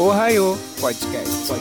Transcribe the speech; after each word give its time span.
Ohio 0.00 0.56
Podcast. 0.80 1.52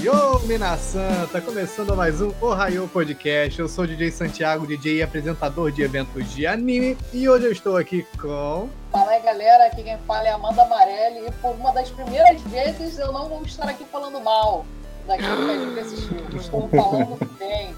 Yo, 0.00 0.38
Minasan! 0.46 1.26
Tá 1.32 1.40
começando 1.40 1.96
mais 1.96 2.20
um 2.20 2.30
Ohio 2.40 2.86
Podcast. 2.86 3.58
Eu 3.58 3.68
sou 3.68 3.82
o 3.82 3.86
DJ 3.88 4.12
Santiago, 4.12 4.68
DJ 4.68 4.98
e 4.98 5.02
apresentador 5.02 5.72
de 5.72 5.82
eventos 5.82 6.32
de 6.32 6.46
anime. 6.46 6.96
E 7.12 7.28
hoje 7.28 7.46
eu 7.46 7.50
estou 7.50 7.76
aqui 7.76 8.06
com. 8.20 8.68
Fala 8.92 9.10
aí, 9.10 9.22
galera. 9.22 9.66
Aqui 9.66 9.82
quem 9.82 9.98
fala 10.06 10.28
é 10.28 10.30
Amanda 10.30 10.62
Amarelli. 10.62 11.26
E 11.26 11.32
por 11.32 11.56
uma 11.56 11.72
das 11.72 11.90
primeiras 11.90 12.40
vezes 12.42 13.00
eu 13.00 13.10
não 13.10 13.28
vou 13.28 13.42
estar 13.42 13.68
aqui 13.68 13.84
falando 13.90 14.20
mal 14.20 14.64
daquilo 15.08 15.44
que 15.44 15.50
a 15.50 15.58
gente 15.58 15.80
assistiu. 15.80 16.24
Estou 16.38 16.68
falando 16.68 17.18
bem. 17.36 17.74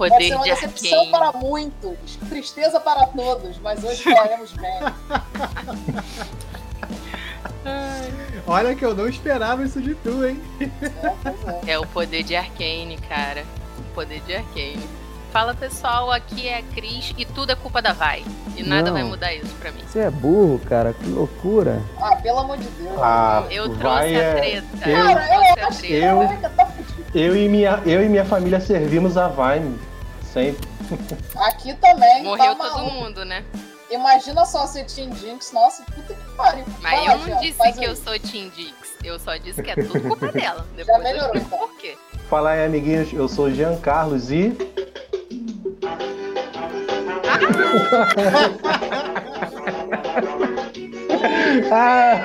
Poder 0.00 0.10
Vai 0.14 0.22
ser 0.28 0.34
uma 0.34 0.44
de 0.44 0.50
decepção 0.50 1.00
Arkane. 1.02 1.10
para 1.10 1.32
muitos, 1.32 2.16
tristeza 2.30 2.80
para 2.80 3.04
todos, 3.08 3.58
mas 3.58 3.84
hoje 3.84 4.02
falaremos 4.02 4.50
bem. 4.52 4.80
Olha 8.46 8.74
que 8.74 8.82
eu 8.82 8.94
não 8.94 9.06
esperava 9.06 9.62
isso 9.62 9.78
de 9.82 9.94
tu, 9.96 10.24
hein? 10.24 10.40
É, 10.58 11.68
é. 11.68 11.72
É 11.72 11.78
o 11.78 11.86
poder 11.86 12.22
de 12.22 12.34
Arkane, 12.34 12.96
cara. 13.10 13.44
O 13.78 13.82
poder 13.94 14.20
de 14.20 14.36
Arkane. 14.36 14.80
Fala 15.30 15.52
pessoal, 15.54 16.10
aqui 16.10 16.48
é 16.48 16.56
a 16.58 16.62
Cris 16.62 17.12
e 17.18 17.26
tudo 17.26 17.52
é 17.52 17.54
culpa 17.54 17.82
da 17.82 17.92
Vai. 17.92 18.24
E 18.56 18.62
nada 18.62 18.84
Não. 18.86 18.92
vai 18.94 19.04
mudar 19.04 19.34
isso 19.34 19.54
pra 19.60 19.70
mim. 19.70 19.82
Você 19.86 19.98
é 19.98 20.10
burro, 20.10 20.58
cara, 20.60 20.94
que 20.94 21.04
loucura. 21.06 21.82
Ah, 22.00 22.16
pelo 22.16 22.38
amor 22.38 22.56
de 22.56 22.64
Deus. 22.70 22.98
Ah, 23.02 23.44
Eu 23.50 23.68
trouxe 23.76 23.98
a 23.98 24.06
é- 24.22 24.34
treta. 24.34 24.88
eu- 24.90 24.96
Cara, 24.96 25.50
eu 25.50 25.54
trouxe 25.56 25.62
a 25.62 25.66
treta. 25.88 26.06
Eu- 26.06 26.26
tá. 26.50 26.68
Eu 27.14 27.36
e 27.36 27.48
minha, 27.50 27.82
eu 27.84 28.02
e 28.02 28.08
minha 28.08 28.24
família 28.24 28.60
servimos 28.60 29.18
a 29.18 29.28
Vine 29.28 29.78
sempre. 30.32 30.68
Aqui 31.36 31.74
também. 31.74 32.22
Morreu 32.22 32.56
tá 32.56 32.70
todo 32.70 32.90
mundo, 32.90 33.24
né? 33.24 33.44
Imagina 33.90 34.44
só 34.46 34.66
ser 34.66 34.84
Team 34.84 35.12
Jinx. 35.16 35.50
Nossa, 35.52 35.82
puta 35.82 36.14
que 36.14 36.30
pariu. 36.36 36.64
Mas 36.80 37.06
eu 37.06 37.18
não 37.18 37.40
disse 37.40 37.72
que 37.72 37.84
eu 37.84 37.96
sou 37.96 38.18
Team 38.20 38.48
Dix. 38.50 38.74
Eu 39.02 39.18
só 39.18 39.36
disse 39.36 39.60
que 39.62 39.70
é 39.70 39.74
tudo 39.74 40.00
culpa 40.00 40.28
dela. 40.32 40.64
Depois 40.76 40.96
eu 40.96 41.02
melhorou, 41.02 41.36
então. 41.36 41.58
por 41.58 41.76
quê. 41.76 41.96
Falar 42.28 42.52
aí, 42.52 42.64
amiguinhos, 42.64 43.12
eu 43.12 43.28
sou 43.28 43.50
Jean 43.50 43.76
Carlos 43.78 44.30
e. 44.30 44.56
ah, 51.72 52.20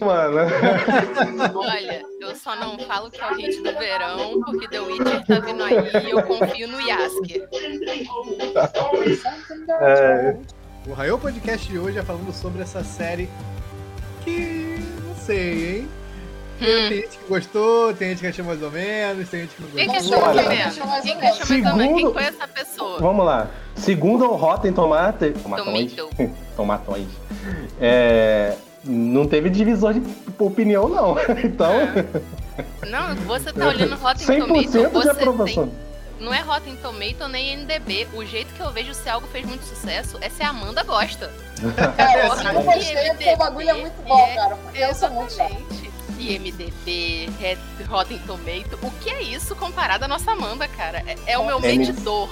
mano, 0.04 0.38
Olha, 1.58 2.02
eu 2.20 2.34
só 2.34 2.56
não 2.56 2.78
falo 2.80 3.10
que 3.10 3.20
é 3.20 3.26
o 3.30 3.34
hit 3.34 3.56
do 3.62 3.72
verão, 3.78 4.40
porque 4.44 4.68
The 4.68 4.80
Witcher 4.80 5.26
tá 5.26 5.40
vindo 5.40 5.62
aí 5.62 5.74
e 6.06 6.10
eu 6.10 6.22
confio 6.22 6.68
no 6.68 6.80
Yasker. 6.80 7.48
É. 9.80 10.36
O 10.86 10.92
Ohio 10.92 11.18
Podcast 11.18 11.68
de 11.68 11.78
hoje 11.78 11.98
é 11.98 12.02
falando 12.02 12.32
sobre 12.32 12.62
essa 12.62 12.82
série 12.82 13.28
que. 14.24 14.78
não 15.06 15.14
sei, 15.16 15.78
hein? 15.78 15.88
Hum. 16.60 16.88
Tem 16.88 17.02
gente 17.02 17.18
que 17.18 17.28
gostou, 17.28 17.94
tem 17.94 18.08
gente 18.08 18.20
que 18.20 18.26
achou 18.26 18.44
mais 18.44 18.62
ou 18.62 18.70
menos, 18.70 19.28
tem 19.28 19.40
gente 19.42 19.54
que 19.54 19.62
não 19.62 19.70
Quem 19.70 19.88
que 19.88 19.94
gostou. 19.94 20.18
achou 20.18 20.26
mais 20.26 20.36
ou 20.36 20.44
Olha. 20.44 20.58
menos? 20.58 20.74
Quem 20.74 21.18
que 21.18 21.26
achou 21.26 21.46
mais 21.48 21.66
ou 21.66 21.76
menos? 21.76 22.00
Quem 22.00 22.12
foi 22.12 22.22
essa 22.24 22.48
pessoa? 22.48 22.98
vamos 22.98 23.24
lá. 23.24 23.48
Segundo 23.76 24.24
o 24.24 24.34
Rotten 24.34 24.72
Tomate... 24.72 25.30
Tomatões. 25.40 25.92
Tomato. 25.94 26.34
Tomatões. 26.56 27.06
É, 27.80 28.56
não 28.88 29.26
teve 29.26 29.50
divisor 29.50 29.92
de 29.94 30.02
opinião, 30.38 30.88
não. 30.88 31.16
Então, 31.44 31.72
Não, 32.88 33.14
você 33.26 33.52
tá 33.52 33.68
olhando 33.68 33.94
Rotten 33.96 34.26
100% 34.26 34.38
Tomato, 34.46 34.60
de 34.70 34.86
você 34.88 35.10
aprovação. 35.10 35.68
tem... 35.68 35.88
Não 36.20 36.34
é 36.34 36.40
Rotten 36.40 36.74
Tomato 36.76 37.28
nem 37.28 37.56
NDB. 37.58 38.08
O 38.14 38.24
jeito 38.24 38.52
que 38.54 38.60
eu 38.60 38.72
vejo 38.72 38.92
se 38.92 39.08
algo 39.08 39.26
fez 39.28 39.46
muito 39.46 39.62
sucesso 39.64 40.18
é 40.20 40.28
se 40.28 40.42
a 40.42 40.48
Amanda 40.48 40.82
gosta. 40.82 41.30
Se 41.54 41.62
eu 42.56 42.62
gostei 42.64 42.96
é 42.96 43.14
porque 43.14 43.30
o 43.30 43.36
bagulho 43.36 43.70
é 43.70 43.74
muito 43.74 44.02
bom, 44.02 44.18
é- 44.18 44.34
cara. 44.34 44.56
Porque 44.56 44.78
eu 44.80 44.94
sou 44.94 45.10
muito 45.10 45.32
chato. 45.32 45.52
Exatamente. 45.52 45.88
IMDB, 46.18 47.30
Red- 47.38 47.58
Rotten 47.88 48.18
Tomato. 48.26 48.76
O 48.82 48.90
que 49.00 49.10
é 49.10 49.22
isso 49.22 49.54
comparado 49.54 50.04
à 50.04 50.08
nossa 50.08 50.32
Amanda, 50.32 50.66
cara? 50.66 51.04
É, 51.06 51.16
é 51.34 51.38
o 51.38 51.46
meu 51.46 51.60
medidor. 51.60 52.28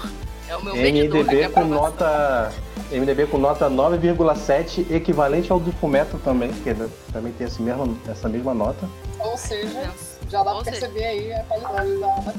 É 0.49 0.57
o 0.57 0.63
meu 0.65 0.75
medidor. 0.75 1.25
MDB 1.25 1.49
com 1.51 1.65
nota. 1.65 2.53
MDB 2.91 3.27
com 3.27 3.39
nota 3.39 3.69
9,7, 3.69 4.87
equivalente 4.93 5.51
ao 5.51 5.59
do 5.59 5.73
Fumeto 5.73 6.19
também, 6.19 6.53
que 6.53 6.73
também 7.13 7.33
tem 7.33 7.47
esse 7.47 7.61
mesmo, 7.61 7.99
essa 8.09 8.29
mesma 8.29 8.55
nota. 8.55 8.89
Ou 9.19 9.37
seja, 9.37 9.91
já 10.31 10.45
dá 10.45 10.55
Ou 10.55 10.63
pra 10.63 10.73
seja- 10.73 10.87
perceber 10.87 11.05
aí 11.05 11.33
a 11.33 11.43
qualidade 11.45 11.97
da. 11.99 12.35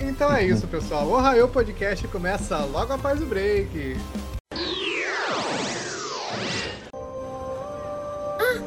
Então 0.00 0.32
é 0.34 0.42
isso, 0.42 0.66
pessoal. 0.66 1.04
O 1.06 1.12
Ohio 1.16 1.46
Podcast 1.48 2.08
começa 2.08 2.58
logo 2.64 2.92
após 2.92 3.22
o 3.22 3.26
break. 3.26 3.96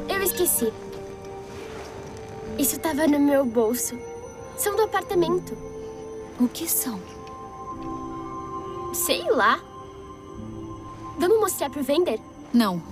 Eu 0.08 0.22
esqueci. 0.22 0.72
Isso 2.58 2.78
tava 2.80 3.06
no 3.06 3.18
meu 3.20 3.44
bolso. 3.44 3.96
São 4.56 4.74
do 4.74 4.82
apartamento. 4.82 5.56
O 6.40 6.48
que 6.48 6.68
são? 6.68 6.98
Sei 8.92 9.30
lá. 9.30 9.60
Vamos 11.18 11.40
mostrar 11.40 11.70
pro 11.70 11.82
vender? 11.82 12.20
Não. 12.52 12.82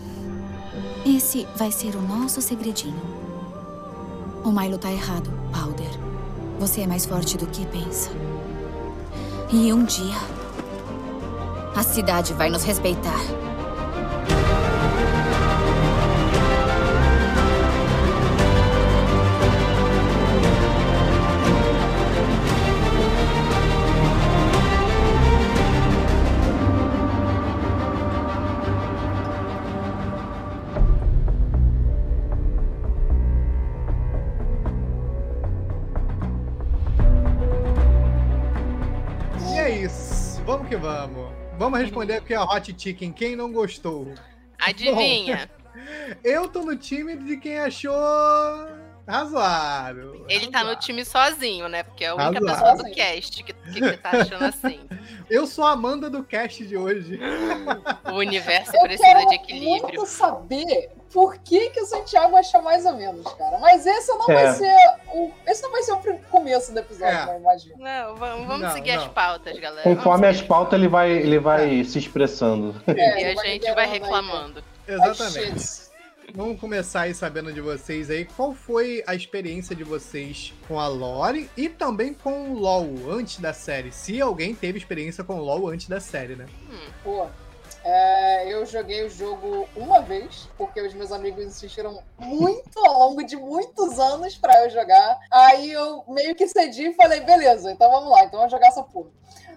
Esse 1.04 1.46
vai 1.56 1.70
ser 1.70 1.94
o 1.94 2.02
nosso 2.02 2.40
segredinho. 2.42 3.00
O 4.44 4.50
Milo 4.50 4.78
tá 4.78 4.90
errado, 4.90 5.30
Powder. 5.52 5.90
Você 6.58 6.82
é 6.82 6.86
mais 6.86 7.06
forte 7.06 7.36
do 7.36 7.46
que 7.46 7.66
pensa. 7.66 8.10
E 9.50 9.72
um 9.72 9.84
dia. 9.84 10.16
A 11.74 11.82
cidade 11.82 12.32
vai 12.32 12.50
nos 12.50 12.64
respeitar. 12.64 13.20
Vamos. 41.70 41.80
Responder 41.80 42.14
aqui 42.14 42.34
a 42.34 42.44
Hot 42.44 42.74
Chicken. 42.76 43.12
Quem 43.12 43.36
não 43.36 43.52
gostou? 43.52 44.12
Adivinha? 44.58 45.50
Eu 46.24 46.48
tô 46.48 46.62
no 46.62 46.76
time 46.76 47.16
de 47.16 47.36
quem 47.36 47.58
achou 47.58 47.92
razoável. 49.06 50.24
Ele 50.28 50.48
tá 50.50 50.64
no 50.64 50.76
time 50.76 51.04
sozinho, 51.04 51.68
né? 51.68 51.82
Porque 51.82 52.04
é 52.04 52.08
a 52.08 52.14
única 52.14 52.40
Razoável. 52.44 52.72
pessoa 52.76 52.90
do 52.90 52.94
cast 52.94 53.42
que, 53.44 53.52
que, 53.52 53.80
que 53.80 53.96
tá 53.98 54.10
achando 54.10 54.44
assim. 54.44 54.80
Eu 55.28 55.46
sou 55.46 55.64
a 55.64 55.72
Amanda 55.72 56.08
do 56.08 56.22
cast 56.22 56.64
de 56.64 56.76
hoje. 56.76 57.18
O 58.10 58.14
universo 58.14 58.70
Eu 58.76 58.82
precisa 58.82 59.08
quero 59.14 59.28
de 59.28 59.34
equilíbrio. 59.34 59.70
muito 59.70 60.06
saber 60.06 60.90
por 61.12 61.36
que, 61.38 61.70
que 61.70 61.80
o 61.80 61.86
Santiago 61.86 62.36
achou 62.36 62.62
mais 62.62 62.84
ou 62.86 62.94
menos, 62.94 63.32
cara. 63.34 63.58
Mas 63.58 63.84
esse 63.86 64.08
não 64.08 64.26
vai 64.26 64.46
É. 64.46 64.52
ser 64.52 64.76
o. 65.12 65.32
Esse 65.46 65.62
não 65.62 65.72
vai 65.72 65.82
ser 65.82 65.92
o 65.92 66.18
começo 66.30 66.72
do 66.72 66.78
episódio, 66.78 67.30
É. 67.30 67.34
eu 67.34 67.40
imagino. 67.40 67.74
Não, 67.78 68.14
vamos, 68.16 68.46
vamos 68.46 68.62
Não, 68.62 68.70
seguir 68.72 68.92
as 68.92 69.02
não. 69.02 69.08
pautas, 69.12 69.58
galera. 69.58 69.82
Conforme 69.82 70.26
as 70.28 70.40
pautas, 70.42 70.78
ele 70.78 70.88
vai, 70.88 71.10
ele 71.10 71.38
vai 71.40 71.82
se 71.84 71.98
expressando. 71.98 72.80
É, 72.86 73.22
E 73.22 73.38
a 73.38 73.44
gente 73.44 73.72
vai 73.74 73.84
aí, 73.86 73.90
reclamando. 73.90 74.62
Ai, 74.88 74.94
Exatamente. 74.94 75.85
Vamos 76.34 76.60
começar 76.60 77.02
aí 77.02 77.14
sabendo 77.14 77.52
de 77.52 77.60
vocês 77.60 78.10
aí. 78.10 78.24
Qual 78.24 78.52
foi 78.52 79.02
a 79.06 79.14
experiência 79.14 79.74
de 79.74 79.84
vocês 79.84 80.52
com 80.66 80.78
a 80.78 80.88
Lore 80.88 81.48
e 81.56 81.68
também 81.68 82.12
com 82.12 82.50
o 82.50 82.58
LoL 82.58 83.10
antes 83.10 83.38
da 83.38 83.52
série? 83.52 83.92
Se 83.92 84.20
alguém 84.20 84.54
teve 84.54 84.78
experiência 84.78 85.22
com 85.24 85.38
o 85.38 85.42
LoL 85.42 85.68
antes 85.68 85.88
da 85.88 86.00
série, 86.00 86.34
né? 86.34 86.46
Pô, 87.02 87.28
é, 87.88 88.52
eu 88.52 88.66
joguei 88.66 89.04
o 89.04 89.08
jogo 89.08 89.68
uma 89.76 90.00
vez, 90.00 90.48
porque 90.58 90.80
os 90.80 90.92
meus 90.92 91.12
amigos 91.12 91.44
insistiram 91.44 92.02
muito 92.18 92.84
ao 92.84 92.98
longo 92.98 93.22
de 93.22 93.36
muitos 93.36 94.00
anos 94.00 94.36
pra 94.36 94.64
eu 94.64 94.70
jogar. 94.70 95.20
Aí 95.30 95.70
eu 95.70 96.02
meio 96.08 96.34
que 96.34 96.48
cedi 96.48 96.88
e 96.88 96.94
falei, 96.94 97.20
beleza, 97.20 97.70
então 97.70 97.88
vamos 97.88 98.10
lá, 98.10 98.24
então 98.24 98.40
vamos 98.40 98.50
jogar 98.50 98.66
essa 98.66 98.82
porra. 98.82 99.10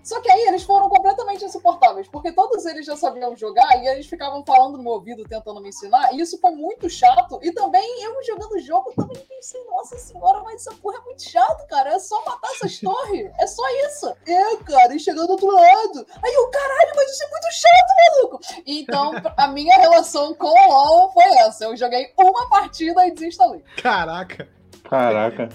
Só 0.03 0.19
que 0.21 0.31
aí 0.31 0.41
eles 0.47 0.63
foram 0.63 0.89
completamente 0.89 1.43
insuportáveis, 1.43 2.07
porque 2.07 2.31
todos 2.31 2.65
eles 2.65 2.85
já 2.85 2.95
sabiam 2.95 3.35
jogar 3.35 3.81
e 3.83 3.87
eles 3.87 4.07
ficavam 4.07 4.43
falando 4.45 4.77
no 4.77 4.83
meu 4.83 4.93
ouvido, 4.93 5.23
tentando 5.23 5.61
me 5.61 5.69
ensinar, 5.69 6.13
e 6.13 6.21
isso 6.21 6.39
foi 6.39 6.51
muito 6.51 6.89
chato. 6.89 7.39
E 7.41 7.51
também 7.51 8.03
eu 8.03 8.23
jogando 8.23 8.53
o 8.53 8.59
jogo 8.59 8.93
também 8.95 9.23
pensei, 9.25 9.63
nossa 9.65 9.97
senhora, 9.97 10.41
mas 10.41 10.65
essa 10.65 10.75
porra 10.81 10.97
é 10.97 11.01
muito 11.01 11.23
chato, 11.23 11.67
cara. 11.67 11.93
É 11.93 11.99
só 11.99 12.23
matar 12.25 12.51
essas 12.51 12.79
torres. 12.81 13.31
É 13.39 13.47
só 13.47 13.63
isso. 13.85 14.07
É, 14.25 14.55
cara, 14.57 14.95
e 14.95 14.99
chegando 14.99 15.27
do 15.27 15.31
outro 15.33 15.51
lado. 15.51 16.05
Aí 16.23 16.33
eu, 16.33 16.49
caralho, 16.49 16.91
mas 16.95 17.11
isso 17.11 17.23
é 17.23 17.29
muito 17.29 17.51
chato, 17.51 17.95
maluco. 18.19 18.39
Então, 18.65 19.11
a 19.37 19.47
minha 19.47 19.77
relação 19.77 20.33
com 20.33 20.47
o 20.47 20.67
LoL 20.67 21.11
foi 21.11 21.25
essa. 21.39 21.65
Eu 21.65 21.77
joguei 21.77 22.11
uma 22.17 22.49
partida 22.49 23.07
e 23.07 23.11
desinstalei. 23.11 23.63
Caraca! 23.81 24.47
Caraca. 24.83 25.49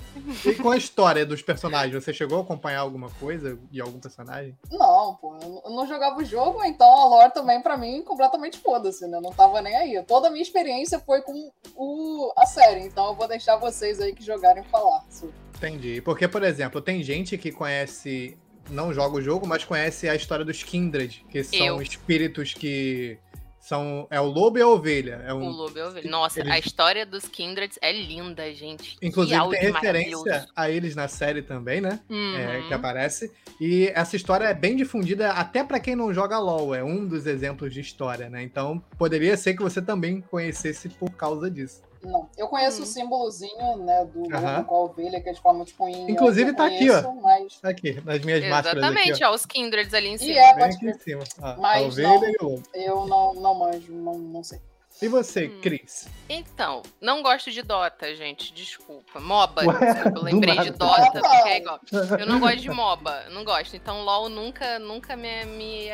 E 0.45 0.55
com 0.55 0.71
a 0.71 0.77
história 0.77 1.27
dos 1.27 1.43
personagens, 1.43 2.05
você 2.05 2.13
chegou 2.13 2.39
a 2.39 2.43
acompanhar 2.43 2.81
alguma 2.81 3.11
coisa 3.11 3.59
de 3.69 3.81
algum 3.81 3.99
personagem? 3.99 4.57
Não, 4.71 5.17
pô, 5.17 5.37
eu 5.65 5.71
não 5.71 5.89
jogava 5.89 6.21
o 6.21 6.25
jogo, 6.25 6.63
então 6.65 6.87
a 6.87 7.09
lore 7.09 7.33
também, 7.33 7.61
pra 7.61 7.77
mim, 7.77 8.01
completamente 8.03 8.59
foda-se, 8.59 9.09
né? 9.09 9.17
Eu 9.17 9.23
não 9.23 9.33
tava 9.33 9.61
nem 9.61 9.75
aí. 9.75 10.03
Toda 10.05 10.29
a 10.29 10.31
minha 10.31 10.43
experiência 10.43 11.01
foi 11.01 11.21
com 11.23 11.51
o, 11.75 12.33
a 12.37 12.47
série, 12.47 12.87
então 12.87 13.09
eu 13.09 13.15
vou 13.15 13.27
deixar 13.27 13.57
vocês 13.57 14.01
aí 14.01 14.15
que 14.15 14.23
jogarem 14.23 14.63
falar. 14.65 15.05
sobre. 15.11 15.35
Entendi. 15.57 16.01
Porque, 16.01 16.29
por 16.29 16.45
exemplo, 16.45 16.81
tem 16.81 17.03
gente 17.03 17.37
que 17.37 17.51
conhece, 17.51 18.39
não 18.71 18.93
joga 18.93 19.17
o 19.17 19.23
jogo, 19.23 19.47
mas 19.47 19.65
conhece 19.65 20.09
a 20.09 20.15
história 20.15 20.45
dos 20.45 20.63
Kindred, 20.63 21.25
que 21.31 21.43
são 21.45 21.59
Eu. 21.67 21.83
espíritos 21.83 22.53
que 22.55 23.19
são. 23.61 24.07
É 24.11 24.21
o 24.21 24.27
lobo 24.27 24.59
e 24.59 24.63
a 24.63 24.69
ovelha. 24.69 25.23
É 25.27 25.33
O 25.33 25.37
um, 25.39 25.49
Lobo 25.49 25.79
é 25.79 25.87
ovelha. 25.87 26.11
Nossa, 26.11 26.41
Eles- 26.41 26.53
a 26.53 26.59
história 26.59 27.07
dos 27.07 27.25
Kindreds 27.27 27.79
é 27.81 27.91
linda, 27.93 28.53
gente. 28.53 28.97
Inclusive 29.01 29.41
tem 29.51 29.61
referência 29.73 30.47
a 30.55 30.71
eles 30.71 30.95
na 30.95 31.09
série 31.09 31.41
também, 31.41 31.81
né? 31.81 31.99
É, 32.11 32.59
Uhum. 32.61 32.69
que 32.69 32.75
aparece. 32.75 33.33
E 33.61 33.89
essa 33.95 34.17
história 34.17 34.45
é 34.47 34.53
bem 34.55 34.77
difundida 34.77 35.31
até 35.31 35.65
pra 35.65 35.81
quem 35.81 35.97
não 35.97 36.13
joga 36.13 36.39
LoL. 36.39 36.75
É 36.75 36.85
um 36.85 37.07
dos 37.07 37.27
exemplos 37.27 37.73
de 37.73 37.81
história, 37.81 38.29
né? 38.29 38.43
Então 38.43 38.83
poderia 38.99 39.35
ser 39.37 39.55
que 39.55 39.63
você 39.63 39.81
também 39.81 40.21
conhecesse 40.21 40.89
por 40.91 41.11
causa 41.13 41.51
disso. 41.51 41.83
Não, 42.05 42.29
eu 42.37 42.47
conheço 42.49 42.81
Hum. 42.81 42.85
o 42.85 42.87
símbolozinho, 42.87 43.77
né, 43.79 44.05
do 44.05 44.21
lobo 44.29 44.65
com 44.65 44.75
a 44.75 44.81
ovelha, 44.85 45.21
que 45.21 45.29
eles 45.29 45.39
formam 45.39 45.65
tipo 45.65 45.89
em. 45.89 46.11
Inclusive 46.11 46.53
tá 46.55 46.67
aqui, 46.67 46.91
ó. 46.91 47.03
conheço, 47.03 47.23
Mas, 47.23 47.61
Tá 47.61 47.69
aqui, 47.71 48.01
nas 48.05 48.21
minhas 48.25 48.45
máscaras 48.49 48.83
Exatamente, 48.83 49.25
ó. 49.25 49.31
ó, 49.31 49.35
os 49.35 49.47
Kindreds 49.47 49.95
ali 49.95 50.09
em 50.09 50.15
E 50.15 50.19
cima. 50.19 50.39
é, 50.39 50.55
Bem 50.55 50.65
pode 50.65 50.77
aqui 50.77 50.87
em 50.89 50.99
cima. 50.99 51.25
ó. 51.41 51.47
a 51.47 51.57
Mas 51.57 51.87
ovelha 51.93 52.09
não- 52.09 52.25
e 52.25 52.37
o 52.41 52.45
lobo. 52.49 52.63
eu 52.75 53.07
não, 53.07 53.35
não 53.35 53.55
manjo, 53.55 53.93
não, 53.93 54.15
não 54.15 54.43
sei. 54.45 54.61
E 55.03 55.09
você, 55.09 55.49
Hum. 55.49 55.61
Cris? 55.61 56.09
Então, 56.29 56.83
não 57.01 57.21
gosto 57.23 57.51
de 57.51 57.63
Dota, 57.63 58.15
gente. 58.15 58.53
Desculpa. 58.55 59.19
MOBA, 59.21 59.65
Ué, 59.67 59.93
desculpa. 59.93 60.19
Eu 60.19 60.23
lembrei 60.23 60.57
de. 60.59 60.71
Dota, 60.71 61.21
porque 61.21 61.49
é 61.49 61.57
igual. 61.59 61.81
Eu 62.21 62.27
não 62.27 62.39
gosto 62.41 62.57
de 62.61 62.71
MOBA, 62.71 63.29
não 63.31 63.45
gosto. 63.45 63.75
Então, 63.77 64.03
LOL 64.03 64.29
nunca, 64.29 64.79
nunca 64.79 65.17
me, 65.17 65.45
me, 65.47 65.89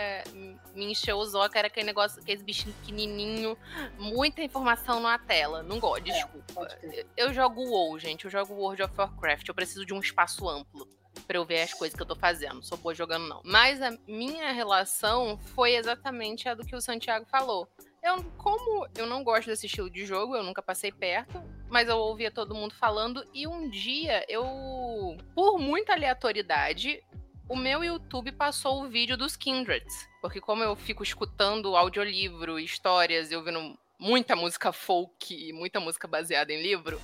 me 0.75 0.93
encheu 0.93 1.17
os 1.19 1.35
olhos. 1.35 1.55
Era 1.55 1.67
aquele 1.69 1.87
negócio, 1.87 2.21
aqueles 2.21 2.43
bichinhos 2.43 2.77
pequenininho, 2.77 3.57
muita 3.99 4.43
informação 4.43 5.01
na 5.01 5.19
tela. 5.19 5.63
Não 5.63 5.81
gosto, 5.81 6.09
É, 6.09 6.13
desculpa. 6.13 6.69
Eu 7.17 7.33
jogo 7.33 7.63
WoW, 7.65 7.99
gente. 7.99 8.27
Eu 8.27 8.31
jogo 8.31 8.53
World 8.55 8.83
of 8.83 8.95
Warcraft. 8.97 9.49
Eu 9.49 9.55
preciso 9.55 9.85
de 9.87 9.95
um 9.95 9.99
espaço 10.01 10.49
amplo 10.49 10.87
pra 11.27 11.37
eu 11.39 11.45
ver 11.45 11.63
as 11.63 11.73
coisas 11.75 11.97
que 11.97 12.03
eu 12.03 12.07
tô 12.07 12.15
fazendo. 12.15 12.63
Sou 12.63 12.79
boa 12.79 12.95
jogando, 12.95 13.27
não. 13.27 13.41
Mas 13.45 13.81
a 13.83 13.91
minha 14.07 14.53
relação 14.53 15.39
foi 15.55 15.75
exatamente 15.75 16.49
a 16.49 16.55
do 16.55 16.65
que 16.65 16.77
o 16.77 16.81
Santiago 16.81 17.27
falou. 17.27 17.67
Eu, 18.03 18.25
como 18.39 18.87
eu 18.97 19.07
não 19.07 19.23
gosto 19.23 19.49
desse 19.49 19.67
estilo 19.67 19.91
de 19.91 20.07
jogo, 20.07 20.35
eu 20.35 20.43
nunca 20.43 20.63
passei 20.63 20.91
perto, 20.91 21.43
mas 21.69 21.89
eu 21.89 21.99
ouvia 21.99 22.31
todo 22.31 22.55
mundo 22.55 22.75
falando, 22.75 23.25
e 23.35 23.47
um 23.47 23.69
dia 23.69 24.25
eu, 24.29 25.17
por 25.35 25.59
muita 25.59 25.93
aleatoriedade, 25.93 27.03
o 27.49 27.57
meu 27.57 27.85
YouTube 27.85 28.33
passou 28.33 28.83
o 28.83 28.89
vídeo 28.89 29.17
dos 29.17 29.37
Kindreds. 29.37 30.09
Porque 30.23 30.41
como 30.41 30.63
eu 30.63 30.75
fico 30.77 31.03
escutando 31.03 31.77
audiolivro, 31.77 32.59
histórias 32.59 33.31
e 33.31 33.37
ouvindo 33.37 33.79
muita 33.99 34.35
música 34.35 34.73
folk 34.73 35.53
muita 35.53 35.79
música 35.79 36.09
baseada 36.09 36.53
em 36.53 36.63
livro, 36.63 36.99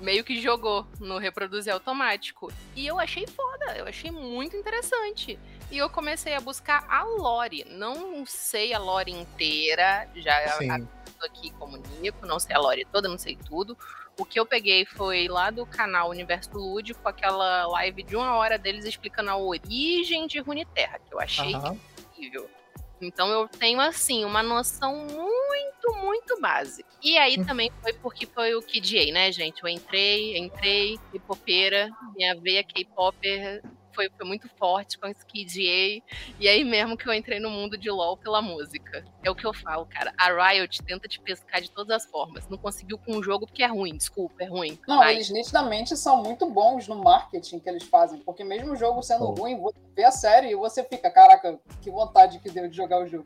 meio 0.00 0.24
que 0.24 0.40
jogou 0.40 0.86
no 0.98 1.18
reproduzir 1.18 1.72
automático. 1.72 2.52
E 2.74 2.86
eu 2.86 2.98
achei 2.98 3.26
foda, 3.26 3.49
eu 3.76 3.86
achei 3.86 4.10
muito 4.10 4.56
interessante. 4.56 5.38
E 5.70 5.78
eu 5.78 5.88
comecei 5.88 6.34
a 6.34 6.40
buscar 6.40 6.84
a 6.88 7.04
lore. 7.04 7.64
Não 7.68 8.24
sei 8.26 8.72
a 8.72 8.78
lore 8.78 9.12
inteira, 9.12 10.08
já 10.16 10.58
Sim. 10.58 10.70
aviso 10.70 10.90
aqui 11.22 11.50
comunico, 11.52 12.26
não 12.26 12.38
sei 12.38 12.56
a 12.56 12.58
lore 12.58 12.86
toda, 12.90 13.08
não 13.08 13.18
sei 13.18 13.36
tudo. 13.36 13.76
O 14.18 14.24
que 14.24 14.38
eu 14.38 14.44
peguei 14.44 14.84
foi 14.84 15.28
lá 15.28 15.50
do 15.50 15.64
canal 15.64 16.10
Universo 16.10 16.50
Lúdico, 16.52 17.08
aquela 17.08 17.66
live 17.68 18.02
de 18.02 18.16
uma 18.16 18.36
hora 18.36 18.58
deles 18.58 18.84
explicando 18.84 19.30
a 19.30 19.36
origem 19.36 20.26
de 20.26 20.40
Runeterra, 20.40 20.98
que 20.98 21.14
eu 21.14 21.20
achei 21.20 21.54
Aham. 21.54 21.78
incrível. 22.12 22.50
Então 23.00 23.28
eu 23.28 23.48
tenho, 23.48 23.80
assim, 23.80 24.24
uma 24.24 24.42
noção 24.42 24.94
muito, 24.96 25.96
muito 26.02 26.40
básica. 26.40 26.88
E 27.02 27.16
aí 27.16 27.38
Hum. 27.38 27.44
também 27.44 27.70
foi 27.82 27.92
porque 27.94 28.26
foi 28.26 28.54
o 28.54 28.62
KDA, 28.62 29.12
né, 29.12 29.32
gente? 29.32 29.62
Eu 29.62 29.68
entrei, 29.68 30.36
entrei, 30.36 30.98
K-popeira, 31.12 31.88
minha 32.14 32.34
veia 32.38 32.62
K-popper 32.62 33.62
foi, 33.92 34.08
foi 34.16 34.26
muito 34.26 34.48
forte 34.56 34.98
com 34.98 35.06
esse 35.06 35.24
KDA. 35.24 36.04
E 36.38 36.48
aí 36.48 36.64
mesmo 36.64 36.96
que 36.96 37.08
eu 37.08 37.12
entrei 37.12 37.38
no 37.40 37.50
mundo 37.50 37.76
de 37.76 37.90
LoL 37.90 38.16
pela 38.16 38.40
música. 38.42 39.04
É 39.22 39.30
o 39.30 39.34
que 39.34 39.46
eu 39.46 39.52
falo, 39.52 39.86
cara. 39.86 40.12
A 40.18 40.28
Riot 40.50 40.82
tenta 40.82 41.08
te 41.08 41.20
pescar 41.20 41.60
de 41.60 41.70
todas 41.70 42.04
as 42.04 42.10
formas. 42.10 42.48
Não 42.48 42.58
conseguiu 42.58 42.98
com 42.98 43.16
o 43.16 43.22
jogo 43.22 43.46
porque 43.46 43.62
é 43.62 43.66
ruim, 43.66 43.96
desculpa, 43.96 44.42
é 44.42 44.46
ruim. 44.46 44.78
Não, 44.86 44.98
Mas- 44.98 45.16
eles 45.16 45.30
nitidamente 45.30 45.96
são 45.96 46.22
muito 46.22 46.48
bons 46.48 46.88
no 46.88 46.96
marketing 46.96 47.58
que 47.58 47.68
eles 47.68 47.84
fazem, 47.84 48.20
porque 48.20 48.44
mesmo 48.44 48.72
o 48.72 48.76
jogo 48.76 49.02
sendo 49.02 49.26
Bom. 49.32 49.42
ruim, 49.42 49.60
você 49.60 49.78
vê 49.94 50.04
a 50.04 50.10
série 50.10 50.50
e 50.50 50.54
você 50.54 50.82
fica, 50.84 51.10
caraca, 51.10 51.58
que 51.82 51.90
vontade 51.90 52.38
que 52.38 52.50
deu 52.50 52.68
de 52.68 52.76
jogar 52.76 53.02
o 53.02 53.06
jogo. 53.06 53.24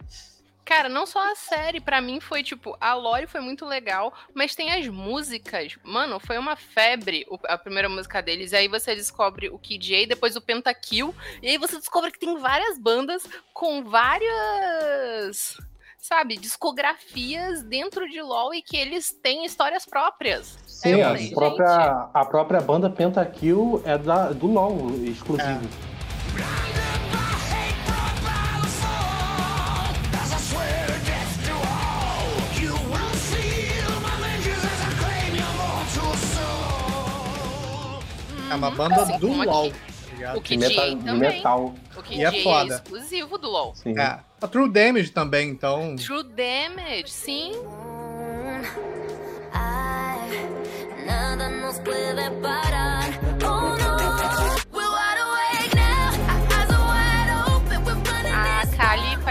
Cara, 0.65 0.89
não 0.89 1.05
só 1.05 1.21
a 1.31 1.35
série, 1.35 1.81
pra 1.81 2.01
mim 2.01 2.21
foi 2.21 2.43
tipo, 2.43 2.77
a 2.81 2.95
lore 2.95 3.27
foi 3.27 3.41
muito 3.41 3.67
legal, 3.67 4.15
mas 4.33 4.55
tem 4.55 4.73
as 4.73 4.89
músicas. 4.89 5.77
Mano, 5.85 6.19
foi 6.19 6.39
uma 6.39 6.57
febre 6.57 7.27
a 7.47 7.59
primeira 7.59 7.89
música 7.89 8.23
deles. 8.23 8.53
E 8.53 8.57
aí 8.57 8.69
você 8.69 8.95
descobre 8.95 9.51
o 9.51 9.59
KJ, 9.59 10.07
depois 10.07 10.37
o 10.37 10.41
Pentakill. 10.41 11.15
E 11.43 11.49
aí 11.49 11.59
você 11.59 11.77
descobre 11.77 12.11
que 12.11 12.19
tem 12.19 12.39
várias 12.39 12.79
bandas 12.79 13.29
com 13.53 13.85
várias. 13.85 15.59
Sabe, 15.99 16.37
discografias 16.37 17.63
dentro 17.63 18.07
de 18.09 18.21
LoL 18.21 18.53
e 18.53 18.61
que 18.61 18.77
eles 18.77 19.11
têm 19.11 19.47
histórias 19.47 19.87
próprias. 19.87 20.59
Sim, 20.67 20.91
Eu 20.91 21.01
a 21.01 21.09
falei, 21.09 21.31
própria, 21.31 22.09
a 22.13 22.25
própria 22.27 22.61
banda 22.61 22.91
Pentakill 22.91 23.83
é 23.87 23.97
da, 23.97 24.31
do 24.31 24.47
LoL, 24.47 24.91
exclusivo. 25.03 25.67
É 26.71 26.74
uma 38.57 38.71
banda 38.71 39.03
assim 39.03 39.19
do 39.19 39.29
LoL. 39.29 39.67
aqui. 39.69 39.73
tá 39.75 40.15
ligado? 40.15 40.37
O 40.39 40.41
De, 40.41 40.49
KJ 40.49 40.57
meta- 40.59 40.89
de 40.97 40.97
também. 41.05 41.31
metal. 41.37 41.75
O 41.97 42.03
KJ 42.03 42.17
E 42.17 42.25
é 42.25 42.43
foda. 42.43 42.75
exclusivo 42.75 43.39
do 43.39 43.49
LoL. 43.51 43.75
Sim. 43.75 43.99
É. 43.99 44.19
A 44.41 44.47
True 44.49 44.69
Damage 44.71 45.11
também, 45.11 45.49
então. 45.51 45.97
True 45.97 46.23
Damage, 46.25 47.09
sim. 47.11 47.53
Nada 51.07 51.49
nos 51.49 51.79
puede 51.81 52.31
parar. 52.43 53.05
Oh 53.43 53.77
no. 53.77 54.64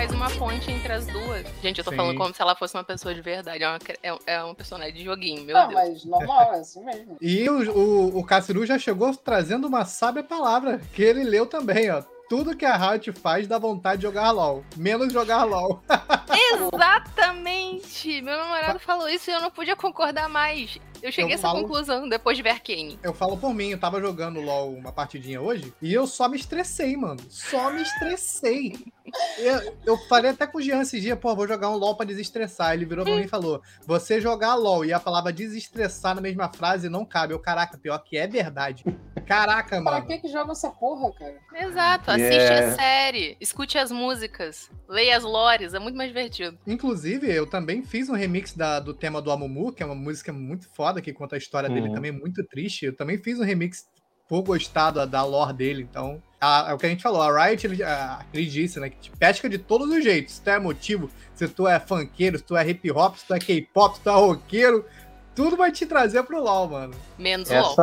Faz 0.03 0.11
uma 0.11 0.29
ponte 0.31 0.69
entre 0.69 0.91
as 0.91 1.05
duas. 1.05 1.45
Gente, 1.61 1.77
eu 1.77 1.83
tô 1.85 1.91
Sim. 1.91 1.95
falando 1.95 2.17
como 2.17 2.33
se 2.33 2.41
ela 2.41 2.55
fosse 2.55 2.75
uma 2.75 2.83
pessoa 2.83 3.15
de 3.15 3.21
verdade. 3.21 3.63
É, 3.63 3.69
uma, 3.69 3.79
é, 4.03 4.33
é 4.33 4.43
um 4.43 4.53
personagem 4.53 4.93
de 4.93 5.03
joguinho, 5.03 5.45
meu 5.45 5.55
ah, 5.55 5.67
Deus. 5.67 5.73
mas 5.73 6.05
normal, 6.05 6.53
é 6.55 6.59
assim 6.59 6.83
mesmo. 6.83 7.17
E 7.21 7.49
o, 7.49 7.71
o, 7.71 8.19
o 8.19 8.25
Cassiru 8.25 8.65
já 8.65 8.77
chegou 8.77 9.15
trazendo 9.15 9.65
uma 9.65 9.85
sábia 9.85 10.21
palavra, 10.21 10.81
que 10.93 11.01
ele 11.01 11.23
leu 11.23 11.45
também, 11.45 11.89
ó. 11.89 12.03
Tudo 12.27 12.55
que 12.55 12.65
a 12.65 12.75
Riot 12.75 13.13
faz 13.13 13.47
dá 13.47 13.57
vontade 13.57 14.01
de 14.01 14.07
jogar 14.07 14.31
LOL. 14.31 14.65
Menos 14.75 15.13
jogar 15.13 15.45
LOL. 15.45 15.81
Exatamente! 16.53 18.21
Meu 18.21 18.35
namorado 18.35 18.79
falou 18.79 19.07
isso 19.07 19.29
e 19.29 19.33
eu 19.33 19.39
não 19.39 19.51
podia 19.51 19.75
concordar 19.75 20.27
mais. 20.27 20.79
Eu 21.03 21.11
cheguei 21.11 21.31
Eu 21.31 21.35
a 21.35 21.39
essa 21.39 21.41
falo- 21.49 21.61
conclusão 21.61 22.07
depois 22.07 22.37
de 22.37 22.41
ver 22.43 22.51
Arcane. 22.51 22.97
Eu 23.03 23.13
falo 23.13 23.35
por 23.37 23.53
mim, 23.53 23.69
eu 23.69 23.77
tava 23.79 23.99
jogando 23.99 24.39
LOL 24.39 24.73
uma 24.73 24.91
partidinha 24.91 25.41
hoje 25.41 25.73
e 25.81 25.93
eu 25.93 26.07
só 26.07 26.29
me 26.29 26.37
estressei, 26.37 26.95
mano. 26.95 27.19
Só 27.29 27.69
me 27.71 27.81
estressei. 27.81 28.73
Eu, 29.37 29.77
eu 29.85 29.97
falei 30.07 30.31
até 30.31 30.47
com 30.47 30.57
o 30.57 30.61
Jean 30.61 30.81
esses 30.81 30.99
dias, 30.99 31.19
pô, 31.19 31.35
vou 31.35 31.47
jogar 31.47 31.69
um 31.69 31.75
LOL 31.75 31.95
pra 31.95 32.05
desestressar. 32.05 32.73
Ele 32.73 32.85
virou 32.85 33.05
pra 33.05 33.13
mim 33.15 33.23
e 33.23 33.27
falou: 33.27 33.61
você 33.85 34.19
jogar 34.19 34.55
LOL 34.55 34.85
e 34.85 34.93
a 34.93 34.99
palavra 34.99 35.31
desestressar 35.31 36.15
na 36.15 36.21
mesma 36.21 36.49
frase 36.51 36.89
não 36.89 37.05
cabe. 37.05 37.33
Eu, 37.33 37.39
caraca, 37.39 37.77
pior 37.77 37.99
que 37.99 38.17
é 38.17 38.25
verdade. 38.25 38.83
Caraca, 39.27 39.81
Pra 39.81 39.81
mano. 39.81 40.07
que 40.07 40.17
que 40.19 40.27
joga 40.29 40.53
essa 40.53 40.69
porra, 40.71 41.11
cara? 41.13 41.35
Exato, 41.53 42.11
assiste 42.11 42.33
Yeah. 42.33 42.67
a 42.67 42.75
série, 42.75 43.37
escute 43.39 43.77
as 43.77 43.91
músicas, 43.91 44.69
leia 44.89 45.15
as 45.17 45.23
lores, 45.23 45.73
é 45.73 45.79
muito 45.79 45.95
mais 45.95 46.09
divertido. 46.09 46.57
Inclusive, 46.65 47.29
eu 47.31 47.45
também 47.45 47.83
fiz 47.83 48.09
um 48.09 48.13
remix 48.15 48.53
da- 48.53 48.79
do 48.79 48.93
tema 48.93 49.21
do 49.21 49.31
Amumu, 49.31 49.71
que 49.71 49.83
é 49.83 49.85
uma 49.85 49.95
música 49.95 50.33
muito 50.33 50.67
foda, 50.69 50.92
que 51.01 51.13
conta 51.13 51.35
a 51.35 51.37
história 51.37 51.69
dele 51.69 51.87
Uhum. 51.89 51.93
também 51.93 52.11
muito 52.11 52.43
triste. 52.43 52.85
Eu 52.85 52.95
também 52.95 53.17
fiz 53.17 53.39
um 53.39 53.43
remix 53.43 53.85
por 54.27 54.41
gostar 54.43 54.91
da, 54.91 55.05
da 55.05 55.23
lore 55.23 55.53
dele, 55.53 55.87
então. 55.89 56.21
a- 56.39 56.67
é 56.71 56.73
o 56.73 56.77
que 56.77 56.85
a 56.85 56.89
gente 56.89 57.01
falou, 57.01 57.21
a 57.21 57.45
Riot, 57.45 57.65
ele, 57.65 57.81
a 57.83 58.19
Cris 58.31 58.51
disse, 58.51 58.77
né? 58.79 58.89
Que 58.89 58.97
te 58.97 59.11
pesca 59.11 59.47
de 59.47 59.57
todos 59.57 59.89
os 59.89 60.03
jeitos. 60.03 60.35
Se 60.35 60.41
tu 60.41 60.49
é 60.49 60.59
motivo, 60.59 61.09
se 61.33 61.47
tu 61.47 61.65
é 61.67 61.79
funkeiro, 61.79 62.37
se 62.37 62.43
tu 62.43 62.57
é 62.57 62.67
hip 62.69 62.91
hop, 62.91 63.15
se 63.15 63.25
tu 63.25 63.33
é 63.33 63.39
K-pop, 63.39 63.95
se 63.95 64.01
tu 64.03 64.09
é 64.09 64.13
roqueiro, 64.13 64.85
tudo 65.33 65.55
vai 65.55 65.71
te 65.71 65.85
trazer 65.85 66.21
pro 66.23 66.41
LoL, 66.43 66.67
mano. 66.69 66.93
Menos 67.17 67.49
LOL. 67.49 67.75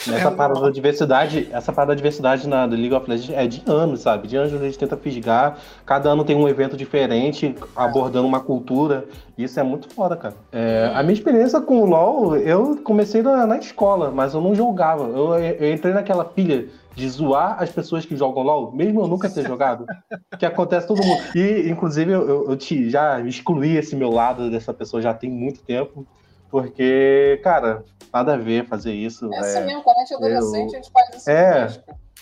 Essa, 0.00 0.28
É, 0.28 0.30
parada 0.30 0.60
da 0.60 0.70
diversidade, 0.70 1.48
essa 1.52 1.72
parada 1.72 1.92
da 1.92 1.96
diversidade 1.96 2.48
na 2.48 2.66
do 2.66 2.74
League 2.74 2.94
of 2.94 3.08
Legends 3.08 3.38
é 3.38 3.46
de 3.46 3.62
anos, 3.66 4.00
sabe? 4.00 4.26
De 4.26 4.36
anos 4.36 4.52
a 4.52 4.58
gente 4.58 4.78
tenta 4.78 4.96
fisgar, 4.96 5.58
cada 5.86 6.10
ano 6.10 6.24
tem 6.24 6.34
um 6.34 6.48
evento 6.48 6.76
diferente, 6.76 7.54
abordando 7.76 8.26
uma 8.26 8.40
cultura. 8.40 9.04
Isso 9.38 9.60
é 9.60 9.62
muito 9.62 9.88
foda, 9.94 10.16
cara. 10.16 10.34
É, 10.50 10.90
a 10.94 11.02
minha 11.02 11.12
experiência 11.14 11.60
com 11.60 11.82
o 11.82 11.84
LoL, 11.84 12.36
eu 12.36 12.76
comecei 12.82 13.22
na, 13.22 13.46
na 13.46 13.58
escola, 13.58 14.10
mas 14.10 14.34
eu 14.34 14.40
não 14.40 14.54
jogava. 14.54 15.04
Eu, 15.04 15.34
eu 15.38 15.72
entrei 15.72 15.92
naquela 15.92 16.24
pilha 16.24 16.66
de 16.94 17.08
zoar 17.08 17.62
as 17.62 17.70
pessoas 17.70 18.04
que 18.04 18.16
jogam 18.16 18.42
LoL, 18.42 18.72
mesmo 18.72 19.00
eu 19.00 19.06
nunca 19.06 19.30
ter 19.30 19.46
jogado, 19.46 19.86
que 20.38 20.44
acontece 20.44 20.86
todo 20.86 21.02
mundo. 21.02 21.22
E, 21.34 21.68
inclusive, 21.70 22.10
eu, 22.10 22.28
eu, 22.28 22.50
eu 22.50 22.56
te, 22.56 22.90
já 22.90 23.20
excluí 23.20 23.76
esse 23.76 23.94
meu 23.96 24.10
lado 24.10 24.50
dessa 24.50 24.74
pessoa 24.74 25.00
já 25.00 25.14
tem 25.14 25.30
muito 25.30 25.60
tempo, 25.62 26.06
porque, 26.52 27.40
cara, 27.42 27.82
nada 28.12 28.34
a 28.34 28.36
ver 28.36 28.66
fazer 28.66 28.92
isso. 28.92 29.32
É 29.32 29.38
assim 29.38 29.58
é, 29.58 29.64
mesmo, 29.64 29.82
quando 29.82 29.96
a 29.96 30.00
gente 30.00 30.12
é 30.12 30.16
adolescente, 30.16 30.72
eu- 30.74 30.78
a 30.78 30.82
gente 30.82 30.92
faz 30.92 31.16
isso. 31.16 31.30
É. 31.30 31.66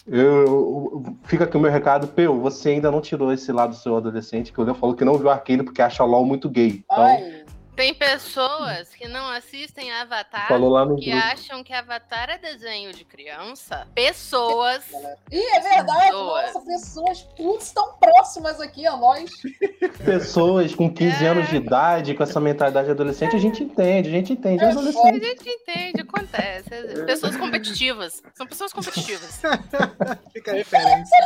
eu, 0.06 0.22
eu- 0.22 1.04
fica 1.24 1.44
aqui 1.44 1.56
o 1.56 1.60
meu 1.60 1.70
recado, 1.70 2.06
Peu, 2.06 2.40
você 2.40 2.70
ainda 2.70 2.90
não 2.92 3.00
tirou 3.00 3.32
esse 3.32 3.50
lado 3.50 3.74
seu 3.74 3.96
adolescente, 3.96 4.52
que 4.52 4.60
o 4.60 4.64
Léo 4.64 4.74
falou 4.76 4.94
que 4.94 5.04
não 5.04 5.18
viu 5.18 5.28
Arcane 5.28 5.64
porque 5.64 5.82
acha 5.82 6.04
LOL 6.04 6.24
muito 6.24 6.48
gay. 6.48 6.84
Então, 6.84 7.02
Ai, 7.02 7.39
Tem 7.80 7.94
pessoas 7.94 8.90
que 8.94 9.08
não 9.08 9.30
assistem 9.30 9.90
Avatar 9.90 10.48
falou 10.48 10.68
lá 10.68 10.84
no 10.84 10.96
que 10.96 11.10
grupo. 11.10 11.26
acham 11.26 11.64
que 11.64 11.72
Avatar 11.72 12.28
é 12.28 12.36
desenho 12.36 12.92
de 12.92 13.06
criança. 13.06 13.88
Pessoas. 13.94 14.84
Ih, 15.32 15.38
é 15.38 15.60
verdade, 15.60 16.10
Pessoas. 16.10 16.52
nossa, 16.52 16.60
pessoas 16.66 17.22
putz, 17.38 17.72
tão 17.72 17.94
próximas 17.94 18.60
aqui 18.60 18.86
a 18.86 18.94
nós. 18.98 19.30
Pessoas 20.04 20.74
com 20.74 20.92
15 20.92 21.24
É. 21.24 21.28
anos 21.28 21.48
de 21.48 21.56
idade, 21.56 22.12
com 22.14 22.22
essa 22.22 22.38
mentalidade 22.38 22.90
adolescente, 22.90 23.34
a 23.34 23.38
gente 23.38 23.62
entende, 23.62 24.10
a 24.10 24.12
gente 24.12 24.34
entende. 24.34 24.62
É 24.62 24.66
É 24.66 24.68
A 24.68 24.72
gente 24.74 25.48
entende, 25.48 26.02
acontece. 26.02 26.68
Pessoas 27.06 27.34
competitivas. 27.38 28.22
São 28.34 28.46
pessoas 28.46 28.74
competitivas. 28.74 29.40
Fica 30.34 30.50
a 30.50 30.54
referência. 30.54 31.18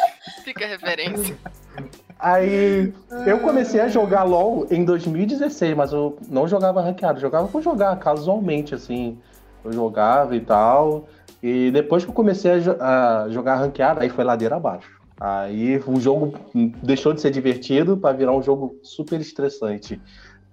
Fica 0.44 0.64
a 0.64 0.68
referência. 0.68 1.37
Aí 2.18 2.92
eu 3.26 3.40
comecei 3.40 3.80
a 3.80 3.88
jogar 3.88 4.23
LOL 4.23 4.66
em 4.71 4.85
2016, 4.85 5.76
mas 5.76 5.92
eu 5.92 6.16
não 6.28 6.49
jogava 6.49 6.80
ranqueado, 6.80 7.21
jogava 7.21 7.49
por 7.49 7.62
jogar, 7.62 7.99
casualmente, 7.99 8.75
assim. 8.75 9.18
Eu 9.64 9.73
jogava 9.73 10.37
e 10.37 10.40
tal. 10.40 11.06
E 11.42 11.71
depois 11.71 12.04
que 12.04 12.11
eu 12.11 12.14
comecei 12.14 12.50
a, 12.80 13.25
a 13.25 13.28
jogar 13.28 13.56
ranqueado, 13.56 14.00
aí 14.00 14.09
foi 14.09 14.25
ladeira 14.25 14.56
abaixo. 14.56 14.90
Aí 15.18 15.80
o 15.87 16.00
jogo 16.00 16.35
deixou 16.83 17.12
de 17.12 17.21
ser 17.21 17.30
divertido 17.30 17.97
para 17.97 18.16
virar 18.16 18.33
um 18.33 18.42
jogo 18.42 18.76
super 18.83 19.21
estressante. 19.21 20.00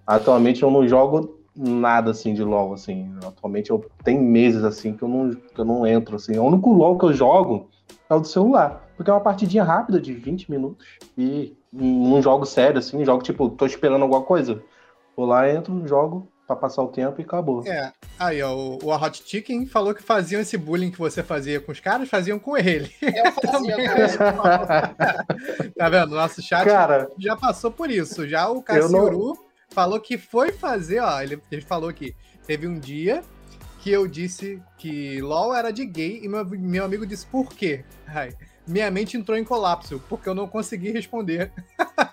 Atualmente 0.06 0.63
eu 0.63 0.70
não 0.70 0.88
jogo 0.88 1.39
nada 1.56 2.12
assim 2.12 2.34
de 2.34 2.44
LoL, 2.44 2.74
assim. 2.74 3.13
Atualmente 3.25 3.72
eu 3.72 3.84
tenho 4.03 4.22
meses 4.22 4.63
assim 4.63 4.94
que 4.94 5.03
eu 5.03 5.08
não, 5.08 5.32
que 5.32 5.60
eu 5.60 5.65
não 5.65 5.86
entro 5.86 6.15
assim. 6.15 6.38
O 6.38 6.44
único 6.44 6.72
LoL 6.72 6.98
que 6.98 7.06
eu 7.06 7.13
jogo 7.13 7.70
é 8.10 8.13
o 8.13 8.20
do 8.20 8.27
celular. 8.27 8.88
Porque 9.01 9.10
é 9.10 9.13
uma 9.15 9.20
partidinha 9.20 9.63
rápida 9.63 10.00
de 10.00 10.13
20 10.13 10.51
minutos. 10.51 10.86
E 11.17 11.58
não 11.74 12.22
jogo 12.22 12.46
sério, 12.46 12.77
assim, 12.77 13.03
jogo 13.03 13.24
tipo, 13.24 13.50
tô 13.50 13.65
esperando 13.65 14.03
alguma 14.03 14.22
coisa. 14.22 14.62
Vou 15.17 15.25
lá, 15.25 15.50
entro, 15.50 15.88
jogo 15.88 16.27
pra 16.46 16.55
passar 16.55 16.84
o 16.84 16.88
tempo 16.88 17.20
e 17.20 17.24
acabou. 17.24 17.65
É, 17.65 17.91
aí, 18.20 18.43
ó, 18.43 18.53
o, 18.53 18.77
o 18.84 18.96
Hot 18.96 19.24
Chicken 19.25 19.65
falou 19.65 19.96
que 19.96 20.03
faziam 20.03 20.39
esse 20.39 20.55
bullying 20.55 20.91
que 20.91 21.00
você 21.00 21.24
fazia 21.24 21.60
com 21.60 21.72
os 21.72 21.79
caras, 21.79 22.10
faziam 22.10 22.38
com 22.38 22.55
ele. 22.55 22.93
Eu 23.01 23.31
fazia 23.31 23.74
com 23.75 23.81
ele. 23.81 25.72
Tá 25.75 25.89
vendo? 25.89 26.13
Nosso 26.13 26.39
chat 26.43 26.63
Cara, 26.63 27.10
já 27.17 27.36
passou 27.36 27.72
por 27.72 27.89
isso. 27.89 28.27
Já 28.27 28.50
o 28.50 28.62
Cassiuru 28.62 29.34
falou 29.70 30.00
que 30.00 30.15
foi 30.15 30.51
fazer, 30.51 31.00
ó, 31.00 31.22
ele, 31.22 31.41
ele 31.51 31.63
falou 31.63 31.91
que 31.91 32.15
teve 32.46 32.67
um 32.67 32.77
dia 32.77 33.24
que 33.79 33.89
eu 33.89 34.08
disse 34.08 34.62
que 34.77 35.20
LOL 35.22 35.55
era 35.55 35.72
de 35.72 35.86
gay 35.88 36.22
e 36.24 36.27
meu, 36.27 36.46
meu 36.46 36.86
amigo 36.86 37.03
disse 37.03 37.25
por 37.25 37.50
quê? 37.50 37.84
Ai, 38.05 38.31
minha 38.72 38.90
mente 38.90 39.18
entrou 39.18 39.38
em 39.38 39.44
colapso, 39.44 40.01
porque 40.10 40.28
eu 40.28 40.36
não 40.36 40.48
consegui 40.48 40.92
responder. 40.92 41.51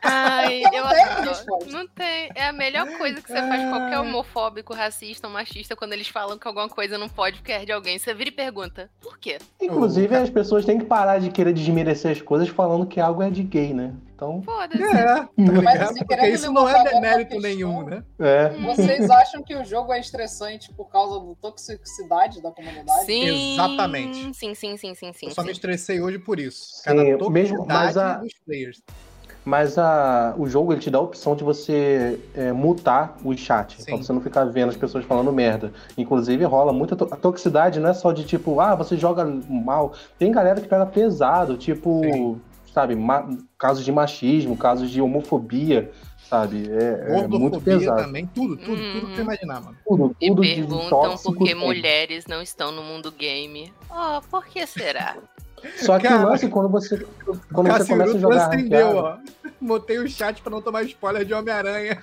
Ai, 0.03 0.63
eu 0.73 0.85
adoro. 0.85 1.71
Não 1.71 1.87
tem. 1.87 2.31
É 2.35 2.49
a 2.49 2.53
melhor 2.53 2.87
coisa 2.99 3.21
que 3.21 3.29
você 3.29 3.41
faz 3.41 3.63
com 3.63 3.71
qualquer 3.71 4.01
homofóbico, 4.01 4.75
racista 4.75 5.27
ou 5.27 5.33
machista 5.33 5.77
quando 5.77 5.93
eles 5.93 6.09
falam 6.09 6.39
que 6.39 6.49
alguma 6.49 6.69
coisa 6.69 6.99
não 6.99 7.09
pode 7.09 7.39
porque 7.39 7.53
é 7.53 7.65
de 7.65 7.73
alguém. 7.73 7.99
Você 7.99 8.13
vira 8.13 8.31
e 8.31 8.33
pergunta, 8.33 8.91
por 9.01 9.19
quê? 9.19 9.39
inclusive 9.61 10.15
as 10.15 10.31
pessoas 10.31 10.65
têm 10.65 10.79
que 10.79 10.85
parar 10.85 11.19
de 11.19 11.31
querer 11.31 11.53
desmerecer 11.53 12.11
as 12.11 12.21
coisas 12.21 12.49
falando 12.49 12.87
que 12.87 13.01
algo 13.01 13.23
é 13.23 13.31
de 13.31 13.43
gay, 13.43 13.73
né? 13.73 13.93
Então, 14.19 14.43
Foda-se. 14.43 14.83
É, 14.83 15.05
tá 15.15 15.29
Mas, 15.63 15.81
assim, 15.81 16.05
Porque 16.05 16.27
isso 16.27 16.51
não 16.53 16.69
é 16.69 16.83
demérito 16.83 17.39
nenhum, 17.41 17.85
né? 17.85 18.03
é. 18.19 18.49
Vocês 18.65 19.09
acham 19.09 19.45
que 19.45 19.55
o 19.55 19.65
jogo 19.65 19.93
é 19.93 20.01
estressante 20.01 20.73
por 20.75 20.91
causa 20.91 21.21
da 21.21 21.35
toxicidade 21.41 22.43
da 22.43 22.51
comunidade? 22.51 23.05
Sim. 23.07 23.53
Exatamente. 23.55 24.37
Sim, 24.37 24.57
sim, 24.57 24.77
sim, 24.77 24.95
sim, 24.97 25.13
sim. 25.13 25.27
Eu 25.27 25.31
só 25.31 25.43
me 25.43 25.49
sim. 25.49 25.53
estressei 25.53 26.01
hoje 26.01 26.19
por 26.19 26.41
isso. 26.41 26.65
Sim, 26.79 26.83
Cara, 26.87 27.05
mesmo- 27.05 27.31
mesmo, 27.31 27.65
mas 27.65 27.97
a- 27.97 28.15
dos 28.17 28.33
players. 28.45 28.83
Mas 29.45 29.79
a, 29.79 30.35
o 30.37 30.47
jogo 30.49 30.73
ele 30.73 30.81
te 30.81 30.91
dá 30.91 30.99
a 30.99 31.01
opção 31.01 31.35
de 31.37 31.43
você 31.45 32.21
é, 32.35 32.53
mutar 32.53 33.17
o 33.25 33.35
chat, 33.37 33.77
Sim. 33.81 33.85
pra 33.85 33.97
você 33.99 34.13
não 34.13 34.21
ficar 34.21 34.45
vendo 34.47 34.69
as 34.71 34.77
pessoas 34.77 35.05
falando 35.07 35.33
merda. 35.33 35.73
Inclusive 35.97 36.45
rola 36.45 36.71
muita 36.73 36.95
to 36.97 37.09
a 37.11 37.17
toxicidade, 37.17 37.79
não 37.81 37.89
é 37.89 37.95
só 37.95 38.13
de 38.13 38.25
tipo, 38.25 38.61
ah, 38.61 38.75
você 38.75 38.97
joga 38.97 39.25
mal. 39.49 39.95
Tem 40.19 40.31
galera 40.33 40.61
que 40.61 40.69
pega 40.69 40.85
pesado, 40.85 41.57
tipo, 41.57 42.01
Sim. 42.03 42.41
Sabe, 42.79 42.95
ma- 42.95 43.29
casos 43.59 43.85
de 43.85 43.91
machismo, 43.91 44.57
casos 44.57 44.89
de 44.89 45.01
homofobia, 45.03 45.91
sabe? 46.31 46.71
É, 46.71 47.23
é 47.25 47.27
muito 47.27 47.61
pesado. 47.61 48.03
também, 48.05 48.25
tudo, 48.27 48.57
tudo, 48.57 48.77
tudo 48.77 49.01
que 49.01 49.15
você 49.17 49.17
Uhum. 49.17 49.23
imaginar, 49.25 49.61
mano. 49.61 49.77
Tudo, 49.85 50.17
E 50.21 50.29
tudo 50.29 50.43
de 50.43 50.55
perguntam 50.55 51.17
por 51.17 51.37
que 51.39 51.55
mulheres 51.57 52.25
não 52.27 52.41
estão 52.41 52.71
no 52.71 52.81
mundo 52.85 53.11
game. 53.11 53.73
Oh, 53.91 54.21
por 54.31 54.47
que 54.47 54.65
será? 54.65 55.17
Só 55.79 55.99
que 55.99 56.07
Cara, 56.07 56.25
o 56.25 56.29
lance 56.31 56.47
quando 56.49 56.69
você 56.69 57.05
quando 57.53 57.67
você 57.73 57.85
começa 57.93 58.17
a 58.17 58.21
jogar 58.21 58.47
ranqueado, 58.47 58.97
ó. 58.97 59.17
Botei 59.61 59.99
o 59.99 60.09
chat 60.09 60.41
pra 60.41 60.53
não 60.53 60.63
tomar 60.63 60.85
spoiler 60.85 61.25
de 61.25 61.35
Homem-Aranha. 61.35 62.01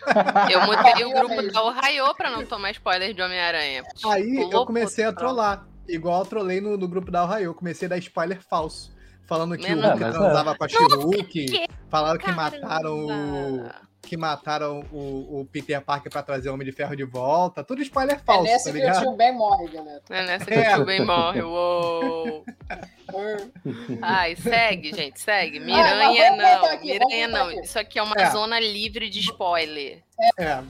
Eu 0.52 0.62
mudei 0.66 1.06
o 1.06 1.14
grupo 1.16 1.54
da 1.54 1.64
Ohio 1.64 2.14
pra 2.18 2.30
não 2.30 2.46
tomar 2.46 2.72
spoiler 2.72 3.14
de 3.14 3.22
Homem-Aranha. 3.22 3.82
Aí 4.08 4.36
Pulou 4.36 4.52
eu 4.52 4.66
comecei 4.66 5.06
a 5.06 5.14
trollar. 5.14 5.66
Igual 5.88 6.20
eu 6.20 6.26
trolei 6.26 6.60
no, 6.60 6.76
no 6.76 6.86
grupo 6.86 7.10
da 7.10 7.24
Ohio. 7.24 7.46
Eu 7.46 7.54
comecei 7.54 7.86
a 7.86 7.90
dar 7.92 7.98
spoiler 8.00 8.42
falso. 8.42 8.94
Falando 9.28 9.58
que 9.58 9.66
o 9.66 9.70
Menor. 9.70 9.92
Hulk 9.92 10.04
É, 10.04 10.06
mas 10.08 10.16
é. 10.16 10.20
transava 10.20 10.56
com 10.56 10.64
a 10.64 10.68
She-Hulk. 10.68 11.46
que 11.46 11.68
Falaram 11.90 12.20
que 12.20 12.26
Caramba. 12.26 12.44
mataram 12.60 13.06
o. 13.06 13.86
Que 14.02 14.16
mataram 14.16 14.86
o, 14.92 15.40
o 15.42 15.46
Peter 15.52 15.82
Parker 15.82 16.12
pra 16.12 16.22
trazer 16.22 16.50
o 16.50 16.54
Homem 16.54 16.64
de 16.64 16.72
Ferro 16.72 16.96
de 16.96 17.04
volta. 17.04 17.64
Tudo 17.64 17.82
spoiler 17.82 18.18
É 18.18 18.20
falso, 18.20 18.44
nesse 18.44 18.66
tá 18.66 18.72
que 18.72 18.78
o 18.78 18.80
ligado? 18.82 19.02
tio 19.02 19.12
Ben 19.14 19.34
morre, 19.34 19.68
galera. 19.68 20.02
É 20.12 20.26
nessa 20.28 20.46
que 20.46 20.54
É. 20.54 20.72
o 20.74 20.76
tio 20.76 20.86
Ben 20.86 21.04
morre. 21.04 21.42
Uou. 21.42 22.46
Ai, 24.02 24.36
segue, 24.36 24.94
gente, 24.94 25.20
segue. 25.20 25.60
Miranha 25.60 26.32
não. 26.36 26.66
aqui, 26.66 26.86
Miranha 27.00 27.28
não. 27.28 27.48
aqui. 27.48 27.62
Isso 27.62 27.80
aqui 27.80 27.98
é 28.00 28.04
uma 28.04 28.16
É. 28.16 28.30
zona 28.30 28.60
livre 28.60 29.10
de 29.10 29.20
spoiler. 29.22 30.04
É. 30.38 30.62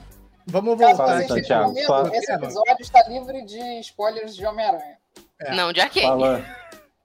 Vamos 0.46 0.78
Caso 0.78 0.96
voltar 0.96 1.22
vocês 1.26 1.46
só- 1.86 2.06
esse 2.06 2.32
episódio 2.32 2.76
está 2.80 3.02
livre 3.08 3.44
de 3.44 3.80
spoilers 3.80 4.34
de 4.36 4.46
Homem-Aranha. 4.46 4.96
É. 5.42 5.54
Não, 5.54 5.72
de 5.72 5.80
arcade. 5.80 6.06
fala, 6.06 6.42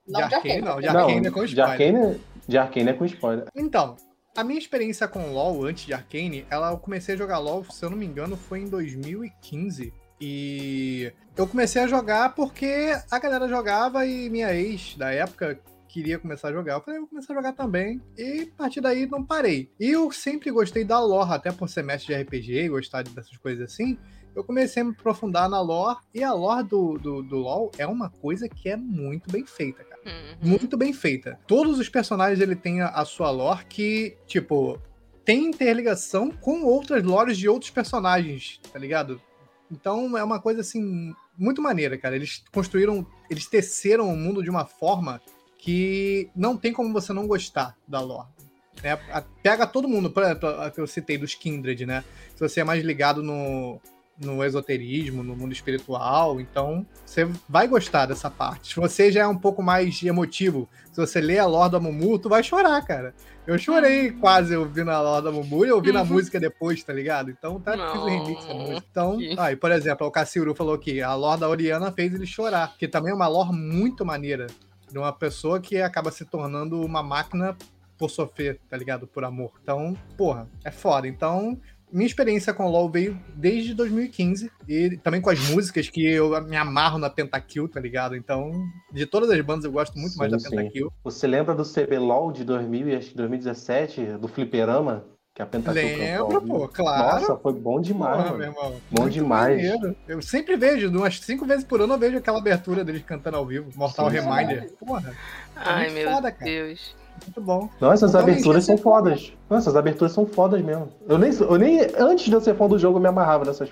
Não 0.06 0.28
De 0.28 0.34
Arcane, 0.34 0.54
Arcane. 0.54 0.60
não, 0.60 0.80
de 0.80 0.86
não, 0.86 1.00
Arcane 1.00 1.26
é 1.26 1.30
com 1.30 1.44
de 1.44 1.54
spoiler. 1.54 1.70
Arcane, 1.70 2.20
de 2.48 2.58
Arcane 2.58 2.88
é 2.88 2.92
com 2.92 3.04
spoiler. 3.04 3.46
Então, 3.54 3.96
a 4.36 4.42
minha 4.42 4.58
experiência 4.58 5.06
com 5.06 5.32
LoL 5.32 5.64
antes 5.64 5.86
de 5.86 5.92
Arcane, 5.92 6.46
ela 6.50 6.70
eu 6.70 6.78
comecei 6.78 7.14
a 7.14 7.18
jogar 7.18 7.38
LoL, 7.38 7.64
se 7.64 7.84
eu 7.84 7.90
não 7.90 7.96
me 7.96 8.06
engano, 8.06 8.36
foi 8.36 8.60
em 8.60 8.68
2015. 8.68 9.92
E 10.20 11.12
eu 11.36 11.46
comecei 11.46 11.82
a 11.82 11.86
jogar 11.86 12.34
porque 12.34 12.96
a 13.10 13.18
galera 13.18 13.48
jogava 13.48 14.06
e 14.06 14.30
minha 14.30 14.54
ex 14.54 14.96
da 14.96 15.12
época 15.12 15.58
queria 15.88 16.18
começar 16.18 16.48
a 16.48 16.52
jogar. 16.52 16.74
Eu 16.74 16.80
falei, 16.80 16.98
eu 16.98 17.02
vou 17.02 17.10
começar 17.10 17.32
a 17.32 17.36
jogar 17.36 17.52
também. 17.52 18.00
E 18.16 18.48
a 18.52 18.56
partir 18.56 18.80
daí 18.80 19.06
não 19.06 19.24
parei. 19.24 19.70
E 19.78 19.90
eu 19.90 20.10
sempre 20.10 20.50
gostei 20.50 20.84
da 20.84 20.98
lore, 21.00 21.32
até 21.32 21.52
por 21.52 21.68
ser 21.68 21.82
mestre 21.82 22.14
de 22.14 22.22
RPG, 22.22 22.68
gostar 22.68 23.02
dessas 23.02 23.36
coisas 23.36 23.70
assim. 23.70 23.98
Eu 24.34 24.42
comecei 24.44 24.82
a 24.82 24.84
me 24.86 24.92
aprofundar 24.92 25.48
na 25.48 25.60
lore, 25.60 25.98
e 26.14 26.22
a 26.22 26.32
lore 26.32 26.66
do, 26.66 26.98
do, 26.98 27.22
do 27.22 27.36
LoL 27.36 27.70
é 27.76 27.86
uma 27.86 28.08
coisa 28.10 28.48
que 28.48 28.68
é 28.68 28.76
muito 28.76 29.30
bem 29.30 29.44
feita, 29.46 29.84
cara 29.84 29.92
Uhum. 30.04 30.48
muito 30.50 30.76
bem 30.76 30.92
feita. 30.92 31.38
Todos 31.46 31.78
os 31.78 31.88
personagens 31.88 32.40
ele 32.40 32.56
tem 32.56 32.80
a, 32.80 32.88
a 32.88 33.04
sua 33.04 33.30
lore 33.30 33.64
que, 33.66 34.16
tipo, 34.26 34.76
tem 35.24 35.44
interligação 35.46 36.28
com 36.30 36.64
outras 36.64 37.04
lores 37.04 37.38
de 37.38 37.48
outros 37.48 37.70
personagens, 37.70 38.58
tá 38.72 38.78
ligado? 38.80 39.20
Então 39.70 40.18
é 40.18 40.24
uma 40.24 40.40
coisa 40.40 40.60
assim 40.60 41.14
muito 41.38 41.62
maneira, 41.62 41.96
cara. 41.96 42.16
Eles 42.16 42.42
construíram, 42.52 43.06
eles 43.30 43.46
teceram 43.46 44.12
o 44.12 44.16
mundo 44.16 44.42
de 44.42 44.50
uma 44.50 44.64
forma 44.66 45.20
que 45.56 46.28
não 46.34 46.56
tem 46.56 46.72
como 46.72 46.92
você 46.92 47.12
não 47.12 47.28
gostar 47.28 47.76
da 47.86 48.00
lore. 48.00 48.26
né? 48.82 48.96
Pega 49.40 49.66
todo 49.68 49.86
mundo, 49.88 50.10
por 50.10 50.24
exemplo, 50.24 50.48
a 50.48 50.68
que 50.70 50.80
eu 50.80 50.86
citei 50.88 51.16
dos 51.16 51.34
Kindred, 51.36 51.86
né? 51.86 52.02
Se 52.34 52.40
você 52.40 52.60
é 52.60 52.64
mais 52.64 52.82
ligado 52.84 53.22
no, 53.22 53.80
no 54.18 54.44
esoterismo, 54.44 55.22
no 55.22 55.34
mundo 55.36 55.52
espiritual, 55.52 56.40
então 56.40 56.86
você 57.04 57.28
vai 57.48 57.66
gostar 57.66 58.06
dessa 58.06 58.30
parte. 58.30 58.74
Se 58.74 58.80
você 58.80 59.10
já 59.10 59.22
é 59.22 59.26
um 59.26 59.36
pouco 59.38 59.62
mais 59.62 60.02
emotivo, 60.02 60.68
se 60.92 60.96
você 61.00 61.20
lê 61.20 61.38
a 61.38 61.46
lore 61.46 61.72
da 61.72 61.80
Mumu, 61.80 62.18
tu 62.18 62.28
vai 62.28 62.42
chorar, 62.42 62.80
cara. 62.86 63.14
Eu 63.46 63.58
chorei 63.58 64.10
Uhum. 64.10 64.20
quase 64.20 64.54
ouvindo 64.54 64.90
a 64.90 65.00
lore 65.00 65.24
da 65.24 65.32
Mumu 65.32 65.64
e 65.66 65.72
ouvindo 65.72 65.98
a 65.98 66.02
Uhum. 66.02 66.08
música 66.08 66.38
depois, 66.38 66.82
tá 66.84 66.92
ligado? 66.92 67.30
Então 67.30 67.60
tá 67.60 67.74
o 67.74 68.04
remix 68.04 68.46
Não. 68.48 68.56
música. 68.56 68.86
Então, 68.90 69.18
aí, 69.38 69.56
por 69.56 69.72
exemplo, 69.72 70.06
o 70.06 70.10
Cassiuru 70.10 70.54
falou 70.54 70.78
que 70.78 71.02
a 71.02 71.14
lore 71.14 71.40
da 71.40 71.48
Oriana 71.48 71.90
fez 71.90 72.14
ele 72.14 72.26
chorar, 72.26 72.76
que 72.78 72.86
também 72.86 73.10
é 73.10 73.14
uma 73.14 73.26
lore 73.26 73.50
muito 73.52 74.04
maneira 74.04 74.46
de 74.90 74.98
uma 74.98 75.12
pessoa 75.12 75.58
que 75.58 75.78
acaba 75.78 76.10
se 76.12 76.24
tornando 76.24 76.80
uma 76.80 77.02
máquina 77.02 77.56
por 77.98 78.10
sofrer, 78.10 78.60
tá 78.68 78.76
ligado? 78.76 79.06
Por 79.06 79.24
amor. 79.24 79.52
Então, 79.62 79.96
porra, 80.16 80.48
é 80.64 80.70
foda. 80.70 81.06
Então, 81.08 81.58
minha 81.92 82.06
experiência 82.06 82.54
com 82.54 82.64
o 82.64 82.70
LoL 82.70 82.88
veio 82.90 83.18
desde 83.34 83.74
2015 83.74 84.50
e 84.66 84.96
também 84.98 85.20
com 85.20 85.30
as 85.30 85.38
músicas 85.50 85.88
que 85.90 86.04
eu 86.04 86.40
me 86.42 86.56
amarro 86.56 86.98
na 86.98 87.10
Pentakill, 87.10 87.68
tá 87.68 87.78
ligado? 87.78 88.16
Então, 88.16 88.50
de 88.92 89.04
todas 89.06 89.30
as 89.30 89.40
bandas 89.42 89.64
eu 89.64 89.72
gosto 89.72 89.98
muito 89.98 90.16
mais 90.16 90.30
Sim, 90.30 90.36
da 90.36 90.40
sim. 90.40 90.56
Pentakill. 90.56 90.92
Você 91.04 91.26
lembra 91.26 91.54
do 91.54 91.64
CBLOL 91.64 92.32
de 92.32 92.44
2000 92.44 92.88
e 92.88 92.96
acho 92.96 93.10
que 93.10 93.16
2017, 93.16 94.04
do 94.18 94.26
Fliperama? 94.28 95.04
Que 95.34 95.40
a 95.40 95.46
Pentakill 95.46 95.82
Lembro, 95.82 96.42
pô, 96.42 96.68
claro. 96.68 97.20
Nossa, 97.20 97.36
foi 97.38 97.54
bom 97.54 97.80
demais, 97.80 98.16
Porra, 98.16 98.24
mano. 98.32 98.38
meu 98.38 98.48
irmão. 98.48 98.80
Bom 98.90 99.02
Muito 99.02 99.14
demais. 99.14 99.56
maneiro. 99.56 99.96
Eu 100.06 100.20
sempre 100.20 100.56
vejo, 100.56 100.90
umas 100.90 101.18
cinco 101.20 101.46
vezes 101.46 101.64
por 101.64 101.80
ano 101.80 101.94
eu 101.94 101.98
vejo 101.98 102.18
aquela 102.18 102.38
abertura 102.38 102.84
deles 102.84 103.02
cantando 103.02 103.38
ao 103.38 103.46
vivo, 103.46 103.70
Mortal 103.74 104.10
Sim. 104.10 104.16
Reminder. 104.16 104.70
Porra, 104.78 105.14
Ai, 105.56 105.84
muito 105.84 105.94
meu 105.94 106.10
foda, 106.10 106.30
cara. 106.30 106.50
Muito 107.24 107.40
bom. 107.40 107.68
Não, 107.80 107.92
essas 107.92 108.10
Então, 108.10 108.20
aberturas 108.22 108.64
são 108.64 108.74
é 108.74 108.78
fodas. 108.78 109.32
Não, 109.48 109.56
essas 109.58 109.76
aberturas 109.76 110.12
são 110.12 110.26
fodas 110.26 110.60
mesmo. 110.62 110.88
Eu 111.08 111.18
nem, 111.18 111.32
eu 111.32 111.56
nem. 111.58 111.80
Antes 111.98 112.26
de 112.26 112.32
eu 112.32 112.40
ser 112.40 112.54
fã 112.56 112.68
do 112.68 112.78
jogo, 112.78 112.98
eu 112.98 113.02
me 113.02 113.08
amarrava 113.08 113.44
nessas. 113.44 113.70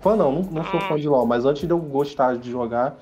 Fã 0.00 0.16
não, 0.16 0.32
não, 0.32 0.42
não 0.42 0.64
sou 0.64 0.80
fã 0.80 0.96
de 0.98 1.08
LOL, 1.08 1.26
mas 1.26 1.44
antes 1.44 1.62
de 1.66 1.70
eu 1.70 1.78
gostar 1.78 2.36
de 2.36 2.50
jogar, 2.50 2.98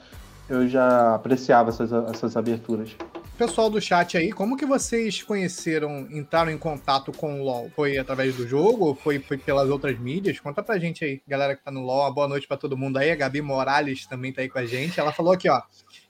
eu 0.49 0.69
já 0.69 1.15
apreciava 1.15 1.71
essas, 1.71 1.91
essas 1.93 2.37
aberturas. 2.37 2.91
Pessoal 3.39 3.71
do 3.71 3.81
chat 3.81 4.19
aí, 4.19 4.31
como 4.33 4.55
que 4.55 4.67
vocês 4.67 5.23
conheceram, 5.23 6.07
entraram 6.11 6.51
em 6.51 6.59
contato 6.59 7.11
com 7.11 7.41
o 7.41 7.45
LoL? 7.45 7.71
Foi 7.75 7.97
através 7.97 8.37
do 8.37 8.47
jogo 8.47 8.85
ou 8.85 8.95
foi, 8.95 9.19
foi 9.19 9.39
pelas 9.39 9.71
outras 9.71 9.99
mídias? 9.99 10.39
Conta 10.39 10.63
pra 10.63 10.79
gente 10.79 11.03
aí, 11.03 11.23
galera 11.27 11.57
que 11.57 11.65
tá 11.65 11.71
no 11.71 11.81
LoL. 11.81 12.03
Uma 12.03 12.13
boa 12.13 12.29
noite 12.29 12.47
pra 12.47 12.59
todo 12.59 12.77
mundo 12.77 12.99
aí. 12.99 13.11
A 13.11 13.17
Gabi 13.17 13.41
Morales 13.41 14.05
também 14.07 14.31
tá 14.31 14.43
aí 14.43 14.49
com 14.51 14.59
a 14.59 14.67
gente. 14.67 15.01
Ela 15.01 15.11
falou 15.11 15.33
aqui, 15.33 15.49
ó. 15.49 15.63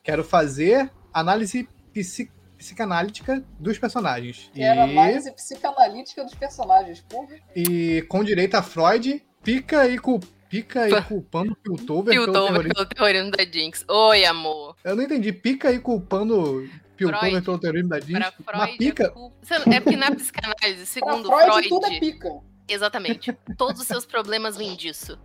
Quero 0.03 0.25
fazer 0.25 0.91
análise 1.15 1.69
psi- 1.93 2.29
psicanalítica 2.61 3.43
dos 3.59 3.79
personagens. 3.79 4.51
Que 4.53 4.63
era 4.63 4.87
E, 4.87 4.91
análise 4.91 5.33
psicanalítica 5.33 6.23
dos 6.25 6.35
personagens, 6.35 7.01
porra. 7.09 7.37
e 7.57 8.03
com 8.09 8.23
direito 8.23 8.55
a 8.55 8.63
Freud, 8.63 9.23
pica 9.43 9.89
e, 9.89 9.99
cul, 9.99 10.21
pica 10.49 10.89
e 10.89 11.03
culpando 11.03 11.57
Piltover 11.57 12.13
pelo 12.13 12.25
Piltover 12.27 12.49
terrorismo. 12.53 12.75
pelo 12.75 12.87
terrorismo 12.87 13.31
da 13.31 13.45
Jinx. 13.45 13.85
Oi, 13.89 14.25
amor. 14.27 14.77
Eu 14.85 14.95
não 14.95 15.03
entendi. 15.03 15.33
Pica 15.33 15.73
e 15.73 15.79
culpando 15.79 16.69
Piltover 16.97 17.31
Freud. 17.31 17.45
pelo 17.45 17.59
terrorismo 17.59 17.89
da 17.89 18.01
Jinx. 18.01 18.31
Pra 18.45 18.61
Freud, 18.61 18.77
pica... 18.79 19.05
é, 19.05 19.09
culpa- 19.09 19.37
Você 19.43 19.59
não- 19.59 19.73
é 19.73 19.81
porque 19.81 19.97
na 19.97 20.15
psicanálise, 20.15 20.77
Pra 20.77 20.87
segundo 20.87 21.29
Freud, 21.29 21.45
Freud, 21.53 21.69
tudo 21.71 21.87
é 21.87 21.99
pica. 21.99 22.29
exatamente, 22.69 23.33
todos 23.57 23.81
os 23.81 23.87
seus 23.87 24.05
problemas 24.05 24.57
vêm 24.57 24.77
disso. 24.77 25.19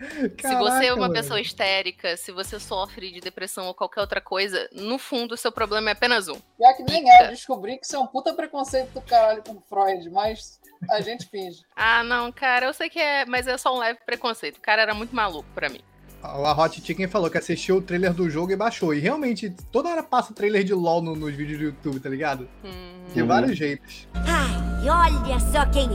se 0.20 0.28
Caraca, 0.30 0.58
você 0.60 0.86
é 0.86 0.92
uma 0.92 1.02
mano. 1.02 1.14
pessoa 1.14 1.40
histérica, 1.40 2.16
se 2.16 2.32
você 2.32 2.58
sofre 2.58 3.10
de 3.10 3.20
depressão 3.20 3.66
ou 3.66 3.74
qualquer 3.74 4.00
outra 4.00 4.20
coisa, 4.20 4.68
no 4.72 4.98
fundo, 4.98 5.32
o 5.34 5.36
seu 5.36 5.52
problema 5.52 5.90
é 5.90 5.92
apenas 5.92 6.28
um. 6.28 6.38
Pior 6.56 6.74
que 6.76 6.82
nem 6.84 7.10
é, 7.10 7.26
eu 7.26 7.30
descobri 7.30 7.78
que 7.78 7.86
isso 7.86 7.96
é 7.96 7.98
um 7.98 8.06
puta 8.06 8.32
preconceito 8.34 8.90
do 8.92 9.00
caralho 9.02 9.42
com 9.46 9.60
Freud, 9.68 10.08
mas 10.10 10.58
a 10.90 11.00
gente 11.00 11.26
finge. 11.28 11.60
Ah, 11.76 12.02
não, 12.04 12.30
cara, 12.30 12.66
eu 12.66 12.74
sei 12.74 12.88
que 12.90 12.98
é, 12.98 13.24
mas 13.26 13.46
é 13.46 13.56
só 13.58 13.74
um 13.74 13.78
leve 13.78 13.98
preconceito. 14.06 14.58
O 14.58 14.60
cara 14.60 14.82
era 14.82 14.94
muito 14.94 15.14
maluco 15.14 15.48
pra 15.54 15.68
mim. 15.68 15.80
A 16.22 16.52
Hot 16.52 16.78
Chicken 16.84 17.08
falou 17.08 17.30
que 17.30 17.38
assistiu 17.38 17.76
o 17.78 17.82
trailer 17.82 18.12
do 18.12 18.28
jogo 18.28 18.52
e 18.52 18.56
baixou. 18.56 18.92
E 18.92 18.98
realmente, 19.00 19.48
toda 19.72 19.88
hora 19.88 20.02
passa 20.02 20.34
trailer 20.34 20.62
de 20.62 20.74
LOL 20.74 21.00
no- 21.00 21.16
nos 21.16 21.34
vídeos 21.34 21.58
do 21.58 21.64
YouTube, 21.64 21.98
tá 21.98 22.10
ligado? 22.10 22.46
Hum, 22.62 23.04
De 23.14 23.22
vários 23.22 23.56
jeitos. 23.56 24.06
Ai, 24.14 24.86
olha 24.86 25.40
só 25.40 25.64
quem 25.72 25.88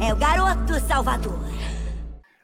é. 0.00 0.08
É 0.08 0.12
o 0.12 0.16
garoto 0.16 0.74
Salvador. 0.80 1.38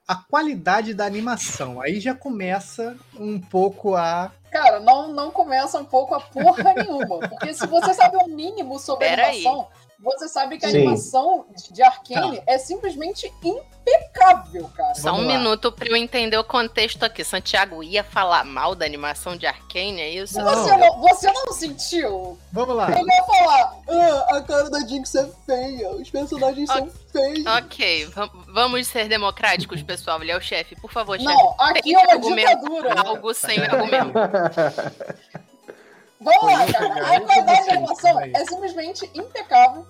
A 0.06 0.14
qualidade 0.14 0.94
da 0.94 1.04
animação. 1.04 1.80
Aí 1.80 2.00
já 2.00 2.14
começa 2.14 2.96
um 3.18 3.40
pouco 3.40 3.96
a. 3.96 4.30
Cara, 4.50 4.78
não, 4.80 5.08
não 5.08 5.30
começa 5.30 5.78
um 5.78 5.84
pouco 5.84 6.14
a 6.14 6.20
porra 6.20 6.75
nenhuma. 6.75 7.28
Porque 7.28 7.52
se 7.52 7.66
você 7.66 7.92
sabe 7.92 8.16
o 8.16 8.28
mínimo 8.28 8.78
sobre 8.78 9.06
Pera 9.06 9.26
aí. 9.26 9.44
Você 10.00 10.28
sabe 10.28 10.58
que 10.58 10.66
a 10.66 10.70
Sim. 10.70 10.78
animação 10.78 11.46
de- 11.56 11.72
de 11.72 11.82
Arcane 11.82 12.42
é 12.46 12.58
simplesmente 12.58 13.32
impecável, 13.42 14.70
cara. 14.76 14.94
Só 14.94 15.10
um 15.10 15.16
Vamos 15.16 15.26
lá. 15.32 15.38
minuto 15.38 15.72
pra 15.72 15.88
eu 15.88 15.96
entender 15.96 16.36
o 16.36 16.44
contexto 16.44 17.02
aqui. 17.04 17.22
Santiago 17.24 17.82
ia 17.82 18.04
falar 18.04 18.44
mal 18.44 18.74
da 18.74 18.84
animação 18.84 19.36
de 19.36 19.46
Arcane, 19.46 20.00
é 20.00 20.10
isso? 20.10 20.38
Não. 20.38 20.44
Você 20.44 20.76
não, 20.76 21.00
você 21.00 21.32
não 21.32 21.52
sentiu? 21.52 22.38
Vamos 22.52 22.76
lá. 22.76 22.90
Ele 22.98 23.08
ia 23.10 23.24
falar, 23.24 23.76
ah, 23.88 24.36
a 24.36 24.42
cara 24.42 24.70
da 24.70 24.80
Jinx 24.80 25.14
é 25.14 25.28
feia, 25.46 25.90
os 25.92 26.10
personagens 26.10 26.68
são 26.68 26.88
feios. 27.12 27.46
Ok, 27.46 28.06
va- 28.06 28.30
vamos 28.48 28.86
ser 28.88 29.08
democráticos, 29.08 29.82
pessoal. 29.82 30.20
Ele 30.22 30.32
é 30.32 30.37
o 30.37 30.40
chefe. 30.40 30.76
Por 30.76 30.90
favor, 30.92 31.18
chefe. 31.18 31.32
Não, 31.32 31.54
aqui 31.59 31.94
é 31.94 31.98
uma 31.98 32.18
ditadura. 32.18 32.94
Algo 33.00 33.32
sem 33.35 33.59
argumento. 33.61 34.12
Vamos 36.20 36.44
lá, 36.44 36.72
cara. 36.72 36.94
isso, 36.94 37.14
A 37.14 37.20
qualidade 37.20 37.66
da 37.66 37.72
animação 37.74 38.20
é 38.20 38.44
simplesmente 38.44 39.11
impecável. 39.14 39.87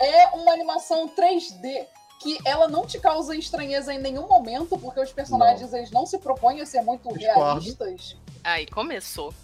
É 0.00 0.26
uma 0.34 0.52
animação 0.52 1.08
3D 1.08 1.86
que 2.20 2.38
ela 2.44 2.68
não 2.68 2.86
te 2.86 3.00
causa 3.00 3.34
estranheza 3.34 3.92
em 3.92 3.98
nenhum 3.98 4.28
momento, 4.28 4.78
porque 4.78 5.00
os 5.00 5.12
personagens 5.12 5.72
eles 5.72 5.90
não 5.90 6.06
se 6.06 6.18
propõem 6.18 6.60
a 6.60 6.66
ser 6.66 6.82
muito 6.82 7.12
Discordo. 7.12 7.60
realistas. 7.60 8.16
Aí, 8.44 8.66
começou. 8.66 9.34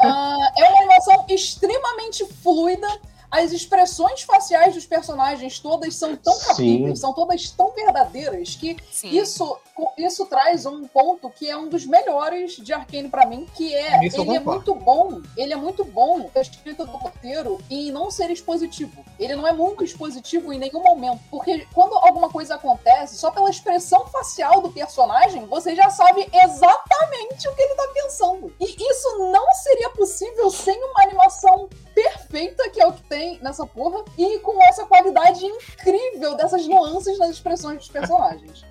Ah, 0.00 0.52
é 0.56 0.68
uma 0.68 0.78
animação 0.78 1.24
extremamente 1.28 2.26
fluida. 2.42 2.88
As 3.34 3.50
expressões 3.50 4.22
faciais 4.22 4.74
dos 4.74 4.86
personagens 4.86 5.58
todas 5.58 5.96
são 5.96 6.14
tão 6.14 6.38
capíveis, 6.38 7.00
são 7.00 7.12
todas 7.12 7.50
tão 7.50 7.72
verdadeiras 7.72 8.54
que 8.54 8.76
Sim. 8.92 9.08
isso, 9.08 9.58
isso 9.98 10.24
traz 10.26 10.64
um 10.66 10.86
ponto 10.86 11.28
que 11.30 11.50
é 11.50 11.56
um 11.56 11.68
dos 11.68 11.84
melhores 11.84 12.52
de 12.52 12.72
Arkane 12.72 13.08
pra 13.08 13.26
mim, 13.26 13.44
que 13.56 13.74
é 13.74 14.06
Isso 14.06 14.20
ele 14.20 14.36
é 14.36 14.38
muito 14.38 14.72
bom, 14.72 15.20
ele 15.36 15.52
é 15.52 15.56
muito 15.56 15.84
bom 15.84 16.30
a 16.32 16.40
escrita 16.40 16.86
do 16.86 16.92
roteiro 16.92 17.60
em 17.68 17.90
não 17.90 18.08
ser 18.08 18.30
expositivo. 18.30 19.04
Ele 19.18 19.34
não 19.34 19.48
é 19.48 19.52
muito 19.52 19.82
expositivo 19.82 20.52
em 20.52 20.58
nenhum 20.60 20.84
momento, 20.84 21.20
porque 21.28 21.66
quando 21.74 21.94
alguma 21.94 22.30
coisa 22.30 22.54
acontece, 22.54 23.16
só 23.16 23.32
pela 23.32 23.50
expressão 23.50 24.06
facial 24.06 24.60
do 24.60 24.70
personagem, 24.70 25.44
você 25.46 25.74
já 25.74 25.90
sabe 25.90 26.28
exatamente 26.32 27.48
o 27.48 27.54
que 27.56 27.62
ele 27.62 27.74
tá 27.74 27.88
pensando. 27.94 28.52
E 28.60 28.76
isso 28.90 29.18
não 29.32 29.52
seria 29.54 29.90
possível 29.90 30.48
sem 30.50 30.80
uma 30.84 31.02
animação 31.02 31.68
perfeita, 31.92 32.70
que 32.70 32.80
é 32.80 32.86
o 32.86 32.92
que 32.92 33.02
tem 33.02 33.23
nessa 33.42 33.66
porra, 33.66 34.04
e 34.18 34.38
com 34.40 34.62
essa 34.64 34.84
qualidade 34.86 35.44
incrível 35.44 36.34
dessas 36.36 36.66
nuances 36.66 37.18
nas 37.18 37.30
expressões 37.30 37.78
dos 37.78 37.88
personagens. 37.88 38.64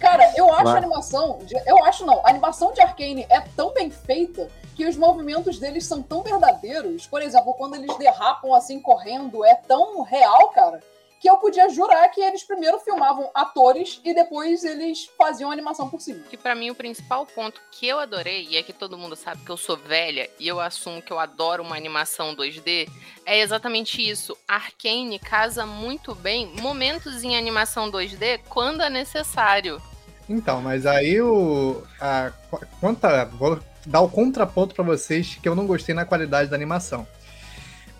Cara, 0.00 0.32
eu 0.36 0.52
acho 0.52 0.64
Vai. 0.64 0.74
a 0.74 0.78
animação. 0.78 1.38
de- 1.42 1.54
eu 1.64 1.84
acho 1.84 2.04
não. 2.04 2.20
A 2.26 2.30
animação 2.30 2.72
de 2.72 2.80
Arcane 2.80 3.24
é 3.30 3.40
tão 3.56 3.72
bem 3.72 3.88
feita 3.90 4.48
que 4.74 4.84
os 4.86 4.96
movimentos 4.96 5.58
deles 5.60 5.86
são 5.86 6.02
tão 6.02 6.22
verdadeiros. 6.22 7.06
Por 7.06 7.22
exemplo, 7.22 7.54
quando 7.54 7.76
eles 7.76 7.96
derrapam 7.98 8.52
assim 8.54 8.80
correndo, 8.80 9.44
é 9.44 9.54
tão 9.54 10.02
real, 10.02 10.48
cara, 10.48 10.80
que 11.22 11.30
eu 11.30 11.36
podia 11.36 11.68
jurar 11.68 12.08
que 12.08 12.20
eles 12.20 12.42
primeiro 12.42 12.80
filmavam 12.80 13.30
atores 13.32 14.00
e 14.04 14.12
depois 14.12 14.64
eles 14.64 15.08
faziam 15.16 15.50
a 15.50 15.52
animação 15.52 15.88
por 15.88 16.00
cima. 16.00 16.18
Que 16.28 16.36
pra 16.36 16.52
mim 16.52 16.68
o 16.68 16.74
principal 16.74 17.24
ponto 17.24 17.60
que 17.70 17.86
eu 17.86 18.00
adorei, 18.00 18.48
e 18.50 18.56
é 18.56 18.62
que 18.64 18.72
todo 18.72 18.98
mundo 18.98 19.14
sabe 19.14 19.44
que 19.44 19.50
eu 19.50 19.56
sou 19.56 19.76
velha 19.76 20.28
e 20.40 20.48
eu 20.48 20.58
assumo 20.58 21.00
que 21.00 21.12
eu 21.12 21.20
adoro 21.20 21.62
uma 21.62 21.76
animação 21.76 22.34
2D, 22.34 22.88
é 23.24 23.38
exatamente 23.38 24.02
isso. 24.02 24.36
Arcane 24.48 25.16
casa 25.20 25.64
muito 25.64 26.12
bem 26.12 26.52
momentos 26.60 27.22
em 27.22 27.36
animação 27.36 27.88
2D 27.88 28.40
quando 28.48 28.82
é 28.82 28.90
necessário. 28.90 29.80
Então, 30.28 30.60
mas 30.60 30.86
aí 30.86 31.20
o. 31.20 31.84
A, 32.00 32.32
qu- 32.50 32.66
quanta, 32.80 33.26
vou 33.26 33.60
dar 33.86 34.00
o 34.00 34.08
contraponto 34.08 34.74
pra 34.74 34.82
vocês 34.82 35.38
que 35.40 35.48
eu 35.48 35.54
não 35.54 35.68
gostei 35.68 35.94
na 35.94 36.04
qualidade 36.04 36.50
da 36.50 36.56
animação. 36.56 37.06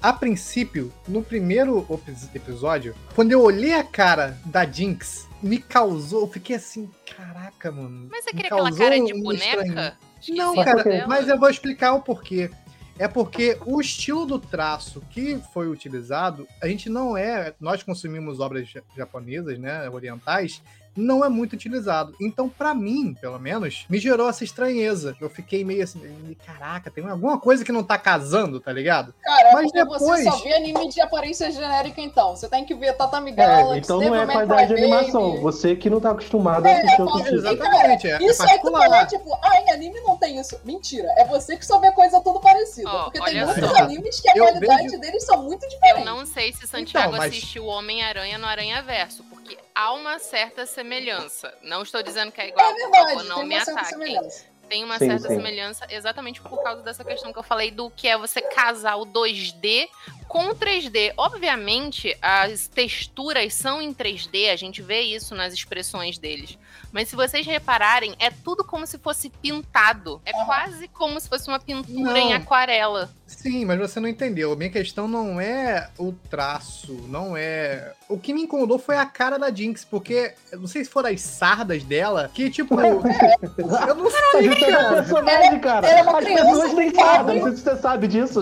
A 0.03 0.13
princípio, 0.13 0.93
no 1.07 1.23
primeiro 1.23 1.87
episódio, 2.35 2.93
quando 3.15 3.31
eu 3.31 3.41
olhei 3.41 3.75
a 3.75 3.85
cara 3.85 4.37
da 4.45 4.67
Jinx, 4.67 5.29
me 5.41 5.59
causou. 5.59 6.23
Eu 6.23 6.29
fiquei 6.29 6.57
assim, 6.57 6.91
caraca, 7.17 7.71
mano. 7.71 8.09
Mas 8.11 8.25
você 8.25 8.31
me 8.31 8.43
queria 8.43 8.53
aquela 8.53 8.77
cara 8.77 9.01
de 9.01 9.15
boneca? 9.23 9.97
Não, 10.29 10.57
cara, 10.57 10.83
dela? 10.83 11.07
mas 11.07 11.29
eu 11.29 11.39
vou 11.39 11.49
explicar 11.49 11.93
o 11.95 12.03
porquê. 12.03 12.51
É 12.99 13.07
porque 13.09 13.57
o 13.65 13.81
estilo 13.81 14.27
do 14.27 14.39
traço 14.39 15.01
que 15.11 15.41
foi 15.53 15.69
utilizado, 15.69 16.47
a 16.61 16.67
gente 16.67 16.89
não 16.89 17.17
é. 17.17 17.55
Nós 17.61 17.83
consumimos 17.83 18.39
obras 18.41 18.69
ja- 18.69 18.83
japonesas, 18.97 19.59
né? 19.59 19.89
Orientais, 19.89 20.63
não 20.97 21.25
é 21.25 21.29
muito 21.29 21.55
utilizado. 21.55 22.15
Então, 22.21 22.49
pra 22.49 22.75
mim, 22.75 23.15
pelo 23.21 23.39
menos, 23.39 23.85
me 23.89 23.99
gerou 23.99 24.29
essa 24.29 24.45
estranheza. 24.45 25.17
Eu 25.21 25.31
fiquei 25.31 25.65
meio 25.65 25.83
assim, 25.83 26.37
caraca, 26.45 26.91
tem 26.91 27.05
alguma 27.09 27.39
coisa 27.39 27.65
que 27.65 27.73
não 27.73 27.83
tá 27.83 27.97
casando, 27.99 28.61
tá 28.61 28.73
ligado? 28.73 29.15
Cara, 29.23 29.49
é 29.49 29.53
Mas 29.55 29.73
depois- 29.73 30.01
você 30.03 30.25
só 30.25 30.37
vê 30.39 30.55
anime 30.55 30.89
de 30.89 31.01
aparência 31.01 31.51
genérica, 31.51 32.01
então. 32.01 32.37
Você 32.37 32.49
tem 32.49 32.65
que 32.65 32.75
ver 32.75 32.93
Tatami 32.95 33.31
É, 33.31 33.35
Galaxy, 33.35 33.79
então 33.81 34.01
não 34.01 34.15
é 34.15 34.27
qualidade 34.27 34.69
de 34.75 34.83
animação. 34.83 35.41
Você 35.41 35.75
que 35.77 35.89
não 35.89 36.01
tá 36.01 36.11
acostumado 36.11 36.67
a 36.67 36.71
É, 36.71 36.79
assistir 36.79 37.01
é 37.01 37.05
outro 37.05 37.23
tipo. 37.23 37.35
Exatamente, 37.37 38.07
é, 38.07 38.11
é 38.11 38.25
Isso 38.25 38.43
aí 38.43 38.49
tu 38.49 38.71
particular. 38.71 38.83
falar, 38.85 39.07
tipo, 39.07 39.35
ah, 39.43 39.61
em 39.61 39.71
anime 39.73 40.01
não 40.01 40.17
tem 40.17 40.39
isso. 40.39 40.59
Mentira. 40.65 41.09
É 41.17 41.25
você 41.25 41.57
que 41.57 41.65
só 41.67 41.79
vê 41.79 41.91
coisa 41.93 42.21
tudo 42.21 42.41
parecida. 42.41 42.89
Ó, 42.91 43.05
porque 43.05 43.21
tem 43.21 43.45
muitos 43.45 43.69
só. 43.71 43.77
animes 43.83 44.21
que 44.21 44.29
a 44.29 44.33
Eu 44.37 44.45
qualidade 44.45 44.83
vejo- 44.89 45.01
deles 45.01 45.25
são 45.25 45.43
muito 45.43 45.65
Eu 45.65 45.69
diferentes. 45.71 46.05
não 46.05 46.27
sei 46.27 46.53
se 46.53 46.67
Santiago 46.67 47.09
Então, 47.09 47.19
mas- 47.19 47.33
assistiu 47.33 47.67
Homem-Aranha 47.67 48.39
no 48.39 48.47
Aranha 48.47 48.83
Verso, 48.83 49.25
porque 49.31 49.57
há 49.75 49.93
uma 49.93 50.19
certa 50.19 50.67
semelhança. 50.67 51.53
Não 51.63 51.83
estou 51.83 52.03
dizendo 52.03 52.31
que 52.33 52.41
é 52.41 52.49
igual, 52.49 52.67
É 52.71 52.73
por 52.73 52.79
verdade, 52.81 53.07
favor, 53.15 53.25
não 53.25 53.37
tem 53.37 53.47
me 53.47 53.55
uma 53.57 53.65
certa 53.65 53.81
ataquem. 53.81 53.99
semelhança. 53.99 54.53
Tem 54.69 54.85
uma 54.85 54.99
Sim, 54.99 55.07
certa 55.07 55.29
sim. 55.29 55.35
semelhança 55.35 55.87
exatamente 55.91 56.41
por 56.41 56.63
causa 56.63 56.83
dessa 56.83 57.05
questão 57.05 57.31
que 57.31 57.39
eu 57.39 57.43
falei 57.43 57.71
do 57.71 57.91
que 57.91 58.09
é 58.09 58.17
você 58.17 58.41
casar 58.41 58.97
o 58.97 59.05
2D 59.05 59.87
com 60.27 60.47
o 60.49 60.55
3D. 60.55 61.13
Obviamente, 61.15 62.17
as 62.23 62.69
texturas 62.69 63.53
são 63.53 63.83
em 63.83 63.93
3D, 63.93 64.51
a 64.51 64.57
gente 64.57 64.81
vê 64.81 65.03
isso 65.03 65.35
nas 65.35 65.53
expressões 65.53 66.17
deles. 66.17 66.57
Mas 66.91 67.09
se 67.09 67.17
vocês 67.17 67.45
repararem, 67.47 68.15
é 68.19 68.31
tudo 68.31 68.65
como 68.65 68.87
se 68.87 68.99
fosse 68.99 69.29
pintado. 69.29 70.23
É 70.25 70.33
quase 70.47 70.89
como 70.89 71.21
se 71.21 71.29
fosse 71.29 71.49
uma 71.49 71.61
pintura 71.61 71.93
Não. 72.13 72.17
em 72.17 72.33
aquarela. 72.33 73.11
Sim, 73.37 73.65
mas 73.65 73.79
você 73.79 73.99
não 73.99 74.09
entendeu. 74.09 74.53
A 74.53 74.57
minha 74.57 74.71
questão 74.71 75.09
não 75.09 75.41
é 75.41 75.89
o 75.99 76.13
traço, 76.31 76.93
não 77.09 77.37
é. 77.37 77.93
O 78.09 78.19
que 78.19 78.33
me 78.33 78.43
incomodou 78.43 78.79
foi 78.79 78.97
a 78.97 79.07
cara 79.07 79.39
da 79.39 79.51
Jinx, 79.53 79.85
porque 79.85 80.35
não 80.53 80.67
sei 80.67 80.85
se 80.85 80.91
foram 80.91 81.11
as 81.11 81.21
sardas 81.21 81.83
dela, 81.83 82.31
que 82.33 82.51
tipo. 82.51 82.79
eu 82.81 83.95
não 83.95 84.11
sei, 84.11 84.49
é 84.49 84.71
cara. 84.71 84.95
personagem, 85.03 85.59
cara. 85.61 85.87
ela 85.89 85.99
é 85.99 86.03
uma 86.03 86.19
As 86.19 86.25
criança 86.25 86.45
pessoas 86.47 86.75
têm 86.75 86.91
pobre. 86.93 87.07
sarda, 87.11 87.35
não 87.35 87.43
sei 87.43 87.53
se 87.57 87.63
você 87.63 87.77
sabe 87.77 88.07
disso. 88.09 88.41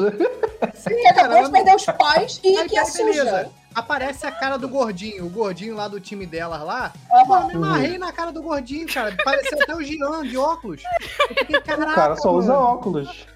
Sim, 0.75 0.97
Que 0.97 1.07
acabou 1.09 1.31
cara. 1.37 1.45
de 1.47 1.53
perder 1.53 1.77
os 1.77 1.85
pais 1.87 2.41
e 2.45 2.57
Aí, 2.59 2.69
que 2.69 2.77
é 2.79 2.81
tá, 2.83 2.87
suja. 2.91 3.51
Aparece 3.73 4.27
a 4.27 4.33
cara 4.33 4.57
do 4.59 4.69
gordinho, 4.69 5.25
o 5.25 5.31
gordinho 5.31 5.77
lá 5.77 5.87
do 5.87 6.01
time 6.01 6.27
delas 6.27 6.61
lá. 6.63 6.93
Aham. 7.13 7.47
me 7.47 7.55
amarrei 7.55 7.99
na 7.99 8.13
cara 8.13 8.33
do 8.33 8.43
gordinho, 8.43 8.87
cara. 8.93 9.15
Pareceu 9.25 9.57
até 9.63 9.75
o 9.77 9.81
Jean 9.83 10.23
de 10.27 10.37
óculos. 10.37 10.83
Eu 11.31 11.37
fiquei, 11.37 11.61
caraca, 11.61 11.93
O 11.93 11.95
cara 11.95 12.17
só 12.17 12.33
usa 12.35 12.53
mano. 12.53 12.65
óculos. 12.65 13.27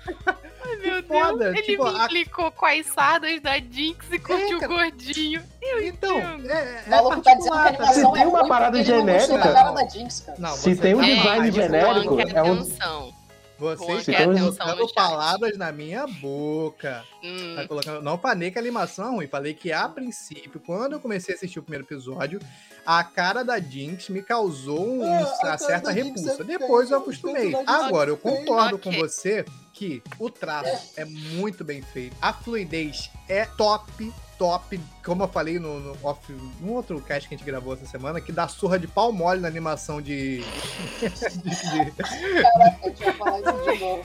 Meu 0.91 1.03
foda, 1.05 1.39
Deus. 1.45 1.57
Ele 1.57 1.63
tipo, 1.63 1.85
me 1.93 2.01
a- 2.01 2.05
implicou 2.05 2.51
com 2.53 2.67
as 2.67 2.87
sardas 2.87 3.41
da 3.41 3.59
Jinx 3.59 4.07
e 4.13 4.19
curtiu 4.19 4.57
o 4.57 4.61
cara. 4.61 4.73
gordinho. 4.73 5.43
Então, 5.83 6.19
entendo. 6.19 6.51
é, 6.51 6.83
O 6.87 6.87
é 6.87 6.91
maluco 6.91 7.21
tá 7.23 7.35
dizendo 7.35 7.53
que 7.53 7.59
a 7.59 7.69
animação 7.69 7.95
Se 7.95 8.01
é 8.07 8.13
tem 8.13 8.27
uma 8.27 8.49
parada 8.49 8.79
não 8.79 8.85
genérica- 8.85 9.39
da 9.73 9.89
Jinx. 9.89 10.27
Não, 10.39 10.51
Se 10.57 10.75
você 10.75 10.81
tem 10.83 10.95
um 10.95 11.01
tá- 11.01 11.05
design 11.07 11.51
genérico, 11.53 12.21
é 12.21 12.43
um- 12.43 12.53
atenção. 12.55 13.15
Você 13.57 13.87
Juan, 13.87 13.99
está 13.99 14.13
quer 14.13 14.23
atenção 14.29 14.67
colocando 14.67 14.95
palavras 14.95 15.57
na 15.57 15.71
minha 15.71 16.09
boca. 16.09 17.05
Hum, 17.23 17.55
Tá 17.55 17.69
colocando... 17.69 18.03
Não 18.03 18.19
falei 18.19 18.51
que 18.51 18.59
a 18.59 18.61
animação 18.61 19.07
é 19.07 19.17
ruim, 19.17 19.27
falei 19.29 19.55
que 19.55 19.73
a 19.73 19.89
princípio, 19.89 20.61
quando 20.67 20.95
eu 20.95 21.01
comecei 21.01 21.35
a 21.35 21.37
assistir 21.37 21.61
o 21.61 21.63
primeiro 21.63 21.85
episódio, 21.87 22.41
a 22.85 23.03
cara 23.05 23.45
da 23.45 23.59
Jinx 23.61 24.09
me 24.09 24.23
causou 24.23 24.85
um- 24.85 25.05
Ah, 25.05 25.33
a 25.43 25.47
uma 25.47 25.59
certa 25.59 25.93
repulsa. 25.93 26.43
é 26.43 26.45
Depois 26.45 26.91
eu 26.91 27.01
feia, 27.01 27.01
acostumei. 27.01 27.55
Agora, 27.65 28.11
eu 28.11 28.17
é 28.17 28.19
concordo 28.19 28.75
Ok. 28.75 28.93
com 28.93 28.99
você 28.99 29.45
que 29.75 30.01
o 30.21 30.31
traço 30.31 30.93
é 30.97 31.05
muito 31.05 31.65
bem 31.65 31.83
feito. 31.83 32.17
A 32.23 32.33
fluidez 32.33 33.11
é 33.29 33.45
top, 33.45 34.13
top. 34.39 34.81
Como 35.05 35.25
eu 35.25 35.29
falei 35.29 35.59
no, 35.59 35.81
no, 35.81 35.99
off, 36.03 36.33
no 36.61 36.73
outro 36.73 37.01
cast 37.01 37.29
que 37.29 37.35
a 37.35 37.37
gente 37.39 37.45
gravou 37.47 37.75
essa 37.75 37.85
semana, 37.85 38.21
que 38.21 38.31
dá 38.31 38.47
surra 38.47 38.79
de 38.79 38.87
pau 38.87 39.13
mole 39.13 39.41
na 39.41 39.49
animação 39.49 40.01
de. 40.01 40.43
de- 41.03 41.85
de- 41.85 41.91
Caraca, 42.43 42.79
eu 42.87 42.95
tinha 42.95 43.13
falar 43.15 43.41
isso 43.41 43.73
de 43.73 43.79
novo. 43.81 44.05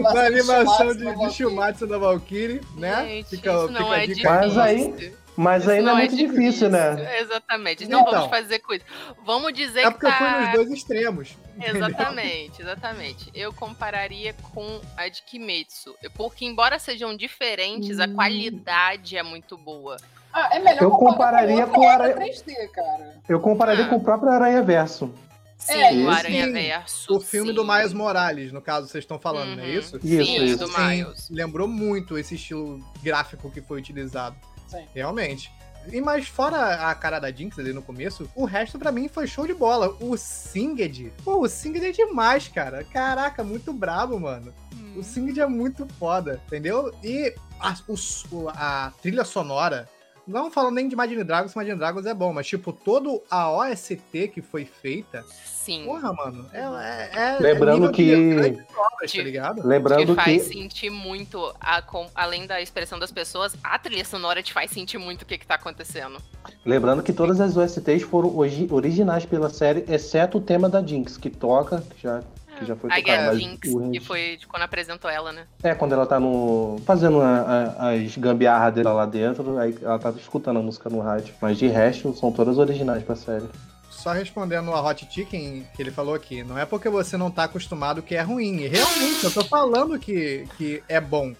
Na 0.00 0.12
na 0.12 0.26
animação 0.26 0.94
de. 0.94 1.32
Shumatsu 1.32 1.86
da 1.86 1.98
Valkyrie, 1.98 2.60
né? 2.74 3.04
Gente, 3.06 3.28
Fica- 3.30 3.52
isso 3.52 3.68
fica 3.68 3.80
não 3.80 3.94
é 3.94 4.06
dica. 4.06 4.30
Mas 4.30 4.58
aí- 4.58 5.14
Mas 5.36 5.62
Isso 5.62 5.70
não 5.70 5.76
é 5.78 5.82
não 5.82 5.96
muito 5.96 6.16
difícil, 6.16 6.70
né? 6.70 7.20
Exatamente. 7.20 7.86
Não 7.86 8.00
Então. 8.00 8.12
vamos 8.12 8.30
fazer 8.30 8.58
coisa. 8.60 8.82
Vamos 9.24 9.52
dizer 9.52 9.80
É 9.80 9.90
porque 9.90 10.06
que 10.06 10.12
eu 10.12 10.16
fui 10.16 10.26
tá... 10.26 10.40
nos 10.40 10.52
dois 10.52 10.70
extremos. 10.70 11.36
entendeu? 11.56 11.76
Exatamente, 11.86 12.62
exatamente. 12.62 13.30
Eu 13.34 13.52
compararia 13.52 14.34
com 14.54 14.80
a 14.96 15.08
de 15.08 15.22
Kimetsu. 15.22 15.94
Porque, 16.14 16.44
embora 16.46 16.78
sejam 16.78 17.14
diferentes, 17.16 17.98
a 18.00 18.08
qualidade 18.08 19.16
é 19.16 19.22
muito 19.22 19.56
boa. 19.58 19.96
Ah, 20.32 20.48
é 20.52 20.58
melhor 20.58 20.82
Eu 20.82 20.90
comparar 20.90 21.42
compararia 21.46 21.66
com, 21.66 21.72
com 21.72 21.80
outra 21.80 22.06
a- 22.06 22.10
obra 22.10 22.24
3D, 22.24 22.68
cara. 22.68 23.14
Eu 23.28 23.40
compararia 23.40 23.84
Ah. 23.84 23.88
com 23.88 23.96
o 23.96 24.00
próprio 24.04 24.30
Aranha 24.30 24.62
Verso. 24.62 25.12
Sim, 25.58 25.72
É, 25.80 25.92
o 26.04 26.10
Aranha 26.10 26.52
Verso. 26.52 27.16
O 27.16 27.20
filme 27.20 27.48
sim. 27.50 27.54
do 27.54 27.64
Miles 27.66 27.92
Morales, 27.94 28.52
no 28.52 28.60
caso, 28.60 28.86
vocês 28.88 29.02
estão 29.04 29.18
falando, 29.18 29.56
não 29.56 29.64
é 29.64 29.66
Uhum. 29.66 29.72
isso? 29.78 29.96
Isso, 29.96 30.24
Sim, 30.24 30.44
isso. 30.44 30.58
do 30.58 30.68
Sim, 30.68 30.86
Miles. 30.86 31.28
lembrou 31.30 31.66
muito 31.66 32.18
esse 32.18 32.34
estilo 32.34 32.78
gráfico 33.02 33.50
que 33.50 33.60
foi 33.62 33.78
utilizado. 33.78 34.36
Sim. 34.66 34.84
Realmente. 34.94 35.52
E 35.92 36.00
mas 36.00 36.26
fora 36.26 36.90
a 36.90 36.94
cara 36.96 37.20
da 37.20 37.30
Jinx 37.30 37.56
ali 37.60 37.72
no 37.72 37.80
começo, 37.80 38.28
o 38.34 38.44
resto 38.44 38.76
pra 38.78 38.90
mim 38.90 39.06
foi 39.08 39.26
show 39.26 39.46
de 39.46 39.54
bola. 39.54 39.96
O 40.00 40.16
Singed, 40.16 41.12
pô, 41.24 41.40
o 41.42 41.48
Singed 41.48 41.84
é 41.86 41.92
demais, 41.92 42.48
cara. 42.48 42.82
Caraca, 42.84 43.44
muito 43.44 43.72
brabo, 43.72 44.18
mano. 44.18 44.52
O 44.96 45.02
Singed 45.04 45.38
é 45.40 45.46
muito 45.46 45.86
foda, 45.98 46.40
entendeu? 46.46 46.92
E 47.04 47.32
a, 47.60 47.76
o- 47.86 48.48
a 48.48 48.92
trilha 49.00 49.24
sonora, 49.24 49.88
não 50.26 50.50
falando 50.50 50.74
nem 50.74 50.88
de 50.88 50.94
Imagine 50.94 51.22
Dragons, 51.24 51.52
Imagine 51.52 51.76
Dragons 51.78 52.06
é 52.06 52.14
bom, 52.14 52.32
mas 52.32 52.46
tipo, 52.46 52.72
todo 52.72 53.22
a 53.30 53.50
OST 53.50 54.28
que 54.32 54.42
foi 54.42 54.64
feita, 54.64 55.24
Sim. 55.44 55.84
porra, 55.84 56.12
mano, 56.12 56.46
é, 56.52 56.60
é, 56.60 57.10
é 57.14 57.38
Lembrando 57.40 57.90
que- 57.90 58.34
obras, 58.76 59.12
tá 59.12 59.22
ligado? 59.22 59.60
Te 59.62 59.66
Lembrando 59.66 60.14
faz 60.14 60.46
que. 60.48 60.54
sentir 60.54 60.90
muito, 60.90 61.54
a- 61.60 61.82
com- 61.82 62.08
além 62.14 62.46
da 62.46 62.60
expressão 62.60 62.98
das 62.98 63.10
pessoas, 63.12 63.56
a 63.62 63.78
trilha 63.78 64.04
sonora 64.04 64.42
te 64.42 64.52
faz 64.52 64.70
sentir 64.70 64.98
muito 64.98 65.22
o 65.22 65.26
que, 65.26 65.38
que 65.38 65.46
tá 65.46 65.54
acontecendo. 65.56 66.18
Lembrando 66.64 67.02
que 67.02 67.12
todas 67.12 67.40
as 67.40 67.56
OSTs 67.56 68.02
foram 68.02 68.36
origi- 68.36 68.68
originais 68.70 69.24
pela 69.26 69.50
série, 69.50 69.84
exceto 69.88 70.38
o 70.38 70.40
tema 70.40 70.68
da 70.68 70.82
Jinx, 70.84 71.16
que 71.16 71.30
toca, 71.30 71.82
que 71.94 72.02
já, 72.02 72.22
que 72.58 72.64
já 72.66 72.74
foi 72.76 72.90
tocado. 72.90 73.26
Mas 73.26 73.38
Jinx, 73.38 73.68
o 73.72 73.90
que 73.90 74.00
foi 74.00 74.36
de 74.36 74.46
quando 74.46 74.62
apresentou 74.62 75.10
ela, 75.10 75.32
né? 75.32 75.46
É, 75.62 75.74
quando 75.74 75.92
ela 75.92 76.06
tá 76.06 76.18
no. 76.18 76.80
fazendo 76.84 77.20
a- 77.20 77.74
a- 77.78 77.90
as 77.92 78.16
gambiarras 78.16 78.74
dela 78.74 78.92
lá 78.92 79.06
dentro, 79.06 79.58
aí 79.58 79.76
ela 79.82 79.98
tá 79.98 80.10
escutando 80.10 80.58
a 80.58 80.62
música 80.62 80.88
no 80.90 81.00
rádio. 81.00 81.34
Mas 81.40 81.58
de 81.58 81.66
resto, 81.68 82.14
são 82.14 82.32
todas 82.32 82.58
originais 82.58 83.02
pra 83.02 83.14
série. 83.16 83.46
Só 83.90 84.12
respondendo 84.12 84.72
a 84.72 84.80
Hot 84.86 85.06
Chicken, 85.10 85.66
que 85.74 85.82
ele 85.82 85.90
falou 85.90 86.14
aqui, 86.14 86.44
não 86.44 86.56
é 86.58 86.64
porque 86.64 86.88
você 86.88 87.16
não 87.16 87.30
tá 87.30 87.44
acostumado 87.44 88.02
que 88.02 88.14
é 88.14 88.22
ruim. 88.22 88.56
E 88.58 88.68
realmente, 88.68 89.24
eu 89.24 89.30
tô 89.32 89.42
falando 89.44 89.98
que, 89.98 90.46
que 90.56 90.82
é 90.88 91.00
bom. 91.00 91.32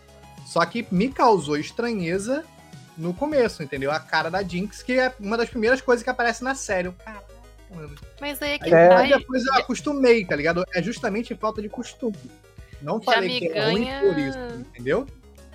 Só 0.47 0.65
que 0.65 0.87
me 0.91 1.09
causou 1.09 1.57
estranheza 1.57 2.45
no 2.97 3.13
começo, 3.13 3.63
entendeu? 3.63 3.93
A 3.93 4.01
cara 4.01 4.31
da 4.31 4.43
Jinx, 4.43 4.83
que 4.83 4.95
é 4.99 5.13
uma 5.21 5.37
das 5.37 5.49
primeiras 5.51 5.81
coisas 5.81 6.03
que 6.03 6.11
aparece 6.11 6.43
na 6.43 6.55
série. 6.55 6.89
Eu, 6.89 6.95
Mas 8.21 8.41
aí 8.43 8.53
é 8.53 8.59
que 8.59 8.75
É. 8.75 8.89
tá, 8.89 8.99
Aí 8.99 9.09
depois 9.11 9.45
eu 9.47 9.55
acostumei, 9.55 10.25
tá 10.25 10.35
ligado? 10.37 10.65
É 10.75 10.83
justamente 10.83 11.35
falta 11.35 11.61
de 11.63 11.69
costume. 11.69 12.17
Não 12.83 12.99
Já 13.01 13.13
falei 13.13 13.39
que 13.39 13.49
é 13.49 13.65
ruim 13.71 13.85
ganha- 13.85 14.01
por 14.01 14.19
isso, 14.19 14.39
entendeu? 14.69 15.07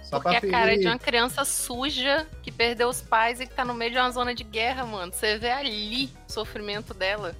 Só 0.03 0.19
Porque 0.19 0.35
a 0.37 0.41
ferir- 0.41 0.51
cara 0.55 0.77
de 0.77 0.85
uma 0.87 0.99
criança 0.99 1.45
suja 1.45 2.27
que 2.43 2.51
perdeu 2.51 2.89
os 2.89 3.01
pais 3.01 3.39
e 3.39 3.45
que 3.47 3.53
tá 3.53 3.63
no 3.63 3.73
meio 3.73 3.91
de 3.91 3.97
uma 3.97 4.11
zona 4.11 4.35
de 4.35 4.43
guerra, 4.43 4.85
mano. 4.85 5.13
Você 5.13 5.37
vê 5.37 5.51
ali 5.51 6.09
o 6.27 6.31
sofrimento 6.31 6.93
dela. 6.93 7.33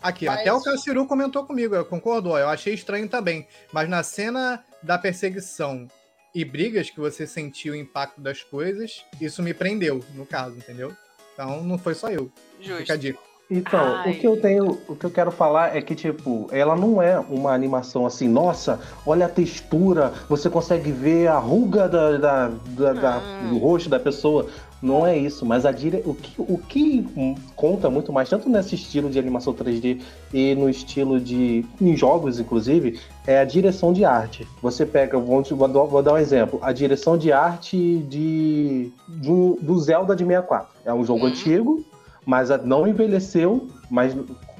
Aqui, 0.00 0.26
Mas- 0.26 0.40
até 0.40 0.52
o 0.52 0.62
Cassiru 0.62 1.06
comentou 1.06 1.44
comigo, 1.44 1.74
eu 1.74 1.84
concordou. 1.84 2.38
Eu 2.38 2.48
achei 2.48 2.74
estranho 2.74 3.08
também. 3.08 3.48
Mas 3.72 3.88
na 3.88 4.02
cena 4.04 4.62
da 4.82 4.96
perseguição 4.96 5.88
e 6.32 6.44
brigas 6.44 6.90
que 6.90 7.00
você 7.00 7.26
sentiu 7.26 7.72
o 7.72 7.76
impacto 7.76 8.20
das 8.20 8.42
coisas, 8.42 9.04
isso 9.20 9.42
me 9.42 9.52
prendeu, 9.52 10.04
no 10.14 10.24
caso, 10.24 10.56
entendeu? 10.56 10.94
Então 11.34 11.64
não 11.64 11.76
foi 11.78 11.94
só 11.94 12.08
eu. 12.08 12.30
Fica 12.60 12.74
a 12.74 12.78
Justo. 12.78 12.98
dica. 12.98 13.18
Então, 13.48 13.78
Ai. 14.04 14.10
o 14.10 14.18
que 14.18 14.26
eu 14.26 14.36
tenho, 14.36 14.78
o 14.88 14.96
que 14.96 15.06
eu 15.06 15.10
quero 15.10 15.30
falar 15.30 15.76
é 15.76 15.80
que, 15.80 15.94
tipo, 15.94 16.48
ela 16.50 16.74
não 16.74 17.00
é 17.00 17.16
uma 17.20 17.52
animação 17.52 18.04
assim, 18.04 18.26
nossa, 18.26 18.80
olha 19.06 19.26
a 19.26 19.28
textura, 19.28 20.12
você 20.28 20.50
consegue 20.50 20.90
ver 20.90 21.28
a 21.28 21.38
ruga 21.38 21.88
da, 21.88 22.16
da- 22.18 22.48
da- 22.76 22.92
da- 22.92 23.22
do 23.38 23.56
rosto 23.58 23.88
da 23.88 24.00
pessoa. 24.00 24.46
Não 24.82 25.06
é 25.06 25.16
isso, 25.16 25.46
mas 25.46 25.64
a 25.64 25.70
dire... 25.70 26.02
o, 26.04 26.12
que, 26.12 26.34
o 26.38 26.58
que 26.58 27.06
hum, 27.16 27.36
conta 27.54 27.88
muito 27.88 28.12
mais, 28.12 28.28
tanto 28.28 28.48
nesse 28.48 28.74
estilo 28.74 29.08
de 29.08 29.18
animação 29.18 29.54
3D 29.54 30.02
e 30.34 30.54
no 30.56 30.68
estilo 30.68 31.20
de. 31.20 31.64
em 31.80 31.96
jogos, 31.96 32.40
inclusive, 32.40 32.98
é 33.28 33.38
a 33.38 33.44
direção 33.44 33.92
de 33.92 34.04
arte. 34.04 34.46
Você 34.60 34.84
pega, 34.84 35.18
vou, 35.18 35.40
vou 35.42 36.02
dar- 36.02 36.12
um 36.12 36.18
exemplo, 36.18 36.58
a 36.62 36.72
direção 36.72 37.16
de 37.16 37.32
arte 37.32 37.98
de, 38.08 38.90
do, 39.08 39.56
do 39.62 39.78
Zelda 39.78 40.14
de 40.16 40.24
64. 40.24 40.68
É 40.84 40.92
um 40.92 41.04
jogo 41.04 41.22
Uhum. 41.22 41.28
antigo, 41.30 41.84
mas 42.26 42.50
não 42.64 42.86
envelheceu, 42.86 43.68
mas 43.88 44.14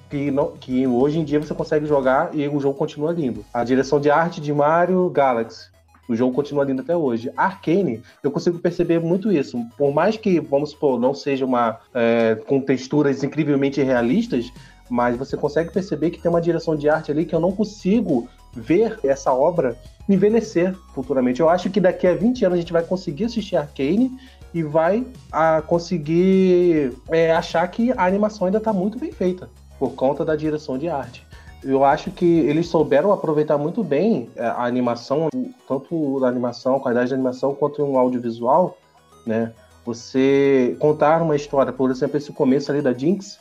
que, 0.09 0.31
não, 0.31 0.53
que 0.53 0.87
hoje 0.87 1.19
em 1.19 1.25
dia 1.25 1.41
você 1.41 1.53
consegue 1.53 1.85
jogar 1.85 2.31
e 2.33 2.47
o 2.49 2.61
jogo 2.61 2.79
continua 2.79 3.13
lindo. 3.13 3.45
A 3.53 3.65
direção 3.65 4.01
de 4.01 4.09
arte 4.09 4.41
de 4.41 4.53
Mario 4.53 5.11
Galaxy. 5.11 5.75
O 6.09 6.15
jogo 6.15 6.33
continua 6.33 6.65
lindo 6.65 6.83
até 6.83 6.97
hoje. 6.97 7.33
Arcane, 7.37 8.01
eu 8.23 8.31
consigo 8.31 8.61
perceber 8.61 9.01
muito 9.01 9.33
isso. 9.33 9.61
Por 9.77 9.93
mais 9.93 10.17
que, 10.17 10.39
vamos 10.39 10.71
supor, 10.71 11.01
não 11.01 11.13
seja 11.13 11.45
uma. 11.45 11.81
É, 11.93 12.37
com 12.47 12.61
texturas 12.61 13.25
incrivelmente 13.25 13.83
realistas, 13.83 14.53
mas 14.89 15.17
você 15.17 15.37
consegue 15.37 15.73
perceber 15.73 16.11
que 16.11 16.21
tem 16.21 16.31
uma 16.31 16.41
direção 16.41 16.77
de 16.77 16.89
arte 16.89 17.11
ali 17.11 17.25
que 17.25 17.35
eu 17.35 17.41
não 17.41 17.51
consigo 17.51 18.29
ver 18.55 19.01
essa 19.03 19.33
obra 19.33 19.77
envelhecer 20.09 20.75
futuramente. 20.95 21.41
Eu 21.41 21.49
acho 21.49 21.69
que 21.69 21.81
daqui 21.81 22.07
a 22.07 22.15
20 22.15 22.45
anos 22.45 22.59
a 22.59 22.61
gente 22.61 22.73
vai 22.73 22.85
conseguir 22.85 23.25
assistir 23.25 23.57
Arcane 23.57 24.17
e 24.57 24.63
vai 24.63 25.07
a, 25.31 25.61
conseguir 25.61 26.91
é, 27.11 27.31
achar 27.31 27.69
que 27.69 27.93
a 27.93 28.07
animação 28.07 28.47
ainda 28.47 28.57
está 28.57 28.73
muito 28.73 28.99
bem 28.99 29.13
feita 29.13 29.51
por 29.79 29.91
conta 29.91 30.25
da 30.25 30.35
direção 30.35 30.79
de 30.79 30.89
arte. 30.89 31.27
Eu 31.63 31.85
acho 31.85 32.11
que 32.11 32.25
eles 32.25 32.67
souberam 32.67 33.13
aproveitar 33.13 33.59
muito 33.59 33.85
bem 33.85 34.31
é, 34.35 34.47
a 34.47 34.65
animação, 34.65 35.29
tanto 35.69 36.21
da 36.21 36.29
animação, 36.29 36.77
a 36.77 36.81
qualidade 36.81 37.11
da 37.11 37.17
animação, 37.17 37.55
quanto 37.55 37.85
um 37.85 37.99
audiovisual, 37.99 38.79
né? 39.27 39.53
Você 39.85 40.75
contar 40.81 41.21
uma 41.21 41.37
história, 41.37 41.71
por 41.71 41.91
exemplo, 41.91 42.17
esse 42.17 42.33
começo 42.33 42.73
ali 42.73 42.81
da 42.81 42.95
Jinx, 42.95 43.39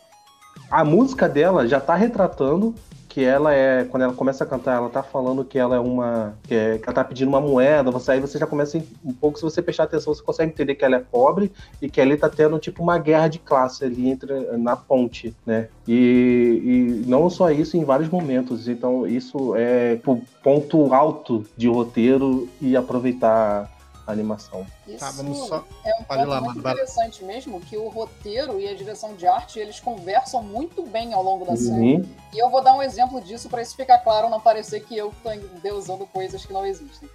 a 0.69 0.83
música 0.83 1.29
dela 1.29 1.65
já 1.65 1.79
tá 1.79 1.95
retratando 1.95 2.75
que 3.15 3.23
ela 3.23 3.53
é, 3.53 3.85
quando 3.85 4.03
ela 4.03 4.11
começa 4.11 4.43
a 4.43 4.47
cantar, 4.47 4.75
ela 4.75 4.89
tá 4.89 5.01
falando 5.01 5.45
que 5.45 5.57
ela 5.57 5.77
é 5.77 5.79
uma, 5.79 6.33
que, 6.43 6.53
é, 6.53 6.77
que 6.77 6.83
ela 6.83 6.93
tá 6.93 7.01
pedindo 7.01 7.29
uma 7.29 7.39
moeda, 7.39 7.89
você 7.89 8.11
aí 8.11 8.19
você 8.19 8.37
já 8.37 8.45
começa 8.45 8.77
um 9.05 9.13
pouco, 9.13 9.37
se 9.39 9.43
você 9.45 9.61
prestar 9.61 9.83
atenção, 9.83 10.13
você 10.13 10.21
consegue 10.21 10.51
entender 10.51 10.75
que 10.75 10.83
ela 10.83 10.97
é 10.97 10.99
pobre 10.99 11.49
e 11.81 11.89
que 11.89 12.01
ali 12.01 12.17
tá 12.17 12.27
tendo 12.27 12.59
tipo 12.59 12.83
uma 12.83 12.97
guerra 12.97 13.29
de 13.29 13.39
classe 13.39 13.85
ali 13.85 14.09
entre 14.09 14.33
na 14.57 14.75
ponte, 14.75 15.33
né? 15.45 15.69
E, 15.87 16.61
e 16.61 17.09
não 17.09 17.29
só 17.29 17.49
isso, 17.51 17.77
em 17.77 17.85
vários 17.85 18.09
momentos. 18.09 18.67
Então 18.67 19.07
isso 19.07 19.55
é 19.55 19.97
o 20.05 20.21
ponto 20.43 20.93
alto 20.93 21.45
de 21.55 21.69
roteiro 21.69 22.49
e 22.59 22.75
aproveitar 22.75 23.71
a 24.07 24.11
animação. 24.11 24.65
Isso 24.87 24.99
Tá, 24.99 25.11
vamos 25.11 25.37
só- 25.47 25.63
é 25.83 25.95
um 25.99 26.03
ponto 26.03 26.25
lá, 26.25 26.41
muito 26.41 26.59
interessante 26.59 27.23
mesmo, 27.23 27.59
que 27.61 27.77
o 27.77 27.87
roteiro 27.89 28.59
e 28.59 28.67
a 28.67 28.75
direção 28.75 29.15
de 29.15 29.25
arte, 29.27 29.59
eles 29.59 29.79
conversam 29.79 30.43
muito 30.43 30.83
bem 30.85 31.13
ao 31.13 31.23
longo 31.23 31.45
da 31.45 31.55
série. 31.55 31.95
Uhum. 31.97 32.09
E 32.33 32.37
eu 32.37 32.49
vou 32.49 32.61
dar 32.63 32.73
um 32.73 32.81
exemplo 32.83 33.19
disso 33.21 33.49
para 33.49 33.61
isso 33.61 33.75
ficar 33.75 33.99
claro, 33.99 34.29
não 34.29 34.39
parecer 34.39 34.81
que 34.81 34.95
eu 34.97 35.13
tô 35.23 35.31
endeusando 35.31 36.05
coisas 36.07 36.45
que 36.45 36.53
não 36.53 36.65
existem. 36.65 37.09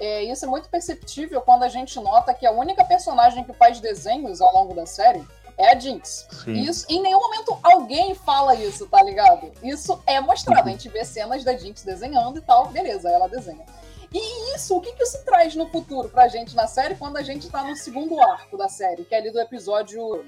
É, 0.00 0.22
isso 0.22 0.44
é 0.44 0.48
muito 0.48 0.68
perceptível 0.68 1.40
quando 1.40 1.64
a 1.64 1.68
gente 1.68 1.98
nota 1.98 2.32
que 2.32 2.46
a 2.46 2.52
única 2.52 2.84
personagem 2.84 3.42
que 3.42 3.52
faz 3.52 3.80
desenhos 3.80 4.40
ao 4.40 4.52
longo 4.54 4.72
da 4.74 4.86
série 4.86 5.26
é 5.56 5.72
a 5.72 5.78
Jinx. 5.78 6.28
Sim. 6.44 6.52
Isso, 6.52 6.86
em 6.88 7.02
nenhum 7.02 7.18
momento 7.18 7.58
alguém 7.64 8.14
fala 8.14 8.54
isso, 8.54 8.86
tá 8.86 9.02
ligado? 9.02 9.50
Isso 9.60 10.00
é 10.06 10.20
mostrado. 10.20 10.68
A 10.68 10.70
gente 10.70 10.88
vê 10.88 11.04
cenas 11.04 11.42
da 11.42 11.56
Jinx 11.56 11.82
desenhando 11.82 12.38
e 12.38 12.42
tal, 12.42 12.68
beleza, 12.68 13.10
ela 13.10 13.28
desenha. 13.28 13.64
E 14.12 14.54
isso, 14.54 14.76
o 14.76 14.80
que, 14.80 14.92
que 14.92 15.02
isso 15.02 15.22
traz 15.24 15.54
no 15.54 15.68
futuro 15.68 16.08
pra 16.08 16.28
gente 16.28 16.56
na 16.56 16.66
série 16.66 16.94
quando 16.94 17.16
a 17.16 17.22
gente 17.22 17.48
tá 17.50 17.62
no 17.62 17.76
segundo 17.76 18.20
arco 18.20 18.56
da 18.56 18.68
série, 18.68 19.04
que 19.04 19.14
é 19.14 19.18
ali 19.18 19.30
do 19.30 19.40
episódio. 19.40 20.24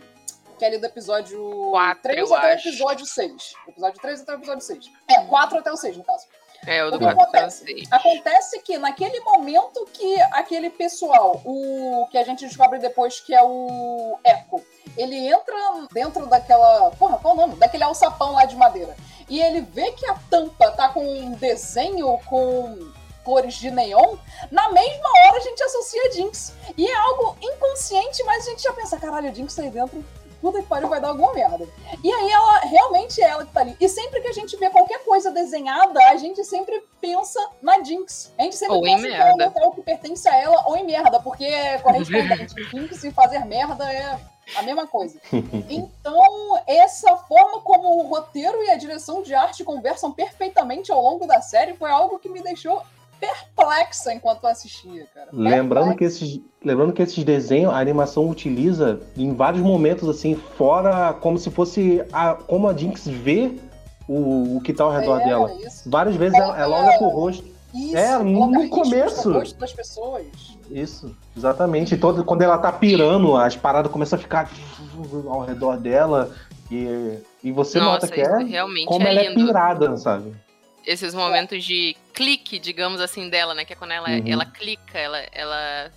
Que 0.58 0.64
é 0.66 0.68
ali 0.68 0.78
do 0.78 0.84
episódio 0.84 1.70
Quatro, 1.70 2.02
3 2.02 2.18
eu 2.18 2.34
até 2.34 2.50
o 2.50 2.54
acho. 2.54 2.68
episódio 2.68 3.06
6. 3.06 3.54
Episódio 3.68 4.00
3 4.00 4.20
até 4.20 4.32
o 4.32 4.34
episódio 4.36 4.60
6. 4.62 4.92
É, 5.08 5.24
4 5.24 5.58
até 5.58 5.72
o 5.72 5.76
6, 5.76 5.96
no 5.96 6.04
caso. 6.04 6.26
É, 6.66 6.84
o 6.84 6.90
do 6.90 6.96
O 6.96 6.98
que 6.98 7.04
4 7.06 7.22
acontece? 7.22 7.88
Acontece 7.90 8.60
que 8.60 8.76
naquele 8.76 9.20
momento 9.20 9.88
que 9.90 10.20
aquele 10.32 10.68
pessoal, 10.68 11.40
o 11.46 12.06
que 12.10 12.18
a 12.18 12.24
gente 12.24 12.46
descobre 12.46 12.78
depois 12.78 13.20
que 13.20 13.34
é 13.34 13.42
o 13.42 14.18
Echo, 14.22 14.62
ele 14.98 15.16
entra 15.28 15.56
dentro 15.90 16.26
daquela. 16.26 16.90
Porra, 16.92 17.18
qual 17.18 17.32
o 17.32 17.36
nome? 17.38 17.56
Daquele 17.56 17.84
alçapão 17.84 18.32
lá 18.32 18.44
de 18.44 18.56
madeira. 18.56 18.94
E 19.30 19.40
ele 19.40 19.62
vê 19.62 19.92
que 19.92 20.04
a 20.06 20.14
tampa 20.28 20.70
tá 20.72 20.90
com 20.90 21.02
um 21.02 21.32
desenho 21.32 22.18
com 22.26 22.92
cores 23.24 23.54
de 23.54 23.70
neon, 23.70 24.16
na 24.50 24.70
mesma 24.70 25.08
hora 25.26 25.36
a 25.36 25.40
gente 25.40 25.62
associa 25.62 26.02
a 26.06 26.10
Jinx. 26.10 26.54
E 26.76 26.86
é 26.86 26.94
algo 26.94 27.36
inconsciente, 27.40 28.22
mas 28.24 28.46
a 28.46 28.50
gente 28.50 28.62
já 28.62 28.72
pensa, 28.72 28.98
caralho, 28.98 29.28
a 29.28 29.32
Jinx 29.32 29.54
tá 29.54 29.62
aí 29.62 29.70
dentro. 29.70 30.04
Puta 30.40 30.62
que 30.62 30.68
pariu, 30.68 30.88
vai 30.88 31.00
dar 31.00 31.08
alguma 31.08 31.34
merda. 31.34 31.68
E 32.02 32.10
aí 32.10 32.30
ela 32.30 32.60
realmente 32.60 33.20
é 33.20 33.28
ela 33.28 33.44
que 33.44 33.52
tá 33.52 33.60
ali. 33.60 33.76
E 33.78 33.88
sempre 33.88 34.22
que 34.22 34.28
a 34.28 34.32
gente 34.32 34.56
vê 34.56 34.70
qualquer 34.70 35.04
coisa 35.04 35.30
desenhada, 35.30 36.00
a 36.08 36.16
gente 36.16 36.42
sempre 36.44 36.82
pensa 36.98 37.38
na 37.60 37.82
Jinx. 37.82 38.32
A 38.38 38.44
gente 38.44 38.56
sempre 38.56 38.76
Ou 38.76 38.86
em 38.86 38.96
pensa 38.96 39.08
é 39.08 39.32
um 39.32 39.36
merda. 39.36 39.44
local 39.44 39.72
que 39.72 39.82
pertence 39.82 40.26
a 40.26 40.34
ela 40.34 40.66
ou 40.66 40.76
em 40.76 40.86
merda, 40.86 41.20
porque 41.20 41.44
é 41.44 41.78
correspondente. 41.78 42.54
Jinx 42.72 43.04
e 43.04 43.10
fazer 43.10 43.44
merda 43.44 43.84
é 43.92 44.18
a 44.56 44.62
mesma 44.62 44.86
coisa. 44.86 45.20
Então, 45.68 46.62
essa 46.66 47.16
forma 47.18 47.60
como 47.60 47.98
o 47.98 48.08
roteiro 48.08 48.62
e 48.62 48.70
a 48.70 48.76
direção 48.76 49.22
de 49.22 49.34
arte 49.34 49.62
conversam 49.62 50.10
perfeitamente 50.10 50.90
ao 50.90 51.02
longo 51.02 51.26
da 51.26 51.42
série 51.42 51.74
foi 51.74 51.90
algo 51.90 52.18
que 52.18 52.28
me 52.28 52.42
deixou 52.42 52.82
perplexa 53.20 54.12
enquanto 54.14 54.42
eu 54.44 54.50
assistia, 54.50 55.06
cara. 55.14 55.28
Lembrando 55.32 55.94
que, 55.96 56.04
esses, 56.04 56.40
lembrando 56.64 56.92
que 56.92 57.02
esses 57.02 57.22
desenhos, 57.22 57.72
a 57.72 57.78
animação 57.78 58.28
utiliza 58.28 59.00
em 59.16 59.34
vários 59.34 59.62
momentos, 59.62 60.08
assim, 60.08 60.34
fora 60.34 61.12
como 61.12 61.38
se 61.38 61.50
fosse 61.50 62.02
a, 62.12 62.34
como 62.34 62.68
a 62.68 62.76
Jinx 62.76 63.06
vê 63.06 63.52
o, 64.08 64.56
o 64.56 64.60
que 64.62 64.72
tá 64.72 64.84
ao 64.84 64.90
redor 64.90 65.20
É, 65.20 65.24
dela. 65.24 65.52
isso. 65.64 65.88
Várias 65.88 66.16
vezes 66.16 66.38
ela, 66.38 66.58
ela 66.58 66.76
olha 66.88 66.98
pro 66.98 67.08
rosto. 67.08 67.44
Isso, 67.72 67.96
É, 67.96 68.18
no 68.18 68.68
começo. 68.68 69.32
rosto 69.32 69.56
das 69.60 69.72
pessoas. 69.72 70.26
Isso, 70.68 71.14
exatamente. 71.36 71.96
Todo, 71.96 72.24
quando 72.24 72.42
ela 72.42 72.58
tá 72.58 72.72
pirando, 72.72 73.36
as 73.36 73.54
paradas 73.54 73.92
começam 73.92 74.18
a 74.18 74.22
ficar 74.22 74.50
ao 75.28 75.42
redor 75.44 75.76
dela. 75.76 76.30
E, 76.70 77.18
e 77.42 77.50
você 77.52 77.78
Nossa, 77.78 78.06
nota 78.06 78.08
que 78.08 78.20
é 78.20 78.38
realmente 78.44 78.86
como 78.86 79.04
é 79.06 79.10
ela 79.10 79.20
é 79.20 79.28
lindo. 79.28 79.46
pirada, 79.46 79.96
sabe? 79.96 80.32
Esses 80.86 81.14
momentos 81.14 81.64
de 81.64 81.96
clique, 82.14 82.58
digamos 82.58 83.00
assim, 83.00 83.28
dela, 83.28 83.54
né? 83.54 83.64
Que 83.64 83.72
é 83.72 83.76
quando 83.76 83.92
ela, 83.92 84.08
Uhum. 84.10 84.22
ela 84.26 84.46
clica, 84.46 84.98
ela, 84.98 85.18
ela 85.32 85.92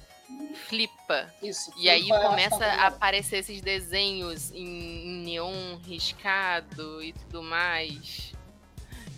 flipa. 0.68 1.28
Isso. 1.42 1.72
E 1.78 1.90
aí 1.90 2.08
começa 2.08 2.66
a 2.66 2.88
aparecer 2.88 3.38
esses 3.38 3.62
desenhos 3.62 4.52
em, 4.52 4.66
em 5.08 5.24
neon 5.24 5.78
riscado 5.86 7.02
e 7.04 7.14
tudo 7.14 7.42
mais. 7.44 8.34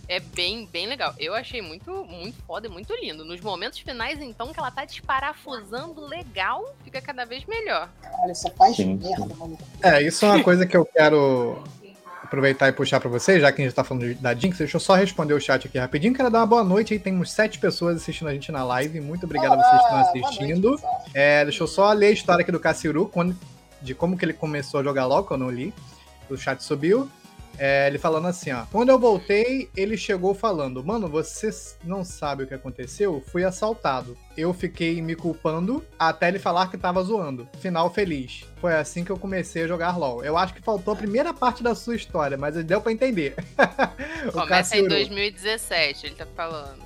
É 0.07 0.19
bem, 0.19 0.67
bem 0.67 0.85
legal. 0.85 1.15
Eu 1.17 1.33
achei 1.33 1.63
muito, 1.63 2.05
muito 2.05 2.37
foda 2.43 2.67
e 2.67 2.69
muito 2.69 2.93
lindo. 2.93 3.25
Nos 3.25 3.41
momentos 3.41 3.79
finais, 3.79 4.21
então, 4.21 4.53
que 4.53 4.59
ela 4.59 4.69
tá 4.69 4.85
desparafusando 4.85 6.05
legal, 6.05 6.75
fica 6.83 7.01
cada 7.01 7.25
vez 7.25 7.43
melhor. 7.45 7.89
Olha, 8.19 8.35
só 8.35 8.51
faz 8.51 8.75
Sim, 8.75 8.95
merda, 8.95 9.33
mano. 9.33 9.57
É, 9.81 10.03
isso 10.03 10.23
é 10.25 10.29
uma 10.29 10.43
coisa 10.43 10.67
que 10.67 10.77
eu 10.77 10.85
quero 10.85 11.63
aproveitar 12.25 12.67
e 12.67 12.71
puxar 12.71 12.99
pra 12.99 13.09
vocês, 13.09 13.41
já 13.41 13.51
que 13.51 13.61
a 13.61 13.65
gente 13.65 13.73
tá 13.73 13.83
falando 13.83 14.13
da 14.15 14.33
Jinx. 14.33 14.57
Deixa 14.57 14.75
eu 14.75 14.79
só 14.81 14.95
responder 14.95 15.33
o 15.33 15.39
chat 15.39 15.67
aqui 15.67 15.77
rapidinho. 15.77 16.13
Quero 16.13 16.29
dar 16.29 16.39
uma 16.39 16.45
boa 16.47 16.63
noite 16.63 16.93
aí. 16.93 16.99
Tem 16.99 17.13
uns 17.15 17.31
sete 17.31 17.59
pessoas 17.59 17.97
assistindo 17.97 18.27
a 18.27 18.33
gente 18.33 18.51
na 18.51 18.63
live. 18.63 18.99
Muito 18.99 19.25
obrigado 19.25 19.53
a 19.53 19.55
vocês 19.57 19.69
que 19.69 19.83
estão 19.83 19.97
Ah, 19.97 20.01
assistindo. 20.01 20.69
noite. 20.71 20.83
É, 21.13 21.43
deixa 21.43 21.63
eu 21.63 21.67
só 21.67 21.91
ler 21.93 22.07
a 22.07 22.11
história 22.11 22.41
aqui 22.41 22.51
do 22.51 22.59
Cassiru, 22.59 23.09
de 23.81 23.93
como 23.93 24.17
que 24.17 24.25
ele 24.25 24.33
começou 24.33 24.79
a 24.79 24.83
jogar 24.83 25.05
LOL, 25.05 25.23
que 25.23 25.31
eu 25.31 25.37
não 25.37 25.49
li. 25.49 25.73
O 26.29 26.35
chat 26.37 26.61
subiu. 26.63 27.09
É, 27.57 27.87
ele 27.87 27.97
falando 27.97 28.27
assim, 28.27 28.51
ó. 28.51 28.65
Quando 28.71 28.89
eu 28.89 28.99
voltei, 28.99 29.69
ele 29.75 29.95
chegou 29.95 30.33
falando: 30.33 30.83
Mano, 30.83 31.07
você 31.07 31.49
não 31.83 32.03
sabe 32.03 32.43
o 32.43 32.47
que 32.47 32.53
aconteceu? 32.53 33.23
Fui 33.27 33.43
assaltado. 33.45 34.17
Eu 34.35 34.53
fiquei 34.53 35.01
me 35.01 35.15
culpando 35.15 35.85
até 35.97 36.27
ele 36.27 36.39
falar 36.39 36.69
que 36.69 36.77
tava 36.77 37.01
zoando. 37.01 37.47
Final 37.59 37.89
feliz. 37.89 38.43
Foi 38.59 38.73
assim 38.75 39.05
que 39.05 39.11
eu 39.11 39.17
comecei 39.17 39.63
a 39.63 39.67
jogar 39.67 39.97
LOL. 39.97 40.23
Eu 40.23 40.37
acho 40.37 40.53
que 40.53 40.61
faltou 40.61 40.93
a 40.93 40.97
primeira 40.97 41.33
parte 41.33 41.63
da 41.63 41.73
sua 41.73 41.95
história, 41.95 42.37
mas 42.37 42.55
deu 42.63 42.81
pra 42.81 42.91
entender. 42.91 43.35
O 44.27 44.31
Começa 44.31 44.75
em 44.75 44.79
Cassiru. 44.83 44.89
2017, 44.89 46.05
ele 46.07 46.15
tá 46.15 46.25
falando. 46.35 46.83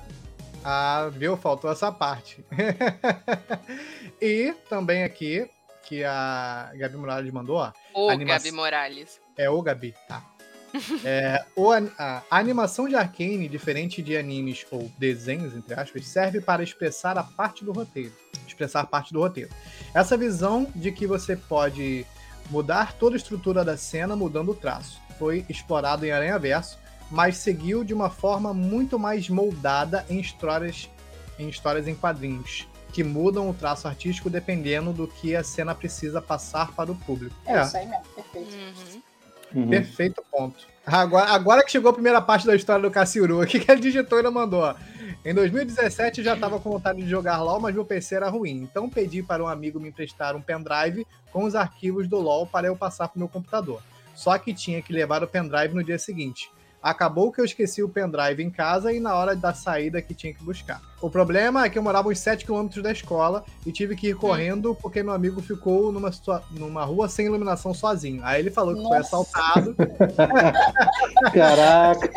Ah, 0.62 1.08
viu? 1.10 1.38
Faltou 1.38 1.72
essa 1.72 1.90
parte. 1.90 2.44
e 4.20 4.54
também 4.68 5.04
aqui, 5.04 5.48
que 5.84 6.04
a 6.04 6.70
Gabi 6.76 6.96
Morales 6.98 7.32
mandou, 7.32 7.56
ó. 7.56 7.72
Ô, 7.94 8.10
Anima- 8.10 8.32
Gabi 8.34 8.52
Morales. 8.52 9.18
É 9.38 9.48
o 9.48 9.62
Gabi, 9.62 9.94
tá. 10.06 10.22
É, 11.04 11.44
o 11.56 11.72
a, 11.72 11.80
a 11.98 12.38
animação 12.38 12.88
de 12.88 12.94
Arcane, 12.94 13.48
diferente 13.48 14.02
de 14.02 14.16
animes 14.16 14.66
ou 14.70 14.90
desenhos, 14.98 15.54
entre 15.54 15.74
aspas, 15.74 16.06
serve 16.06 16.40
para 16.40 16.62
expressar 16.62 17.16
a 17.18 17.22
parte 17.22 17.64
do 17.64 17.72
roteiro. 17.72 18.12
Expressar 18.46 18.86
parte 18.86 19.12
do 19.12 19.20
roteiro. 19.20 19.50
Essa 19.94 20.16
visão 20.16 20.70
de 20.74 20.92
que 20.92 21.06
você 21.06 21.36
pode 21.36 22.06
mudar 22.50 22.94
toda 22.94 23.16
a 23.16 23.18
estrutura 23.18 23.64
da 23.64 23.76
cena 23.76 24.16
mudando 24.16 24.50
o 24.50 24.54
traço. 24.54 25.00
Foi 25.18 25.44
explorado 25.48 26.04
em 26.04 26.10
Aranha 26.10 26.38
Verso, 26.38 26.78
mas 27.10 27.36
seguiu 27.36 27.84
de 27.84 27.94
uma 27.94 28.10
forma 28.10 28.54
muito 28.54 28.98
mais 28.98 29.28
moldada 29.28 30.04
em 30.08 30.20
histórias 30.20 30.88
em 31.38 31.48
histórias 31.48 31.88
em 31.88 31.94
quadrinhos, 31.94 32.68
que 32.92 33.02
mudam 33.02 33.48
o 33.48 33.54
traço 33.54 33.88
artístico 33.88 34.28
dependendo 34.28 34.92
do 34.92 35.08
que 35.08 35.34
a 35.34 35.42
cena 35.42 35.74
precisa 35.74 36.20
passar 36.20 36.72
para 36.72 36.92
o 36.92 36.94
público. 36.94 37.34
É, 37.46 37.62
isso 37.62 37.76
aí 37.78 37.86
mesmo, 37.86 38.04
perfeito. 38.14 38.52
Uhum. 38.52 39.02
Uhum. 39.54 39.68
Perfeito 39.68 40.22
ponto. 40.30 40.66
Agora, 40.86 41.30
agora 41.30 41.64
que 41.64 41.70
chegou 41.70 41.90
a 41.90 41.94
primeira 41.94 42.20
parte 42.20 42.46
da 42.46 42.54
história 42.54 42.82
do 42.82 42.90
Cassiuru, 42.90 43.40
aqui 43.40 43.58
que 43.60 43.70
ele 43.70 43.80
digitou 43.80 44.18
e 44.18 44.22
não 44.22 44.32
mandou. 44.32 44.74
Em 45.24 45.34
2017 45.34 46.18
eu 46.18 46.24
já 46.24 46.34
estava 46.34 46.58
com 46.58 46.70
vontade 46.70 47.02
de 47.02 47.08
jogar 47.08 47.42
LOL, 47.42 47.60
mas 47.60 47.74
meu 47.74 47.84
PC 47.84 48.14
era 48.14 48.28
ruim. 48.28 48.62
Então 48.62 48.88
pedi 48.88 49.22
para 49.22 49.42
um 49.42 49.46
amigo 49.46 49.78
me 49.78 49.88
emprestar 49.88 50.34
um 50.34 50.40
pendrive 50.40 51.06
com 51.32 51.44
os 51.44 51.54
arquivos 51.54 52.08
do 52.08 52.18
LOL 52.18 52.46
para 52.46 52.68
eu 52.68 52.76
passar 52.76 53.08
para 53.08 53.16
o 53.16 53.18
meu 53.18 53.28
computador. 53.28 53.82
Só 54.14 54.36
que 54.38 54.54
tinha 54.54 54.80
que 54.80 54.92
levar 54.92 55.22
o 55.22 55.28
pendrive 55.28 55.74
no 55.74 55.84
dia 55.84 55.98
seguinte. 55.98 56.50
Acabou 56.82 57.30
que 57.30 57.40
eu 57.40 57.44
esqueci 57.44 57.82
o 57.82 57.88
pendrive 57.88 58.42
em 58.42 58.50
casa 58.50 58.90
e 58.92 58.98
na 59.00 59.14
hora 59.14 59.36
da 59.36 59.52
saída 59.52 60.00
que 60.00 60.14
tinha 60.14 60.32
que 60.32 60.42
buscar. 60.42 60.80
O 61.00 61.10
problema 61.10 61.64
é 61.64 61.68
que 61.68 61.78
eu 61.78 61.82
morava 61.82 62.08
uns 62.08 62.18
7 62.18 62.46
km 62.46 62.68
da 62.82 62.90
escola 62.90 63.44
e 63.66 63.72
tive 63.72 63.94
que 63.94 64.08
ir 64.08 64.14
correndo 64.14 64.74
porque 64.74 65.02
meu 65.02 65.12
amigo 65.12 65.42
ficou 65.42 65.92
numa, 65.92 66.10
numa 66.50 66.84
rua 66.84 67.08
sem 67.08 67.26
iluminação 67.26 67.74
sozinho. 67.74 68.22
Aí 68.24 68.40
ele 68.40 68.50
falou 68.50 68.74
que 68.74 68.82
foi 68.82 68.98
Nossa. 68.98 69.16
assaltado. 69.16 69.76
Caraca. 71.34 72.08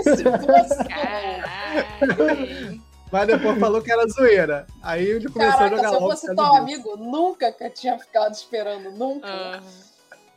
Caralho. 0.87 2.81
Mas 3.11 3.27
depois 3.27 3.59
falou 3.59 3.81
que 3.81 3.91
era 3.91 4.07
zoeira. 4.07 4.65
Aí 4.81 5.05
ele 5.05 5.29
começou 5.29 5.53
a 5.53 5.69
Caraca, 5.69 5.75
jogar 5.75 5.89
se 5.89 5.95
eu 5.95 5.99
fosse 5.99 6.35
teu 6.35 6.55
amigo, 6.55 6.97
nunca 6.97 7.51
que 7.51 7.63
eu 7.63 7.69
tinha 7.69 7.99
ficado 7.99 8.33
esperando, 8.33 8.91
nunca. 8.91 9.27
Ah, 9.27 9.61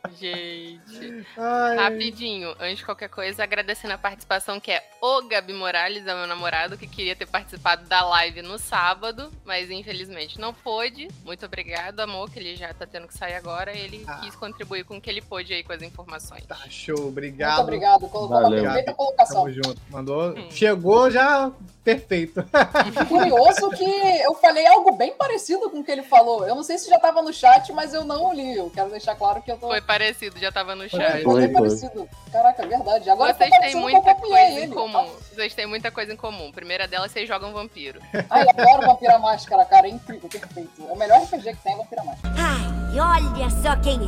gente. 0.09 1.25
Ai, 1.37 1.75
Rapidinho, 1.77 2.55
antes 2.59 2.77
de 2.79 2.85
qualquer 2.85 3.09
coisa, 3.09 3.43
agradecendo 3.43 3.93
a 3.93 3.97
participação 3.97 4.59
que 4.59 4.71
é 4.71 4.83
o 5.01 5.21
Gabi 5.27 5.53
Morales, 5.53 6.05
é 6.07 6.13
meu 6.15 6.27
namorado, 6.27 6.77
que 6.77 6.87
queria 6.87 7.15
ter 7.15 7.25
participado 7.27 7.87
da 7.87 8.03
live 8.05 8.41
no 8.41 8.57
sábado, 8.57 9.31
mas 9.45 9.69
infelizmente 9.69 10.39
não 10.39 10.53
pôde. 10.53 11.07
Muito 11.25 11.45
obrigado, 11.45 11.99
amor, 11.99 12.29
que 12.29 12.39
ele 12.39 12.55
já 12.55 12.73
tá 12.73 12.85
tendo 12.85 13.07
que 13.07 13.13
sair 13.17 13.35
agora. 13.35 13.75
Ele 13.75 14.03
Ah. 14.07 14.21
quis 14.23 14.35
contribuir 14.35 14.83
com 14.85 14.97
o 14.97 15.01
que 15.01 15.09
ele 15.09 15.21
pôde 15.21 15.53
aí 15.53 15.63
com 15.63 15.73
as 15.73 15.81
informações. 15.81 16.45
Tá, 16.45 16.57
show. 16.69 17.07
Obrigado. 17.07 17.49
Muito 17.57 17.63
obrigado. 17.63 17.99
Colocou 18.09 18.41
Valeu. 18.41 18.63
na 18.63 18.71
perfeita 18.71 18.93
colocação. 18.93 19.43
Tamo 19.43 19.53
junto. 19.53 19.81
Mandou. 19.89 20.29
Hum. 20.37 20.49
Chegou 20.51 21.09
já 21.11 21.51
perfeito. 21.83 22.43
Curioso 23.07 23.69
que 23.71 23.83
eu 24.23 24.33
falei 24.35 24.65
algo 24.67 24.91
bem 24.93 25.13
parecido 25.13 25.69
com 25.69 25.79
o 25.79 25.83
que 25.83 25.91
ele 25.91 26.03
falou. 26.03 26.45
Eu 26.45 26.53
não 26.55 26.63
sei 26.63 26.77
se 26.77 26.89
já 26.89 26.99
tava 26.99 27.21
no 27.21 27.31
chat, 27.33 27.71
mas 27.71 27.93
eu 27.93 28.03
não 28.03 28.33
li. 28.33 28.55
Eu 28.57 28.69
quero 28.69 28.89
deixar 28.89 29.15
claro 29.15 29.41
que 29.41 29.51
eu 29.51 29.57
tô. 29.57 29.67
Foi 29.67 29.81
parecido, 29.97 30.39
já 30.39 30.51
tava 30.51 30.75
no 30.75 30.87
chat. 30.87 31.23
foi 31.23 31.51
Foi. 31.51 32.07
Caraca, 32.31 32.63
é 32.63 32.67
verdade. 32.67 33.09
Agora 33.09 33.33
Vocês 33.33 33.49
tá 33.49 33.59
têm 33.59 33.75
muita 33.75 34.15
coisa 34.15 34.37
em 34.37 34.57
ele. 34.57 34.73
comum. 34.73 35.09
Vocês 35.33 35.53
têm 35.55 35.65
muita 35.65 35.91
coisa 35.91 36.13
em 36.13 36.15
comum. 36.15 36.51
Primeira 36.51 36.87
delas, 36.87 37.11
vocês 37.11 37.27
jogam 37.27 37.51
vampiro. 37.51 37.99
Ai, 38.29 38.43
eu 38.43 38.49
adoro 38.49 38.87
Vampira 38.87 39.17
Máscara, 39.17 39.65
cara. 39.65 39.87
É 39.87 39.89
incrível, 39.89 40.29
perfeito. 40.29 40.87
É 40.87 40.91
o 40.91 40.97
melhor 40.97 41.21
RPG 41.23 41.55
que 41.55 41.63
tem 41.63 41.73
é 41.73 41.77
Vampira 41.77 42.03
Máscara. 42.03 42.35
Ai, 42.37 42.99
olha 42.99 43.49
só 43.49 43.75
quem 43.81 43.99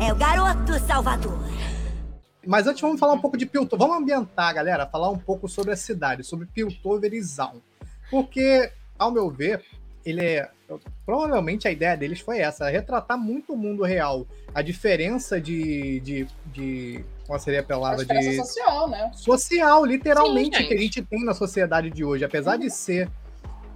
é. 0.00 0.08
É 0.08 0.12
o 0.12 0.16
garoto 0.16 0.78
Salvador. 0.86 1.38
Mas 2.46 2.66
antes 2.66 2.80
vamos 2.80 3.00
falar 3.00 3.14
um 3.14 3.20
pouco 3.20 3.36
de 3.36 3.44
Piltover. 3.44 3.86
Vamos 3.86 4.02
ambientar, 4.02 4.54
galera, 4.54 4.86
falar 4.86 5.10
um 5.10 5.18
pouco 5.18 5.48
sobre 5.48 5.72
a 5.72 5.76
cidade, 5.76 6.22
sobre 6.22 6.46
Piltover 6.46 7.12
e 7.12 7.20
Zaun. 7.20 7.60
Porque, 8.10 8.70
ao 8.98 9.10
meu 9.10 9.28
ver, 9.28 9.64
ele 10.04 10.24
é. 10.24 10.48
Provavelmente 11.06 11.68
a 11.68 11.70
ideia 11.70 11.96
deles 11.96 12.18
foi 12.18 12.40
essa: 12.40 12.68
retratar 12.68 13.16
muito 13.16 13.52
o 13.52 13.56
mundo 13.56 13.84
real. 13.84 14.26
A 14.52 14.60
diferença 14.60 15.40
de. 15.40 16.00
de, 16.00 16.26
de 16.46 17.04
qual 17.26 17.38
seria 17.38 17.60
a 17.60 17.62
A 17.62 17.66
palavra? 17.66 17.98
diferença 18.04 18.30
De, 18.30 18.36
social, 18.36 18.88
né? 18.88 19.10
social, 19.14 19.84
literalmente, 19.84 20.56
Sim, 20.56 20.62
gente. 20.62 20.68
que 20.68 20.74
a 20.74 20.80
gente 20.80 21.02
tem 21.02 21.24
na 21.24 21.32
sociedade 21.32 21.90
de 21.90 22.04
hoje. 22.04 22.24
Apesar 22.24 22.56
de 22.56 22.68
ser 22.70 23.08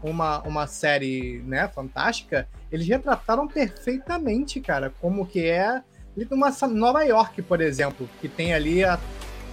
uma, 0.02 0.40
uma 0.42 0.66
série 0.66 1.40
né, 1.46 1.68
fantástica, 1.68 2.48
eles 2.72 2.86
retrataram 2.88 3.46
perfeitamente, 3.46 4.60
cara, 4.60 4.92
como 5.00 5.24
que 5.26 5.46
é 5.46 5.82
uma 6.30 6.52
Nova 6.68 7.02
York, 7.04 7.40
por 7.42 7.60
exemplo, 7.60 8.08
que 8.20 8.28
tem 8.28 8.52
ali 8.52 8.84
a, 8.84 8.98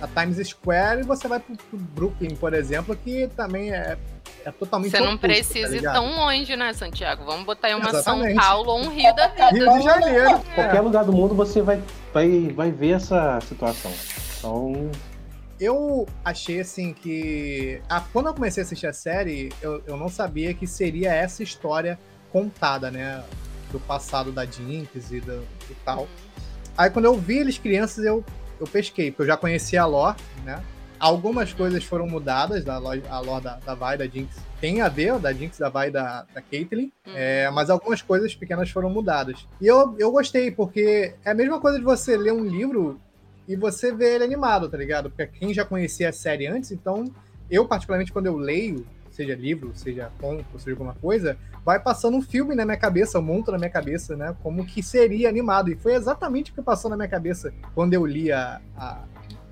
a 0.01 0.07
Times 0.07 0.47
Square 0.47 1.01
e 1.01 1.03
você 1.03 1.27
vai 1.27 1.39
pro, 1.39 1.55
pro 1.55 1.77
Brooklyn, 1.77 2.35
por 2.35 2.53
exemplo, 2.53 2.95
que 2.95 3.27
também 3.35 3.71
é, 3.71 3.97
é 4.45 4.51
totalmente 4.51 4.91
Você 4.91 4.99
não 4.99 5.15
oposto, 5.15 5.21
tá 5.21 5.27
precisa 5.27 5.67
ir 5.75 5.79
ligado? 5.79 5.93
tão 5.93 6.15
longe, 6.15 6.55
né, 6.55 6.73
Santiago? 6.73 7.25
Vamos 7.25 7.45
botar 7.45 7.67
aí 7.67 7.75
uma 7.75 7.89
São 7.89 8.17
Exatamente. 8.17 8.35
Paulo 8.35 8.71
ou 8.71 8.79
um 8.79 8.89
Rio 8.89 9.15
da 9.15 9.27
vida. 9.27 9.49
Rio 9.51 9.73
de 9.73 9.81
Janeiro. 9.83 10.39
Qualquer 10.55 10.81
lugar 10.81 11.05
do 11.05 11.13
mundo 11.13 11.33
você 11.35 11.61
vai, 11.61 11.81
vai, 12.13 12.47
vai 12.55 12.71
ver 12.71 12.91
essa 12.95 13.39
situação. 13.41 13.91
Então, 14.37 14.91
Eu 15.59 16.07
achei 16.23 16.59
assim 16.59 16.93
que. 16.93 17.81
Ah, 17.89 18.03
quando 18.13 18.27
eu 18.27 18.33
comecei 18.33 18.61
a 18.61 18.65
assistir 18.65 18.87
a 18.87 18.93
série, 18.93 19.51
eu, 19.61 19.81
eu 19.87 19.97
não 19.97 20.07
sabia 20.07 20.53
que 20.53 20.67
seria 20.67 21.11
essa 21.13 21.41
história 21.41 21.97
contada, 22.31 22.91
né? 22.91 23.23
Do 23.71 23.79
passado 23.79 24.31
da 24.31 24.45
Jinx 24.45 25.11
e, 25.11 25.19
do, 25.19 25.43
e 25.69 25.73
tal. 25.83 26.07
Aí 26.77 26.91
quando 26.91 27.05
eu 27.05 27.15
vi 27.17 27.39
eles 27.39 27.57
crianças, 27.57 28.05
eu, 28.05 28.23
eu 28.59 28.67
pesquei, 28.67 29.11
porque 29.11 29.23
eu 29.23 29.27
já 29.27 29.37
conhecia 29.37 29.81
a 29.81 29.85
lore, 29.85 30.17
né? 30.43 30.63
Algumas 30.99 31.53
coisas 31.53 31.83
foram 31.83 32.07
mudadas, 32.07 32.63
da 32.63 32.79
lore, 32.79 33.03
a 33.07 33.19
lore 33.19 33.43
da, 33.43 33.57
da 33.57 33.75
Vi, 33.75 33.97
da 33.97 34.07
Jinx. 34.07 34.35
Tem 34.59 34.81
a 34.81 34.89
ver, 34.89 35.19
da 35.19 35.31
Jinx, 35.31 35.59
da 35.59 35.87
e 35.87 35.91
da, 35.91 36.25
da 36.33 36.41
Caitlyn. 36.41 36.91
Hum. 37.05 37.11
É, 37.13 37.49
mas 37.51 37.69
algumas 37.69 38.01
coisas 38.01 38.33
pequenas 38.33 38.71
foram 38.71 38.89
mudadas. 38.89 39.47
E 39.61 39.67
eu, 39.67 39.95
eu 39.99 40.11
gostei, 40.11 40.49
porque 40.49 41.13
é 41.23 41.31
a 41.31 41.35
mesma 41.35 41.59
coisa 41.59 41.77
de 41.77 41.83
você 41.83 42.17
ler 42.17 42.33
um 42.33 42.43
livro 42.43 42.99
e 43.47 43.55
você 43.55 43.93
ver 43.93 44.15
ele 44.15 44.23
animado, 44.23 44.67
tá 44.67 44.77
ligado? 44.77 45.09
Porque 45.09 45.27
quem 45.27 45.53
já 45.53 45.63
conhecia 45.63 46.09
a 46.09 46.13
série 46.13 46.47
antes, 46.47 46.71
então 46.71 47.05
eu, 47.49 47.65
particularmente, 47.65 48.11
quando 48.11 48.25
eu 48.25 48.35
leio, 48.35 48.85
seja 49.17 49.35
livro, 49.35 49.71
seja 49.73 50.11
conto, 50.21 50.59
seja 50.59 50.71
alguma 50.71 50.93
coisa, 50.93 51.37
vai 51.65 51.79
passando 51.79 52.15
um 52.15 52.21
filme 52.21 52.53
na 52.53 52.63
minha 52.63 52.77
cabeça, 52.77 53.19
um 53.19 53.23
monto 53.23 53.51
na 53.51 53.57
minha 53.57 53.69
cabeça, 53.69 54.15
né? 54.15 54.35
Como 54.43 54.65
que 54.65 54.83
seria 54.83 55.27
animado. 55.27 55.71
E 55.71 55.75
foi 55.75 55.95
exatamente 55.95 56.51
o 56.51 56.53
que 56.53 56.61
passou 56.61 56.89
na 56.89 56.95
minha 56.95 57.09
cabeça 57.09 57.51
quando 57.73 57.95
eu 57.95 58.05
li 58.05 58.31
a, 58.31 58.61
a, 58.77 59.03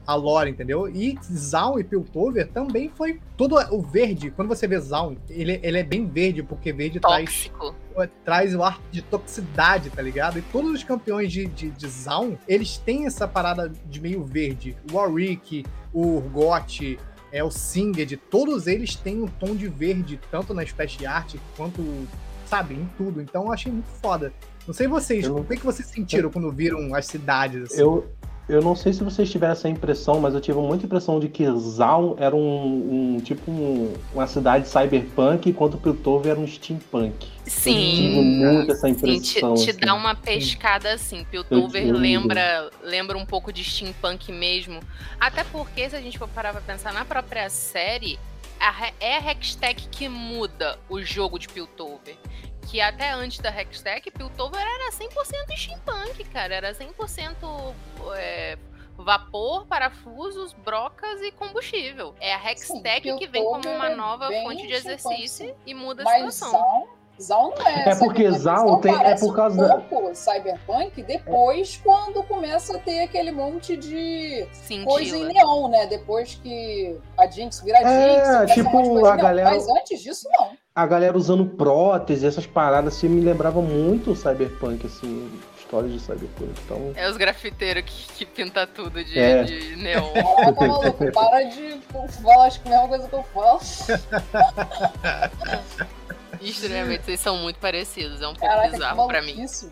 a 0.06 0.14
lore, 0.14 0.52
entendeu? 0.52 0.88
E 0.88 1.18
Zaun 1.24 1.80
e 1.80 1.84
Piltover 1.84 2.48
também 2.48 2.92
foi 2.96 3.20
todo 3.36 3.56
o 3.72 3.82
verde. 3.82 4.30
Quando 4.30 4.48
você 4.48 4.68
vê 4.68 4.80
Zaun, 4.80 5.18
ele, 5.28 5.60
ele 5.64 5.80
é 5.80 5.84
bem 5.84 6.08
verde, 6.08 6.44
porque 6.44 6.72
verde 6.72 7.00
traz 7.00 7.50
Tóxico. 7.50 7.76
traz 8.24 8.54
o 8.54 8.62
ar 8.62 8.80
de 8.92 9.02
toxicidade, 9.02 9.90
tá 9.90 10.02
ligado? 10.02 10.38
E 10.38 10.44
todos 10.44 10.72
os 10.72 10.84
campeões 10.84 11.32
de, 11.32 11.48
de, 11.48 11.72
de 11.72 11.88
Zaun, 11.88 12.38
eles 12.48 12.78
têm 12.78 13.08
essa 13.08 13.28
parada 13.28 13.72
de 13.90 14.00
meio 14.00 14.24
verde. 14.24 14.78
O 14.92 14.96
Warwick, 14.96 15.66
o 15.92 16.18
Urgot, 16.18 17.00
o 17.44 17.52
Singed, 17.52 18.16
todos 18.30 18.68
eles 18.68 18.96
têm 18.96 19.22
um 19.22 19.28
tom 19.28 19.56
de 19.56 19.68
verde, 19.68 20.20
tanto 20.32 20.54
na 20.54 20.64
splash 20.64 21.06
art 21.06 21.36
quanto, 21.58 21.82
sabe, 22.46 22.76
em 22.76 22.90
tudo. 22.98 23.22
Então 23.22 23.46
eu 23.46 23.52
achei 23.54 23.72
muito 23.72 23.90
foda. 24.02 24.32
Não 24.68 24.74
sei 24.74 24.88
vocês, 24.88 25.26
Eu- 25.26 25.38
o 25.38 25.44
que, 25.44 25.58
que 25.58 25.66
vocês 25.66 25.88
sentiram 25.88 26.30
quando 26.32 26.52
viram 26.52 26.94
as 26.96 27.06
cidades? 27.08 27.72
Assim? 27.72 27.82
eu, 27.82 28.08
eu 28.48 28.62
não 28.62 28.76
sei 28.76 28.94
se 28.94 29.04
vocês 29.04 29.30
tiveram 29.32 29.54
essa 29.54 29.68
impressão, 29.68 30.20
mas 30.20 30.34
eu 30.34 30.42
tive 30.42 30.60
muita 30.60 30.86
impressão 30.86 31.20
de 31.20 31.28
que 31.30 31.46
Zaun 31.58 32.16
era 32.20 32.36
um, 32.36 33.16
um- 33.16 33.20
tipo 33.20 33.50
um- 33.50 33.94
uma 34.14 34.28
cidade 34.28 34.68
cyberpunk, 34.68 35.50
enquanto 35.50 35.78
Piltover 35.78 36.32
era 36.32 36.40
um 36.40 36.46
steampunk. 36.48 37.14
Eu 37.26 37.44
tive 37.44 37.50
Sim. 37.52 38.12
muito 38.38 38.72
essa 38.72 38.88
Sim, 38.88 38.94
te, 38.94 39.00
impressão. 39.18 39.54
te 39.56 39.70
assim. 39.72 39.80
dá 39.80 39.94
uma 39.96 40.14
pescada 40.16 40.94
assim. 40.94 41.24
Piltover 41.26 41.92
lembra, 41.92 42.70
lembra 42.84 43.18
um 43.18 43.26
pouco 43.26 43.52
de 43.52 43.64
steampunk 43.64 44.32
mesmo. 44.32 44.80
Até 45.20 45.44
porque, 45.44 45.90
se 45.90 45.96
a 45.96 46.02
gente 46.02 46.18
for 46.18 46.28
parar 46.28 46.52
pra 46.52 46.62
pensar 46.62 46.94
na 46.94 47.04
própria 47.06 47.50
série, 47.50 48.20
é 49.00 49.18
a 49.18 49.32
Hextech 49.32 49.88
que 49.90 50.08
muda 50.08 50.78
o 50.90 51.02
jogo 51.02 51.38
de 51.40 51.48
Piltover. 51.48 52.16
Que 52.70 52.82
até 52.82 53.12
antes 53.12 53.40
da 53.40 53.50
Hextech, 53.50 54.10
Piltover 54.12 54.60
era 54.62 54.92
100% 54.92 55.58
steampunk, 55.58 56.24
cara. 56.26 56.56
Era 56.56 56.74
100% 56.74 57.74
é, 58.16 58.58
vapor, 58.98 59.66
parafusos, 59.68 60.54
brocas 60.54 61.22
e 61.22 61.32
combustível. 61.32 62.16
É 62.20 62.34
a 62.34 62.52
Hextech 62.52 63.10
Sim, 63.10 63.18
que 63.18 63.28
vem 63.28 63.44
como 63.44 63.70
uma 63.70 63.92
é 63.92 63.96
nova 63.96 64.30
fonte 64.32 64.66
de 64.68 64.74
exercício 64.74 65.48
sim. 65.48 65.54
e 65.66 65.74
muda 65.74 66.02
a 66.02 66.06
Mas 66.06 66.34
situação. 66.36 66.88
Zaun 67.22 67.54
não 67.58 67.66
é. 67.66 67.90
É 67.92 67.96
porque 67.96 68.24
cyberpunk. 68.24 68.40
Zaun 68.40 68.82
tem- 68.82 68.94
é 69.06 69.18
por 69.18 69.34
causa 69.34 69.76
um 69.78 69.82
pouco 69.84 70.14
cyberpunk 70.16 71.02
depois, 71.02 71.78
quando 71.82 72.22
começa 72.24 72.76
a 72.76 72.80
ter 72.80 73.04
aquele 73.04 73.32
monte 73.32 73.78
de 73.78 74.46
coisa 74.84 75.16
em 75.16 75.22
Cintila. 75.22 75.32
neon, 75.34 75.70
né? 75.70 75.86
Depois 75.86 76.36
que 76.36 77.00
a 77.18 77.26
Jinx 77.28 77.62
vira 77.62 77.78
Jinx. 77.78 77.90
É, 77.90 78.46
tipo, 78.54 79.06
a 79.06 79.16
neon. 79.16 79.24
galera- 79.24 79.50
Mas 79.52 79.66
antes 79.70 80.02
disso, 80.04 80.28
não. 80.38 80.58
A 80.76 80.86
galera 80.86 81.18
usando 81.18 81.46
prótese, 81.46 82.28
essas 82.28 82.46
paradas, 82.46 82.96
assim, 82.98 83.08
me 83.08 83.22
lembrava 83.22 83.62
muito 83.62 84.12
o 84.12 84.16
cyberpunk, 84.16 84.86
assim, 84.86 85.32
histórias 85.58 85.94
de 85.94 86.00
cyberpunk. 86.02 86.52
Então, 86.66 86.92
É 86.98 87.10
os 87.10 87.16
grafiteiros 87.16 87.84
que, 87.86 88.08
que 88.14 88.26
pinta 88.26 88.68
tudo 88.68 89.02
de, 89.02 89.18
É. 89.18 89.44
de 89.44 89.78
neon. 89.78 90.12
Caraca, 90.14 90.68
maluco, 90.68 91.12
para 91.14 91.44
de 91.44 91.80
falar 92.22 92.46
acho 92.48 92.60
que 92.62 92.68
é 92.68 92.76
a 92.76 92.82
mesma 92.82 92.90
coisa 92.90 93.08
que 93.08 93.16
eu 93.16 93.24
falo. 93.34 93.60
Extremamente, 96.42 97.06
vocês 97.06 97.22
são 97.22 97.38
muito 97.38 97.58
parecidos. 97.58 98.22
É 98.22 98.28
um 98.28 98.34
pouco 98.34 98.46
Caraca, 98.54 98.72
bizarro 98.72 99.08
pra 99.08 99.22
mim. 99.22 99.42
Nossa. 99.44 99.70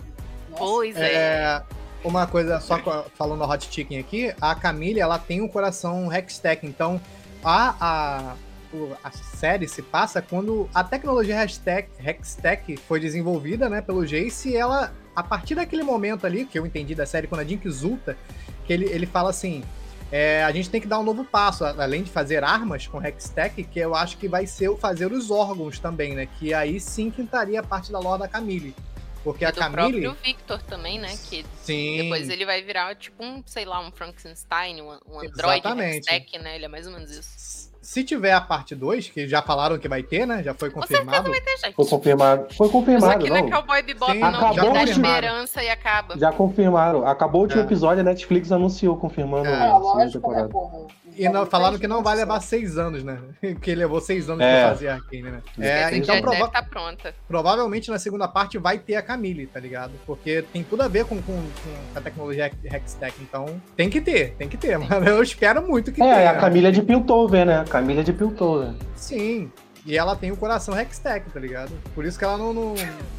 Pois 0.57 0.95
é. 0.95 1.13
É, 1.13 1.61
uma 2.01 2.25
coisa, 2.27 2.61
só 2.61 2.79
falando 3.15 3.39
no 3.45 3.51
Hot 3.51 3.67
Chicken 3.69 3.99
aqui, 3.99 4.33
a 4.39 4.55
Camille, 4.55 5.01
ela 5.01 5.19
tem 5.19 5.41
um 5.41 5.49
coração 5.49 6.09
Hextech, 6.13 6.65
então 6.65 7.01
a, 7.43 7.75
a, 7.81 8.35
o- 8.73 8.95
a 9.03 9.11
série 9.11 9.67
se 9.67 9.81
passa 9.81 10.21
quando 10.21 10.69
a 10.73 10.83
tecnologia 10.83 11.41
Hextech, 11.43 11.89
Hextech 11.99 12.77
foi 12.77 12.99
desenvolvida, 12.99 13.69
né, 13.69 13.81
pelo 13.81 14.05
Jace, 14.05 14.49
e 14.49 14.55
ela, 14.55 14.93
a 15.15 15.23
partir 15.23 15.55
daquele 15.55 15.83
momento 15.83 16.25
ali, 16.25 16.45
que 16.45 16.57
eu 16.57 16.65
entendi 16.65 16.95
da 16.95 17.05
série, 17.05 17.27
quando 17.27 17.41
a 17.41 17.43
Jinx 17.45 17.83
ulta, 17.83 18.17
que 18.65 18.73
ele, 18.73 18.85
ele 18.85 19.05
fala 19.05 19.29
assim, 19.29 19.63
é, 20.11 20.43
a 20.43 20.51
gente 20.51 20.69
tem 20.69 20.79
que 20.81 20.87
dar 20.87 20.99
um 20.99 21.03
novo 21.03 21.23
passo, 21.23 21.63
além 21.65 22.03
de 22.03 22.11
fazer 22.11 22.43
armas 22.43 22.87
com 22.87 23.01
Hextech, 23.03 23.63
que 23.63 23.79
eu 23.79 23.95
acho 23.95 24.17
que 24.17 24.27
vai 24.27 24.45
ser 24.47 24.69
o 24.69 24.77
fazer 24.77 25.11
os 25.11 25.29
órgãos 25.31 25.79
também, 25.79 26.13
né, 26.15 26.27
que 26.39 26.53
aí 26.53 26.79
sim 26.79 27.09
que 27.11 27.21
estaria 27.21 27.59
a 27.59 27.63
parte 27.63 27.91
da 27.91 27.99
lore 27.99 28.19
da 28.19 28.27
Camille. 28.27 28.75
Porque 29.23 29.45
E 29.45 29.47
a 29.47 29.51
do 29.51 29.57
Camille. 29.57 30.01
próprio 30.01 30.21
Victor 30.21 30.61
também, 30.63 30.99
né? 30.99 31.15
Que 31.29 31.45
Sim. 31.63 31.95
depois 32.01 32.27
ele 32.27 32.45
vai 32.45 32.61
virar 32.61 32.93
tipo 32.93 33.23
um, 33.23 33.41
sei 33.45 33.63
lá, 33.63 33.79
um 33.79 33.89
Frankenstein, 33.89 34.81
um, 34.81 34.89
um 35.07 35.19
android 35.21 35.59
Exatamente. 35.61 35.99
stack, 36.01 36.37
né? 36.39 36.57
Ele 36.57 36.65
é 36.65 36.67
mais 36.67 36.85
ou 36.87 36.91
menos 36.91 37.09
isso. 37.09 37.62
Se 37.83 38.01
tiver 38.01 38.31
a 38.31 38.39
parte 38.39 38.73
2, 38.73 39.09
que 39.09 39.27
já 39.27 39.41
falaram 39.41 39.77
que 39.77 39.89
vai 39.89 40.01
ter, 40.01 40.25
né? 40.25 40.41
Já 40.41 40.53
foi 40.53 40.69
Com 40.71 40.79
certeza 40.81 41.01
confirmado. 41.03 41.29
vai 41.29 41.41
ter, 41.41 41.57
gente. 41.57 41.75
Foi 41.75 41.85
confirmado. 41.85 42.53
Foi 42.55 42.67
Isso 42.67 42.71
confirmado, 42.77 43.13
aqui 43.13 43.29
não 43.29 43.35
é 43.35 43.41
não. 43.41 43.49
Cowboy 43.51 43.83
Bebop, 43.83 44.11
Sim, 44.13 44.19
não, 44.19 44.29
acabou 44.29 44.53
que 44.53 44.73
dá 44.73 44.83
esperança 44.85 45.63
e 45.63 45.69
acaba. 45.69 46.17
Já 46.17 46.31
confirmaram. 46.31 47.05
Acabou 47.05 47.41
o 47.41 47.43
último 47.43 47.61
É. 47.61 47.65
episódio, 47.65 47.99
a 47.99 48.03
Netflix 48.05 48.53
anunciou, 48.53 48.95
confirmando 48.95 49.49
É, 49.49 49.53
a 49.53 49.55
Ah, 49.55 49.59
segunda 49.73 49.79
lógico, 49.79 50.03
né, 50.05 50.11
temporada. 50.13 50.49
porra. 50.49 50.87
E 51.17 51.27
não, 51.29 51.45
falaram 51.45 51.77
que 51.77 51.87
não 51.87 52.01
vai 52.03 52.15
levar 52.15 52.39
seis 52.39 52.77
anos, 52.77 53.03
né? 53.03 53.19
Que 53.61 53.75
levou 53.75 53.99
seis 54.01 54.29
anos 54.29 54.41
É. 54.43 54.61
pra 54.61 54.69
fazer 54.73 54.87
a 54.89 54.95
Arkane, 54.95 55.21
né? 55.23 55.41
É, 55.59 55.95
então 55.97 56.19
prova- 56.21 56.35
deve 56.37 56.47
estar 56.47 56.63
pronta. 56.69 57.13
provavelmente 57.27 57.89
na 57.91 57.99
segunda 57.99 58.27
parte 58.27 58.57
vai 58.57 58.77
ter 58.79 58.95
a 58.95 59.01
Camille, 59.01 59.47
tá 59.47 59.59
ligado? 59.59 59.91
Porque 60.05 60.43
tem 60.53 60.63
tudo 60.63 60.81
a 60.81 60.87
ver 60.87 61.05
com, 61.05 61.21
com, 61.21 61.33
com 61.33 61.97
a 61.97 62.01
tecnologia 62.01 62.51
Hextech, 62.63 63.15
então 63.21 63.61
tem 63.75 63.89
que 63.89 64.01
ter, 64.01 64.33
tem 64.37 64.47
que 64.49 64.57
ter, 64.57 64.77
mano. 64.79 65.05
Eu 65.07 65.21
espero 65.21 65.61
muito 65.67 65.91
que 65.91 65.99
tenha. 65.99 66.13
É, 66.15 66.27
a 66.27 66.35
Camila 66.37 66.69
é 66.69 66.71
de 66.71 66.81
Piltover, 66.81 67.45
né? 67.45 67.59
A 67.59 67.63
Camila 67.65 68.01
é 68.01 68.03
de 68.03 68.13
Piltover. 68.13 68.73
Sim. 68.95 69.51
E 69.85 69.97
ela 69.97 70.15
tem 70.15 70.31
o 70.31 70.37
coração 70.37 70.79
Hextech, 70.79 71.29
tá 71.29 71.39
ligado? 71.39 71.71
Por 71.93 72.05
isso 72.05 72.17
que 72.17 72.23
ela 72.23 72.37
não. 72.37 72.53
não 72.53 72.73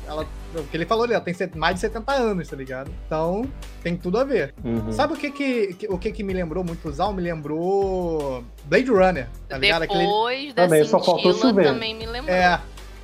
ela, 0.09 0.27
o 0.55 0.63
que 0.65 0.77
ele 0.77 0.87
falou 0.87 1.05
ali, 1.05 1.13
ela 1.13 1.23
tem 1.23 1.35
mais 1.55 1.75
de 1.75 1.81
70 1.83 2.13
anos, 2.13 2.49
tá 2.49 2.57
ligado? 2.57 2.91
Então, 3.07 3.45
tem 3.83 3.97
tudo 3.97 4.19
a 4.19 4.25
ver. 4.25 4.55
Uhum. 4.65 4.91
Sabe 4.91 5.13
o 5.13 5.17
que 5.17 5.31
que, 5.31 5.75
que- 5.75 5.89
o 5.89 5.99
que 5.99 6.11
que 6.11 6.23
me 6.23 6.33
lembrou 6.33 6.65
muito 6.65 6.89
o 6.89 6.93
Zal? 6.93 7.13
Me 7.13 7.21
lembrou 7.21 8.43
Blade 8.65 8.91
Runner, 8.91 9.29
tá 9.49 9.59
ligado? 9.59 9.83
Aquele, 9.83 10.01
Depois 10.05 10.55
da 10.55 10.65
Também, 10.65 10.85
só 10.85 10.99
faltou 11.03 11.35
chover. 11.35 11.65
também 11.67 11.95
me 11.95 12.07
lembrou. 12.07 12.35
é, 12.35 12.59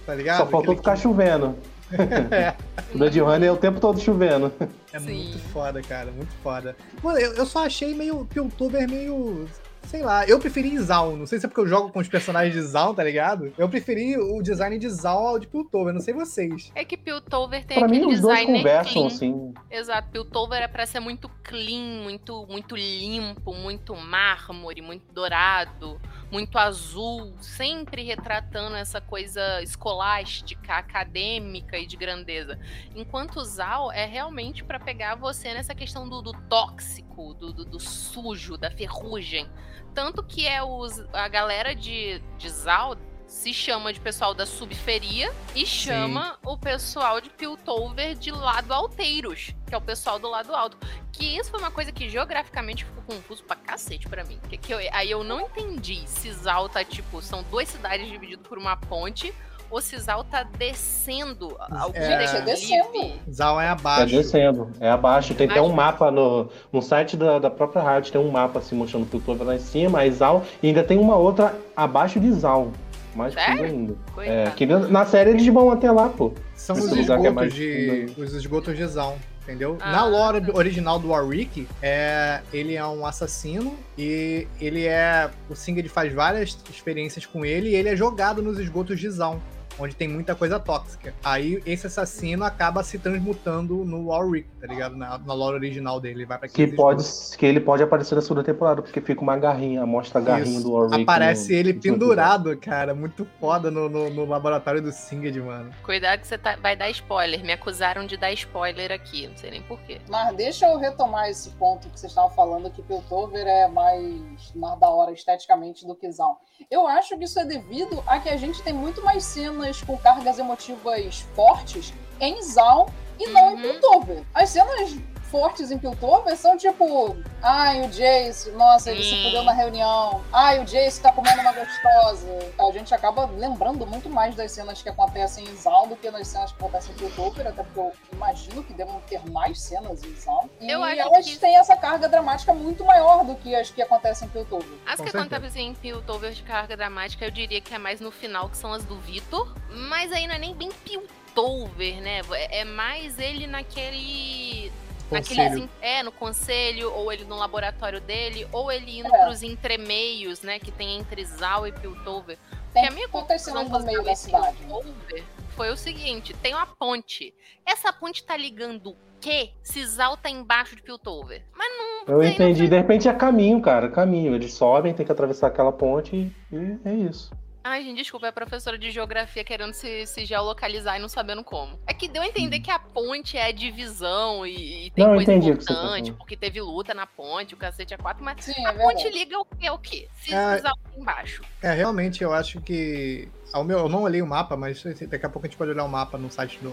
tá 0.07 0.15
ligado? 0.15 0.39
Só 0.39 0.45
faltou 0.47 0.61
Aquele- 0.73 0.77
ficar 0.79 0.97
chovendo. 0.97 1.55
É. 2.31 2.55
Blade 2.95 3.19
Runner 3.21 3.49
é 3.49 3.53
o 3.53 3.57
tempo 3.57 3.81
todo 3.81 3.99
chovendo. 4.01 4.53
É 4.93 4.99
Sim. 5.01 5.25
muito 5.25 5.39
foda, 5.53 5.83
cara, 5.83 6.11
muito 6.13 6.33
foda. 6.43 6.77
Mano, 7.03 7.19
eu, 7.19 7.33
eu 7.35 7.45
só 7.45 7.67
achei 7.67 7.95
meio 7.95 8.25
Piltover 8.27 8.89
meio. 8.89 9.49
Sei 9.85 10.03
lá, 10.03 10.25
eu 10.27 10.39
preferi 10.39 10.79
Zal. 10.79 11.17
Não 11.17 11.27
sei 11.27 11.41
se 11.41 11.47
é 11.47 11.49
porque 11.49 11.61
eu 11.61 11.67
jogo 11.67 11.91
com 11.91 11.99
os 11.99 12.09
personagens 12.09 12.55
de 12.55 12.63
Zal, 12.63 12.95
tá 12.95 13.03
ligado? 13.03 13.53
Eu 13.59 13.69
preferi 13.69 14.17
o 14.17 14.41
design 14.41 14.79
de 14.79 14.89
Zal 14.89 15.27
ao 15.27 15.39
de 15.39 15.47
Piltover, 15.49 15.93
não 15.93 16.01
sei 16.01 16.15
vocês. 16.15 16.71
É 16.75 16.85
que 16.85 16.97
Piltover 16.97 17.65
tem 17.65 17.79
Pra 17.79 17.89
mim, 17.89 17.97
aquele 17.99 18.15
os 18.15 18.21
dois 18.21 18.39
design 18.39 18.59
conversam, 18.59 18.93
clean. 18.93 19.07
assim. 19.07 19.55
Exato, 19.71 20.09
Piltover 20.11 20.63
é 20.63 20.69
pra 20.69 20.87
ser 20.87 21.01
muito 21.01 21.29
clean, 21.43 22.03
muito, 22.05 22.47
muito 22.49 22.77
limpo, 22.77 23.53
muito 23.55 23.97
mármore, 23.97 24.81
muito 24.81 25.13
dourado, 25.13 26.01
muito 26.31 26.57
azul, 26.59 27.35
sempre 27.41 28.03
retratando 28.05 28.77
essa 28.77 29.01
coisa 29.01 29.61
escolástica, 29.63 30.75
acadêmica 30.75 31.77
e 31.79 31.87
de 31.87 31.97
grandeza. 31.97 32.59
Enquanto 32.95 33.37
o 33.41 33.45
Zal 33.45 33.91
é 33.91 34.05
realmente 34.07 34.63
pra 34.63 34.79
pegar 34.79 35.17
você 35.17 35.53
nessa 35.53 35.75
questão 35.75 36.09
do, 36.09 36.23
do 36.23 36.33
tóxico, 36.49 37.35
do, 37.35 37.53
do- 37.53 37.65
do 37.65 37.81
sujo, 37.81 38.57
da 38.57 38.71
ferrugem. 38.71 39.49
Tanto 39.93 40.23
que 40.23 40.47
é 40.47 40.63
os, 40.63 41.01
a 41.13 41.27
galera 41.27 41.75
de, 41.75 42.21
de 42.39 42.49
Zal 42.49 42.95
se 43.31 43.55
chama 43.55 43.93
de 43.93 44.01
pessoal 44.01 44.35
da 44.35 44.45
subferia 44.45 45.33
e 45.55 45.65
chama 45.65 46.37
o 46.45 46.59
pessoal 46.59 47.21
de 47.21 47.31
Piltover 47.31 48.17
de 48.17 48.33
lado 48.33 48.73
alteiros, 48.75 49.55
que 49.69 49.75
é 49.75 49.79
o 49.79 49.81
pessoal 49.81 50.19
do 50.19 50.29
lado 50.29 50.53
alto. 50.55 50.77
Que 51.13 51.39
isso 51.39 51.49
foi 51.51 51.61
uma 51.61 51.71
coisa 51.71 51.93
que 51.93 52.09
geograficamente 52.11 52.85
ficou 52.85 53.05
confuso 53.05 53.45
pra 53.45 53.55
cacete 53.55 54.09
pra 54.09 54.25
mim. 54.25 54.39
Que, 54.49 54.57
que 54.57 54.75
eu- 54.75 54.81
aí 54.93 55.11
eu 55.11 55.23
não 55.23 55.41
entendi 55.43 56.03
se 56.07 56.33
Zal 56.33 56.69
tá 56.69 56.83
tipo, 56.85 57.23
são 57.23 57.45
duas 57.45 57.69
cidades 57.69 58.09
divididas 58.11 58.45
por 58.47 58.59
uma 58.59 58.77
ponte. 58.77 59.33
Ou 59.71 59.81
se 59.81 59.97
Zal 59.99 60.25
tá 60.25 60.43
descendo 60.43 61.57
algum 61.71 61.97
É. 61.97 62.15
É 62.15 62.41
declive. 62.41 62.45
descendo. 62.45 63.21
Zal 63.31 63.61
é 63.61 63.67
Tá 63.67 63.73
abaixo. 63.73 64.07
descendo. 64.17 64.73
É 64.81 64.91
abaixo. 64.91 65.33
Tem 65.37 65.49
até 65.49 65.63
um 65.63 65.73
mapa 65.73 66.11
no, 66.11 66.51
no 66.73 66.83
site 66.83 67.17
da, 67.17 67.39
da 67.39 67.49
própria 67.49 67.81
rádio, 67.81 68.11
tem 68.11 68.21
um 68.21 68.33
mapa 68.33 68.59
assim 68.59 68.75
mostrando 68.75 69.05
o 69.05 69.07
Piltover 69.07 69.47
lá 69.47 69.55
em 69.55 69.61
cima, 69.61 70.01
a 70.03 70.11
Zal, 70.11 70.45
e 70.61 70.67
ainda 70.67 70.83
tem 70.83 70.99
uma 70.99 71.15
outra 71.15 71.57
abaixo 71.77 72.19
de 72.19 72.33
Zal. 72.33 72.73
Mais 73.15 73.35
fundo 73.35 73.45
Sério? 73.45 73.65
ainda. 73.65 73.97
É, 74.19 74.51
que 74.51 74.67
na 74.67 75.05
série 75.05 75.31
eles 75.31 75.47
vão 75.49 75.71
até 75.71 75.91
lá, 75.91 76.09
pô. 76.09 76.33
São 76.55 76.77
os 76.77 76.93
é 76.93 77.01
esgotos 77.01 77.33
mais 77.33 77.55
de. 77.55 78.07
fundo 78.15 78.27
Os 78.27 78.35
esgotos 78.35 78.77
de 78.77 78.87
Zal. 78.87 79.19
Entendeu? 79.43 79.79
Ah, 79.81 79.91
Na 79.91 80.05
lore 80.05 80.41
tá. 80.41 80.53
original 80.55 80.99
do 80.99 81.09
Warwick, 81.09 81.67
é, 81.83 82.41
ele 82.53 82.77
é 82.77 82.87
um 82.87 83.05
assassino 83.07 83.75
e 83.99 84.47
ele 84.61 84.87
é. 84.87 85.29
O 85.49 85.57
Singed 85.57 85.89
faz 85.89 86.13
várias 86.13 86.57
experiências 86.71 87.25
com 87.27 87.45
ele 87.45 87.71
e 87.71 87.75
ele 87.75 87.89
é 87.89 87.97
jogado 87.97 88.43
nos 88.43 88.59
esgotos 88.59 89.01
de 89.01 89.11
Zal, 89.11 89.41
onde 89.79 89.95
tem 89.95 90.09
muita 90.09 90.35
coisa 90.35 90.59
tóxica. 90.59 91.15
Aí 91.25 91.63
esse 91.65 91.87
assassino 91.87 92.45
acaba 92.45 92.83
se 92.83 92.99
transmutando 92.99 93.85
no 93.85 94.07
Warwick, 94.09 94.49
tá 94.61 94.67
ligado? 94.67 94.97
Na, 94.97 95.19
na 95.19 95.33
lore 95.35 95.57
original 95.57 96.01
dele. 96.01 96.21
Ele 96.21 96.27
vai 96.27 96.39
pra 96.39 96.49
Que, 96.49 96.67
pode, 96.67 97.05
que 97.39 97.47
ele 97.47 97.61
pode 97.61 97.83
aparecer 97.83 98.15
na 98.15 98.21
segunda 98.23 98.43
temporada, 98.45 98.83
porque 98.83 99.01
fica 99.01 99.21
uma 99.21 99.37
garrinha, 99.37 99.85
mostra 99.87 100.21
a 100.21 100.23
garrinha 100.23 100.57
Isso. 100.59 100.65
do 100.69 100.73
Warwick. 100.75 101.03
Aparece 101.03 101.53
no- 101.53 101.59
ele 101.59 101.73
no 101.73 101.81
pendurado, 101.81 102.57
cara. 102.57 102.95
Muito 102.95 103.27
foda 103.39 103.71
no, 103.71 103.89
no, 103.89 104.11
no 104.11 104.25
laboratório 104.25 104.83
do 104.83 104.93
Singed, 104.93 105.41
mano. 105.41 105.71
Cuidado 105.83 106.21
que 106.21 106.27
você 106.27 106.37
tá- 106.39 106.57
vai 106.57 106.77
dar 106.77 106.91
spoiler. 106.91 107.43
Me 107.45 107.53
acusaram 107.53 108.07
de 108.07 108.17
dar 108.17 108.33
spoiler 108.33 108.93
aqui. 108.93 109.27
Não 109.29 109.37
sei 109.37 109.51
nem 109.51 109.63
porquê. 109.63 110.01
Mas 110.09 110.35
deixa 110.37 110.67
eu 110.67 110.77
retomar 110.79 111.29
esse 111.31 111.51
ponto 111.51 111.89
que 111.89 111.99
vocês 111.99 112.11
estavam 112.13 112.31
falando, 112.31 112.71
que 112.71 112.83
Piltover 112.83 113.47
é 113.47 113.69
mais, 113.69 114.53
mais 114.55 114.79
da 114.79 114.89
hora 114.89 115.13
esteticamente 115.13 115.87
do 115.87 115.95
que 115.95 116.11
Zaun. 116.11 116.35
Eu 116.71 116.87
acho 116.87 117.17
que 117.17 117.25
isso 117.25 117.39
é 117.41 117.45
devido 117.45 118.03
a 118.07 118.19
que 118.19 118.29
a 118.29 118.37
gente 118.37 118.63
tem 118.63 118.73
muito 118.73 119.03
mais 119.03 119.25
cenas 119.61 119.83
com 119.83 119.97
cargas 119.99 120.39
emotivas 120.39 121.25
fortes 121.35 121.93
em 122.21 122.41
Zaun 122.43 122.87
e 123.19 123.27
não 123.29 123.51
em 123.51 123.55
Uhum. 123.55 123.63
Piltover. 123.63 124.23
As 124.35 124.51
cenas 124.51 124.97
fortes 125.31 125.71
em 125.71 125.79
Piltover 125.79 126.37
são 126.37 126.57
tipo, 126.57 127.17
ai, 127.43 127.83
o 127.83 127.89
Jace, 127.89 128.51
nossa, 128.53 128.91
ele 128.91 129.03
se 129.03 129.11
Sim. 129.11 129.23
fudeu 129.25 129.43
na 129.45 129.53
reunião. 129.53 130.23
Ai, 130.33 130.61
o 130.61 130.65
Jace 130.65 131.01
tá 131.01 131.13
comendo 131.13 131.41
uma 131.41 131.53
gostosa. 131.53 132.27
A 132.59 132.73
gente 132.73 132.93
acaba 132.95 133.27
lembrando 133.27 133.87
muito 133.87 134.11
mais 134.11 134.35
das 134.35 134.53
cenas 134.53 134.83
que 134.83 134.89
acontecem 134.89 135.45
em 135.45 135.57
Zaun 135.57 135.89
do 135.89 135.97
que 135.97 136.11
nas 136.11 136.27
cenas 136.27 136.51
que 136.53 136.59
acontecem 136.59 136.93
em 136.93 136.99
Piltover, 136.99 137.47
até 137.47 137.63
porque 137.63 137.79
eu 137.81 137.93
imagino 138.13 138.63
que 138.65 138.73
devam 138.75 139.01
ter 139.09 139.21
mais 139.31 139.61
cenas 139.61 140.03
em 140.03 140.15
Zaun. 140.15 140.49
E 140.61 140.71
Eu 140.71 140.83
acho 140.83 141.01
elas 141.01 141.25
que- 141.27 141.39
têm 141.39 141.57
essa 141.57 141.77
carga 141.77 142.09
dramática 142.09 142.53
muito 142.53 142.85
maior 142.85 143.25
do 143.25 143.37
que 143.37 143.55
as 143.55 143.71
que 143.71 143.81
acontecem 143.81 144.27
em 144.27 144.31
Piltover. 144.31 144.67
As 144.87 144.97
Com 144.97 145.05
que 145.05 145.11
certeza. 145.13 145.37
acontecem 145.37 145.69
em 145.69 145.75
Piltover 145.75 146.33
de 146.33 146.43
carga 146.43 146.77
dramática, 146.77 147.25
eu 147.25 147.31
diria 147.31 147.61
que 147.61 147.73
é 147.75 147.79
mais 147.79 148.01
no 148.01 148.11
final, 148.11 148.49
que 148.49 148.57
são 148.57 148.73
as 148.73 148.85
do 148.85 148.97
Vitor. 148.99 149.55
Mas 149.71 150.11
aí 150.13 150.27
não 150.27 150.35
é 150.35 150.39
nem 150.39 150.55
bem 150.55 150.71
Piltover, 150.85 152.01
né? 152.03 152.21
É 152.33 152.61
é 152.61 152.65
mais 152.65 153.19
ele 153.19 153.47
naquele. 153.47 154.73
Conselho. 155.11 155.43
Naqueles, 155.51 155.65
en- 155.65 155.69
é, 155.83 156.03
no 156.03 156.13
conselho, 156.13 156.93
ou 156.95 157.13
ele 157.13 157.25
no 157.25 157.37
laboratório 157.37 158.01
dele, 158.01 158.47
ou 158.53 158.71
ele 158.73 159.01
indo 159.01 159.15
É. 159.15 159.25
pros 159.25 159.43
entremeios, 159.43 160.41
né? 160.43 160.59
Que 160.59 160.71
tem 160.71 160.99
entre 160.99 161.25
Zal 161.25 161.67
e 161.67 161.73
Piltover. 161.73 162.39
Tem 162.73 162.83
Porque 162.83 162.87
a 162.87 162.91
minha 162.91 163.09
conclusão 163.09 163.69
no 163.69 163.81
meio 163.85 163.99
com 163.99 164.05
da 164.05 164.15
cidade. 164.15 164.57
Piltover 164.57 165.25
foi 165.57 165.71
o 165.71 165.77
seguinte: 165.77 166.33
tem 166.35 166.55
uma 166.55 166.67
ponte. 166.67 167.35
Essa 167.67 167.93
ponte 167.93 168.23
tá 168.25 168.37
ligando 168.37 168.91
o 168.91 168.97
quê? 169.21 169.51
Se 169.63 169.85
Zal 169.87 170.17
tá 170.17 170.31
embaixo 170.31 170.75
de 170.77 170.83
Piltover. 170.83 171.43
Mas 171.55 171.69
não. 171.77 172.01
Eu 172.15 172.21
sei, 172.21 172.29
não 172.29 172.35
entendi. 172.35 172.69
De 172.69 172.77
repente 172.77 173.09
é 173.09 173.13
caminho, 173.13 173.61
cara. 173.61 173.91
Caminho. 173.91 174.35
Eles 174.35 174.55
sobem, 174.55 174.95
tem 174.95 175.05
que 175.05 175.13
atravessar 175.13 175.49
aquela 175.49 175.73
ponte 175.73 176.33
e 176.53 176.79
é 176.85 176.93
isso. 176.95 177.31
Ai, 177.63 177.85
gente, 177.85 177.99
desculpa, 177.99 178.27
é 178.27 178.31
a 178.31 178.33
professora 178.33 178.79
de 178.79 178.91
geografia 178.91 179.45
querendo 179.45 179.75
se, 179.75 180.07
se 180.07 180.25
geolocalizar 180.25 180.97
e 180.97 180.99
não 181.01 181.09
sabendo 181.09 181.45
como. 181.45 181.79
É 181.87 181.93
que 181.93 182.09
deu 182.09 182.23
a 182.23 182.27
entender 182.27 182.61
que 182.61 182.71
a 182.71 182.79
ponte 182.79 183.37
é 183.37 183.47
a 183.49 183.53
divisão 183.53 184.47
e, 184.47 184.87
e 184.87 184.91
tem 184.93 185.05
Não, 185.05 185.15
coisa 185.15 185.33
que 185.35 185.41
tá 185.41 185.47
importante, 185.47 185.67
falando. 185.75 186.15
porque 186.17 186.37
teve 186.37 186.59
luta 186.61 186.95
na 186.95 187.07
ponte, 187.07 187.53
o 187.53 187.59
cacete 187.59 187.93
é 187.93 187.99
quatro, 187.99 188.25
mas 188.25 188.43
Sim, 188.43 188.65
a 188.65 188.71
é 188.71 188.73
ponte 188.73 189.03
verdade. 189.03 189.19
liga 189.19 189.39
o 189.39 189.45
que 189.45 189.67
é 189.67 189.73
o 189.73 189.79
quê? 189.79 190.09
Se 190.23 190.33
É. 190.35 190.63
embaixo. 190.97 191.43
É, 191.63 191.73
realmente, 191.73 192.23
eu 192.25 192.33
acho 192.33 192.61
que. 192.63 193.29
Ao 193.53 193.63
meu, 193.65 193.81
eu 193.81 193.89
não 193.89 194.05
olhei 194.05 194.23
o 194.23 194.27
mapa, 194.27 194.57
mas 194.57 194.83
daqui 194.83 195.27
a 195.27 195.29
pouco 195.29 195.47
a 195.47 195.49
gente 195.51 195.59
pode 195.59 195.73
olhar 195.73 195.85
o 195.85 195.89
mapa 195.89 196.17
no 196.17 196.31
site 196.31 196.59
do, 196.63 196.71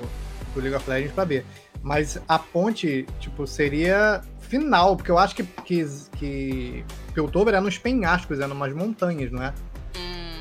do 0.53 0.59
League 0.61 0.75
of 0.75 0.87
Legends 0.89 1.11
pra 1.13 1.25
ver. 1.25 1.43
Mas 1.81 2.21
a 2.27 2.37
ponte, 2.39 3.05
tipo, 3.19 3.45
seria 3.47 4.21
final, 4.41 4.95
porque 4.95 5.09
eu 5.11 5.17
acho 5.17 5.35
que, 5.35 5.43
que, 5.43 5.83
que 6.17 6.85
Piltover 7.13 7.53
é 7.55 7.59
nos 7.59 7.77
penhascos, 7.77 8.39
é 8.39 8.47
numas 8.47 8.73
montanhas, 8.73 9.31
não 9.31 9.43
é? 9.43 9.53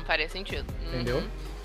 Faria 0.07 0.27
sentido. 0.29 0.65
Uhum. 0.81 0.87
Entendeu? 0.87 1.23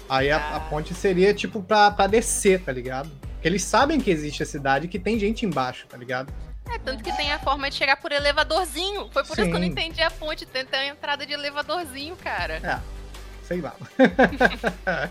Aí 0.08 0.30
a, 0.30 0.36
a 0.36 0.56
Ah. 0.56 0.60
ponte 0.60 0.92
seria, 0.94 1.32
tipo, 1.32 1.62
pra, 1.62 1.90
pra 1.92 2.06
descer, 2.08 2.60
tá 2.62 2.72
ligado? 2.72 3.08
Porque 3.34 3.48
eles 3.48 3.62
sabem 3.64 3.98
que 4.00 4.10
existe 4.10 4.42
a 4.42 4.46
cidade 4.46 4.86
e 4.86 4.88
que 4.88 4.98
tem 4.98 5.18
gente 5.18 5.46
embaixo, 5.46 5.86
tá 5.86 5.96
ligado? 5.96 6.32
É, 6.70 6.78
tanto 6.78 7.02
que 7.02 7.12
tem 7.16 7.32
a 7.32 7.38
forma 7.38 7.68
de 7.70 7.76
chegar 7.76 7.96
por 7.96 8.12
elevadorzinho. 8.12 9.08
Foi 9.12 9.24
por 9.24 9.38
isso 9.38 9.48
que 9.48 9.54
eu 9.54 9.60
não 9.60 9.66
Sim. 9.66 9.72
entendi 9.72 10.02
a 10.02 10.10
ponte. 10.10 10.44
Tem, 10.46 10.64
tem 10.66 10.80
a 10.80 10.86
entrada 10.88 11.24
de 11.24 11.32
elevadorzinho, 11.32 12.16
cara. 12.16 12.82
Sei 13.44 13.60
lá. 13.60 13.74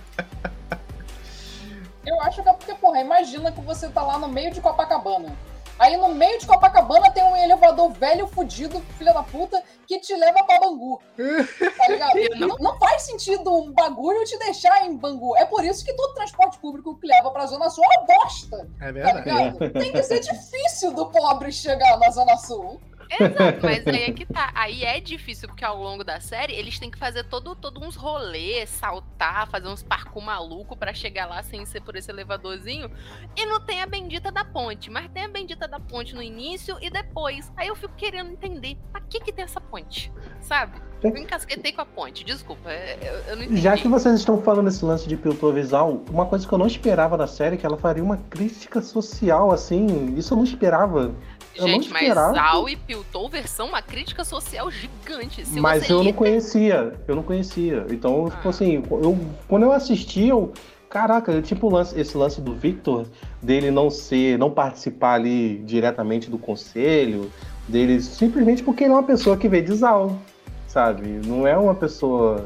Eu 2.05 2.19
acho 2.21 2.41
que 2.41 2.49
é 2.49 2.53
porque, 2.53 2.73
porra, 2.75 2.99
imagina 2.99 3.51
que 3.51 3.61
você 3.61 3.88
tá 3.89 4.01
lá 4.01 4.17
no 4.17 4.27
meio 4.27 4.51
de 4.51 4.59
Copacabana. 4.59 5.36
Aí 5.80 5.97
no 5.97 6.09
meio 6.09 6.38
de 6.39 6.45
Copacabana 6.45 7.11
tem 7.11 7.24
um 7.24 7.36
elevador 7.36 7.91
velho, 7.93 8.28
fudido, 8.28 8.80
filha 8.97 9.13
da 9.13 9.24
puta, 9.24 9.61
que 9.88 9.99
te 9.99 10.15
leva 10.15 10.43
pra 10.43 10.59
Bangu. 10.59 11.01
Tá 11.17 11.88
ligado? 11.89 12.11
não, 12.39 12.55
não 12.59 12.80
faz 12.80 13.01
sentido 13.03 13.51
um 13.53 13.72
bagulho 13.72 14.24
te 14.26 14.38
deixar 14.38 14.86
em 14.86 14.95
Bangu. 14.95 15.36
É 15.38 15.45
por 15.45 15.63
isso 15.65 15.84
que 15.84 15.93
todo 15.93 16.13
transporte 16.13 16.59
público 16.59 16.95
que 16.97 17.07
leva 17.07 17.32
pra 17.32 17.45
Zona 17.47 17.69
Sul 17.69 17.84
é 17.84 17.97
uma 17.99 18.05
bosta. 18.05 18.69
É 18.80 18.86
Tá 18.86 18.91
verdade. 18.91 19.30
ligado? 19.30 19.72
Tem 19.74 19.91
que 19.91 20.03
ser 20.03 20.19
difícil 20.19 20.93
do 20.93 21.07
pobre 21.09 21.51
chegar 21.51 21.97
na 21.97 22.09
Zona 22.11 22.38
Sul. 22.38 22.80
Exato, 23.20 23.59
mas 23.64 23.86
aí 23.88 24.03
é 24.03 24.12
que 24.12 24.26
tá. 24.26 24.51
Aí 24.55 24.84
é 24.84 24.99
difícil, 24.99 25.47
porque 25.47 25.66
ao 25.66 25.82
longo 25.82 26.03
da 26.03 26.20
série 26.20 26.53
eles 26.53 26.80
têm 26.80 26.89
que 26.89 26.97
fazer 26.97 27.24
todo, 27.26 27.55
todo 27.55 27.84
uns 27.84 27.95
rolês, 27.95 28.70
saltar, 28.70 29.47
fazer 29.49 29.68
uns 29.68 29.84
parkour 29.84 30.22
maluco 30.24 30.76
pra 30.78 30.93
chegar 30.93 31.26
lá 31.26 31.43
sem 31.43 31.66
ser 31.66 31.82
por 31.82 31.95
esse 31.95 32.09
elevadorzinho. 32.12 32.89
E 33.36 33.45
não 33.45 33.59
tem 33.59 33.82
a 33.82 33.86
bendita 33.86 34.32
da 34.32 34.45
ponte, 34.45 34.89
mas 34.89 35.09
tem 35.12 35.24
a 35.26 35.28
bendita 35.30 35.68
da 35.68 35.80
ponte 35.80 36.16
no 36.16 36.22
início 36.24 36.78
e 36.82 36.89
depois. 36.89 37.51
Aí 37.57 37.68
eu 37.68 37.76
fico 37.76 37.93
querendo 37.95 38.32
entender 38.32 38.78
pra 38.91 39.01
que 39.01 39.20
que 39.20 39.32
tem 39.34 39.43
essa 39.43 39.59
ponte, 39.59 40.12
sabe? 40.39 40.82
Eu 41.03 41.18
encasquetei 41.18 41.72
com 41.72 41.82
a 41.82 41.86
ponte, 41.86 42.24
desculpa, 42.24 42.70
é- 42.70 42.97
eu, 43.01 43.14
eu 43.32 43.36
não 43.36 43.43
entendi. 43.43 43.59
Já 43.62 43.76
que 43.76 43.88
vocês 43.88 44.20
estão 44.20 44.39
falando 44.39 44.68
esse 44.68 44.86
lance 44.86 45.07
de 45.09 45.18
Piltover 45.18 45.62
visual, 45.64 46.03
uma 46.12 46.28
coisa 46.28 46.47
que 46.47 46.53
eu 46.53 46.59
não 46.59 46.68
esperava 46.68 47.18
da 47.18 47.26
série 47.26 47.55
é 47.55 47.57
que 47.57 47.66
ela 47.66 47.78
faria 47.78 48.03
uma 48.03 48.18
crítica 48.18 48.82
social, 48.82 49.51
assim. 49.51 50.14
Isso 50.16 50.34
eu 50.34 50.38
não 50.38 50.43
esperava. 50.43 51.12
Eu 51.55 51.67
Gente, 51.67 51.89
não 51.89 51.93
mas. 52.01 52.13
Zal 52.13 52.69
e 52.69 52.75
Piltover 52.75 53.47
são 53.47 53.67
uma 53.67 53.81
crítica 53.81 54.23
social 54.23 54.71
gigante. 54.71 55.45
Se 55.45 55.59
Mas 55.59 55.85
você 55.85 55.93
eu 55.93 56.03
não 56.03 56.13
conhecia, 56.13 56.93
eu 57.07 57.15
não 57.15 57.23
conhecia. 57.23 57.85
Então, 57.89 58.29
tipo 58.29 58.47
Ah. 58.47 58.49
assim, 58.49 58.83
eu, 58.89 59.19
quando 59.47 59.63
eu 59.63 59.71
assisti, 59.71 60.27
eu. 60.27 60.53
Caraca, 60.89 61.41
tipo 61.41 61.67
o 61.67 61.71
lance- 61.71 61.97
esse 61.99 62.17
lance 62.17 62.41
do 62.41 62.53
Victor, 62.53 63.07
dele 63.41 63.71
não 63.71 63.89
ser, 63.89 64.37
não 64.37 64.51
participar 64.51 65.13
ali 65.13 65.59
diretamente 65.59 66.29
do 66.29 66.37
conselho, 66.37 67.31
dele 67.65 68.01
simplesmente 68.01 68.61
porque 68.61 68.83
ele 68.83 68.91
é 68.91 68.95
uma 68.95 69.03
pessoa 69.03 69.37
que 69.37 69.47
veio 69.47 69.63
de 69.63 69.73
Zal, 69.73 70.19
sabe? 70.67 71.07
Não 71.25 71.47
é 71.47 71.57
uma 71.57 71.73
pessoa. 71.73 72.45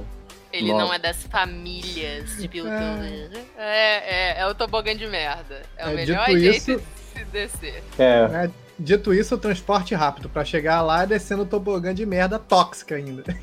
Ele 0.54 0.72
não 0.72 0.82
Nossa. 0.82 0.96
é 0.96 1.00
das 1.00 1.24
famílias 1.24 2.38
de 2.38 2.48
Piltover. 2.48 3.32
É, 3.58 4.36
é, 4.38 4.40
é 4.42 4.48
o 4.48 4.54
tobogã 4.54 4.96
de 4.96 5.08
merda. 5.08 5.64
É 5.76 5.88
o 5.88 5.90
É, 5.90 5.94
melhor 5.96 6.26
dito 6.28 6.40
jeito 6.40 6.56
isso- 6.58 6.76
de 6.78 7.20
se 7.20 7.26
descer. 7.26 7.84
É, 7.98 8.50
Dito 8.78 9.14
isso, 9.14 9.36
o 9.36 9.38
transporte 9.38 9.96
rápido 9.96 10.28
pra 10.30 10.44
chegar 10.44 10.82
lá 10.82 11.06
descendo 11.06 11.44
o 11.44 11.46
tobogã 11.46 11.94
de 11.94 12.06
merda 12.06 12.38
tóxica 12.38 12.96
ainda. 12.96 13.24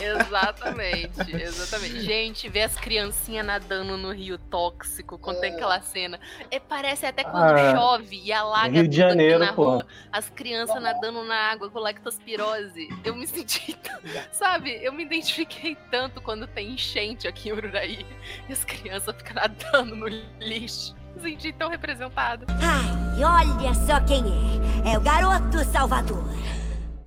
Exatamente, 0.00 1.34
exatamente. 1.36 2.00
Gente, 2.00 2.48
ver 2.48 2.62
as 2.62 2.76
criancinhas 2.76 3.44
nadando 3.44 3.96
no 3.96 4.12
rio 4.12 4.38
tóxico, 4.38 5.18
quando 5.18 5.40
tem 5.40 5.54
aquela 5.54 5.80
cena. 5.82 6.18
É, 6.50 6.58
parece 6.58 7.06
até 7.06 7.24
quando 7.24 7.42
Ah, 7.44 7.74
chove 7.76 8.20
e 8.24 8.32
alaga 8.32 8.80
Rio 8.80 8.88
de 8.88 8.96
Janeiro, 8.96 9.38
na 9.38 9.52
pô. 9.52 9.64
rua. 9.64 9.86
As 10.12 10.28
crianças 10.30 10.80
nadando 10.82 11.22
na 11.24 11.34
água 11.50 11.70
com 11.70 11.78
lactospirose. 11.78 12.88
Eu 13.04 13.14
me 13.16 13.26
senti, 13.26 13.74
tão- 13.82 14.00
sabe? 14.32 14.78
Eu 14.82 14.92
me 14.92 15.04
identifiquei 15.04 15.76
tanto 15.90 16.20
quando 16.20 16.46
tem 16.46 16.70
enchente 16.72 17.26
aqui 17.28 17.48
em 17.48 17.52
Ururaí. 17.52 18.06
E 18.48 18.52
as 18.52 18.64
crianças 18.64 19.14
ficam 19.16 19.34
nadando 19.34 19.94
no 19.96 20.06
lixo. 20.38 20.94
Me 21.16 21.22
senti 21.22 21.52
tão 21.52 21.68
representada. 21.68 22.46
Ai, 22.62 22.99
olha 23.24 23.74
só 23.86 24.00
quem 24.00 24.22
é. 24.84 24.92
É 24.92 24.98
o 24.98 25.00
garoto 25.00 25.64
Salvador. 25.70 26.24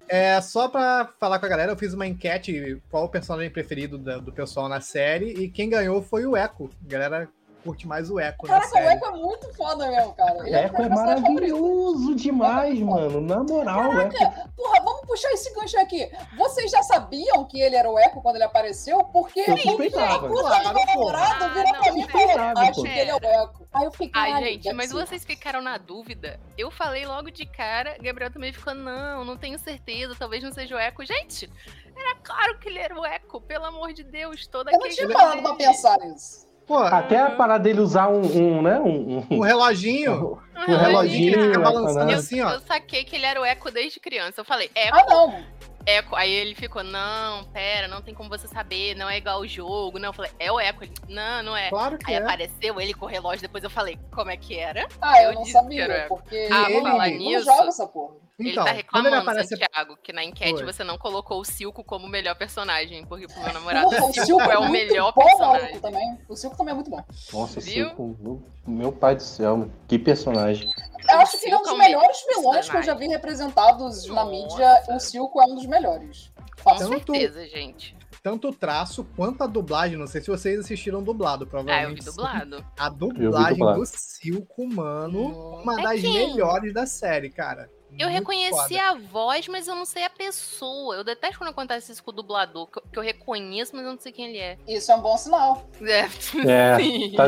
É, 0.07 0.39
só 0.41 0.67
pra 0.67 1.09
falar 1.19 1.39
com 1.39 1.45
a 1.45 1.49
galera, 1.49 1.71
eu 1.71 1.77
fiz 1.77 1.93
uma 1.93 2.05
enquete 2.05 2.79
qual 2.91 3.05
o 3.05 3.09
personagem 3.09 3.49
preferido 3.49 3.97
da- 3.97 4.17
do 4.19 4.31
pessoal 4.31 4.69
na 4.69 4.79
série 4.79 5.33
e 5.33 5.49
quem 5.49 5.69
ganhou 5.69 6.03
foi 6.03 6.25
o 6.25 6.37
Echo. 6.37 6.69
A 6.85 6.87
galera 6.91 7.29
curte 7.63 7.87
mais 7.87 8.09
o 8.09 8.19
Echo 8.19 8.45
na 8.47 8.59
Caraca, 8.59 8.75
o. 8.75 8.79
Echo 8.91 9.05
é 9.05 9.11
muito 9.11 9.53
foda 9.55 9.87
mesmo, 9.89 10.13
cara. 10.13 10.39
Ele 10.47 10.55
Eco 10.55 10.77
meu 10.77 10.85
é 10.85 10.89
favorito. 10.89 10.95
maravilhoso 10.95 12.15
demais, 12.15 12.79
mano. 12.79 13.21
Na 13.21 13.43
moral. 13.43 13.89
Caraca, 13.91 14.49
porra, 14.55 14.81
vamos 14.83 15.01
puxar 15.07 15.31
esse 15.31 15.53
gancho 15.53 15.79
aqui. 15.79 16.11
Vocês 16.37 16.69
já 16.71 16.83
sabiam 16.83 17.45
que 17.45 17.59
ele 17.61 17.75
era 17.75 17.89
o 17.89 17.97
Echo 17.97 18.21
quando 18.21 18.35
ele 18.35 18.43
apareceu? 18.43 19.03
Porque 19.05 19.43
Eu 19.47 19.53
o 19.55 19.57
suspeitava. 19.57 20.27
puta 20.27 20.41
Claro, 20.41 20.73
meu 20.75 20.85
namorado 20.85 21.43
Ah, 21.45 21.47
virou 21.49 21.73
não, 21.73 21.81
pra 21.81 21.91
mim 21.93 22.01
e 22.01 22.07
falou, 22.11 22.57
acho 22.57 22.81
que 22.81 22.87
ele 22.89 23.11
é 23.11 23.15
o 23.15 23.17
Echo. 23.17 23.67
Aí 23.73 23.85
eu 23.85 23.91
fiquei, 23.91 24.21
Ai, 24.21 24.43
gente, 24.43 24.73
mas 24.73 24.89
ser. 24.89 24.95
vocês 24.95 25.25
ficaram 25.25 25.61
na 25.61 25.77
dúvida. 25.77 26.39
Eu 26.57 26.69
falei 26.69 27.05
logo 27.05 27.31
de 27.31 27.45
cara, 27.45 27.97
Gabriel 28.01 28.31
também 28.31 28.53
ficou, 28.53 28.75
não, 28.75 29.23
não 29.25 29.35
tenho 29.37 29.57
certeza, 29.57 30.15
talvez 30.17 30.43
não 30.43 30.51
seja 30.51 30.75
o 30.75 30.79
Eco. 30.79 31.03
Gente, 31.05 31.49
era 31.95 32.15
claro 32.21 32.59
que 32.59 32.69
ele 32.69 32.79
era 32.79 32.99
o 32.99 33.05
Eco, 33.05 33.41
pelo 33.41 33.65
amor 33.65 33.93
de 33.93 34.03
Deus, 34.03 34.45
toda 34.47 34.69
Eu 34.71 34.77
não 34.77 34.85
aquele 34.85 34.95
tinha 34.95 35.09
parado 35.09 35.41
pra 35.41 35.55
pensar 35.55 35.97
nisso. 35.99 36.47
Pô, 36.65 36.77
Até 36.77 37.19
a 37.19 37.31
parada 37.31 37.63
dele 37.63 37.81
usar 37.81 38.07
um, 38.09 38.21
um, 38.21 38.61
né? 38.61 38.79
Um, 38.79 39.17
um- 39.29 39.37
um 39.37 39.39
reloginho. 39.39 40.39
um 40.55 40.75
reloginho. 40.77 41.33
fica 41.43 41.57
né, 41.57 41.63
balançando 41.63 41.93
falando. 41.93 42.09
Eu, 42.11 42.17
assim, 42.19 42.41
ó. 42.41 42.51
eu 42.51 42.59
saquei 42.61 43.03
que 43.03 43.15
ele 43.15 43.25
era 43.25 43.41
o 43.41 43.45
Eco 43.45 43.69
desde 43.69 43.99
criança. 43.99 44.41
Eu 44.41 44.45
falei, 44.45 44.69
Eco, 44.73 44.95
Ah, 44.97 45.05
não. 45.09 45.43
Eco. 45.85 46.15
Aí 46.15 46.31
ele 46.31 46.55
ficou, 46.55 46.83
não, 46.83 47.43
pera, 47.45 47.87
não 47.87 48.01
tem 48.01 48.13
como 48.13 48.29
você 48.29 48.47
saber, 48.47 48.95
não 48.95 49.09
é 49.09 49.17
igual 49.17 49.39
o 49.41 49.47
jogo. 49.47 49.99
Não, 49.99 50.09
eu 50.09 50.13
falei, 50.13 50.31
é 50.39 50.51
o 50.51 50.59
Eco. 50.59 50.83
Ele, 50.83 50.93
não, 51.09 51.43
não 51.43 51.57
é. 51.57 51.69
Claro 51.69 51.97
que 51.97 52.09
Aí 52.09 52.15
é. 52.15 52.17
apareceu 52.17 52.79
ele 52.79 52.93
com 52.93 53.05
o 53.05 53.09
relógio, 53.09 53.41
depois 53.41 53.63
eu 53.63 53.69
falei, 53.69 53.99
como 54.13 54.31
é 54.31 54.37
que 54.37 54.57
era? 54.57 54.87
Ah, 55.01 55.21
eu, 55.21 55.29
Eu 55.29 55.35
não 55.35 55.41
o 55.43 55.45
sabia, 55.45 56.05
porque 56.07 56.47
Ah, 56.51 56.69
ele 56.71 56.81
falar 56.81 57.09
não 57.09 57.17
nisso, 57.17 57.45
joga 57.45 57.67
essa 57.67 57.87
porra. 57.87 58.15
Então, 58.39 58.47
ele 58.49 58.55
tá 58.55 58.69
ele 58.69 58.77
reclamando, 58.77 59.15
aparece. 59.17 59.49
Santiago, 59.49 59.95
que 60.01 60.11
na 60.11 60.23
enquete 60.23 60.53
Foi. 60.55 60.65
você 60.65 60.83
não 60.83 60.97
colocou 60.97 61.39
o 61.39 61.45
Silco 61.45 61.83
como 61.83 62.07
o 62.07 62.09
melhor 62.09 62.35
personagem, 62.35 63.05
porque 63.05 63.27
pro 63.27 63.41
meu 63.43 63.53
namorado 63.53 63.89
Porra, 63.91 64.05
o 64.05 64.13
Silco 64.13 64.41
é 64.41 64.57
o 64.57 64.61
muito 64.61 64.71
melhor 64.71 65.13
bom, 65.13 65.23
personagem. 65.23 65.79
também. 65.79 66.17
O 66.27 66.35
Silco 66.35 66.57
também 66.57 66.71
é 66.71 66.75
muito 66.75 66.89
bom. 66.89 67.03
Nossa, 67.31 67.59
Viu? 67.59 67.85
Silco, 67.87 68.17
meu, 68.19 68.43
meu 68.65 68.91
pai 68.91 69.15
do 69.15 69.21
céu, 69.23 69.55
mano. 69.57 69.71
que 69.87 69.99
personagem. 69.99 70.67
Eu 71.13 71.19
acho 71.21 71.39
que 71.39 71.45
ele 71.45 71.55
é 71.55 71.57
um 71.57 71.61
dos 71.63 71.77
melhores 71.77 72.17
vilões 72.35 72.69
que 72.69 72.77
eu 72.77 72.83
já 72.83 72.93
vi 72.93 73.07
representados 73.07 74.05
na 74.07 74.25
mídia. 74.25 74.83
O 74.89 74.99
Silco 74.99 75.41
é 75.41 75.45
um 75.45 75.55
dos 75.55 75.65
melhores. 75.65 76.31
Com. 76.63 76.75
Tanto- 76.75 76.87
certeza, 76.93 77.45
gente. 77.47 77.95
Tanto 78.21 78.47
o 78.49 78.53
traço 78.53 79.05
quanto 79.17 79.43
a 79.43 79.47
dublagem. 79.47 79.97
Não 79.97 80.07
sei 80.07 80.21
se 80.21 80.27
vocês 80.29 80.57
assistiram 80.57 81.03
dublado, 81.03 81.43
Ah, 81.43 81.45
eu 81.45 81.49
provavelmente. 81.49 81.99
vi 81.99 82.05
dublado. 82.05 82.65
A 82.79 82.87
dublagem 82.87 83.57
dublado. 83.57 83.79
do 83.81 83.85
Silco, 83.85 84.65
mano, 84.65 85.59
uma 85.61 85.79
É 85.81 85.83
das 85.83 85.99
quem? 86.01 86.13
melhores 86.13 86.73
da 86.73 86.85
série, 86.85 87.29
cara. 87.29 87.69
Eu 87.97 88.07
Muito 88.09 88.19
reconheci 88.19 88.51
foda. 88.75 88.89
a 88.89 88.93
voz, 88.95 89.47
mas 89.47 89.67
eu 89.67 89.75
não 89.75 89.85
sei 89.85 90.03
a 90.03 90.09
pessoa. 90.09 90.95
Eu 90.95 91.03
detesto 91.03 91.37
quando 91.37 91.51
acontece 91.51 91.91
isso 91.91 92.03
com 92.03 92.11
o 92.11 92.13
dublador, 92.13 92.67
que 92.67 92.79
eu, 92.79 92.83
que 92.91 92.99
eu 92.99 93.03
reconheço, 93.03 93.75
mas 93.75 93.85
eu 93.85 93.91
não 93.91 93.99
sei 93.99 94.11
quem 94.11 94.25
ele 94.29 94.37
é. 94.39 94.57
Isso 94.67 94.91
é 94.91 94.95
um 94.95 95.01
bom 95.01 95.15
sinal. 95.17 95.67
É, 95.81 96.03
É, 96.49 96.77
sim. 96.79 97.11
tá, 97.15 97.25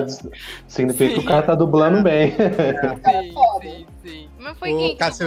significa 0.67 1.13
que 1.13 1.19
o 1.19 1.25
cara 1.25 1.43
tá 1.43 1.55
dublando 1.55 2.01
bem. 2.01 2.33
O 2.95 2.99
cara 3.01 3.17
é 3.19 3.21
Sim, 3.23 3.33
foda. 3.33 3.63
sim, 3.69 3.87
sim. 4.03 4.29
Mas 4.39 4.57
foi 4.57 4.73
O 4.73 4.77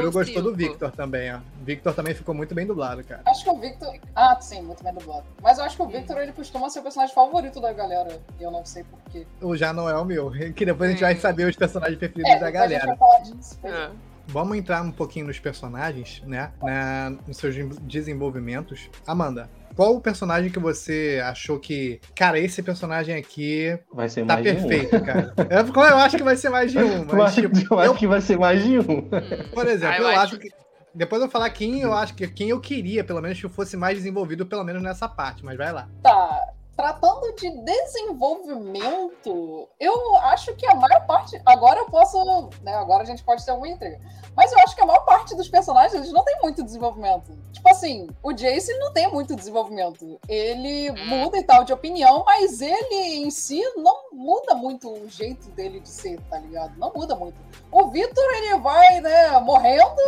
o 0.09 0.13
gostou 0.13 0.43
do? 0.43 0.55
Victor 0.55 0.91
também, 0.93 1.33
ó. 1.35 1.39
Victor 1.63 1.95
também 1.95 2.15
ficou 2.15 2.35
muito 2.35 2.55
bem 2.55 2.67
dublado, 2.67 3.05
cara. 3.05 3.23
Acho 3.27 3.45
que 3.45 3.51
o 3.51 3.57
Victor. 3.59 3.95
Ah, 4.17 4.37
sim, 4.41 4.63
muito 4.63 4.83
bem 4.83 4.93
dublado. 4.95 5.25
Mas 5.43 5.59
eu 5.59 5.65
acho 5.65 5.77
que 5.77 5.83
o 5.83 5.87
Victor 5.87 6.19
ele 6.19 6.33
costuma 6.33 6.69
ser 6.71 6.81
o 6.81 6.83
personagem 6.83 7.15
favorito 7.15 7.61
da 7.61 7.73
galera. 7.73 8.21
E 8.41 8.43
eu 8.43 8.51
não 8.51 8.65
sei 8.65 8.85
porquê. 8.85 9.27
O 9.41 9.55
já 9.57 9.73
não 9.73 9.89
é 9.89 9.97
o 9.97 10.05
meu. 10.05 10.31
Que 10.55 10.65
depois 10.65 10.89
a 10.89 10.93
gente 10.93 11.03
vai 11.03 11.15
Hum. 11.15 11.21
saber 11.21 11.45
os 11.49 11.57
personagens 11.57 11.99
preferidos 11.99 12.31
É, 12.33 12.39
da 12.39 12.47
depois 12.47 12.63
a 12.63 12.69
gente 12.69 12.79
galera. 12.81 12.87
vai 12.87 12.97
falar 12.97 13.19
disso. 13.21 13.59
é. 13.65 13.91
Vamos 14.29 14.57
entrar 14.57 14.83
um 14.83 14.93
pouquinho 14.93 15.27
nos 15.27 15.39
personagens, 15.39 16.23
né? 16.27 16.53
Na, 16.63 17.11
nos 17.27 17.37
seus 17.39 17.55
desenvolvimentos. 17.83 18.91
Amanda, 19.07 19.49
qual 19.75 19.95
o 19.95 20.01
personagem 20.01 20.51
que 20.51 20.59
você 20.59 21.21
achou 21.25 21.59
que. 21.59 22.01
Cara, 22.15 22.39
esse 22.39 22.63
personagem 22.63 23.15
aqui 23.15 23.79
Vai 23.93 24.09
ser 24.09 24.27
tá 24.27 24.35
mais 24.35 24.45
de 24.45 24.51
um. 24.51 24.69
perfeito, 24.69 25.05
cara. 25.05 25.35
Eu, 25.49 25.83
eu 25.85 25.97
acho 25.99 26.17
que 26.17 26.23
vai 26.23 26.37
ser 26.37 26.49
mais 26.51 26.71
de 26.73 26.79
um, 26.83 27.03
Eu 27.03 27.05
mas 27.07 27.21
acho, 27.21 27.43
tipo, 27.43 27.75
eu 27.75 27.79
acho 27.79 27.91
eu, 27.91 27.95
que 27.95 28.07
vai 28.07 28.21
ser 28.21 28.39
mais 28.39 28.63
de 28.63 28.79
um. 28.79 29.09
por 29.55 29.67
exemplo, 29.67 30.07
Ah, 30.07 30.15
eu, 30.15 30.21
acho 30.21 30.39
que. 30.39 30.51
Depois 30.95 31.23
eu 31.23 31.29
falar 31.31 31.49
quem 31.51 31.81
eu 31.81 31.93
acho 31.93 32.15
que 32.15 32.27
quem 32.27 32.49
eu 32.51 32.61
queria, 32.61 33.05
pelo 33.05 33.23
menos, 33.23 33.41
que 33.41 33.49
fosse 33.49 33.77
mais 33.77 33.97
desenvolvido, 33.97 34.45
pelo 34.45 34.65
menos 34.65 34.83
nessa 34.83 35.09
parte, 35.09 35.45
mas 35.45 35.57
vai 35.57 35.73
lá. 35.73 35.89
Tá. 36.03 36.55
Tratando 36.79 37.35
de 37.35 37.51
desenvolvimento, 37.65 39.69
eu 39.81 40.17
acho 40.19 40.55
que 40.55 40.65
a 40.65 40.77
maior 40.77 41.05
parte. 41.07 41.43
Agora 41.45 41.81
eu 41.81 41.87
posso. 41.87 42.49
Né, 42.63 42.73
agora 42.73 43.03
a 43.03 43.07
gente 43.07 43.25
pode 43.25 43.45
ter 43.45 43.51
alguma 43.51 43.67
intriga. 43.67 43.99
Mas 44.37 44.53
eu 44.53 44.61
acho 44.61 44.77
que 44.77 44.83
a 44.83 44.87
maior 44.87 45.05
parte 45.05 45.35
dos 45.35 45.49
personagens 45.49 45.93
eles 45.93 46.13
não 46.13 46.23
tem 46.23 46.39
muito 46.41 46.63
desenvolvimento. 46.63 47.37
Tipo 47.53 47.69
assim, 47.71 48.09
o 48.23 48.33
Jace 48.33 48.73
não 48.79 48.93
tem 48.93 49.11
muito 49.11 49.35
desenvolvimento. 49.35 50.21
Ele 50.29 50.93
Hum. 50.93 51.07
muda 51.07 51.37
e 51.39 51.43
tal 51.43 51.65
de 51.65 51.73
opinião, 51.73 52.23
mas 52.25 52.61
ele 52.61 52.95
em 53.25 53.31
si 53.33 53.61
não 53.77 54.13
muda 54.13 54.55
muito 54.55 54.89
o 54.89 55.09
jeito 55.09 55.51
dele 55.51 55.81
de 55.81 55.89
ser, 55.89 56.21
tá 56.31 56.39
ligado? 56.39 56.79
Não 56.79 56.93
muda 56.95 57.17
muito. 57.17 57.37
O 57.73 57.89
Victor, 57.91 58.25
ele 58.37 58.55
vai, 58.61 59.01
né, 59.01 59.31
morrendo, 59.41 60.01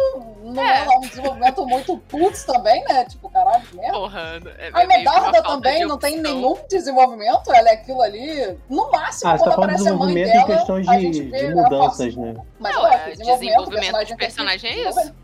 não 0.45 0.63
é, 0.63 0.85
É. 0.85 0.99
um 0.99 1.01
desenvolvimento 1.01 1.67
muito 1.67 1.99
putz 1.99 2.45
também, 2.45 2.85
né? 2.85 3.05
Tipo, 3.07 3.29
caralho, 3.29 3.67
merda. 3.75 3.99
Porra, 3.99 4.21
é, 4.59 4.71
A 4.73 4.87
Medarda 4.87 5.43
também 5.43 5.85
não 5.85 5.99
tem 5.99 6.19
nenhum 6.19 6.60
desenvolvimento, 6.69 7.53
ela 7.53 7.69
é 7.71 7.73
aquilo 7.75 8.03
ali. 8.03 8.59
No 8.69 8.91
máximo, 8.91 9.31
Ah, 9.31 9.39
você 9.39 9.45
quando 9.45 9.51
tá 9.51 9.55
falando 9.55 9.77
de 9.77 9.83
aparece 9.83 9.89
a 9.89 9.93
mãe 9.95 10.15
desenvolvimento 10.15 10.27
dela, 10.33 10.43
em 10.43 10.47
questões 10.57 10.89
a 10.89 10.97
de, 10.97 11.03
gente 11.03 11.23
vê 11.31 11.39
de 11.39 11.47
a 11.47 11.57
mudanças, 11.57 12.17
né? 12.17 12.35
Mas 12.59 12.75
Não, 12.75 12.83
ué, 12.83 12.95
é, 12.95 13.11
desenvolvimento 13.11 13.99
de 13.99 14.07
tem 14.07 14.07
que 14.07 14.17
personagem 14.17 14.71
é 14.71 14.89
isso. 14.89 15.15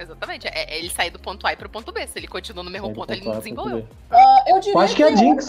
Exatamente. 0.00 0.48
É, 0.48 0.74
é 0.74 0.78
ele 0.78 0.90
sair 0.90 1.10
do 1.10 1.18
ponto 1.18 1.46
A 1.46 1.52
e 1.52 1.56
pro 1.56 1.68
ponto 1.68 1.92
B. 1.92 2.06
Se 2.06 2.18
ele 2.18 2.26
continua 2.26 2.64
no 2.64 2.70
mesmo 2.70 2.92
ponto, 2.92 3.10
ele 3.12 3.20
ponto 3.20 3.32
não 3.34 3.38
desenvolveu. 3.38 3.86
Ah, 4.10 4.44
eu 4.46 4.58
diria 4.60 4.78
acho 4.80 4.96
que 4.96 5.02
é 5.02 5.08
a 5.08 5.12
o 5.12 5.16
Jinx. 5.16 5.48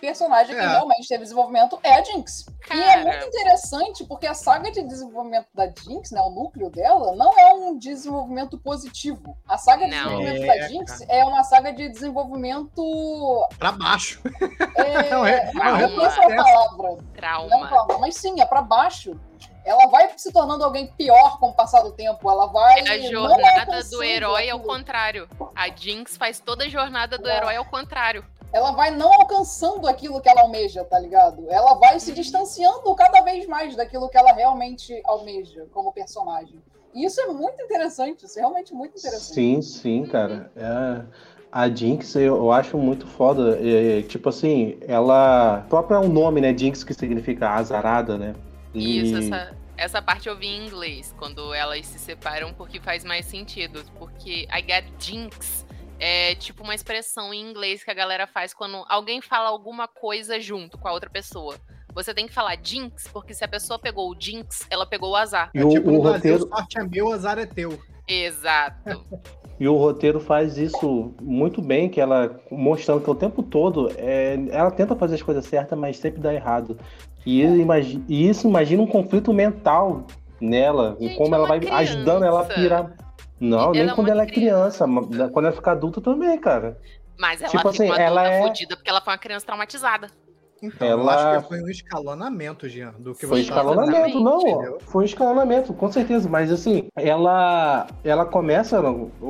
personagem 0.00 0.54
que 0.54 0.60
É. 0.62 0.66
realmente 0.66 1.06
teve 1.08 1.22
desenvolvimento 1.24 1.78
é 1.82 1.98
a 1.98 2.02
Jinx. 2.02 2.46
E 2.72 2.80
é 2.80 2.86
Cara. 2.94 3.02
muito 3.04 3.26
interessante 3.26 4.04
porque 4.04 4.26
a 4.26 4.32
saga 4.32 4.70
de 4.70 4.82
desenvolvimento 4.82 5.46
da 5.52 5.66
Jinx, 5.66 6.10
né, 6.12 6.20
o 6.22 6.30
núcleo 6.30 6.70
dela, 6.70 7.14
não 7.16 7.38
é 7.38 7.52
um 7.52 7.76
desenvolvimento 7.76 8.56
positivo. 8.58 9.36
A 9.46 9.58
saga 9.58 9.84
de 9.86 9.90
Não. 9.90 10.04
desenvolvimento 10.18 10.42
É, 10.52 10.58
da 10.60 10.68
Jinx 10.68 11.00
é 11.08 11.24
uma 11.24 11.42
saga 11.42 11.72
de 11.72 11.88
desenvolvimento. 11.88 13.46
Pra 13.58 13.72
baixo. 13.72 14.22
É, 14.76 15.10
Não, 15.10 15.26
é- 15.26 15.52
não, 15.52 15.76
é 15.76 15.86
não 15.88 16.06
essa 16.06 16.20
é 16.22 16.24
a 16.24 16.28
retrocesso. 16.28 16.54
palavra. 16.76 16.90
Não, 16.92 17.04
Trauma. 17.12 17.68
calma, 17.68 17.98
mas 17.98 18.16
sim, 18.16 18.40
é 18.40 18.46
pra 18.46 18.62
baixo. 18.62 19.18
Ela 19.70 19.86
vai 19.86 20.10
se 20.16 20.32
tornando 20.32 20.64
alguém 20.64 20.88
pior 20.98 21.38
com 21.38 21.50
o 21.50 21.52
passar 21.54 21.82
do 21.82 21.92
tempo. 21.92 22.28
Ela 22.28 22.46
vai. 22.46 22.80
É 22.80 22.94
a 22.94 22.98
não 22.98 23.10
jornada 23.10 23.42
do 23.42 23.70
alcançando 23.70 24.02
herói 24.02 24.50
ao 24.50 24.58
aquilo. 24.58 24.74
contrário. 24.74 25.28
A 25.54 25.68
Jinx 25.68 26.16
faz 26.16 26.40
toda 26.40 26.64
a 26.64 26.68
jornada 26.68 27.16
do 27.16 27.28
É. 27.28 27.36
herói 27.36 27.56
ao 27.56 27.64
contrário. 27.64 28.24
ela 28.52 28.72
vai 28.72 28.90
não 28.90 29.12
alcançando 29.12 29.86
aquilo 29.86 30.20
que 30.20 30.28
ela 30.28 30.40
almeja, 30.40 30.82
tá 30.82 30.98
ligado? 30.98 31.46
Ela 31.48 31.74
vai 31.74 32.00
se 32.00 32.10
distanciando 32.12 32.92
cada 32.96 33.20
vez 33.20 33.46
mais 33.46 33.76
daquilo 33.76 34.08
que 34.08 34.18
ela 34.18 34.32
realmente 34.32 35.00
almeja 35.04 35.66
como 35.72 35.92
personagem. 35.92 36.60
E 36.92 37.04
isso 37.04 37.20
é 37.20 37.26
muito 37.28 37.62
interessante, 37.62 38.26
isso 38.26 38.36
é 38.40 38.42
realmente 38.42 38.74
muito 38.74 38.98
interessante. 38.98 39.34
Sim, 39.34 39.62
sim, 39.62 40.04
cara. 40.04 40.50
É, 40.56 41.02
a 41.52 41.68
Jinx 41.68 42.16
eu, 42.16 42.50
acho 42.50 42.76
muito 42.76 43.06
foda. 43.06 43.56
É, 43.62 44.02
tipo 44.02 44.28
assim, 44.28 44.80
ela. 44.88 45.64
Próprio 45.68 45.98
é 45.98 46.00
um 46.00 46.08
nome, 46.08 46.40
né? 46.40 46.52
Jinx 46.56 46.82
que 46.82 46.92
significa 46.92 47.50
azarada, 47.50 48.18
né? 48.18 48.34
E- 48.74 49.00
Isso, 49.02 49.16
essa, 49.32 49.54
essa 49.80 50.02
parte 50.02 50.28
eu 50.28 50.36
vi 50.36 50.46
em 50.46 50.66
inglês, 50.66 51.14
quando 51.16 51.54
elas 51.54 51.86
se 51.86 51.98
separam, 51.98 52.52
porque 52.52 52.78
faz 52.78 53.02
mais 53.02 53.24
sentido. 53.24 53.82
Porque 53.98 54.46
I 54.52 54.60
get 54.60 54.84
jinx 54.98 55.64
é 55.98 56.34
tipo 56.34 56.62
uma 56.62 56.74
expressão 56.74 57.32
em 57.32 57.40
inglês 57.40 57.82
que 57.82 57.90
a 57.90 57.94
galera 57.94 58.26
faz 58.26 58.52
quando 58.52 58.84
alguém 58.90 59.22
fala 59.22 59.48
alguma 59.48 59.88
coisa 59.88 60.38
junto 60.38 60.76
com 60.76 60.86
a 60.86 60.92
outra 60.92 61.08
pessoa. 61.08 61.56
Você 61.94 62.12
tem 62.12 62.26
que 62.26 62.34
falar 62.34 62.58
jinx, 62.62 63.08
porque 63.10 63.32
se 63.32 63.42
a 63.42 63.48
pessoa 63.48 63.78
pegou 63.78 64.10
o 64.10 64.16
jinx, 64.20 64.66
ela 64.68 64.84
pegou 64.84 65.12
o 65.12 65.16
azar. 65.16 65.50
E 65.54 65.60
É 65.60 65.64
o, 65.64 65.70
tipo 65.70 65.88
o 65.88 65.92
no 65.92 66.02
Brasil, 66.02 66.34
roteiro, 66.34 66.48
sorte 66.54 66.78
é 66.78 66.84
meu, 66.84 67.10
azar 67.10 67.38
é 67.38 67.46
teu. 67.46 67.80
Exato. 68.06 69.06
e 69.58 69.66
o 69.66 69.76
roteiro 69.76 70.20
faz 70.20 70.58
isso 70.58 71.14
muito 71.22 71.62
bem, 71.62 71.88
que 71.88 72.00
ela 72.00 72.38
mostrando 72.50 73.02
que 73.02 73.10
o 73.10 73.14
tempo 73.14 73.42
todo 73.42 73.90
é, 73.96 74.34
ela 74.50 74.70
tenta 74.70 74.94
fazer 74.94 75.14
as 75.14 75.22
coisas 75.22 75.46
certas, 75.46 75.78
mas 75.78 75.96
sempre 75.96 76.20
dá 76.20 76.34
errado. 76.34 76.78
E, 77.26 77.42
imagi- 77.42 78.02
e 78.08 78.28
isso 78.28 78.48
imagina 78.48 78.82
um 78.82 78.86
conflito 78.86 79.32
mental 79.32 80.06
nela, 80.40 80.96
e 80.98 81.08
Gente, 81.08 81.18
como 81.18 81.34
é 81.34 81.38
ela 81.38 81.46
vai 81.48 81.58
ajudando 81.68 82.24
ela 82.24 82.40
a 82.40 82.44
criança. 82.44 82.60
pirar. 82.62 82.96
Não, 83.38 83.58
Ela 83.58 83.72
nem 83.72 83.88
é 83.88 83.94
quando 83.94 84.08
ela 84.08 84.22
é 84.22 84.26
criança, 84.26 84.86
mas 84.86 85.06
quando 85.32 85.46
ela 85.46 85.52
fica 85.54 85.72
adulta 85.72 86.00
também, 86.00 86.38
cara. 86.38 86.78
Mas 87.18 87.40
ela 87.40 87.50
Tipo 87.50 87.68
assim, 87.68 87.86
uma 87.86 87.96
ela 87.96 88.26
é- 88.28 88.42
fodida 88.42 88.76
porque 88.76 88.88
ela 88.90 89.00
foi 89.00 89.12
uma 89.12 89.18
criança 89.18 89.44
traumatizada. 89.46 90.08
Então, 90.62 90.86
eu 90.88 91.00
Ela- 91.00 91.14
acho 91.36 91.42
que 91.42 91.48
foi 91.48 91.62
um 91.62 91.68
escalonamento, 91.68 92.68
Jean, 92.68 92.92
do 92.98 93.14
que 93.14 93.26
Foi 93.26 93.42
você 93.42 93.50
tá 93.50 93.56
escalonamento, 93.60 94.12
falando, 94.12 94.24
não. 94.24 94.40
entendeu? 94.40 94.78
Foi 94.80 95.04
escalonamento, 95.04 95.72
com 95.72 95.90
certeza. 95.90 96.28
Mas 96.28 96.52
assim, 96.52 96.88
ela 96.96 97.86
ela 98.04 98.24
começa. 98.26 98.82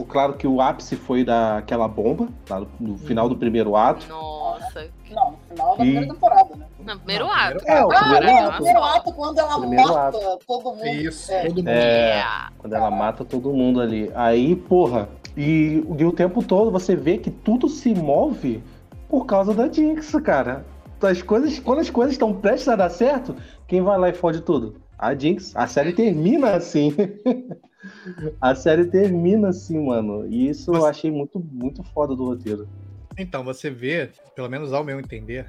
Claro 0.09 0.35
que 0.35 0.47
o 0.47 0.61
ápice 0.61 0.97
foi 0.97 1.25
daquela 1.25 1.87
bomba, 1.89 2.29
lá 2.49 2.61
no, 2.61 2.69
no 2.81 2.99
final 2.99 3.29
do 3.29 3.37
primeiro 3.37 3.77
ato. 3.77 4.07
Nossa. 4.09 4.89
Não, 5.11 5.33
no 5.33 5.39
final 5.49 5.77
da 5.77 5.85
E- 5.85 5.91
primeira 5.91 6.15
temporada, 6.15 6.57
né? 6.57 6.67
No 6.79 6.97
primeiro 6.99 7.25
Não, 7.27 7.33
ato. 7.33 7.57
primeiro 7.57 7.81
É, 7.81 7.85
o 7.85 7.91
Ah, 7.93 7.99
primeiro 7.99 8.27
não, 8.27 8.33
no 8.43 8.49
ato. 8.49 8.55
primeiro 8.57 8.83
ato, 8.85 9.13
quando 9.13 9.39
ela 9.39 9.59
Primeiro 9.59 9.89
mata 9.95 10.39
todo 10.47 10.65
mundo. 10.75 10.87
Isso, 10.87 11.33
É. 11.33 11.47
todo 11.47 11.57
mundo. 11.57 11.69
É, 11.69 12.09
Yeah. 12.17 12.53
quando 12.59 12.73
ela 12.75 12.91
mata 12.91 13.25
todo 13.25 13.53
mundo 13.53 13.81
ali. 13.81 14.11
Aí, 14.15 14.55
porra, 14.57 15.09
e, 15.37 15.85
e 15.99 16.05
o 16.05 16.13
tempo 16.13 16.43
todo 16.45 16.71
você 16.71 16.95
vê 16.95 17.19
que 17.19 17.31
tudo 17.31 17.69
se 17.69 17.93
move 17.95 18.63
por 19.09 19.27
causa 19.27 19.53
da 19.53 19.69
Jinx, 19.69 20.13
cara. 20.23 20.65
As 21.03 21.23
coisas, 21.23 21.59
quando 21.59 21.81
as 21.81 21.91
coisas 21.91 22.13
estão 22.13 22.35
prestes 22.35 22.69
a 22.69 22.77
dar 22.77 22.91
certo, 22.91 23.35
quem 23.67 23.83
vai 23.83 23.99
lá 23.99 24.09
e 24.09 24.15
fode 24.15 24.43
tudo? 24.43 24.81
A 24.99 25.15
Jinx. 25.15 25.57
A 25.57 25.67
série 25.67 25.93
termina 25.93 26.53
assim. 26.53 26.95
a 28.41 28.55
série 28.55 28.85
termina 28.85 29.49
assim, 29.49 29.79
mano. 29.79 30.27
E 30.29 30.49
isso 30.49 30.75
eu 30.75 30.85
achei 30.85 31.11
muito, 31.11 31.41
muito 31.41 31.83
foda 31.83 32.15
do 32.15 32.27
roteiro. 32.27 32.69
Então, 33.17 33.43
você 33.43 33.71
vê, 33.71 34.11
pelo 34.35 34.49
menos 34.49 34.73
ao 34.73 34.85
meu 34.85 35.01
entender, 35.01 35.47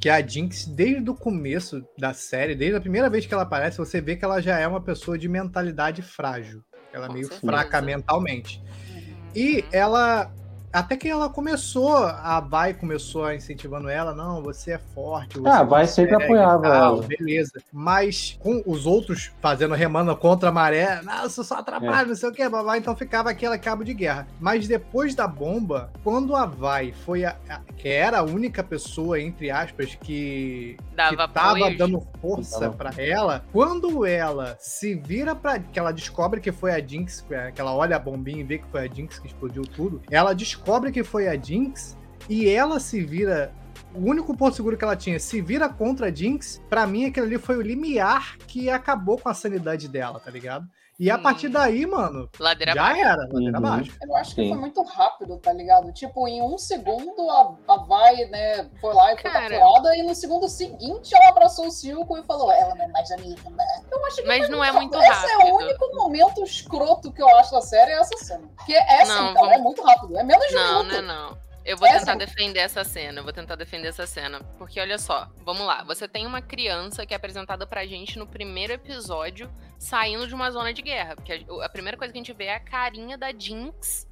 que 0.00 0.08
a 0.08 0.20
Jinx, 0.24 0.66
desde 0.66 1.08
o 1.08 1.14
começo 1.14 1.84
da 1.98 2.12
série, 2.12 2.54
desde 2.54 2.76
a 2.76 2.80
primeira 2.80 3.08
vez 3.10 3.26
que 3.26 3.34
ela 3.34 3.42
aparece, 3.42 3.78
você 3.78 4.00
vê 4.00 4.16
que 4.16 4.24
ela 4.24 4.40
já 4.40 4.58
é 4.58 4.66
uma 4.66 4.80
pessoa 4.80 5.18
de 5.18 5.28
mentalidade 5.28 6.02
frágil. 6.02 6.62
Ela 6.92 7.06
é 7.06 7.12
meio 7.12 7.26
certeza. 7.26 7.46
fraca 7.46 7.82
mentalmente. 7.82 8.62
Uhum. 8.90 9.14
E 9.34 9.64
ela. 9.72 10.32
Até 10.78 10.96
que 10.96 11.08
ela 11.08 11.28
começou, 11.28 11.96
a 11.96 12.38
Vai 12.40 12.72
começou 12.72 13.24
a 13.24 13.34
incentivando 13.34 13.88
ela, 13.88 14.14
não, 14.14 14.42
você 14.42 14.72
é 14.72 14.78
forte. 14.78 15.38
Você 15.38 15.48
Ah, 15.48 15.62
Vai 15.64 15.86
sempre 15.88 16.14
apoiava 16.14 16.66
ela. 16.68 17.02
Beleza. 17.02 17.60
Mas 17.72 18.38
com 18.40 18.62
os 18.64 18.86
outros 18.86 19.32
fazendo 19.40 19.74
remando 19.74 20.14
contra 20.16 20.50
a 20.50 20.52
maré, 20.52 21.02
não, 21.02 21.22
você 21.28 21.42
só 21.42 21.56
atrapalha, 21.56 22.02
É. 22.02 22.06
não 22.06 22.14
sei 22.14 22.28
o 22.28 22.32
que, 22.32 22.48
babá, 22.48 22.78
então 22.78 22.94
ficava 22.94 23.30
aquela 23.30 23.58
cabo 23.58 23.82
de 23.84 23.92
guerra. 23.92 24.28
Mas 24.38 24.68
depois 24.68 25.14
da 25.16 25.26
bomba, 25.26 25.90
quando 26.04 26.36
a 26.36 26.46
Vai 26.46 26.92
foi 27.04 27.24
a, 27.24 27.36
a- 27.48 27.60
que 27.76 27.88
era 27.88 28.18
a 28.20 28.22
única 28.22 28.62
pessoa, 28.62 29.20
entre 29.20 29.50
aspas, 29.50 29.96
que, 30.00 30.76
Dava 30.94 31.26
que 31.28 31.32
tava 31.34 31.70
dando 31.76 32.00
força 32.20 32.70
pra 32.70 32.90
ela, 32.96 33.44
quando 33.52 34.06
ela 34.06 34.56
se 34.60 34.94
vira 34.94 35.34
pra. 35.34 35.58
que 35.58 35.78
ela 35.78 35.92
descobre 35.92 36.40
que 36.40 36.52
foi 36.52 36.72
a 36.72 36.80
Jinx, 36.80 37.24
é, 37.30 37.50
que 37.50 37.60
ela 37.60 37.74
olha 37.74 37.96
a 37.96 37.98
bombinha 37.98 38.40
e 38.40 38.44
vê 38.44 38.58
que 38.58 38.66
foi 38.70 38.84
a 38.84 38.88
Jinx 38.92 39.18
que 39.18 39.26
explodiu 39.26 39.62
tudo, 39.62 40.00
ela 40.10 40.32
descobre 40.34 40.67
que 40.92 41.02
foi 41.02 41.26
a 41.28 41.34
Jinx 41.34 41.96
e 42.28 42.48
ela 42.48 42.78
se 42.78 43.00
vira. 43.00 43.54
O 43.94 44.00
único 44.00 44.36
ponto 44.36 44.54
seguro 44.54 44.76
que 44.76 44.84
ela 44.84 44.94
tinha, 44.94 45.18
se 45.18 45.40
vira 45.40 45.66
contra 45.66 46.08
a 46.08 46.14
Jinx, 46.14 46.62
pra 46.68 46.86
mim 46.86 47.06
aquele 47.06 47.26
ali 47.26 47.38
foi 47.38 47.56
o 47.56 47.62
limiar 47.62 48.36
que 48.46 48.68
acabou 48.68 49.18
com 49.18 49.30
a 49.30 49.34
sanidade 49.34 49.88
dela, 49.88 50.20
tá 50.20 50.30
ligado? 50.30 50.68
E 50.98 51.10
a 51.12 51.16
partir 51.16 51.48
daí, 51.48 51.86
mano, 51.86 52.28
Ladeira 52.40 52.72
já 52.74 52.82
abaixo. 52.86 53.00
era, 53.00 53.16
ladeira 53.32 53.58
Uhum. 53.60 53.66
abaixo. 53.66 53.96
Eu 54.02 54.16
acho 54.16 54.34
que 54.34 54.42
Sim. 54.42 54.48
foi 54.48 54.58
muito 54.58 54.82
rápido, 54.82 55.38
tá 55.38 55.52
ligado? 55.52 55.92
Tipo, 55.92 56.26
em 56.26 56.42
um 56.42 56.58
segundo 56.58 57.30
a, 57.30 57.54
a 57.72 57.76
Vai, 57.84 58.16
né, 58.24 58.68
foi 58.80 58.92
lá 58.92 59.12
e 59.14 59.16
foi 59.20 59.30
capturada, 59.30 59.96
e 59.96 60.02
no 60.02 60.12
segundo 60.14 60.48
seguinte 60.48 61.14
ela 61.14 61.28
abraçou 61.28 61.68
o 61.68 61.70
Silco 61.70 62.18
e 62.18 62.24
falou: 62.24 62.50
ela 62.50 62.74
não 62.74 62.84
é 62.84 62.88
mais 62.88 63.10
amiga, 63.12 63.48
né? 63.50 63.64
Eu 63.92 64.04
acho 64.06 64.16
que 64.16 64.22
Mas 64.26 64.46
foi 64.46 64.48
não 64.48 64.64
é 64.64 64.72
muito 64.72 64.96
Esse 64.98 65.06
é 65.06 65.36
o 65.36 65.38
rápido. 65.40 65.54
único 65.54 65.96
momento 65.96 66.42
escroto 66.42 67.12
que 67.12 67.22
eu 67.22 67.28
acho 67.36 67.52
da 67.52 67.60
série, 67.62 67.92
é 67.92 68.00
essa 68.00 68.16
cena. 68.18 68.48
Porque 68.56 68.74
essa, 68.74 69.14
Não, 69.14 69.30
então, 69.30 69.42
vamos- 69.44 69.56
é 69.56 69.58
muito 69.62 69.82
rápido. 69.82 70.18
É 70.18 70.24
menos 70.24 70.48
de 70.48 70.56
um 70.56 70.58
Não, 70.58 70.82
minuto. 70.84 70.90
não 70.90 70.98
é 70.98 71.02
não. 71.02 71.38
Eu 71.64 71.76
vou 71.76 71.86
tentar 71.86 72.14
defender 72.14 72.60
essa 72.60 72.82
cena, 72.82 73.20
eu 73.20 73.22
vou 73.24 73.32
tentar 73.32 73.54
defender 73.54 73.88
essa 73.88 74.06
cena. 74.06 74.40
Porque 74.58 74.80
olha 74.80 74.96
só, 74.98 75.28
vamos 75.44 75.66
lá. 75.66 75.84
Você 75.84 76.08
tem 76.08 76.26
uma 76.26 76.40
criança 76.40 77.04
que 77.04 77.12
é 77.12 77.16
apresentada 77.16 77.66
pra 77.66 77.86
gente 77.86 78.18
no 78.18 78.26
primeiro 78.26 78.72
episódio, 78.72 79.50
saindo 79.78 80.26
de 80.26 80.34
uma 80.34 80.50
zona 80.50 80.72
de 80.72 80.82
guerra. 80.82 81.16
Porque 81.16 81.46
a, 81.62 81.68
primeira 81.68 81.96
coisa 81.96 82.12
que 82.12 82.18
a 82.18 82.22
gente 82.22 82.32
vê 82.32 82.44
é 82.44 82.56
a 82.56 82.60
carinha 82.60 83.16
da 83.16 83.32
Jinx 83.32 84.06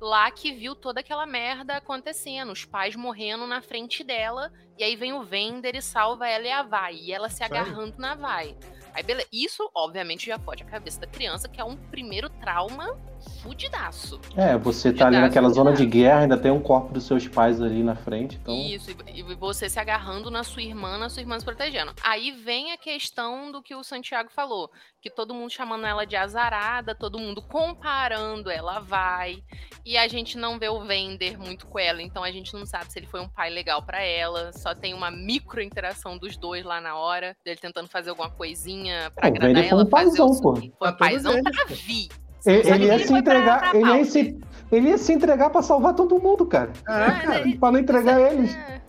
lá 0.00 0.28
que 0.32 0.52
viu 0.52 0.74
toda 0.74 0.98
aquela 0.98 1.24
merda 1.24 1.76
acontecendo, 1.76 2.50
os 2.50 2.64
pais 2.64 2.96
morrendo 2.96 3.46
na 3.46 3.62
frente 3.62 4.02
dela, 4.02 4.52
e 4.76 4.82
aí 4.82 4.96
vem 4.96 5.12
o 5.12 5.22
Vender 5.22 5.76
e 5.76 5.80
salva 5.80 6.28
ela 6.28 6.44
e 6.44 6.50
a 6.50 6.64
Vai, 6.64 6.96
e 6.96 7.12
ela 7.12 7.28
se 7.28 7.44
agarrando 7.44 7.94
na 7.98 8.16
Vai. 8.16 8.56
Aí, 8.92 9.02
beleza. 9.04 9.28
Isso, 9.32 9.70
obviamente, 9.72 10.26
já 10.26 10.40
fode 10.40 10.64
a 10.64 10.66
cabeça 10.66 11.00
da 11.00 11.06
criança, 11.06 11.48
que 11.48 11.60
é 11.60 11.64
um 11.64 11.76
primeiro 11.76 12.28
trauma 12.28 12.98
fudidaço. 13.42 14.20
É, 14.36 14.56
você 14.56 14.92
tá 14.92 15.06
ali 15.06 15.18
naquela 15.18 15.48
de 15.48 15.54
zona 15.54 15.72
de 15.72 15.84
guerra, 15.86 16.20
ainda 16.20 16.36
tem 16.36 16.50
um 16.50 16.60
corpo 16.60 16.92
dos 16.92 17.04
seus 17.04 17.26
pais 17.28 17.60
ali 17.60 17.82
na 17.82 17.94
frente. 17.94 18.38
Então, 18.40 18.54
Isso, 18.54 18.90
e 19.12 19.22
você 19.34 19.68
se 19.68 19.78
agarrando 19.78 20.30
na 20.30 20.44
sua 20.44 20.62
irmã, 20.62 20.98
na 20.98 21.08
sua 21.08 21.20
irmã 21.20 21.38
se 21.38 21.44
protegendo. 21.44 21.92
Aí 22.02 22.30
vem 22.30 22.72
a 22.72 22.76
questão 22.76 23.50
do 23.50 23.62
que 23.62 23.74
o 23.74 23.82
Santiago 23.82 24.30
falou, 24.30 24.70
que 25.00 25.10
todo 25.10 25.34
mundo 25.34 25.50
chamando 25.50 25.86
ela 25.86 26.04
de 26.04 26.16
azarada, 26.16 26.94
todo 26.94 27.18
mundo 27.18 27.42
comparando 27.42 28.50
ela 28.50 28.80
vai, 28.80 29.42
e 29.84 29.96
a 29.96 30.06
gente 30.06 30.38
não 30.38 30.58
vê 30.58 30.68
o 30.68 30.80
Vender 30.80 31.38
muito 31.38 31.66
com 31.66 31.78
ela, 31.78 32.02
então 32.02 32.22
a 32.22 32.30
gente 32.30 32.54
não 32.54 32.64
sabe 32.64 32.92
se 32.92 32.98
ele 32.98 33.06
foi 33.06 33.20
um 33.20 33.28
pai 33.28 33.50
legal 33.50 33.82
pra 33.82 34.02
ela, 34.02 34.52
só 34.52 34.74
tem 34.74 34.94
uma 34.94 35.10
micro 35.10 35.60
interação 35.60 36.16
dos 36.18 36.36
dois 36.36 36.64
lá 36.64 36.80
na 36.80 36.96
hora, 36.96 37.36
dele 37.44 37.58
tentando 37.60 37.88
fazer 37.88 38.10
alguma 38.10 38.30
coisinha 38.30 39.10
pra 39.14 39.28
É, 39.28 39.30
o 39.30 39.34
agradar 39.34 39.54
Vender 39.54 39.68
foi 39.68 39.78
ela, 39.78 39.82
um 39.82 39.90
paizão, 39.90 40.26
o 40.26 40.40
pô. 40.40 40.56
Foi 40.56 40.70
Pra 40.78 40.90
um 40.90 40.96
paizão 40.96 41.42
pra. 41.42 41.64
Vi. 41.68 42.08
Ele, 42.44 42.86
ia 42.86 42.98
se 42.98 43.12
entregar, 43.12 43.70
pra 43.70 43.78
ele 43.78 43.98
ia 43.98 44.04
se, 44.04 44.38
ele 44.70 44.88
ia 44.88 44.98
se 44.98 45.12
entregar 45.12 45.50
pra 45.50 45.62
salvar 45.62 45.94
todo 45.94 46.20
mundo, 46.20 46.46
cara. 46.46 46.70
É, 46.88 47.10
cara. 47.10 47.44
Pra 47.58 47.72
não 47.72 47.78
entregar 47.78 48.20
eles. 48.20 48.54
É, 48.54 48.80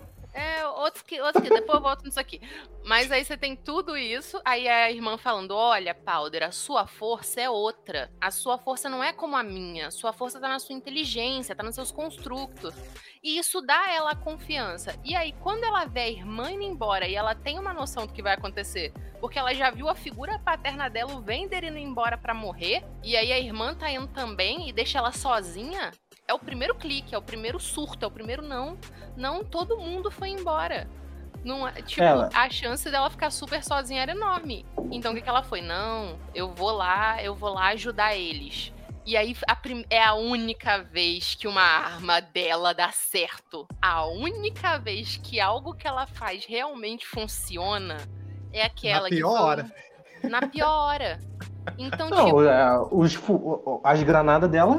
outros 0.83 1.03
que, 1.03 1.19
outros 1.21 1.43
que, 1.43 1.49
depois 1.49 1.77
eu 1.77 1.81
volto 1.81 2.03
nisso 2.03 2.19
aqui. 2.19 2.41
Mas 2.85 3.11
aí 3.11 3.23
você 3.23 3.37
tem 3.37 3.55
tudo 3.55 3.97
isso, 3.97 4.39
aí 4.43 4.67
a 4.67 4.91
irmã 4.91 5.17
falando: 5.17 5.55
olha, 5.55 5.95
Powder, 5.95 6.43
a 6.43 6.51
sua 6.51 6.85
força 6.85 7.41
é 7.41 7.49
outra. 7.49 8.11
A 8.19 8.29
sua 8.31 8.57
força 8.57 8.89
não 8.89 9.03
é 9.03 9.13
como 9.13 9.35
a 9.35 9.43
minha. 9.43 9.87
A 9.87 9.91
sua 9.91 10.13
força 10.13 10.39
tá 10.39 10.47
na 10.47 10.59
sua 10.59 10.75
inteligência, 10.75 11.55
tá 11.55 11.63
nos 11.63 11.75
seus 11.75 11.91
construtos. 11.91 12.75
E 13.23 13.37
isso 13.37 13.61
dá 13.61 13.79
a 13.85 13.93
ela 13.93 14.15
confiança. 14.15 14.99
E 15.03 15.15
aí, 15.15 15.31
quando 15.41 15.63
ela 15.63 15.85
vê 15.85 16.01
a 16.01 16.09
irmã 16.09 16.51
indo 16.51 16.63
embora 16.63 17.07
e 17.07 17.15
ela 17.15 17.33
tem 17.33 17.57
uma 17.57 17.73
noção 17.73 18.05
do 18.05 18.11
que 18.11 18.21
vai 18.21 18.33
acontecer, 18.33 18.91
porque 19.21 19.39
ela 19.39 19.53
já 19.53 19.71
viu 19.71 19.87
a 19.87 19.95
figura 19.95 20.37
paterna 20.37 20.89
dela, 20.89 21.15
o 21.15 21.21
Vender 21.21 21.63
indo 21.63 21.77
embora 21.77 22.17
para 22.17 22.33
morrer, 22.33 22.83
e 23.01 23.15
aí 23.15 23.31
a 23.31 23.39
irmã 23.39 23.73
tá 23.73 23.89
indo 23.89 24.07
também 24.07 24.67
e 24.67 24.73
deixa 24.73 24.97
ela 24.97 25.13
sozinha, 25.13 25.91
é 26.27 26.33
o 26.33 26.39
primeiro 26.39 26.75
clique, 26.75 27.13
é 27.13 27.17
o 27.17 27.21
primeiro 27.21 27.59
surto, 27.59 28.03
é 28.05 28.07
o 28.07 28.11
primeiro 28.11 28.41
não. 28.41 28.77
Não, 29.15 29.43
todo 29.43 29.77
mundo 29.77 30.09
foi 30.09 30.29
embora. 30.29 30.87
Não, 31.43 31.67
é- 31.67 31.81
tipo, 31.81 32.01
Ela- 32.01 32.29
a 32.33 32.49
chance 32.49 32.89
dela 32.89 33.09
ficar 33.09 33.29
super 33.29 33.63
sozinha 33.63 34.01
era 34.01 34.11
enorme. 34.13 34.65
Então 34.91 35.11
o 35.11 35.15
que, 35.15 35.21
que 35.21 35.29
ela 35.29 35.43
foi? 35.43 35.61
Não, 35.61 36.17
eu 36.33 36.53
vou 36.53 36.71
lá, 36.71 37.21
eu 37.21 37.35
vou 37.35 37.53
lá 37.53 37.67
ajudar 37.69 38.15
eles. 38.15 38.71
E 39.05 39.17
aí 39.17 39.35
a 39.45 39.53
prim- 39.53 39.85
é 39.89 40.01
a 40.01 40.13
única 40.13 40.81
vez 40.81 41.35
que 41.35 41.45
uma 41.45 41.61
arma 41.61 42.21
dela 42.21 42.73
dá 42.73 42.89
certo. 42.93 43.67
A 43.81 44.05
única 44.05 44.77
vez 44.79 45.17
que 45.17 45.41
algo 45.41 45.73
que 45.73 45.85
ela 45.85 46.07
faz 46.07 46.45
realmente 46.45 47.05
funciona 47.05 47.97
é 48.53 48.63
aquela 48.63 49.01
Na 49.03 49.09
que 49.09 49.15
pior 49.17 49.31
foi- 49.31 49.41
hora. 49.41 49.71
Na 50.23 50.41
pior 50.47 50.69
hora. 50.69 51.19
Então, 51.77 52.09
Não, 52.09 52.25
tipo, 52.25 52.43
é, 52.45 52.61
as 53.83 54.01
granadas 54.03 54.49
dela, 54.49 54.77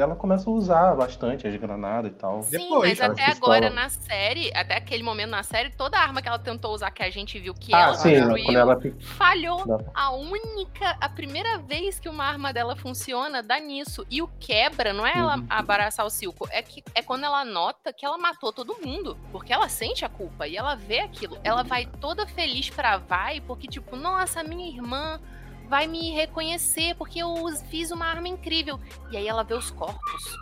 ela 0.00 0.14
começa 0.16 0.48
a 0.48 0.52
usar 0.52 0.94
bastante 0.96 1.46
as 1.46 1.54
granadas 1.56 2.10
e 2.10 2.14
tal. 2.14 2.42
Sim, 2.42 2.50
Depois, 2.58 2.98
mas 2.98 3.00
até 3.00 3.26
pistola. 3.26 3.56
agora 3.56 3.70
na 3.70 3.88
série, 3.88 4.50
até 4.54 4.76
aquele 4.76 5.02
momento 5.02 5.30
na 5.30 5.42
série, 5.42 5.70
toda 5.70 5.98
arma 5.98 6.22
que 6.22 6.28
ela 6.28 6.38
tentou 6.38 6.74
usar 6.74 6.90
que 6.90 7.02
a 7.02 7.10
gente 7.10 7.38
viu 7.38 7.54
que 7.54 7.74
Ah, 7.74 7.80
ela 7.80 7.94
sim, 7.94 8.14
ela 8.14 8.78
falhou. 9.00 9.66
Dá. 9.66 9.78
A 9.94 10.10
única, 10.12 10.96
a 11.00 11.08
primeira 11.08 11.58
vez 11.58 11.98
que 11.98 12.08
uma 12.08 12.24
arma 12.24 12.52
dela 12.52 12.76
funciona, 12.76 13.42
dá 13.42 13.58
nisso. 13.58 14.06
E 14.10 14.22
o 14.22 14.28
quebra, 14.40 14.92
não 14.92 15.06
é 15.06 15.12
ela 15.18 15.36
Uhum. 15.36 15.46
abraçar 15.48 16.04
o 16.06 16.10
Silco, 16.10 16.46
é, 16.50 16.62
que, 16.62 16.82
é 16.94 17.02
quando 17.02 17.24
ela 17.24 17.44
nota 17.44 17.92
que 17.92 18.04
ela 18.04 18.18
matou 18.18 18.52
todo 18.52 18.76
mundo. 18.84 19.16
Porque 19.32 19.52
ela 19.52 19.68
sente 19.68 20.04
a 20.04 20.08
culpa 20.08 20.46
e 20.46 20.56
ela 20.56 20.74
vê 20.74 21.00
aquilo. 21.00 21.38
Ela 21.42 21.62
vai 21.62 21.86
toda 21.86 22.26
feliz 22.26 22.70
pra 22.70 22.98
Vai, 22.98 23.40
porque, 23.40 23.66
tipo, 23.68 23.96
nossa, 23.96 24.42
minha 24.42 24.68
irmã 24.68 25.20
vai 25.68 25.86
me 25.86 26.10
reconhecer 26.12 26.94
porque 26.96 27.20
eu 27.20 27.34
fiz 27.70 27.90
uma 27.90 28.06
arma 28.06 28.28
incrível. 28.28 28.78
E 29.10 29.16
aí 29.16 29.26
ela 29.28 29.42
vê 29.44 29.54
os 29.54 29.70
corpos. 29.70 30.36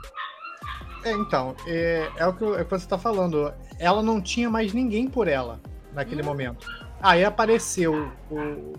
É, 1.04 1.12
então, 1.12 1.54
é, 1.66 2.10
é 2.16 2.26
o 2.26 2.32
que, 2.32 2.44
é 2.44 2.48
o 2.62 2.64
que 2.64 2.70
você 2.70 2.86
tá 2.86 2.98
falando. 2.98 3.52
Ela 3.78 4.02
não 4.02 4.20
tinha 4.20 4.48
mais 4.50 4.72
ninguém 4.72 5.08
por 5.08 5.28
ela 5.28 5.60
naquele 5.92 6.22
Hum. 6.22 6.26
momento. 6.26 6.66
Aí 7.00 7.24
apareceu 7.24 8.10
o, 8.30 8.72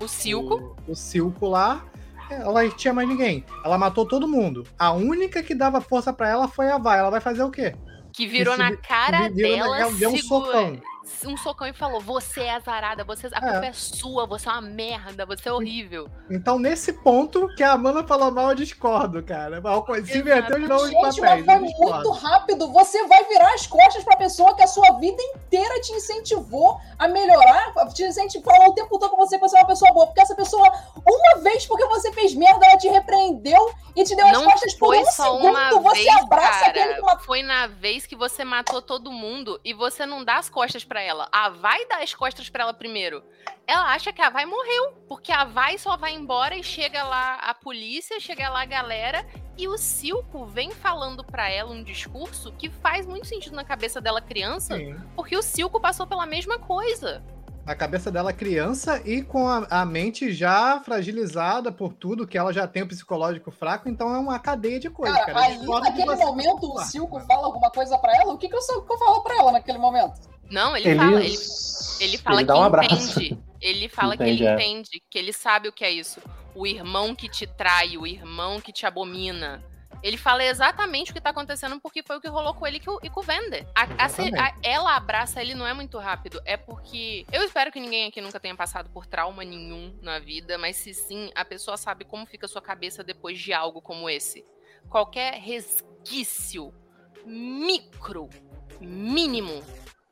O 0.00 0.06
Silco. 0.06 0.76
o, 0.86 0.92
o 0.92 0.94
Silco 0.94 1.48
lá. 1.48 1.84
Ela 2.30 2.62
não 2.64 2.70
tinha 2.70 2.92
mais 2.94 3.08
ninguém. 3.08 3.44
Ela 3.64 3.76
matou 3.76 4.06
todo 4.06 4.26
mundo. 4.26 4.64
A 4.78 4.92
única 4.92 5.42
que 5.42 5.54
dava 5.54 5.80
força 5.80 6.10
pra 6.12 6.28
ela 6.28 6.48
foi 6.48 6.70
a 6.70 6.78
Vai. 6.78 6.98
Ela 6.98 7.10
vai 7.10 7.20
fazer 7.20 7.42
o 7.42 7.50
quê? 7.50 7.74
Que 8.12 8.26
virou 8.26 8.54
Esse 8.54 8.62
na 8.62 8.76
cara 8.76 9.28
virou 9.28 9.58
na- 9.58 9.76
dela, 9.78 9.92
deu 9.92 10.10
um 10.10 10.16
segura- 10.16 10.46
socão. 10.46 10.80
Um 11.26 11.36
socão 11.36 11.66
e 11.66 11.72
falou: 11.72 12.00
Você 12.00 12.40
é 12.42 12.54
azarada, 12.54 13.04
você, 13.04 13.26
a 13.28 13.40
culpa 13.40 13.66
é 13.66 13.72
sua, 13.72 14.26
você 14.26 14.48
é 14.48 14.52
uma 14.52 14.60
merda, 14.62 15.26
você 15.26 15.48
é 15.48 15.52
horrível. 15.52 16.08
Então, 16.30 16.58
nesse 16.58 16.92
ponto 16.92 17.46
que 17.56 17.62
a 17.62 17.72
Amanda 17.72 18.02
falou 18.04 18.30
mal, 18.30 18.50
eu 18.50 18.54
discordo, 18.54 19.22
cara. 19.22 19.60
Mas 19.60 20.08
Se 20.08 20.18
inverteu 20.18 20.58
de 20.60 20.66
novo 20.66 20.84
os 20.84 20.90
Gente, 20.90 21.00
mas 21.02 21.16
papéis. 21.18 21.44
foi 21.44 21.58
muito 21.58 22.10
rápido. 22.10 22.72
Você 22.72 23.06
vai 23.06 23.24
virar 23.24 23.52
as 23.54 23.66
costas 23.66 24.02
pra 24.04 24.16
pessoa 24.16 24.54
que 24.56 24.62
a 24.62 24.66
sua 24.66 24.92
vida 24.98 25.22
inteira 25.34 25.80
te 25.80 25.92
incentivou 25.92 26.78
a 26.98 27.06
melhorar, 27.08 27.72
te 27.92 28.02
incentivou 28.04 28.54
o 28.68 28.72
tempo 28.74 28.98
todo 28.98 29.10
que 29.10 29.16
você 29.16 29.38
fosse 29.38 29.56
uma 29.56 29.66
pessoa 29.66 29.92
boa. 29.92 30.06
Porque 30.06 30.20
essa 30.22 30.34
pessoa, 30.34 30.66
uma 30.96 31.42
vez 31.42 31.66
porque 31.66 31.86
você 31.86 32.12
fez 32.12 32.34
merda, 32.34 32.64
ela 32.66 32.78
te 32.78 32.88
repreendeu 32.88 33.72
e 33.96 34.04
te 34.04 34.16
deu 34.16 34.26
as 34.26 34.32
Não 34.32 34.44
costas 34.44 34.74
por 34.74 34.94
um 34.94 35.04
segundo. 35.04 35.80
você 35.82 36.02
vez, 36.04 36.16
abraça 36.16 36.66
aquele 36.66 36.94
que 36.94 37.00
cara. 37.00 37.02
matou. 37.02 37.24
Foi 37.24 37.42
na 37.42 37.66
vez 37.66 38.06
que 38.06 38.16
você 38.16 38.44
matou 38.44 38.80
todo 38.82 39.10
mundo 39.12 39.60
e 39.64 39.72
você 39.72 40.04
não 40.06 40.24
dá 40.24 40.38
as 40.38 40.48
costas 40.48 40.84
pra 40.84 40.93
ela. 41.02 41.28
A 41.32 41.48
Vai 41.48 41.86
dá 41.86 41.98
as 42.02 42.14
costas 42.14 42.48
pra 42.48 42.64
ela 42.64 42.74
primeiro. 42.74 43.22
Ela 43.66 43.92
acha 43.92 44.12
que 44.12 44.20
a 44.20 44.30
Vai 44.30 44.44
morreu, 44.44 44.92
porque 45.08 45.32
a 45.32 45.44
Vai 45.44 45.78
só 45.78 45.96
vai 45.96 46.14
embora 46.14 46.56
e 46.56 46.62
chega 46.62 47.02
lá 47.04 47.36
a 47.36 47.54
polícia, 47.54 48.20
chega 48.20 48.48
lá 48.48 48.62
a 48.62 48.66
galera 48.66 49.26
e 49.56 49.68
o 49.68 49.78
Silco 49.78 50.46
vem 50.46 50.70
falando 50.72 51.24
pra 51.24 51.48
ela 51.48 51.70
um 51.70 51.82
discurso 51.82 52.52
que 52.52 52.68
faz 52.68 53.06
muito 53.06 53.26
sentido 53.26 53.54
na 53.54 53.64
cabeça 53.64 54.00
dela 54.00 54.20
criança, 54.20 54.76
Sim. 54.76 54.96
porque 55.14 55.36
o 55.36 55.42
Silco 55.42 55.80
passou 55.80 56.06
pela 56.06 56.26
mesma 56.26 56.58
coisa. 56.58 57.22
Na 57.64 57.74
cabeça 57.74 58.12
dela, 58.12 58.30
criança, 58.30 59.00
e 59.06 59.22
com 59.22 59.48
a, 59.48 59.66
a 59.70 59.86
mente 59.86 60.34
já 60.34 60.78
fragilizada 60.80 61.72
por 61.72 61.94
tudo, 61.94 62.26
que 62.26 62.36
ela 62.36 62.52
já 62.52 62.66
tem 62.66 62.82
o 62.82 62.86
psicológico 62.86 63.50
fraco, 63.50 63.88
então 63.88 64.14
é 64.14 64.18
uma 64.18 64.38
cadeia 64.38 64.78
de 64.78 64.90
coisas, 64.90 65.18
Cara, 65.18 65.32
cara. 65.32 65.46
Ali 65.46 65.66
naquele 65.66 66.14
momento 66.14 66.74
o 66.74 66.78
Silco 66.80 67.18
fala 67.20 67.46
alguma 67.46 67.70
coisa 67.70 67.96
pra 67.96 68.14
ela. 68.14 68.34
O 68.34 68.36
que, 68.36 68.50
que 68.50 68.56
o 68.56 68.60
Silco 68.60 68.98
fala 68.98 69.22
pra 69.22 69.38
ela 69.38 69.52
naquele 69.52 69.78
momento? 69.78 70.12
Não, 70.50 70.76
ele, 70.76 70.88
Ele, 70.88 70.98
fala, 70.98 71.24
ele, 71.24 71.38
ele 72.00 72.18
fala 72.18 72.36
ele 72.40 72.46
dá 72.46 72.54
que 72.54 72.60
um 72.60 72.82
entende. 72.82 73.38
Ele 73.60 73.88
fala 73.88 74.14
Entende, 74.14 74.36
que 74.36 74.42
ele 74.42 74.48
é. 74.48 74.54
entende, 74.54 75.02
que 75.10 75.18
ele 75.18 75.32
sabe 75.32 75.68
o 75.68 75.72
que 75.72 75.84
é 75.84 75.90
isso. 75.90 76.20
O 76.54 76.66
irmão 76.66 77.14
que 77.14 77.28
te 77.28 77.46
trai, 77.46 77.96
o 77.96 78.06
irmão 78.06 78.60
que 78.60 78.72
te 78.72 78.84
abomina. 78.86 79.64
Ele 80.02 80.18
fala 80.18 80.44
exatamente 80.44 81.10
o 81.10 81.14
que 81.14 81.20
tá 81.20 81.30
acontecendo 81.30 81.80
porque 81.80 82.02
foi 82.02 82.18
o 82.18 82.20
que 82.20 82.28
rolou 82.28 82.52
com 82.52 82.66
ele 82.66 82.76
e 83.02 83.08
com, 83.08 83.20
o 83.20 83.22
Vender. 83.22 83.66
A- 83.74 84.04
a 84.04 84.08
a- 84.38 84.54
ela 84.62 84.94
abraça 84.94 85.40
ele 85.40 85.54
não 85.54 85.66
é 85.66 85.72
muito 85.72 85.96
rápido. 85.98 86.42
É 86.44 86.58
porque. 86.58 87.24
Eu 87.32 87.42
espero 87.42 87.72
que 87.72 87.80
ninguém 87.80 88.06
aqui 88.08 88.20
nunca 88.20 88.38
tenha 88.38 88.54
passado 88.54 88.90
por 88.90 89.06
trauma 89.06 89.42
nenhum 89.44 89.98
na 90.02 90.18
vida, 90.18 90.58
mas 90.58 90.76
se 90.76 90.92
sim, 90.92 91.30
a 91.34 91.42
pessoa 91.42 91.78
sabe 91.78 92.04
como 92.04 92.26
fica 92.26 92.44
a 92.44 92.48
sua 92.48 92.60
cabeça 92.60 93.02
depois 93.02 93.38
de 93.40 93.54
algo 93.54 93.80
como 93.80 94.10
esse. 94.10 94.44
Qualquer 94.90 95.40
resquício 95.40 96.70
micro, 97.24 98.28
mínimo 98.80 99.62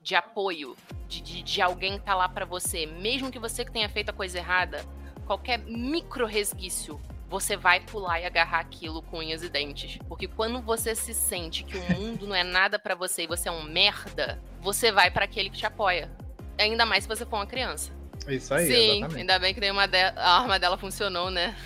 de 0.02 0.14
apoio, 0.14 0.76
de, 1.08 1.20
de, 1.20 1.42
de 1.42 1.62
alguém 1.62 1.98
que 1.98 2.04
tá 2.04 2.14
lá 2.14 2.28
pra 2.28 2.44
você, 2.44 2.86
mesmo 2.86 3.30
que 3.30 3.38
você 3.38 3.64
que 3.64 3.70
tenha 3.70 3.88
feito 3.88 4.10
a 4.10 4.12
coisa 4.12 4.38
errada, 4.38 4.84
qualquer 5.26 5.58
micro 5.58 6.26
resquício, 6.26 7.00
você 7.28 7.56
vai 7.56 7.80
pular 7.80 8.20
e 8.20 8.26
agarrar 8.26 8.60
aquilo 8.60 9.00
com 9.02 9.18
unhas 9.18 9.42
e 9.42 9.48
dentes. 9.48 9.98
Porque 10.08 10.26
quando 10.28 10.60
você 10.60 10.94
se 10.94 11.14
sente 11.14 11.64
que 11.64 11.78
o 11.78 11.82
mundo 11.96 12.26
não 12.26 12.34
é 12.34 12.42
nada 12.44 12.78
pra 12.78 12.94
você 12.94 13.22
e 13.22 13.26
você 13.26 13.48
é 13.48 13.52
um 13.52 13.62
merda, 13.62 14.42
você 14.60 14.92
vai 14.92 15.10
pra 15.10 15.24
aquele 15.24 15.48
que 15.48 15.56
te 15.58 15.64
apoia. 15.66 16.10
Ainda 16.58 16.84
mais 16.84 17.04
se 17.04 17.08
você 17.08 17.24
for 17.24 17.36
uma 17.36 17.46
criança. 17.46 17.90
Isso 18.28 18.52
aí, 18.54 18.66
Sim, 18.66 18.72
exatamente. 18.98 19.16
ainda 19.20 19.38
bem 19.38 19.54
que 19.54 19.60
nenhuma 19.60 19.88
de- 19.88 19.96
a 19.96 20.38
arma 20.40 20.58
dela 20.58 20.76
funcionou, 20.76 21.30
né? 21.30 21.56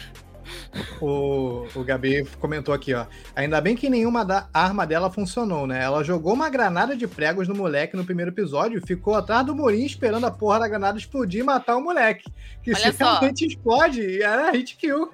O, 1.01 1.67
o 1.75 1.85
Gabi 1.85 2.25
comentou 2.39 2.75
aqui, 2.75 2.95
ó. 2.95 3.07
Ainda 3.35 3.61
bem 3.61 3.77
que 3.77 3.91
nenhuma 3.91 4.25
da 4.25 4.49
arma 4.53 4.87
dela 4.87 5.11
funcionou, 5.11 5.67
né? 5.67 5.83
Ela 5.83 6.03
jogou 6.03 6.33
uma 6.33 6.49
granada 6.49 6.97
de 6.97 7.07
pregos 7.07 7.49
no 7.49 7.55
moleque 7.55 7.97
no 7.97 8.05
primeiro 8.05 8.31
episódio 8.31 8.79
e 8.79 8.87
ficou 8.87 9.15
atrás 9.15 9.45
do 9.45 9.55
murinho 9.55 9.87
esperando 9.87 10.27
a 10.27 10.31
porra 10.31 10.61
da 10.61 10.69
granada 10.69 10.99
explodir 10.99 11.41
e 11.41 11.45
matar 11.45 11.77
o 11.77 11.83
moleque. 11.83 12.31
Que 12.63 12.73
Olha 12.73 12.93
se 12.93 12.99
só. 12.99 13.05
realmente 13.05 13.47
explode, 13.47 14.23
era 14.23 14.51
hit 14.53 14.77
kill. 14.77 15.11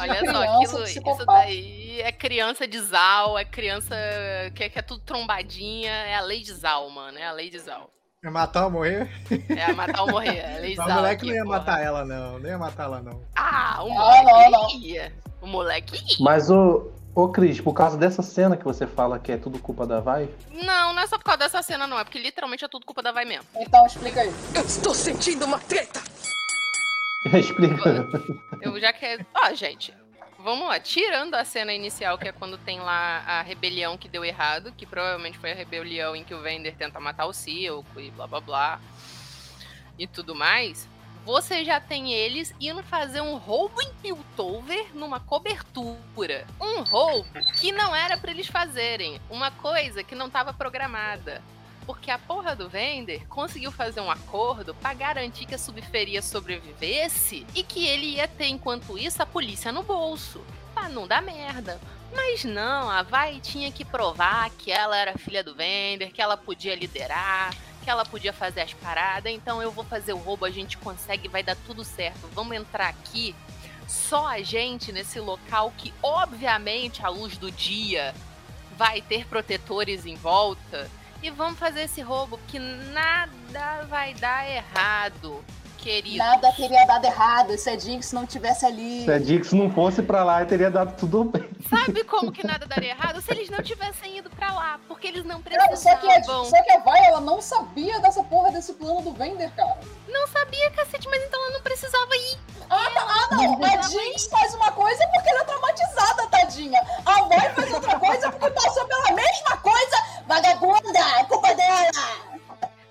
Olha 0.00 0.32
só, 0.32 0.42
aquilo, 0.42 0.84
isso 0.84 1.26
daí 1.26 2.00
é 2.00 2.12
criança 2.12 2.66
de 2.66 2.78
Zal, 2.80 3.38
é 3.38 3.44
criança 3.44 3.94
que, 4.54 4.68
que 4.68 4.78
é 4.78 4.82
tudo 4.82 5.02
trombadinha, 5.04 5.90
é 5.90 6.14
a 6.14 6.20
lei 6.20 6.40
de 6.40 6.52
Zal, 6.52 6.88
mano, 6.90 7.18
é 7.18 7.26
a 7.26 7.32
lei 7.32 7.50
de 7.50 7.58
Zal. 7.58 7.90
É 8.22 8.28
matar 8.28 8.64
ou 8.66 8.70
morrer? 8.70 9.08
É 9.48 9.72
matar 9.72 10.02
ou 10.02 10.10
morrer, 10.10 10.36
é 10.36 10.56
a 10.56 10.60
lei 10.60 10.70
de 10.72 10.76
Mas 10.76 10.86
Zal. 10.88 10.96
o 10.96 11.00
moleque 11.00 11.22
aqui, 11.22 11.26
não 11.28 11.34
ia 11.36 11.42
porra. 11.44 11.58
matar 11.58 11.80
ela, 11.82 12.04
não. 12.04 12.38
Não 12.38 12.50
ia 12.50 12.58
matar 12.58 12.82
ela, 12.84 13.00
não. 13.00 13.22
Ah, 13.34 13.82
o 13.82 13.88
moleque 13.88 14.76
ia. 14.92 15.12
O 15.40 15.46
moleque 15.46 15.96
ia. 15.96 16.16
Mas, 16.20 16.50
ô, 16.50 16.92
ô 17.14 17.28
Cris, 17.30 17.62
por 17.62 17.72
causa 17.72 17.96
dessa 17.96 18.20
cena 18.20 18.58
que 18.58 18.64
você 18.64 18.86
fala 18.86 19.18
que 19.18 19.32
é 19.32 19.38
tudo 19.38 19.58
culpa 19.58 19.86
da 19.86 20.00
Vai, 20.00 20.28
Não, 20.52 20.92
não 20.92 21.00
é 21.00 21.06
só 21.06 21.16
por 21.16 21.24
causa 21.24 21.38
dessa 21.38 21.62
cena, 21.62 21.86
não. 21.86 21.98
É 21.98 22.04
porque 22.04 22.18
literalmente 22.18 22.62
é 22.62 22.68
tudo 22.68 22.84
culpa 22.84 23.02
da 23.02 23.10
Vai 23.10 23.24
mesmo. 23.24 23.46
Então 23.56 23.86
explica 23.86 24.20
aí. 24.20 24.30
Eu 24.54 24.66
estou 24.66 24.94
sentindo 24.94 25.46
uma 25.46 25.58
treta. 25.58 26.02
explica. 27.32 28.06
Eu 28.60 28.78
já 28.78 28.92
quero. 28.92 29.24
Ó, 29.34 29.54
gente. 29.54 29.94
Vamos 30.42 30.68
lá. 30.68 30.80
Tirando 30.80 31.34
a 31.34 31.44
cena 31.44 31.72
inicial, 31.72 32.16
que 32.16 32.28
é 32.28 32.32
quando 32.32 32.56
tem 32.56 32.80
lá 32.80 33.22
a 33.26 33.42
rebelião 33.42 33.98
que 33.98 34.08
deu 34.08 34.24
errado, 34.24 34.72
que 34.72 34.86
provavelmente 34.86 35.38
foi 35.38 35.52
a 35.52 35.54
rebelião 35.54 36.16
em 36.16 36.24
que 36.24 36.34
o 36.34 36.40
Vender 36.40 36.74
tenta 36.76 36.98
matar 36.98 37.26
o 37.26 37.32
Silco 37.32 38.00
e 38.00 38.10
blá 38.10 38.26
blá 38.26 38.40
blá. 38.40 38.80
E 39.98 40.06
tudo 40.06 40.34
mais. 40.34 40.88
Você 41.26 41.62
já 41.62 41.78
tem 41.78 42.14
eles 42.14 42.54
indo 42.58 42.82
fazer 42.82 43.20
um 43.20 43.36
roubo 43.36 43.82
em 43.82 43.92
Piltover 44.00 44.86
numa 44.94 45.20
cobertura. 45.20 46.46
Um 46.58 46.82
roubo 46.82 47.28
que 47.60 47.70
não 47.70 47.94
era 47.94 48.16
pra 48.16 48.30
eles 48.30 48.46
fazerem. 48.46 49.20
Uma 49.28 49.50
coisa 49.50 50.02
que 50.02 50.14
não 50.14 50.28
estava 50.28 50.54
programada. 50.54 51.42
Porque 51.90 52.12
a 52.12 52.18
porra 52.18 52.54
do 52.54 52.68
Vender 52.68 53.26
conseguiu 53.26 53.72
fazer 53.72 54.00
um 54.00 54.08
acordo 54.08 54.72
pra 54.76 54.94
garantir 54.94 55.44
que 55.44 55.56
a 55.56 55.58
subferia 55.58 56.22
sobrevivesse 56.22 57.44
e 57.52 57.64
que 57.64 57.84
ele 57.84 58.14
ia 58.14 58.28
ter, 58.28 58.46
enquanto 58.46 58.96
isso, 58.96 59.20
a 59.20 59.26
polícia 59.26 59.72
no 59.72 59.82
bolso. 59.82 60.40
Pra 60.72 60.88
não 60.88 61.04
dar 61.04 61.20
merda. 61.20 61.80
Mas 62.14 62.44
não, 62.44 62.88
a 62.88 63.02
Vai 63.02 63.40
tinha 63.40 63.72
que 63.72 63.84
provar 63.84 64.50
que 64.50 64.70
ela 64.70 64.96
era 64.96 65.18
filha 65.18 65.42
do 65.42 65.52
Vender, 65.52 66.12
que 66.12 66.22
ela 66.22 66.36
podia 66.36 66.76
liderar, 66.76 67.52
que 67.82 67.90
ela 67.90 68.04
podia 68.04 68.32
fazer 68.32 68.60
as 68.60 68.72
paradas, 68.72 69.32
então 69.32 69.60
eu 69.60 69.72
vou 69.72 69.82
fazer 69.82 70.12
o 70.12 70.18
roubo, 70.18 70.44
a 70.44 70.50
gente 70.50 70.78
consegue, 70.78 71.26
vai 71.26 71.42
dar 71.42 71.56
tudo 71.66 71.82
certo. 71.82 72.30
Vamos 72.32 72.56
entrar 72.56 72.86
aqui, 72.86 73.34
só 73.88 74.28
a 74.28 74.40
gente 74.42 74.92
nesse 74.92 75.18
local 75.18 75.72
que, 75.76 75.92
obviamente, 76.00 77.04
à 77.04 77.08
luz 77.08 77.36
do 77.36 77.50
dia 77.50 78.14
vai 78.76 79.02
ter 79.02 79.26
protetores 79.26 80.06
em 80.06 80.14
volta. 80.14 80.88
E 81.22 81.30
vamos 81.30 81.58
fazer 81.58 81.82
esse 81.82 82.00
roubo, 82.00 82.38
que 82.48 82.58
nada 82.58 83.84
vai 83.88 84.14
dar 84.14 84.48
errado, 84.48 85.44
querido. 85.76 86.16
Nada 86.16 86.50
teria 86.52 86.86
dado 86.86 87.04
errado 87.04 87.58
se 87.58 87.68
a 87.68 87.78
Jinx 87.78 88.12
não 88.12 88.26
tivesse 88.26 88.64
ali. 88.64 89.04
Se 89.04 89.12
a 89.12 89.18
Dix 89.18 89.52
não 89.52 89.70
fosse 89.70 90.02
pra 90.02 90.24
lá, 90.24 90.42
teria 90.46 90.70
dado 90.70 90.96
tudo 90.96 91.24
bem. 91.24 91.48
Sabe 91.68 92.04
como 92.04 92.32
que 92.32 92.46
nada 92.46 92.66
daria 92.66 92.90
errado? 92.90 93.20
Se 93.20 93.30
eles 93.32 93.50
não 93.50 93.62
tivessem 93.62 94.16
ido 94.18 94.30
pra 94.30 94.52
lá, 94.52 94.80
porque 94.88 95.06
eles 95.08 95.24
não 95.24 95.40
Não, 95.40 95.76
só, 95.76 95.94
que 95.96 96.06
a, 96.06 96.14
precisavam. 96.14 96.44
só 96.46 96.62
que 96.62 96.72
a 96.72 96.78
Vai, 96.80 97.04
ela 97.04 97.20
não 97.20 97.40
sabia 97.42 98.00
dessa 98.00 98.22
porra 98.24 98.50
desse 98.50 98.72
plano 98.72 99.02
do 99.02 99.12
Vender, 99.12 99.50
cara. 99.52 99.78
Não 100.08 100.26
sabia, 100.26 100.70
cacete, 100.70 101.06
mas 101.08 101.22
então 101.22 101.40
ela 101.44 101.52
não 101.52 101.60
precisava 101.60 102.16
ir. 102.16 102.38
Ah, 102.70 102.90
não, 102.94 103.08
ah, 103.08 103.58
não. 103.58 103.64
A 103.66 103.82
Jinx 103.82 104.26
faz 104.26 104.54
uma 104.54 104.72
coisa 104.72 105.06
porque 105.12 105.28
ela 105.28 105.40
é 105.40 105.44
traumatizada, 105.44 106.26
tadinha. 106.28 106.80
A 107.04 107.22
Vai 107.22 107.54
faz 107.54 107.72
outra 107.72 107.98
coisa 107.98 108.30
porque 108.32 108.50
passou 108.50 108.86
pela 108.86 109.12
mesma 109.12 109.56
coisa. 109.58 109.96
Vagabunda, 110.30 111.00
é 111.18 111.24
culpa 111.24 111.52
dela. 111.56 111.90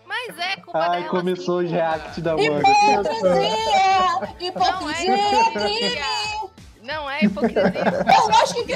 Mas 0.05 0.37
é 0.37 0.57
culpa 0.57 0.77
Ai, 0.77 0.99
dela. 1.03 1.09
começou 1.09 1.59
os 1.59 1.71
react 1.71 2.19
da 2.19 2.33
Amanda. 2.33 2.69
Hipocrisia! 2.69 4.35
Hipocrisia 4.41 5.15
é 5.15 5.51
crime! 5.53 6.49
Não 6.83 7.09
é 7.09 7.23
hipocrisia. 7.23 7.63
Eu 7.65 8.27
lógico 8.27 8.65
que, 8.65 8.73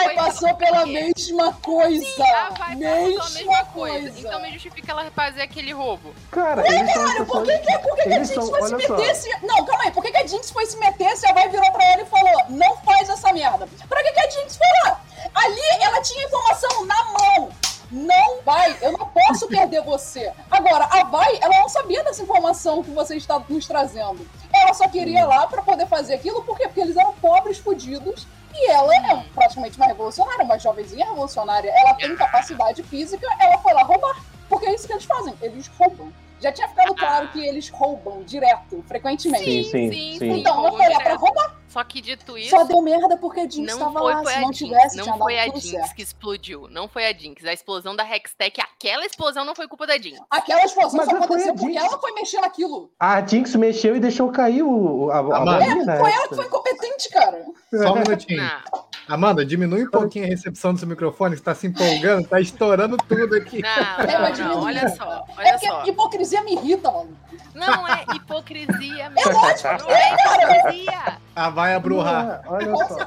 a 0.00 0.04
foi 0.04 0.14
passou 0.14 0.54
pela 0.56 0.80
por 0.80 0.86
mesma 0.88 1.52
coisa. 1.54 2.24
A 2.24 2.50
Vai 2.50 2.74
mesma, 2.76 3.18
passou 3.22 3.22
a 3.22 3.38
mesma 3.38 3.64
coisa. 3.66 4.00
coisa. 4.10 4.20
Então 4.28 4.42
me 4.42 4.52
justifica 4.52 4.92
ela 4.92 5.10
fazer 5.10 5.42
aquele 5.42 5.72
roubo. 5.72 6.14
Cara, 6.30 6.62
Ué, 6.62 6.68
eles 6.68 6.92
são 6.92 7.02
caralho, 7.04 7.26
por 7.26 7.42
pessoas- 7.44 7.60
que, 7.60 7.72
que, 7.72 7.78
por 7.78 7.96
que, 7.96 8.02
que 8.02 8.08
a 8.12 8.18
Jinx 8.24 8.28
são- 8.34 8.46
foi 8.48 8.62
se 8.68 8.74
olha 8.74 8.86
só. 8.86 8.96
meter 8.96 9.14
se... 9.16 9.46
Não, 9.46 9.64
calma 9.64 9.84
aí, 9.84 9.90
por 9.90 10.02
que, 10.02 10.10
que 10.10 10.16
a 10.18 10.26
Jinx 10.26 10.50
foi 10.50 10.66
se 10.66 10.76
meter 10.78 11.16
se 11.16 11.26
a 11.26 11.32
Vai 11.32 11.48
virou 11.48 11.70
pra 11.72 11.84
ela 11.92 12.02
e 12.02 12.06
falou, 12.06 12.44
não 12.50 12.76
faz 12.78 13.08
essa 13.08 13.32
merda? 13.32 13.68
Pra 13.88 14.02
que, 14.02 14.12
que 14.12 14.20
a 14.20 14.30
Jinx 14.30 14.56
foi 14.56 14.66
lá? 14.90 15.00
Ali 15.34 15.60
ela 15.82 16.00
tinha 16.02 16.24
informação 16.26 16.84
na 16.86 17.04
mão. 17.04 17.50
Não 17.90 18.40
vai, 18.44 18.76
eu 18.80 18.90
não 18.92 19.06
posso 19.06 19.46
perder 19.46 19.80
você. 19.82 20.32
Agora, 20.50 20.84
a 20.90 21.04
Vai, 21.04 21.38
ela 21.40 21.60
não 21.60 21.68
sabia 21.68 22.02
dessa 22.02 22.22
informação 22.22 22.82
que 22.82 22.90
você 22.90 23.14
está 23.16 23.40
nos 23.48 23.66
trazendo. 23.68 24.26
Ela 24.52 24.74
só 24.74 24.88
queria 24.88 25.20
ir 25.20 25.24
lá 25.26 25.46
pra 25.46 25.62
poder 25.62 25.86
fazer 25.86 26.14
aquilo, 26.14 26.42
por 26.42 26.56
quê? 26.56 26.64
Porque 26.66 26.80
eles 26.80 26.96
eram 26.96 27.12
pobres, 27.14 27.58
fudidos, 27.58 28.26
e 28.54 28.70
ela 28.70 28.94
é 28.94 29.24
praticamente 29.34 29.76
uma 29.76 29.86
revolucionária, 29.86 30.44
uma 30.44 30.58
jovenzinha 30.58 31.06
revolucionária. 31.06 31.70
Ela 31.70 31.94
tem 31.94 32.14
capacidade 32.16 32.82
física, 32.84 33.26
ela 33.38 33.58
foi 33.58 33.72
lá 33.72 33.82
roubar. 33.82 34.16
Porque 34.48 34.66
é 34.66 34.74
isso 34.74 34.86
que 34.86 34.92
eles 34.92 35.04
fazem, 35.04 35.34
eles 35.42 35.66
roubam. 35.68 36.12
Já 36.40 36.52
tinha 36.52 36.68
ficado 36.68 36.94
claro 36.94 37.28
que 37.28 37.44
eles 37.44 37.68
roubam 37.70 38.22
direto, 38.22 38.84
frequentemente. 38.86 39.44
Sim, 39.44 39.62
sim, 39.64 39.90
sim, 39.90 40.18
sim. 40.18 40.40
Então, 40.40 40.66
ela 40.66 40.76
foi 40.76 40.88
lá 40.88 41.00
pra 41.00 41.14
roubar. 41.14 41.56
Só 41.74 41.82
que 41.82 42.00
dito 42.00 42.38
isso. 42.38 42.50
Só 42.50 42.62
deu 42.62 42.80
merda 42.80 43.16
porque 43.16 43.40
a 43.40 43.48
Jinx 43.50 43.72
não 43.72 43.78
tava 43.80 43.98
foi, 43.98 44.14
lá. 44.14 44.22
foi 44.22 44.32
Se 44.32 44.38
a 44.38 44.40
não 44.42 44.52
Jinx, 44.52 44.58
tivesse, 44.58 44.96
não 44.96 45.18
foi 45.18 45.38
a 45.40 45.44
Jinx 45.46 45.62
certo. 45.70 45.94
que 45.96 46.02
explodiu. 46.02 46.68
Não 46.70 46.86
foi 46.88 47.04
a 47.06 47.12
Jinx. 47.12 47.44
A 47.44 47.52
explosão 47.52 47.96
da 47.96 48.04
Hextech, 48.08 48.60
aquela 48.60 49.04
explosão 49.04 49.44
não 49.44 49.56
foi 49.56 49.66
culpa 49.66 49.84
da 49.84 49.98
Jinx. 49.98 50.20
Aquela 50.30 50.62
explosão 50.64 50.96
Mas 50.98 51.06
só 51.06 51.10
foi 51.10 51.20
a 51.20 51.24
aconteceu 51.24 51.54
porque 51.54 51.72
Jinx. 51.72 51.84
ela 51.84 51.98
foi 52.00 52.12
mexer 52.12 52.40
naquilo. 52.40 52.90
A 53.00 53.26
Jinx 53.26 53.56
mexeu 53.56 53.96
e 53.96 54.00
deixou 54.00 54.30
cair 54.30 54.62
o, 54.62 55.10
a, 55.10 55.18
a 55.18 55.22
bolinha, 55.22 55.84
né? 55.84 55.98
Foi 55.98 56.12
ela 56.12 56.28
que 56.28 56.34
foi 56.36 56.44
incompetente, 56.46 57.08
cara. 57.10 57.44
Só 57.72 57.92
um 57.92 57.94
minutinho. 57.96 58.40
Não, 58.40 58.84
Amanda, 59.08 59.44
diminui 59.44 59.84
um 59.84 59.90
pouquinho 59.90 60.24
a 60.24 60.28
recepção 60.28 60.72
do 60.72 60.78
seu 60.78 60.88
microfone, 60.88 61.36
que 61.36 61.42
tá 61.42 61.54
se 61.54 61.66
empolgando, 61.66 62.26
tá 62.26 62.40
estourando 62.40 62.96
tudo 62.96 63.34
aqui. 63.36 63.60
não, 63.60 63.68
É, 63.68 64.12
não, 64.12 64.20
mas 64.20 64.38
não, 64.38 64.48
diminui. 64.48 64.64
olha 64.64 64.88
só, 64.90 65.04
É 65.04 65.40
olha 65.40 65.52
porque 65.52 65.66
só. 65.66 65.84
hipocrisia 65.84 66.42
me 66.42 66.52
irrita, 66.54 66.90
mano. 66.90 67.14
Não 67.54 67.86
é 67.88 68.04
hipocrisia 68.14 69.04
É 69.04 69.08
mesmo. 69.08 69.32
lógico 69.32 69.68
Não 69.68 69.86
que 69.86 69.92
é 69.92 70.08
é, 70.08 70.14
hipocrisia. 70.14 71.18
Ah, 71.36 71.50
vai 71.50 71.74
abruhar. 71.74 72.42
Não, 72.44 72.52
Olha 72.52 72.76
só. 72.76 72.98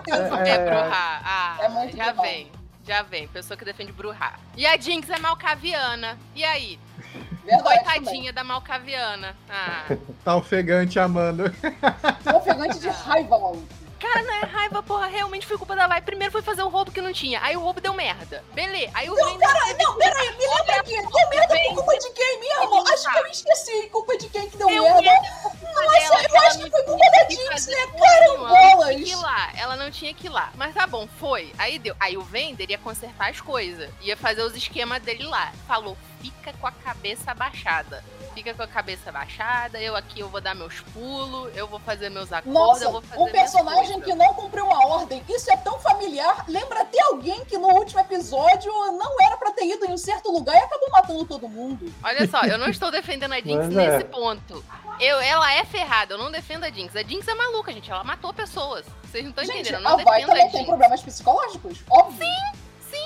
É 0.44 0.50
É, 0.50 0.66
Bruhá. 0.70 1.22
Ah, 1.24 1.58
É 1.62 1.70
muito 1.70 1.96
já 1.98 2.12
Bruhá. 2.14 2.22
vem. 2.28 2.52
Já 2.86 3.02
vem. 3.04 3.28
Pessoa 3.28 3.58
que 3.58 3.66
defende 3.66 3.92
Bruhá. 3.92 4.34
E 4.56 4.66
a 4.66 4.78
Jinx 4.78 5.10
é 5.10 5.18
malcaviana. 5.20 6.18
E 6.36 6.44
aí? 6.44 6.80
Verdade 7.44 7.64
Coitadinha 7.84 8.34
da 8.34 8.44
malcaviana. 8.44 9.36
Ah. 9.50 9.84
Tá 10.24 10.36
ofegante, 10.36 10.96
também. 10.96 11.52
Tô 12.24 12.38
ofegante 12.38 12.80
de 12.80 12.90
raiva, 12.90 13.40
mano. 13.40 13.68
Cara, 14.00 14.22
não 14.22 14.34
é 14.34 14.40
raiva, 14.46 14.84
porra. 14.84 15.08
Realmente 15.08 15.46
foi 15.48 15.58
culpa 15.58 15.76
da 15.76 15.88
Vai. 15.88 16.02
Primeiro 16.02 16.32
foi 16.32 16.42
fazer 16.42 16.62
o 16.64 16.70
roubo 16.70 16.92
que 16.92 17.02
não 17.02 17.12
tinha. 17.14 17.40
Aí 17.42 17.56
o 17.58 17.60
roubo 17.60 17.82
deu 17.82 17.94
merda. 17.94 18.44
Beleza. 18.54 18.92
Aí 18.94 19.10
o 19.10 19.16
Não, 19.16 19.38
teve- 19.38 19.84
não, 19.84 19.98
peraí, 19.98 20.30
me 20.38 20.48
lembra 20.48 20.76
aqui. 20.82 20.94
Ô, 21.00 21.30
merda 21.30 21.56
por 21.68 21.76
culpa 21.76 21.98
de 21.98 22.10
quem 22.12 22.40
mesmo? 22.40 22.88
Acho 22.88 23.12
que 23.12 23.18
eu 23.20 23.28
esqueci. 23.28 23.90
Culpa 23.90 24.18
de 24.18 24.30
quem 24.30 24.50
que 24.50 24.58
deu 24.58 24.68
Deu 24.68 24.84
merda? 24.84 25.02
merda 25.02 25.22
Nossa, 25.74 26.00
dela, 26.00 26.24
eu 26.30 26.42
acho 26.42 26.60
que 26.60 26.70
foi 26.70 26.84
culpa 26.84 27.06
da 27.12 27.30
Jinx, 27.30 27.68
né? 27.68 27.76
nenhuma. 28.20 28.50
Ela 28.58 28.76
não 28.86 28.96
tinha 28.96 28.98
que 28.98 29.08
ir 29.08 29.12
Carambolas. 29.12 29.22
lá. 29.22 29.52
Ela 29.58 29.76
não 29.76 29.92
tinha 29.92 30.14
que 30.14 30.26
ir 30.28 30.30
lá. 30.30 30.52
Mas 30.56 30.74
tá 30.74 30.86
bom, 30.88 31.08
foi. 31.20 31.52
Aí 31.58 31.80
deu. 31.80 31.96
Aí 32.00 32.18
o 32.18 32.22
Vender 32.22 32.70
ia 32.70 32.78
consertar 32.78 33.30
as 33.30 33.42
coisas. 33.42 33.90
Ia 34.02 34.16
fazer 34.18 34.42
os 34.44 34.56
esquemas 34.56 35.02
dele 35.02 35.24
lá. 35.26 35.52
Falou, 35.68 35.98
fica 36.22 36.54
com 36.54 36.68
a 36.68 36.72
cabeça 36.72 37.34
baixada. 37.34 38.04
Fica 38.34 38.54
com 38.54 38.62
a 38.62 38.68
cabeça 38.68 39.12
baixada, 39.12 39.82
eu 39.82 39.96
aqui 39.96 40.20
eu 40.20 40.30
vou 40.30 40.40
dar 40.40 40.54
meus 40.54 40.80
pulos, 40.94 41.56
eu 41.56 41.68
vou 41.68 41.80
fazer 41.80 42.10
meus 42.10 42.32
acordos, 42.32 42.54
Nossa, 42.54 42.84
eu 42.84 42.92
vou 42.92 43.02
fazer 43.02 43.22
um 43.22 43.32
personagem 43.32 44.00
que 44.02 44.14
não 44.14 44.32
cumpriu 44.36 44.66
uma 44.66 44.86
ordem. 44.86 45.24
Isso 45.28 45.52
é 45.52 45.58
tão 45.58 45.80
familiar. 45.80 46.46
Lembra 46.48 46.82
até 46.82 47.02
alguém 47.02 47.44
que 47.46 47.58
no 47.58 47.70
último 47.70 48.00
episódio 48.00 48.72
não 48.92 49.20
era 49.22 49.38
pra 49.38 49.52
ter 49.52 49.66
ido 49.66 49.86
em 49.86 49.94
um 49.94 49.98
certo 49.98 50.32
lugar 50.32 50.56
e 50.56 50.60
acabou 50.60 50.90
matando 50.92 51.26
todo 51.26 51.50
mundo. 51.50 51.92
Olha 52.04 52.28
só, 52.28 52.42
eu 52.44 52.60
não 52.60 52.68
estou 52.68 52.92
defendendo 52.92 53.34
a 53.34 53.40
Jinx 53.40 53.66
é. 53.66 53.70
nesse 53.70 54.06
ponto. 54.06 54.64
Eu, 55.00 55.20
ela 55.20 55.54
é 55.54 55.66
ferrada, 55.66 56.14
eu 56.14 56.18
não 56.18 56.32
defendo 56.32 56.64
a 56.64 56.70
Jinx. 56.70 56.96
A 56.96 57.04
Jinx 57.04 57.28
é 57.28 57.34
maluca, 57.34 57.72
gente. 57.74 57.90
Ela 57.90 58.04
matou 58.04 58.34
pessoas. 58.34 58.86
Vocês 59.04 59.24
não 59.24 59.32
estão 59.32 59.46
Gente, 59.46 59.62
entendendo. 59.62 59.82
Eu 59.82 59.88
a 59.88 59.98
não 59.98 60.04
Vai 60.04 60.22
defendo 60.22 60.24
a 60.24 60.36
também 60.36 60.50
tem 60.50 60.60
Jinx. 60.60 60.68
problemas 60.68 61.02
psicológicos, 61.02 61.84
óbvio. 61.90 62.26
Sim, 62.26 62.60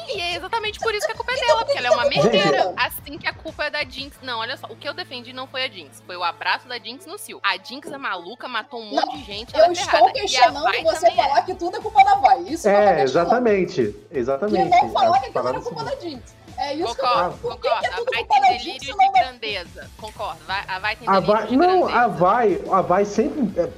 e 0.08 0.22
é 0.22 0.36
exatamente 0.36 0.80
por 0.80 0.94
isso 0.94 1.06
que 1.06 1.12
a 1.14 1.16
culpa 1.16 1.32
é 1.32 1.36
dela, 1.40 1.66
porque 1.66 1.78
ela 1.78 1.88
é 1.88 1.92
uma 1.92 2.06
merdeira. 2.06 2.74
Assim 2.78 3.18
que 3.18 3.28
a 3.28 3.34
culpa 3.34 3.66
é 3.66 3.70
da 3.70 3.84
Jinx. 3.84 4.18
Não, 4.22 4.40
olha 4.40 4.58
só, 4.58 4.68
o 4.68 4.76
que 4.76 4.88
eu 4.88 4.94
defendi 4.94 5.34
não 5.34 5.48
foi 5.48 5.64
a 5.64 5.70
Jinx, 5.70 6.02
foi 6.06 6.16
o 6.18 6.24
abraço 6.24 6.68
da 6.68 6.78
Jinx 6.80 7.06
no 7.06 7.18
Sil. 7.20 7.40
A 7.44 7.58
Jinx 7.58 7.92
é 7.92 7.98
maluca, 7.98 8.48
matou 8.48 8.82
um 8.82 8.86
monte 8.90 9.06
Não, 9.06 9.18
de 9.18 9.24
gente, 9.24 9.56
ela 9.56 9.66
Eu 9.66 9.70
é 9.70 9.74
estou 9.74 9.90
ferrada. 9.92 10.08
E 10.08 10.10
a 10.10 10.22
questionando 10.22 10.84
você 10.84 11.08
é. 11.08 11.12
falar 11.12 11.42
que 11.44 11.56
tudo 11.56 11.78
é 11.78 11.80
culpa 11.80 12.04
da 12.04 12.16
Vai. 12.16 12.40
Isso 12.42 12.64
que 12.64 12.70
eu 12.70 12.74
tô 12.74 12.80
É, 12.82 12.96
questionando. 12.96 13.04
exatamente. 13.04 13.82
E 13.82 14.18
Exatamente. 14.18 14.70
não 14.70 14.90
falar 14.92 15.20
que 15.20 15.26
aquilo 15.28 15.48
era 15.48 15.62
culpa 15.62 15.84
da 15.84 15.96
Jinx. 16.00 16.36
É 16.58 16.74
isso 16.76 16.86
Concordo, 16.96 17.38
que 17.38 17.46
eu 17.46 17.52
concordo. 17.52 17.60
que 17.62 17.68
é 17.86 17.90
A 17.90 17.96
tudo 17.98 18.12
Vai 18.12 18.24
culpa 18.24 18.34
tem 18.34 18.42
da 18.42 18.48
Jinx 18.58 18.64
delírio 18.66 18.84
e 18.84 18.86
de 18.92 18.98
não 18.98 19.12
grandeza. 19.14 19.90
Concordo. 20.00 20.40
Vai- 20.46 20.64
A 20.68 20.80
Vai 20.80 20.96
tem 20.96 21.08
A 21.08 21.12
delírio 21.20 21.34
Vai, 21.36 21.48
de 21.48 21.58
não, 21.58 21.68
grandeza. 21.80 22.00
a 22.00 22.08
Vai, 22.08 22.62
a 22.72 22.82
Vai 22.82 23.06
sempre. 23.06 23.60
é, 23.62 23.70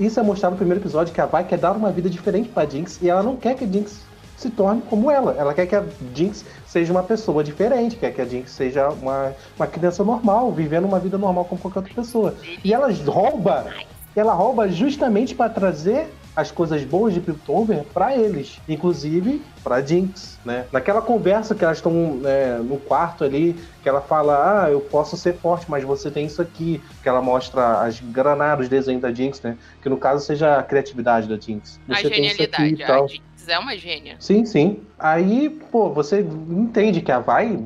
Isso 0.00 0.18
é 0.18 0.22
mostrado 0.22 0.52
no 0.52 0.56
primeiro 0.58 0.82
episódio, 0.82 1.14
que 1.14 1.20
a 1.20 1.26
Vai 1.26 1.44
quer 1.44 1.58
dar 1.58 1.72
uma 1.72 1.90
vida 1.92 2.08
diferente 2.10 2.48
pra 2.48 2.64
Jinx 2.66 2.98
e 3.00 3.08
ela 3.10 3.22
não 3.22 3.36
quer 3.36 3.54
que 3.54 3.64
a 3.64 3.66
Jinx 3.66 4.00
se 4.36 4.50
torne 4.50 4.82
como 4.82 5.10
ela. 5.10 5.34
Ela 5.38 5.54
quer 5.54 5.66
que 5.66 5.74
a 5.74 5.84
Jinx 6.14 6.44
seja 6.66 6.92
uma 6.92 7.02
pessoa 7.02 7.42
diferente, 7.42 7.96
quer 7.96 8.12
que 8.12 8.20
a 8.20 8.24
Jinx 8.24 8.50
seja 8.50 8.88
uma, 8.90 9.32
uma 9.56 9.66
criança 9.66 10.04
normal, 10.04 10.52
vivendo 10.52 10.84
uma 10.84 11.00
vida 11.00 11.18
normal 11.18 11.44
como 11.44 11.60
qualquer 11.60 11.80
outra 11.80 11.94
pessoa. 11.94 12.34
E 12.62 12.72
ela 12.72 12.92
rouba, 13.06 13.66
ela 14.14 14.32
rouba 14.32 14.68
justamente 14.68 15.34
pra 15.34 15.48
trazer 15.48 16.08
as 16.36 16.50
coisas 16.50 16.84
boas 16.84 17.14
de 17.14 17.20
Piltover 17.20 17.82
pra 17.94 18.14
eles, 18.14 18.60
inclusive 18.68 19.40
pra 19.64 19.80
Jinx, 19.80 20.38
né? 20.44 20.66
Naquela 20.70 21.00
conversa 21.00 21.54
que 21.54 21.64
elas 21.64 21.78
estão 21.78 22.20
é, 22.24 22.58
no 22.58 22.76
quarto 22.76 23.24
ali, 23.24 23.56
que 23.82 23.88
ela 23.88 24.02
fala, 24.02 24.64
ah, 24.64 24.70
eu 24.70 24.80
posso 24.80 25.16
ser 25.16 25.34
forte, 25.36 25.64
mas 25.66 25.82
você 25.82 26.10
tem 26.10 26.26
isso 26.26 26.42
aqui, 26.42 26.82
que 27.02 27.08
ela 27.08 27.22
mostra 27.22 27.80
as 27.80 27.98
granadas, 28.00 28.64
os 28.64 28.68
desenhos 28.68 29.00
da 29.00 29.10
Jinx, 29.10 29.40
né? 29.40 29.56
Que 29.80 29.88
no 29.88 29.96
caso 29.96 30.26
seja 30.26 30.58
a 30.58 30.62
criatividade 30.62 31.26
da 31.26 31.38
Jinx. 31.38 31.80
A 31.88 31.94
Você 31.94 32.10
tem 32.10 32.26
isso 32.26 32.42
aqui 32.42 32.76
genialidade. 32.76 32.82
e 32.82 32.86
tal. 32.86 33.25
É 33.48 33.58
uma 33.58 33.76
gênia. 33.76 34.16
Sim, 34.20 34.44
sim. 34.44 34.86
Aí, 34.98 35.50
pô, 35.70 35.90
você 35.90 36.20
entende 36.20 37.00
que 37.02 37.12
a 37.12 37.18
Vai, 37.18 37.58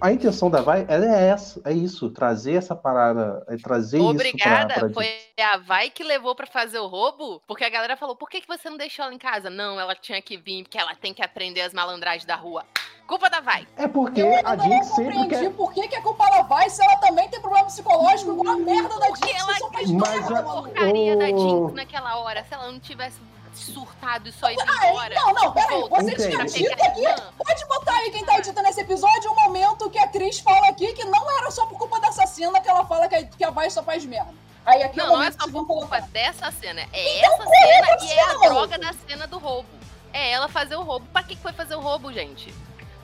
a 0.00 0.12
intenção 0.12 0.50
da 0.50 0.60
Vai, 0.60 0.84
ela 0.88 1.04
é 1.06 1.28
essa, 1.28 1.60
é 1.64 1.72
isso, 1.72 2.10
trazer 2.10 2.54
essa 2.54 2.74
parada, 2.76 3.44
é 3.48 3.56
trazer 3.56 4.00
Obrigada. 4.00 4.72
isso 4.72 4.80
pra, 4.80 4.88
pra 4.88 4.94
Foi 4.94 5.08
a 5.42 5.56
Vai 5.58 5.88
que 5.90 6.04
levou 6.04 6.34
pra 6.34 6.46
fazer 6.46 6.78
o 6.78 6.86
roubo? 6.86 7.40
Porque 7.46 7.64
a 7.64 7.70
galera 7.70 7.96
falou: 7.96 8.14
por 8.14 8.28
que, 8.28 8.40
que 8.40 8.48
você 8.48 8.68
não 8.68 8.76
deixou 8.76 9.04
ela 9.04 9.14
em 9.14 9.18
casa? 9.18 9.48
Não, 9.48 9.80
ela 9.80 9.94
tinha 9.94 10.20
que 10.20 10.36
vir, 10.36 10.64
porque 10.64 10.78
ela 10.78 10.94
tem 10.94 11.14
que 11.14 11.22
aprender 11.22 11.62
as 11.62 11.72
malandragens 11.72 12.24
da 12.26 12.36
rua. 12.36 12.64
Culpa 13.06 13.28
da 13.28 13.40
Vai. 13.40 13.66
É 13.76 13.88
porque 13.88 14.20
Eu 14.20 14.46
a 14.46 14.56
Jinx 14.56 14.86
sempre 14.88 15.12
compreendi 15.14 15.28
quer. 15.46 15.52
por 15.52 15.72
que, 15.74 15.88
que 15.88 15.96
a 15.96 16.02
culpa 16.02 16.30
da 16.30 16.42
Vai 16.42 16.70
se 16.70 16.82
ela 16.82 16.96
também 16.96 17.28
tem 17.28 17.40
problema 17.40 17.66
psicológico 17.66 18.30
igual 18.32 18.54
a 18.54 18.58
merda 18.58 18.98
da 18.98 19.06
Jinx. 19.06 19.40
ela 19.40 19.52
que 19.54 19.58
só 19.58 19.70
faz 19.72 19.90
Mas 19.90 20.10
merda, 20.20 20.38
a-. 20.38 20.42
Porcaria 20.42 21.16
da. 21.16 21.26
Jinx 21.26 21.72
naquela 21.74 22.16
hora. 22.18 22.44
Se 22.44 22.54
ela 22.54 22.70
não 22.70 22.78
tivesse 22.78 23.18
surtado 23.54 24.28
e 24.28 24.32
só 24.32 24.50
ido 24.50 24.62
Ah, 24.66 24.86
embora. 24.88 25.14
não, 25.14 25.32
não, 25.34 25.52
peraí, 25.52 25.80
voltado 25.80 26.04
você 26.04 26.28
tinha 26.30 26.44
dito 26.44 26.72
aqui? 26.84 27.02
Pode 27.36 27.66
botar 27.66 27.92
aí 27.94 28.10
quem 28.10 28.24
tá 28.24 28.38
editando 28.38 28.68
esse 28.68 28.80
episódio 28.80 29.30
um 29.30 29.34
momento 29.34 29.88
que 29.90 29.98
a 29.98 30.08
Cris 30.08 30.38
fala 30.40 30.68
aqui 30.68 30.92
que 30.92 31.04
não 31.04 31.30
era 31.38 31.50
só 31.50 31.66
por 31.66 31.78
culpa 31.78 32.00
dessa 32.00 32.26
cena 32.26 32.60
que 32.60 32.68
ela 32.68 32.84
fala 32.86 33.08
que 33.08 33.14
a, 33.14 33.24
que 33.24 33.44
a 33.44 33.50
Vai 33.50 33.68
só 33.70 33.82
faz 33.82 34.04
merda. 34.04 34.32
Aí 34.64 34.82
aqui 34.82 35.00
é 35.00 35.02
o 35.02 35.06
Não, 35.06 35.12
não 35.14 35.22
é 35.22 35.24
momento 35.26 35.40
só 35.40 35.46
que 35.46 35.52
por 35.52 35.66
culpa 35.66 35.86
colocar. 35.88 36.08
dessa 36.12 36.50
cena. 36.52 36.82
É 36.92 37.18
Então, 37.18 37.32
essa 37.34 37.42
é 37.42 37.46
cena 37.74 37.88
essa 37.94 38.04
e 38.04 38.10
é 38.10 38.20
a 38.22 38.28
cena, 38.30 38.48
droga 38.48 38.78
da 38.78 38.92
cena 39.08 39.26
do 39.26 39.38
roubo. 39.38 39.68
É 40.12 40.30
ela 40.30 40.48
fazer 40.48 40.76
o 40.76 40.82
roubo. 40.82 41.06
Pra 41.12 41.22
que, 41.22 41.34
que 41.36 41.42
foi 41.42 41.52
fazer 41.52 41.74
o 41.74 41.80
roubo, 41.80 42.12
gente? 42.12 42.54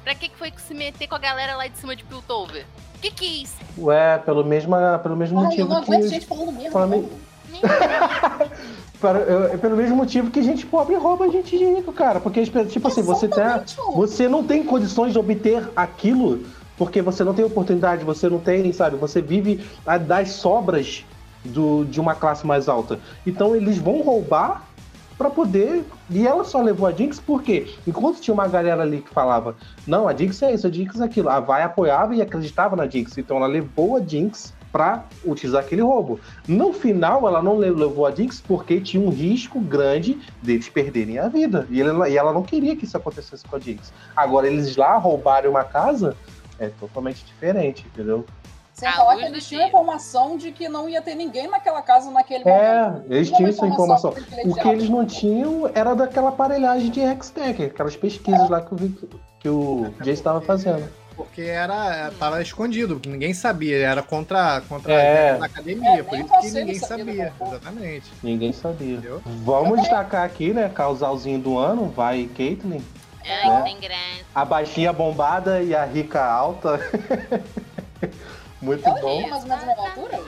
Pra 0.04 0.14
que, 0.14 0.28
que 0.28 0.36
foi 0.36 0.52
se 0.56 0.72
meter 0.74 1.08
com 1.08 1.14
a 1.14 1.18
galera 1.18 1.56
lá 1.56 1.66
de 1.66 1.76
cima 1.78 1.96
de 1.96 2.04
Piltover? 2.04 2.64
Que 3.02 3.10
quis. 3.10 3.54
Ué, 3.76 4.18
pelo 4.18 4.44
mesmo, 4.44 4.74
pelo 5.02 5.16
mesmo 5.16 5.38
Ai, 5.38 5.44
eu 5.44 5.48
motivo 5.50 5.68
não 5.68 5.82
que. 5.84 5.92
aguento 5.94 6.08
gente 6.08 6.26
falando. 6.26 6.70
Fala- 6.72 6.86
não. 6.86 7.28
Para- 9.00 9.20
eu- 9.20 9.58
pelo 9.58 9.76
mesmo 9.76 9.94
motivo 9.96 10.30
que 10.30 10.42
gente 10.42 10.66
pobre 10.66 10.96
rouba 10.96 11.28
gente 11.30 11.56
de 11.56 11.64
rico, 11.64 11.92
cara. 11.92 12.18
Porque, 12.20 12.42
tipo 12.44 12.88
assim, 12.88 13.02
você, 13.02 13.28
tem, 13.28 13.42
Exatamente, 13.44 13.78
mano. 13.78 13.92
você 13.92 14.28
não 14.28 14.42
tem 14.42 14.62
condições 14.64 15.12
de 15.12 15.18
obter 15.18 15.68
aquilo 15.76 16.40
porque 16.76 17.02
você 17.02 17.24
não 17.24 17.34
tem 17.34 17.44
oportunidade, 17.44 18.04
você 18.04 18.28
não 18.28 18.38
tem, 18.38 18.72
sabe? 18.72 18.96
Você 18.96 19.20
vive 19.20 19.60
das 20.06 20.30
sobras 20.30 21.04
do, 21.44 21.84
de 21.84 22.00
uma 22.00 22.14
classe 22.14 22.46
mais 22.46 22.68
alta. 22.68 22.98
Então 23.26 23.54
eles 23.54 23.78
vão 23.78 24.00
roubar 24.00 24.64
pra 25.16 25.28
poder. 25.28 25.84
E 26.08 26.26
ela 26.26 26.44
só 26.44 26.60
levou 26.62 26.86
a 26.86 26.92
Jinx 26.92 27.18
porque, 27.20 27.66
enquanto 27.86 28.20
tinha 28.20 28.32
uma 28.32 28.46
galera 28.46 28.82
ali 28.82 29.00
que 29.00 29.10
falava, 29.12 29.56
não, 29.86 30.06
a 30.08 30.14
Jinx 30.14 30.40
é 30.42 30.54
isso, 30.54 30.66
a 30.66 30.70
Jinx 30.70 31.00
é 31.00 31.04
aquilo, 31.04 31.28
a 31.28 31.40
Vai 31.40 31.62
apoiava 31.62 32.14
e 32.14 32.22
acreditava 32.22 32.76
na 32.76 32.86
Jinx. 32.86 33.18
Então 33.18 33.36
ela 33.38 33.46
levou 33.48 33.96
a 33.96 34.00
Jinx 34.00 34.54
pra 34.72 35.04
utilizar 35.24 35.62
aquele 35.62 35.82
roubo. 35.82 36.20
No 36.46 36.72
final, 36.72 37.26
ela 37.26 37.42
não 37.42 37.58
le- 37.58 37.70
levou 37.70 38.06
a 38.06 38.10
Jinx 38.10 38.40
porque 38.40 38.80
tinha 38.80 39.02
um 39.02 39.10
risco 39.10 39.60
grande 39.60 40.18
deles 40.42 40.68
perderem 40.68 41.18
a 41.18 41.28
vida. 41.28 41.66
E, 41.70 41.80
ele- 41.80 42.10
e 42.10 42.16
ela 42.18 42.32
não 42.32 42.42
queria 42.42 42.76
que 42.76 42.84
isso 42.84 42.96
acontecesse 42.96 43.44
com 43.46 43.56
a 43.56 43.58
Jinx. 43.58 43.92
Agora, 44.14 44.46
eles 44.46 44.76
lá 44.76 44.96
roubarem 44.98 45.50
uma 45.50 45.64
casa 45.64 46.16
é 46.58 46.68
totalmente 46.68 47.24
diferente, 47.24 47.86
entendeu? 47.92 48.24
Sem 48.74 48.88
À 48.88 48.92
falar 48.92 49.16
que 49.16 49.24
eles 49.24 49.44
tinham 49.48 49.64
a 49.64 49.68
informação 49.68 50.36
de 50.36 50.52
que 50.52 50.68
não 50.68 50.88
ia 50.88 51.02
ter 51.02 51.16
ninguém 51.16 51.48
naquela 51.48 51.82
casa 51.82 52.12
naquele 52.12 52.48
É, 52.48 52.84
momento. 52.84 53.04
eles 53.12 53.28
Uma 53.28 53.36
tinham 53.36 53.50
essa 53.50 53.66
informação. 53.66 54.10
O 54.44 54.54
que 54.54 54.68
eles 54.68 54.88
não 54.88 55.04
tinham 55.04 55.68
era 55.74 55.94
daquela 55.94 56.28
aparelhagem 56.28 56.88
de 56.90 57.00
Hextech, 57.00 57.64
aquelas 57.64 57.96
pesquisas 57.96 58.48
lá 58.48 58.60
que 58.60 58.72
o, 58.74 58.78
que 59.40 59.48
o 59.48 59.92
Jay 60.04 60.14
estava 60.14 60.40
fazendo. 60.40 60.88
Porque 61.18 61.42
era, 61.42 62.12
tava 62.16 62.40
escondido, 62.40 63.00
ninguém 63.04 63.34
sabia, 63.34 63.76
era 63.84 64.02
contra, 64.04 64.62
contra 64.68 64.92
É. 64.92 65.32
a 65.36 65.44
academia, 65.46 65.98
É, 65.98 66.02
por 66.04 66.16
isso 66.16 66.28
que 66.40 66.50
ninguém 66.52 66.78
sabia. 66.78 67.32
Exatamente. 67.44 68.12
Ninguém 68.22 68.52
sabia. 68.52 68.92
Entendeu? 68.98 69.20
Vamos 69.44 69.80
destacar 69.80 70.24
aqui, 70.24 70.52
né? 70.54 70.70
Casalzinho 70.72 71.40
do 71.40 71.58
ano, 71.58 71.88
vai 71.90 72.30
Caitlyn. 72.36 72.80
Ai, 73.26 73.50
Né? 73.50 73.62
tem 73.62 73.80
graça. 73.80 74.24
A 74.32 74.44
baixinha 74.44 74.92
bombada 74.92 75.60
e 75.60 75.74
a 75.74 75.84
rica 75.84 76.24
alta. 76.24 76.78
Muito 78.62 78.88
Ela 78.88 79.00
bom. 79.00 79.16
tinha 79.16 79.28
mais 79.28 79.42
ou 79.42 79.48
menos 79.48 79.62
a 79.64 79.66
mesma 79.66 79.82
altura? 79.88 80.20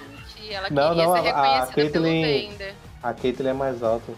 Ela 0.51 0.71
Não, 0.71 0.89
queria 0.89 1.05
não, 1.07 1.13
ser 1.23 1.29
a- 1.29 1.33
a 1.33 1.43
reconhecida 1.65 1.91
pelo 1.93 2.05
Caitlyn-. 2.05 2.75
A 3.03 3.15
Caitlyn 3.15 3.49
é 3.51 3.53
mais 3.53 3.83
alta. 3.83 4.13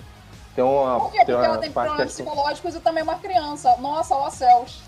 Tem 0.54 0.64
uma, 0.64 0.98
Por 1.00 1.10
quê? 1.12 1.16
tem 1.18 1.26
Porque 1.26 1.32
uma 1.32 1.44
ela 1.46 1.58
tem 1.58 1.70
parte 1.70 1.88
problemas 1.88 2.12
assim. 2.14 2.24
psicológicos 2.24 2.74
e 2.74 2.80
também 2.80 3.00
é 3.00 3.04
uma 3.04 3.14
criança. 3.18 3.74
Nossa, 3.78 4.14
ó 4.14 4.28
céus. 4.30 4.80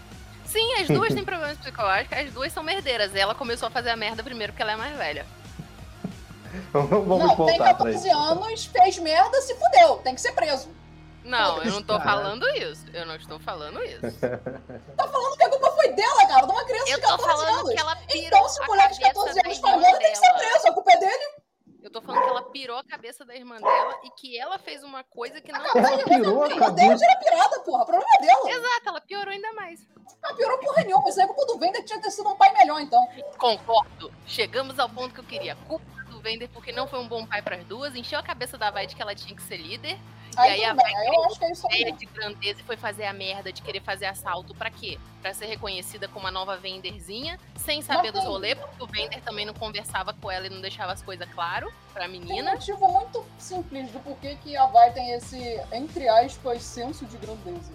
Sim, 0.55 0.73
as 0.75 0.87
duas 0.89 1.13
têm 1.13 1.25
problemas 1.27 1.59
psicológicos, 1.59 2.17
as 2.17 2.33
duas 2.33 2.53
são 2.53 2.63
merdeiras. 2.63 3.13
Ela 3.15 3.35
começou 3.35 3.67
a 3.67 3.71
fazer 3.71 3.91
a 3.91 3.97
merda 3.97 4.23
primeiro 4.23 4.53
porque 4.53 4.63
ela 4.63 4.73
é 4.73 4.77
mais 4.77 4.97
velha. 4.97 5.27
Vamos 6.73 7.09
não, 7.09 7.29
tem 7.29 7.37
voltar 7.37 7.57
pra 7.57 7.75
14 7.75 8.09
isso. 8.09 8.17
anos, 8.17 8.65
fez 8.67 8.99
merda, 8.99 9.41
se 9.43 9.53
fudeu. 9.57 9.97
Tem 9.97 10.15
que 10.15 10.21
ser 10.21 10.31
preso. 10.33 10.69
Não, 11.25 11.61
eu 11.63 11.73
não 11.73 11.83
tô 11.83 11.99
falando 12.01 12.47
isso. 12.51 12.85
Eu 12.93 13.05
não 13.07 13.17
estou 13.17 13.41
falando 13.41 13.83
isso. 13.83 14.01
Tá 14.97 15.09
falando 15.09 15.37
que 15.37 15.43
a 15.45 15.51
culpa 15.51 15.73
foi 15.73 15.89
dela, 15.93 16.27
cara, 16.29 16.47
de 16.47 16.53
uma 16.53 16.65
criança 16.65 16.91
Eu 16.91 16.97
de 16.97 17.03
tô 17.03 17.09
14 17.09 17.25
falando 17.29 17.59
anos. 17.59 17.73
que 17.73 17.81
ela 17.81 17.97
pirou 17.97 18.27
Então, 18.27 18.49
se 18.49 18.61
a 18.61 18.65
o 18.65 18.67
moleque 18.69 18.95
de 18.95 19.01
cabeça 19.01 19.15
14 19.21 19.35
da 19.35 19.49
anos 19.49 19.59
faz 19.59 19.81
merda, 19.81 19.99
tem 19.99 20.13
que 20.13 20.19
ser 20.19 20.33
preso. 20.35 20.69
A 20.69 20.73
culpa 20.73 20.93
é 20.93 20.97
dele. 20.99 21.25
Eu 21.85 21.91
tô 21.91 22.01
falando 22.01 22.23
que 22.23 22.29
ela 22.31 22.43
pirou 22.45 22.79
a 22.79 22.83
cabeça 22.83 23.27
da 23.27 23.37
irmã 23.37 23.61
dela 23.61 24.01
e 24.05 24.11
que 24.13 24.39
ela 24.39 24.59
fez 24.59 24.83
uma 24.83 25.05
coisa 25.05 25.39
que 25.39 25.53
não. 25.53 25.61
Ela 25.61 26.03
pirou 26.03 26.43
a 26.43 26.57
cabeça. 26.57 27.05
era 27.05 27.19
pirada, 27.19 27.61
porra. 27.61 27.83
O 27.83 27.87
problema 27.87 28.11
é 28.19 28.23
dela. 28.23 28.51
Exato, 28.51 28.89
ela 28.89 29.01
piorou 29.03 29.31
ainda 29.31 29.53
mais. 29.53 29.87
Ela 30.23 30.35
piorou 30.35 30.59
porra 30.61 30.83
nenhuma. 30.83 31.07
Isso 31.11 31.21
aí 31.21 31.27
é 31.27 31.29
culpa 31.29 31.45
do 31.45 31.59
Vender 31.59 31.83
tinha 31.83 31.99
que 31.99 32.07
ter 32.07 32.11
sido 32.11 32.27
um 32.31 32.37
pai 32.37 32.51
melhor, 32.55 32.81
então. 32.81 33.07
Concordo. 33.37 34.11
Chegamos 34.27 34.79
ao 34.79 34.89
ponto 34.89 35.13
que 35.13 35.21
eu 35.21 35.25
queria. 35.25 35.57
Culpa 35.69 35.85
do 36.05 36.21
Vender 36.21 36.49
porque 36.49 36.73
não 36.73 36.89
foi 36.89 37.01
um 37.01 37.07
bom 37.07 37.27
pai 37.27 37.43
pras 37.43 37.63
duas. 37.67 37.95
Encheu 37.95 38.19
a 38.19 38.23
cabeça 38.23 38.57
da 38.57 38.71
Vai 38.71 38.87
de 38.87 38.97
que 38.97 39.03
ela 39.03 39.15
tinha 39.15 39.37
que 39.37 39.43
ser 39.43 39.59
líder. 39.59 39.99
Aí, 40.37 40.51
e 40.51 40.55
aí 40.55 40.65
a 40.65 40.75
Vai 40.75 40.85
bem. 40.85 41.15
Eu 41.15 41.25
acho 41.25 41.39
que 41.39 41.45
é 41.45 41.51
isso 41.53 41.67
ideia 41.67 41.87
aí. 41.87 41.93
de 41.93 42.07
grandeza 42.07 42.61
e 42.61 42.63
foi 42.65 42.77
fazer 42.77 43.05
a 43.07 43.13
merda 43.13 43.53
de 43.53 43.63
querer 43.63 43.81
fazer 43.81 44.07
assalto 44.07 44.55
pra 44.55 44.71
quê? 44.71 44.99
Pra 45.23 45.33
ser 45.33 45.47
reconhecida 45.47 46.07
como 46.09 46.27
a 46.27 46.31
nova 46.31 46.57
venderzinha, 46.57 47.39
sem 47.57 47.81
saber 47.83 48.03
Mas 48.05 48.13
dos 48.13 48.21
tem- 48.23 48.31
rolês, 48.31 48.59
porque 48.59 48.83
o 48.83 48.87
vender 48.87 49.21
também 49.23 49.47
não 49.47 49.55
conversava 49.55 50.13
com 50.15 50.31
ela 50.31 50.47
e 50.47 50.51
não 50.51 50.61
deixava 50.61 50.93
as 50.93 51.03
coisas 51.03 51.29
claro 51.33 51.73
pra 51.93 52.03
Tem 52.07 52.09
um 52.09 52.13
menina. 52.21 52.53
motivo 52.53 52.87
muito 52.89 53.25
simples 53.39 53.91
do 53.91 54.01
porquê 54.01 54.37
que 54.43 54.57
a 54.57 54.67
Vai 54.67 54.93
tem 54.93 55.13
esse, 55.13 55.61
entre 55.73 56.09
aspas, 56.09 56.63
senso 56.63 57.07
de 57.07 57.17
grandeza. 57.19 57.73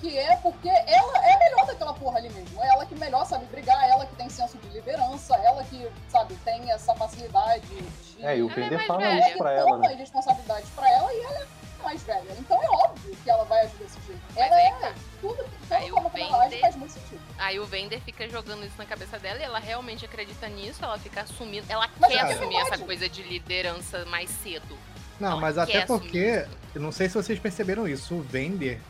Que 0.00 0.16
é 0.16 0.36
porque 0.36 0.68
ela 0.68 1.26
é 1.26 1.38
melhor 1.40 1.66
daquela 1.66 1.92
porra 1.92 2.18
ali 2.18 2.30
mesmo. 2.30 2.62
É 2.62 2.68
ela 2.68 2.86
que 2.86 2.94
melhor 2.94 3.26
sabe 3.26 3.44
brigar, 3.46 3.82
ela 3.88 4.06
que 4.06 4.14
tem 4.14 4.28
senso 4.28 4.56
de 4.58 4.68
liderança, 4.68 5.34
ela 5.38 5.64
que, 5.64 5.88
sabe, 6.08 6.36
tem 6.44 6.70
essa 6.70 6.94
facilidade 6.94 7.66
de. 7.66 8.24
É, 8.24 8.36
e 8.36 8.42
o 8.42 8.48
é 8.48 8.54
Vender 8.54 8.86
fala 8.86 9.00
velha. 9.00 9.28
isso 9.28 9.38
pra 9.38 9.52
ela, 9.52 9.78
né? 9.78 9.94
responsabilidade 9.94 10.66
pra 10.76 10.88
ela 10.88 11.12
e 11.12 11.20
ela 11.20 11.34
é 11.42 11.46
mais 11.82 12.02
velha. 12.02 12.34
Então 12.38 12.62
é 12.62 12.66
óbvio 12.84 13.16
que 13.22 13.30
ela 13.30 13.44
vai 13.44 13.60
agir 13.64 13.76
desse 13.76 13.98
jeito. 14.06 14.20
Mas 14.28 14.36
Ela 14.46 14.56
aí 14.56 14.62
é 14.66 14.70
tá. 14.80 14.94
tudo, 15.20 15.44
Aí 15.70 15.88
tudo 15.88 15.98
o 15.98 16.02
como 16.02 16.18
ela 16.18 16.38
age 16.40 16.48
Vender- 16.50 16.60
faz 16.60 16.76
muito 16.76 16.92
sentido. 16.92 17.20
Aí 17.38 17.60
o 17.60 17.66
Vender 17.66 18.00
fica 18.00 18.28
jogando 18.28 18.64
isso 18.64 18.74
na 18.78 18.84
cabeça 18.86 19.18
dela 19.18 19.38
e 19.40 19.42
ela 19.42 19.58
realmente 19.58 20.04
acredita 20.04 20.48
nisso, 20.48 20.84
ela 20.84 20.98
fica 20.98 21.22
assumindo. 21.22 21.66
Ela 21.68 21.88
Mas 21.98 22.12
quer 22.12 22.20
assumir 22.20 22.56
essa 22.56 22.70
pode. 22.70 22.84
coisa 22.84 23.08
de 23.08 23.22
liderança 23.22 24.04
mais 24.06 24.30
cedo. 24.30 24.76
Não, 25.20 25.32
Ela 25.32 25.40
mas 25.40 25.58
até 25.58 25.84
porque, 25.84 26.46
eu 26.74 26.80
não 26.80 26.92
sei 26.92 27.08
se 27.08 27.14
vocês 27.14 27.38
perceberam 27.38 27.88
isso, 27.88 28.14
o 28.14 28.22
Vender, 28.22 28.80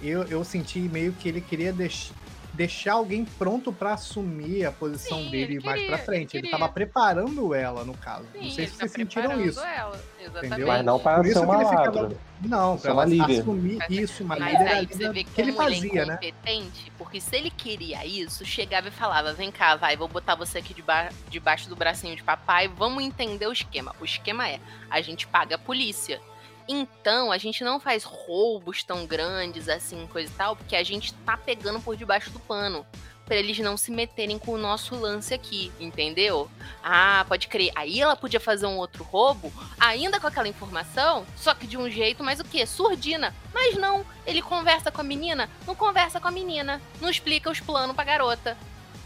eu, 0.00 0.22
eu 0.24 0.44
senti 0.44 0.78
meio 0.80 1.12
que 1.12 1.28
ele 1.28 1.40
queria 1.40 1.72
deix- 1.72 2.12
deixar 2.54 2.92
alguém 2.94 3.24
pronto 3.24 3.72
pra 3.72 3.94
assumir 3.94 4.64
a 4.66 4.72
posição 4.72 5.18
Sim, 5.24 5.30
dele 5.30 5.54
ele 5.56 5.64
mais 5.64 5.80
queria, 5.80 5.96
pra 5.96 6.04
frente. 6.04 6.36
ele 6.36 6.40
Ele 6.46 6.48
queria. 6.48 6.58
tava 6.58 6.72
preparando 6.72 7.54
ela, 7.54 7.84
no 7.84 7.94
caso. 7.94 8.26
Sim, 8.32 8.42
não 8.44 8.50
sei 8.50 8.66
se 8.66 8.72
tá 8.72 8.78
vocês 8.78 8.92
sentiram 8.92 9.40
isso. 9.40 9.60
Ela. 9.60 10.00
Entendeu? 10.36 10.66
Mas 10.68 10.84
não 10.84 10.98
para 11.00 11.16
Por 11.16 11.24
ser 11.24 11.30
isso 11.30 11.40
que 11.40 11.46
uma 11.46 11.54
ele 11.56 11.64
ficava- 11.64 12.00
ladra. 12.02 12.16
Não, 12.42 12.74
uma 12.76 12.86
ela 12.90 13.04
líder. 13.04 13.40
assumir 13.40 13.78
isso, 13.88 14.22
uma 14.24 14.36
Mas 14.36 14.52
líder 14.52 14.68
aí 14.68 14.86
você 14.86 15.08
vê 15.10 15.24
que 15.24 15.40
ele 15.40 15.52
como 15.52 15.68
ele 15.68 15.76
fazia, 15.76 16.02
é 16.02 16.04
né? 16.06 16.12
incompetente, 16.22 16.92
porque 16.98 17.20
se 17.20 17.36
ele 17.36 17.50
queria 17.50 18.04
isso, 18.06 18.44
chegava 18.44 18.88
e 18.88 18.90
falava, 18.90 19.32
vem 19.32 19.50
cá, 19.50 19.76
vai, 19.76 19.96
vou 19.96 20.08
botar 20.08 20.34
você 20.34 20.58
aqui 20.58 20.74
deba- 20.74 21.08
debaixo 21.28 21.68
do 21.68 21.74
bracinho 21.76 22.14
de 22.16 22.22
papai, 22.22 22.68
vamos 22.68 23.02
entender 23.04 23.46
o 23.46 23.52
esquema. 23.52 23.94
O 24.00 24.04
esquema 24.04 24.48
é, 24.48 24.60
a 24.90 25.00
gente 25.00 25.26
paga 25.26 25.54
a 25.54 25.58
polícia. 25.58 26.20
Então, 26.68 27.32
a 27.32 27.38
gente 27.38 27.64
não 27.64 27.80
faz 27.80 28.04
roubos 28.04 28.82
tão 28.82 29.06
grandes 29.06 29.68
assim, 29.68 30.06
coisa 30.06 30.30
e 30.30 30.34
tal, 30.34 30.56
porque 30.56 30.76
a 30.76 30.82
gente 30.82 31.12
tá 31.14 31.36
pegando 31.36 31.80
por 31.80 31.96
debaixo 31.96 32.30
do 32.30 32.38
pano. 32.40 32.86
Pra 33.24 33.36
eles 33.36 33.58
não 33.60 33.76
se 33.76 33.90
meterem 33.90 34.38
com 34.38 34.52
o 34.52 34.58
nosso 34.58 34.96
lance 34.96 35.32
aqui, 35.32 35.72
entendeu? 35.78 36.50
Ah, 36.82 37.24
pode 37.28 37.46
crer. 37.46 37.70
Aí 37.76 38.00
ela 38.00 38.16
podia 38.16 38.40
fazer 38.40 38.66
um 38.66 38.76
outro 38.76 39.04
roubo, 39.04 39.52
ainda 39.78 40.18
com 40.18 40.26
aquela 40.26 40.48
informação, 40.48 41.24
só 41.36 41.54
que 41.54 41.66
de 41.66 41.76
um 41.76 41.88
jeito, 41.88 42.24
mas 42.24 42.40
o 42.40 42.44
quê? 42.44 42.66
Surdina. 42.66 43.34
Mas 43.54 43.76
não, 43.76 44.04
ele 44.26 44.42
conversa 44.42 44.90
com 44.90 45.00
a 45.00 45.04
menina, 45.04 45.48
não 45.66 45.74
conversa 45.74 46.20
com 46.20 46.28
a 46.28 46.32
menina, 46.32 46.82
não 47.00 47.08
explica 47.08 47.48
os 47.48 47.60
planos 47.60 47.94
pra 47.94 48.04
garota. 48.04 48.56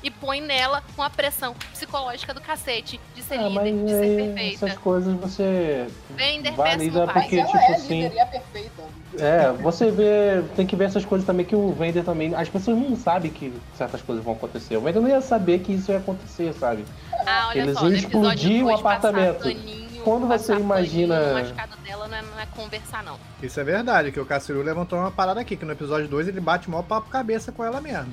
E 0.06 0.10
põe 0.10 0.40
nela 0.40 0.84
com 0.94 1.02
a 1.02 1.10
pressão 1.10 1.52
psicológica 1.72 2.32
do 2.32 2.40
cacete 2.40 3.00
de 3.12 3.22
ser 3.24 3.40
Ah, 3.40 3.48
líder, 3.48 3.54
mas 3.72 3.74
de 3.86 3.88
ser 3.90 4.02
aí, 4.04 4.16
perfeita. 4.16 4.66
essas 4.66 4.78
coisas 4.78 5.12
você 5.14 5.88
Vender 6.10 6.52
valida 6.52 6.76
péssimo 6.78 7.06
pai. 7.06 7.22
porque, 7.22 7.36
Mas 7.42 7.50
ela 7.50 7.58
tipo 7.60 7.72
é 7.72 7.74
assim. 7.74 8.02
líder 8.02 8.14
e 8.14 8.18
é 8.20 8.24
perfeita. 8.26 8.82
É, 9.18 9.50
você 9.60 9.90
vê, 9.90 10.44
tem 10.54 10.64
que 10.64 10.76
ver 10.76 10.84
essas 10.84 11.04
coisas 11.04 11.26
também 11.26 11.44
que 11.44 11.56
o 11.56 11.72
Vender 11.72 12.04
também. 12.04 12.32
As 12.36 12.48
pessoas 12.48 12.78
não 12.78 12.94
sabem 12.96 13.32
que 13.32 13.52
certas 13.76 14.00
coisas 14.00 14.24
vão 14.24 14.34
acontecer. 14.34 14.76
O 14.76 14.80
Vender 14.80 15.00
não 15.00 15.08
ia 15.08 15.20
saber 15.20 15.58
que 15.58 15.72
isso 15.72 15.90
ia 15.90 15.98
acontecer, 15.98 16.52
sabe? 16.54 16.84
Ah, 17.26 17.48
olha 17.48 17.62
Eles 17.62 17.76
só, 17.76 17.88
iam 17.88 17.96
explodir 17.96 18.64
o 18.64 18.72
apartamento. 18.72 19.42
Quando 20.04 20.28
você 20.28 20.54
imagina- 20.54 21.16
dela 21.82 22.06
não 22.06 22.16
é, 22.16 22.22
não 22.22 22.38
é 22.40 22.46
conversar, 22.54 23.02
não. 23.02 23.18
Isso 23.42 23.58
é 23.58 23.64
verdade, 23.64 24.12
que 24.12 24.20
o 24.20 24.26
Cassiru 24.26 24.62
levantou 24.62 24.98
uma 25.00 25.10
parada 25.10 25.40
aqui, 25.40 25.56
que 25.56 25.64
no 25.64 25.72
episódio 25.72 26.06
2 26.06 26.28
ele 26.28 26.40
bate 26.40 26.70
mó 26.70 26.80
papo 26.82 27.10
cabeça 27.10 27.50
com 27.50 27.64
ela 27.64 27.80
mesmo. 27.80 28.12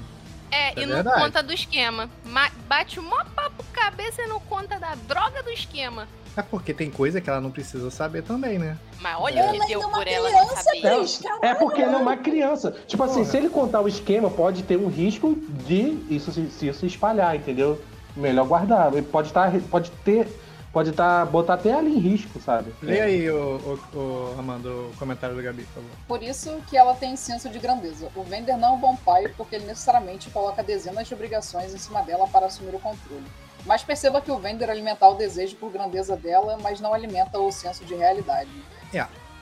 É, 0.53 0.79
É 0.79 0.83
e 0.83 0.85
não 0.85 0.95
verdade. 0.95 1.21
conta 1.21 1.41
do 1.43 1.51
esquema. 1.53 2.09
Ma- 2.25 2.51
bate 2.67 2.99
o 2.99 3.03
maior 3.03 3.25
papo 3.35 3.63
cabeça 3.73 4.21
e 4.21 4.27
não 4.27 4.39
conta 4.39 4.77
da 4.79 4.95
droga 5.07 5.41
do 5.41 5.49
esquema. 5.49 6.07
É 6.35 6.41
porque 6.41 6.73
tem 6.73 6.89
coisa 6.89 7.21
que 7.21 7.29
ela 7.29 7.39
não 7.39 7.51
precisa 7.51 7.91
saber 7.91 8.23
também, 8.23 8.57
né? 8.57 8.77
Mas 8.99 9.15
olha 9.19 9.39
Ela 9.39 9.49
o 9.49 9.59
que 9.59 9.67
deu 9.67 9.81
é 9.81 9.85
uma 9.85 9.97
por 9.99 10.07
ela 10.07 10.29
não 10.31 10.39
criança, 10.47 10.63
saber. 10.63 10.81
Cris, 10.81 11.21
É, 11.43 11.47
é 11.49 11.55
porque 11.55 11.81
ela 11.81 11.93
é 11.93 11.97
uma 11.97 12.17
criança. 12.17 12.71
Tipo 12.87 13.03
assim, 13.03 13.19
Porra. 13.19 13.25
se 13.25 13.37
ele 13.37 13.49
contar 13.49 13.81
o 13.81 13.87
esquema, 13.87 14.29
pode 14.31 14.63
ter 14.63 14.77
um 14.77 14.87
risco 14.87 15.35
de 15.67 15.99
isso 16.09 16.31
se, 16.31 16.49
se 16.49 16.67
isso 16.67 16.85
espalhar, 16.87 17.35
entendeu? 17.35 17.79
Melhor 18.15 18.47
guardar. 18.47 18.91
Ele 18.93 19.03
pode 19.03 19.27
estar. 19.27 19.51
pode 19.69 19.91
ter. 20.03 20.27
Pode 20.73 20.89
estar. 20.89 21.25
botar 21.27 21.53
até 21.53 21.69
ela 21.69 21.87
em 21.87 21.99
risco, 21.99 22.41
sabe? 22.41 22.73
Lê 22.81 22.99
aí, 22.99 23.29
o, 23.29 23.79
o, 23.93 23.97
o 23.97 24.35
Amanda, 24.39 24.69
o 24.69 24.91
comentário 24.97 25.35
do 25.35 25.41
Gabi, 25.41 25.63
por 25.65 25.73
favor. 25.75 25.89
Por 26.07 26.23
isso 26.23 26.61
que 26.67 26.75
ela 26.75 26.95
tem 26.95 27.15
senso 27.15 27.47
de 27.47 27.59
grandeza. 27.59 28.09
O 28.15 28.23
Vender 28.23 28.57
não 28.57 28.69
é 28.69 28.71
um 28.71 28.79
bom 28.79 28.95
pai 28.95 29.27
porque 29.37 29.55
ele 29.55 29.65
necessariamente 29.65 30.31
coloca 30.31 30.63
dezenas 30.63 31.07
de 31.07 31.13
obrigações 31.13 31.73
em 31.73 31.77
cima 31.77 32.01
dela 32.01 32.27
para 32.27 32.47
assumir 32.47 32.75
o 32.75 32.79
controle. 32.79 33.23
Mas 33.65 33.83
perceba 33.83 34.19
que 34.19 34.31
o 34.31 34.39
Vender 34.39 34.69
alimenta 34.69 35.07
o 35.07 35.13
desejo 35.13 35.55
por 35.57 35.71
grandeza 35.71 36.17
dela, 36.17 36.57
mas 36.61 36.81
não 36.81 36.93
alimenta 36.93 37.37
o 37.37 37.51
senso 37.51 37.85
de 37.85 37.93
realidade. 37.93 38.49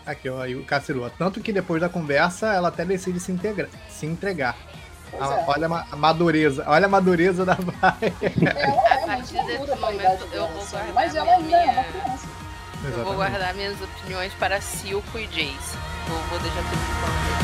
Aqui, 0.05 0.29
ó, 0.29 0.41
aí 0.41 0.55
o 0.55 0.65
Cassiru. 0.65 1.09
Tanto 1.17 1.41
que 1.41 1.53
depois 1.53 1.79
da 1.79 1.87
conversa, 1.87 2.53
ela 2.53 2.69
até 2.69 2.83
decide 2.83 3.19
se, 3.19 3.31
integra, 3.31 3.69
se 3.89 4.05
entregar. 4.05 4.57
Ah, 5.19 5.35
é. 5.35 5.43
Olha 5.47 5.65
a 5.65 5.69
ma- 5.69 5.85
a 5.91 5.95
madureza, 5.95 6.63
olha 6.67 6.85
a 6.85 6.89
madureza 6.89 7.45
da 7.45 7.55
Vai. 7.59 8.13
Ela 8.21 9.03
é 9.03 9.05
partir 9.05 9.33
muito 9.33 9.45
desse 9.67 9.79
momento, 9.79 10.27
eu 10.31 10.47
vou 10.47 10.65
guardar 10.65 10.93
Mas 10.93 11.15
ela 11.15 11.31
ainda 11.31 11.55
é 11.57 11.63
uma 11.63 11.71
minha- 11.71 11.83
criança. 11.83 12.27
Eu 12.83 13.03
vou 13.03 13.13
guardar 13.15 13.53
minhas 13.53 13.79
opiniões 13.81 14.33
para 14.35 14.59
Silco 14.61 15.19
e 15.19 15.27
Jace. 15.27 15.77
Vou, 16.07 16.17
vou 16.29 16.39
deixar 16.39 16.61
tudo 16.63 16.79
de 16.79 16.93
fora. 17.01 17.41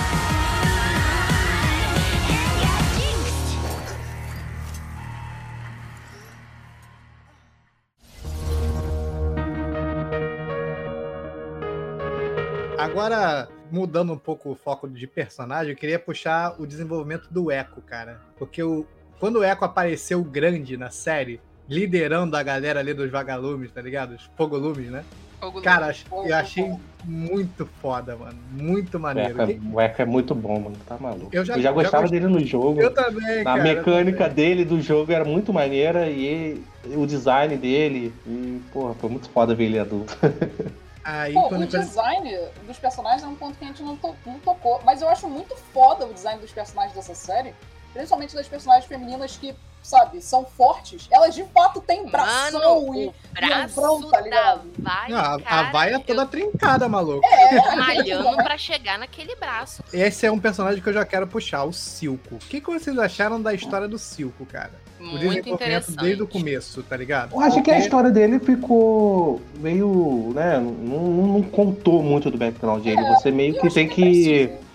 Agora, 12.77 13.47
mudando 13.71 14.13
um 14.13 14.17
pouco 14.17 14.51
o 14.51 14.55
foco 14.55 14.87
de 14.87 15.07
personagem, 15.07 15.71
eu 15.71 15.77
queria 15.77 15.99
puxar 15.99 16.55
o 16.59 16.65
desenvolvimento 16.65 17.27
do 17.31 17.51
Echo, 17.51 17.81
cara. 17.85 18.19
Porque 18.37 18.61
o, 18.63 18.85
quando 19.19 19.37
o 19.39 19.43
Echo 19.43 19.65
apareceu 19.65 20.23
grande 20.23 20.77
na 20.77 20.89
série, 20.89 21.39
liderando 21.67 22.35
a 22.37 22.43
galera 22.43 22.79
ali 22.79 22.93
dos 22.93 23.09
vagalumes, 23.11 23.71
tá 23.71 23.81
ligado? 23.81 24.15
Os 24.15 24.29
fogolumes, 24.37 24.89
né? 24.89 25.03
Fogo 25.39 25.61
Cara, 25.61 25.93
eu 26.25 26.35
achei 26.35 26.73
muito 27.03 27.63
foda, 27.79 28.15
mano. 28.15 28.37
Muito 28.51 28.97
O 28.97 28.99
maneiro. 28.99 29.39
Echo, 29.39 29.51
é- 29.51 29.59
o 29.71 29.79
Echo 29.81 30.01
é 30.01 30.05
muito 30.05 30.33
bom, 30.33 30.59
mano. 30.59 30.75
Tá 30.87 30.97
maluco. 30.99 31.29
Eu 31.31 31.41
Eu 31.41 31.45
já- 31.45 31.55
já, 31.55 31.61
já 31.61 31.71
gostava 31.71 32.03
gost- 32.03 32.11
dele 32.11 32.25
no 32.27 32.39
jogo. 32.43 32.81
Eu 32.81 32.91
também, 32.91 33.41
A 33.41 33.43
cara. 33.43 33.63
mecânica 33.63 34.27
dele 34.27 34.65
do 34.65 34.81
jogo 34.81 35.11
era 35.11 35.23
muito 35.23 35.53
maneira 35.53 36.09
e 36.09 36.59
o 36.95 37.05
design 37.05 37.55
dele. 37.55 38.11
E, 38.25 38.59
porra, 38.73 38.95
foi 38.95 39.09
muito 39.11 39.29
foda 39.29 39.53
ver 39.53 39.65
ele 39.65 39.77
adulto. 39.79 40.17
Aí, 41.09 41.33
Pô, 41.33 41.47
o 41.47 41.65
design 41.65 42.37
dos 42.63 42.77
personagens 42.77 43.23
é 43.23 43.27
um 43.27 43.35
ponto 43.35 43.57
que 43.57 43.63
a 43.63 43.67
gente 43.69 43.81
não, 43.81 43.95
to- 43.95 44.13
não 44.25 44.37
tocou. 44.39 44.81
Mas 44.83 45.01
eu 45.01 45.07
acho 45.07 45.25
muito 45.29 45.55
foda 45.73 46.05
o 46.05 46.13
design 46.13 46.41
dos 46.41 46.51
personagens 46.51 46.93
dessa 46.93 47.15
série. 47.15 47.55
Principalmente 47.97 48.35
das 48.35 48.47
personagens 48.47 48.85
femininas 48.85 49.35
que, 49.37 49.55
sabe, 49.81 50.21
são 50.21 50.45
fortes. 50.45 51.07
Elas 51.11 51.33
de 51.33 51.43
fato 51.45 51.81
têm 51.81 52.05
bração 52.05 52.85
Mano, 52.85 52.95
e, 52.95 53.07
o 53.07 53.09
e 53.09 53.13
braço 53.33 53.79
ombrão, 53.81 54.11
tá 54.11 54.21
ligado? 54.21 54.61
Vai, 54.77 55.09
Não, 55.09 55.17
a, 55.17 55.35
a 55.35 55.41
cara, 55.41 55.71
vai 55.71 55.93
é 55.95 55.99
toda 55.99 56.25
trincada, 56.27 56.87
maluco. 56.87 57.25
É, 57.25 57.75
malhando 57.75 58.37
pra 58.37 58.55
chegar 58.55 58.99
naquele 58.99 59.35
braço. 59.35 59.83
Esse 59.91 60.27
é 60.27 60.31
um 60.31 60.37
personagem 60.39 60.79
que 60.81 60.87
eu 60.87 60.93
já 60.93 61.03
quero 61.05 61.25
puxar, 61.25 61.63
o 61.63 61.73
Silco. 61.73 62.35
O 62.35 62.37
que, 62.37 62.61
que 62.61 62.67
vocês 62.67 62.97
acharam 62.99 63.41
da 63.41 63.51
história 63.53 63.87
do 63.87 63.97
Silco, 63.97 64.45
cara? 64.45 64.71
o 64.99 65.03
Muito 65.03 65.17
desenvolvimento 65.19 65.53
interessante. 65.53 65.97
desde 66.03 66.23
o 66.23 66.27
começo, 66.27 66.81
tá 66.83 66.97
ligado? 66.97 67.33
Eu 67.35 67.39
acho 67.41 67.61
que 67.61 67.69
a 67.69 67.77
história 67.79 68.09
dele 68.11 68.39
ficou 68.39 69.39
meio. 69.59 70.31
né? 70.35 70.57
Não, 70.59 70.99
não- 70.99 71.41
contou 71.43 72.01
muito 72.03 72.29
do 72.31 72.37
background 72.37 72.83
dele. 72.83 72.99
É, 73.01 73.09
Você 73.15 73.31
meio 73.31 73.59
que 73.59 73.69
tem 73.73 73.87
que 73.87 73.95
que. 73.95 74.66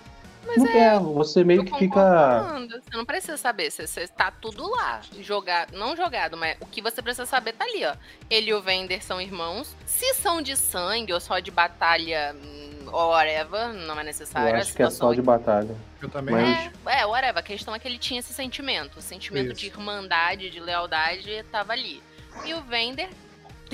Mas 0.57 0.65
Não 0.65 0.73
é, 0.73 0.95
é, 0.95 0.99
você 0.99 1.43
meio 1.45 1.65
que 1.65 1.79
fica. 1.79 2.59
Você 2.69 2.97
não 2.97 3.05
precisa 3.05 3.37
saber. 3.37 3.71
Você, 3.71 3.87
você 3.87 4.07
tá 4.07 4.31
tudo 4.31 4.69
lá. 4.71 5.01
Jogado. 5.21 5.77
Não 5.77 5.97
jogado, 5.97 6.37
mas 6.37 6.57
o 6.61 6.67
que 6.67 6.83
você 6.83 7.01
precisa 7.01 7.25
saber 7.27 7.53
tá 7.55 7.65
ali, 7.65 7.85
ó. 7.85 7.95
Ele 8.29 8.51
e 8.51 8.55
o 8.55 8.61
Vender 8.61 9.03
são 9.03 9.21
irmãos. 9.21 9.75
Se 9.87 10.15
são 10.15 10.43
de 10.43 10.57
sangue 10.57 11.13
ou 11.13 11.21
só 11.21 11.39
de 11.39 11.51
batalha, 11.51 12.37
hum, 12.37 12.91
whatever, 12.91 13.73
não 13.73 13.99
é 13.99 14.05
necessário. 14.05 14.51
Eu 14.57 14.61
acho 14.61 14.75
que 14.75 14.83
é 14.83 14.91
só 14.91 15.13
de 15.15 15.23
batalha. 15.23 15.75
Eu 16.01 16.09
também 16.09 16.35
Mas- 16.35 16.59
acho. 16.59 16.71
É, 16.87 17.01
é, 17.01 17.07
whatever. 17.07 17.39
A 17.39 17.43
questão 17.43 17.75
é 17.75 17.79
que 17.79 17.89
ele 17.89 17.99
tinha 17.99 18.21
esse 18.21 18.33
sentimento. 18.35 18.99
O 18.99 19.03
sentimento 19.03 19.53
Isso. 19.53 19.61
de 19.61 19.67
irmandade, 19.69 20.51
de 20.51 20.61
lealdade, 20.61 21.45
tava 21.51 21.73
ali. 21.73 22.03
E 22.45 22.55
o 22.55 22.61
Vender 22.63 23.09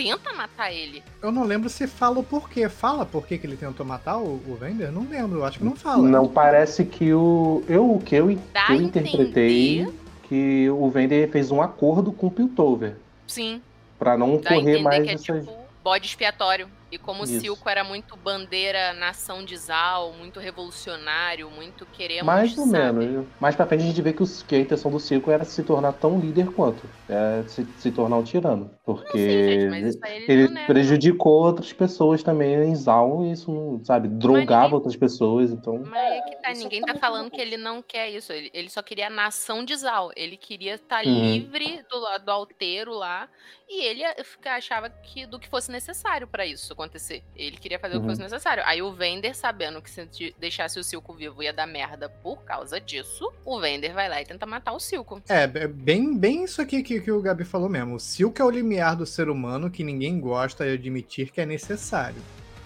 tenta 0.03 0.33
matar 0.33 0.73
ele. 0.73 1.03
Eu 1.23 1.33
não 1.33 1.45
lembro 1.45 1.69
se 1.69 1.87
fala 1.87 2.19
o 2.21 2.23
porquê. 2.23 2.69
Fala 2.69 3.05
por 3.05 3.27
que 3.27 3.35
ele 3.43 3.57
tentou 3.57 3.85
matar 3.85 4.17
o, 4.19 4.41
o 4.47 4.57
Vender? 4.61 4.93
Não 4.93 5.03
lembro, 5.09 5.39
eu 5.41 5.45
acho 5.45 5.59
que 5.59 5.65
não 5.65 5.75
fala. 5.75 6.09
Não 6.09 6.29
parece 6.29 6.85
que 6.85 7.13
o. 7.13 7.63
Eu, 7.69 7.95
o 7.95 8.01
que 8.01 8.15
eu, 8.15 8.39
Dá 8.53 8.67
eu 8.71 8.81
interpretei 8.83 9.81
entender. 9.81 9.95
que 10.29 10.71
o 10.71 10.89
Vender 10.91 11.31
fez 11.31 11.51
um 11.51 11.61
acordo 11.61 12.13
com 12.13 12.29
o 12.29 12.31
Piltover. 12.31 12.97
Sim. 13.27 13.61
Pra 13.99 14.17
não 14.17 14.37
Dá 14.41 14.51
correr 14.55 14.81
mais 14.83 15.03
que 15.03 15.11
é 15.11 15.15
essas. 15.15 15.45
tipo 15.45 15.59
bode 15.83 16.07
expiatório. 16.07 16.69
E 16.91 16.97
como 16.97 17.21
o 17.23 17.25
Isso. 17.25 17.41
Silco 17.41 17.69
era 17.69 17.85
muito 17.85 18.17
bandeira 18.17 18.95
nação 18.95 19.45
de 19.45 19.55
Zal, 19.59 20.13
muito 20.19 20.41
revolucionário, 20.41 21.51
muito 21.51 21.85
queremos. 21.93 22.25
Mais 22.25 22.57
ou 22.57 22.67
sabe? 22.67 22.99
menos. 23.01 23.27
Mais 23.39 23.55
pra 23.55 23.67
frente 23.67 23.83
a 23.83 23.87
gente 23.87 24.01
vê 24.01 24.13
que, 24.13 24.23
os- 24.23 24.43
que 24.43 24.55
a 24.55 24.59
intenção 24.59 24.91
do 24.91 24.99
Circo 24.99 25.31
era 25.31 25.45
se 25.45 25.63
tornar 25.63 25.93
tão 25.93 26.19
líder 26.19 26.47
quanto. 26.53 26.81
É, 27.09 27.43
se, 27.49 27.65
se 27.79 27.91
tornar 27.91 28.19
um 28.19 28.23
tirano. 28.23 28.71
Porque 28.85 29.13
Sim, 29.19 29.29
gente, 29.29 29.99
ele 30.07 30.25
ele 30.29 30.49
nega. 30.49 30.67
prejudicou 30.67 31.45
outras 31.45 31.73
pessoas 31.73 32.23
também 32.23 32.53
em 32.65 32.75
Zal 32.75 33.25
e 33.25 33.33
isso, 33.33 33.51
não, 33.51 33.83
sabe, 33.85 34.09
drogava 34.09 34.63
ninguém- 34.65 34.75
outras 34.75 34.97
pessoas, 34.97 35.51
então. 35.51 35.79
Mas 35.87 36.13
é 36.13 36.21
que 36.23 36.37
tá, 36.43 36.53
Isso 36.53 36.63
ninguém 36.65 36.81
tá 36.83 36.93
tá 36.93 36.99
falando 36.99 37.31
que 37.31 37.41
ele 37.41 37.57
não 37.57 37.81
quer 37.83 38.11
isso. 38.11 38.33
Ele, 38.33 38.51
ele 38.53 38.69
só 38.69 38.83
queria 38.83 39.07
a 39.07 39.11
nação 39.11 39.65
de 39.65 39.75
Zal. 39.77 40.11
Ele 40.17 40.37
queria 40.37 40.75
estar 40.75 41.05
Uhum. 41.05 41.33
livre 41.33 41.83
do 41.91 41.99
lado 41.99 42.25
do 42.25 42.31
alteiro 42.31 42.93
lá. 42.93 43.29
E 43.71 43.85
ele 43.85 44.03
achava 44.47 44.89
que 44.89 45.27
do 45.27 45.39
que 45.39 45.47
fosse 45.47 45.71
necessário 45.71 46.27
pra 46.27 46.47
isso 46.47 46.73
acontecer. 46.73 47.23
Ele 47.37 47.57
queria 47.59 47.79
fazer 47.79 47.97
o 47.97 48.01
que 48.01 48.05
Uhum. 48.07 48.11
fosse 48.13 48.23
necessário. 48.23 48.63
Aí 48.67 48.81
o 48.81 48.93
Vender, 48.93 49.35
sabendo 49.37 49.83
que 49.83 49.91
se 49.91 50.07
de- 50.07 50.35
deixasse 50.39 50.79
o 50.81 50.85
Silco 50.85 51.13
vivo 51.13 51.43
ia 51.43 51.53
dar 51.53 51.67
merda 51.67 52.09
por 52.09 52.43
causa 52.45 52.81
disso, 52.81 53.31
o 53.45 53.61
Vender 53.61 53.93
vai 53.93 54.09
lá 54.09 54.23
e 54.23 54.25
tenta 54.25 54.47
matar 54.47 54.73
o 54.73 54.81
Silco. 54.81 55.21
É, 55.29 55.43
é 55.43 55.69
bem, 55.69 56.17
bem 56.17 56.45
isso 56.45 56.63
aqui 56.63 56.83
que, 56.83 56.98
que 57.01 57.11
o 57.13 57.21
Gabi 57.21 57.45
falou 57.45 57.69
mesmo. 57.69 57.95
O 57.97 58.01
Silco 58.01 58.41
é 58.41 58.45
o 58.45 58.51
limiar 58.51 58.97
do 58.97 59.07
ser 59.07 59.29
humano 59.29 59.71
que 59.71 59.83
ninguém 59.85 60.19
gosta 60.21 60.65
de 60.65 60.73
admitir 60.73 61.31
que 61.31 61.41
é 61.41 61.47
necessário. 61.47 62.17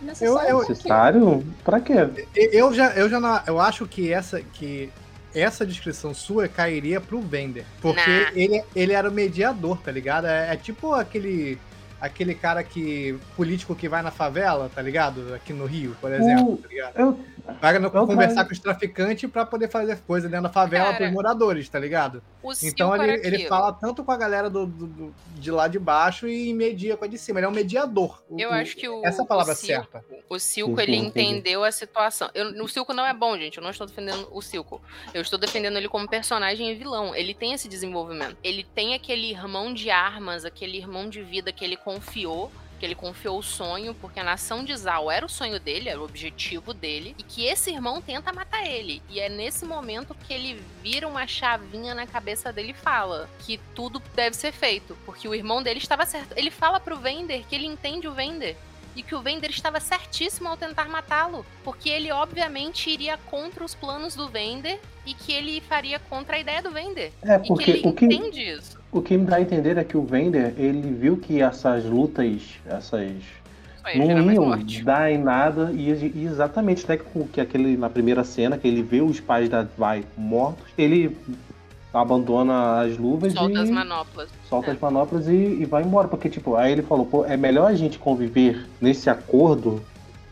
Necessário 0.01 0.49
eu- 0.51 0.61
quê? 0.61 0.69
Necessário? 0.71 1.47
Pra 1.65 1.81
quê? 1.81 1.95
Eu 2.35 2.73
já, 2.75 2.91
eu 2.95 3.09
já 3.09 3.21
não, 3.21 3.41
eu 3.47 3.61
acho 3.61 3.87
que 3.87 4.13
essa, 4.13 4.41
que 4.41 4.91
essa 5.35 5.65
descrição 5.65 6.13
sua 6.13 6.49
cairia 6.49 7.01
pro 7.01 7.21
Vender. 7.21 7.65
Porque 7.81 8.01
Nah. 8.01 8.33
ele, 8.35 8.63
ele 8.75 8.93
era 8.93 9.09
o 9.09 9.13
mediador, 9.13 9.79
tá 9.79 9.93
ligado? 9.93 10.27
É, 10.27 10.53
é 10.53 10.57
tipo 10.57 10.93
aquele, 10.93 11.57
aquele 12.01 12.35
cara 12.35 12.65
que. 12.65 13.17
político 13.37 13.77
que 13.77 13.89
vai 13.89 14.03
na 14.03 14.11
favela, 14.11 14.69
tá 14.75 14.83
ligado? 14.83 15.33
Aqui 15.35 15.53
no 15.53 15.67
Rio, 15.67 15.97
por 16.01 16.13
exemplo, 16.13 16.55
O- 16.55 16.57
tá 16.57 16.69
ligado? 16.69 16.93
Eu, 16.99 17.19
Vai 17.61 17.79
no- 17.79 17.87
eu 17.89 18.07
conversar 18.07 18.45
com 18.45 18.53
os 18.53 18.59
traficantes 18.59 19.29
pra 19.31 19.45
poder 19.45 19.69
fazer 19.69 19.99
coisa 20.07 20.29
dentro 20.29 20.45
da 20.45 20.49
favela 20.49 20.87
Cara. 20.87 20.97
pros 20.99 21.11
moradores, 21.13 21.69
tá 21.69 21.79
ligado? 21.79 22.23
Então 22.63 22.95
ele, 22.97 23.21
ele 23.27 23.49
fala 23.49 23.73
tanto 23.73 24.05
com 24.05 24.13
a 24.13 24.17
galera 24.17 24.49
do, 24.49 24.67
do- 24.67 24.87
do- 24.87 25.15
de 25.35 25.51
lá 25.51 25.67
de 25.69 25.79
baixo 25.79 26.29
e 26.29 26.53
media 26.55 26.97
com 26.97 27.05
a 27.05 27.09
de 27.09 27.19
cima. 27.19 27.39
Ele 27.41 27.47
é 27.47 27.49
um 27.49 27.53
mediador. 27.53 28.23
Eu 28.39 28.51
o- 28.51 28.53
acho 28.53 28.77
que 28.77 28.89
o. 28.89 29.05
Essa 29.05 29.23
é 29.23 29.25
a 29.25 29.27
palavra 29.27 29.53
o 29.53 29.57
Silco, 29.57 29.91
certa. 29.93 30.05
O 30.29 30.39
Silco, 30.39 30.81
ele 30.81 30.97
entendeu 30.97 31.65
a 31.65 31.73
situação. 31.73 32.31
Eu- 32.35 32.63
o 32.65 32.69
Silco 32.69 32.93
não 32.93 33.05
é 33.07 33.13
bom, 33.13 33.37
gente. 33.37 33.59
Eu 33.59 33.63
não 33.63 33.71
estou 33.71 33.87
defendendo 33.87 34.29
o 34.31 34.41
Silco. 34.41 34.81
Eu 35.13 35.23
estou 35.23 35.39
defendendo 35.39 35.77
ele 35.77 35.89
como 35.89 36.09
personagem 36.09 36.71
e 36.71 36.75
vilão. 36.75 37.15
Ele 37.15 37.35
tem 37.35 37.53
esse 37.53 37.69
desenvolvimento. 37.69 38.37
Ele 38.43 38.65
tem 38.75 38.95
aquele 38.95 39.31
irmão 39.31 39.73
de 39.75 39.91
armas, 39.91 40.45
aquele 40.45 40.79
irmão 40.79 41.09
de 41.09 41.23
vida 41.23 41.53
que 41.53 41.65
ele 41.65 41.77
confiou. 41.77 42.51
Que 42.83 42.87
ele 42.87 42.97
confiou 42.97 43.39
o 43.39 43.43
sonho, 43.45 43.95
porque 43.95 44.19
a 44.19 44.25
nação 44.25 44.65
de 44.65 44.77
Zal 44.77 45.09
era 45.09 45.25
o 45.25 45.29
sonho 45.29 45.61
dele, 45.61 45.89
era 45.89 46.01
o 46.01 46.05
objetivo 46.05 46.75
dele, 46.75 47.15
e 47.17 47.23
que 47.23 47.45
esse 47.45 47.71
irmão 47.71 48.03
tenta 48.03 48.33
matar 48.33 48.67
ele. 48.67 49.01
E 49.09 49.21
é 49.21 49.29
nesse 49.29 49.65
momento 49.65 50.17
que 50.27 50.35
ele 50.35 50.61
vira 50.83 51.07
uma 51.07 51.25
chavinha 51.25 51.95
na 51.95 52.09
cabeça 52.09 52.53
dele 52.53 52.73
e 52.73 52.75
fala 52.75 53.31
que 53.39 53.61
tudo 53.73 54.03
deve 54.17 54.35
ser 54.35 54.51
feito, 54.51 54.99
porque 55.07 55.29
o 55.29 55.35
irmão 55.35 55.63
dele 55.63 55.79
estava 55.79 56.05
certo. 56.05 56.37
Ele 56.37 56.51
fala 56.51 56.81
pro 56.81 56.97
Vender 56.97 57.45
que 57.49 57.55
ele 57.55 57.67
entende 57.67 58.09
o 58.09 58.15
Vender 58.15 58.57
e 58.97 59.03
que 59.05 59.15
o 59.15 59.23
Vender 59.23 59.51
estava 59.51 59.79
certíssimo 59.79 60.49
ao 60.49 60.57
tentar 60.57 60.89
matá-lo, 60.89 61.47
porque 61.63 61.89
ele 61.89 62.11
obviamente 62.11 62.91
iria 62.91 63.17
contra 63.17 63.65
os 63.65 63.77
planos 63.77 64.17
do 64.17 64.29
Vender 64.29 64.81
e 65.07 65.15
que 65.15 65.33
ele 65.33 65.61
faria 65.61 66.01
contra 66.01 66.35
a 66.35 66.41
ideia 66.41 66.61
do 66.61 66.73
Vender. 66.73 67.13
É, 67.23 67.37
E 67.37 67.41
que 67.43 67.47
porque 67.47 67.71
ele 67.71 67.89
o 67.89 67.93
que, 67.93 68.07
entende 68.07 68.43
isso. 68.43 68.82
O 68.93 69.01
que 69.01 69.17
me 69.17 69.25
dá 69.25 69.37
a 69.37 69.41
entender 69.41 69.79
é 69.79 69.85
que 69.85 69.97
o 69.97 70.03
Vender, 70.03 70.55
ele 70.59 70.93
viu 70.93 71.17
que 71.17 71.41
essas 71.41 71.85
lutas, 71.85 72.43
essas 72.67 73.17
aí, 73.83 73.99
não 73.99 74.31
iam 74.31 74.59
dar 74.85 75.11
em 75.11 75.19
nada 75.19 75.73
e, 75.73 75.89
e 76.15 76.25
exatamente 76.27 76.85
até 76.85 76.99
com 76.99 77.27
que 77.27 77.41
aquele 77.41 77.77
na 77.77 77.89
primeira 77.89 78.23
cena 78.23 78.59
que 78.59 78.69
ele 78.69 78.83
vê 78.83 79.01
os 79.01 79.19
pais 79.19 79.49
da 79.49 79.67
Vai 79.77 80.05
mortos, 80.17 80.67
ele 80.77 81.17
abandona 81.93 82.81
as 82.81 82.97
luvas 82.97 83.33
Solta 83.33 83.59
e 83.59 83.63
as 83.63 83.71
manoplas. 83.71 84.31
solta 84.49 84.71
É. 84.71 84.75
as 84.75 84.81
manoplas 84.81 85.27
e, 85.29 85.33
e 85.33 85.65
vai 85.65 85.83
embora 85.83 86.09
porque 86.09 86.29
tipo 86.29 86.55
aí 86.55 86.73
ele 86.73 86.83
falou 86.83 87.05
pô 87.05 87.25
é 87.25 87.37
melhor 87.37 87.67
a 87.71 87.75
gente 87.75 87.99
conviver 87.99 88.67
nesse 88.81 89.11
acordo 89.11 89.83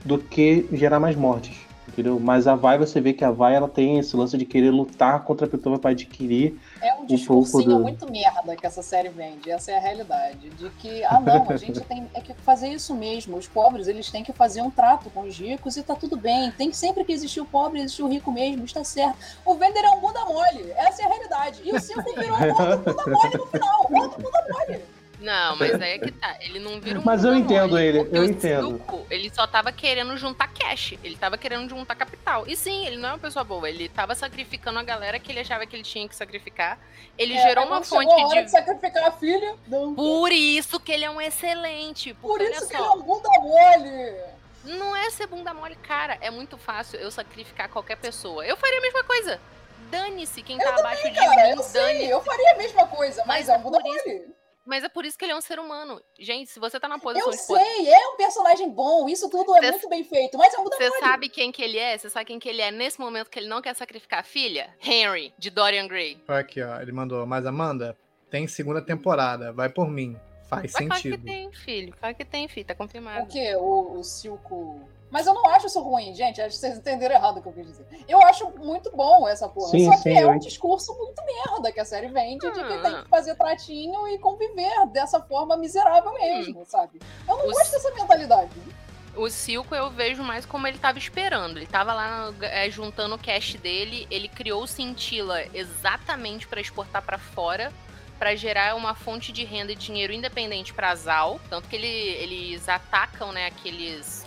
do 0.04 0.16
que 0.16 0.66
gerar 0.72 0.98
mais 0.98 1.16
mortes 1.16 1.58
entendeu 1.86 2.18
mas 2.18 2.46
a 2.46 2.54
Vai 2.54 2.78
você 2.78 2.98
vê 2.98 3.12
que 3.12 3.24
a 3.24 3.30
Vai 3.30 3.54
ela 3.54 3.68
tem 3.68 3.98
esse 3.98 4.16
lance 4.16 4.38
de 4.38 4.46
querer 4.46 4.70
lutar 4.70 5.22
contra 5.24 5.46
a 5.46 5.50
pessoa 5.50 5.78
para 5.78 5.90
adquirir 5.90 6.58
É 6.82 6.94
um 6.94 7.04
discursinho 7.04 7.76
do- 7.76 7.80
muito 7.80 8.10
merda 8.10 8.56
que 8.56 8.66
essa 8.66 8.82
série 8.82 9.08
vende. 9.08 9.50
Essa 9.50 9.72
é 9.72 9.76
a 9.76 9.80
realidade. 9.80 10.50
De 10.50 10.70
que, 10.70 11.04
ah 11.04 11.20
não, 11.20 11.50
a 11.50 11.56
gente 11.56 11.80
tem 11.84 12.08
é 12.14 12.20
que 12.20 12.32
fazer 12.34 12.68
isso 12.68 12.94
mesmo. 12.94 13.36
Os 13.36 13.46
pobres, 13.46 13.86
eles 13.88 14.10
têm 14.10 14.24
que 14.24 14.32
fazer 14.32 14.62
um 14.62 14.70
trato 14.70 15.10
com 15.10 15.20
os 15.22 15.38
ricos 15.38 15.76
e 15.76 15.82
tá 15.82 15.94
tudo 15.94 16.16
bem. 16.16 16.50
Tem 16.52 16.70
que 16.70 16.76
sempre 16.76 17.04
que 17.04 17.12
existir 17.12 17.40
o 17.40 17.46
pobre, 17.46 17.80
existir 17.80 18.02
o 18.02 18.08
rico 18.08 18.30
mesmo, 18.32 18.64
está 18.64 18.82
certo. 18.84 19.16
O 19.44 19.54
Vender 19.54 19.84
é 19.84 19.90
um 19.90 20.00
bunda 20.00 20.24
mole. 20.24 20.70
Essa 20.76 21.02
é 21.02 21.04
a 21.04 21.08
realidade. 21.08 21.60
E 21.64 21.72
o 21.74 21.80
Silco 21.80 22.02
virou 22.18 22.38
outro 22.40 22.94
bunda 22.94 23.06
mole 23.06 23.36
no 23.36 23.46
final. 23.46 23.86
Outro 23.90 24.22
bunda 24.22 24.44
mole. 24.50 24.80
Não, 25.20 25.54
mas 25.56 25.74
aí 25.80 25.92
é 25.92 25.98
que 25.98 26.10
tá. 26.12 26.36
Ele 26.40 26.58
não 26.58 26.80
vira 26.80 26.98
um 26.98 27.02
Mas 27.04 27.22
eu 27.24 27.34
entendo 27.34 27.70
mole, 27.72 27.84
ele, 27.84 27.98
porque 28.00 28.16
eu 28.16 28.22
o 28.22 28.24
entendo. 28.24 29.06
Ele 29.10 29.30
só 29.34 29.46
tava 29.46 29.70
querendo 29.70 30.16
juntar 30.16 30.48
cash. 30.48 30.94
Ele 31.04 31.14
tava 31.16 31.36
querendo 31.36 31.68
juntar 31.68 31.94
capital. 31.94 32.44
E 32.46 32.56
sim, 32.56 32.86
ele 32.86 32.96
não 32.96 33.10
é 33.10 33.12
uma 33.12 33.18
pessoa 33.18 33.44
boa. 33.44 33.68
Ele 33.68 33.88
tava 33.88 34.14
sacrificando 34.14 34.78
a 34.78 34.82
galera 34.82 35.18
que 35.18 35.30
ele 35.30 35.40
achava 35.40 35.66
que 35.66 35.76
ele 35.76 35.82
tinha 35.82 36.08
que 36.08 36.16
sacrificar. 36.16 36.78
Ele 37.18 37.34
É, 37.34 37.42
gerou 37.42 37.66
uma 37.66 37.82
fonte 37.82 38.10
a 38.10 38.26
hora 38.26 38.38
de. 38.40 38.44
de 38.46 38.50
sacrificar 38.50 39.04
a 39.08 39.12
filha. 39.12 39.54
Não. 39.68 39.94
Por 39.94 40.32
isso 40.32 40.80
que 40.80 40.90
ele 40.90 41.04
é 41.04 41.10
um 41.10 41.20
excelente. 41.20 42.14
Por 42.14 42.40
isso 42.40 42.66
que 42.66 42.74
ele 42.74 42.82
é 42.82 42.90
um 42.90 43.02
bunda 43.02 43.28
mole. 43.40 44.14
não 44.64 44.96
é 44.96 45.10
ser 45.10 45.26
bunda 45.26 45.52
mole, 45.52 45.76
cara. 45.76 46.16
É 46.22 46.30
muito 46.30 46.56
fácil 46.56 46.98
eu 46.98 47.10
sacrificar 47.10 47.68
qualquer 47.68 47.96
pessoa. 47.96 48.44
Eu 48.46 48.56
faria 48.56 48.78
a 48.78 48.82
mesma 48.82 49.04
coisa. 49.04 49.38
Dane-se 49.90 50.40
quem 50.42 50.56
tá 50.56 50.70
abaixo 50.78 51.02
de 51.02 51.14
Cara, 51.14 51.44
mim, 51.48 51.50
eu 51.56 51.62
sei, 51.62 51.82
dane-se. 51.82 52.10
eu 52.10 52.22
faria 52.22 52.52
a 52.52 52.56
mesma 52.56 52.86
coisa, 52.86 53.22
mas, 53.26 53.40
Mas 53.40 53.48
é 53.48 53.54
é 53.54 53.58
um 53.58 53.60
bunda 53.60 53.80
por 53.80 53.96
isso- 53.96 54.08
mole. 54.08 54.39
Mas 54.64 54.84
é 54.84 54.88
por 54.88 55.04
isso 55.04 55.16
que 55.18 55.24
ele 55.24 55.32
é 55.32 55.36
um 55.36 55.40
ser 55.40 55.58
humano. 55.58 56.00
Gente, 56.18 56.50
se 56.50 56.60
você 56.60 56.78
tá 56.78 56.86
na 56.86 56.98
posição 56.98 57.30
Eu 57.30 57.36
de 57.36 57.46
poder. 57.46 57.64
sei, 57.64 57.88
é 57.92 58.08
um 58.08 58.16
personagem 58.16 58.68
bom, 58.70 59.08
isso 59.08 59.28
tudo 59.30 59.56
é 59.56 59.60
Cê- 59.62 59.70
muito 59.72 59.88
bem 59.88 60.04
feito, 60.04 60.36
mas 60.38 60.52
é 60.54 60.58
um 60.58 60.64
Você 60.64 60.90
sabe 61.00 61.28
quem 61.28 61.50
que 61.50 61.62
ele 61.62 61.78
é? 61.78 61.96
Você 61.96 62.10
sabe 62.10 62.26
quem 62.26 62.38
que 62.38 62.48
ele 62.48 62.60
é 62.60 62.70
nesse 62.70 63.00
momento 63.00 63.30
que 63.30 63.38
ele 63.38 63.48
não 63.48 63.62
quer 63.62 63.74
sacrificar 63.74 64.20
a 64.20 64.22
filha? 64.22 64.74
Henry, 64.82 65.32
de 65.38 65.50
Dorian 65.50 65.88
Gray. 65.88 66.22
Olha 66.28 66.38
Aqui, 66.40 66.62
ó. 66.62 66.80
Ele 66.80 66.92
mandou, 66.92 67.24
mas 67.26 67.46
Amanda, 67.46 67.96
tem 68.30 68.46
segunda 68.46 68.82
temporada. 68.82 69.52
Vai 69.52 69.68
por 69.68 69.88
mim. 69.90 70.16
Faz 70.48 70.72
Mas 70.72 70.86
claro 70.86 71.02
que 71.02 71.08
sentido. 71.10 71.24
tem, 71.24 71.52
filho. 71.52 71.94
Claro 71.98 72.14
que 72.14 72.24
tem, 72.24 72.48
filho. 72.48 72.66
Tá 72.66 72.74
confirmado. 72.74 73.22
O 73.24 73.26
quê? 73.28 73.54
O, 73.56 73.98
o 73.98 74.02
Silco. 74.04 74.80
Mas 75.10 75.26
eu 75.26 75.34
não 75.34 75.44
acho 75.46 75.66
isso 75.66 75.80
ruim, 75.80 76.14
gente. 76.14 76.40
Acho 76.40 76.50
que 76.54 76.60
vocês 76.60 76.78
entenderam 76.78 77.14
errado 77.16 77.38
o 77.38 77.42
que 77.42 77.48
eu 77.48 77.52
quis 77.52 77.66
dizer. 77.66 77.86
Eu 78.08 78.22
acho 78.22 78.48
muito 78.58 78.90
bom 78.94 79.26
essa 79.28 79.48
porra. 79.48 79.70
Sim, 79.70 79.84
Só 79.86 79.90
que 79.92 80.02
sim, 80.02 80.18
é 80.18 80.26
um 80.26 80.38
discurso 80.38 80.96
muito 80.96 81.20
merda 81.24 81.72
que 81.72 81.80
a 81.80 81.84
série 81.84 82.08
vende 82.08 82.46
de 82.46 82.52
que 82.52 82.60
Ah. 82.60 82.80
tem 82.82 83.02
que 83.02 83.08
fazer 83.08 83.34
tratinho 83.34 84.06
e 84.08 84.18
conviver 84.18 84.86
dessa 84.92 85.20
forma 85.20 85.56
miserável 85.56 86.12
mesmo, 86.14 86.64
sabe? 86.64 87.00
Eu 87.28 87.36
não 87.36 87.46
Os- 87.46 87.52
gosto 87.54 87.72
dessa 87.72 87.90
mentalidade. 87.92 88.50
O 89.16 89.28
Silco 89.28 89.74
eu 89.74 89.90
vejo 89.90 90.22
mais 90.22 90.46
como 90.46 90.66
ele 90.68 90.78
tava 90.78 90.96
esperando. 90.96 91.56
Ele 91.58 91.66
tava 91.66 91.92
lá 91.92 92.32
é, 92.42 92.70
juntando 92.70 93.16
o 93.16 93.18
cash 93.18 93.54
dele. 93.54 94.06
Ele 94.08 94.28
criou 94.28 94.62
o 94.62 94.66
Cintila 94.68 95.42
exatamente 95.52 96.46
pra 96.46 96.60
exportar 96.60 97.02
pra 97.02 97.18
fora. 97.18 97.72
Pra 98.20 98.36
gerar 98.36 98.76
uma 98.76 98.94
fonte 98.94 99.32
de 99.32 99.44
renda 99.44 99.72
e 99.72 99.74
dinheiro 99.74 100.12
independente 100.12 100.72
pra 100.74 100.94
Zal. 100.94 101.40
Tanto 101.48 101.66
que 101.68 101.74
ele- 101.74 101.86
eles 101.88 102.68
atacam, 102.68 103.32
né, 103.32 103.46
aqueles. 103.46 104.24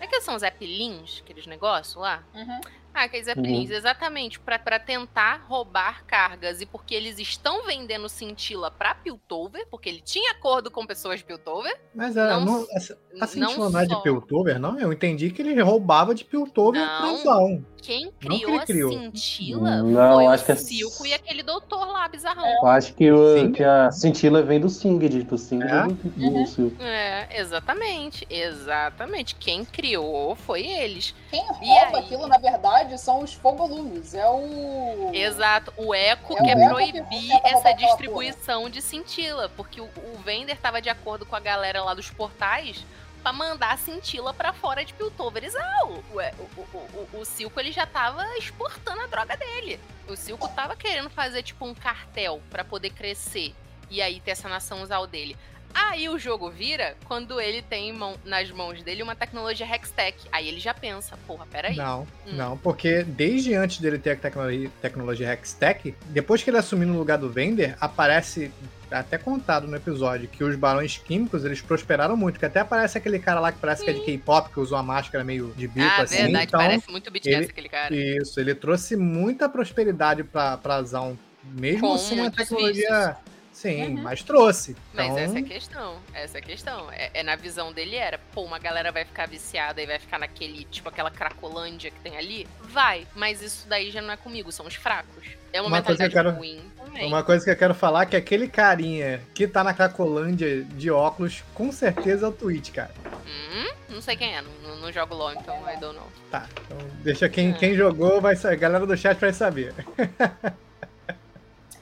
É 0.00 0.06
que 0.06 0.20
são 0.20 0.34
os 0.34 0.40
Zeppelins? 0.40 1.20
Aqueles 1.22 1.46
negócios 1.46 1.94
lá? 1.96 2.24
Uhum. 2.34 2.60
Ah, 2.92 3.04
aqueles 3.04 3.26
Zeppelins, 3.26 3.70
exatamente, 3.70 4.40
pra 4.40 4.58
pra 4.58 4.76
tentar 4.80 5.44
roubar 5.46 6.04
cargas. 6.06 6.60
E 6.60 6.66
porque 6.66 6.92
eles 6.92 7.20
estão 7.20 7.64
vendendo 7.64 8.08
cintila 8.08 8.68
pra 8.68 8.96
Piltover, 8.96 9.64
porque 9.70 9.88
ele 9.88 10.00
tinha 10.00 10.32
acordo 10.32 10.72
com 10.72 10.84
pessoas 10.84 11.20
de 11.20 11.24
Piltover. 11.24 11.80
Mas 11.94 12.16
a, 12.16 12.30
Não 12.40 12.44
não, 12.44 12.62
s- 12.62 12.68
essa, 12.76 12.98
não 13.14 13.22
a 13.22 13.26
Cintilana 13.28 13.70
não 13.70 13.80
é 13.80 13.86
de 13.86 14.02
Piltover, 14.02 14.58
não? 14.58 14.76
Eu 14.80 14.92
entendi 14.92 15.30
que 15.30 15.40
ele 15.40 15.62
roubava 15.62 16.12
de 16.16 16.24
Piltover 16.24 16.80
Não. 16.84 16.98
pra 17.14 17.22
Zão. 17.22 17.64
Quem 17.82 18.04
Não 18.04 18.12
que 18.12 18.26
criou 18.28 18.60
criou. 18.60 18.90
a 18.90 18.92
cintila 19.02 19.82
Não, 19.82 20.14
foi 20.16 20.26
acho 20.26 20.42
o 20.42 20.46
que 20.46 20.52
é- 20.52 20.56
Silco 20.56 21.06
e 21.06 21.14
aquele 21.14 21.42
doutor 21.42 21.86
lá, 21.86 22.06
bizarrão. 22.08 22.46
Eu 22.62 22.66
acho 22.68 22.94
que, 22.94 23.10
o, 23.10 23.52
que 23.52 23.64
a 23.64 23.90
cintila 23.90 24.42
vem 24.42 24.60
do 24.60 24.68
Singed, 24.68 25.22
do 25.24 25.38
Singed 25.38 25.70
É? 25.72 25.82
do, 25.86 25.94
do 25.94 26.24
Uhum. 26.26 26.46
Silco. 26.46 26.82
É, 26.82 27.28
exatamente, 27.40 28.26
exatamente. 28.30 29.34
Quem 29.34 29.64
criou 29.64 30.34
foi 30.34 30.66
eles. 30.66 31.14
Quem 31.30 31.40
E 31.40 31.46
rouba 31.68 31.98
aí? 31.98 32.04
aquilo, 32.04 32.26
na 32.26 32.38
verdade, 32.38 32.98
são 33.00 33.20
os 33.22 33.32
fogolumes. 33.34 34.14
É 34.14 34.28
o. 34.28 35.10
Exato. 35.12 35.72
O 35.76 35.94
Eco 35.94 36.34
É 36.34 36.42
quer 36.44 36.56
que 36.56 36.68
proibir 36.68 37.02
tenta 37.04 37.34
roubar 37.34 37.50
essa 37.52 37.72
distribuição 37.72 38.68
de 38.70 38.80
cintila, 38.82 39.48
porque 39.56 39.80
o, 39.80 39.84
o 39.84 40.18
Vender 40.24 40.56
tava 40.58 40.80
de 40.82 40.88
acordo 40.88 41.24
com 41.24 41.34
a 41.36 41.40
galera 41.40 41.82
lá 41.82 41.94
dos 41.94 42.10
portais 42.10 42.84
pra 43.20 43.32
mandar 43.32 43.72
a 43.72 43.76
cintila 43.76 44.32
pra 44.34 44.52
fora 44.52 44.84
de 44.84 44.92
Piltover 44.94 45.48
Zal. 45.50 46.02
O, 46.12 46.20
é, 46.20 46.34
o, 46.38 46.60
o, 46.60 47.08
o, 47.14 47.20
o 47.20 47.24
Silco 47.24 47.60
ele 47.60 47.70
já 47.70 47.86
tava 47.86 48.24
exportando 48.38 49.02
a 49.02 49.06
droga 49.06 49.36
dele. 49.36 49.78
O 50.08 50.16
Silco 50.16 50.48
tava 50.48 50.74
querendo 50.74 51.10
fazer 51.10 51.42
tipo 51.42 51.64
um 51.64 51.74
cartel 51.74 52.42
pra 52.50 52.64
poder 52.64 52.90
crescer 52.90 53.54
e 53.90 54.00
aí 54.00 54.20
ter 54.20 54.32
essa 54.32 54.48
nação 54.48 54.84
Zal 54.86 55.06
dele. 55.06 55.36
Aí 55.74 56.08
o 56.08 56.18
jogo 56.18 56.50
vira 56.50 56.96
quando 57.04 57.40
ele 57.40 57.62
tem 57.62 57.88
em 57.88 57.92
mão- 57.92 58.16
nas 58.24 58.50
mãos 58.50 58.82
dele 58.82 59.02
uma 59.02 59.14
tecnologia 59.14 59.66
Hextech. 59.66 60.16
Aí 60.32 60.48
ele 60.48 60.60
já 60.60 60.72
pensa, 60.74 61.16
porra, 61.26 61.46
peraí. 61.50 61.76
Não, 61.76 62.02
Hum. 62.26 62.32
não, 62.32 62.56
porque 62.58 63.02
desde 63.04 63.54
antes 63.54 63.78
dele 63.80 63.98
ter 63.98 64.10
a 64.12 64.16
tecnologia, 64.16 64.70
tecnologia 64.82 65.32
Hextech, 65.32 65.94
depois 66.06 66.42
que 66.42 66.50
ele 66.50 66.58
assumir 66.58 66.86
no 66.86 66.98
lugar 66.98 67.18
do 67.18 67.30
Vender, 67.30 67.76
aparece 67.80 68.50
até 68.90 69.16
contado 69.16 69.68
no 69.68 69.76
episódio 69.76 70.26
que 70.28 70.42
os 70.42 70.56
barões 70.56 70.98
químicos 70.98 71.44
eles 71.44 71.60
prosperaram 71.60 72.16
muito, 72.16 72.40
que 72.40 72.44
até 72.46 72.58
aparece 72.60 72.98
aquele 72.98 73.20
cara 73.20 73.38
lá 73.38 73.52
que 73.52 73.58
parece 73.58 73.84
que 73.84 73.90
é 73.90 73.92
de 73.92 74.00
K-pop, 74.00 74.50
que 74.52 74.58
usou 74.58 74.76
a 74.76 74.82
máscara 74.82 75.22
meio 75.22 75.52
de 75.56 75.68
bico 75.68 75.86
ah, 75.88 76.02
assim. 76.02 76.16
verdade, 76.24 76.44
então, 76.46 76.58
parece 76.60 76.90
muito 76.90 77.08
BTS 77.10 77.36
ele- 77.36 77.46
aquele 77.46 77.68
cara. 77.68 77.94
Isso, 77.94 78.40
ele 78.40 78.52
trouxe 78.54 78.96
muita 78.96 79.48
prosperidade 79.48 80.24
pra, 80.24 80.56
pra 80.56 80.82
Zaun, 80.82 81.16
mesmo 81.44 81.80
Com 81.88 81.98
sem 81.98 82.26
a 82.26 82.30
tecnologia. 82.32 83.16
Sim, 83.60 83.96
Uhum. 83.96 84.02
mas 84.02 84.22
trouxe. 84.22 84.74
Mas 84.94 85.06
Então, 85.06 85.18
essa 85.18 85.36
é 85.38 85.40
a 85.40 85.44
questão, 85.44 85.96
essa 86.14 86.38
é 86.38 86.40
a 86.40 86.42
questão. 86.42 86.92
É, 86.92 87.10
é 87.12 87.22
na 87.22 87.36
visão 87.36 87.72
dele 87.74 87.94
era, 87.96 88.18
pô, 88.32 88.42
uma 88.42 88.58
galera 88.58 88.90
vai 88.90 89.04
ficar 89.04 89.28
viciada 89.28 89.82
e 89.82 89.86
vai 89.86 89.98
ficar 89.98 90.18
naquele, 90.18 90.64
tipo, 90.64 90.88
aquela 90.88 91.10
cracolândia 91.10 91.90
que 91.90 92.00
tem 92.00 92.16
ali? 92.16 92.46
Vai, 92.62 93.06
mas 93.14 93.42
isso 93.42 93.68
daí 93.68 93.90
já 93.90 94.00
não 94.00 94.12
é 94.12 94.16
comigo, 94.16 94.50
são 94.50 94.66
os 94.66 94.74
fracos. 94.74 95.26
É 95.52 95.60
uma, 95.60 95.68
Uma 95.68 95.82
coisa 95.82 95.98
que 95.98 96.02
mentalidade 96.04 96.14
eu 96.14 96.32
quero- 96.32 96.36
ruim 96.38 96.72
também. 96.86 97.06
Uma 97.06 97.22
coisa 97.22 97.44
que 97.44 97.50
eu 97.50 97.56
quero 97.56 97.74
falar 97.74 98.04
é 98.04 98.06
que 98.06 98.16
aquele 98.16 98.48
carinha 98.48 99.20
que 99.34 99.46
tá 99.46 99.62
na 99.62 99.74
Cracolândia 99.74 100.62
de 100.62 100.90
óculos, 100.90 101.42
com 101.54 101.70
certeza 101.70 102.24
é 102.24 102.28
o 102.28 102.32
Twitch, 102.32 102.70
cara. 102.72 102.94
Hum, 103.26 103.70
não 103.90 104.00
sei 104.00 104.16
quem 104.16 104.34
é, 104.34 104.40
não, 104.40 104.50
não, 104.62 104.76
não 104.76 104.92
jogo 104.92 105.14
LOL, 105.14 105.32
então 105.32 105.54
I 105.70 105.76
don't 105.78 105.96
know. 105.96 106.08
Tá, 106.30 106.46
então 106.64 106.78
deixa 107.02 107.28
quem, 107.28 107.50
É. 107.50 107.52
quem 107.52 107.74
jogou, 107.74 108.20
vai 108.22 108.36
saber. 108.36 108.54
A 108.54 108.58
galera 108.58 108.86
do 108.86 108.96
chat 108.96 109.18
vai 109.18 109.32
saber. 109.34 109.74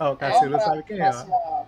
Ó, 0.01 0.13
o 0.13 0.17
Vamos 0.17 0.49
pra 0.49 0.61
sabe 0.61 0.83
quem 0.85 1.01
é, 1.01 1.11
ó. 1.11 1.65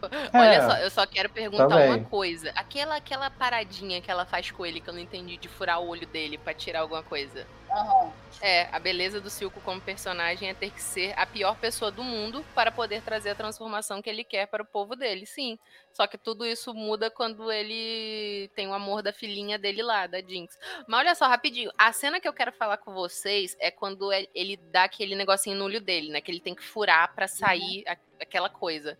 Pauta? 0.00 0.16
Olha 0.34 0.54
É, 0.54 0.60
só, 0.68 0.76
eu 0.78 0.90
só 0.90 1.06
quero 1.06 1.28
perguntar 1.28 1.68
também. 1.68 1.88
uma 1.88 2.04
coisa. 2.04 2.50
Aquela, 2.54 2.96
aquela 2.96 3.30
paradinha 3.30 4.00
que 4.00 4.10
ela 4.10 4.24
faz 4.24 4.50
com 4.50 4.64
ele, 4.64 4.80
que 4.80 4.88
eu 4.88 4.94
não 4.94 5.00
entendi, 5.00 5.36
de 5.36 5.48
furar 5.48 5.80
o 5.80 5.88
olho 5.88 6.06
dele 6.06 6.38
pra 6.38 6.54
tirar 6.54 6.80
alguma 6.80 7.02
coisa. 7.02 7.46
Aham. 7.70 8.12
É, 8.42 8.68
a 8.72 8.78
beleza 8.78 9.20
do 9.20 9.28
Silco 9.28 9.60
como 9.60 9.80
personagem 9.80 10.48
é 10.48 10.54
ter 10.54 10.70
que 10.70 10.82
ser 10.82 11.12
a 11.16 11.26
pior 11.26 11.56
pessoa 11.56 11.90
do 11.90 12.02
mundo 12.02 12.44
para 12.54 12.72
poder 12.72 13.02
trazer 13.02 13.30
a 13.30 13.34
transformação 13.34 14.00
que 14.00 14.08
ele 14.08 14.24
quer 14.24 14.46
para 14.46 14.62
o 14.62 14.66
povo 14.66 14.96
dele, 14.96 15.26
sim. 15.26 15.58
Só 15.92 16.06
que 16.06 16.16
tudo 16.16 16.46
isso 16.46 16.72
muda 16.72 17.10
quando 17.10 17.52
ele 17.52 18.50
tem 18.56 18.66
o 18.66 18.72
amor 18.72 19.02
da 19.02 19.12
filhinha 19.12 19.58
dele 19.58 19.82
lá, 19.82 20.06
da 20.06 20.20
Jinx. 20.22 20.58
Mas 20.88 21.00
olha 21.00 21.14
só, 21.14 21.26
rapidinho, 21.28 21.70
a 21.76 21.92
cena 21.92 22.18
que 22.18 22.26
eu 22.26 22.32
quero 22.32 22.50
falar 22.52 22.78
com 22.78 22.94
vocês 22.94 23.54
é 23.60 23.70
quando 23.70 24.10
ele- 24.10 24.30
ele 24.34 24.56
dá 24.56 24.84
aquele 24.84 25.14
negocinho 25.14 25.56
no 25.56 25.66
olho 25.66 25.80
dele, 25.80 26.10
né? 26.10 26.20
Que 26.22 26.30
ele 26.30 26.40
tem 26.40 26.54
que 26.54 26.62
furar 26.62 27.14
para 27.14 27.28
sair 27.28 27.84
a- 27.86 27.96
aquela 28.20 28.48
coisa. 28.48 28.98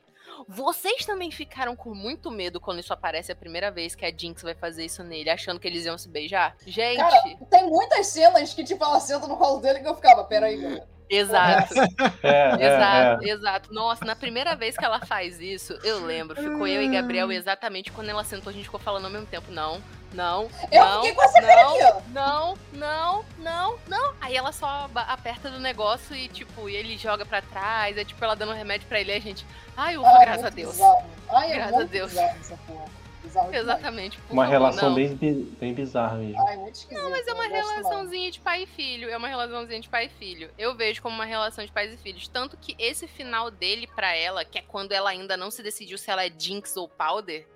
Vocês 0.48 1.04
também 1.04 1.30
ficaram 1.30 1.76
com 1.76 1.94
muito 1.94 2.30
medo 2.30 2.60
quando 2.60 2.80
isso 2.80 2.92
aparece 2.92 3.32
a 3.32 3.36
primeira 3.36 3.70
vez 3.70 3.94
que 3.94 4.04
a 4.04 4.12
Jinx 4.16 4.42
vai 4.42 4.54
fazer 4.54 4.84
isso 4.84 5.02
nele, 5.02 5.30
achando 5.30 5.60
que 5.60 5.68
eles 5.68 5.84
iam 5.84 5.98
se 5.98 6.08
beijar? 6.08 6.56
Gente, 6.66 6.98
Cara, 6.98 7.22
tem 7.50 7.68
muitas 7.68 8.06
cenas 8.08 8.52
que, 8.54 8.64
tipo, 8.64 8.84
ela 8.84 9.00
senta 9.00 9.26
no 9.26 9.36
colo 9.36 9.60
dele 9.60 9.80
que 9.80 9.88
eu 9.88 9.94
ficava, 9.94 10.24
peraí, 10.24 10.56
galera. 10.56 10.88
exato. 11.10 11.74
É, 12.22 12.28
é, 12.28 12.66
Exato, 12.76 13.24
é. 13.24 13.28
exato. 13.28 13.74
Nossa, 13.74 14.04
na 14.04 14.14
primeira 14.14 14.54
vez 14.54 14.76
que 14.76 14.84
ela 14.84 15.00
faz 15.00 15.40
isso, 15.40 15.72
eu 15.82 16.04
lembro, 16.04 16.36
ficou 16.36 16.66
eu 16.66 16.82
e 16.82 16.88
Gabriel 16.88 17.32
exatamente 17.32 17.90
quando 17.90 18.08
ela 18.10 18.22
sentou, 18.24 18.50
a 18.50 18.52
gente 18.52 18.64
ficou 18.64 18.78
falando 18.78 19.06
ao 19.06 19.10
mesmo 19.10 19.26
tempo, 19.26 19.50
não, 19.50 19.80
não, 20.12 20.48
Eu 20.70 20.84
não, 20.84 20.96
fiquei 21.02 21.14
com 21.14 21.22
essa 21.22 21.40
não, 21.40 22.02
não, 22.12 22.54
não, 22.72 23.24
não, 23.38 23.78
não. 23.88 24.14
Aí 24.20 24.36
ela 24.36 24.52
só 24.52 24.88
aperta 24.94 25.50
do 25.50 25.58
negócio 25.58 26.14
e, 26.14 26.28
tipo, 26.28 26.68
e 26.68 26.76
ele 26.76 26.96
joga 26.98 27.24
pra 27.24 27.40
trás, 27.42 27.96
é 27.96 28.04
tipo 28.04 28.22
ela 28.24 28.34
dando 28.36 28.52
remédio 28.52 28.86
pra 28.88 29.00
ele, 29.00 29.12
e 29.12 29.16
a 29.16 29.20
gente, 29.20 29.46
ai, 29.76 29.96
ufa, 29.96 30.08
Ai, 30.08 30.24
graças 30.26 30.44
a 30.44 30.50
Deus. 30.50 30.72
bizarro. 30.72 31.10
Ai, 31.30 31.52
é 31.52 31.56
Graças 31.56 31.80
a 31.80 31.84
Deus. 31.84 32.10
bizarro 32.10 32.36
essa 32.40 32.56
porra. 32.66 32.84
Bizarro. 33.30 33.54
Exatamente. 33.54 34.18
por 34.20 34.32
Uma 34.32 34.42
favor, 34.44 34.52
relação 34.52 34.88
não. 34.90 34.96
bem, 34.96 35.14
bem 35.58 35.72
bizarra 35.74 36.16
mesmo. 36.16 36.40
Ai, 36.48 36.56
muito 36.56 36.74
esquisito. 36.74 37.02
Não, 37.02 37.10
mas 37.10 37.26
é 37.26 37.32
uma 37.32 37.44
não 37.44 37.50
gosto, 37.50 37.66
não. 37.66 37.76
relaçãozinha 37.76 38.30
de 38.30 38.40
pai 38.40 38.62
e 38.62 38.66
filho. 38.66 39.08
É 39.08 39.16
uma 39.16 39.28
relaçãozinha 39.28 39.80
de 39.80 39.88
pai 39.88 40.06
e 40.06 40.08
filho. 40.08 40.50
Eu 40.58 40.74
vejo 40.74 41.00
como 41.00 41.14
uma 41.14 41.24
relação 41.24 41.64
de 41.64 41.70
pais 41.72 41.92
e 41.92 41.96
filhos. 41.96 42.28
Tanto 42.28 42.56
que 42.56 42.74
esse 42.78 43.06
final 43.06 43.50
dele 43.50 43.86
pra 43.86 44.14
ela, 44.14 44.44
que 44.44 44.58
é 44.58 44.62
quando 44.62 44.92
ela 44.92 45.10
ainda 45.10 45.36
não 45.36 45.50
se 45.50 45.62
decidiu 45.62 45.96
se 45.96 46.10
ela 46.10 46.24
é 46.24 46.30
Jinx 46.36 46.76
ou 46.76 46.88
Powder. 46.88 47.46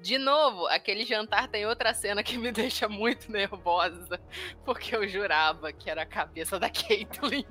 De 0.00 0.16
novo, 0.18 0.66
aquele 0.68 1.04
jantar 1.04 1.48
tem 1.48 1.66
outra 1.66 1.92
cena 1.94 2.22
que 2.22 2.38
me 2.38 2.50
deixa 2.52 2.88
muito 2.88 3.30
nervosa. 3.30 4.20
Porque 4.64 4.94
eu 4.94 5.06
jurava 5.08 5.72
que 5.72 5.90
era 5.90 6.02
a 6.02 6.06
cabeça 6.06 6.58
da 6.58 6.68
Caitlyn. 6.70 7.44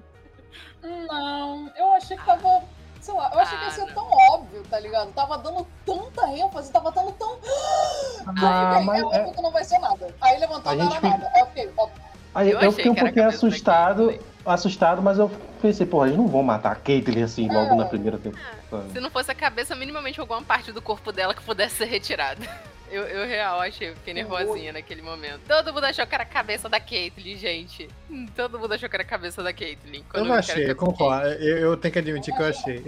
Não, 0.82 1.72
eu 1.76 1.92
achei 1.94 2.18
que 2.18 2.26
tava. 2.26 2.64
Sei 3.04 3.14
lá, 3.14 3.30
eu 3.34 3.40
achei 3.42 3.58
que 3.58 3.64
ia 3.66 3.70
Ah, 3.70 3.74
ser 3.74 3.86
não. 3.86 3.94
tão 3.94 4.08
óbvio, 4.32 4.64
tá 4.70 4.80
ligado? 4.80 5.12
Tava 5.12 5.38
dando 5.38 5.68
tanta 5.86 6.26
ênfase, 6.30 6.72
tava 6.72 6.90
dando 6.90 7.12
tão. 7.12 7.38
Ah, 8.26 8.76
Aí 8.78 8.80
eu 8.80 8.86
mas 8.86 9.02
fiquei, 9.02 9.20
é 9.20 9.22
óbvio 9.22 9.36
que 9.36 9.42
não 9.42 9.52
vai 9.52 9.64
ser 9.66 9.80
nada. 9.80 10.16
Aí 10.22 10.40
levantou, 10.40 10.74
não 10.74 10.86
era 10.86 10.96
fica- 10.96 11.10
nada. 11.10 11.30
Aí 11.34 11.42
eu 11.42 11.46
fiquei, 11.48 11.70
óbvio. 11.76 12.02
Aí 12.34 12.50
Eu 12.52 12.62
eu, 12.62 12.72
fiquei 12.72 12.90
um 12.92 12.96
pouquinho 12.96 13.28
assustado. 13.28 14.18
Assustado, 14.46 15.02
mas 15.02 15.18
eu 15.20 15.30
pensei, 15.62 15.86
porra, 15.86 16.08
eles 16.08 16.18
não 16.18 16.28
vão 16.28 16.42
matar 16.44 16.72
a 16.72 16.76
Caitlyn 16.76 17.24
assim 17.24 17.48
logo 17.50 17.76
na 17.76 17.86
primeira 17.86 18.18
temporada. 18.18 18.90
Se 18.94 19.00
não 19.00 19.10
fosse 19.10 19.32
a 19.32 19.36
cabeça, 19.36 19.74
minimamente 19.76 20.20
alguma 20.20 20.42
parte 20.42 20.72
do 20.72 20.82
corpo 20.82 21.12
dela 21.14 21.34
que 21.34 21.42
pudesse 21.44 21.76
ser 21.76 21.86
retirada. 21.86 22.42
Eu, 22.94 23.04
eu 23.08 23.28
real 23.28 23.60
achei, 23.60 23.94
fiquei 23.96 24.14
nervosinha 24.14 24.72
naquele 24.72 25.02
momento. 25.02 25.42
Todo 25.48 25.74
mundo 25.74 25.86
achou 25.86 26.06
que 26.06 26.14
era 26.14 26.24
a 26.24 26.28
cabeça 26.28 26.70
da 26.70 26.80
Caitlyn, 26.80 27.38
gente. 27.38 27.90
Hum, 28.10 28.28
Todo 28.36 28.60
mundo 28.60 28.74
achou 28.74 28.88
que 28.88 28.96
era 28.96 29.04
a 29.04 29.08
cabeça 29.08 29.42
da 29.42 29.52
Caitlyn. 29.52 30.04
Eu 30.14 30.26
não 30.26 30.36
achei, 30.36 30.70
eu 30.70 30.76
concordo. 30.76 31.28
Eu, 31.28 31.58
eu 31.58 31.78
tenho 31.78 31.92
que 31.92 32.00
admitir 32.00 32.36
que 32.36 32.42
eu 32.42 32.46
achei. 32.48 32.84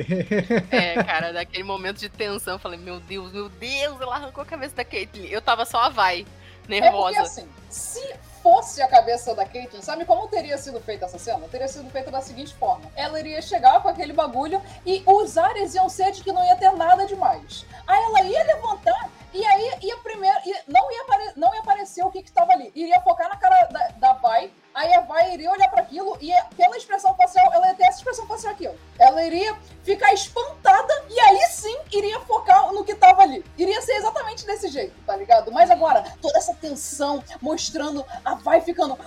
É, 0.72 0.94
cara, 1.04 1.32
naquele 1.34 1.64
momento 1.64 1.98
de 2.00 2.08
tensão, 2.10 2.54
eu 2.54 2.60
falei, 2.60 2.78
meu 2.80 3.00
Deus, 3.00 3.32
meu 3.34 3.50
Deus, 3.50 4.00
ela 4.00 4.16
arrancou 4.16 4.44
a 4.44 4.46
cabeça 4.46 4.76
da 4.76 4.86
Caitlyn. 4.86 5.26
Eu 5.28 5.42
tava 5.42 5.66
só 5.66 5.80
a 5.80 5.90
vai, 5.90 6.26
É 6.68 6.70
nervosa. 6.70 7.08
porque 7.08 7.18
assim, 7.18 7.50
se 7.70 8.16
fosse 8.44 8.82
a 8.84 8.88
cabeça 8.88 9.34
da 9.34 9.44
Caitlyn, 9.44 9.82
sabe 9.82 10.06
como 10.06 10.28
teria 10.28 10.56
sido 10.60 10.80
feita 10.80 11.06
essa 11.06 11.18
cena? 11.18 11.48
Teria 11.48 11.68
sido 11.68 11.90
feita 11.90 12.12
da 12.12 12.22
seguinte 12.22 12.54
forma: 12.54 12.86
ela 12.96 13.20
iria 13.20 13.42
chegar 13.42 13.82
com 13.82 13.90
aquele 13.90 14.14
bagulho 14.14 14.62
e 14.86 15.02
os 15.08 15.36
ares 15.36 15.74
iam 15.74 15.90
ser 15.90 16.12
de 16.12 16.22
que 16.24 16.32
não 16.32 16.46
ia 16.46 16.56
ter 16.56 16.72
nada 16.74 17.08
demais. 17.08 17.66
Aí 17.88 18.04
ela 18.04 18.22
ia 18.22 18.44
levantar 18.44 19.10
e 19.36 19.46
aí 19.46 19.72
ia 19.84 19.98
primeiro. 19.98 20.38
ia- 20.46 20.62
não, 20.68 20.92
ia 20.92 21.02
apare- 21.02 21.34
não 21.36 21.54
ia 21.54 21.60
aparecer 21.62 22.04
o 22.04 22.12
que 22.12 22.24
que 22.24 22.32
tava 22.32 22.54
ali. 22.54 22.72
Iria 22.76 23.02
focar 23.02 23.28
na 23.30 23.36
cara 23.38 23.66
da, 23.68 23.88
da 23.98 24.14
Vai. 24.14 24.52
Aí 24.74 24.94
a 24.94 25.02
Vai 25.02 25.34
iria 25.34 25.50
olhar 25.52 25.70
para 25.70 25.82
aquilo 25.82 26.18
e 26.22 26.32
pela 26.58 26.76
expressão 26.78 27.16
facial, 27.16 27.52
ela 27.54 27.68
ia 27.68 27.76
ter 27.76 27.84
essa 27.84 28.00
expressão 28.00 28.28
facial 28.28 28.54
aqui, 28.54 28.68
ó. 28.68 28.72
Ela 29.00 29.24
iria 29.24 29.56
ficar 29.84 30.14
espantada 30.14 31.06
e 31.10 31.20
aí 31.20 31.40
sim 31.48 31.78
iria 31.94 32.20
focar 32.22 32.72
no 32.74 32.84
que 32.84 32.94
tava 32.96 33.22
ali. 33.22 33.44
Iria 33.58 33.82
ser 33.82 33.94
exatamente 33.94 34.46
desse 34.46 34.68
jeito, 34.68 34.94
tá 35.06 35.16
ligado? 35.16 35.52
Mas 35.52 35.70
agora, 35.72 36.04
toda 36.22 36.38
essa 36.38 36.54
tensão 36.56 37.24
mostrando 37.42 38.06
a 38.24 38.36
Vai 38.36 38.62
ficando. 38.62 38.98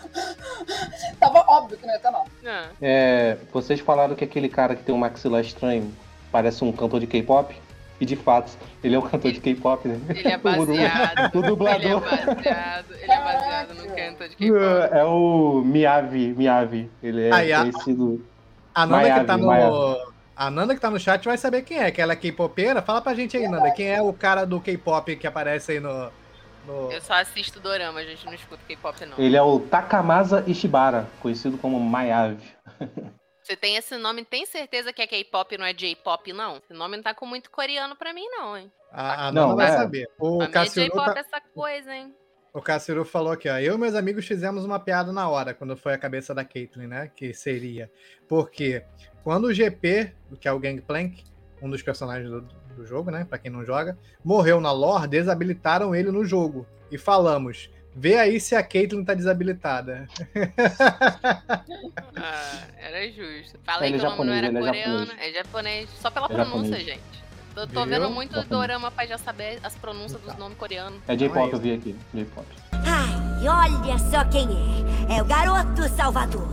tava 1.20 1.44
óbvio 1.48 1.76
que 1.78 1.86
não 1.86 1.92
ia 1.94 2.00
ter 2.00 2.10
nada. 2.10 2.30
Ah, 2.46 2.68
É, 2.80 3.36
vocês 3.52 3.80
falaram 3.80 4.14
que 4.14 4.24
aquele 4.24 4.48
cara 4.48 4.74
que 4.74 4.82
tem 4.82 4.94
um 4.94 4.98
maxilar 4.98 5.40
estranho 5.42 5.94
parece 6.32 6.64
um 6.64 6.72
cantor 6.72 7.00
de 7.00 7.06
K-pop? 7.06 7.54
E 8.00 8.06
de 8.06 8.14
fato, 8.14 8.56
ele 8.82 8.94
é 8.94 8.98
um 8.98 9.02
cantor 9.02 9.32
de 9.32 9.40
K-pop, 9.40 9.88
né? 9.88 9.98
Ele 10.08 10.28
é 10.28 10.36
baseado. 10.38 11.34
O 11.36 11.42
dublador. 11.42 11.80
Ele 11.80 12.20
é 12.20 12.34
baseado, 12.34 12.86
ele 12.92 13.12
é 13.12 13.24
baseado 13.24 13.74
no 13.74 13.84
canto 13.94 14.28
de 14.28 14.36
K-pop. 14.36 14.96
É 14.96 15.04
o 15.04 15.62
Miyavi, 15.64 16.34
Miyavi. 16.34 16.90
Ele 17.02 17.28
é 17.28 17.32
Aí, 17.34 17.52
conhecido. 17.54 18.24
A 18.74 18.86
Nanda 18.86 19.18
que 19.20 19.24
tá 19.24 19.36
no. 19.36 19.48
Miyavi. 19.50 20.08
A 20.36 20.50
Nanda 20.52 20.74
que 20.76 20.80
tá 20.80 20.88
no 20.90 21.00
chat 21.00 21.24
vai 21.24 21.36
saber 21.36 21.62
quem 21.62 21.78
é, 21.80 21.90
que 21.90 22.00
ela 22.00 22.12
é 22.12 22.16
K-popeira. 22.16 22.80
Fala 22.80 23.00
pra 23.02 23.14
gente 23.14 23.36
aí, 23.36 23.48
Nanda, 23.48 23.72
quem 23.72 23.88
é 23.88 24.00
o 24.00 24.12
cara 24.12 24.44
do 24.44 24.60
K-pop 24.60 25.16
que 25.16 25.26
aparece 25.26 25.72
aí 25.72 25.80
no. 25.80 26.08
no- 26.64 26.92
Eu 26.92 27.00
só 27.00 27.14
assisto 27.14 27.58
dorama, 27.58 27.98
a 27.98 28.04
gente 28.04 28.24
não 28.24 28.32
escuta 28.34 28.62
K-pop, 28.68 29.04
não. 29.06 29.18
Ele 29.18 29.36
é 29.36 29.42
o 29.42 29.58
Takamasa 29.58 30.44
Ishibara, 30.46 31.08
conhecido 31.20 31.58
como 31.58 31.80
Miyavi. 31.80 32.38
Você 33.48 33.56
tem 33.56 33.76
esse 33.76 33.96
nome, 33.96 34.26
tem 34.26 34.44
certeza 34.44 34.92
que 34.92 35.00
é 35.00 35.06
K-pop 35.06 35.56
não 35.56 35.64
é 35.64 35.72
J-pop, 35.72 36.34
não? 36.34 36.58
Esse 36.58 36.74
nome 36.74 36.96
não 36.98 37.02
tá 37.02 37.14
com 37.14 37.24
muito 37.24 37.50
coreano 37.50 37.96
pra 37.96 38.12
mim, 38.12 38.28
não, 38.28 38.54
hein? 38.58 38.70
A, 38.92 39.28
a 39.28 39.32
Não, 39.32 39.48
Nanda 39.48 39.56
vai 39.56 39.68
é. 39.74 39.76
saber. 39.78 40.06
O 40.18 40.36
mim 40.40 40.44
é 40.44 40.48
Cassiru, 40.48 40.84
J-pop 40.84 41.14
tá- 41.14 41.20
essa 41.20 41.40
coisa, 41.54 41.94
hein? 41.96 42.14
o 42.52 42.60
Cassiru 42.60 43.06
falou 43.06 43.32
aqui, 43.32 43.48
ó. 43.48 43.56
Eu 43.58 43.76
e 43.76 43.78
meus 43.78 43.94
amigos 43.94 44.26
fizemos 44.26 44.66
uma 44.66 44.78
piada 44.78 45.12
na 45.12 45.30
hora, 45.30 45.54
quando 45.54 45.74
foi 45.78 45.94
a 45.94 45.98
cabeça 45.98 46.34
da 46.34 46.44
Caitlyn, 46.44 46.88
né? 46.88 47.10
Que 47.16 47.32
seria. 47.32 47.90
Porque 48.28 48.84
quando 49.24 49.44
o 49.46 49.54
GP, 49.54 50.12
que 50.38 50.46
é 50.46 50.52
o 50.52 50.58
Gangplank, 50.58 51.24
um 51.62 51.70
dos 51.70 51.80
personagens 51.82 52.28
do, 52.30 52.42
do 52.42 52.84
jogo, 52.84 53.10
né? 53.10 53.24
Pra 53.24 53.38
quem 53.38 53.50
não 53.50 53.64
joga, 53.64 53.96
morreu 54.22 54.60
na 54.60 54.72
lore, 54.72 55.08
desabilitaram 55.08 55.94
ele 55.94 56.10
no 56.10 56.22
jogo. 56.22 56.66
E 56.90 56.98
falamos. 56.98 57.70
Vê 57.94 58.16
aí 58.18 58.38
se 58.40 58.54
a 58.54 58.62
Caitlyn 58.62 59.04
tá 59.04 59.14
desabilitada. 59.14 60.08
Ah, 62.16 62.62
era 62.78 63.06
justo. 63.12 63.58
Falei 63.64 63.90
Ele 63.90 63.96
é 63.96 64.00
que 64.00 64.06
o 64.06 64.10
nome 64.10 64.24
não 64.24 64.32
era 64.32 64.46
ele 64.48 64.56
é 64.58 64.60
coreano. 64.60 65.06
japonês. 65.06 65.20
É 65.20 65.32
japonês. 65.38 65.88
Só 66.00 66.10
pela 66.10 66.26
É 66.26 66.28
pronúncia, 66.28 66.62
japonês. 66.78 66.84
gente. 66.86 67.28
Tô, 67.54 67.66
tô 67.66 67.86
vendo 67.86 68.10
muito 68.10 68.30
Japonês. 68.34 68.48
dorama 68.48 68.90
pra 68.90 69.06
já 69.06 69.18
saber 69.18 69.58
as 69.62 69.74
pronúncias 69.76 70.20
dos 70.20 70.36
nomes 70.36 70.56
coreanos. 70.58 71.00
É 71.08 71.14
é 71.14 71.16
J-pop, 71.16 71.46
isso. 71.46 71.56
eu 71.56 71.60
vi 71.60 71.72
aqui. 71.74 71.96
J-pop. 72.14 72.46
Ai, 72.72 73.48
olha 73.48 73.98
só 73.98 74.24
quem 74.24 74.48
é. 75.08 75.18
É 75.18 75.22
o 75.22 75.24
garoto 75.24 75.88
Salvador. 75.96 76.48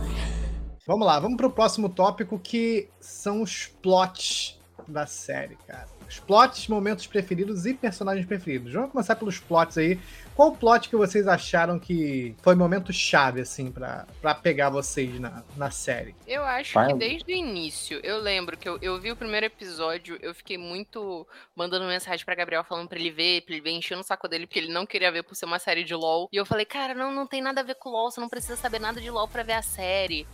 Vamos 0.86 1.06
lá, 1.06 1.18
vamos 1.18 1.36
pro 1.36 1.50
próximo 1.50 1.88
tópico 1.88 2.38
que 2.38 2.88
são 3.00 3.42
os 3.42 3.66
plots 3.82 4.58
da 4.86 5.04
série, 5.06 5.56
cara. 5.66 5.86
Os 6.08 6.20
plots, 6.20 6.68
momentos 6.68 7.06
preferidos 7.08 7.66
e 7.66 7.74
personagens 7.74 8.24
preferidos. 8.26 8.72
Vamos 8.72 8.92
começar 8.92 9.16
pelos 9.16 9.38
plots 9.40 9.76
aí. 9.78 9.98
Qual 10.36 10.52
plot 10.52 10.90
que 10.90 10.96
vocês 10.96 11.26
acharam 11.26 11.78
que 11.78 12.36
foi 12.42 12.54
momento 12.54 12.92
chave, 12.92 13.40
assim, 13.40 13.72
pra, 13.72 14.06
pra 14.20 14.34
pegar 14.34 14.68
vocês 14.68 15.18
na, 15.18 15.42
na 15.56 15.70
série? 15.70 16.14
Eu 16.26 16.44
acho 16.44 16.78
que 16.78 16.92
desde 16.92 17.32
o 17.32 17.34
início, 17.34 17.98
eu 18.02 18.18
lembro 18.18 18.54
que 18.54 18.68
eu, 18.68 18.78
eu 18.82 19.00
vi 19.00 19.10
o 19.10 19.16
primeiro 19.16 19.46
episódio, 19.46 20.18
eu 20.20 20.34
fiquei 20.34 20.58
muito 20.58 21.26
mandando 21.56 21.86
mensagem 21.86 22.22
pra 22.22 22.34
Gabriel 22.34 22.62
falando 22.62 22.86
pra 22.86 22.98
ele 22.98 23.10
ver, 23.10 23.46
pra 23.46 23.54
ele 23.54 23.62
ver, 23.62 23.70
enchendo 23.70 24.02
o 24.02 24.04
saco 24.04 24.28
dele, 24.28 24.46
porque 24.46 24.58
ele 24.58 24.70
não 24.70 24.84
queria 24.84 25.10
ver 25.10 25.22
por 25.22 25.34
ser 25.34 25.46
uma 25.46 25.58
série 25.58 25.82
de 25.82 25.94
LOL. 25.94 26.28
E 26.30 26.36
eu 26.36 26.44
falei, 26.44 26.66
cara, 26.66 26.92
não, 26.92 27.10
não 27.10 27.26
tem 27.26 27.40
nada 27.40 27.62
a 27.62 27.64
ver 27.64 27.76
com 27.76 27.88
LOL, 27.88 28.10
você 28.10 28.20
não 28.20 28.28
precisa 28.28 28.56
saber 28.56 28.78
nada 28.78 29.00
de 29.00 29.10
LOL 29.10 29.26
pra 29.26 29.42
ver 29.42 29.54
a 29.54 29.62
série. 29.62 30.26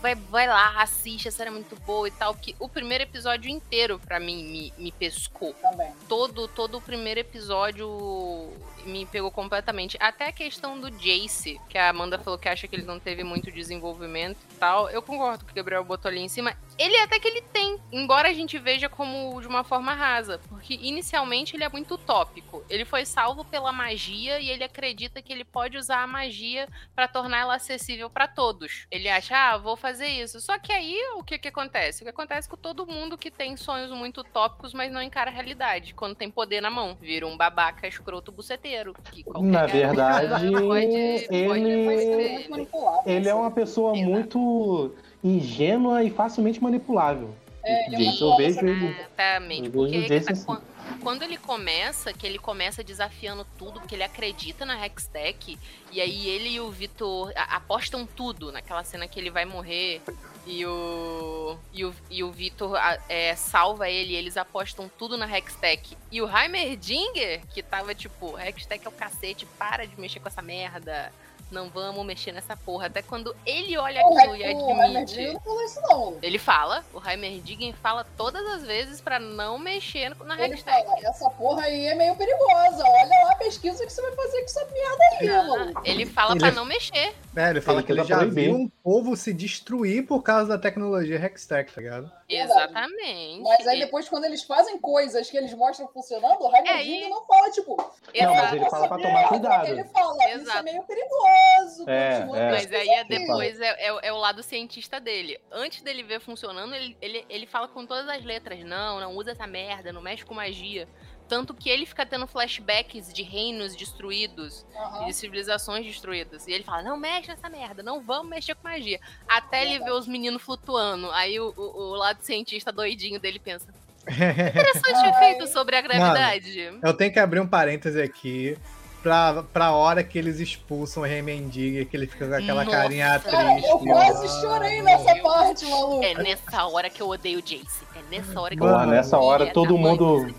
Vai, 0.00 0.14
vai 0.14 0.46
lá, 0.46 0.82
assiste, 0.82 1.28
a 1.28 1.30
série 1.30 1.50
é 1.50 1.52
muito 1.52 1.76
boa 1.84 2.08
e 2.08 2.10
tal. 2.10 2.34
Que 2.34 2.56
o 2.58 2.68
primeiro 2.68 3.04
episódio 3.04 3.50
inteiro, 3.50 3.98
pra 3.98 4.18
mim, 4.18 4.44
me, 4.44 4.72
me 4.78 4.92
pescou. 4.92 5.54
Também. 5.54 5.92
todo, 6.08 6.48
todo 6.48 6.78
o 6.78 6.80
primeiro 6.80 7.20
episódio 7.20 8.50
me 8.84 9.06
pegou 9.06 9.30
completamente. 9.30 9.96
Até 10.00 10.28
a 10.28 10.32
questão 10.32 10.78
do 10.78 10.90
Jace, 10.90 11.60
que 11.68 11.78
a 11.78 11.90
Amanda 11.90 12.18
falou 12.18 12.38
que 12.38 12.48
acha 12.48 12.66
que 12.66 12.74
ele 12.74 12.84
não 12.84 12.98
teve 12.98 13.22
muito 13.22 13.50
desenvolvimento 13.50 14.38
e 14.50 14.54
tal. 14.56 14.90
Eu 14.90 15.02
concordo 15.02 15.44
que 15.44 15.52
o 15.52 15.54
Gabriel 15.54 15.84
botou 15.84 16.08
ali 16.08 16.20
em 16.20 16.28
cima. 16.28 16.56
Ele 16.78 16.96
até 16.98 17.18
que 17.18 17.28
ele 17.28 17.42
tem, 17.52 17.78
embora 17.92 18.28
a 18.28 18.32
gente 18.32 18.58
veja 18.58 18.88
como 18.88 19.40
de 19.40 19.46
uma 19.46 19.62
forma 19.64 19.94
rasa. 19.94 20.40
Porque 20.48 20.74
inicialmente 20.80 21.54
ele 21.56 21.64
é 21.64 21.68
muito 21.68 21.94
utópico. 21.94 22.62
Ele 22.68 22.84
foi 22.84 23.04
salvo 23.04 23.44
pela 23.44 23.72
magia 23.72 24.40
e 24.40 24.50
ele 24.50 24.64
acredita 24.64 25.20
que 25.22 25.32
ele 25.32 25.44
pode 25.44 25.76
usar 25.76 26.02
a 26.02 26.06
magia 26.06 26.68
pra 26.94 27.06
tornar 27.08 27.38
ela 27.40 27.54
acessível 27.56 28.08
pra 28.10 28.26
todos. 28.26 28.86
Ele 28.90 29.08
acha, 29.08 29.36
ah, 29.36 29.58
vou 29.58 29.76
fazer 29.76 30.06
isso. 30.08 30.40
Só 30.40 30.58
que 30.58 30.72
aí 30.72 30.96
o 31.16 31.22
que 31.22 31.38
que 31.38 31.48
acontece? 31.48 32.02
O 32.02 32.04
que 32.04 32.10
acontece 32.10 32.48
com 32.48 32.56
todo 32.56 32.86
mundo 32.86 33.18
que 33.18 33.30
tem 33.30 33.56
sonhos 33.56 33.90
muito 33.90 34.20
utópicos, 34.22 34.72
mas 34.72 34.90
não 34.92 35.02
encara 35.02 35.30
a 35.30 35.34
realidade. 35.34 35.94
Quando 35.94 36.14
tem 36.14 36.30
poder 36.30 36.60
na 36.60 36.70
mão, 36.70 36.96
vira 37.00 37.26
um 37.26 37.36
babaca 37.36 37.86
escroto 37.86 38.32
buceteiro. 38.32 38.94
Na 39.40 39.66
verdade, 39.66 40.50
pode, 40.52 41.46
pode 41.46 41.70
ele- 41.70 42.68
ele. 43.06 43.28
é 43.28 43.34
uma 43.34 43.50
pessoa 43.50 43.94
muito 43.94 44.94
ingênua 45.22 46.02
e 46.02 46.10
facilmente 46.10 46.62
manipulável. 46.62 47.34
É, 47.64 47.86
ele 47.86 47.94
é 47.94 47.98
Jason, 48.10 48.24
eu 48.24 48.28
uma 48.28 48.36
vejo 48.38 48.58
ele. 48.60 48.86
Exatamente. 48.88 49.70
Porque 49.70 50.02
Jason 50.08 50.34
tá, 50.34 50.44
quan- 50.44 50.62
quando 51.00 51.22
ele 51.22 51.36
começa, 51.36 52.12
que 52.12 52.26
ele 52.26 52.38
começa 52.38 52.82
desafiando 52.82 53.46
tudo, 53.56 53.80
porque 53.80 53.94
ele 53.94 54.02
acredita 54.02 54.66
na 54.66 54.84
Hextech, 54.84 55.56
e 55.92 56.00
aí 56.00 56.28
ele 56.28 56.48
e 56.48 56.60
o 56.60 56.70
Vitor 56.70 57.32
apostam 57.36 58.04
tudo 58.04 58.50
naquela 58.50 58.82
cena 58.82 59.06
que 59.06 59.18
ele 59.18 59.30
vai 59.30 59.44
morrer. 59.44 60.02
E 60.44 60.66
o, 60.66 61.56
e 61.72 61.84
o, 61.84 61.94
e 62.10 62.24
o 62.24 62.32
Vitor 62.32 62.76
é, 63.08 63.36
salva 63.36 63.88
ele, 63.88 64.14
e 64.14 64.16
eles 64.16 64.36
apostam 64.36 64.90
tudo 64.98 65.16
na 65.16 65.26
Hextech. 65.38 65.96
E 66.10 66.20
o 66.20 66.28
Heimerdinger, 66.28 67.42
que 67.54 67.62
tava 67.62 67.94
tipo, 67.94 68.36
Hextech 68.36 68.84
é 68.84 68.88
o 68.88 68.92
cacete, 68.92 69.46
para 69.56 69.86
de 69.86 69.98
mexer 70.00 70.18
com 70.18 70.26
essa 70.26 70.42
merda. 70.42 71.12
Não 71.52 71.68
vamos 71.68 72.04
mexer 72.06 72.32
nessa 72.32 72.56
porra. 72.56 72.86
Até 72.86 73.02
quando 73.02 73.36
ele 73.46 73.76
olha 73.76 74.02
O 74.04 74.16
aquilo 74.18 74.36
e 74.36 74.42
Heimerdinger 74.42 74.96
admite. 75.02 75.32
não 75.34 75.40
falou 75.40 75.62
isso, 75.64 75.80
não. 75.82 76.18
Ele 76.22 76.38
fala, 76.38 76.84
o 76.94 77.08
Heimerdinger 77.08 77.74
fala 77.76 78.06
todas 78.16 78.44
as 78.54 78.62
vezes 78.64 79.00
pra 79.00 79.20
não 79.20 79.58
mexer 79.58 80.16
na 80.24 80.34
Ele 80.42 80.54
Hextech. 80.54 80.84
fala, 80.86 80.98
essa 81.02 81.30
porra 81.30 81.62
aí 81.64 81.86
é 81.86 81.94
meio 81.94 82.16
perigosa. 82.16 82.82
Olha 82.84 83.24
lá, 83.26 83.34
pesquisa 83.36 83.82
o 83.82 83.86
que 83.86 83.92
você 83.92 84.00
vai 84.02 84.12
fazer 84.12 84.38
com 84.38 84.44
essa 84.44 84.66
merda 84.72 85.04
aí, 85.20 85.28
mano. 85.48 85.80
Ele 85.84 86.06
fala 86.06 86.32
Ele 86.32 86.40
pra 86.40 86.48
é- 86.48 86.52
não 86.52 86.64
mexer. 86.64 87.14
É, 87.36 87.50
ele 87.50 87.60
fala 87.60 87.78
Ele 87.78 87.86
que 87.86 87.92
ele 87.92 88.04
já 88.04 88.16
proibir. 88.18 88.44
viu 88.46 88.54
um 88.54 88.68
povo 88.82 89.14
se 89.16 89.32
destruir 89.32 90.06
por 90.06 90.22
causa 90.22 90.48
da 90.48 90.58
tecnologia 90.58 91.16
Hextech, 91.16 91.72
tá 91.72 91.80
ligado? 91.80 92.10
Exatamente. 92.36 93.42
Mas 93.42 93.66
aí 93.66 93.78
depois, 93.80 94.08
quando 94.08 94.24
eles 94.24 94.42
fazem 94.42 94.78
coisas 94.78 95.30
que 95.30 95.36
eles 95.36 95.52
mostram 95.54 95.88
funcionando, 95.88 96.40
o 96.42 96.56
É, 96.56 96.84
e- 96.84 97.08
não 97.08 97.24
fala, 97.26 97.50
tipo... 97.50 97.76
Não, 97.76 97.84
mas 98.12 98.14
Exato. 98.14 98.56
ele 98.56 98.70
fala 98.70 98.88
pra 98.88 98.96
"Essa 98.98 99.06
tomar 99.08 99.14
merda", 99.14 99.28
cuidado. 99.28 99.66
Ele 99.68 99.84
fala, 99.84 100.16
isso 100.16 100.22
é 100.28 100.32
Exato. 100.34 100.64
meio 100.64 100.82
perigoso. 100.84 101.90
É, 101.90 102.08
é. 102.18 102.24
Mas 102.50 102.72
aí 102.72 102.88
é 102.88 103.04
depois 103.04 103.60
é, 103.60 103.68
é- 103.78 103.98
é 104.08 104.12
o 104.12 104.16
lado 104.18 104.42
cientista 104.42 105.00
dele. 105.00 105.40
Antes 105.50 105.82
dele 105.82 106.02
ver 106.02 106.20
funcionando, 106.20 106.74
ele, 106.74 106.96
ele, 107.00 107.24
ele 107.28 107.46
fala 107.46 107.68
com 107.68 107.84
todas 107.86 108.08
as 108.08 108.24
letras: 108.24 108.58
não, 108.64 109.00
não 109.00 109.14
usa 109.16 109.32
essa 109.32 109.46
merda, 109.46 109.92
não 109.92 110.02
mexe 110.02 110.24
com 110.24 110.34
magia. 110.34 110.88
Tanto 111.32 111.54
que 111.54 111.70
ele 111.70 111.86
fica 111.86 112.04
tendo 112.04 112.26
flashbacks 112.26 113.10
de 113.10 113.22
reinos 113.22 113.74
destruídos, 113.74 114.66
Aham. 114.76 115.06
de 115.06 115.14
civilizações 115.14 115.86
destruídas. 115.86 116.46
E 116.46 116.52
ele 116.52 116.62
fala: 116.62 116.82
não 116.82 116.98
mexe 116.98 117.28
nessa 117.28 117.48
merda, 117.48 117.82
não 117.82 118.02
vamos 118.02 118.28
mexer 118.28 118.54
com 118.54 118.68
magia. 118.68 119.00
Até 119.26 119.62
ele 119.64 119.82
ver 119.82 119.92
os 119.92 120.06
meninos 120.06 120.42
flutuando. 120.42 121.10
Aí 121.12 121.40
o, 121.40 121.54
o- 121.56 121.90
o 121.92 121.94
lado 121.94 122.18
cientista 122.20 122.70
doidinho 122.70 123.18
dele 123.18 123.38
pensa: 123.38 123.66
interessante 124.06 125.08
efeito 125.08 125.46
sobre 125.46 125.74
a 125.74 125.80
gravidade. 125.80 126.78
Eu 126.82 126.92
tenho 126.92 127.10
que 127.10 127.18
abrir 127.18 127.40
um 127.40 127.46
parêntese 127.46 128.02
aqui. 128.02 128.58
pra, 129.02 129.42
pra 129.52 129.72
hora 129.72 130.04
que 130.04 130.18
eles 130.18 130.38
expulsam 130.38 131.02
o 131.02 131.06
Rei 131.06 131.22
Mendiga, 131.22 131.84
que 131.86 131.96
ele 131.96 132.06
fica 132.06 132.28
com 132.28 132.34
aquela 132.34 132.62
Nossa. 132.64 132.76
carinha 132.76 133.18
Cara, 133.18 133.52
triste. 133.54 133.68
eu 133.70 133.78
quase 133.78 134.40
chorei 134.42 134.82
nessa 134.82 135.16
parte, 135.22 135.64
maluco. 135.64 136.04
É 136.04 136.14
nessa 136.22 136.66
hora 136.66 136.88
que 136.90 137.00
eu 137.00 137.08
odeio 137.08 137.38
o 137.38 137.42
Jace. 137.42 137.84
É 137.96 138.02
nessa 138.10 138.38
hora 138.40 138.54
que 138.54 138.58
Porra, 138.60 138.84
eu 138.84 138.90
nessa 138.90 139.18
hora 139.18 139.42
odeio 139.44 139.54
todo 139.54 139.78
mãe 139.78 139.92
mundo-. 139.92 140.34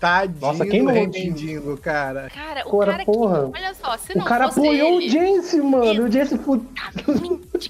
Tadinho 0.00 0.40
Nossa, 0.40 0.64
quem 0.66 0.80
do 0.80 0.86
não? 0.86 0.94
Mendigo, 0.94 1.76
cara. 1.78 2.30
Cara, 2.32 2.66
o 2.66 2.70
Porra, 2.70 2.86
cara 2.86 3.04
porra. 3.04 3.50
que. 3.52 3.58
Olha 3.58 3.74
só, 3.74 3.96
se 3.98 4.12
O 4.12 4.18
não 4.18 4.24
cara 4.24 4.44
fosse 4.46 4.60
apoiou 4.60 5.00
ele, 5.00 5.08
o 5.08 5.10
Jace, 5.10 5.60
mano. 5.60 6.04
O 6.04 6.08
Jace 6.08 6.38
foi. 6.38 6.60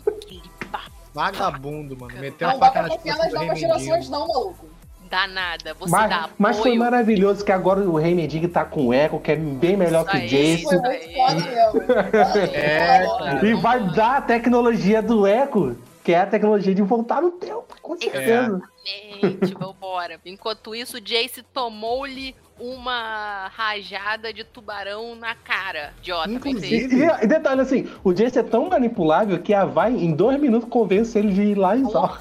Vagabundo, 1.14 1.96
mano. 1.98 2.14
Meteu 2.18 2.48
Não 2.48 2.56
a 2.56 2.58
dá 2.58 2.66
faca 2.66 2.82
nas 2.82 2.96
costas 2.96 3.30
do 3.30 3.36
Rei 3.38 3.46
novas 3.46 3.58
gerações, 3.60 3.88
Mendigo. 3.90 4.12
não, 4.12 4.28
maluco. 4.28 4.66
danada. 5.10 5.74
Você 5.80 5.90
Mas, 5.90 6.10
dá 6.10 6.28
mas 6.38 6.56
foi 6.58 6.66
apoio. 6.72 6.78
maravilhoso 6.80 7.44
que 7.44 7.50
agora 7.50 7.80
o 7.80 7.96
Rei 7.96 8.14
Mendigo 8.14 8.46
tá 8.48 8.64
com 8.64 8.88
o 8.88 8.94
Echo, 8.94 9.18
que 9.18 9.32
é 9.32 9.36
bem 9.36 9.76
melhor 9.76 10.04
que 10.04 10.16
o 10.16 10.20
Isso 10.20 10.34
aí. 10.36 10.56
Jace. 10.56 10.62
Foi 10.64 10.78
muito 10.78 11.14
foda 11.14 11.34
mesmo. 11.34 11.82
É, 12.54 13.04
Foda. 13.06 13.46
E 13.46 13.54
vai 13.54 13.80
dar 13.94 14.16
a 14.18 14.20
tecnologia 14.20 15.00
do 15.02 15.26
Echo, 15.26 15.76
que 16.08 16.12
é 16.14 16.20
a 16.20 16.26
tecnologia 16.26 16.74
de 16.74 16.80
voltar 16.80 17.20
no 17.20 17.32
tempo, 17.32 17.66
com 17.82 17.94
certeza. 17.94 18.62
Gente, 18.82 19.52
vambora. 19.52 20.18
Enquanto 20.24 20.74
isso, 20.74 20.98
Jace 21.02 21.42
tomou-lhe 21.42 22.34
uma 22.60 23.48
rajada 23.48 24.32
de 24.32 24.44
tubarão 24.44 25.14
na 25.14 25.34
cara. 25.34 25.92
Idiota, 25.98 26.30
Inclusive- 26.30 26.88
pensei. 26.88 27.06
E, 27.08 27.24
e 27.24 27.26
detalhe 27.26 27.60
assim, 27.60 27.90
o 28.04 28.12
Jace 28.12 28.38
é 28.38 28.42
tão 28.42 28.68
manipulável 28.68 29.38
que 29.40 29.54
a 29.54 29.64
Vai, 29.64 29.92
em 29.92 30.12
dois 30.14 30.38
minutos, 30.40 30.68
convence 30.68 31.18
ele 31.18 31.32
de 31.32 31.42
ir 31.42 31.54
lá 31.54 31.76
em 31.76 31.88
Zal. 31.90 32.16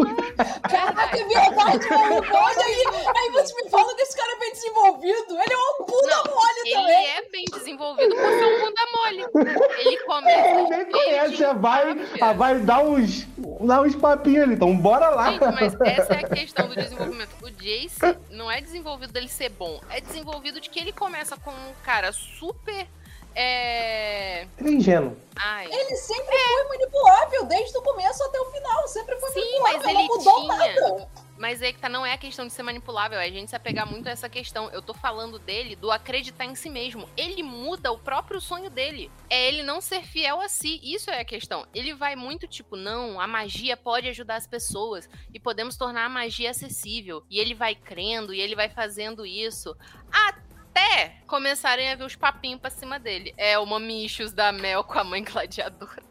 Caraca, 0.70 1.18
é 1.18 1.24
verdade, 1.24 1.90
maluco. 1.90 2.28
Olha 2.34 2.66
aí. 2.66 2.84
Aí 3.16 3.32
você 3.32 3.64
me 3.64 3.70
fala 3.70 3.94
desse 3.96 4.16
cara 4.18 4.40
bem 4.40 4.52
desenvolvido. 4.52 5.32
Ele 5.32 5.54
é 5.54 5.58
um 5.58 5.86
puta 5.86 6.08
Não, 6.08 6.36
mole 6.36 6.60
Ele 6.66 6.76
também. 6.76 7.08
é 7.08 7.30
bem 7.32 7.46
desenvolvido 7.52 8.16
por 8.16 8.30
ser 8.30 8.46
um 8.46 8.60
bunda 8.66 8.82
mole. 8.96 9.72
Ele 9.80 9.98
começa. 10.00 10.48
Ele 10.50 10.70
nem 10.70 10.92
conhece 10.92 11.46
a 11.46 11.54
Vai, 11.54 11.98
a 12.22 12.34
Vai 12.34 12.60
dá 12.60 12.80
uns, 12.82 13.26
dá 13.62 13.82
uns 13.82 13.96
papinhos 13.96 14.44
ali, 14.44 14.54
então 14.54 14.76
bora 14.78 15.10
lá. 15.10 15.32
Gente, 15.32 15.40
mas 15.42 15.82
essa 15.82 16.14
é 16.14 16.20
a 16.26 16.28
questão 16.30 16.68
do 16.68 16.76
desenvolvimento. 16.76 17.30
O 17.42 17.50
Jace 17.50 18.18
não 18.32 18.52
é 18.52 18.62
desenvolvido 18.62 19.12
dele 19.14 19.28
ser 19.30 19.50
bom, 19.50 19.80
é 19.90 20.00
desenvolvido 20.02 20.27
de 20.60 20.70
que 20.70 20.80
ele 20.80 20.92
começa 20.92 21.38
com 21.38 21.52
um 21.52 21.74
cara 21.84 22.12
super. 22.12 22.88
É. 23.40 24.48
Ele 24.58 24.70
é 24.70 24.72
ingênuo. 24.72 25.16
Ai. 25.36 25.68
Ele 25.72 25.96
sempre 25.96 26.36
foi 26.36 26.68
manipulável, 26.70 27.46
desde 27.46 27.78
o 27.78 27.82
começo 27.84 28.24
até 28.24 28.40
o 28.40 28.46
final. 28.46 28.88
Sempre 28.88 29.16
foi 29.20 29.30
Sim, 29.30 29.40
manipulável. 29.62 29.78
mas 29.78 29.84
não 29.84 30.00
ele 30.00 30.08
mudou 30.08 30.42
tinha. 30.42 30.58
nada. 30.58 31.10
Mas 31.38 31.62
é 31.62 31.72
que 31.72 31.78
tá, 31.78 31.88
não 31.88 32.04
é 32.04 32.14
a 32.14 32.18
questão 32.18 32.48
de 32.48 32.54
ser 32.54 32.64
manipulável, 32.64 33.20
é 33.20 33.28
a 33.28 33.32
gente 33.32 33.50
se 33.50 33.56
apegar 33.56 33.86
muito 33.86 34.08
a 34.08 34.12
essa 34.12 34.28
questão. 34.28 34.72
Eu 34.72 34.82
tô 34.82 34.92
falando 34.96 35.38
dele, 35.38 35.76
do 35.76 35.92
acreditar 35.92 36.46
em 36.46 36.56
si 36.56 36.68
mesmo. 36.68 37.08
Ele 37.16 37.44
muda 37.44 37.92
o 37.92 38.00
próprio 38.00 38.42
sonho 38.42 38.72
dele. 38.72 39.12
É 39.30 39.48
ele 39.48 39.62
não 39.62 39.80
ser 39.80 40.02
fiel 40.02 40.42
a 40.42 40.50
si. 40.50 40.80
Isso 40.82 41.12
é 41.12 41.20
a 41.20 41.26
questão. 41.26 41.68
Ele 41.76 41.94
vai 41.94 42.16
muito 42.16 42.48
tipo, 42.48 42.76
não, 42.76 43.22
a 43.22 43.28
magia 43.28 43.78
pode 43.78 44.10
ajudar 44.10 44.38
as 44.38 44.48
pessoas 44.48 45.08
e 45.32 45.40
podemos 45.40 45.78
tornar 45.78 46.06
a 46.06 46.10
magia 46.10 46.50
acessível. 46.50 47.24
E 47.30 47.40
ele 47.40 47.54
vai 47.54 47.76
crendo 47.76 48.34
e 48.34 48.42
ele 48.42 48.56
vai 48.56 48.70
fazendo 48.70 49.24
isso. 49.24 49.78
Até 50.12 50.47
começarem 51.28 51.92
a 51.92 51.96
ver 51.96 52.04
os 52.06 52.16
papinhos 52.16 52.60
pra 52.60 52.70
cima 52.70 53.00
dele. 53.00 53.34
É 53.38 53.58
o 53.60 53.66
mamichos 53.66 54.32
da 54.32 54.52
Mel 54.52 54.84
com 54.84 54.98
a 55.00 55.04
mãe 55.04 55.24
gladiadora. 55.24 56.08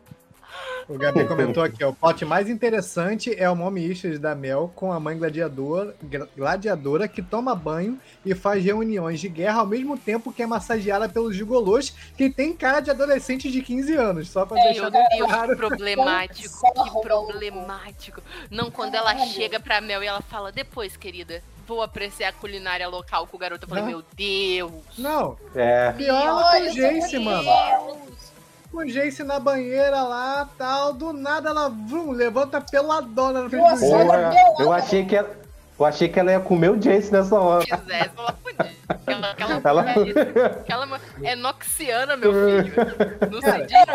O 0.88 0.96
Gabi 0.96 1.26
comentou 1.26 1.62
aqui, 1.62 1.82
ó. 1.84 1.90
O 1.90 1.94
plot 1.94 2.24
mais 2.24 2.48
interessante 2.48 3.34
é 3.36 3.50
o 3.50 3.56
Mommy 3.56 3.90
Issues 3.90 4.18
da 4.20 4.34
Mel 4.34 4.72
com 4.74 4.92
a 4.92 5.00
mãe 5.00 5.18
gladiador, 5.18 5.92
gladiadora 6.36 7.08
que 7.08 7.20
toma 7.20 7.54
banho 7.54 8.00
e 8.24 8.34
faz 8.34 8.64
reuniões 8.64 9.20
de 9.20 9.28
guerra 9.28 9.60
ao 9.60 9.66
mesmo 9.66 9.98
tempo 9.98 10.32
que 10.32 10.42
é 10.42 10.46
massageada 10.46 11.08
pelos 11.08 11.34
gigolôs 11.34 11.90
que 12.16 12.30
tem 12.30 12.54
cara 12.56 12.80
de 12.80 12.90
adolescente 12.90 13.50
de 13.50 13.60
15 13.62 13.94
anos. 13.96 14.30
Só 14.30 14.46
pra 14.46 14.58
É, 14.60 14.64
deixar 14.66 14.82
Meu 14.82 14.92
bem 14.92 15.08
Deus, 15.18 15.28
claro. 15.28 15.50
que 15.50 15.56
problemático, 15.56 16.54
que 16.84 17.00
problemático. 17.02 18.22
Não, 18.50 18.70
quando 18.70 18.94
ela 18.94 19.18
chega 19.26 19.58
pra 19.58 19.80
Mel 19.80 20.02
e 20.02 20.06
ela 20.06 20.22
fala, 20.22 20.52
depois, 20.52 20.96
querida, 20.96 21.42
vou 21.66 21.82
apreciar 21.82 22.28
a 22.28 22.32
culinária 22.32 22.88
local 22.88 23.26
com 23.26 23.36
o 23.36 23.40
garoto. 23.40 23.64
Eu 23.64 23.68
falei, 23.68 23.84
Ah. 23.84 23.86
meu 23.86 24.02
Deus. 24.14 24.72
Não, 24.98 25.36
É. 25.54 25.92
pior 25.92 26.26
ela 26.26 26.42
com 26.42 26.56
Olha, 26.56 26.70
o 26.70 26.74
Jace, 26.74 27.18
mano. 27.18 27.48
é 27.48 27.78
Com 28.70 28.78
o 28.78 28.84
Jace 28.86 29.22
na 29.24 29.38
banheira 29.40 30.02
lá, 30.02 30.48
tal. 30.58 30.92
Do 30.92 31.12
nada 31.12 31.50
ela 31.50 31.68
vrum, 31.68 32.12
levanta 32.12 32.60
peladona 32.60 33.42
na 33.42 33.50
frente 33.50 33.62
do 33.62 33.70
Jace. 33.70 33.90
Porra, 33.90 34.34
eu 34.60 34.72
achei 34.72 35.04
que 35.06 35.16
ela, 35.16 35.30
eu 35.78 35.84
achei 35.84 36.08
que 36.08 36.20
ela 36.20 36.32
ia 36.32 36.40
comer 36.40 36.70
o 36.70 36.76
Jace 36.76 37.10
nessa 37.12 37.38
hora. 37.40 37.64
Se 37.64 37.76
quisesse, 37.76 38.10
ela 38.16 38.32
podia. 38.32 38.76
Aquela, 38.88 39.30
aquela, 39.30 39.60
Ela- 39.64 39.82
mulher- 39.94 40.46
aquela 40.60 41.00
é 41.24 41.34
noxiana, 41.36 42.16
meu 42.16 42.32
filho. 42.62 42.74
Não 43.32 43.40
se, 43.40 43.66
diz, 43.66 43.86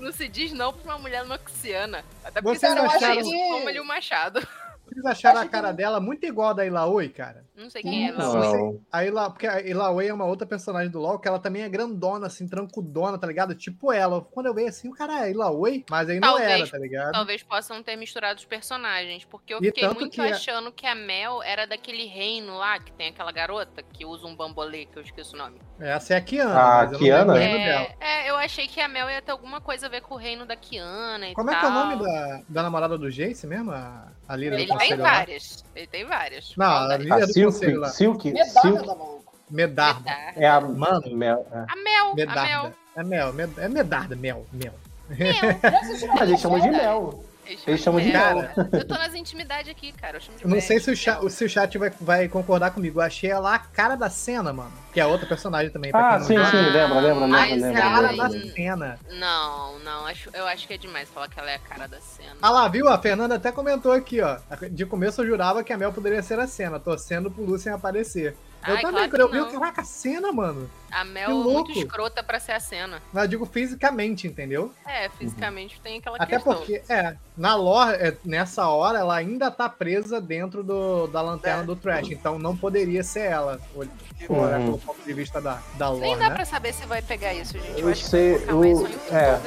não 0.00 0.12
se 0.12 0.28
diz 0.28 0.52
não 0.52 0.72
pra 0.72 0.92
uma 0.94 0.98
mulher 0.98 1.24
noxiana. 1.24 2.04
Até 2.24 2.40
porque 2.42 2.58
Vocês 2.58 2.72
se 2.72 2.78
ela 2.78 2.88
acharam- 2.88 3.20
isso, 3.20 3.30
toma-lhe 3.30 3.80
o 3.80 3.84
machado. 3.84 4.46
Vocês 4.90 5.04
acharam 5.06 5.40
a 5.40 5.48
cara 5.48 5.72
dela 5.72 6.00
muito 6.00 6.26
igual 6.26 6.50
a 6.50 6.52
da 6.52 6.66
Ilaoi, 6.66 7.08
cara? 7.08 7.44
Não 7.60 7.68
sei 7.70 7.82
quem 7.82 8.08
é. 8.08 8.12
Não. 8.12 8.80
A 8.90 9.04
Ila, 9.04 9.30
porque 9.30 9.46
a 9.46 9.60
Ilaoi 9.60 10.08
é 10.08 10.14
uma 10.14 10.24
outra 10.24 10.46
personagem 10.46 10.90
do 10.90 10.98
LoL, 10.98 11.18
que 11.18 11.28
ela 11.28 11.38
também 11.38 11.62
é 11.62 11.68
grandona, 11.68 12.26
assim, 12.26 12.48
trancudona, 12.48 13.18
tá 13.18 13.26
ligado? 13.26 13.54
Tipo 13.54 13.92
ela. 13.92 14.20
Quando 14.22 14.46
eu 14.46 14.54
vejo 14.54 14.68
assim, 14.68 14.88
o 14.88 14.92
cara 14.94 15.26
é 15.26 15.30
Ilaoi, 15.30 15.84
mas 15.90 16.08
aí 16.08 16.18
não 16.18 16.28
Talvez- 16.28 16.60
era, 16.62 16.70
tá 16.70 16.78
ligado? 16.78 17.12
Talvez 17.12 17.42
possam 17.42 17.82
ter 17.82 17.96
misturado 17.96 18.38
os 18.38 18.44
personagens, 18.44 19.24
porque 19.24 19.52
eu 19.54 19.58
E 19.60 19.66
fiquei 19.66 19.86
muito 19.88 20.10
que 20.10 20.20
a- 20.20 20.34
achando 20.34 20.72
que 20.72 20.86
a 20.86 20.94
Mel 20.94 21.42
era 21.42 21.66
daquele 21.66 22.06
reino 22.06 22.56
lá, 22.56 22.78
que 22.78 22.92
tem 22.92 23.08
aquela 23.08 23.32
garota 23.32 23.82
que 23.82 24.04
usa 24.06 24.26
um 24.26 24.34
bambolê, 24.34 24.86
que 24.86 24.96
eu 24.98 25.02
esqueço 25.02 25.34
o 25.34 25.38
nome. 25.38 25.60
Essa 25.78 26.14
é 26.14 26.16
a 26.16 26.20
Kiana. 26.20 26.50
A 26.60 26.76
mas 26.78 26.86
eu 26.86 26.92
não 26.92 26.98
Kiana? 26.98 27.32
lembro 27.32 27.34
o 27.34 27.38
reino 27.58 27.64
dela. 27.64 27.86
É, 28.00 28.26
é, 28.26 28.30
eu 28.30 28.36
achei 28.36 28.66
que 28.66 28.80
a 28.80 28.88
Mel 28.88 29.08
ia 29.10 29.20
ter 29.22 29.32
alguma 29.32 29.60
coisa 29.60 29.86
a 29.86 29.88
ver 29.88 30.00
com 30.02 30.14
o 30.14 30.18
reino 30.18 30.46
da 30.46 30.56
Kiana 30.56 31.28
e 31.28 31.34
Como 31.34 31.50
tal. 31.50 31.56
é 31.56 31.60
que 31.60 31.66
é 31.66 31.68
o 31.68 31.72
nome 31.72 31.96
da, 32.04 32.42
da 32.48 32.62
namorada 32.62 32.96
do 32.98 33.10
Jace 33.10 33.46
mesmo? 33.46 33.70
A, 33.72 34.08
a 34.28 34.36
líder 34.36 34.60
Ele 34.60 34.66
do 34.72 34.78
tem 34.78 34.96
várias. 34.96 35.64
Ele 35.74 35.86
tem 35.86 36.04
várias. 36.04 36.54
Não, 36.56 36.66
a 36.66 36.88
das? 36.88 36.98
líder 37.00 37.12
A 37.14 37.26
do 37.26 37.32
Silk. 37.52 37.88
Silk, 37.90 38.32
medalha 38.32 38.60
Silk. 38.60 39.20
Medarda. 39.50 40.00
Medarda. 40.04 40.10
é 40.36 40.48
a 40.48 40.60
Mano. 40.60 41.16
Mel. 41.16 41.46
é. 41.52 41.56
A 41.68 41.76
Mel, 41.76 42.10
a 42.10 42.14
Mel. 42.14 42.14
Medarda. 42.14 42.74
É 42.96 43.02
Mel, 43.02 43.32
Med- 43.32 43.58
é 43.58 43.68
Medarda, 43.68 44.16
Mel, 44.16 44.46
Mel. 44.52 44.72
A 46.20 46.24
gente 46.26 46.40
chama 46.40 46.60
de 46.60 46.70
Mel. 46.70 47.24
Eles 47.66 47.80
chamam 47.80 48.00
de. 48.00 48.12
Mel. 48.12 48.44
Eu 48.72 48.86
tô 48.86 48.94
nas 48.94 49.14
intimidades 49.16 49.70
aqui, 49.70 49.92
cara. 49.92 50.16
Eu 50.16 50.20
chamo 50.20 50.38
de 50.38 50.44
não 50.44 50.52
Mel. 50.52 50.60
sei 50.60 50.78
se 50.80 50.90
o, 50.90 50.96
chat, 50.96 51.30
se 51.30 51.44
o 51.44 51.48
chat 51.48 51.76
vai, 51.78 51.90
vai 52.00 52.28
concordar 52.28 52.70
comigo. 52.72 53.00
Eu 53.00 53.04
achei 53.04 53.30
ela 53.30 53.54
a 53.54 53.58
cara 53.58 53.94
da 53.96 54.08
cena, 54.10 54.52
mano. 54.52 54.72
Que 54.92 55.00
é 55.00 55.06
outra 55.06 55.26
personagem 55.26 55.70
também. 55.70 55.90
pra 55.90 56.16
Ah, 56.16 56.20
quem 56.26 56.36
não 56.36 56.44
sim, 56.46 56.50
sim, 56.50 56.56
lembra, 56.70 57.00
lembra, 57.00 57.26
Mas 57.28 57.50
lembra, 57.52 57.66
lembra. 57.68 57.82
Cara 57.82 58.00
lembra, 58.10 58.16
da 58.16 58.28
lembra. 58.34 58.52
cena. 58.54 58.98
Não, 59.12 59.78
não. 59.80 60.06
Acho, 60.06 60.30
eu 60.34 60.46
acho 60.46 60.66
que 60.66 60.74
é 60.74 60.78
demais 60.78 61.08
falar 61.08 61.28
que 61.28 61.38
ela 61.38 61.50
é 61.50 61.54
a 61.56 61.58
cara 61.58 61.86
da 61.86 62.00
cena. 62.00 62.36
Ah 62.42 62.50
lá, 62.50 62.68
viu? 62.68 62.88
A 62.88 62.98
Fernanda 62.98 63.36
até 63.36 63.52
comentou 63.52 63.92
aqui, 63.92 64.20
ó. 64.20 64.36
De 64.70 64.84
começo 64.86 65.20
eu 65.22 65.26
jurava 65.26 65.62
que 65.62 65.72
a 65.72 65.78
Mel 65.78 65.92
poderia 65.92 66.22
ser 66.22 66.38
a 66.40 66.46
cena, 66.46 66.78
torcendo 66.80 67.30
pro 67.30 67.44
Lucien 67.44 67.74
aparecer. 67.74 68.36
Eu 68.66 68.74
Ai, 68.74 68.82
também, 68.82 69.08
claro 69.08 69.10
quando 69.10 69.20
eu 69.22 69.28
vi, 69.30 69.38
eu, 69.38 69.44
não. 69.46 69.52
caraca, 69.52 69.80
a 69.80 69.84
cena, 69.84 70.30
mano. 70.32 70.70
A 70.90 71.02
Mel 71.04 71.30
é 71.30 71.34
muito 71.34 71.70
escrota 71.72 72.22
pra 72.22 72.38
ser 72.38 72.52
a 72.52 72.60
cena. 72.60 73.00
Mas 73.12 73.22
eu 73.22 73.28
digo 73.28 73.46
fisicamente, 73.46 74.26
entendeu? 74.26 74.70
É, 74.86 75.08
fisicamente 75.08 75.80
tem 75.80 75.98
aquela 75.98 76.16
Até 76.16 76.26
questão. 76.36 76.54
porque, 76.56 76.82
é, 76.88 77.16
na 77.36 77.54
lore, 77.54 77.94
é, 77.96 78.14
nessa 78.24 78.66
hora, 78.68 78.98
ela 78.98 79.14
ainda 79.16 79.50
tá 79.50 79.66
presa 79.68 80.20
dentro 80.20 80.62
do, 80.62 81.06
da 81.06 81.22
lanterna 81.22 81.62
do 81.64 81.74
Trash. 81.74 82.10
Então 82.10 82.38
não 82.38 82.54
poderia 82.56 83.02
ser 83.02 83.20
ela. 83.30 83.58
ol- 83.74 83.86
Tipo, 84.18 84.34
Uhum. 84.34 84.50
pelo 84.66 84.78
ponto 84.78 85.00
de 85.02 85.12
vista 85.14 85.40
da, 85.40 85.58
da 85.78 85.88
lore, 85.88 86.02
Nem 86.02 86.18
dá 86.18 86.28
né? 86.28 86.34
pra 86.34 86.44
saber 86.44 86.74
se 86.74 86.84
vai 86.84 87.00
pegar 87.00 87.32
isso, 87.32 87.54
gente. 87.58 87.80
Eu, 87.80 87.86
Eu 87.86 87.88
acho 87.88 88.04
sei, 88.04 88.38
que 88.38 88.44
em 88.52 89.14
é. 89.16 89.40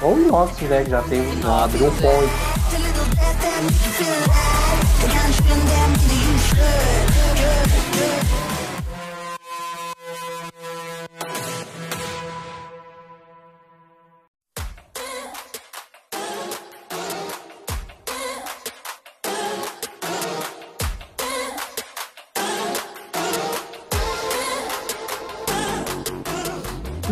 Ou 0.00 0.14
o 0.14 0.20
Inox, 0.22 0.58
né? 0.62 0.82
Que 0.84 0.90
já 0.90 1.02
tem, 1.02 1.42
já 1.42 1.64
abriu 1.64 1.88
um 1.88 1.96
point. 1.96 2.32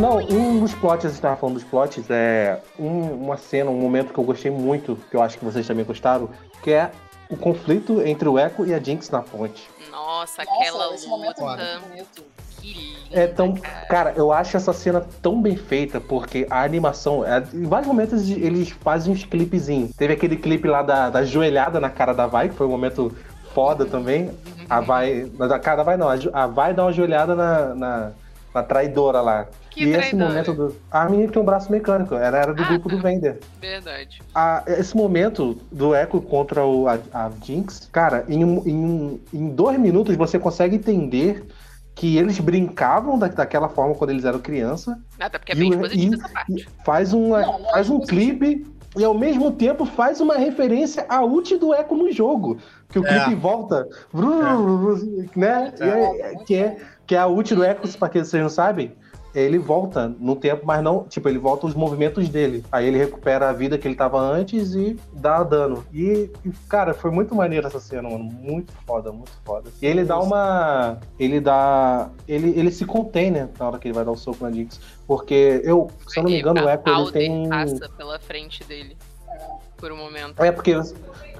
Não, 0.04 0.18
um 0.18 0.60
dos 0.60 0.74
plots, 0.74 1.04
você 1.10 1.14
estava 1.14 1.34
falando 1.34 1.54
dos 1.54 1.64
plots, 1.64 2.04
é 2.10 2.60
um- 2.78 3.14
uma 3.24 3.38
cena, 3.38 3.70
um 3.70 3.80
momento 3.80 4.12
que 4.12 4.18
eu 4.20 4.24
gostei 4.24 4.50
muito, 4.50 4.98
que 5.10 5.16
eu 5.16 5.22
acho 5.22 5.38
que 5.38 5.44
vocês 5.46 5.66
também 5.66 5.82
gostaram, 5.82 6.28
que 6.62 6.72
é 6.72 6.90
o 7.30 7.36
conflito 7.38 8.02
entre 8.02 8.28
o 8.28 8.38
Echo 8.38 8.66
e 8.66 8.74
a 8.74 8.78
Jinx 8.78 9.08
na 9.08 9.22
ponte. 9.22 9.66
Nossa, 9.90 10.42
aquela 10.42 10.84
Nossa, 10.84 10.94
esse 10.96 11.08
momento 11.08 11.40
é 11.40 11.44
luta. 11.44 11.56
muito 11.56 11.88
bonito. 11.88 12.22
Que 12.60 12.72
linda, 12.74 13.18
É 13.18 13.26
tão. 13.26 13.54
cara. 13.54 13.86
Cara, 13.86 14.12
eu 14.14 14.30
acho 14.30 14.58
essa 14.58 14.74
cena 14.74 15.06
tão 15.22 15.40
bem 15.40 15.56
feita, 15.56 15.98
porque 15.98 16.46
a 16.50 16.62
animação. 16.62 17.24
é- 17.26 17.42
em 17.54 17.64
vários 17.64 17.88
momentos 17.88 18.28
eles 18.28 18.68
fazem 18.82 19.10
uns 19.10 19.24
clipezinhos. 19.24 19.90
Teve 19.96 20.12
aquele 20.12 20.36
clipe 20.36 20.68
lá 20.68 20.82
da, 20.82 21.08
da 21.08 21.24
joelhada 21.24 21.80
na 21.80 21.88
cara 21.88 22.12
da 22.12 22.26
Vai, 22.26 22.50
que 22.50 22.54
foi 22.54 22.66
um 22.66 22.70
momento 22.70 23.10
foda 23.54 23.86
também. 23.86 24.30
A 24.68 24.80
Vai. 24.82 25.30
Na 25.38 25.58
cara 25.58 25.78
da 25.78 25.82
Vai 25.82 25.96
não, 25.96 26.08
a, 26.10 26.14
a 26.34 26.46
Vai 26.46 26.74
dá 26.74 26.84
uma 26.84 26.92
joelhada 26.92 27.34
na, 27.34 27.74
na, 27.74 28.12
a 28.54 28.62
traidora 28.62 29.20
lá. 29.20 29.46
Que 29.70 29.84
e 29.84 29.88
esse 29.90 29.98
traidora? 30.10 30.28
momento 30.28 30.52
do. 30.54 30.76
A 30.90 31.04
menina 31.08 31.32
tem 31.32 31.42
um 31.42 31.44
braço 31.44 31.70
mecânico, 31.72 32.14
ela 32.14 32.38
era 32.38 32.54
do 32.54 32.62
Ah, 32.62 32.68
grupo 32.68 32.88
tá. 32.88 32.94
do 32.94 33.02
Vender. 33.02 33.40
Verdade. 33.60 34.22
A- 34.34 34.62
esse 34.68 34.96
momento 34.96 35.58
do 35.72 35.94
Echo 35.94 36.20
contra 36.20 36.64
o, 36.64 36.86
a, 36.88 36.98
a 37.12 37.30
Jinx, 37.42 37.88
cara, 37.90 38.24
em, 38.28 38.44
um- 38.44 38.62
em, 38.64 38.76
um- 38.84 39.20
em 39.32 39.48
dois 39.48 39.78
minutos 39.78 40.14
você 40.16 40.38
consegue 40.38 40.76
entender 40.76 41.44
que 41.96 42.16
eles 42.16 42.38
brincavam 42.38 43.18
da, 43.18 43.28
daquela 43.28 43.68
forma 43.68 43.94
quando 43.94 44.10
eles 44.10 44.24
eram 44.24 44.38
criança. 44.38 44.98
Até 45.18 45.38
porque 45.38 45.52
é 45.52 45.54
bem 45.54 45.70
o- 45.70 45.74
expositiva 45.74 46.14
e- 46.14 46.18
essa 46.18 46.28
parte. 46.28 46.68
Faz, 46.84 47.12
uma, 47.12 47.40
Não, 47.42 47.58
não 47.58 47.68
é 47.68 47.72
faz 47.72 47.90
um 47.90 48.00
clipe 48.00 48.66
e 48.96 49.04
ao 49.04 49.14
mesmo 49.14 49.50
tempo 49.50 49.84
faz 49.84 50.20
uma 50.20 50.36
referência 50.36 51.04
à 51.08 51.24
ult 51.24 51.56
do 51.56 51.74
Echo 51.74 51.94
no 51.96 52.12
jogo. 52.12 52.58
Que 52.88 52.98
o 53.00 53.06
É. 53.06 53.24
clipe 53.24 53.34
volta. 53.40 53.88
Né? 55.34 55.72
E 55.80 55.82
é- 55.84 56.34
que, 56.44 56.54
é, 56.54 56.76
que 57.06 57.14
é 57.14 57.18
a 57.18 57.26
ult 57.26 57.54
do 57.54 57.64
Echo, 57.64 57.98
pra 57.98 58.08
quem 58.08 58.24
vocês 58.24 58.42
não 58.42 58.50
sabem. 58.50 58.92
Ele 59.34 59.58
volta 59.58 60.14
no 60.20 60.36
tempo, 60.36 60.64
mas 60.64 60.80
não. 60.80 61.02
Tipo, 61.04 61.28
ele 61.28 61.38
volta 61.38 61.66
os 61.66 61.74
movimentos 61.74 62.28
dele. 62.28 62.64
Aí 62.70 62.86
ele 62.86 62.98
recupera 62.98 63.50
a 63.50 63.52
vida 63.52 63.76
que 63.76 63.88
ele 63.88 63.96
tava 63.96 64.20
antes 64.20 64.76
e 64.76 64.96
dá 65.12 65.42
dano. 65.42 65.84
E, 65.92 66.30
e, 66.44 66.50
cara, 66.68 66.94
foi 66.94 67.10
muito 67.10 67.34
maneiro 67.34 67.66
essa 67.66 67.80
cena, 67.80 68.08
mano. 68.08 68.24
Muito 68.24 68.72
foda, 68.86 69.10
muito 69.10 69.32
foda. 69.44 69.70
E 69.82 69.86
ele 69.86 70.04
dá 70.04 70.20
uma. 70.20 71.00
Ele 71.18 71.40
dá. 71.40 72.10
Ele, 72.28 72.56
ele 72.56 72.70
se 72.70 72.84
contém, 72.84 73.32
né? 73.32 73.48
Na 73.58 73.66
hora 73.66 73.78
que 73.78 73.88
ele 73.88 73.94
vai 73.94 74.04
dar 74.04 74.12
o 74.12 74.16
soco 74.16 74.44
na 74.44 74.52
Jinx. 74.52 74.80
Porque 75.04 75.60
eu, 75.64 75.90
se 76.06 76.20
eu 76.20 76.22
não 76.22 76.30
me 76.30 76.38
engano, 76.38 76.64
o 76.64 76.68
Echo 76.70 76.82
ele 76.86 77.12
tem. 77.12 77.48
passa 77.48 77.88
pela 77.88 78.20
frente 78.20 78.62
dele. 78.62 78.96
Por 79.76 79.90
um 79.90 79.96
momento. 79.96 80.40
É, 80.40 80.52
porque, 80.52 80.80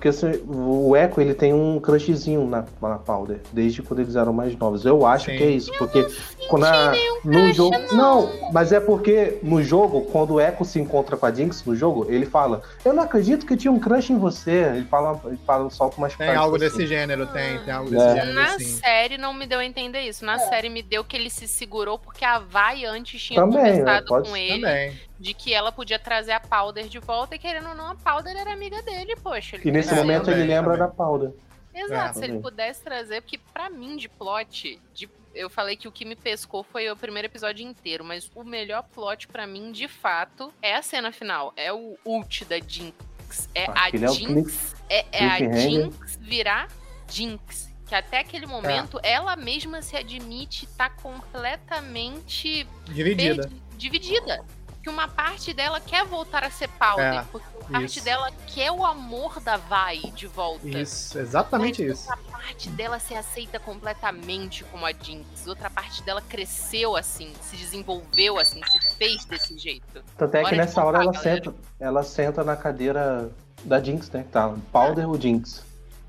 porque 0.04 0.08
assim, 0.10 0.42
o 0.46 0.94
Echo 0.94 1.18
ele 1.20 1.32
tem 1.32 1.54
um 1.54 1.80
crushzinho 1.80 2.46
na, 2.46 2.62
na 2.82 2.98
Powder, 2.98 3.40
desde 3.52 3.80
quando 3.82 4.00
eles 4.00 4.16
eram 4.16 4.34
mais 4.34 4.54
novos. 4.56 4.84
Eu 4.84 5.06
acho 5.06 5.30
Sim. 5.30 5.36
que 5.38 5.42
é 5.42 5.50
isso, 5.50 5.72
porque 5.78 6.06
quando 6.50 6.64
a- 6.64 6.92
no 7.24 7.50
jogo. 7.54 7.74
Não, 7.92 8.30
mas 8.52 8.70
é 8.70 8.80
porque 8.80 9.38
no 9.42 9.62
jogo, 9.62 10.02
quando 10.12 10.34
o 10.34 10.40
Echo 10.40 10.62
se 10.64 10.78
encontra 10.78 11.16
com 11.16 11.24
a 11.24 11.32
Jinx 11.32 11.64
no 11.64 11.74
jogo, 11.74 12.06
ele 12.10 12.26
fala: 12.26 12.60
Eu 12.84 12.92
não 12.92 13.02
acredito 13.02 13.46
que 13.46 13.56
tinha 13.56 13.72
um 13.72 13.78
crush 13.80 14.10
em 14.12 14.18
você. 14.18 14.50
Ele 14.74 14.84
fala, 14.84 15.18
ele 15.24 15.38
fala 15.46 15.70
solta 15.70 15.96
umas 15.96 16.14
Tem 16.14 16.28
algo 16.34 16.56
assim. 16.56 16.66
desse 16.66 16.86
gênero, 16.86 17.26
tem, 17.28 17.58
tem 17.60 17.72
algo 17.72 17.88
desse 17.90 18.04
É. 18.04 18.14
gênero, 18.16 18.34
Na 18.34 18.58
sim. 18.58 18.64
série 18.64 19.16
não 19.16 19.32
me 19.32 19.46
deu 19.46 19.58
a 19.60 19.64
entender 19.64 20.00
isso. 20.02 20.22
Na 20.24 20.34
É. 20.34 20.38
série 20.40 20.68
me 20.68 20.82
deu 20.82 21.02
que 21.02 21.16
ele 21.16 21.30
se 21.30 21.48
segurou 21.48 21.98
porque 21.98 22.24
a 22.26 22.38
Vai 22.38 22.84
antes 22.84 23.22
tinha 23.22 23.40
Também, 23.40 23.78
conversado 23.78 24.04
é, 24.04 24.06
pode 24.06 24.28
com 24.28 24.36
ele 24.36 24.60
Também. 24.60 24.92
De 25.24 25.32
que 25.32 25.54
ela 25.54 25.72
podia 25.72 25.98
trazer 25.98 26.32
a 26.32 26.38
Powder 26.40 26.86
de 26.86 26.98
volta 26.98 27.34
e 27.34 27.38
querendo 27.38 27.70
ou 27.70 27.74
não, 27.74 27.92
a 27.92 27.94
Powder 27.94 28.36
era 28.36 28.52
amiga 28.52 28.82
dele, 28.82 29.16
poxa. 29.16 29.56
Ele 29.56 29.66
E 29.70 29.72
nesse 29.72 29.94
É, 29.94 29.96
momento 29.96 30.26
também, 30.26 30.40
ele 30.40 30.48
lembra 30.54 30.74
também. 30.74 30.86
da 30.86 30.94
Powder. 30.94 31.32
Exato, 31.74 32.10
É, 32.10 32.12
se 32.12 32.24
ele 32.24 32.38
pudesse 32.40 32.82
trazer, 32.82 33.22
porque 33.22 33.38
pra 33.38 33.70
mim, 33.70 33.96
de 33.96 34.06
plot, 34.06 34.78
de- 34.92 35.08
eu 35.34 35.48
falei 35.48 35.76
que 35.78 35.88
o 35.88 35.92
que 35.92 36.04
me 36.04 36.14
pescou 36.14 36.62
foi 36.62 36.90
o 36.90 36.96
primeiro 36.96 37.26
episódio 37.26 37.66
inteiro, 37.66 38.04
mas 38.04 38.30
o 38.34 38.44
melhor 38.44 38.82
plot 38.94 39.26
pra 39.26 39.46
mim, 39.46 39.72
de 39.72 39.88
fato, 39.88 40.52
é 40.60 40.74
a 40.76 40.82
cena 40.82 41.10
final. 41.10 41.54
É 41.56 41.72
o 41.72 41.96
ult 42.04 42.44
da 42.44 42.60
Jinx. 42.60 43.48
É 43.54 43.62
é 43.64 43.66
a 43.66 44.10
o 44.10 44.14
Jinx. 44.14 44.76
É, 44.90 45.06
é 45.10 45.26
a 45.26 45.36
cliffhanger. 45.38 45.70
Jinx 45.70 46.16
virar 46.20 46.68
Jinx. 47.10 47.72
Que 47.86 47.94
até 47.94 48.18
aquele 48.18 48.46
momento, 48.46 49.00
ela 49.02 49.34
mesma 49.36 49.80
se 49.82 49.96
admite 49.96 50.66
tá 50.76 50.88
completamente 50.90 52.66
Dividida. 52.86 53.50
dividida. 53.76 54.44
Que 54.84 54.90
uma 54.90 55.08
parte 55.08 55.54
dela 55.54 55.80
quer 55.80 56.04
voltar 56.04 56.44
a 56.44 56.50
ser 56.50 56.68
Powder, 56.68 57.14
É, 57.14 57.24
porque 57.32 57.46
uma 57.56 57.80
parte 57.80 58.02
dela 58.02 58.30
quer 58.46 58.70
o 58.70 58.84
amor 58.84 59.40
da 59.40 59.56
Vai 59.56 59.96
de 60.14 60.26
volta. 60.26 60.68
Isso, 60.68 61.18
exatamente 61.18 61.82
Mas 61.82 62.00
isso. 62.00 62.10
Outra 62.10 62.30
parte 62.38 62.68
dela 62.68 62.98
se 62.98 63.14
aceita 63.14 63.58
completamente 63.58 64.62
como 64.64 64.84
a 64.84 64.92
Jinx. 64.92 65.46
Outra 65.46 65.70
parte 65.70 66.02
dela 66.02 66.20
cresceu 66.20 66.94
assim, 66.96 67.32
se 67.40 67.56
desenvolveu 67.56 68.38
assim, 68.38 68.60
se 68.62 68.96
fez 68.96 69.24
desse 69.24 69.56
jeito. 69.56 70.04
Tanto 70.18 70.34
é 70.34 70.40
que 70.40 70.46
Hora 70.46 70.50
de 70.54 70.60
nessa 70.60 70.84
hora 70.84 70.98
contar, 70.98 71.02
ela 71.02 71.12
galera. 71.22 71.44
senta, 71.44 71.54
ela 71.80 72.02
senta 72.02 72.44
na 72.44 72.56
cadeira 72.56 73.30
da 73.64 73.80
Jinx, 73.82 74.10
né? 74.10 74.22
que 74.24 74.28
Tá, 74.28 74.54
Powder 74.70 75.08
ou 75.08 75.18
Jinx. 75.18 75.64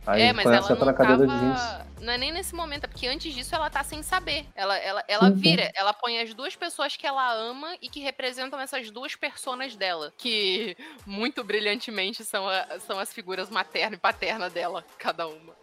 Aí 0.06 0.22
é, 0.22 0.34
mas 0.34 0.44
quando 0.44 0.56
ela 0.56 0.68
senta 0.68 0.80
não 0.82 0.86
na 0.88 0.94
cadeira 0.94 1.26
da 1.26 1.40
Jinx. 1.40 1.85
Não 2.06 2.14
é 2.14 2.18
nem 2.19 2.32
nesse 2.32 2.53
momento, 2.53 2.84
é 2.84 2.88
porque 2.88 3.07
antes 3.07 3.34
disso 3.34 3.56
ela 3.56 3.68
tá 3.69 3.84
sem 3.84 4.03
saber. 4.03 4.45
Ela, 4.56 4.77
ela, 4.77 5.03
ela 5.07 5.27
sim. 5.30 5.36
vira, 5.36 5.72
ela 5.76 5.91
põe 5.91 6.19
as 6.22 6.34
duas 6.36 6.56
pessoas 6.56 6.95
que 6.95 7.07
ela 7.07 7.34
ama 7.34 7.76
e 7.82 7.90
que 7.90 7.99
representam 7.99 8.60
essas 8.60 8.91
duas 8.91 9.15
personas 9.15 9.76
dela. 9.76 10.14
Que 10.18 10.77
muito 11.06 11.44
brilhantemente 11.44 12.23
são, 12.23 12.48
a- 12.48 12.80
são 12.86 12.99
as 12.99 13.11
figuras 13.11 13.49
materna 13.49 13.95
e 13.95 13.99
paterna 13.99 14.49
dela, 14.52 14.86
cada 14.99 15.27
uma. 15.27 15.56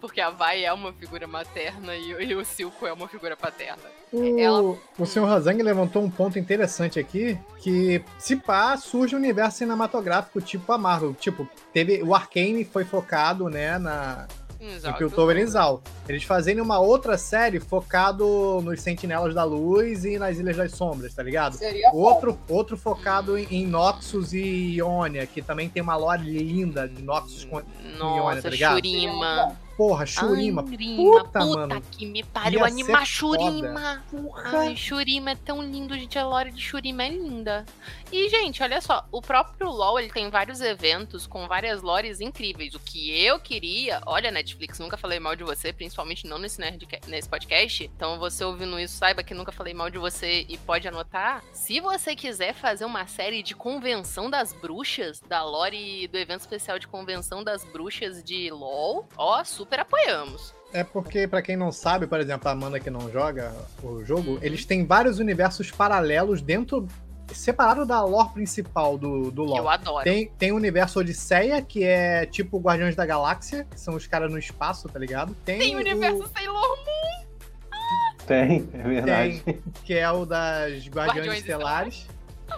Porque 0.00 0.20
a 0.20 0.30
Vai 0.30 0.64
é 0.64 0.72
uma 0.72 0.92
figura 0.92 1.26
materna 1.26 1.96
e, 1.96 2.10
e 2.10 2.34
o 2.34 2.44
Silco 2.44 2.86
é 2.86 2.92
uma 2.92 3.08
figura 3.08 3.36
paterna. 3.36 3.82
Ela- 4.12 4.60
O, 4.62 4.78
o 4.98 5.06
Sr. 5.06 5.24
Razang 5.24 5.60
levantou 5.62 6.04
um 6.04 6.10
ponto 6.10 6.38
interessante 6.38 7.00
aqui, 7.00 7.36
que 7.60 8.04
se 8.18 8.36
pá, 8.36 8.76
surge 8.76 9.16
um 9.16 9.18
universo 9.18 9.58
cinematográfico 9.58 10.40
tipo 10.40 10.70
a 10.70 10.78
Marvel. 10.78 11.14
Tipo, 11.14 11.48
teve 11.72 12.02
o 12.02 12.14
Arcane 12.14 12.64
foi 12.64 12.84
focado, 12.84 13.48
né, 13.48 13.76
na 13.78 14.28
Exato. 14.60 14.98
Piltover 14.98 15.36
e 15.36 15.46
Zal. 15.46 15.82
Eles 16.08 16.24
fazendo 16.24 16.62
uma 16.62 16.78
outra 16.78 17.16
série 17.16 17.60
focado 17.60 18.60
nos 18.62 18.80
Sentinelas 18.80 19.34
da 19.34 19.44
Luz 19.44 20.04
e 20.04 20.18
nas 20.18 20.38
Ilhas 20.38 20.56
das 20.56 20.72
Sombras, 20.72 21.14
tá 21.14 21.22
ligado? 21.22 21.54
Seria 21.54 21.90
Outro, 21.92 22.38
outro 22.48 22.76
focado 22.76 23.38
em, 23.38 23.46
em 23.50 23.66
Noxus 23.66 24.32
e 24.32 24.76
Ionia, 24.76 25.26
que 25.26 25.40
também 25.40 25.68
tem 25.68 25.82
uma 25.82 25.96
lore 25.96 26.24
linda 26.24 26.88
de 26.88 27.02
Noxus 27.02 27.44
com 27.44 27.58
Ionia, 27.58 27.98
tá 27.98 28.04
Nossa, 28.04 28.48
ligado? 28.48 28.74
Shurima. 28.76 29.56
Porra, 29.78 30.04
Shurima. 30.04 30.66
Shurima, 30.66 31.22
puta, 31.22 31.38
mano. 31.46 31.80
que 31.92 32.04
me 32.04 32.24
pariu, 32.24 32.58
ser 32.68 33.06
Shurima. 33.06 34.02
Porra. 34.10 34.58
Ai, 34.58 34.74
Shurima 34.76 35.30
é 35.30 35.36
tão 35.36 35.62
lindo, 35.62 35.94
gente. 35.94 36.18
A 36.18 36.26
lore 36.26 36.50
de 36.50 36.60
Shurima 36.60 37.04
é 37.04 37.10
linda. 37.10 37.64
E, 38.10 38.28
gente, 38.28 38.60
olha 38.60 38.80
só, 38.80 39.06
o 39.12 39.22
próprio 39.22 39.70
LoL, 39.70 40.00
ele 40.00 40.10
tem 40.10 40.30
vários 40.30 40.60
eventos 40.60 41.28
com 41.28 41.46
várias 41.46 41.80
lores 41.80 42.20
incríveis. 42.20 42.74
O 42.74 42.80
que 42.80 43.16
eu 43.24 43.38
queria, 43.38 44.00
olha, 44.04 44.32
Netflix, 44.32 44.80
nunca 44.80 44.96
falei 44.96 45.20
mal 45.20 45.36
de 45.36 45.44
você, 45.44 45.72
principalmente 45.72 46.26
não 46.26 46.38
nesse, 46.38 46.58
nerdca- 46.58 46.98
nesse 47.06 47.28
podcast. 47.28 47.84
Então, 47.84 48.18
você 48.18 48.44
ouvindo 48.44 48.80
isso, 48.80 48.96
saiba 48.96 49.22
que 49.22 49.32
nunca 49.32 49.52
falei 49.52 49.74
mal 49.74 49.90
de 49.90 49.98
você 49.98 50.44
e 50.48 50.58
pode 50.58 50.88
anotar. 50.88 51.44
Se 51.52 51.78
você 51.78 52.16
quiser 52.16 52.52
fazer 52.52 52.84
uma 52.84 53.06
série 53.06 53.44
de 53.44 53.54
Convenção 53.54 54.28
das 54.28 54.52
Bruxas, 54.52 55.20
da 55.20 55.44
lore 55.44 56.08
do 56.08 56.18
evento 56.18 56.40
especial 56.40 56.80
de 56.80 56.88
Convenção 56.88 57.44
das 57.44 57.62
Bruxas 57.62 58.24
de 58.24 58.50
LoL, 58.50 59.06
ó, 59.16 59.44
super 59.44 59.67
apoiamos. 59.78 60.54
É 60.72 60.84
porque, 60.84 61.26
pra 61.26 61.40
quem 61.40 61.56
não 61.56 61.72
sabe, 61.72 62.06
por 62.06 62.20
exemplo, 62.20 62.46
a 62.48 62.52
Amanda 62.52 62.78
que 62.78 62.90
não 62.90 63.10
joga 63.10 63.54
o 63.82 64.04
jogo, 64.04 64.32
Uhum. 64.32 64.38
eles 64.42 64.64
têm 64.66 64.84
vários 64.84 65.18
universos 65.18 65.70
paralelos 65.70 66.40
dentro. 66.42 66.86
separado 67.32 67.84
da 67.84 68.02
lore 68.02 68.30
principal 68.32 68.96
do, 68.96 69.30
do 69.30 69.42
LoL. 69.44 69.58
eu 69.58 69.68
adoro. 69.68 70.02
Tem, 70.04 70.28
tem 70.38 70.50
o 70.50 70.56
universo 70.56 70.98
Odisseia, 71.00 71.60
que 71.60 71.84
é 71.84 72.24
tipo 72.24 72.58
Guardiões 72.58 72.96
da 72.96 73.04
Galáxia, 73.04 73.66
que 73.70 73.78
são 73.78 73.94
os 73.94 74.06
caras 74.06 74.30
no 74.32 74.38
espaço, 74.38 74.88
tá 74.88 74.98
ligado? 74.98 75.34
Tem, 75.44 75.58
Tem 75.58 75.76
o 75.76 75.78
universo 75.78 76.26
Sailor 76.34 76.78
Tem, 78.26 78.68
é 78.74 78.82
verdade. 78.82 79.40
tem, 79.40 79.62
que 79.84 79.94
é 79.94 80.10
o 80.10 80.24
das 80.24 80.86
Guardiões, 80.88 80.94
Guardiões 81.16 81.38
Estelares. 81.40 82.06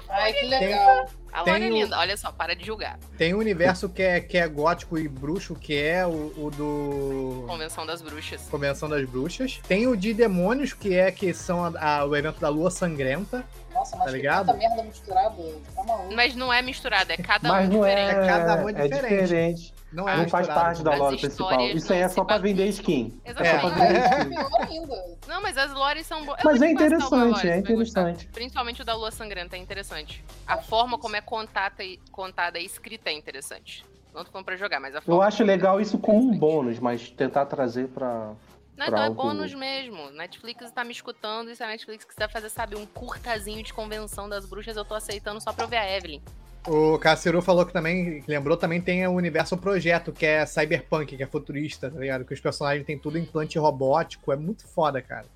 Ai, 0.09 0.33
que 0.33 0.47
legal. 0.47 1.07
A 1.33 1.43
Tem 1.45 1.53
lore 1.53 1.65
é 1.65 1.69
linda. 1.69 1.99
Olha 1.99 2.17
só, 2.17 2.33
para 2.33 2.55
de 2.57 2.65
julgar. 2.67 2.99
Tem 3.17 3.33
o 3.35 3.39
universo 3.39 3.89
que 3.89 4.03
é, 4.03 4.21
que 4.21 4.37
é 4.37 4.49
gótico 4.49 4.99
e 4.99 5.07
bruxo, 5.07 5.55
que 5.55 5.77
é 5.81 6.05
o, 6.07 6.33
o 6.37 6.51
do 6.51 7.45
Convenção 7.47 7.87
das 7.87 8.03
Bruxas. 8.03 8.43
Convenção 8.51 8.89
das 8.89 9.09
Bruxas. 9.09 9.61
Tem 9.69 9.87
o 9.87 9.97
de 9.97 10.12
demônios, 10.12 10.73
que 10.73 10.95
é 10.95 11.11
que 11.12 11.33
são 11.33 11.65
a- 11.65 11.99
a- 12.01 12.05
o 12.05 12.17
evento 12.17 12.41
da 12.41 12.49
Lua 12.49 12.71
Sangrenta. 12.71 13.45
Nossa, 13.73 13.97
mas 13.97 14.07
Tá 14.07 14.11
que 14.11 14.17
ligado? 14.17 14.47
tanta 14.47 14.59
merda 14.59 14.83
misturada. 14.83 15.37
Tá. 15.77 15.85
Mas 16.15 16.35
não 16.35 16.53
é 16.53 16.61
misturado, 16.62 17.12
é 17.12 17.17
cada 17.17 17.49
Mas 17.49 17.69
um 17.69 17.73
não 17.73 17.81
diferente. 17.81 18.11
é. 18.11 18.23
É 18.25 18.27
cada 18.27 18.57
um 18.65 18.69
é 18.69 18.73
é 18.73 18.89
diferente. 18.89 19.23
diferente. 19.23 19.75
Não 19.93 20.09
é 20.09 20.17
não 20.17 20.29
faz 20.29 20.47
parte 20.47 20.83
da 20.83 20.95
lore 20.95 21.17
principal. 21.17 21.61
Isso 21.69 21.93
aí 21.93 22.01
é 22.01 22.09
só 22.09 22.25
pra 22.25 22.39
vender 22.39 22.67
skin. 22.69 23.21
É 23.25 23.33
só 23.33 23.41
pra 23.41 23.51
Exatamente. 23.51 23.79
vender 23.79 24.39
Ah, 24.39 24.62
skin. 24.65 25.11
Não, 25.27 25.43
mas 25.43 25.57
as 25.57 25.73
lores 25.73 26.07
são 26.07 26.25
boas. 26.25 26.41
Mas 26.45 26.61
é 26.62 26.75
fácil 26.75 27.01
salvar 27.01 27.29
interessante, 27.29 27.49
é 27.49 27.57
interessante. 27.59 28.27
Principalmente 28.29 28.83
o 28.83 28.85
da 28.85 28.95
Lua 28.95 29.11
Sangrenta 29.11 29.57
é 29.57 29.59
interessante. 29.59 30.25
A 30.47 30.59
forma 30.59 30.99
como 30.99 31.17
é 31.17 31.21
contada 31.21 31.83
e, 31.85 31.99
contada 32.11 32.59
e 32.59 32.65
escrita 32.65 33.11
é 33.11 33.12
interessante. 33.12 33.85
Não 34.15 34.25
tô 34.25 34.31
falando 34.33 34.45
pra 34.45 34.57
jogar, 34.57 34.81
mas 34.81 34.95
a 34.95 35.01
forma. 35.01 35.21
Eu 35.21 35.23
acho 35.23 35.45
legal 35.45 35.81
isso 35.81 35.99
como 35.99 36.19
um 36.19 36.39
bônus, 36.39 36.79
mas 36.79 37.11
tentar 37.11 37.47
trazer 37.47 37.89
pra. 37.89 38.33
Não, 38.77 38.87
pra 38.87 38.87
então 38.87 39.05
é 39.05 39.11
bônus 39.11 39.55
mesmo. 39.55 40.11
Netflix 40.11 40.71
tá 40.71 40.83
me 40.83 40.93
escutando 40.93 41.51
e 41.51 41.57
se 41.57 41.62
a 41.62 41.67
Netflix 41.67 42.05
quiser 42.05 42.29
fazer, 42.31 42.49
sabe, 42.49 42.77
um 42.77 42.87
curtazinho 42.87 43.62
de 43.62 43.73
convenção 43.73 44.29
das 44.29 44.47
bruxas, 44.47 44.77
eu 44.77 44.85
tô 44.85 44.95
aceitando 44.95 45.41
só 45.41 45.53
pra 45.53 45.65
eu 45.65 45.69
ver 45.69 45.77
a 45.77 45.97
Evelyn. 45.97 46.21
O 46.66 46.99
Cassiru 46.99 47.41
falou 47.41 47.65
que 47.65 47.73
também, 47.73 48.23
lembrou, 48.28 48.57
também 48.57 48.81
tem 48.81 49.07
o 49.07 49.12
universo 49.12 49.57
projeto, 49.57 50.12
que 50.12 50.27
é 50.27 50.45
cyberpunk, 50.45 51.16
que 51.16 51.23
é 51.23 51.27
futurista, 51.27 51.91
tá 51.91 51.99
ligado? 51.99 52.24
Que 52.24 52.35
os 52.35 52.41
personagens 52.41 52.85
têm 52.85 52.99
tudo 52.99 53.19
implante 53.19 53.59
robótico, 53.59 54.31
é 54.31 54.37
muito 54.37 54.69
foda, 54.69 55.01
cara. 55.01 55.27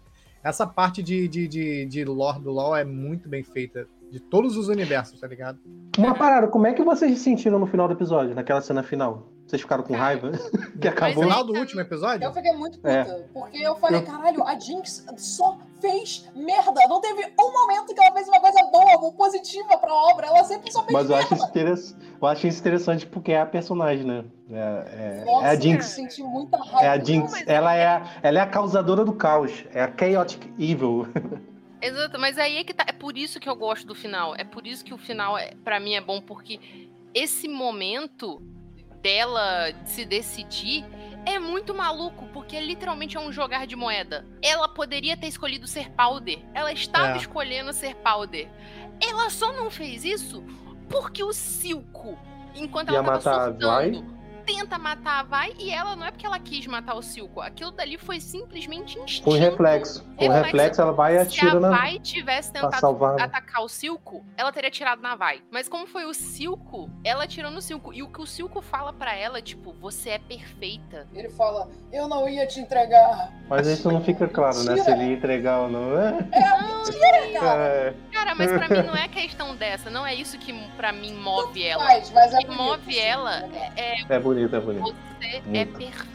Essa 0.42 0.66
parte 0.66 1.02
de, 1.02 1.26
de, 1.26 1.48
de, 1.48 1.86
de 1.86 2.05
lore 2.05 2.40
do 2.40 2.51
LoL 2.51 2.76
é 2.76 2.84
muito 2.84 3.28
bem 3.30 3.42
feita, 3.42 3.88
de 4.10 4.20
todos 4.20 4.56
os 4.56 4.68
universos, 4.68 5.18
tá 5.20 5.26
ligado? 5.26 5.59
Uma 5.98 6.14
parada, 6.14 6.47
como 6.48 6.66
é 6.66 6.72
que 6.72 6.82
vocês 6.82 7.18
se 7.18 7.24
sentiram 7.24 7.59
no 7.59 7.66
final 7.66 7.86
do 7.89 7.94
episódio, 7.94 8.35
naquela 8.35 8.60
cena 8.60 8.82
final? 8.82 9.28
Vocês 9.47 9.60
ficaram 9.60 9.82
com 9.85 9.94
raiva? 9.94 10.31
que 10.81 10.89
No 10.89 10.90
acabou. 10.90 11.22
final 11.24 11.44
do 11.44 11.52
último 11.59 11.81
episódio? 11.81 12.24
Eu 12.24 12.32
fiquei 12.32 12.52
muito 12.52 12.78
puta, 12.78 12.90
É. 12.90 13.05
porque 13.32 13.59
eu 13.59 13.76
falei, 13.76 14.01
Eu- 14.01 14.05
caralho, 14.06 14.43
a 14.44 14.59
Jinx 14.59 15.05
só 15.16 15.59
fez 15.81 16.28
merda. 16.35 16.81
Não 16.89 17.01
teve 17.01 17.22
um 17.39 17.52
momento 17.52 17.94
que 17.94 18.02
ela 18.02 18.12
fez 18.14 18.26
uma 18.28 18.40
coisa 18.40 18.59
boa 18.72 19.01
ou 19.02 19.12
positiva 19.12 19.76
pra 19.76 19.93
obra. 19.93 20.26
Ela 20.28 20.44
sempre 20.44 20.72
só 20.72 20.81
fez 20.82 20.93
Mas 20.93 21.10
eu 21.10 21.16
merda. 21.16 21.24
acho, 21.26 21.35
isso 21.35 21.48
interess- 21.51 21.97
eu 22.22 22.26
acho 22.28 22.47
isso 22.47 22.60
interessante 22.60 23.06
porque 23.06 23.32
é 23.32 23.40
a 23.40 23.47
personagem, 23.47 24.05
né? 24.05 24.24
É, 24.51 25.20
é- 25.20 25.24
Nossa, 25.26 25.47
é 25.47 25.51
a 25.51 25.55
eu 25.55 25.60
Jinx. 25.60 25.86
senti 25.86 26.22
muita 26.22 26.56
raiva. 26.56 26.82
É 26.82 26.89
a 26.89 26.98
Jinx. 27.05 27.44
Ela 27.47 27.74
é, 27.74 27.86
a, 27.86 28.06
ela 28.22 28.39
é 28.39 28.43
a 28.43 28.47
causadora 28.47 29.05
do 29.05 29.12
caos. 29.12 29.64
É 29.74 29.82
a 29.82 29.93
Chaotic 29.97 30.51
Evil. 30.59 31.06
Exato, 31.86 32.19
mas 32.19 32.39
aí 32.39 32.56
é 32.56 32.65
que 32.65 32.73
tá. 32.73 32.85
É 32.89 32.93
por 32.93 33.16
isso 33.19 33.39
que 33.39 33.48
eu 33.48 33.55
gosto 33.55 33.86
do 33.86 33.94
final. 33.94 34.35
É 34.36 34.44
por 34.44 34.66
isso 34.66 34.85
que 34.85 34.94
o 34.94 34.98
final, 34.98 35.36
é, 35.36 35.55
para 35.62 35.78
mim, 35.78 35.94
é 35.94 36.01
bom, 36.01 36.20
porque 36.20 36.59
esse 37.12 37.47
momento 37.48 38.40
dela 39.02 39.73
se 39.85 40.05
decidir 40.05 40.85
é 41.27 41.39
muito 41.39 41.74
maluco, 41.74 42.27
porque 42.32 42.59
literalmente 42.59 43.16
é 43.16 43.20
um 43.20 43.31
jogar 43.31 43.66
de 43.66 43.77
moeda. 43.77 44.27
Ela 44.43 44.66
poderia 44.69 45.16
ter 45.16 45.27
escolhido 45.27 45.66
ser 45.66 45.90
Powder. 45.90 46.39
Ela 46.55 46.73
estava 46.73 47.15
É. 47.15 47.16
escolhendo 47.19 47.73
ser 47.73 47.94
Powder. 47.97 48.48
Ela 49.01 49.28
só 49.28 49.52
não 49.52 49.70
fez 49.70 50.05
isso 50.05 50.43
porque 50.89 51.23
o 51.23 51.32
Silco, 51.32 52.19
enquanto 52.55 52.90
Ia 52.93 52.98
ela 52.98 53.19
tava 53.20 53.36
matar 53.36 53.51
surtando, 53.51 54.05
tenta 54.44 54.78
matar 54.78 55.20
a 55.20 55.22
Vai 55.22 55.54
e 55.58 55.70
ela 55.70 55.96
não 55.96 56.06
é 56.06 56.10
porque 56.10 56.26
ela 56.26 56.38
quis 56.38 56.66
matar 56.66 56.94
o 56.94 57.02
Silco. 57.02 57.40
Aquilo 57.40 57.70
dali 57.70 57.96
foi 57.98 58.20
simplesmente 58.20 58.98
instinto. 58.98 59.24
Com 59.24 59.32
reflexo. 59.32 60.02
Com 60.16 60.28
Reflexo. 60.28 60.44
reflexo, 60.44 60.80
ela 60.82 60.92
vai 60.92 61.12
e 61.12 61.14
Se 61.14 61.18
a 61.18 61.22
atira 61.48 61.60
na. 61.60 61.70
Vai 61.70 61.98
tivesse 61.98 62.52
tentado 62.52 63.04
atacar 63.20 63.62
o 63.62 63.68
Silco, 63.68 64.24
ela 64.36 64.52
teria 64.52 64.70
tirado 64.70 65.00
na 65.00 65.14
Vai. 65.16 65.42
Mas 65.50 65.68
como 65.68 65.86
foi 65.86 66.04
o 66.04 66.14
Silco, 66.14 66.90
ela 67.04 67.24
atirou 67.24 67.50
no 67.50 67.60
Silco. 67.62 67.92
E 67.92 68.02
o 68.02 68.08
que 68.08 68.20
o 68.20 68.26
Silco 68.26 68.60
fala 68.60 68.92
pra 68.92 69.14
ela, 69.14 69.40
tipo, 69.40 69.72
você 69.72 70.10
é 70.10 70.18
perfeita. 70.18 71.06
Ele 71.14 71.28
fala, 71.30 71.68
eu 71.92 72.08
não 72.08 72.28
ia 72.28 72.46
te 72.46 72.60
entregar. 72.60 73.32
Mas 73.48 73.66
isso 73.66 73.90
não 73.90 74.00
fica 74.02 74.28
claro, 74.28 74.62
né? 74.64 74.76
Se 74.76 74.90
ele 74.90 75.04
ia 75.04 75.12
entregar 75.14 75.60
ou 75.60 75.68
não. 75.68 75.98
É. 75.98 76.12
Mentira, 76.12 77.40
cara. 77.40 77.62
É. 77.62 77.94
Cara, 78.12 78.34
mas 78.34 78.50
pra 78.50 78.68
mim 78.68 78.86
não 78.86 78.94
é 78.94 79.08
questão 79.08 79.54
dessa. 79.56 79.90
Não 79.90 80.06
é 80.06 80.14
isso 80.14 80.38
que 80.38 80.52
pra 80.76 80.92
mim 80.92 81.14
move 81.14 81.62
ela. 81.62 81.84
Faz, 81.84 82.10
mas 82.10 82.32
é 82.32 82.36
O 82.36 82.40
que 82.40 82.46
bonito, 82.46 82.62
move 82.62 82.92
sim, 82.92 83.00
ela 83.00 83.30
legal. 83.40 83.72
é 83.76 84.04
É 84.08 84.18
bonito, 84.35 84.56
é 84.56 84.61
bonito. 84.61 84.94
você 85.19 85.43
é 85.59 85.65
perfeita 85.65 86.15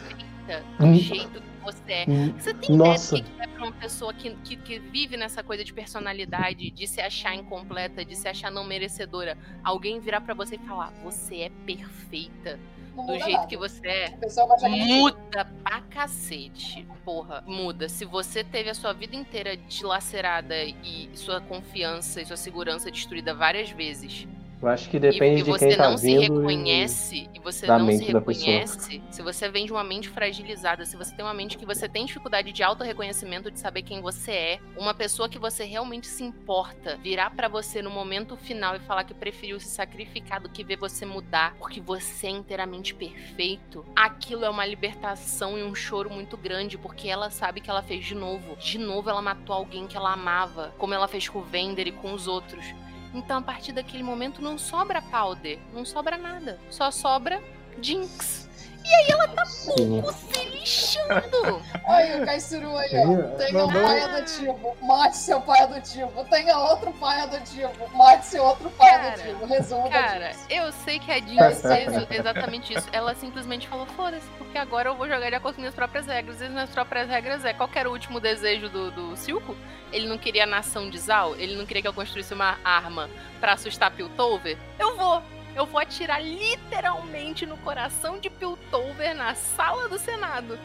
Hum. 0.79 0.93
do 0.93 0.97
jeito 0.99 1.41
que 1.41 1.63
você 1.63 1.91
é. 1.93 2.05
Hum. 2.07 2.33
Você 2.39 2.53
tem 2.55 2.75
Nossa. 2.75 3.17
ideia 3.17 3.29
do 3.31 3.35
que 3.37 3.43
é 3.43 3.47
pra 3.47 3.63
uma 3.65 3.71
pessoa 3.71 4.11
que, 4.13 4.31
que, 4.43 4.55
que 4.55 4.79
vive 4.79 5.15
nessa 5.15 5.43
coisa 5.43 5.63
de 5.63 5.71
personalidade, 5.71 6.71
de 6.71 6.87
se 6.87 6.99
achar 6.99 7.35
incompleta, 7.35 8.03
de 8.03 8.15
se 8.15 8.27
achar 8.27 8.49
não 8.51 8.63
merecedora? 8.63 9.37
Alguém 9.63 9.99
virar 9.99 10.21
pra 10.21 10.33
você 10.33 10.55
e 10.55 10.59
falar: 10.59 10.91
Você 11.03 11.41
é 11.41 11.51
perfeita 11.67 12.59
do 12.95 13.03
muda 13.03 13.19
jeito 13.19 13.31
nada. 13.33 13.47
que 13.47 13.57
você 13.57 13.87
é. 13.87 14.09
Que 14.09 14.25
é 14.65 14.69
mentira. 14.69 14.95
Muda 14.97 15.45
pra 15.63 15.81
cacete. 15.81 16.87
Porra, 17.05 17.43
muda. 17.45 17.87
Se 17.87 18.03
você 18.03 18.43
teve 18.43 18.71
a 18.71 18.73
sua 18.73 18.91
vida 18.91 19.15
inteira 19.15 19.55
dilacerada 19.55 20.55
e 20.63 21.09
sua 21.13 21.39
confiança 21.39 22.21
e 22.21 22.25
sua 22.25 22.37
segurança 22.37 22.89
destruída 22.89 23.35
várias 23.35 23.69
vezes. 23.69 24.27
Eu 24.61 24.67
acho 24.67 24.89
que 24.89 24.99
depende 24.99 25.39
e 25.39 25.43
de 25.43 25.49
você 25.49 25.67
quem 25.69 25.77
tá 25.77 25.89
não 25.89 25.97
se 25.97 26.05
vindo. 26.05 26.21
e- 26.21 26.37
reconhece 26.37 27.29
e 27.33 27.39
você 27.39 27.65
não 27.65 27.89
se 27.91 28.03
reconhece, 28.03 29.01
se 29.09 29.21
você 29.21 29.47
vem 29.49 29.65
de 29.65 29.71
uma 29.71 29.85
mente 29.85 30.09
fragilizada, 30.09 30.85
se 30.85 30.97
você 30.97 31.15
tem 31.15 31.23
uma 31.23 31.33
mente 31.33 31.57
que 31.57 31.65
você 31.65 31.87
tem 31.87 32.05
dificuldade 32.05 32.51
de 32.51 32.61
autorreconhecimento, 32.61 33.49
de 33.49 33.57
saber 33.57 33.83
quem 33.83 34.01
você 34.01 34.31
é, 34.31 34.59
uma 34.77 34.93
pessoa 34.93 35.29
que 35.29 35.39
você 35.39 35.63
realmente 35.63 36.07
se 36.07 36.23
importa, 36.25 36.97
virar 36.97 37.29
pra 37.31 37.47
você 37.47 37.81
no 37.81 37.89
momento 37.89 38.35
final 38.35 38.75
e 38.75 38.79
falar 38.79 39.05
que 39.05 39.13
preferiu 39.13 39.59
se 39.61 39.69
sacrificar 39.69 40.41
do 40.41 40.49
que 40.49 40.63
ver 40.63 40.75
você 40.77 41.05
mudar, 41.05 41.55
porque 41.57 41.79
você 41.79 42.27
é 42.27 42.31
inteiramente 42.31 42.93
perfeito, 42.93 43.85
aquilo 43.95 44.43
é 44.43 44.49
uma 44.49 44.65
libertação 44.65 45.57
e 45.57 45.63
um 45.63 45.73
choro 45.73 46.09
muito 46.09 46.35
grande, 46.35 46.77
porque 46.77 47.07
ela 47.07 47.29
sabe 47.29 47.61
que 47.61 47.69
ela 47.69 47.81
fez 47.81 48.03
de 48.05 48.13
novo. 48.15 48.57
De 48.57 48.77
novo 48.77 49.09
ela 49.09 49.21
matou 49.21 49.55
alguém 49.55 49.87
que 49.87 49.95
ela 49.95 50.11
amava, 50.11 50.73
como 50.77 50.93
ela 50.93 51.07
fez 51.07 51.29
com 51.29 51.39
o 51.39 51.43
Vender 51.43 51.87
e 51.87 51.91
com 51.93 52.13
os 52.13 52.27
outros. 52.27 52.65
Então, 53.13 53.39
a 53.39 53.41
partir 53.41 53.71
daquele 53.71 54.03
momento, 54.03 54.41
não 54.41 54.57
sobra 54.57 55.01
Powder, 55.01 55.59
não 55.73 55.85
sobra 55.85 56.17
nada. 56.17 56.59
Só 56.69 56.91
sobra 56.91 57.41
Jinx. 57.81 58.48
E 58.89 58.93
aí 58.95 59.07
ela 59.11 59.27
tá 59.27 59.45
Sim. 59.45 60.01
pouco 60.01 60.13
se 60.13 60.43
lixando. 60.45 61.61
Aí, 61.85 62.21
o 62.21 62.25
Caissuru 62.25 62.77
aí, 62.77 62.91
ó. 62.97 63.35
Tenha 63.37 63.65
um 63.65 63.73
pai 63.73 63.99
adotivo, 64.01 64.77
mate 64.81 65.17
seu 65.17 65.41
pai 65.41 65.61
adotivo. 65.61 66.23
Tenha 66.29 66.57
outro 66.57 66.91
pai 66.93 67.21
adotivo, 67.21 67.71
mate 67.95 68.27
seu 68.27 68.43
outro 68.43 68.69
pai 68.71 68.91
Cara, 68.91 69.07
adotivo. 69.13 69.45
Resumo 69.47 69.89
Cara, 69.89 70.33
Jinx. 70.33 70.45
eu 70.51 70.71
sei 70.71 70.99
que 70.99 71.11
a 71.11 71.19
Jinx 71.19 71.61
fez 71.63 72.11
exatamente 72.11 72.77
isso. 72.77 72.87
Ela 72.91 73.15
simplesmente 73.15 73.67
falou: 73.67 73.87
foda-se, 73.87 74.27
porque 74.37 74.57
agora 74.57 74.89
eu 74.89 74.95
vou 74.95 75.07
jogar 75.07 75.29
de 75.29 75.35
acordo 75.35 75.55
com 75.55 75.61
minhas 75.61 75.73
próprias 75.73 76.05
regras. 76.05 76.41
E 76.41 76.45
as 76.45 76.51
minhas 76.51 76.69
próprias 76.69 77.09
regras 77.09 77.43
é 77.43 77.53
qual 77.53 77.67
que 77.67 77.79
era 77.79 77.89
o 77.89 77.91
último 77.91 78.19
desejo 78.19 78.69
do, 78.69 78.91
do 78.91 79.17
Silco? 79.17 79.55
Ele 79.91 80.07
não 80.07 80.17
queria 80.19 80.43
a 80.43 80.47
nação 80.47 80.89
de 80.91 80.99
Zal? 80.99 81.35
Ele 81.35 81.55
não 81.55 81.65
queria 81.65 81.81
que 81.81 81.87
eu 81.87 81.93
construísse 81.93 82.33
uma 82.35 82.59
arma 82.63 83.09
pra 83.39 83.53
assustar 83.53 83.89
Piltover? 83.91 84.57
Eu 84.77 84.95
vou! 84.95 85.23
Eu 85.59 85.65
vou 85.65 85.77
atirar 85.81 86.23
literalmente 86.23 87.45
no 87.45 87.57
coração 87.57 88.17
de 88.17 88.29
Piltover 88.29 89.13
na 89.13 89.35
sala 89.35 89.89
do 89.89 89.99
Senado. 89.99 90.57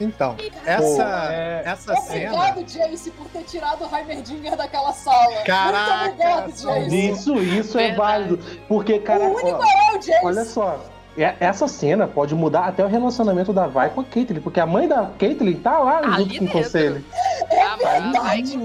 Então, 0.00 0.36
Pô, 0.36 0.42
essa, 0.64 1.28
é- 1.30 1.62
essa 1.66 1.94
cena. 1.96 2.32
Obrigado, 2.34 2.64
Jace, 2.64 3.10
por 3.10 3.26
ter 3.28 3.42
tirado 3.42 3.84
o 3.84 3.94
Heimerdinger 3.94 4.56
daquela 4.56 4.92
sala. 4.94 5.42
Caraca, 5.44 5.98
Muito 5.98 6.12
obrigado. 6.14 6.50
Jace. 6.52 7.10
Isso, 7.10 7.34
isso 7.42 7.78
é 7.78 7.88
Verdade. 7.88 7.98
válido. 7.98 8.38
Porque, 8.66 8.98
cara, 9.00 9.24
o 9.24 9.34
único 9.34 9.48
ó, 9.48 9.62
herói 9.62 9.94
é 9.94 9.98
o 9.98 10.00
Jace. 10.00 10.24
olha 10.24 10.44
só. 10.46 10.82
é- 11.18 11.34
Essa 11.40 11.68
cena 11.68 12.06
pode 12.06 12.34
mudar 12.34 12.64
até 12.68 12.82
o 12.82 12.88
relacionamento 12.88 13.52
da 13.52 13.66
Vai 13.66 13.90
com 13.90 14.00
a 14.00 14.04
Caitlyn, 14.04 14.40
porque 14.40 14.60
a 14.60 14.66
mãe 14.66 14.88
da 14.88 15.10
Caitlyn 15.18 15.56
tá 15.56 15.78
lá 15.80 16.00
Tá 16.00 16.10
junto 16.12 16.30
ali 16.30 16.38
com 16.38 16.44
o 16.46 16.48
conselho. 16.48 17.04
a, 17.50 17.72
a 17.72 17.76
vai, 17.76 18.00
verdade, 18.00 18.58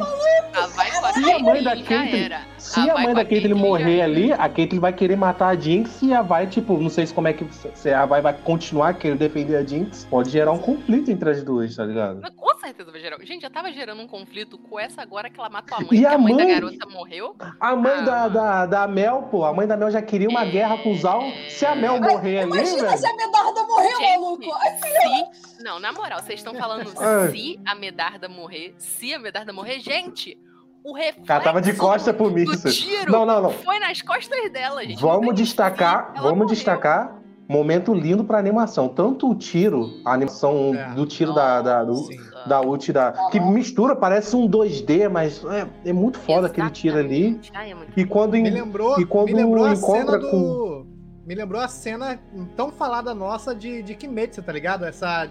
a 0.54 0.68
vai 0.68 0.92
com 0.92 1.06
a 1.08 1.14
Se 1.14 1.32
a 1.32 1.40
mãe 1.40 1.62
da 1.64 1.72
Caitlyn 1.72 1.84
Caitlyn-. 1.86 2.53
Se 2.64 2.80
A 2.80 2.84
a 2.84 2.94
Vai 2.94 3.04
mãe 3.04 3.14
da 3.14 3.26
Caitlyn 3.26 3.50
já 3.56 3.56
morrer 3.62 3.96
era. 3.98 4.04
ali, 4.06 4.32
a 4.32 4.50
Caitlyn 4.50 4.80
vai 4.80 4.94
querer 4.94 5.16
matar 5.18 5.50
a 5.50 5.56
Jinx 5.56 6.02
e 6.02 6.14
a 6.14 6.22
Vai, 6.22 6.48
tipo, 6.48 6.78
não 6.78 6.90
sei 6.90 7.06
se 7.06 7.14
como 7.14 7.28
é 7.28 7.34
que 7.34 7.46
se 7.76 7.90
a 7.94 8.06
Vai 8.06 8.22
vai 8.22 8.34
continuar 8.34 8.94
querendo 8.94 9.20
defender 9.20 9.56
a 9.58 9.64
Jinx. 9.64 10.06
Pode 10.10 10.30
gerar 10.30 10.52
um 10.54 10.58
conflito 10.60 11.12
entre 11.12 11.30
as 11.30 11.44
duas, 11.44 11.76
tá 11.76 11.84
ligado? 11.86 12.20
Mas 12.22 12.34
Com 12.36 12.58
certeza 12.68 12.90
vai 12.92 13.02
gerar. 13.02 13.18
Gente, 13.26 13.42
já 13.42 13.50
tava 13.50 13.70
gerando 13.74 14.02
um 14.02 14.08
conflito 14.08 14.58
com 14.58 14.80
essa 14.80 15.02
agora 15.02 15.30
que 15.30 15.38
ela 15.38 15.50
matou 15.50 15.78
a 15.78 15.82
mãe, 15.82 15.90
E 15.92 16.06
a 16.06 16.14
a 16.14 16.18
mãe, 16.18 16.38
da 16.38 16.46
garota 16.46 16.88
morreu. 16.90 17.36
A 17.60 17.76
mãe 17.76 17.92
Ah, 17.94 18.02
da, 18.02 18.28
da, 18.30 18.66
da 18.66 18.88
Mel, 18.88 19.24
pô, 19.30 19.44
a 19.44 19.54
mãe 19.54 19.68
da 19.68 19.76
Mel 19.76 19.92
já 19.92 20.02
queria 20.02 20.30
uma 20.30 20.46
É. 20.46 20.50
guerra 20.50 20.78
com 20.78 20.94
o 20.94 20.98
Zal. 20.98 21.22
Se 21.50 21.66
a 21.66 21.76
Mel 21.76 22.00
morrer 22.00 22.40
ali, 22.40 22.52
Imagina 22.52 22.84
velho. 22.88 22.98
se 22.98 23.06
a 23.06 23.14
Medarda 23.18 23.64
morrer, 23.64 23.90
Gente, 23.98 24.20
maluco. 24.22 24.44
se... 24.82 25.34
Não, 25.64 25.80
na 25.80 25.92
moral, 25.92 26.22
vocês 26.22 26.40
estão 26.40 26.54
falando 26.56 26.90
Ai. 26.98 27.32
se 27.32 27.60
a 27.66 27.76
Medarda 27.76 28.30
morrer, 28.30 28.74
se 28.78 29.14
a 29.14 29.20
Medarda 29.20 29.52
morrer, 29.52 29.80
gente, 29.80 30.38
o 30.84 30.94
reflexo 30.94 31.32
Ela 31.32 31.42
tava 31.42 31.62
de 31.62 31.74
costa 31.74 32.14
pro 32.14 32.30
míssil. 32.30 32.72
tiro 32.72 33.12
Não, 33.12 33.26
não, 33.26 33.42
não. 33.44 33.50
foi 33.52 33.80
nas 33.80 34.02
costas 34.02 34.52
dela, 34.52 34.84
gente. 34.84 35.02
Vamos 35.02 35.34
destacar, 35.36 36.14
vamos 36.16 36.32
morreu. 36.40 36.48
destacar. 36.48 37.20
Momento 37.48 37.94
lindo 37.94 38.24
pra 38.24 38.38
animação. 38.40 38.88
Tanto 38.88 39.30
o 39.30 39.36
tiro, 39.36 39.90
a 40.06 40.14
animação 40.14 40.74
É. 40.74 40.94
do 40.94 41.06
tiro 41.06 41.34
da, 41.34 41.62
da, 41.62 41.84
do- 41.84 42.08
da 42.48 42.62
ult 42.62 42.92
da. 42.94 43.12
Que 43.32 43.40
mistura, 43.40 43.96
parece 43.98 44.34
um 44.36 44.48
2D, 44.48 45.10
mas 45.10 45.44
é, 45.46 45.68
é 45.90 45.94
muito 45.94 46.18
foda 46.20 46.48
aquele 46.48 46.70
tiro 46.70 46.98
ali. 46.98 47.38
Exatamente. 47.44 47.52
Ai, 47.54 47.74
é 47.74 47.76
E 47.98 48.06
quando. 48.06 48.32
Me 48.34 48.40
em- 48.40 48.50
lembrou, 48.50 48.98
E 49.00 49.06
quando 49.06 49.26
me 49.28 49.34
lembrou 49.34 49.66
a 49.66 49.74
encontra 49.74 50.20
cena 50.20 50.20
do. 50.20 50.88
Me 51.28 51.36
lembrou 51.36 51.62
a 51.62 51.68
cena 51.68 52.18
tão 52.56 52.72
falada 52.72 53.14
nossa 53.14 53.54
de, 53.54 53.84
de 53.84 53.94
Kimetsu, 53.94 54.42
tá 54.42 54.52
ligado? 54.54 54.86
Essa. 54.86 55.30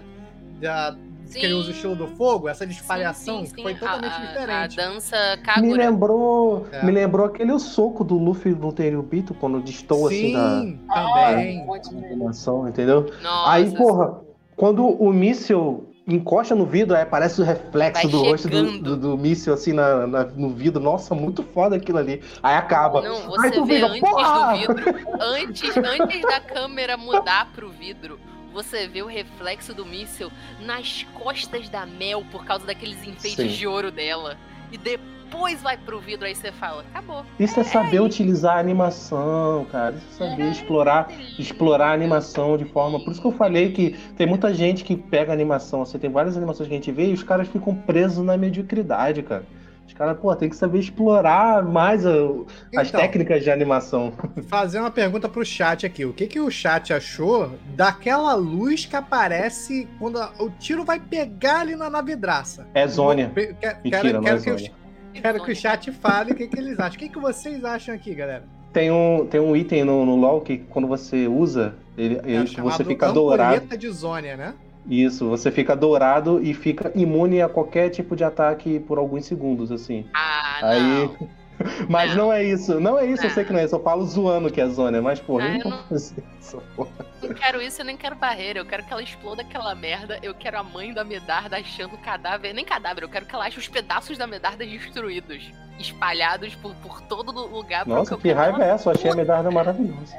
Da, 0.61 0.95
que 1.39 1.45
ele 1.45 1.53
usa 1.53 1.69
o 1.69 1.71
estilo 1.71 1.95
do 1.95 2.07
fogo, 2.07 2.47
essa 2.49 2.63
espalhação, 2.65 3.39
Sim, 3.39 3.45
sim, 3.45 3.51
que 3.51 3.57
sim. 3.57 3.63
foi 3.63 3.73
totalmente 3.75 4.13
a, 4.13 4.25
diferente. 4.25 4.79
A 4.81 4.85
dança 4.85 5.15
Me 5.37 5.41
Kagura. 5.43 5.77
lembrou. 5.89 6.67
É. 6.71 6.83
Me 6.85 6.91
lembrou 6.91 7.25
aquele 7.25 7.57
soco 7.59 8.03
do 8.03 8.17
Luffy 8.17 8.53
no 8.53 8.71
Tenryubito, 8.71 9.33
quando 9.33 9.59
destoa 9.61 10.09
assim 10.09 10.33
da 10.33 10.59
Sim, 10.61 10.79
também. 10.93 11.67
Animação, 12.07 12.67
entendeu? 12.67 13.11
Nossa, 13.21 13.51
Aí, 13.51 13.71
porra, 13.75 14.21
quando 14.55 14.85
o 14.85 15.11
míssil 15.11 15.89
encosta 16.05 16.53
no 16.53 16.65
vidro, 16.65 16.95
aí 16.97 17.03
aparece 17.03 17.39
o 17.41 17.45
reflexo 17.45 18.01
Vai 18.03 18.11
do 18.11 18.23
rosto 18.23 18.49
do, 18.49 18.79
do, 18.81 18.97
do 18.97 19.17
míssil 19.17 19.53
assim 19.53 19.71
na, 19.71 20.05
na- 20.05 20.25
no 20.25 20.49
vidro. 20.49 20.81
Nossa, 20.81 21.15
muito 21.15 21.43
foda 21.43 21.77
aquilo 21.77 21.97
ali. 21.97 22.21
Aí 22.43 22.55
acaba. 22.55 23.01
Não, 23.01 23.15
Aí 23.15 23.49
você 23.49 23.51
tu 23.51 23.63
vê 23.65 23.75
fica, 23.75 23.87
antes 23.87 23.99
porra! 24.01 24.51
do 24.51 24.57
vidro, 24.75 25.07
antes, 25.21 25.77
antes 25.77 26.21
da 26.23 26.41
câmera 26.41 26.97
mudar 26.97 27.49
pro 27.55 27.69
vidro, 27.69 28.19
você 28.53 28.87
vê 28.87 29.01
o 29.01 29.07
reflexo 29.07 29.73
do 29.73 29.85
míssil 29.85 30.31
nas 30.61 31.03
costas 31.13 31.67
da 31.67 31.85
Mel 31.85 32.23
por 32.31 32.45
causa 32.45 32.65
daqueles 32.65 32.99
enfeites 32.99 33.35
Sim. 33.35 33.47
de 33.47 33.67
ouro 33.67 33.91
dela. 33.91 34.37
E 34.71 34.77
depois 34.77 35.61
vai 35.61 35.77
pro 35.77 35.99
vidro, 35.99 36.25
aí 36.25 36.35
você 36.35 36.51
fala, 36.51 36.83
acabou. 36.91 37.25
Isso 37.39 37.59
é 37.59 37.63
saber 37.63 38.01
utilizar 38.01 38.57
a 38.57 38.59
animação, 38.59 39.65
cara. 39.71 39.95
Isso 39.95 40.23
é 40.23 40.29
saber 40.29 40.51
explorar, 40.51 41.11
explorar 41.37 41.89
a 41.89 41.93
animação 41.93 42.57
de 42.57 42.65
forma. 42.65 42.99
Por 43.03 43.11
isso 43.11 43.21
que 43.21 43.27
eu 43.27 43.31
falei 43.31 43.71
que 43.71 43.91
tem 44.15 44.27
muita 44.27 44.53
gente 44.53 44.83
que 44.83 44.95
pega 44.95 45.33
animação. 45.33 45.85
Você 45.85 45.97
tem 45.97 46.09
várias 46.09 46.37
animações 46.37 46.69
que 46.69 46.73
a 46.73 46.77
gente 46.77 46.91
vê 46.91 47.09
e 47.09 47.13
os 47.13 47.23
caras 47.23 47.47
ficam 47.47 47.75
presos 47.75 48.23
na 48.23 48.37
mediocridade, 48.37 49.23
cara. 49.23 49.45
Os 49.87 49.93
caras, 49.93 50.17
pô, 50.17 50.35
tem 50.35 50.49
que 50.49 50.55
saber 50.55 50.79
explorar 50.79 51.61
mais 51.63 52.05
o- 52.05 52.47
as 52.75 52.87
Então. 52.87 52.99
técnicas 52.99 53.43
de 53.43 53.51
animação. 53.51 54.11
Fazer 54.47 54.79
uma 54.79 54.89
pergunta 54.89 55.29
pro 55.29 55.45
chat 55.45 55.85
aqui. 55.85 56.03
O 56.05 56.13
que, 56.13 56.25
que 56.25 56.39
o 56.39 56.49
chat 56.49 56.91
achou 56.93 57.51
daquela 57.75 58.33
luz 58.33 58.85
que 58.85 58.95
aparece 58.95 59.87
quando 59.99 60.17
a- 60.19 60.31
o 60.39 60.49
tiro 60.49 60.83
vai 60.83 60.99
pegar 60.99 61.59
ali 61.61 61.75
na 61.75 61.89
navidraça? 61.89 62.65
É 62.73 62.87
Zônia. 62.87 63.31
Quero, 63.35 63.55
é 63.61 63.73
quero 63.89 64.41
que, 64.41 64.49
Zônia. 64.51 64.71
o, 64.71 65.11
quero 65.21 65.43
que 65.43 65.51
o 65.51 65.55
chat 65.55 65.91
fale 65.91 66.31
o 66.31 66.35
que, 66.35 66.47
que 66.47 66.57
eles 66.59 66.79
acham. 66.79 66.95
O 66.95 66.99
que, 66.99 67.09
que 67.09 67.19
vocês 67.19 67.63
acham 67.63 67.93
aqui, 67.93 68.15
galera? 68.15 68.43
Tem 68.71 68.89
um, 68.89 69.27
tem 69.29 69.39
um 69.39 69.55
item 69.55 69.83
no, 69.83 70.03
no 70.03 70.15
LoL 70.15 70.41
que 70.41 70.57
quando 70.57 70.87
você 70.87 71.27
usa, 71.27 71.75
ele, 71.95 72.19
É 72.23 72.31
ele- 72.31 72.47
você 72.61 72.83
fica 72.83 73.11
dourado. 73.11 73.77
de 73.77 73.89
Zônia, 73.91 74.35
né? 74.35 74.53
Isso, 74.87 75.29
você 75.29 75.49
fica 75.51 75.75
dourado 75.75 76.41
e 76.43 76.53
fica 76.53 76.91
imune 76.95 77.41
a 77.41 77.47
qualquer 77.47 77.89
tipo 77.89 78.15
de 78.15 78.23
ataque 78.23 78.79
por 78.81 78.97
alguns 78.97 79.25
segundos, 79.25 79.71
assim. 79.71 80.05
Ah, 80.13 80.59
Aí. 80.61 80.81
não. 81.19 81.43
Mas 81.87 82.15
não. 82.15 82.33
é 82.33 82.43
isso. 82.43 82.79
Não 82.79 82.97
é 82.99 83.05
isso, 83.05 83.23
eu 83.23 83.27
Não. 83.29 83.35
sei 83.35 83.45
que 83.45 83.53
não 83.53 83.59
é 83.59 83.63
isso. 83.65 83.75
Eu 83.75 83.81
falo 83.83 84.03
zoando 84.05 84.51
que 84.51 84.59
é 84.59 84.67
Zônia, 84.67 85.01
mas, 85.01 85.19
porra, 85.19 85.45
Ah, 85.45 85.47
eu 85.49 85.53
eu 85.53 85.63
não 85.63 85.69
não- 85.69 85.77
vou 85.77 85.87
fazer 85.87 86.23
isso, 86.41 86.61
porra. 86.75 86.89
Não 87.21 87.33
quero 87.33 87.61
isso, 87.61 87.79
eu 87.81 87.85
nem 87.85 87.95
quero 87.95 88.15
barreira. 88.15 88.59
Eu 88.59 88.65
quero 88.65 88.83
que 88.83 88.91
ela 88.91 89.01
exploda 89.03 89.43
aquela 89.43 89.73
merda. 89.75 90.19
Eu 90.21 90.33
quero 90.33 90.57
a 90.59 90.63
mãe 90.63 90.91
da 90.91 91.03
Medarda 91.05 91.55
achando 91.57 91.93
o 91.93 91.97
cadáver. 91.99 92.53
Nem 92.53 92.65
cadáver, 92.65 93.03
eu 93.03 93.09
quero 93.09 93.25
que 93.25 93.33
ela 93.35 93.45
ache 93.45 93.59
os 93.59 93.67
pedaços 93.69 94.17
da 94.17 94.27
Medarda 94.27 94.65
destruídos. 94.65 95.49
Espalhados 95.79 96.55
por, 96.55 96.73
por 96.75 96.99
todo 97.01 97.31
lugar. 97.47 97.85
Nossa, 97.87 98.15
eu 98.15 98.17
que 98.17 98.31
raiva 98.31 98.63
é 98.63 98.69
essa? 98.71 98.89
Eu 98.89 98.93
achei 98.95 99.11
a 99.11 99.15
medalha 99.15 99.49
maravilhosa. 99.49 100.15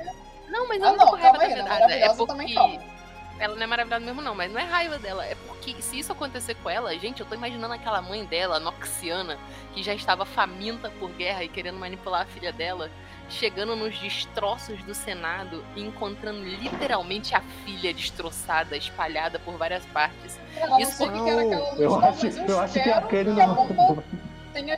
Não, 0.49 0.67
mas 0.69 0.81
Ah, 0.83 0.87
eu 0.87 0.91
não 0.93 0.97
não, 0.97 1.05
tô 1.05 1.11
com 1.11 1.17
raiva 1.17 1.39
da 1.39 1.49
na 1.49 1.55
Medarda. 1.57 1.95
É 1.95 2.15
porque. 2.15 2.55
Ela 3.39 3.57
não 3.57 3.63
é 3.63 3.67
maravilhosa 3.67 4.05
mesmo, 4.05 4.23
não, 4.23 4.35
mas 4.35 4.53
não 4.53 4.61
é 4.61 4.65
raiva 4.65 4.99
dela. 4.99 5.25
É 5.25 5.35
porque 5.47 5.75
se 5.83 5.99
isso 5.99 6.13
acontecer 6.13 6.55
com 6.57 6.71
ela, 6.71 6.97
gente, 6.97 7.21
eu 7.21 7.27
tô 7.27 7.35
imaginando 7.35 7.75
aquela 7.75 8.01
mãe 8.01 8.25
dela, 8.25 8.61
Noxiana, 8.61 9.39
que 9.73 9.83
já 9.83 9.95
estava 9.95 10.25
faminta 10.25 10.91
por 10.99 11.11
guerra 11.11 11.43
e 11.43 11.49
querendo 11.49 11.79
manipular 11.79 12.23
a 12.23 12.27
filha 12.27 12.53
dela, 12.53 12.91
chegando 13.29 13.75
nos 13.75 13.99
destroços 13.99 14.83
do 14.85 14.95
Senado 14.95 15.65
e 15.75 15.83
encontrando 15.83 16.45
literalmente 16.45 17.35
a 17.35 17.41
filha 17.65 17.93
destroçada, 17.93 18.77
espalhada 18.77 19.39
por 19.39 19.57
várias 19.57 19.85
partes. 19.87 20.39
Eu 20.61 20.69
não 20.69 20.81
Isso 20.81 20.93
sei 20.93 21.09
o 21.09 21.13
que 21.13 21.25
que 21.25 21.31
era 21.31 21.43
aquela 21.43 21.71
luz, 21.71 21.81
Eu 21.81 21.91
não, 21.91 22.05
acho, 22.05 22.27
mas 22.27 22.49
eu 22.49 22.61
acho 22.61 22.83
que 22.83 23.25
não. 23.25 24.05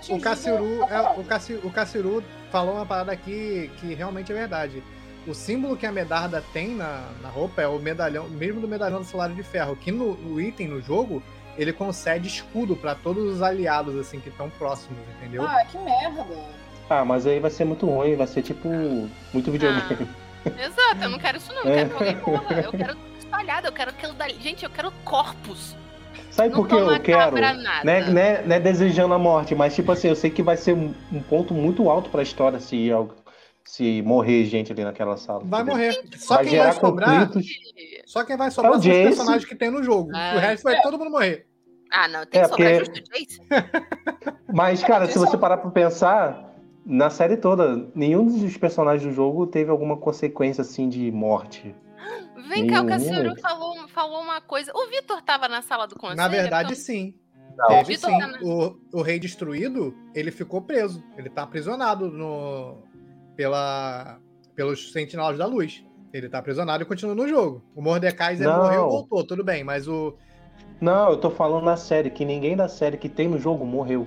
O 0.09 0.21
Cassiru, 0.21 0.83
é, 0.85 1.01
o, 1.21 1.25
Cassi, 1.25 1.61
o 1.63 1.71
Cassiru 1.71 2.25
falou 2.51 2.77
uma 2.77 2.87
parada 2.87 3.13
aqui 3.13 3.71
que 3.77 3.93
realmente 3.93 4.33
é 4.33 4.35
verdade. 4.35 4.83
O 5.27 5.35
símbolo 5.35 5.77
que 5.77 5.85
a 5.85 5.91
Medarda 5.93 6.43
tem 6.53 6.69
na, 6.69 7.03
na 7.21 7.29
roupa 7.29 7.61
é 7.61 7.67
o 7.67 7.79
medalhão, 7.79 8.29
mesmo 8.29 8.61
do 8.61 8.69
medalhão 8.69 9.01
do 9.01 9.05
salário 9.05 9.35
de 9.35 9.43
ferro, 9.43 9.75
que 9.75 9.91
no, 9.91 10.15
no 10.15 10.41
item 10.41 10.69
no 10.69 10.81
jogo 10.81 11.21
ele 11.59 11.73
concede 11.73 12.29
escudo 12.29 12.77
pra 12.77 12.95
todos 12.95 13.25
os 13.25 13.43
aliados 13.43 13.97
assim 13.97 14.21
que 14.21 14.29
estão 14.29 14.49
próximos, 14.51 14.99
entendeu? 15.17 15.43
Ah, 15.45 15.65
que 15.65 15.79
merda. 15.79 16.25
Ah, 16.89 17.05
mas 17.05 17.27
aí 17.27 17.41
vai 17.41 17.51
ser 17.51 17.65
muito 17.65 17.87
ruim, 17.87 18.15
vai 18.15 18.27
ser 18.29 18.43
tipo 18.43 18.69
muito 19.33 19.51
videogame. 19.51 20.07
Exato, 20.47 21.03
eu 21.03 21.09
não 21.09 21.19
quero 21.19 21.39
isso 21.39 21.53
não, 21.53 21.63
eu 21.63 21.75
quero 21.75 21.89
que 21.89 21.95
alguém 21.97 22.17
morra, 22.17 22.61
eu 22.61 22.71
quero 22.73 22.97
espalhada, 23.19 23.67
eu 23.69 23.73
quero 23.73 23.91
aquilo 23.91 24.13
dali. 24.13 24.37
Gente, 24.41 24.65
eu 24.65 24.71
quero 24.71 24.93
corpos. 25.05 25.75
Sabe 26.31 26.55
por 26.55 26.69
que 26.69 26.75
eu 26.75 27.01
quero? 27.01 27.35
Né, 27.83 28.03
né, 28.03 28.43
né 28.43 28.61
desejando 28.61 29.13
a 29.15 29.19
morte, 29.19 29.55
mas 29.57 29.75
tipo 29.75 29.91
assim, 29.91 30.09
eu 30.09 30.15
sei 30.15 30.31
que 30.31 30.43
vai 30.43 30.57
ser 30.57 30.75
um, 30.75 30.95
um 31.11 31.21
ponto 31.21 31.53
muito 31.53 31.91
alto 31.91 32.11
pra 32.11 32.23
história 32.23 32.61
se, 32.61 32.93
algo- 32.93 33.15
se 33.67 34.01
morrer 34.03 34.45
gente 34.47 34.73
ali 34.73 34.85
naquela 34.85 35.17
sala. 35.17 35.41
Vai 35.45 35.63
entendeu? 35.63 35.77
morrer. 35.77 36.01
Só 36.17 36.35
Vai 36.37 36.47
quem 36.47 36.59
vai 36.59 36.73
sobrar, 36.73 37.27
conflitos. 37.27 37.47
só 38.07 38.25
quem 38.25 38.37
vai 38.37 38.51
sobrar 38.51 38.73
É 38.73 38.77
o 38.77 38.83
são 38.83 38.91
os 38.93 38.99
personagens 38.99 39.45
que 39.45 39.55
tem 39.55 39.71
no 39.71 39.83
jogo. 39.83 40.11
Ah. 40.15 40.35
O 40.37 40.39
resto 40.39 40.63
vai 40.65 40.81
todo 40.81 40.99
mundo 40.99 41.11
morrer. 41.11 41.47
Ah, 41.93 42.09
não, 42.09 42.25
tem 42.27 42.41
É, 42.41 42.45
que 42.45 42.51
sobrar 42.51 42.79
porque- 42.79 42.99
justo 43.01 43.11
Jace. 43.13 43.41
Mas, 44.53 44.83
cara, 44.83 45.07
se 45.07 45.17
é 45.17 45.21
você 45.21 45.37
o- 45.37 45.39
parar 45.39 45.57
pra 45.59 45.71
pensar, 45.71 46.55
na 46.85 47.11
série 47.11 47.37
toda, 47.37 47.89
nenhum 47.95 48.25
dos 48.27 48.57
personagens 48.57 49.03
do 49.07 49.13
jogo 49.15 49.47
teve 49.47 49.71
alguma 49.71 49.97
consequência 49.97 50.63
assim 50.63 50.89
de 50.89 51.11
morte. 51.13 51.75
Vem 52.49 52.67
cá, 52.69 52.81
o 52.81 52.85
Nenhum, 52.85 52.87
Cassiuru 52.89 53.23
nenhum. 53.25 53.37
falou, 53.41 53.89
falou 53.89 54.21
uma 54.21 54.41
coisa. 54.41 54.71
O 54.75 54.87
Vitor 54.87 55.21
tava 55.23 55.49
na 55.49 55.63
sala 55.63 55.87
do 55.87 55.97
conselho? 55.97 56.17
Na 56.17 56.29
verdade, 56.29 56.69
Porque 56.69 56.81
sim. 56.81 57.15
Não. 57.57 57.69
Teve 57.69 57.95
Vitor 57.95 58.11
sim. 58.11 58.19
tá 58.19 58.27
na- 58.29 58.39
O, 58.43 58.79
o 58.93 59.03
rei 59.03 59.19
destruído, 59.19 59.95
ele 60.15 60.31
ficou 60.31 60.61
preso. 60.63 61.03
Ele 61.17 61.29
tá 61.29 61.43
aprisionado 61.43 62.09
no, 62.11 62.83
pela, 63.37 64.19
pelos 64.55 64.93
sentinelas 64.93 65.39
da 65.39 65.47
luz. 65.47 65.85
Ele 66.13 66.29
tá 66.29 66.39
aprisionado 66.39 66.83
e 66.83 66.87
continua 66.87 67.15
no 67.15 67.29
jogo. 67.29 67.63
O 67.75 67.83
Mordekaiser 67.83 68.49
Não. 68.49 68.63
morreu 68.63 68.87
e 68.87 68.91
voltou, 68.91 69.25
tudo 69.27 69.45
bem, 69.45 69.63
mas 69.63 69.87
o. 69.87 70.17
Não, 70.81 71.11
eu 71.11 71.17
tô 71.19 71.31
falando 71.31 71.65
na 71.65 71.77
série, 71.77 72.11
que 72.11 72.25
ninguém 72.25 72.57
da 72.57 72.69
série 72.69 72.97
que 72.97 73.09
tem 73.09 73.29
no 73.29 73.39
jogo 73.39 73.65
morreu. 73.67 74.07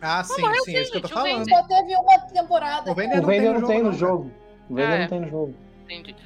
Ah, 0.00 0.24
sim, 0.24 0.40
morreu 0.40 0.64
sim, 0.64 0.76
é 0.76 0.82
isso 0.82 0.90
que 0.90 0.98
eu 0.98 1.02
tô 1.02 1.08
falando. 1.08 1.48
Só 1.48 1.62
teve 1.66 1.94
uma 1.94 2.18
temporada. 2.32 2.90
O 2.90 2.94
Vender 2.94 3.18
O 3.18 3.22
não 3.22 3.28
tem 3.28 3.40
no 3.42 3.60
jogo, 3.60 3.82
não, 3.82 3.92
jogo. 3.92 4.30
O 4.68 4.74
Vender 4.74 4.92
É. 4.92 4.98
não 5.00 5.08
tem 5.08 5.20
no 5.20 5.28
jogo. 5.28 5.54
Entendi. 5.84 6.16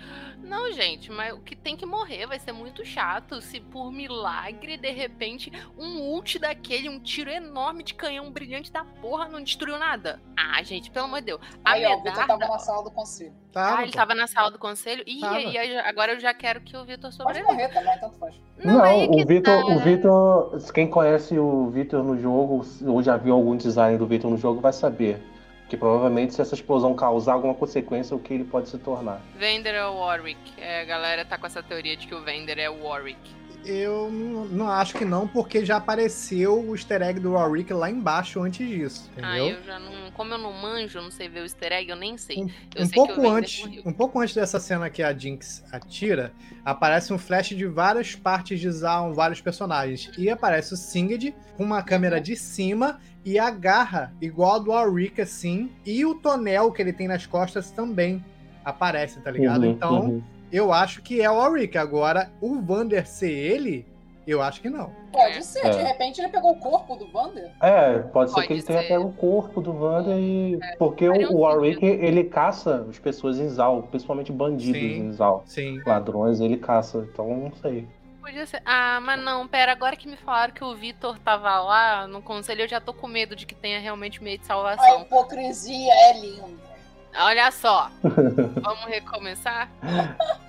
Não, 0.47 0.73
gente, 0.73 1.11
mas 1.11 1.33
o 1.35 1.41
que 1.41 1.57
tem 1.57 1.77
que 1.77 1.85
morrer 1.85 2.27
vai 2.27 2.39
ser 2.39 2.53
muito 2.53 2.85
chato 2.85 3.41
se 3.41 3.59
por 3.61 3.91
milagre, 3.91 4.77
de 4.77 4.91
repente, 4.93 5.53
um 5.77 6.01
ult 6.13 6.39
daquele, 6.39 6.89
um 6.89 7.01
tiro 7.01 7.29
enorme 7.31 7.83
de 7.83 7.95
canhão 7.95 8.31
brilhante 8.31 8.71
da 8.71 8.85
porra 8.85 9.29
não 9.29 9.43
destruiu 9.43 9.77
nada. 9.77 10.21
Ah, 10.37 10.63
gente, 10.63 10.91
pelo 10.91 11.07
amor 11.07 11.19
de 11.21 11.27
Deus. 11.27 11.41
A 11.65 11.73
Aí, 11.73 11.85
ó, 11.85 11.95
o 11.95 11.97
Vitor 11.97 12.13
Medarda... 12.13 12.39
tava 12.39 12.53
na 12.53 12.59
sala 12.59 12.85
do 12.85 12.91
conselho. 12.93 13.33
Tava, 13.53 13.79
Ah, 13.79 13.83
ele 13.83 13.91
pô. 13.93 13.99
tava 13.99 14.15
na 14.15 14.27
sala 14.27 14.51
do 14.51 14.59
conselho. 14.59 15.03
Ih, 15.07 15.21
e 15.21 15.59
aí, 15.59 15.79
agora 15.79 16.13
eu 16.13 16.21
já 16.21 16.33
quero 16.33 16.61
que 16.61 16.77
o 16.77 16.85
Vitor 16.85 17.11
Pode 17.11 17.17
sobreviva. 17.17 17.53
morrer 17.53 17.69
também, 17.69 17.99
tanto 17.99 18.17
faz. 18.19 18.35
Não, 18.65 19.11
que 19.11 19.23
o 19.23 19.27
Vitor, 19.27 19.67
tá. 19.67 19.75
o 19.75 19.79
Vitor, 19.81 20.73
quem 20.73 20.89
conhece 20.89 21.39
o 21.39 21.69
Vitor 21.71 22.05
no 22.05 22.17
jogo, 22.19 22.65
ou 22.87 23.03
já 23.03 23.17
viu 23.17 23.35
algum 23.35 23.57
design 23.57 23.99
do 23.99 24.07
Vitor 24.07 24.31
no 24.31 24.37
jogo, 24.37 24.61
vai 24.61 24.73
saber. 24.73 25.21
Que 25.69 25.77
provavelmente 25.77 26.35
se 26.35 26.41
essa 26.41 26.55
explosão 26.55 26.95
causar 26.95 27.33
alguma 27.33 27.55
consequência, 27.55 28.15
o 28.15 28.21
que 28.21 28.33
ele 28.33 28.45
pode 28.45 28.69
se 28.69 28.79
tornar. 28.79 29.21
Vender 29.37 29.75
é 29.75 29.85
o 29.85 29.97
Warwick. 29.97 30.39
É, 30.59 30.83
a 30.83 30.85
galera 30.85 31.25
tá 31.25 31.37
com 31.37 31.47
essa 31.47 31.63
teoria 31.63 31.97
de 31.97 32.07
que 32.07 32.15
o 32.15 32.21
Vender 32.21 32.59
é 32.59 32.71
o 32.71 32.85
Warwick. 32.85 33.19
Eu 33.67 34.11
não, 34.11 34.45
não 34.45 34.69
acho 34.71 34.95
que 34.95 35.05
não, 35.05 35.27
porque 35.27 35.65
já 35.65 35.77
apareceu 35.77 36.61
o 36.63 36.75
easter 36.75 37.03
egg 37.03 37.19
do 37.19 37.33
Warwick 37.33 37.73
lá 37.73 37.91
embaixo 37.91 38.41
antes 38.41 38.67
disso, 38.67 39.11
Ah, 39.21 39.37
entendeu? 39.37 39.59
eu 39.59 39.65
já 39.65 39.79
não. 39.79 40.11
Como 40.13 40.33
eu 40.33 40.39
não 40.39 40.53
manjo, 40.53 40.99
eu 40.99 41.03
não 41.03 41.11
sei 41.11 41.29
ver 41.29 41.41
o 41.41 41.43
easter 41.43 41.73
egg, 41.73 41.91
eu 41.91 41.97
nem 41.97 42.17
sei. 42.17 42.39
Um, 42.39 42.51
Eu 42.75 42.85
um 42.85 42.87
sei 42.87 42.95
que 42.95 43.01
o 43.01 43.07
pouco 43.07 43.29
antes, 43.29 43.85
um 43.85 43.93
pouco 43.93 44.21
antes 44.21 44.35
dessa 44.35 44.61
cena 44.61 44.89
que 44.89 45.03
a 45.03 45.13
Jinx 45.13 45.65
atira, 45.73 46.33
aparece 46.65 47.13
um 47.13 47.19
flash 47.19 47.49
de 47.49 47.67
várias 47.67 48.15
partes 48.15 48.61
de 48.61 48.71
Zaun, 48.71 49.13
vários 49.13 49.41
personagens. 49.41 50.11
E 50.17 50.31
aparece 50.31 50.73
o 50.73 50.77
Singed 50.77 51.35
com 51.57 51.65
uma 51.65 51.83
câmera 51.83 52.21
de 52.21 52.37
cima 52.37 53.01
e 53.25 53.39
a 53.39 53.51
garra 53.51 54.15
igual 54.21 54.55
a 54.55 54.59
do 54.61 54.71
Warwick, 54.71 55.21
assim. 55.21 55.73
E 55.85 56.05
o 56.07 56.15
tonel 56.15 56.71
que 56.71 56.81
ele 56.81 56.93
tem 56.93 57.09
nas 57.09 57.27
costas 57.27 57.73
também 57.73 58.25
aparece, 58.65 59.21
tá 59.21 59.31
ligado? 59.31 59.65
Uhum, 59.65 59.71
então, 59.71 60.01
uhum. 60.01 60.23
Eu 60.57 60.73
acho 60.73 61.03
que 61.03 61.21
é 61.21 61.31
o 61.31 61.37
Warwick. 61.37 61.77
Agora, 61.77 62.31
o 62.41 62.61
Vander 62.61 63.07
ser 63.07 63.31
ele, 63.31 63.87
eu 64.27 64.41
acho 64.43 64.61
que 64.61 64.69
não. 64.71 64.91
Pode 65.13 65.45
ser, 65.45 65.63
de 65.71 65.79
É. 65.79 65.83
repente 65.85 66.21
ele 66.21 66.29
pegou 66.29 66.53
o 66.53 66.57
corpo 66.59 66.97
do 66.97 67.07
Vander. 67.11 67.51
É, 67.63 67.99
pode, 67.99 68.31
ser 68.31 68.35
Pode 68.37 68.47
que 68.49 68.53
ele 68.55 68.63
tenha 68.63 68.83
ser. 68.83 68.89
pego 68.89 69.05
o 69.09 69.13
corpo 69.13 69.61
do 69.61 69.73
Wander 69.73 70.17
e. 70.19 70.59
Porque 70.79 71.07
faria 71.09 71.29
o, 71.31 71.37
um 71.37 71.41
Warwick, 71.41 71.85
ele 71.85 72.25
caça 72.25 72.87
as 72.89 72.99
pessoas 72.99 73.39
em 73.39 73.49
Zal, 73.49 73.83
principalmente 73.85 74.33
bandidos 74.33 74.81
Sim. 74.81 74.99
em 75.09 75.13
Zal. 75.13 75.43
Sim. 75.47 75.81
Ladrões, 75.87 76.41
ele 76.41 76.57
caça, 76.57 77.07
então 77.13 77.29
não 77.37 77.53
sei. 77.57 77.87
Podia 78.21 78.45
ser. 78.45 78.61
Ah, 78.65 78.99
mas 79.01 79.23
não, 79.23 79.47
pera, 79.47 79.71
agora 79.71 79.95
que 79.95 80.09
me 80.09 80.17
falaram 80.17 80.53
que 80.53 80.65
o 80.65 80.75
Vitor 80.75 81.17
tava 81.21 81.61
lá 81.61 82.09
no 82.09 82.21
conselho, 82.21 82.63
eu 82.63 82.69
já 82.69 82.81
tô 82.81 82.93
com 82.93 83.07
medo 83.07 83.37
de 83.37 83.47
que 83.47 83.55
tenha 83.55 83.79
realmente 83.79 84.21
meio 84.23 84.37
de 84.37 84.43
A 84.45 84.47
salvação. 84.49 85.03
hipocrisia 85.03 85.93
é 85.93 86.21
linda. 86.21 86.76
Olha 87.19 87.51
só. 87.51 87.91
Vamos 88.03 88.85
recomeçar? 88.87 89.69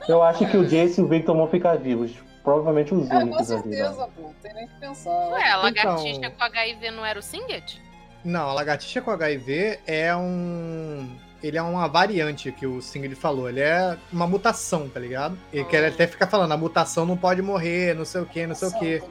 Eu 0.08 0.22
acho 0.24 0.46
que 0.50 0.58
o 0.58 0.66
Jace 0.66 1.00
e 1.00 1.04
o 1.04 1.08
Victor 1.08 1.36
vão 1.36 1.48
ficar 1.48 1.78
vivos. 1.78 2.12
Provavelmente 2.44 2.94
os 2.94 3.06
É, 3.10 3.10
com 3.10 3.18
únicos 3.24 3.52
ali. 3.52 3.70
né? 3.70 3.76
certeza, 3.78 4.10
pô. 4.16 4.22
Não 4.24 4.34
tem 4.42 4.54
nem 4.54 4.68
que 4.68 4.74
pensar. 4.80 5.10
Ué, 5.32 5.50
a 5.52 5.58
lagartixa 5.58 6.18
Então- 6.20 6.32
com 6.32 6.44
HIV 6.44 6.92
não 6.92 7.06
era 7.06 7.20
o 7.20 7.22
Singet? 7.22 7.82
Não, 8.24 8.50
a 8.50 8.54
lagartixa 8.54 9.02
com 9.02 9.12
HIV 9.12 9.80
é 9.86 10.16
um. 10.16 11.10
Ele 11.44 11.58
é 11.58 11.62
uma 11.62 11.88
variante 11.88 12.52
que 12.52 12.66
o 12.66 12.82
Singed 12.82 13.14
falou. 13.16 13.48
Ele 13.48 13.60
é 13.60 13.96
uma 14.12 14.26
mutação, 14.26 14.90
tá 14.90 15.00
ligado? 15.00 15.38
Ele 15.54 15.64
quer 15.66 15.86
até 15.86 16.08
ficar 16.08 16.26
falando, 16.28 16.52
a 16.52 16.58
mutação 16.58 17.06
não 17.06 17.16
pode 17.16 17.42
morrer, 17.42 17.94
não 17.94 18.04
sei 18.06 18.22
o 18.22 18.26
que, 18.26 18.48
não 18.48 18.56
sei 18.56 18.70
o 18.70 18.72
permanecer. 18.72 19.04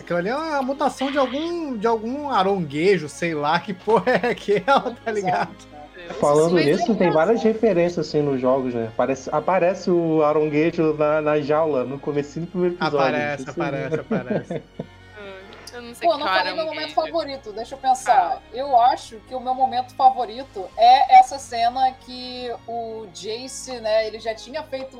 Aquilo 0.00 0.18
ali 0.18 0.28
é 0.28 0.36
uma 0.36 0.62
mutação 0.62 1.10
de 1.10 1.16
algum, 1.18 1.76
de 1.76 1.86
algum 1.86 2.28
aronguejo, 2.30 3.08
sei 3.08 3.34
lá, 3.34 3.58
que 3.60 3.72
porra 3.72 4.12
é 4.22 4.30
aquela, 4.30 4.94
tá 4.94 5.10
ligado? 5.10 5.54
Falando 6.20 6.56
nisso, 6.56 6.94
tem 6.94 7.10
várias 7.10 7.42
referências 7.42 8.06
assim 8.06 8.20
nos 8.20 8.40
jogos, 8.40 8.74
né? 8.74 8.88
Aparece, 8.92 9.30
aparece 9.32 9.90
o 9.90 10.22
aronguejo 10.22 10.94
na, 10.94 11.20
na 11.20 11.40
jaula 11.40 11.84
no 11.84 11.98
começo 11.98 12.40
do 12.40 12.46
primeiro 12.46 12.74
episódio. 12.74 12.98
Aparece, 12.98 13.50
aparece, 13.50 14.00
aparece. 14.00 14.62
Eu 15.74 15.82
não 15.82 15.92
sei 15.92 16.08
Pô, 16.08 16.14
que 16.14 16.20
não 16.20 16.28
falei 16.28 16.54
meu 16.54 16.66
momento 16.66 16.94
favorito, 16.94 17.52
deixa 17.52 17.74
eu 17.74 17.78
pensar. 17.78 18.40
Eu 18.52 18.80
acho 18.80 19.16
que 19.26 19.34
o 19.34 19.40
meu 19.40 19.54
momento 19.56 19.92
favorito 19.96 20.70
é 20.76 21.18
essa 21.18 21.36
cena 21.36 21.90
que 22.06 22.48
o 22.68 23.08
Jace, 23.12 23.80
né, 23.80 24.06
ele 24.06 24.20
já 24.20 24.32
tinha 24.36 24.62
feito 24.62 24.96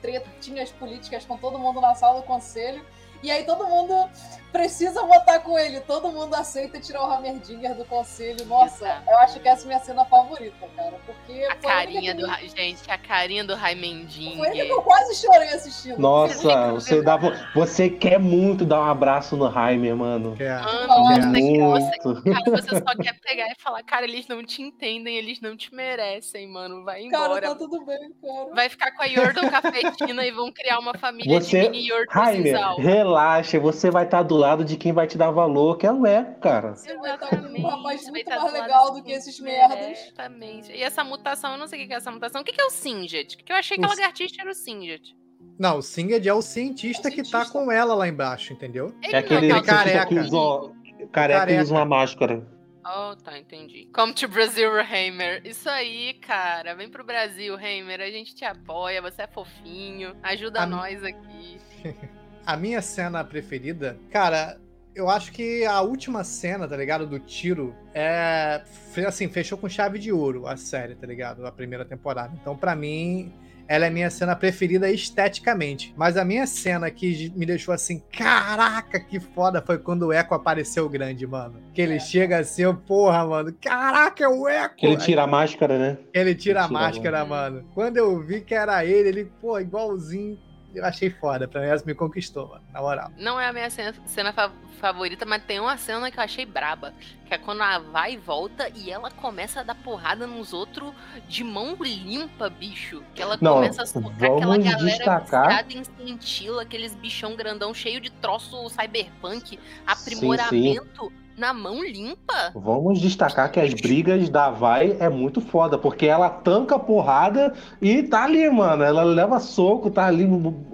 tretinhas 0.00 0.70
políticas 0.70 1.24
com 1.24 1.36
todo 1.36 1.58
mundo 1.58 1.80
na 1.80 1.96
sala 1.96 2.20
do 2.20 2.26
conselho, 2.26 2.86
E 3.24 3.30
aí 3.30 3.42
todo 3.44 3.66
mundo 3.66 4.08
precisa 4.52 5.02
votar 5.02 5.42
com 5.42 5.58
ele. 5.58 5.80
Todo 5.80 6.08
mundo 6.12 6.32
aceita 6.34 6.78
tirar 6.78 7.02
o 7.02 7.10
Hammerdinger 7.12 7.74
do 7.74 7.84
conselho. 7.86 8.44
Nossa, 8.46 9.02
eu 9.08 9.18
acho 9.18 9.40
que 9.40 9.48
essa 9.48 9.62
é 9.62 9.64
a 9.64 9.66
minha 9.68 9.80
cena 9.80 10.04
favorita, 10.04 10.68
cara. 10.76 10.94
Porque 11.04 11.42
A 11.46 11.56
carinha 11.56 12.14
que 12.14 12.20
do. 12.22 12.28
Gente, 12.56 12.88
a 12.88 12.98
carinha 12.98 13.42
do 13.42 13.54
Raimendinho. 13.56 14.36
Foi 14.38 14.48
única 14.50 14.64
que 14.66 14.70
eu 14.70 14.82
quase 14.82 15.14
chorei 15.20 15.48
assistindo. 15.48 15.98
Nossa, 15.98 16.70
você, 16.72 17.02
dá, 17.02 17.16
vo- 17.16 17.32
você 17.54 17.88
quer 17.90 18.18
muito 18.20 18.64
dar 18.64 18.80
um 18.80 18.90
abraço 18.90 19.36
no 19.36 19.46
Heimer, 19.46 19.96
mano. 19.96 20.36
É. 20.38 20.50
Mano, 20.60 21.32
você, 21.32 21.40
Muito. 21.40 22.14
você, 22.14 22.30
cara, 22.30 22.50
você 22.62 22.68
só 22.78 22.96
quer 23.02 23.18
pegar 23.20 23.46
e 23.50 23.54
falar, 23.58 23.82
cara, 23.82 24.04
eles 24.04 24.28
não 24.28 24.44
te 24.44 24.62
entendem, 24.62 25.16
eles 25.16 25.40
não 25.40 25.56
te 25.56 25.74
merecem, 25.74 26.46
mano. 26.46 26.84
Vai 26.84 27.08
Cara, 27.08 27.24
embora. 27.24 27.48
tá 27.48 27.54
tudo 27.56 27.84
bem, 27.84 28.12
cara. 28.22 28.54
Vai 28.54 28.68
ficar 28.68 28.92
com 28.92 29.02
a 29.02 29.06
Yordle 29.06 29.50
Cafetina 29.50 30.24
e 30.24 30.30
vão 30.30 30.52
criar 30.52 30.78
uma 30.78 30.94
família 30.96 31.40
Você, 31.40 31.62
de 31.62 31.70
mini 31.70 31.88
Yordle 31.88 32.22
Heimer, 32.22 32.54
Sisal. 32.54 32.76
Relaxa, 33.14 33.60
você 33.60 33.90
vai 33.90 34.04
estar 34.04 34.22
do 34.22 34.36
lado 34.36 34.64
de 34.64 34.76
quem 34.76 34.92
vai 34.92 35.06
te 35.06 35.16
dar 35.16 35.30
valor, 35.30 35.76
que 35.78 35.86
é 35.86 35.92
o 35.92 36.04
Eco, 36.06 36.40
cara. 36.40 36.74
Você 36.74 36.96
vai 36.98 37.14
estar 37.14 37.28
com 37.28 37.36
um 37.36 37.62
rapaz 37.66 38.02
muito 38.08 38.28
mais 38.28 38.52
legal 38.52 38.92
do 38.92 39.02
que 39.02 39.12
esses 39.12 39.38
merdas. 39.40 39.98
Exatamente. 40.08 40.72
E 40.72 40.82
essa 40.82 41.04
mutação, 41.04 41.52
eu 41.52 41.58
não 41.58 41.66
sei 41.66 41.84
o 41.84 41.86
que 41.86 41.92
é 41.92 41.96
essa 41.96 42.10
mutação. 42.10 42.40
O 42.42 42.44
que 42.44 42.60
é 42.60 42.64
o 42.64 42.70
Singed? 42.70 43.36
Que 43.38 43.52
eu 43.52 43.56
achei 43.56 43.76
que 43.78 43.84
a 43.84 43.86
O- 43.86 43.90
lagartixa 43.90 44.36
era 44.40 44.50
o 44.50 44.54
Singed. 44.54 45.14
Não, 45.58 45.78
o 45.78 45.82
Singed 45.82 46.26
é 46.28 46.34
o 46.34 46.42
cientista 46.42 47.10
que 47.10 47.22
tá 47.28 47.44
com 47.48 47.70
ela 47.70 47.94
lá 47.94 48.08
embaixo, 48.08 48.52
entendeu? 48.52 48.94
Ele 49.02 49.14
É 49.14 49.18
aquele 49.18 49.46
fica 49.54 49.62
careca. 49.62 50.06
que 50.06 50.18
usa, 50.18 50.72
careca 51.12 51.34
e 51.34 51.38
Careca. 51.40 51.62
usa 51.62 51.74
uma 51.74 51.84
máscara. 51.84 52.46
Oh, 52.86 53.16
tá, 53.16 53.38
entendi. 53.38 53.88
Come 53.94 54.12
to 54.12 54.28
Brazil, 54.28 54.78
Heimer. 54.80 55.40
Isso 55.44 55.70
aí, 55.70 56.14
cara. 56.14 56.74
Vem 56.74 56.88
pro 56.90 57.02
Brasil, 57.04 57.58
Heimer. 57.58 58.00
A 58.00 58.10
gente 58.10 58.34
te 58.34 58.44
apoia, 58.44 59.00
você 59.00 59.22
é 59.22 59.26
fofinho. 59.26 60.14
Ajuda 60.22 60.62
A- 60.62 60.66
nós 60.66 61.02
aqui. 61.02 61.58
A 62.46 62.56
minha 62.56 62.82
cena 62.82 63.24
preferida, 63.24 63.96
cara, 64.10 64.58
eu 64.94 65.08
acho 65.08 65.32
que 65.32 65.64
a 65.64 65.80
última 65.80 66.22
cena, 66.24 66.68
tá 66.68 66.76
ligado? 66.76 67.06
Do 67.06 67.18
tiro 67.18 67.74
é. 67.94 68.62
Assim, 69.06 69.28
fechou 69.28 69.58
com 69.58 69.68
chave 69.68 69.98
de 69.98 70.12
ouro 70.12 70.46
a 70.46 70.56
série, 70.56 70.94
tá 70.94 71.06
ligado? 71.06 71.46
A 71.46 71.52
primeira 71.52 71.84
temporada. 71.84 72.32
Então, 72.40 72.56
pra 72.56 72.76
mim, 72.76 73.32
ela 73.66 73.86
é 73.86 73.88
a 73.88 73.90
minha 73.90 74.10
cena 74.10 74.36
preferida 74.36 74.90
esteticamente. 74.90 75.92
Mas 75.96 76.16
a 76.16 76.24
minha 76.24 76.46
cena 76.46 76.90
que 76.90 77.32
me 77.34 77.46
deixou 77.46 77.72
assim, 77.74 78.02
caraca, 78.12 79.00
que 79.00 79.18
foda, 79.18 79.62
foi 79.62 79.78
quando 79.78 80.02
o 80.02 80.12
Echo 80.12 80.34
apareceu 80.34 80.88
grande, 80.88 81.26
mano. 81.26 81.60
Que 81.72 81.80
ele 81.82 81.98
chega 81.98 82.38
assim, 82.38 82.62
eu, 82.62 82.74
porra, 82.76 83.26
mano, 83.26 83.52
caraca, 83.60 84.22
é 84.22 84.28
o 84.28 84.48
Echo! 84.48 84.76
Que 84.76 84.86
ele 84.86 84.96
Aí- 84.96 85.02
tira 85.02 85.22
a 85.22 85.26
máscara, 85.26 85.78
né? 85.78 85.98
Ele 86.12 86.34
tira 86.34 86.60
a 86.64 86.68
Tira, 86.68 86.78
máscara, 86.80 87.24
mano. 87.24 87.64
Quando 87.74 87.96
eu 87.96 88.20
vi 88.20 88.42
que 88.42 88.54
era 88.54 88.84
ele, 88.84 89.08
ele, 89.08 89.24
pô, 89.40 89.58
igualzinho. 89.58 90.38
Eu 90.74 90.84
achei 90.84 91.10
foda. 91.10 91.46
Pra 91.48 91.60
mim, 91.60 91.68
essa 91.68 91.84
me 91.86 91.94
conquistou, 91.94 92.48
mano. 92.48 92.62
Na 92.72 92.80
moral. 92.80 93.10
Não 93.16 93.40
é 93.40 93.46
a 93.48 93.52
minha 93.52 93.70
cena, 93.70 93.94
cena 94.06 94.32
fa- 94.32 94.50
favorita, 94.80 95.24
mas 95.24 95.42
tem 95.44 95.60
uma 95.60 95.76
cena 95.76 96.10
que 96.10 96.18
eu 96.18 96.22
achei 96.22 96.44
braba. 96.44 96.92
Que 97.26 97.34
é 97.34 97.38
quando 97.38 97.62
ela 97.62 97.78
vai 97.78 98.14
e 98.14 98.16
volta 98.16 98.68
e 98.74 98.90
ela 98.90 99.10
começa 99.10 99.60
a 99.60 99.62
dar 99.62 99.74
porrada 99.76 100.26
nos 100.26 100.52
outros 100.52 100.92
de 101.28 101.42
mão 101.44 101.76
limpa, 101.80 102.50
bicho. 102.50 103.02
Que 103.14 103.22
ela 103.22 103.38
Não, 103.40 103.54
começa 103.54 103.82
a 103.82 103.86
socar 103.86 104.10
aquela 104.32 104.58
galera 104.58 104.84
destacar- 104.84 105.64
em 105.70 105.84
cintila, 105.84 106.62
aqueles 106.62 106.94
bichão 106.94 107.34
grandão 107.36 107.72
cheio 107.72 108.00
de 108.00 108.10
troço 108.10 108.68
cyberpunk, 108.70 109.58
aprimoramento 109.86 111.12
na 111.36 111.52
mão 111.52 111.82
limpa. 111.82 112.52
Vamos 112.54 113.00
destacar 113.00 113.50
que 113.50 113.60
as 113.60 113.72
brigas 113.74 114.28
da 114.28 114.50
Vai 114.50 114.96
é 115.00 115.08
muito 115.08 115.40
foda, 115.40 115.76
porque 115.76 116.06
ela 116.06 116.28
tanca 116.30 116.76
a 116.76 116.78
porrada 116.78 117.52
e 117.80 118.02
tá 118.02 118.24
ali, 118.24 118.48
mano. 118.50 118.82
Ela 118.82 119.02
leva 119.02 119.38
soco, 119.40 119.90
tá 119.90 120.06
ali 120.06 120.24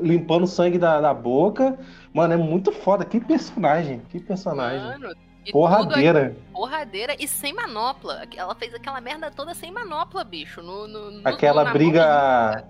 limpando 0.01 0.45
o 0.45 0.47
sangue 0.47 0.79
da, 0.79 1.01
da 1.01 1.15
boca. 1.15 1.79
Mano, 2.13 2.35
é 2.35 2.37
muito 2.37 2.73
foda. 2.73 3.05
Que 3.05 3.21
personagem, 3.21 4.03
que 4.11 4.21
personagem. 4.21 4.81
Mano, 4.81 5.15
e 5.47 5.53
Porradeira. 5.53 6.37
porradeira 6.53 7.17
e 7.19 7.27
sem 7.27 7.55
manopla. 7.55 8.23
Ela 8.37 8.55
fez 8.55 8.75
aquela 8.75 9.01
merda 9.01 9.31
toda 9.31 9.55
sem 9.55 9.73
manopla, 9.73 10.23
bicho. 10.23 10.63
No, 10.63 10.87
no- 10.87 11.11
no- 11.11 11.21
Aquela 11.29 11.65
na 11.65 11.71
mão 11.71 11.79
briga 11.79 12.65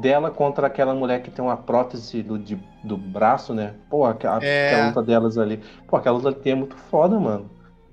dela 0.00 0.30
contra 0.30 0.66
aquela 0.66 0.94
mulher 0.94 1.22
que 1.22 1.30
tem 1.30 1.44
uma 1.44 1.56
prótese 1.56 2.22
do, 2.22 2.38
de- 2.38 2.58
do 2.84 2.96
braço, 2.96 3.52
né? 3.54 3.74
Pô, 3.90 4.04
aquela, 4.04 4.42
É. 4.44 4.72
aquela 4.72 4.88
luta 4.88 5.02
delas 5.02 5.38
ali. 5.38 5.60
Pô, 5.86 5.96
aquela 5.96 6.16
luta 6.16 6.28
ali 6.28 6.50
é 6.50 6.54
muito 6.54 6.76
foda, 6.76 7.18
mano. 7.18 7.50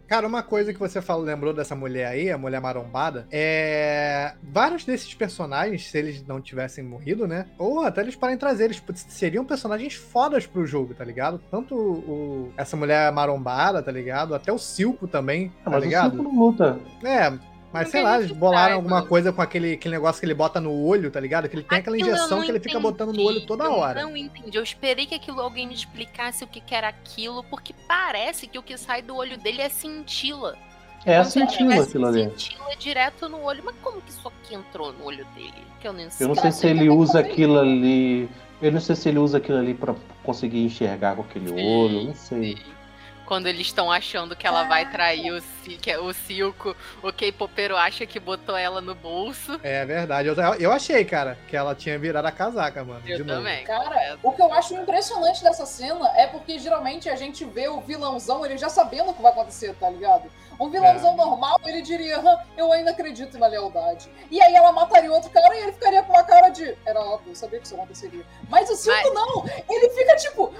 Cara, 0.07 0.27
uma 0.27 0.43
coisa 0.43 0.71
que 0.71 0.77
você 0.79 1.01
falou, 1.01 1.25
lembrou 1.25 1.51
dessa 1.51 1.75
mulher 1.75 2.05
aí, 2.05 2.29
a 2.29 2.37
mulher 2.37 2.61
marombada, 2.61 3.25
é. 3.31 4.33
Vários 4.43 4.85
desses 4.85 5.11
personagens, 5.15 5.89
se 5.89 5.97
eles 5.97 6.23
não 6.27 6.39
tivessem 6.39 6.83
morrido, 6.83 7.27
né? 7.27 7.47
Ou 7.57 7.81
até 7.81 8.01
eles 8.01 8.15
podem 8.15 8.37
trazer, 8.37 8.65
eles 8.65 8.83
seriam 9.09 9.43
personagens 9.43 9.95
fodas 9.95 10.45
pro 10.45 10.63
jogo, 10.63 10.93
tá 10.93 11.03
ligado? 11.03 11.41
Tanto 11.49 11.73
o, 11.75 12.51
essa 12.55 12.77
mulher 12.77 13.11
marombada, 13.11 13.81
tá 13.81 13.91
ligado? 13.91 14.35
Até 14.35 14.51
o 14.53 14.59
Silco 14.59 15.07
também, 15.07 15.51
Ah, 15.61 15.63
tá 15.65 15.69
mas 15.71 15.81
o 15.81 15.85
ligado? 15.87 16.13
Silco 16.15 16.23
não 16.31 16.39
luta. 16.39 16.79
É, 17.03 17.33
mas 17.79 17.89
sei 17.89 18.01
lá, 18.03 18.17
eles 18.17 18.31
bolaram 18.31 18.67
que 18.67 18.73
alguma 18.73 18.97
saiba. 18.97 19.07
coisa 19.09 19.33
com 19.33 19.41
aquele, 19.41 19.73
aquele 19.73 19.95
negócio 19.95 20.19
que 20.19 20.25
ele 20.25 20.33
bota 20.33 20.59
no 20.61 20.71
olho, 20.71 21.11
tá 21.11 21.19
ligado? 21.19 21.47
Que 21.49 21.55
ele 21.55 21.63
tem 21.63 21.79
aquela 21.79 21.95
Aquilo 21.95 22.09
eu 22.09 22.15
injeção 22.15 22.41
que 22.41 22.49
ele 22.49 22.59
fica 22.59 22.71
entendi. 22.77 22.83
botando 22.83 23.13
no 23.13 23.23
olho 23.23 23.45
toda 23.45 23.69
hora. 23.69 24.01
Eu 24.01 24.09
não 24.09 24.17
entendi. 24.17 24.57
Eu 24.57 24.63
esperei 24.63 25.05
que 25.05 25.15
aquilo 25.15 25.39
alguém 25.41 25.67
me 25.67 25.73
explicasse 25.73 26.43
o 26.43 26.47
que, 26.47 26.59
que 26.61 26.73
era 26.73 26.87
aquilo, 26.87 27.43
porque 27.43 27.73
parece 27.87 28.47
que 28.47 28.57
o 28.57 28.63
que 28.63 28.77
sai 28.77 29.01
do 29.01 29.15
olho 29.15 29.37
dele 29.37 29.61
é 29.61 29.69
cintila. 29.69 30.57
É 31.05 31.23
se 31.23 31.39
ele 31.39 31.49
cintila 31.49 31.83
aquilo 31.83 32.07
ali. 32.07 32.23
Cintila 32.37 32.75
direto 32.79 33.29
no 33.29 33.41
olho. 33.41 33.61
Mas 33.63 33.75
como 33.83 34.01
que 34.01 34.09
isso 34.09 34.27
aqui 34.27 34.55
entrou 34.55 34.91
no 34.93 35.05
olho 35.05 35.25
dele? 35.35 35.53
Que 35.79 35.87
eu 35.87 35.93
não 35.93 36.07
Eu 36.19 36.27
não 36.29 36.35
sei 36.35 36.51
se 36.51 36.67
ele 36.67 36.87
eu 36.87 36.97
usa 36.97 37.19
aquilo 37.19 37.59
ali. 37.59 38.27
Eu 38.61 38.71
não 38.71 38.79
sei 38.79 38.95
se 38.95 39.09
ele 39.09 39.19
usa 39.19 39.37
aquilo 39.37 39.57
ali 39.59 39.73
pra 39.73 39.93
conseguir 40.23 40.63
enxergar 40.63 41.15
com 41.15 41.21
aquele 41.21 41.51
olho. 41.51 42.05
Não 42.05 42.15
sei. 42.15 42.57
Quando 43.25 43.47
eles 43.47 43.67
estão 43.67 43.91
achando 43.91 44.35
que 44.35 44.45
ela 44.45 44.63
vai 44.63 44.89
trair 44.89 45.31
o, 45.31 45.41
Ci- 45.41 45.77
que 45.81 45.89
é 45.89 45.97
o 45.99 46.13
Silco, 46.13 46.75
o 47.01 47.11
K-Popero 47.11 47.75
acha 47.75 48.05
que 48.05 48.19
botou 48.19 48.55
ela 48.55 48.79
no 48.81 48.93
bolso. 48.93 49.59
É 49.63 49.83
verdade. 49.83 50.27
Eu, 50.29 50.35
eu 50.59 50.71
achei, 50.71 51.03
cara, 51.03 51.37
que 51.47 51.57
ela 51.57 51.73
tinha 51.73 51.97
virado 51.97 52.25
a 52.27 52.31
casaca, 52.31 52.83
mano. 52.83 53.01
Eu 53.07 53.17
de 53.17 53.23
novo. 53.23 53.39
também. 53.39 53.63
Cara, 53.65 54.17
o 54.21 54.31
que 54.31 54.41
eu 54.41 54.53
acho 54.53 54.75
impressionante 54.75 55.41
dessa 55.41 55.65
cena 55.65 56.07
é 56.15 56.27
porque 56.27 56.59
geralmente 56.59 57.09
a 57.09 57.15
gente 57.15 57.43
vê 57.45 57.67
o 57.67 57.81
vilãozão, 57.81 58.45
ele 58.45 58.57
já 58.57 58.69
sabendo 58.69 59.09
o 59.09 59.13
que 59.13 59.21
vai 59.21 59.31
acontecer, 59.31 59.73
tá 59.79 59.89
ligado? 59.89 60.29
Um 60.59 60.69
vilãozão 60.69 61.13
É. 61.13 61.15
normal, 61.17 61.59
ele 61.65 61.81
diria, 61.81 62.17
"Hã, 62.19 62.37
eu 62.55 62.71
ainda 62.71 62.91
acredito 62.91 63.37
na 63.37 63.47
lealdade. 63.47 64.07
E 64.31 64.41
aí 64.41 64.53
ela 64.55 64.71
mataria 64.71 65.11
outro 65.11 65.29
cara 65.29 65.53
e 65.57 65.63
ele 65.63 65.73
ficaria 65.73 66.01
com 66.03 66.13
uma 66.13 66.23
cara 66.23 66.49
de. 66.49 66.77
Era 66.85 66.99
óbvio, 67.01 67.31
eu 67.31 67.35
sabia 67.35 67.59
que 67.59 67.65
isso 67.65 67.75
aconteceria. 67.75 68.23
Mas 68.49 68.69
o 68.69 68.75
Silco 68.75 68.97
Mas- 69.03 69.13
não! 69.13 69.45
Ele 69.69 69.89
fica 69.89 70.15
tipo. 70.15 70.53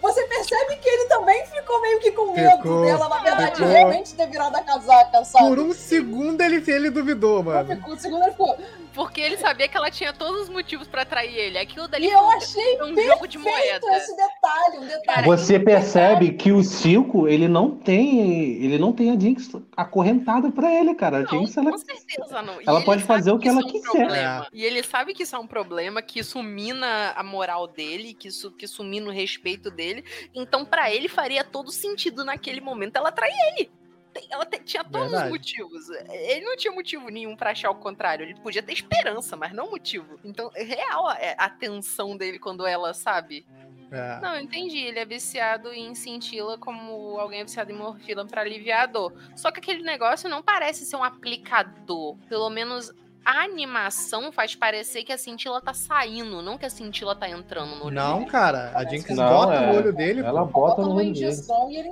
Você 0.00 0.22
percebe 0.24 0.76
que 0.76 0.88
ele 0.88 1.08
também 1.08 1.46
ficou 1.46 1.80
meio 1.80 2.00
que 2.00 2.12
com 2.12 2.32
medo 2.32 2.56
Ficou, 2.58 2.84
dela, 2.84 3.08
na 3.08 3.18
verdade, 3.18 3.56
ficou. 3.56 3.68
realmente 3.68 4.14
ter 4.14 4.26
virado 4.28 4.56
a 4.56 4.62
casaca, 4.62 5.24
sabe? 5.24 5.48
Por 5.48 5.58
um 5.58 5.72
segundo 5.72 6.40
ele, 6.40 6.62
ele 6.70 6.90
duvidou, 6.90 7.42
mano. 7.42 7.76
ficou, 7.76 7.94
o 7.94 7.98
segundo 7.98 8.22
ele 8.22 8.32
ficou. 8.32 8.58
Porque 8.94 9.20
ele 9.20 9.36
sabia 9.36 9.68
que 9.68 9.76
ela 9.76 9.90
tinha 9.90 10.12
todos 10.12 10.42
os 10.42 10.48
motivos 10.48 10.88
pra 10.88 11.04
trair 11.04 11.34
ele. 11.34 11.58
Aquilo 11.58 11.86
dali 11.86 12.06
E 12.06 12.10
eu 12.10 12.30
achei 12.30 12.82
um 12.82 12.94
jogo 13.00 13.26
de 13.28 13.38
moeda. 13.38 13.86
esse 13.96 14.16
detalhe, 14.16 14.78
um 14.78 14.80
detalhe. 14.86 15.04
Cara, 15.06 15.26
Você 15.26 15.58
percebe 15.60 16.32
que 16.32 16.50
o 16.52 16.62
Silco, 16.62 17.28
ele 17.28 17.46
não 17.48 17.70
tem. 17.70 18.20
Ele 18.62 18.78
não 18.78 18.92
tem 18.92 19.10
a 19.12 19.18
Jinx 19.18 19.50
acorrentada 19.76 20.50
pra 20.50 20.72
ele, 20.74 20.94
cara. 20.94 21.18
A 21.18 21.22
Não, 21.22 21.28
Jinx, 21.28 21.56
ela. 21.56 21.70
com 21.70 21.78
certeza 21.78 22.42
não. 22.42 22.60
E 22.60 22.64
ela 22.66 22.82
pode 22.84 23.02
fazer 23.04 23.30
o 23.32 23.38
que 23.38 23.48
ela 23.48 23.60
é 23.60 23.64
um 23.64 23.68
quiser. 23.68 23.90
problema. 23.90 24.46
E 24.52 24.64
ele 24.64 24.82
sabe 24.82 25.14
que 25.14 25.22
isso 25.22 25.36
é 25.36 25.38
um 25.38 25.46
problema, 25.46 26.02
que 26.02 26.18
isso 26.20 26.42
mina 26.42 27.12
a 27.16 27.22
moral 27.22 27.66
dele, 27.68 28.12
que 28.12 28.28
isso, 28.28 28.50
que 28.50 28.64
isso 28.64 28.82
mina 28.82 29.08
o 29.08 29.12
respeito 29.12 29.70
dele. 29.70 30.04
Então, 30.34 30.64
pra 30.64 30.90
ele, 30.92 31.08
faria 31.08 31.44
todo 31.44 31.70
sentido 31.70 32.24
naquele 32.24 32.60
momento 32.60 32.96
ela 32.96 33.12
trair 33.12 33.34
ele. 33.56 33.70
Tem- 34.12 34.26
Ela 34.30 34.44
te- 34.44 34.58
tinha 34.64 34.82
todos 34.84 35.10
Verdade. 35.10 35.24
os 35.26 35.30
motivos. 35.30 35.88
Ele 36.08 36.44
não 36.44 36.56
tinha 36.56 36.72
motivo 36.72 37.08
nenhum 37.08 37.36
pra 37.36 37.50
achar 37.50 37.70
o 37.70 37.74
contrário. 37.76 38.24
Ele 38.24 38.34
podia 38.40 38.62
ter 38.62 38.72
esperança, 38.72 39.36
mas 39.36 39.52
não 39.52 39.70
motivo. 39.70 40.18
Então, 40.24 40.50
é 40.54 40.62
real 40.62 41.06
a, 41.06 41.16
a 41.38 41.48
tensão 41.48 42.16
dele 42.16 42.38
quando 42.38 42.66
ela, 42.66 42.92
sabe? 42.92 43.46
É. 43.92 44.20
Não, 44.20 44.34
eu 44.36 44.40
entendi. 44.42 44.78
Ele 44.78 44.98
é 45.00 45.04
viciado 45.04 45.72
em 45.72 45.94
cintila 45.94 46.56
como 46.58 47.18
alguém 47.18 47.40
é 47.40 47.44
viciado 47.44 47.72
em 47.72 47.76
morfina 47.76 48.24
pra 48.24 48.40
aliviar 48.42 48.84
a 48.84 48.86
dor. 48.86 49.12
Só 49.36 49.50
que 49.50 49.58
aquele 49.60 49.82
negócio 49.82 50.28
não 50.28 50.42
parece 50.42 50.84
ser 50.84 50.96
um 50.96 51.02
aplicador. 51.04 52.16
Pelo 52.28 52.48
menos 52.50 52.92
a 53.24 53.42
animação 53.44 54.32
faz 54.32 54.54
parecer 54.54 55.02
que 55.04 55.12
a 55.12 55.18
cintila 55.18 55.60
tá 55.60 55.74
saindo, 55.74 56.40
não 56.40 56.56
que 56.56 56.64
a 56.64 56.70
cintila 56.70 57.14
tá 57.14 57.28
entrando 57.28 57.76
no 57.76 57.86
olho 57.86 57.94
Não, 57.94 58.18
dele. 58.20 58.30
cara, 58.30 58.72
a 58.74 58.82
Jinx 58.84 59.10
Não, 59.10 59.28
bota 59.28 59.54
é. 59.54 59.66
no 59.66 59.76
olho 59.78 59.92
dele. 59.92 60.20
Ela 60.20 60.46
pô. 60.46 60.52
bota 60.60 60.82
no 60.82 60.94
olho 60.94 61.12
dele. 61.12 61.36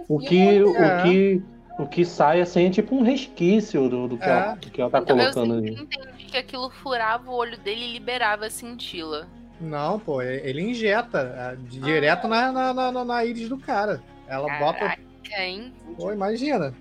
O 0.08 0.18
que, 0.18 0.46
olho 0.46 0.70
o 0.70 0.72
dele. 0.72 0.84
É. 0.84 1.02
que, 1.02 1.42
o 1.78 1.86
que 1.86 2.04
sai 2.04 2.40
assim 2.40 2.66
é 2.66 2.70
tipo 2.70 2.94
um 2.96 3.02
resquício 3.02 3.88
do, 3.88 4.08
do 4.08 4.18
que, 4.18 4.24
É. 4.24 4.28
ela, 4.30 4.54
do 4.54 4.70
que 4.70 4.80
ela 4.80 4.90
tá 4.90 4.98
Então, 4.98 5.16
eu 5.16 5.32
colocando 5.32 5.54
sempre 5.54 5.70
ali. 5.72 5.82
entendi 5.82 6.24
que 6.24 6.36
aquilo 6.36 6.68
furava 6.70 7.30
o 7.30 7.34
olho 7.34 7.56
dele 7.58 7.84
e 7.84 7.92
liberava 7.92 8.46
a 8.46 8.50
cintila. 8.50 9.26
Não, 9.60 9.98
pô, 9.98 10.22
ele 10.22 10.62
injeta 10.62 11.18
é, 11.18 11.56
direto 11.68 12.28
na, 12.28 12.52
na, 12.52 12.74
na, 12.74 12.92
na- 12.92 13.04
na 13.04 13.24
íris 13.24 13.48
do 13.48 13.58
cara. 13.58 14.00
Ela 14.28 14.58
bota. 14.58 14.78
Caraca, 14.78 15.42
hein? 15.42 15.72
Pô, 15.96 16.12
imagina. 16.12 16.72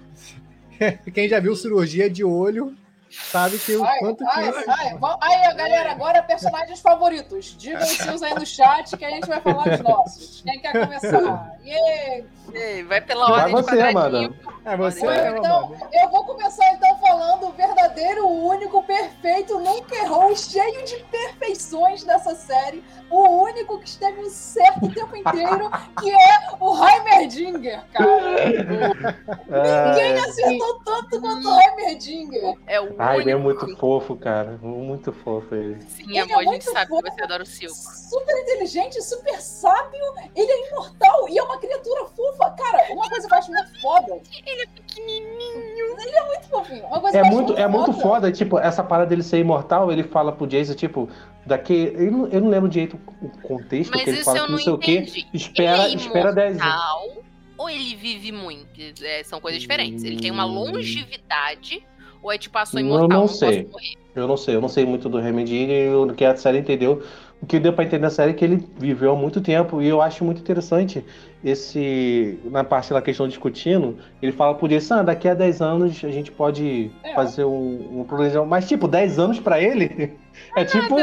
Quem 1.14 1.28
já 1.28 1.40
viu 1.40 1.56
cirurgia 1.56 2.08
de 2.10 2.24
olho 2.24 2.76
sabe 3.10 3.58
que 3.58 3.76
o 3.76 3.84
Ai, 3.84 3.98
quanto 4.00 4.18
que 4.24 4.30
ai, 4.30 4.50
isso. 4.50 4.64
ai, 4.70 5.46
aí, 5.48 5.56
galera, 5.56 5.92
agora 5.92 6.22
personagens 6.22 6.80
favoritos. 6.82 7.56
Digam 7.58 7.82
os 7.82 7.88
seus 7.90 8.22
aí 8.22 8.36
no 8.36 8.46
chat 8.46 8.96
que 8.96 9.06
a 9.06 9.10
gente 9.10 9.28
vai 9.28 9.42
falar 9.42 9.64
dos 9.70 9.80
nossos. 9.80 10.42
Quem 10.42 10.60
quer 10.60 10.74
começar? 10.86 11.58
Yeah. 11.66 12.26
Ei, 12.54 12.84
Vai 12.84 13.02
pela 13.02 13.28
Vai 13.28 13.40
ordem 13.52 13.56
de 13.56 13.62
você, 13.64 13.78
quadradinho. 13.78 14.36
Amanda. 14.36 14.57
É 14.68 14.76
você, 14.76 15.06
Ou 15.06 15.10
é, 15.10 15.38
então, 15.38 15.74
eu 15.94 16.10
vou 16.10 16.26
começar 16.26 16.74
então 16.74 16.94
falando 16.98 17.07
o 17.16 17.52
verdadeiro, 17.52 18.28
o 18.28 18.48
único, 18.48 18.84
perfeito, 18.84 19.60
nunca 19.60 19.96
errou, 19.96 20.36
cheio 20.36 20.84
de 20.86 20.98
perfeições 21.06 22.04
dessa 22.04 22.36
série. 22.36 22.84
O 23.10 23.44
único 23.44 23.80
que 23.80 23.88
esteve 23.88 24.30
certo 24.30 24.86
o 24.86 24.94
tempo 24.94 25.16
inteiro, 25.16 25.70
que 26.00 26.12
é 26.12 26.40
o 26.60 26.86
Heimerdinger, 26.86 27.86
cara. 27.94 28.08
Ninguém 29.48 30.14
É... 30.14 30.20
acertou 30.20 30.80
tanto 30.84 31.22
quanto 31.22 31.48
o 31.48 31.60
Heimerdinger. 31.62 32.56
É 32.68 32.82
o 32.82 32.96
Ai, 32.98 33.22
ele 33.22 33.32
é 33.32 33.36
muito 33.36 33.78
fofo, 33.78 34.16
cara. 34.18 34.58
Muito 34.62 35.14
fofo 35.14 35.56
ele. 35.56 35.82
Sim, 35.84 36.10
Ele 36.10 36.20
amor, 36.20 36.32
é 36.32 36.36
a 36.36 36.40
gente 36.40 36.48
muito 36.50 36.72
sabe 36.72 36.88
fofo. 36.90 37.04
que 37.04 37.12
você 37.12 37.24
adora 37.24 37.44
o 37.44 37.46
Silco. 37.46 37.76
Super 37.76 38.38
inteligente, 38.42 39.02
super 39.02 39.42
sábio, 39.42 40.04
ele 40.36 40.52
é 40.52 40.68
imortal 40.70 41.30
e 41.30 41.38
é 41.38 41.44
uma 41.44 41.58
criatura 41.60 42.06
fofa. 42.08 42.50
Cara, 42.58 42.94
uma 42.94 43.10
coisa 43.10 43.28
que 43.28 43.34
eu 43.34 43.38
acho 43.38 43.52
muito 43.52 43.82
foda. 43.82 44.20
Ele 44.46 44.62
é 44.62 44.66
pequenininho. 44.68 45.67
Ele 45.98 46.16
é 46.16 46.26
muito 46.26 46.48
fofinho. 46.50 46.86
Uma 46.86 47.00
coisa 47.00 47.18
É 47.18 47.22
eu 47.22 47.26
acho 47.26 47.34
muito, 47.34 47.54
é 47.58 47.68
muito 47.68 47.94
foda, 47.94 48.32
tipo, 48.32 48.60
essa 48.60 48.84
parada 48.84 49.10
dele 49.10 49.24
ser 49.24 49.40
imortal, 49.40 49.92
ele 49.92 50.04
fala 50.04 50.32
pro 50.32 50.46
Jason, 50.48 50.74
tipo, 50.76 51.10
daqui. 51.46 51.92
Eu 51.96 52.12
não, 52.12 52.28
eu 52.28 52.42
não 52.42 52.50
lembro 52.50 52.70
direito 52.70 53.00
o 53.22 53.30
contexto 53.42 53.92
Mas 53.92 54.04
que 54.04 54.10
ele 54.12 54.24
fala 54.24 54.38
eu 54.40 54.44
não 54.44 54.52
não 54.52 54.58
sei 54.58 54.74
o 54.74 54.78
quê. 54.78 55.06
Espera, 55.34 55.86
ele 55.86 55.94
é 55.94 55.96
espera 55.98 56.32
10 56.34 56.60
anos. 56.62 56.62
imortal 56.62 57.24
ou 57.58 57.70
ele 57.70 57.96
vive 57.96 58.32
muito? 58.32 58.68
É, 59.04 59.24
são 59.24 59.42
coisas 59.42 59.60
diferentes. 59.60 60.04
Ele 60.04 60.18
tem 60.20 60.30
uma 60.30 60.46
longevidade 60.46 61.84
ou 62.22 62.32
é 62.32 62.38
tipo 62.38 62.58
a 62.58 62.66
sua 62.66 62.80
Eu 62.82 62.86
imortal? 62.86 63.08
não 63.10 63.22
posso 63.22 63.40
sei. 63.40 63.64
morrer. 63.72 63.94
Eu 64.16 64.28
não 64.28 64.38
sei, 64.38 64.56
eu 64.56 64.62
não 64.62 64.70
sei 64.70 64.86
muito 64.86 65.08
do 65.10 65.20
Remedy 65.20 65.56
e 65.56 65.90
o 65.90 66.14
que 66.14 66.26
a 66.26 66.36
série 66.36 66.60
entendeu. 66.60 67.04
O 67.40 67.46
que 67.46 67.60
deu 67.60 67.72
pra 67.72 67.84
entender 67.84 68.02
na 68.02 68.10
série 68.10 68.32
é 68.32 68.34
que 68.34 68.44
ele 68.44 68.68
viveu 68.78 69.12
há 69.12 69.16
muito 69.16 69.40
tempo 69.42 69.80
e 69.82 69.88
eu 69.88 70.02
acho 70.02 70.24
muito 70.26 70.42
interessante 70.42 71.06
esse. 71.44 72.40
Na 72.46 72.64
parte 72.64 72.92
da 72.92 73.02
questão 73.02 73.28
discutindo, 73.28 73.98
ele 74.22 74.32
fala 74.32 74.56
por 74.56 74.72
isso, 74.72 74.92
ah, 74.94 75.04
daqui 75.04 75.28
a 75.30 75.34
10 75.36 75.62
anos 75.62 76.04
a 76.04 76.10
gente 76.10 76.32
pode 76.32 76.92
É. 77.04 77.14
fazer 77.14 77.46
um, 77.46 78.06
um. 78.10 78.46
Mas, 78.46 78.68
tipo, 78.68 78.88
10 78.88 79.20
anos 79.20 79.40
pra 79.40 79.62
ele 79.62 80.18
é 80.56 80.66
tipo. 80.66 80.96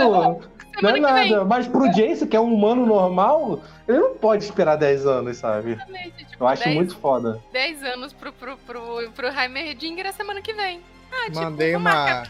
Não 0.83 0.91
é 0.91 0.99
nada, 0.99 1.45
mas 1.45 1.69
pro 1.69 1.89
Jason, 1.93 2.27
que 2.27 2.37
é 2.37 2.41
um 2.41 2.53
humano 2.53 2.85
normal, 2.85 3.61
ele 3.87 3.99
não 3.99 4.15
pode 4.17 4.43
esperar 4.43 4.75
10 4.75 5.07
anos, 5.07 5.37
sabe? 5.37 5.75
Exatamente, 5.75 6.25
tipo, 6.25 6.43
Eu 6.43 6.49
acho 6.49 6.65
10 6.65 6.75
muito 6.75 6.97
foda. 6.97 7.41
10 7.53 7.83
anos 7.85 8.13
pro, 8.13 8.33
pro, 8.33 8.57
pro, 8.67 8.83
pro 9.15 9.29
Heimerdinger 9.29 10.07
a 10.09 10.13
semana 10.13 10.43
que 10.43 10.53
vem. 10.53 10.81
Ah, 11.13 11.27
tipo, 11.27 11.43
Mandei 11.43 11.71
vou 11.71 11.81
uma- 11.81 11.91
marcar 11.95 12.29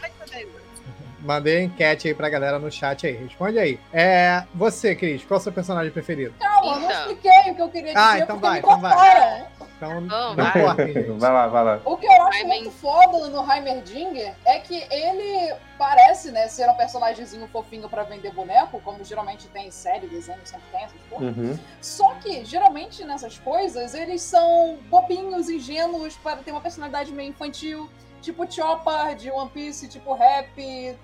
Mandei 1.25 1.57
a 1.57 1.61
enquete 1.63 2.07
aí 2.07 2.13
pra 2.13 2.29
galera 2.29 2.59
no 2.59 2.71
chat 2.71 3.07
aí. 3.07 3.13
Responde 3.13 3.57
aí. 3.57 3.79
É, 3.91 4.43
você, 4.53 4.95
Cris, 4.95 5.25
qual 5.25 5.37
é 5.39 5.41
o 5.41 5.43
seu 5.43 5.51
personagem 5.51 5.91
preferido? 5.91 6.35
Calma, 6.39 6.73
eu 6.75 6.79
não 6.79 6.85
Então. 6.91 6.99
expliquei 7.11 7.51
o 7.51 7.55
que 7.55 7.61
eu 7.63 7.69
queria 7.69 7.93
dizer, 7.93 7.97
Ah, 7.99 8.19
então 8.19 8.39
porque 8.39 8.47
vai, 8.47 8.53
me 8.53 8.59
então 8.59 8.79
vai. 8.79 9.47
Então, 9.77 9.97
Oh, 9.97 10.01
não 10.01 10.35
vai. 10.35 10.51
cortem. 10.53 11.17
Vai 11.17 11.31
lá, 11.33 11.47
vai 11.47 11.63
lá. 11.65 11.79
O 11.83 11.97
que 11.97 12.05
eu 12.05 12.21
acho 12.27 12.47
muito 12.47 12.71
foda 12.71 13.27
no 13.29 13.51
Heimerdinger 13.53 14.33
é 14.45 14.59
que 14.59 14.81
ele 14.89 15.53
parece, 15.77 16.31
né, 16.31 16.47
ser 16.47 16.69
um 16.69 16.75
personagemzinho 16.75 17.45
fofinho 17.51 17.89
pra 17.89 18.03
vender 18.03 18.31
boneco, 18.31 18.79
como 18.85 19.03
geralmente 19.03 19.47
tem 19.49 19.67
em 19.67 19.71
série, 19.71 20.07
desenho, 20.07 20.39
sempre 20.45 20.65
tem 20.71 20.83
essas 20.83 21.01
coisas. 21.09 21.35
Uhum. 21.37 21.59
Só 21.81 22.13
que, 22.23 22.45
geralmente, 22.45 23.03
nessas 23.03 23.37
coisas, 23.39 23.93
eles 23.93 24.21
são 24.21 24.77
bobinhos, 24.89 25.49
ingênuos, 25.49 26.15
para 26.17 26.37
ter 26.37 26.51
uma 26.51 26.61
personalidade 26.61 27.11
meio 27.11 27.29
infantil. 27.31 27.89
Tipo 28.25 28.51
Chopper 28.51 29.15
de 29.15 29.29
One 29.29 29.51
Piece, 29.51 29.87
tipo 29.87 30.11
Rap, 30.15 30.49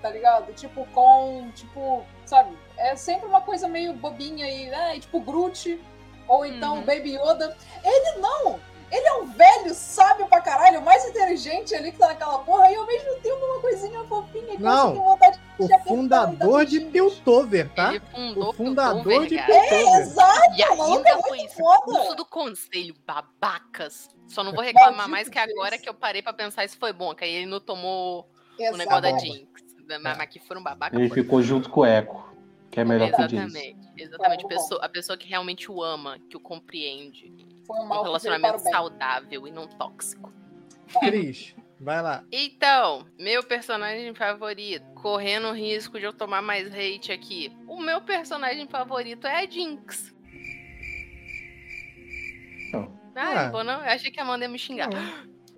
tá 0.02 0.10
ligado? 0.10 0.52
Tipo 0.54 0.84
Con, 0.86 1.52
tipo, 1.54 2.04
sabe? 2.26 2.58
É 2.76 2.96
sempre 2.96 3.28
uma 3.28 3.40
coisa 3.40 3.68
meio 3.68 3.92
bobinha 3.92 4.44
e, 4.48 4.68
é, 4.68 4.98
tipo 4.98 5.20
Groot, 5.20 5.80
ou 6.26 6.44
então 6.44 6.78
Uhum. 6.78 6.84
Baby 6.84 7.14
Yoda. 7.14 7.56
Ele 7.84 8.18
não! 8.18 8.58
Ele 8.92 9.06
é 9.06 9.14
um 9.14 9.26
velho 9.26 9.74
sábio 9.74 10.26
pra 10.26 10.42
caralho, 10.42 10.80
o 10.80 10.84
mais 10.84 11.02
inteligente 11.08 11.74
ali 11.74 11.90
que 11.92 11.98
tá 11.98 12.08
naquela 12.08 12.38
porra, 12.40 12.70
e 12.70 12.74
ao 12.74 12.86
mesmo 12.86 13.14
tempo 13.22 13.42
uma 13.42 13.58
coisinha 13.60 14.04
fofinha 14.04 14.54
que 14.56 14.62
Não, 14.62 14.92
você 14.94 15.00
vontade 15.00 15.40
O 15.58 15.66
de 15.66 15.72
apertar 15.72 15.84
e 15.84 15.96
fundador 15.96 16.64
de. 16.66 16.80
Piltover, 16.80 17.68
tá? 17.74 17.88
Ele 17.94 18.00
fundou 18.00 18.50
O 18.50 18.52
fundador 18.52 19.02
Piltover, 19.02 19.28
de 19.30 19.36
cara. 19.36 19.52
Piltover. 19.52 20.00
Exato, 20.02 20.54
E 20.58 20.62
ainda 20.62 21.08
é 21.08 21.22
foi 21.22 21.48
foda. 21.48 21.74
expulso 21.86 22.14
do 22.16 22.24
conselho, 22.26 22.94
babacas. 23.06 24.10
Só 24.28 24.44
não 24.44 24.52
vou 24.52 24.62
reclamar 24.62 24.92
Maldito 24.92 25.10
mais 25.10 25.28
que 25.30 25.38
agora 25.38 25.78
que 25.78 25.88
eu 25.88 25.94
parei 25.94 26.20
pra 26.22 26.32
pensar 26.34 26.68
se 26.68 26.76
foi 26.76 26.92
bom, 26.92 27.14
que 27.14 27.24
aí 27.24 27.34
ele 27.34 27.46
não 27.46 27.60
tomou 27.60 28.28
o 28.58 28.76
negócio 28.76 29.00
da 29.00 29.08
Bomba. 29.10 29.20
Jinx. 29.20 29.48
Mas 30.02 30.18
mas 30.18 30.26
que 30.28 30.38
foram 30.38 30.62
babacas. 30.62 30.98
Ele 30.98 31.08
ficou 31.10 31.42
junto 31.42 31.68
com 31.70 31.80
o 31.80 31.86
Echo, 31.86 32.22
que 32.70 32.78
é 32.80 32.84
melhor 32.84 33.10
que 33.10 33.22
o 33.22 33.26
Jason. 33.26 33.36
Exatamente, 33.46 33.78
exatamente. 33.96 34.46
Pessoa- 34.46 34.84
a 34.84 34.88
pessoa 34.88 35.16
que 35.18 35.26
realmente 35.28 35.70
o 35.70 35.82
ama, 35.82 36.18
que 36.30 36.36
o 36.36 36.40
compreende. 36.40 37.30
Foi 37.66 37.76
um 37.78 37.84
Um 37.84 37.88
para 37.88 38.02
relacionamento 38.02 38.58
saudável 38.60 39.46
e 39.46 39.50
não 39.50 39.66
tóxico. 39.66 40.32
Cris, 41.00 41.54
vai 41.80 42.02
lá. 42.02 42.24
Então, 42.30 43.06
meu 43.18 43.42
personagem 43.42 44.14
favorito, 44.14 44.84
correndo 44.94 45.48
o 45.48 45.52
risco 45.52 45.98
de 45.98 46.04
eu 46.04 46.12
tomar 46.12 46.42
mais 46.42 46.68
hate 46.74 47.12
aqui. 47.12 47.50
O 47.66 47.80
meu 47.80 48.00
personagem 48.02 48.66
favorito 48.68 49.26
é 49.26 49.42
a 49.44 49.48
Jinx. 49.48 50.12
Não. 52.72 52.92
Ah, 53.14 53.46
Ah. 53.46 53.48
bom, 53.50 53.62
não? 53.62 53.80
Eu 53.80 53.90
achei 53.90 54.10
que 54.10 54.18
a 54.20 54.22
Amanda 54.22 54.44
ia 54.44 54.48
me 54.50 54.58
xingar. 54.58 54.88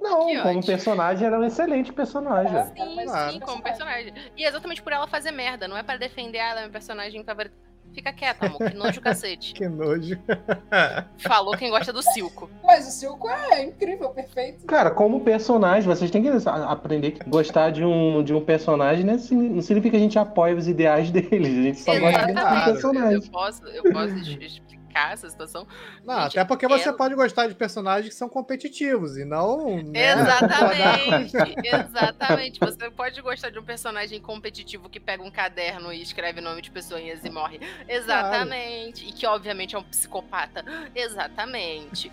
Não, 0.01 0.27
Que 0.27 0.37
como 0.39 0.49
ótimo. 0.59 0.67
personagem, 0.67 1.27
era 1.27 1.39
um 1.39 1.45
excelente 1.45 1.93
personagem. 1.93 2.57
É. 2.57 2.65
Sim, 2.67 3.05
Claro. 3.05 3.33
sim, 3.33 3.41
como 3.41 3.63
personagem. 3.63 4.13
E 4.37 4.45
é 4.45 4.49
exatamente 4.49 4.83
por 4.83 4.93
ela 4.93 5.07
fazer 5.07 5.31
merda, 5.31 5.67
não 5.69 5.77
é 5.77 5.83
pra 5.83 5.97
defender 5.97 6.39
ela, 6.39 6.61
é 6.61 6.63
meu 6.65 6.73
personagem 6.73 7.25
favorito. 7.25 7.55
Fica 7.95 8.13
quieta, 8.13 8.47
amor, 8.47 8.59
que 8.59 8.77
nojo 8.77 9.01
cacete. 9.01 9.55
Que 9.55 9.69
nojo. 9.69 10.19
Falou 11.19 11.57
quem 11.57 11.71
gosta 11.71 11.93
do 11.93 12.03
Silco. 12.03 12.51
Mas 12.63 12.89
o 12.89 12.91
Silco 12.91 13.29
é 13.29 13.63
incrível, 13.63 14.11
perfeito. 14.11 14.67
Cara, 14.67 14.91
como 14.91 15.21
personagem, 15.21 15.89
vocês 15.89 16.11
têm 16.11 16.23
que 16.23 16.29
aprender 16.49 17.13
que 17.13 17.29
gostar 17.29 17.71
de 17.71 17.85
um, 17.85 18.23
de 18.23 18.35
um 18.35 18.45
personagem 18.45 19.05
né, 19.05 19.13
não 19.13 19.63
significa 19.63 19.91
que 19.91 19.97
a 19.97 20.01
gente 20.01 20.19
apoia 20.19 20.57
os 20.57 20.67
ideais 20.67 21.11
deles. 21.13 21.59
A 21.59 21.63
gente 21.63 21.81
só 21.81 21.99
gosta 21.99 22.27
dele 22.27 22.41
como 22.41 22.49
Exatamente. 22.49 22.73
personagem. 22.73 23.15
Eu 23.15 23.31
posso, 23.31 23.67
eu 23.69 23.93
posso 23.93 24.15
explicar 24.95 25.13
essa 25.13 25.29
situação. 25.29 25.67
Não, 26.05 26.23
Gente, 26.23 26.39
até 26.39 26.45
porque 26.45 26.69
você 26.69 26.93
pode 26.93 27.15
gostar 27.15 27.49
de 27.49 27.55
personagens 27.55 28.09
que 28.09 28.15
são 28.15 28.29
competitivos 28.29 29.17
e 29.19 29.25
não. 29.25 29.83
né, 29.83 30.13
Exatamente, 30.13 31.37
exatamente. 31.65 32.61
Você 32.61 32.91
pode 32.91 33.21
gostar 33.21 33.51
de 33.51 33.59
um 33.59 33.65
personagem 33.65 34.21
competitivo 34.21 34.89
que 34.89 35.01
pega 35.01 35.23
um 35.23 35.31
caderno 35.31 35.93
e 35.93 36.01
escreve 36.01 36.41
nome 36.41 36.63
de 36.63 36.71
pessoas 36.71 37.25
e 37.25 37.31
morre. 37.31 37.61
Exatamente. 37.89 39.09
E 39.09 39.13
que 39.13 39.27
obviamente 39.27 39.75
é 39.75 39.79
um 39.79 39.83
psicopata. 39.83 40.65
Exatamente. 40.95 42.11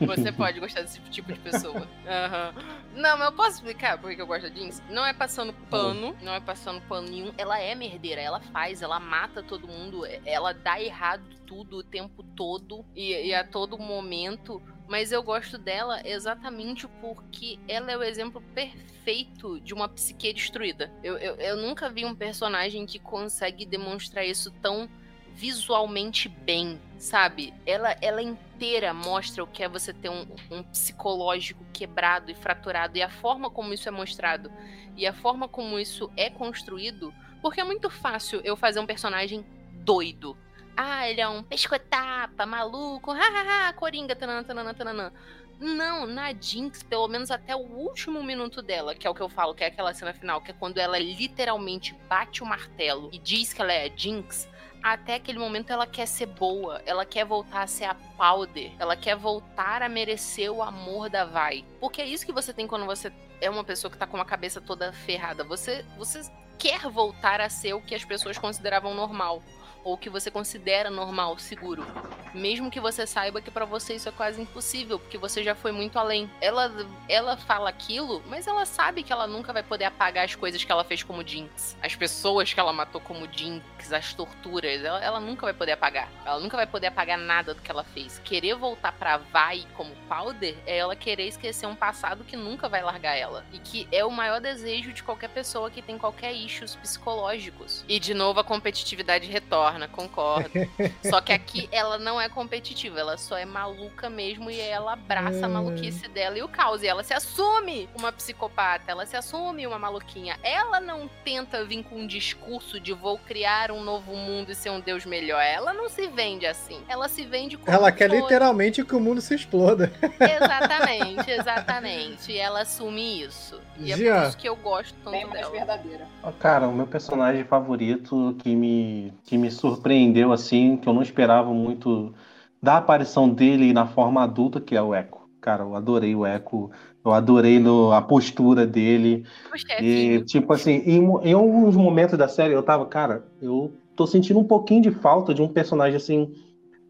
Você 0.00 0.32
pode 0.32 0.60
gostar 0.60 0.82
desse 0.82 1.00
tipo 1.10 1.32
de 1.32 1.38
pessoa. 1.38 1.88
Aham. 2.06 2.54
Não, 2.94 3.18
mas 3.18 3.26
eu 3.26 3.32
posso 3.32 3.50
explicar 3.56 3.98
por 3.98 4.14
que 4.14 4.20
eu 4.20 4.26
gosto 4.26 4.48
da 4.48 4.54
Jinx? 4.54 4.82
Não 4.90 5.04
é 5.04 5.12
passando 5.12 5.52
pano, 5.70 6.16
não 6.22 6.34
é 6.34 6.40
passando 6.40 6.80
pano 6.82 7.08
nenhum. 7.08 7.32
Ela 7.36 7.58
é 7.60 7.74
merdeira, 7.74 8.20
ela 8.20 8.40
faz, 8.40 8.82
ela 8.82 9.00
mata 9.00 9.42
todo 9.42 9.66
mundo, 9.66 10.02
ela 10.24 10.52
dá 10.52 10.80
errado 10.80 11.24
tudo 11.46 11.78
o 11.78 11.82
tempo 11.82 12.22
todo 12.22 12.84
e, 12.94 13.28
e 13.28 13.34
a 13.34 13.44
todo 13.44 13.78
momento. 13.78 14.62
Mas 14.86 15.12
eu 15.12 15.22
gosto 15.22 15.56
dela 15.56 16.00
exatamente 16.04 16.86
porque 17.00 17.58
ela 17.66 17.90
é 17.90 17.96
o 17.96 18.02
exemplo 18.02 18.42
perfeito 18.54 19.58
de 19.60 19.72
uma 19.72 19.88
psique 19.88 20.32
destruída. 20.32 20.92
Eu, 21.02 21.16
eu, 21.16 21.36
eu 21.36 21.56
nunca 21.56 21.88
vi 21.88 22.04
um 22.04 22.14
personagem 22.14 22.84
que 22.84 22.98
consegue 22.98 23.64
demonstrar 23.64 24.26
isso 24.26 24.50
tão 24.60 24.88
visualmente 25.34 26.28
bem, 26.28 26.80
sabe? 26.96 27.52
Ela, 27.66 27.96
ela 28.00 28.22
inteira 28.22 28.94
mostra 28.94 29.42
o 29.42 29.46
que 29.46 29.62
é 29.62 29.68
você 29.68 29.92
ter 29.92 30.08
um, 30.08 30.26
um 30.50 30.62
psicológico 30.62 31.64
quebrado 31.72 32.30
e 32.30 32.34
fraturado 32.34 32.96
e 32.96 33.02
a 33.02 33.10
forma 33.10 33.50
como 33.50 33.74
isso 33.74 33.88
é 33.88 33.92
mostrado 33.92 34.50
e 34.96 35.06
a 35.06 35.12
forma 35.12 35.48
como 35.48 35.78
isso 35.78 36.10
é 36.16 36.30
construído, 36.30 37.12
porque 37.42 37.60
é 37.60 37.64
muito 37.64 37.90
fácil 37.90 38.40
eu 38.44 38.56
fazer 38.56 38.78
um 38.78 38.86
personagem 38.86 39.44
doido. 39.72 40.36
Ah, 40.76 41.08
ele 41.08 41.20
é 41.20 41.28
um 41.28 41.42
pescotapa, 41.42 42.46
maluco, 42.46 43.10
hahaha, 43.12 43.72
coringa, 43.74 44.14
tananã, 44.14 44.44
tananã, 44.44 44.72
tananã. 44.72 45.12
Não, 45.58 46.06
na 46.06 46.32
Jinx, 46.32 46.82
pelo 46.82 47.06
menos 47.06 47.30
até 47.30 47.54
o 47.54 47.60
último 47.60 48.22
minuto 48.22 48.60
dela, 48.60 48.94
que 48.94 49.06
é 49.06 49.10
o 49.10 49.14
que 49.14 49.20
eu 49.20 49.28
falo, 49.28 49.54
que 49.54 49.62
é 49.62 49.68
aquela 49.68 49.94
cena 49.94 50.12
final, 50.12 50.40
que 50.40 50.50
é 50.50 50.54
quando 50.54 50.78
ela 50.78 50.98
literalmente 50.98 51.94
bate 52.08 52.42
o 52.42 52.46
martelo 52.46 53.08
e 53.12 53.18
diz 53.18 53.52
que 53.52 53.62
ela 53.62 53.72
é 53.72 53.86
a 53.86 53.96
Jinx, 53.96 54.48
até 54.84 55.14
aquele 55.14 55.38
momento 55.38 55.70
ela 55.70 55.86
quer 55.86 56.04
ser 56.04 56.26
boa, 56.26 56.82
ela 56.84 57.06
quer 57.06 57.24
voltar 57.24 57.62
a 57.62 57.66
ser 57.66 57.84
a 57.84 57.94
Powder, 57.94 58.70
ela 58.78 58.94
quer 58.94 59.16
voltar 59.16 59.80
a 59.82 59.88
merecer 59.88 60.52
o 60.52 60.62
amor 60.62 61.08
da 61.08 61.24
Vai. 61.24 61.64
Porque 61.80 62.02
é 62.02 62.06
isso 62.06 62.26
que 62.26 62.32
você 62.32 62.52
tem 62.52 62.66
quando 62.66 62.84
você 62.84 63.10
é 63.40 63.48
uma 63.48 63.64
pessoa 63.64 63.90
que 63.90 63.96
tá 63.96 64.06
com 64.06 64.18
a 64.18 64.26
cabeça 64.26 64.60
toda 64.60 64.92
ferrada. 64.92 65.42
Você, 65.42 65.86
você 65.96 66.20
quer 66.58 66.80
voltar 66.90 67.40
a 67.40 67.48
ser 67.48 67.72
o 67.72 67.80
que 67.80 67.94
as 67.94 68.04
pessoas 68.04 68.36
consideravam 68.36 68.94
normal. 68.94 69.42
Ou 69.84 69.96
que 69.96 70.10
você 70.10 70.30
considera 70.30 70.90
normal, 70.90 71.38
seguro. 71.38 71.86
Mesmo 72.34 72.70
que 72.70 72.80
você 72.80 73.06
saiba 73.06 73.40
que 73.40 73.50
pra 73.50 73.64
você 73.64 73.94
isso 73.94 74.08
é 74.08 74.12
quase 74.12 74.42
impossível, 74.42 74.98
porque 74.98 75.16
você 75.16 75.44
já 75.44 75.54
foi 75.54 75.70
muito 75.70 75.98
além. 75.98 76.28
Ela, 76.40 76.72
ela 77.08 77.36
fala 77.36 77.68
aquilo, 77.68 78.22
mas 78.26 78.48
ela 78.48 78.66
sabe 78.66 79.04
que 79.04 79.12
ela 79.12 79.26
nunca 79.26 79.52
vai 79.52 79.62
poder 79.62 79.84
apagar 79.84 80.24
as 80.24 80.34
coisas 80.34 80.64
que 80.64 80.72
ela 80.72 80.82
fez 80.82 81.02
como 81.02 81.26
Jinx. 81.26 81.76
As 81.80 81.94
pessoas 81.94 82.52
que 82.52 82.58
ela 82.58 82.72
matou 82.72 83.00
como 83.00 83.28
Jinx, 83.30 83.92
as 83.92 84.14
torturas. 84.14 84.82
Ela, 84.82 85.04
ela 85.04 85.20
nunca 85.20 85.46
vai 85.46 85.54
poder 85.54 85.72
apagar. 85.72 86.08
Ela 86.24 86.40
nunca 86.40 86.56
vai 86.56 86.66
poder 86.66 86.88
apagar 86.88 87.18
nada 87.18 87.54
do 87.54 87.62
que 87.62 87.70
ela 87.70 87.84
fez. 87.84 88.20
Querer 88.24 88.54
voltar 88.54 88.92
pra 88.92 89.18
Vai 89.18 89.64
como 89.76 89.94
Powder 90.08 90.56
é 90.66 90.78
ela 90.78 90.96
querer 90.96 91.28
esquecer 91.28 91.66
um 91.66 91.74
passado 91.74 92.24
que 92.24 92.36
nunca 92.36 92.68
vai 92.68 92.82
largar 92.82 93.16
ela. 93.16 93.44
E 93.52 93.58
que 93.58 93.86
é 93.92 94.04
o 94.04 94.10
maior 94.10 94.40
desejo 94.40 94.92
de 94.92 95.02
qualquer 95.02 95.28
pessoa 95.28 95.70
que 95.70 95.82
tem 95.82 95.98
qualquer 95.98 96.32
issues 96.32 96.74
psicológicos. 96.76 97.84
E 97.88 98.00
de 98.00 98.14
novo 98.14 98.40
a 98.40 98.44
competitividade 98.44 99.28
retorna, 99.28 99.73
concordo. 99.88 100.50
Só 101.04 101.20
que 101.20 101.32
aqui 101.32 101.68
ela 101.72 101.98
não 101.98 102.20
é 102.20 102.28
competitiva, 102.28 102.98
ela 103.00 103.16
só 103.16 103.36
é 103.36 103.44
maluca 103.44 104.08
mesmo 104.08 104.50
e 104.50 104.60
ela 104.60 104.92
abraça 104.94 105.46
a 105.46 105.48
maluquice 105.48 106.08
dela 106.08 106.38
e 106.38 106.42
o 106.42 106.48
caos. 106.48 106.82
E 106.82 106.86
ela 106.86 107.02
se 107.02 107.12
assume 107.14 107.88
uma 107.94 108.12
psicopata, 108.12 108.84
ela 108.90 109.06
se 109.06 109.16
assume 109.16 109.66
uma 109.66 109.78
maluquinha. 109.78 110.36
Ela 110.42 110.80
não 110.80 111.08
tenta 111.24 111.64
vir 111.64 111.82
com 111.84 111.96
um 111.96 112.06
discurso 112.06 112.78
de 112.80 112.92
vou 112.92 113.18
criar 113.18 113.70
um 113.70 113.82
novo 113.82 114.14
mundo 114.14 114.50
e 114.52 114.54
ser 114.54 114.70
um 114.70 114.80
deus 114.80 115.04
melhor. 115.04 115.42
Ela 115.42 115.72
não 115.72 115.88
se 115.88 116.06
vende 116.08 116.46
assim. 116.46 116.80
Ela 116.88 117.08
se 117.08 117.24
vende 117.24 117.56
como 117.56 117.70
Ela 117.70 117.90
quer 117.92 118.08
foi. 118.08 118.20
literalmente 118.20 118.84
que 118.84 118.94
o 118.94 119.00
mundo 119.00 119.20
se 119.20 119.34
exploda. 119.34 119.92
Exatamente, 120.20 121.30
exatamente. 121.32 122.32
E 122.32 122.38
ela 122.38 122.62
assume 122.62 123.22
isso. 123.22 123.60
E 123.78 123.92
é 123.92 123.96
Jean. 123.96 124.20
por 124.20 124.28
isso 124.28 124.36
que 124.38 124.48
eu 124.48 124.56
gosto 124.56 124.94
tanto 125.02 125.10
Bem 125.10 125.26
mais 125.26 125.40
dela. 125.40 125.50
verdadeira. 125.50 126.08
Cara, 126.38 126.68
o 126.68 126.72
meu 126.72 126.86
personagem 126.86 127.44
favorito 127.44 128.36
que 128.40 128.54
me, 128.54 129.12
que 129.24 129.36
me 129.36 129.50
surpreendeu, 129.64 130.30
assim, 130.30 130.76
que 130.76 130.86
eu 130.86 130.92
não 130.92 131.00
esperava 131.00 131.52
muito 131.52 132.14
da 132.62 132.76
aparição 132.76 133.28
dele 133.28 133.72
na 133.72 133.86
forma 133.86 134.22
adulta, 134.22 134.60
que 134.60 134.76
é 134.76 134.82
o 134.82 134.94
Echo. 134.94 135.24
Cara, 135.40 135.62
eu 135.62 135.74
adorei 135.74 136.14
o 136.14 136.26
Echo, 136.26 136.70
eu 137.04 137.12
adorei 137.12 137.58
no, 137.58 137.92
a 137.92 138.02
postura 138.02 138.66
dele. 138.66 139.24
O 139.52 139.82
E, 139.82 140.22
tipo 140.24 140.52
assim, 140.52 140.82
em, 140.84 141.02
em 141.22 141.32
alguns 141.32 141.76
momentos 141.76 142.18
da 142.18 142.28
série 142.28 142.52
eu 142.52 142.62
tava, 142.62 142.84
cara, 142.86 143.24
eu 143.40 143.72
tô 143.96 144.06
sentindo 144.06 144.38
um 144.38 144.44
pouquinho 144.44 144.82
de 144.82 144.90
falta 144.90 145.32
de 145.32 145.40
um 145.40 145.48
personagem, 145.48 145.96
assim, 145.96 146.32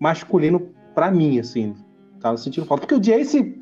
masculino 0.01 0.71
pra 0.95 1.11
mim, 1.11 1.39
assim. 1.39 1.75
Tava 2.21 2.37
sentindo 2.37 2.67
falta. 2.67 2.87
Porque 2.87 2.95
o 2.95 3.01
Jace, 3.01 3.57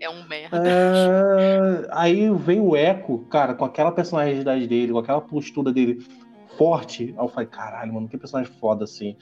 É 0.00 0.08
um 0.08 0.26
merda. 0.28 0.62
é, 0.68 1.88
aí 1.90 2.30
vem 2.30 2.60
o 2.60 2.76
Echo, 2.76 3.18
cara, 3.30 3.54
com 3.54 3.64
aquela 3.64 3.90
personalidade 3.92 4.66
dele, 4.66 4.92
com 4.92 4.98
aquela 4.98 5.20
postura 5.20 5.72
dele 5.72 6.04
forte. 6.56 7.14
Aí 7.16 7.24
eu 7.24 7.28
falei, 7.28 7.48
caralho, 7.48 7.92
mano, 7.94 8.08
que 8.08 8.18
personagem 8.18 8.52
foda 8.60 8.84
assim. 8.84 9.16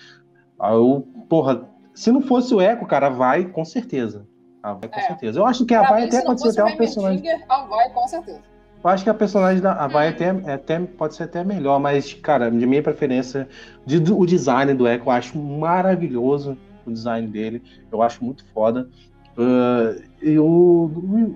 Aí 0.61 0.75
eu, 0.75 1.07
porra, 1.29 1.69
se 1.95 2.11
não 2.13 2.21
fosse 2.21 2.55
o 2.55 2.61
Echo, 2.61 2.87
cara, 2.87 3.09
vai 3.09 3.45
com 3.45 3.65
certeza. 3.65 4.27
Ah, 4.63 4.75
vai 4.75 4.89
com 4.89 5.01
É. 5.01 5.03
certeza. 5.03 5.41
Eu 5.41 5.47
acho 5.47 5.65
que 5.65 5.75
a 5.75 5.83
Vai 5.83 6.05
até 6.05 6.23
pode 6.23 6.41
ser 6.41 6.49
até 6.51 6.63
o 6.65 6.67
uma 6.67 6.77
personagem. 6.77 7.25
A 7.49 7.65
vai, 7.65 7.89
com 7.91 8.07
certeza. 8.07 8.41
Eu 8.83 8.91
acho 8.91 9.05
que 9.05 9.11
a 9.11 9.15
personagem 9.15 9.63
da 9.63 9.73
a 9.73 9.87
Vai 9.87 10.09
até, 10.09 10.27
é 10.47 10.53
até 10.55 10.79
pode 10.81 11.15
ser 11.15 11.25
até 11.25 11.45
melhor, 11.45 11.79
mas, 11.79 12.15
cara, 12.15 12.51
de 12.51 12.67
minha 12.67 12.83
preferência, 12.83 13.47
de- 13.87 14.13
o 14.13 14.25
design 14.25 14.73
do 14.75 14.87
Echo 14.89 15.05
eu 15.07 15.11
acho 15.11 15.39
maravilhoso. 15.39 16.57
O 16.87 16.91
design 16.91 17.27
dele, 17.29 17.63
eu 17.93 18.01
acho 18.03 18.25
muito 18.25 18.45
foda. 18.53 18.89
Ah, 19.39 19.95
e 20.23 20.39
o, 20.39 20.91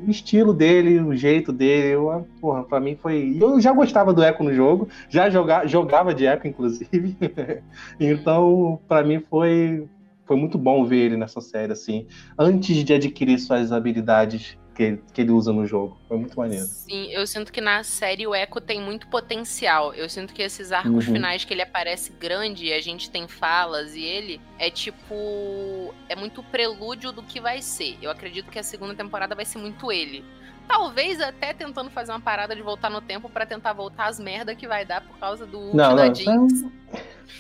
o 0.07 0.11
estilo 0.11 0.53
dele, 0.53 1.01
o 1.01 1.15
jeito 1.15 1.53
dele, 1.53 1.95
eu, 1.95 2.27
porra, 2.41 2.63
pra 2.65 2.81
mim 2.81 2.97
foi. 2.97 3.37
Eu 3.41 3.61
já 3.61 3.73
gostava 3.73 4.13
do 4.13 4.23
Echo 4.23 4.43
no 4.43 4.53
jogo, 4.53 4.89
já 5.09 5.31
joga, 5.31 5.67
jogava 5.67 6.15
de 6.15 6.27
Echo, 6.27 6.47
inclusive. 6.47 7.17
então, 7.99 8.79
pra 8.87 9.03
mim 9.03 9.21
foi, 9.21 9.89
foi 10.27 10.37
muito 10.37 10.59
bom 10.59 10.85
ver 10.85 10.99
ele 10.99 11.17
nessa 11.17 11.41
série, 11.41 11.73
assim, 11.73 12.07
antes 12.39 12.77
de 12.85 12.93
adquirir 12.93 13.39
suas 13.39 13.73
habilidades 13.73 14.59
que, 14.75 14.99
que 15.13 15.21
ele 15.21 15.31
usa 15.31 15.53
no 15.53 15.67
jogo. 15.67 15.97
Foi 16.09 16.17
muito 16.19 16.37
maneiro. 16.37 16.65
Sim, 16.67 17.07
eu 17.13 17.27
sinto 17.27 17.53
que 17.53 17.61
na 17.61 17.83
série 17.85 18.27
o 18.27 18.35
Echo 18.35 18.61
tem 18.61 18.81
muito 18.81 19.07
potencial. 19.09 19.95
Eu 19.95 20.09
sinto 20.09 20.35
que 20.35 20.43
esses 20.43 20.73
arcos 20.73 21.07
Uhum. 21.07 21.15
finais 21.15 21.45
que 21.45 21.55
ele 21.55 21.63
aparece 21.63 22.13
grande 22.13 22.67
e 22.67 22.73
a 22.73 22.81
gente 22.81 23.09
tem 23.11 23.29
falas 23.29 23.95
e 23.95 24.03
ele 24.03 24.41
é 24.59 24.69
tipo. 24.71 25.95
É 26.09 26.17
muito 26.17 26.43
prelúdio 26.43 27.13
do 27.13 27.23
que 27.23 27.41
vai 27.41 27.63
ser. 27.63 27.97
Eu 28.03 28.11
acredito 28.11 28.51
que 28.51 28.59
a 28.59 28.63
segunda 28.63 28.95
temporada 28.95 29.35
vai 29.35 29.45
ser 29.45 29.59
muito 29.59 29.91
ele. 29.93 30.25
Talvez 30.67 31.21
até 31.21 31.53
tentando 31.53 31.91
fazer 31.91 32.11
uma 32.13 32.21
parada 32.21 32.57
de 32.57 32.63
voltar 32.63 32.89
no 32.91 33.01
tempo 33.01 33.29
pra 33.29 33.45
tentar 33.45 33.73
voltar 33.75 34.07
às 34.07 34.19
merda 34.19 34.55
que 34.55 34.67
vai 34.67 34.85
dar 34.85 35.03
por 35.03 35.17
causa 35.19 35.45
do 35.45 35.61
Não, 35.75 35.95
da 35.95 36.07
não, 36.07 36.15
Jinx. 36.15 36.65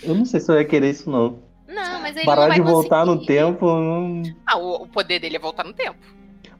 eu 0.03 0.15
não 0.15 0.25
sei 0.27 0.41
se 0.41 0.53
eu 0.53 0.57
ia 0.59 0.65
querer 0.65 0.91
isso, 0.91 1.09
não. 1.11 1.43
Não, 1.67 2.01
mas 2.03 2.15
ele 2.15 2.27
Parar 2.27 2.51
de 2.51 2.61
voltar 2.61 3.07
conseguir. 3.07 3.21
no 3.21 3.27
tempo. 3.27 3.67
não- 3.67 4.23
Ah, 4.47 4.59
o, 4.59 4.83
o 4.83 4.87
poder 4.87 5.19
dele 5.19 5.37
é 5.37 5.39
voltar 5.39 5.65
no 5.65 5.73
tempo. 5.73 5.99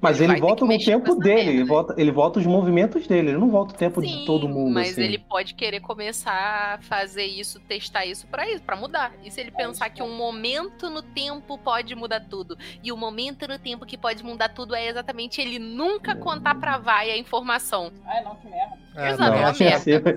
Mas 0.05 0.21
Ele 0.21 0.33
ele, 0.35 0.41
volta 0.41 0.65
no 0.67 0.79
tempo 0.79 1.15
dele, 1.17 1.51
ele 1.51 1.65
volta, 1.65 1.95
ele 1.97 2.11
volta 2.13 2.39
os 2.39 2.47
movimentos 2.47 3.07
dele, 3.07 3.31
ele 3.31 3.39
não 3.39 3.49
volta 3.49 3.75
o 3.75 3.77
tempo 3.77 4.03
de 4.03 4.25
todo 4.27 4.47
mundo. 4.49 4.75
Mas 4.75 4.91
assim. 4.93 5.03
ele 5.03 5.19
pode 5.19 5.55
querer 5.55 5.81
começar 5.81 6.75
a 6.75 6.79
fazer 6.83 7.25
isso, 7.25 7.59
testar 7.61 8.05
isso 8.05 8.27
pra 8.27 8.47
isso, 8.49 8.63
para 8.63 8.77
mudar. 8.77 9.13
E 9.25 9.31
se 9.31 9.41
ele 9.41 9.51
pensar 9.51 9.89
que 9.89 10.03
um 10.03 10.15
momento 10.15 10.91
no 10.91 11.01
tempo 11.03 11.57
pode 11.57 11.95
mudar 11.95 12.21
tudo, 12.21 12.57
e 12.83 12.93
o 12.93 12.97
momento 12.97 13.49
no 13.49 13.59
tempo 13.59 13.87
que 13.87 13.97
pode 13.97 14.23
mudar 14.23 14.51
tudo 14.51 14.75
é 14.75 14.87
exatamente 14.89 15.41
ele 15.41 15.59
nunca 15.59 16.15
contar 16.15 16.55
pra 16.57 16.77
Vai 16.77 17.11
a 17.11 17.17
informação. 17.17 17.91
Ai, 18.07 18.23
não, 18.23 18.35
que 18.37 18.47
merda. 18.49 18.85
Exato, 19.11 19.35
é 19.37 19.41
uma 19.41 19.53
tinha 19.53 19.69
merda. 19.71 19.83
sido- 19.83 20.09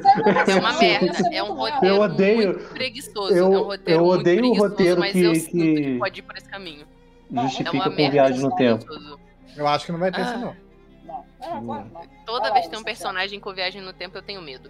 É 0.51 0.55
uma 0.59 0.73
merda. 0.73 1.35
É 1.35 1.43
um 1.43 1.53
roteiro 1.53 1.95
Eu 1.95 2.01
odeio- 2.01 2.47
muito 2.53 2.69
preguiçoso. 2.73 3.33
eu- 3.33 3.53
é 3.53 3.57
um 3.57 3.63
roteiro 3.63 3.99
eu 4.01 4.05
muito 4.05 4.19
odeio 4.19 4.37
o 4.37 4.41
preguiçoso, 4.41 4.69
roteiro 4.69 4.99
mas 4.99 5.11
que- 5.13 5.21
eu 5.23 5.35
sinto 5.35 5.51
que... 5.51 5.81
que- 5.81 5.97
pode 5.97 6.19
ir 6.19 6.23
por 6.23 6.37
esse 6.37 6.49
caminho. 6.49 6.85
Justifica 7.31 7.69
é 7.69 7.71
uma 7.73 7.83
com 7.85 7.89
merda 7.91 8.11
viagem 8.11 8.41
no 8.41 8.55
tempo. 8.55 8.85
preguiçoso. 8.85 9.19
Eu 9.57 9.67
acho 9.67 9.85
que 9.85 9.91
não 9.91 9.99
vai 9.99 10.11
ter 10.11 10.21
Ah. 10.21 10.23
isso, 10.23 10.37
não. 10.37 10.55
Não. 11.03 11.25
É, 11.41 11.65
claro, 11.65 11.89
não. 11.93 12.01
Toda 12.25 12.47
lá, 12.47 12.53
vez 12.53 12.65
que 12.65 12.69
tem 12.71 12.77
um 12.77 12.81
isso, 12.81 12.85
personagem 12.85 13.39
com 13.39 13.53
viagem 13.53 13.81
no 13.81 13.93
tempo, 13.93 14.17
eu 14.17 14.21
tenho 14.21 14.41
medo. 14.41 14.69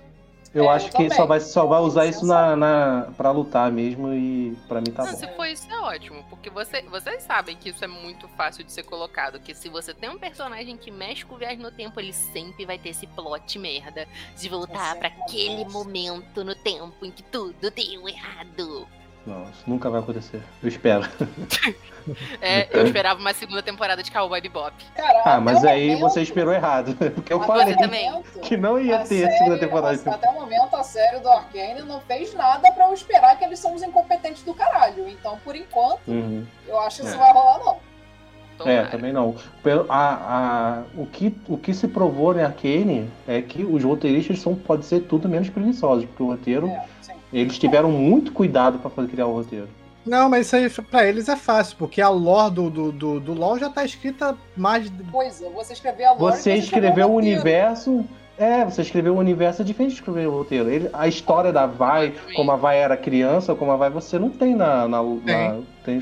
Eu 0.54 0.64
É, 0.72 0.76
acho 0.76 0.86
eu 0.88 0.92
que 0.92 0.98
também. 0.98 1.12
só 1.18 1.26
vai, 1.26 1.40
só 1.42 1.66
vai 1.66 1.82
usar 1.82 2.06
isso 2.06 2.26
na, 2.26 2.56
na, 2.56 3.08
pra 3.18 3.32
lutar 3.32 3.70
mesmo 3.70 4.14
e 4.14 4.56
pra 4.68 4.80
mim 4.80 4.92
tá 4.92 5.04
Não, 5.04 5.12
bom. 5.12 5.18
se 5.18 5.28
for 5.36 5.46
isso 5.46 5.70
é 5.70 5.78
ótimo, 5.82 6.24
porque 6.30 6.50
você, 6.50 6.82
vocês 6.84 7.22
sabem 7.24 7.56
que 7.58 7.70
isso 7.70 7.84
é 7.84 7.88
muito 7.88 8.30
fácil 8.30 8.64
de 8.64 8.72
ser 8.72 8.84
colocado, 8.84 9.40
que 9.42 9.54
se 9.54 9.68
você 9.68 9.94
tem 9.94 10.10
um 10.10 10.18
personagem 10.18 10.78
que 10.78 10.90
mexe 10.90 11.26
com 11.26 11.36
viagem 11.36 11.58
no 11.60 11.70
tempo, 11.70 12.00
ele 12.00 12.14
sempre 12.14 12.66
vai 12.66 12.78
ter 12.80 12.90
esse 12.90 13.06
plot 13.08 13.60
merda 13.60 14.08
de 14.38 14.48
voltar 14.48 14.96
não 14.96 15.08
aquele 15.08 15.66
momento 15.66 16.44
no 16.46 16.56
tempo 16.56 17.06
em 17.06 17.12
que 17.12 17.24
tudo 17.24 17.70
deu 17.70 18.08
errado. 18.08 18.88
Não, 19.28 19.44
isso 19.44 19.64
nunca 19.68 19.90
vai 19.90 20.00
acontecer. 20.00 20.42
Eu 20.64 20.70
espero. 20.70 21.06
É, 22.42 22.70
eu 22.72 22.86
esperava 22.86 23.20
uma 23.20 23.34
segunda 23.34 23.62
temporada 23.62 24.02
de 24.02 24.10
Cowboy 24.10 24.40
Bebop. 24.40 24.74
Cara, 24.96 25.24
Ah, 25.26 25.42
mas 25.42 25.66
aí 25.66 25.88
momento- 25.88 26.00
você 26.10 26.22
esperou 26.22 26.54
errado. 26.54 26.96
Porque 27.14 27.34
eu 27.34 27.38
até 27.38 27.48
falei 27.48 27.76
momento, 27.76 28.40
que 28.40 28.56
não 28.56 28.80
ia 28.80 29.00
ter 29.00 29.26
a 29.26 29.30
série- 29.30 29.38
segunda 29.38 29.58
temporada. 29.60 30.10
a- 30.10 30.14
Até 30.16 30.30
o 30.30 30.34
momento, 30.34 30.74
a 30.74 30.84
série 30.84 31.20
do 31.20 31.28
Arcane 31.28 31.82
não 31.82 32.00
fez 32.00 32.34
nada 32.34 32.72
pra 32.72 32.86
eu 32.88 32.94
esperar 32.94 33.38
que 33.38 33.44
eles 33.44 33.60
são 33.60 33.76
os 33.76 33.84
incompetentes 33.84 34.42
do 34.44 34.54
caralho. 34.54 35.06
Então, 35.10 35.38
por 35.44 35.54
enquanto, 35.54 36.00
Uhum. 36.08 36.46
eu 36.66 36.80
acho 36.80 37.02
que 37.02 37.08
isso 37.08 37.16
É. 37.16 37.18
vai 37.20 37.34
rolar, 37.34 37.60
não. 37.60 37.74
É, 37.74 38.58
Tomara. 38.58 38.88
também 38.88 39.12
não. 39.12 39.36
Pelo- 39.62 39.86
a, 39.92 40.14
a, 40.14 40.84
o, 40.98 41.06
que, 41.08 41.36
o 41.50 41.58
que 41.58 41.74
se 41.74 41.90
provou 41.90 42.34
em 42.40 42.42
Arcane 42.42 43.12
é 43.28 43.42
que 43.42 43.66
os 43.66 43.84
roteiristas 43.84 44.40
são, 44.40 44.56
pode 44.56 44.86
ser 44.86 45.02
tudo 45.02 45.28
menos 45.28 45.50
preguiçosos, 45.50 46.06
porque 46.06 46.24
o 46.24 46.28
roteiro, 46.28 46.68
É. 46.70 46.86
eles 47.32 47.58
tiveram 47.58 47.92
muito 47.92 48.32
cuidado 48.32 48.80
pra 48.80 48.90
fazer 48.90 49.08
criar 49.10 49.28
o 49.28 49.34
roteiro. 49.34 49.68
Não, 50.06 50.30
mas 50.30 50.46
isso 50.48 50.56
aí 50.56 50.70
pra 50.90 51.06
eles 51.06 51.28
é 51.28 51.36
fácil, 51.36 51.76
porque 51.78 52.02
a 52.02 52.08
lore 52.08 52.54
do, 52.54 52.70
do, 52.70 52.92
do, 52.94 53.20
do 53.20 53.34
LoL 53.34 53.60
já 53.60 53.70
tá 53.70 53.84
escrita 53.84 54.36
mais 54.56 54.90
de. 54.90 55.04
Coisa, 55.12 55.50
você 55.50 55.74
escrever 55.74 56.06
a 56.06 56.14
lore, 56.14 56.20
Você 56.38 56.54
escreveu 56.56 57.12
o 57.12 57.16
universo. 57.16 58.06
É, 58.38 58.64
você 58.64 58.84
escreveu 58.84 59.16
o 59.16 59.18
universo 59.18 59.64
é 59.64 59.66
diferente 59.66 59.94
de 59.94 59.96
escrever 59.98 60.28
o 60.28 60.32
roteiro. 60.38 60.70
Ele, 60.70 60.90
a 60.94 61.08
história 61.08 61.52
da 61.52 61.66
Vai, 61.66 62.14
como 62.36 62.52
a 62.52 62.56
Vai 62.56 62.78
era 62.80 62.96
criança, 62.96 63.56
como 63.56 63.72
a 63.72 63.76
Vai 63.76 63.90
você 63.90 64.18
não 64.20 64.30
tem 64.30 64.56
na. 64.56 64.88
na, 64.88 65.02
na- 65.04 65.60
tem. 65.84 66.02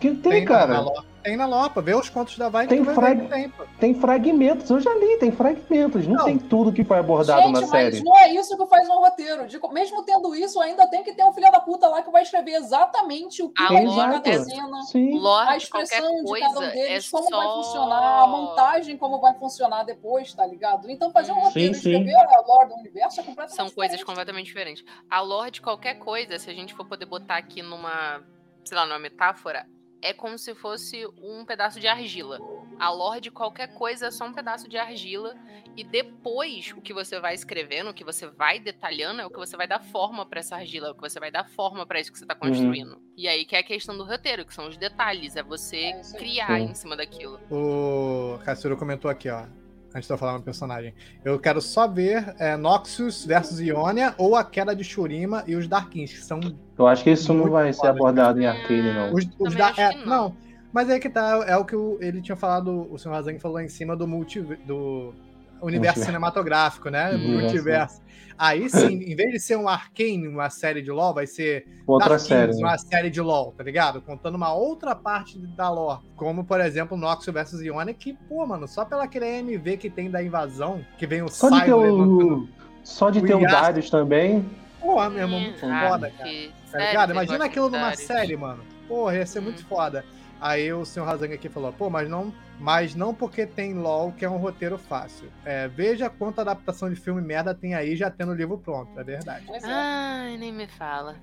Tem, 0.00 0.14
Tem, 0.16 0.44
cara. 0.44 0.74
na 0.74 0.80
lore. 0.80 1.06
Tem 1.24 1.36
na 1.38 1.46
lore, 1.46 1.70
pô. 1.72 1.80
Vê 1.80 1.94
os 1.94 2.10
contos 2.10 2.36
da 2.36 2.50
Vai 2.50 2.66
Tem 2.66 2.82
vai 2.82 2.94
frag- 2.94 3.50
tem, 3.80 3.94
fragmentos, 3.94 4.68
eu 4.68 4.78
já 4.78 4.94
li, 4.94 5.16
tem 5.18 5.32
fragmentos. 5.32 6.06
Não, 6.06 6.16
Não. 6.16 6.24
tem 6.26 6.38
tudo 6.38 6.70
que 6.70 6.84
foi 6.84 6.98
abordado 6.98 7.40
Gente, 7.40 7.52
na 7.54 7.60
mas 7.62 7.70
série. 7.70 8.02
não 8.04 8.16
é 8.18 8.30
isso 8.34 8.54
que 8.56 8.66
faz 8.66 8.86
um 8.90 8.98
roteiro. 9.00 9.46
De- 9.46 9.58
mesmo 9.72 10.02
tendo 10.04 10.34
isso, 10.34 10.60
ainda 10.60 10.86
tem 10.86 11.02
que 11.02 11.14
ter 11.14 11.24
um 11.24 11.32
filho 11.32 11.50
da 11.50 11.60
puta 11.60 11.88
lá 11.88 12.02
que 12.02 12.10
vai 12.10 12.22
escrever 12.22 12.52
exatamente 12.56 13.42
o 13.42 13.48
que 13.48 13.62
A 13.62 13.68
vai 13.68 13.84
lore 13.86 14.12
cada 14.22 14.44
cena. 14.44 14.82
Sim. 14.82 15.18
Lore 15.18 15.48
A 15.48 15.56
expressão 15.56 16.14
de 16.16 16.22
coisa 16.24 16.46
cada 16.46 16.58
um 16.60 16.70
deles, 16.70 17.08
é 17.08 17.10
como 17.10 17.30
vai 17.30 17.46
só- 17.46 17.54
funcionar, 17.62 18.22
a 18.22 18.26
montagem, 18.26 18.96
como 18.98 19.18
vai 19.20 19.34
funcionar 19.38 19.82
depois, 19.84 20.34
tá 20.34 20.44
ligado? 20.46 20.90
Então 20.90 21.10
fazer 21.10 21.32
um 21.32 21.36
Sim, 21.36 21.40
roteiro 21.46 21.72
e 21.72 21.74
sim. 21.74 21.90
escrever 21.92 22.16
a 22.16 22.40
lore 22.46 22.68
do 22.68 22.74
universo 22.74 23.20
é 23.20 23.22
completamente 23.22 23.56
São 23.56 23.70
coisas 23.70 23.96
diferente. 23.96 24.04
completamente 24.04 24.46
diferentes. 24.46 24.84
A 25.10 25.20
lore 25.22 25.52
de 25.52 25.62
qualquer 25.62 25.94
coisa, 25.94 26.38
se 26.38 26.50
a 26.50 26.54
gente 26.54 26.74
for 26.74 26.86
poder 26.86 27.06
botar 27.06 27.36
aqui 27.38 27.62
numa, 27.62 28.20
sei 28.62 28.76
lá, 28.76 28.84
numa 28.84 28.98
metáfora, 28.98 29.66
é 30.04 30.12
como 30.12 30.38
se 30.38 30.54
fosse 30.54 31.06
um 31.20 31.46
pedaço 31.46 31.80
de 31.80 31.88
argila. 31.88 32.38
A 32.78 32.90
lore 32.90 33.22
de 33.22 33.30
qualquer 33.30 33.68
coisa 33.68 34.08
é 34.08 34.10
só 34.10 34.26
um 34.26 34.34
pedaço 34.34 34.68
de 34.68 34.76
argila. 34.76 35.34
E 35.74 35.82
depois, 35.82 36.74
o 36.76 36.82
que 36.82 36.92
você 36.92 37.18
vai 37.18 37.34
escrevendo, 37.34 37.88
o 37.88 37.94
que 37.94 38.04
você 38.04 38.26
vai 38.26 38.60
detalhando, 38.60 39.22
é 39.22 39.26
o 39.26 39.30
que 39.30 39.38
você 39.38 39.56
vai 39.56 39.66
dar 39.66 39.80
forma 39.80 40.26
pra 40.26 40.40
essa 40.40 40.56
argila, 40.56 40.88
é 40.88 40.90
o 40.90 40.94
que 40.94 41.00
você 41.00 41.18
vai 41.18 41.30
dar 41.30 41.48
forma 41.48 41.86
pra 41.86 41.98
isso 41.98 42.12
que 42.12 42.18
você 42.18 42.26
tá 42.26 42.34
construindo. 42.34 43.00
E 43.16 43.26
aí 43.26 43.46
que 43.46 43.56
é 43.56 43.60
a 43.60 43.64
questão 43.64 43.96
do 43.96 44.04
roteiro, 44.04 44.44
que 44.44 44.52
são 44.52 44.68
os 44.68 44.76
detalhes, 44.76 45.36
é 45.36 45.42
você 45.42 45.92
criar 46.18 46.58
Sim. 46.58 46.66
em 46.66 46.74
cima 46.74 46.96
daquilo. 46.96 47.40
O 47.50 48.38
Cassiro 48.44 48.76
comentou 48.76 49.10
aqui, 49.10 49.30
ó. 49.30 49.46
Antes 49.94 50.08
de 50.08 50.12
eu 50.12 50.18
falar 50.18 50.32
no 50.32 50.42
personagem. 50.42 50.92
Eu 51.24 51.38
quero 51.38 51.60
só 51.60 51.86
ver 51.86 52.34
é, 52.40 52.56
Noxus 52.56 53.24
versus 53.24 53.60
Ionia 53.60 54.12
ou 54.18 54.34
a 54.34 54.42
queda 54.42 54.74
de 54.74 54.82
Shurima 54.82 55.44
e 55.46 55.54
os 55.54 55.68
Darkins, 55.68 56.12
que 56.12 56.20
são 56.24 56.40
Eu 56.76 56.86
acho 56.88 57.04
que 57.04 57.10
isso 57.10 57.32
não 57.32 57.48
vai 57.48 57.72
ser 57.72 57.86
abordado 57.86 58.40
em 58.40 58.46
Arcane, 58.46 58.92
não. 58.92 59.14
Os, 59.14 59.24
os 59.38 59.54
da, 59.54 59.72
é, 59.76 59.94
não. 59.98 60.06
não. 60.06 60.36
mas 60.72 60.90
é 60.90 60.98
que 60.98 61.08
tá, 61.08 61.44
é 61.46 61.56
o 61.56 61.64
que 61.64 61.76
o- 61.76 61.96
ele 62.00 62.20
tinha 62.20 62.34
falado, 62.34 62.92
o 62.92 62.98
Sr. 62.98 63.10
Razang 63.10 63.38
falou 63.38 63.60
em 63.60 63.68
cima 63.68 63.94
do 63.96 64.08
multi, 64.08 64.40
do 64.66 65.14
universo 65.62 65.98
Multiverso. 66.00 66.04
cinematográfico, 66.04 66.88
né? 66.90 67.12
Uhum. 67.12 67.40
Multiverso. 67.40 68.02
Aí 68.36 68.68
sim, 68.68 68.94
em 69.04 69.14
vez 69.14 69.30
de 69.30 69.38
ser 69.38 69.56
um 69.56 69.68
Arcane, 69.68 70.26
uma 70.26 70.50
série 70.50 70.82
de 70.82 70.90
LoL, 70.90 71.14
vai 71.14 71.24
ser 71.26 71.66
Outra 71.86 72.08
Dark 72.10 72.20
série. 72.20 72.46
Kings, 72.48 72.60
né? 72.62 72.68
uma 72.68 72.78
série 72.78 73.08
de 73.10 73.20
LoL, 73.20 73.52
tá 73.56 73.62
ligado? 73.62 74.02
Contando 74.02 74.34
uma 74.34 74.52
outra 74.52 74.92
parte 74.94 75.38
da 75.38 75.70
lore. 75.70 76.00
Como, 76.16 76.42
por 76.44 76.60
exemplo, 76.60 76.96
Noxus 76.96 77.32
versus 77.32 77.60
Ionia, 77.62 77.94
que, 77.94 78.12
pô, 78.28 78.44
mano, 78.44 78.66
só 78.66 78.84
pela 78.84 79.04
aquele 79.04 79.26
MV 79.26 79.76
que 79.76 79.88
tem 79.88 80.10
da 80.10 80.20
invasão, 80.20 80.84
que 80.98 81.06
vem 81.06 81.22
o 81.22 81.28
Só 81.28 81.48
de 81.48 81.64
ter 81.64 81.72
o. 81.74 82.48
Só 82.82 83.08
de 83.10 83.20
o 83.20 83.26
ter 83.26 83.34
o. 83.36 83.40
Darius 83.40 83.88
também. 83.88 84.44
Porra, 84.80 85.08
meu 85.08 85.22
irmão, 85.22 85.40
muito 85.40 85.64
Ah, 85.66 85.88
foda, 85.88 86.10
cara. 86.10 86.28
que- 86.28 86.52
Tá 86.72 86.78
ligado? 86.78 87.12
Imagina 87.12 87.44
aquilo 87.44 87.70
numa 87.70 87.94
série, 87.94 88.36
mano. 88.36 88.64
Porra, 88.88 89.14
ia 89.14 89.26
ser 89.26 89.38
muito 89.40 89.62
Hum. 89.62 89.66
foda. 89.68 90.04
Aí 90.40 90.72
o 90.72 90.84
senhor 90.84 91.06
Razang 91.06 91.32
aqui 91.32 91.48
falou, 91.48 91.72
pô, 91.72 91.88
mas 91.88 92.08
não, 92.08 92.32
mas 92.58 92.94
não 92.94 93.14
porque 93.14 93.46
tem 93.46 93.74
LOL 93.74 94.12
que 94.12 94.24
é 94.24 94.30
um 94.30 94.36
roteiro 94.36 94.76
fácil. 94.76 95.30
É, 95.44 95.68
veja 95.68 96.10
quanta 96.10 96.42
adaptação 96.42 96.90
de 96.90 96.96
filme 96.96 97.22
merda 97.22 97.54
tem 97.54 97.74
aí 97.74 97.96
já 97.96 98.10
tendo 98.10 98.32
o 98.32 98.34
livro 98.34 98.58
pronto, 98.58 98.98
é 98.98 99.04
verdade. 99.04 99.46
É. 99.50 99.58
Ai, 99.62 100.36
nem 100.36 100.52
me 100.52 100.66
fala. 100.66 101.16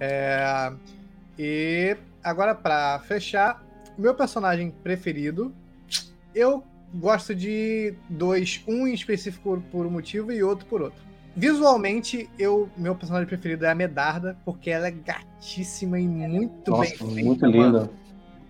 É, 0.00 0.72
e 1.38 1.96
agora 2.24 2.54
pra 2.54 2.98
fechar, 3.06 3.62
meu 3.96 4.14
personagem 4.14 4.70
preferido, 4.70 5.54
eu 6.34 6.64
gosto 6.94 7.34
de 7.34 7.94
dois, 8.08 8.62
um 8.66 8.86
em 8.86 8.94
específico 8.94 9.62
por 9.70 9.86
um 9.86 9.90
motivo 9.90 10.32
e 10.32 10.42
outro 10.42 10.66
por 10.66 10.82
outro. 10.82 11.11
Visualmente, 11.34 12.28
eu, 12.38 12.68
meu 12.76 12.94
personagem 12.94 13.26
preferido 13.26 13.64
é 13.64 13.70
a 13.70 13.74
Medarda, 13.74 14.36
porque 14.44 14.70
ela 14.70 14.86
é 14.86 14.90
gatíssima 14.90 15.98
e 15.98 16.06
muito 16.06 16.70
Nossa, 16.70 16.82
bem 17.04 17.14
feita. 17.14 17.24
muito 17.24 17.40
mano. 17.42 17.52
linda. 17.52 17.90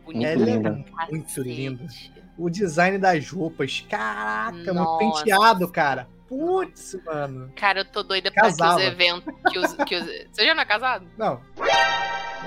Bonita 0.05 0.27
Ela 0.29 0.43
é 0.43 0.55
linda. 0.57 0.71
muito 0.73 0.93
cacete. 0.93 1.41
linda. 1.41 1.87
O 2.37 2.51
design 2.51 2.99
das 2.99 3.31
roupas, 3.31 3.87
caraca, 3.89 4.73
meu 4.73 4.75
Nossa. 4.75 4.99
penteado, 4.99 5.69
cara. 5.71 6.09
Putz, 6.39 6.97
mano. 7.05 7.53
Cara, 7.57 7.81
eu 7.81 7.85
tô 7.85 8.03
doida 8.03 8.31
pra 8.31 8.45
que 8.45 8.49
Casava. 8.57 8.77
os 8.77 8.83
eventos. 8.83 9.35
Que 9.53 9.59
os, 9.59 9.73
que 9.85 9.97
os... 9.97 10.05
Você 10.33 10.47
já 10.47 10.55
não 10.55 10.63
é 10.63 10.65
casado? 10.65 11.07
Não. 11.19 11.41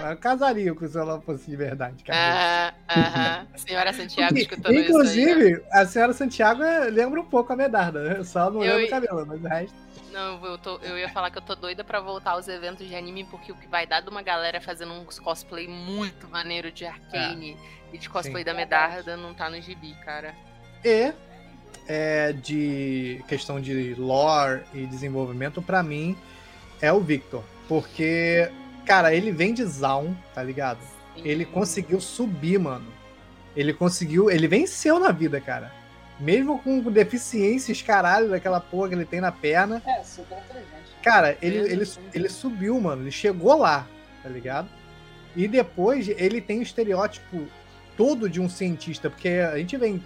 Eu 0.09 0.17
casaria 0.17 0.73
com 0.73 0.87
se 0.87 0.97
ela 0.97 1.21
fosse 1.21 1.49
de 1.49 1.55
verdade, 1.55 2.03
cara. 2.03 2.73
Aham, 2.89 3.01
aham. 3.01 3.47
Senhora 3.55 3.93
Santiago 3.93 4.33
Inclu- 4.37 4.41
escutando 4.41 4.73
isso 4.73 4.81
aí. 4.81 4.89
Inclusive, 4.89 5.63
a 5.71 5.85
senhora 5.85 6.13
Santiago 6.13 6.63
é- 6.63 6.89
lembra 6.89 7.21
um 7.21 7.25
pouco 7.25 7.53
a 7.53 7.55
Medarda, 7.55 8.01
né? 8.03 8.23
só 8.23 8.49
não 8.49 8.63
Eu- 8.63 8.73
lembra 8.77 8.85
o 8.87 8.89
cabelo, 8.89 9.25
mas 9.25 9.41
o 9.43 9.47
resto. 9.47 9.75
Não, 10.11 10.43
eu, 10.45 10.57
tô- 10.57 10.77
eu 10.79 10.97
ia 10.97 11.09
falar 11.09 11.29
que 11.29 11.37
eu 11.37 11.41
tô 11.41 11.55
doida 11.55 11.83
pra 11.83 11.99
voltar 11.99 12.31
aos 12.31 12.47
eventos 12.47 12.87
de 12.87 12.95
anime, 12.95 13.23
porque 13.25 13.51
o 13.51 13.55
que 13.55 13.67
vai 13.67 13.85
dar 13.85 14.01
de 14.01 14.09
uma 14.09 14.21
galera 14.21 14.59
fazendo 14.59 14.93
uns 14.93 15.19
cosplay 15.19 15.67
muito 15.67 16.27
maneiro 16.29 16.71
de 16.71 16.85
Arcane 16.85 17.55
e 17.93 17.97
de 17.97 18.09
cosplay 18.09 18.41
Sim. 18.43 18.45
da 18.45 18.53
Medarda 18.53 19.15
não 19.15 19.33
tá 19.33 19.49
no 19.49 19.61
gibi, 19.61 19.93
cara. 20.03 20.33
E 20.83 21.13
é, 21.87 22.33
de 22.33 23.21
questão 23.27 23.59
de 23.59 23.93
lore 23.95 24.63
e 24.73 24.85
desenvolvimento, 24.85 25.61
pra 25.61 25.83
mim, 25.83 26.17
é 26.81 26.91
o 26.91 26.99
Victor. 26.99 27.43
Porque, 27.67 28.49
cara, 28.85 29.13
ele 29.13 29.31
vem 29.31 29.53
de 29.53 29.63
Zaun, 29.63 30.15
tá 30.33 30.43
ligado? 30.43 30.79
Ele 31.17 31.45
conseguiu 31.45 31.99
subir, 32.01 32.59
mano. 32.59 32.87
Ele 33.55 33.73
conseguiu. 33.73 34.29
Ele 34.29 34.47
venceu 34.47 34.99
na 34.99 35.11
vida, 35.11 35.39
cara. 35.39 35.71
Mesmo 36.19 36.59
com 36.59 36.81
deficiências, 36.83 37.81
caralho, 37.81 38.29
daquela 38.29 38.59
porra 38.59 38.89
que 38.89 38.95
ele 38.95 39.05
tem 39.05 39.21
na 39.21 39.31
perna. 39.31 39.81
É, 39.85 40.03
super 40.03 40.37
inteligente. 40.37 40.75
Cara, 41.01 41.37
ele, 41.41 41.57
ele, 41.57 41.83
assim. 41.83 42.01
ele 42.13 42.29
subiu, 42.29 42.79
mano. 42.79 43.03
Ele 43.03 43.11
chegou 43.11 43.57
lá, 43.57 43.87
tá 44.23 44.29
ligado? 44.29 44.69
E 45.35 45.47
depois 45.47 46.07
ele 46.07 46.41
tem 46.41 46.59
o 46.59 46.63
estereótipo 46.63 47.45
todo 47.97 48.29
de 48.29 48.39
um 48.39 48.49
cientista, 48.49 49.09
porque 49.09 49.29
a 49.29 49.57
gente 49.57 49.77
vem. 49.77 50.01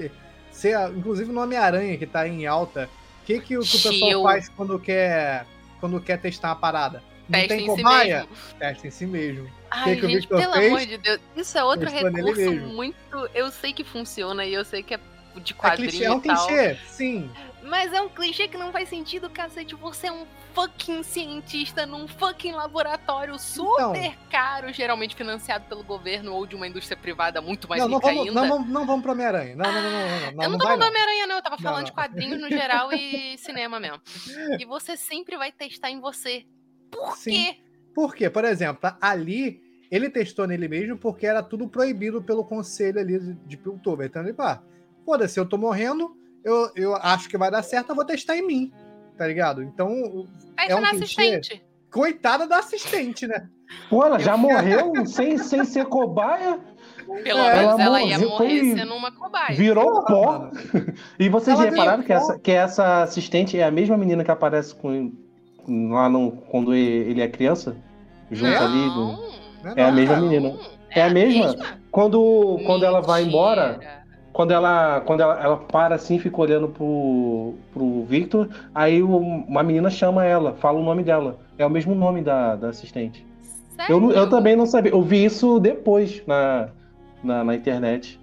Ser, 0.51 0.77
inclusive 0.95 1.31
no 1.31 1.41
Homem-Aranha, 1.41 1.97
que 1.97 2.05
tá 2.05 2.27
em 2.27 2.45
alta, 2.45 2.89
o 3.21 3.26
que, 3.26 3.39
que, 3.39 3.57
o 3.57 3.61
que 3.61 3.77
o 3.77 3.81
pessoal 3.81 4.23
faz 4.23 4.49
quando 4.49 4.80
quer, 4.80 5.45
quando 5.80 5.99
quer 6.01 6.17
testar 6.19 6.49
uma 6.49 6.55
parada? 6.55 7.03
Não 7.30 7.39
Testa 7.39 7.55
tem 7.55 7.65
em 7.65 7.69
si 7.69 7.84
cobaia? 7.84 8.17
mesmo. 8.21 8.35
Testa 8.57 8.88
em 8.88 8.91
si 8.91 9.05
mesmo. 9.05 9.49
Ai, 9.69 9.95
que 9.95 10.01
gente, 10.01 10.15
Victor 10.21 10.39
pelo 10.39 10.53
fez? 10.53 10.67
amor 10.67 10.85
de 10.85 10.97
Deus. 10.97 11.19
Isso 11.35 11.57
é 11.57 11.63
outro 11.63 11.89
Testou 11.89 12.11
recurso 12.11 12.51
muito. 12.51 13.30
Eu 13.35 13.51
sei 13.51 13.71
que 13.71 13.84
funciona 13.84 14.43
e 14.45 14.53
eu 14.53 14.65
sei 14.65 14.81
que 14.81 14.95
é 14.95 14.99
de 15.35 15.53
É 15.53 15.55
quadrinho 15.55 15.89
clichê, 15.89 16.05
é 16.05 16.11
um 16.11 16.19
clichê, 16.19 16.77
sim. 16.88 17.30
Mas 17.63 17.93
é 17.93 18.01
um 18.01 18.09
clichê 18.09 18.47
que 18.47 18.57
não 18.57 18.71
faz 18.71 18.89
sentido, 18.89 19.30
cacete. 19.30 19.76
Você 19.76 20.07
é 20.07 20.11
um 20.11 20.26
fucking 20.53 21.03
cientista 21.03 21.85
num 21.85 22.07
fucking 22.07 22.51
laboratório 22.53 23.38
super 23.39 23.95
Então. 23.95 24.13
caro, 24.30 24.71
geralmente 24.73 25.15
financiado 25.15 25.65
pelo 25.65 25.84
governo 25.84 26.34
ou 26.34 26.45
de 26.45 26.55
uma 26.55 26.67
indústria 26.67 26.97
privada 26.97 27.41
muito 27.41 27.67
mais 27.69 27.81
Não, 27.81 27.88
não 27.89 27.97
rica 27.97 28.07
vamos, 28.09 28.27
ainda. 28.27 28.41
não, 28.41 28.47
vamos, 28.49 28.69
não 28.69 28.85
vamos 28.85 29.01
pro 29.03 29.11
Homem-Aranha. 29.11 29.55
Não, 29.55 29.71
não, 29.71 29.81
não, 29.81 29.91
não, 29.91 29.99
não, 29.99 30.09
não, 30.09 30.27
eu 30.27 30.31
não 30.34 30.49
não 30.51 30.57
tô 30.57 30.63
falando 30.65 30.80
não. 30.80 30.88
do 30.88 30.91
Homem-Aranha, 30.91 31.27
não. 31.27 31.35
Eu 31.35 31.41
tava 31.41 31.55
Não, 31.55 31.63
falando 31.63 31.77
não. 31.80 31.85
de 31.85 31.91
quadrinhos 31.93 32.41
no 32.41 32.49
geral 32.49 32.91
e 32.93 33.38
cinema 33.39 33.80
mesmo. 33.80 34.01
E 34.59 34.65
você 34.65 34.97
sempre 34.97 35.38
vai 35.38 35.51
testar 35.51 35.89
em 35.89 35.99
você. 35.99 36.45
Por 36.91 37.15
Sim. 37.17 37.31
quê? 37.31 37.57
Por 37.93 38.15
quê? 38.15 38.30
Por 38.30 38.45
exemplo, 38.45 38.91
ali, 39.01 39.61
ele 39.91 40.09
testou 40.09 40.47
nele 40.47 40.67
mesmo 40.67 40.97
porque 40.97 41.26
era 41.26 41.41
tudo 41.43 41.67
proibido 41.67 42.21
pelo 42.21 42.43
conselho 42.43 42.99
ali 42.99 43.19
de, 43.19 43.34
de 43.34 43.57
Piltover. 43.57 44.07
Então 44.07 44.21
ele, 44.23 44.34
pá, 44.34 44.61
foda-se, 45.05 45.39
eu 45.39 45.45
tô 45.45 45.57
morrendo, 45.57 46.15
eu, 46.43 46.71
eu 46.76 46.95
acho 46.95 47.27
que 47.30 47.38
vai 47.38 47.51
dar 47.51 47.61
certo, 47.63 47.89
eu 47.89 47.95
vou 47.95 48.05
testar 48.05 48.35
em 48.38 48.45
mim. 48.45 48.71
Tá 49.19 49.27
ligado? 49.27 49.61
Então, 49.61 50.25
É 50.57 50.73
um 50.73 50.79
na 50.79 50.91
clichê. 50.91 51.03
assistente. 51.03 51.63
coitada 51.91 52.47
da 52.47 52.59
assistente, 52.59 53.27
né? 53.27 53.49
Pô, 53.89 54.05
ela 54.05 54.17
já 54.17 54.31
Eu- 54.33 54.37
morreu 54.37 54.93
sem, 55.05 55.37
sem 55.37 55.65
ser 55.65 55.85
cobaia? 55.87 56.57
Pelo 57.23 57.39
É, 57.39 57.55
menos 57.57 57.73
ela 57.73 57.83
ela 57.83 58.01
ia 58.03 58.17
morreu, 58.17 58.29
morrer 58.29 58.59
foi- 58.59 58.77
sendo 58.77 58.93
uma 58.95 59.11
cobaia. 59.11 59.57
Virou 59.57 60.05
pó. 60.05 60.51
E 61.19 61.27
vocês 61.27 61.59
Ela 61.59 61.69
repararam 61.69 62.01
que 62.03 62.07
pó. 62.09 62.13
essa, 62.15 62.39
que 62.39 62.51
essa 62.51 63.01
assistente 63.03 63.59
é 63.59 63.63
a 63.65 63.71
mesma 63.71 63.97
menina 63.97 64.23
que 64.23 64.31
aparece 64.31 64.73
com, 64.75 65.11
lá 65.67 66.07
no, 66.07 66.31
quando 66.49 66.73
ele 66.73 67.19
é 67.21 67.27
criança? 67.27 67.75
Junto 68.31 68.51
não, 68.53 68.65
ali. 68.65 68.85
no- 68.87 69.29
Não 69.63 69.73
É 69.75 69.83
a 69.83 69.87
não, 69.87 69.93
mesma 69.95 70.15
cara. 70.15 70.25
menina. 70.27 70.59
É 70.91 71.01
a 71.03 71.09
mesma? 71.09 71.55
Quando, 71.91 72.59
quando 72.65 72.85
ela 72.85 73.01
vai 73.01 73.23
embora, 73.23 73.79
quando 74.34 74.51
ela, 74.51 75.01
quando 75.01 75.22
ela, 75.22 75.39
ela 75.41 75.57
para 75.57 75.95
assim, 75.95 76.19
fica 76.19 76.39
olhando 76.39 76.68
pro, 76.69 77.56
pro 77.73 78.03
Victor, 78.06 78.49
aí 78.73 79.01
o- 79.01 79.18
uma 79.18 79.64
menina 79.64 79.89
chama 79.89 80.23
ela, 80.26 80.53
fala 80.53 80.80
o 80.80 80.84
nome 80.84 81.03
dela. 81.03 81.39
É 81.57 81.65
o 81.65 81.69
mesmo 81.69 81.93
nome 81.95 82.22
da, 82.22 82.56
da 82.56 82.69
assistente. 82.69 83.26
Eu, 83.88 83.99
não- 83.99 84.10
eu 84.10 84.14
Sério? 84.15 84.30
também 84.30 84.56
não 84.56 84.65
sabia. 84.65 84.91
Eu 84.91 85.01
vi 85.01 85.23
isso 85.26 85.60
depois 85.60 86.22
na, 86.27 86.69
na, 87.23 87.43
na 87.43 87.56
internet. 87.56 88.19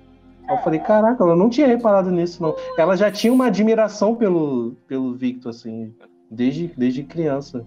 Aí 0.49 0.55
eu 0.57 0.63
falei, 0.63 0.79
caraca, 0.81 1.25
eu 1.25 1.35
não 1.37 1.51
tinha 1.51 1.67
reparado 1.67 2.11
nisso, 2.11 2.43
não. 2.43 2.55
Ela 2.79 2.97
já 2.97 3.11
tinha 3.11 3.33
uma 3.33 3.47
admiração 3.47 4.15
pelo, 4.15 4.77
pelo 4.87 5.13
Victor, 5.15 5.51
assim, 5.51 5.93
desde, 6.31 6.69
desde 6.77 7.03
criança. 7.03 7.65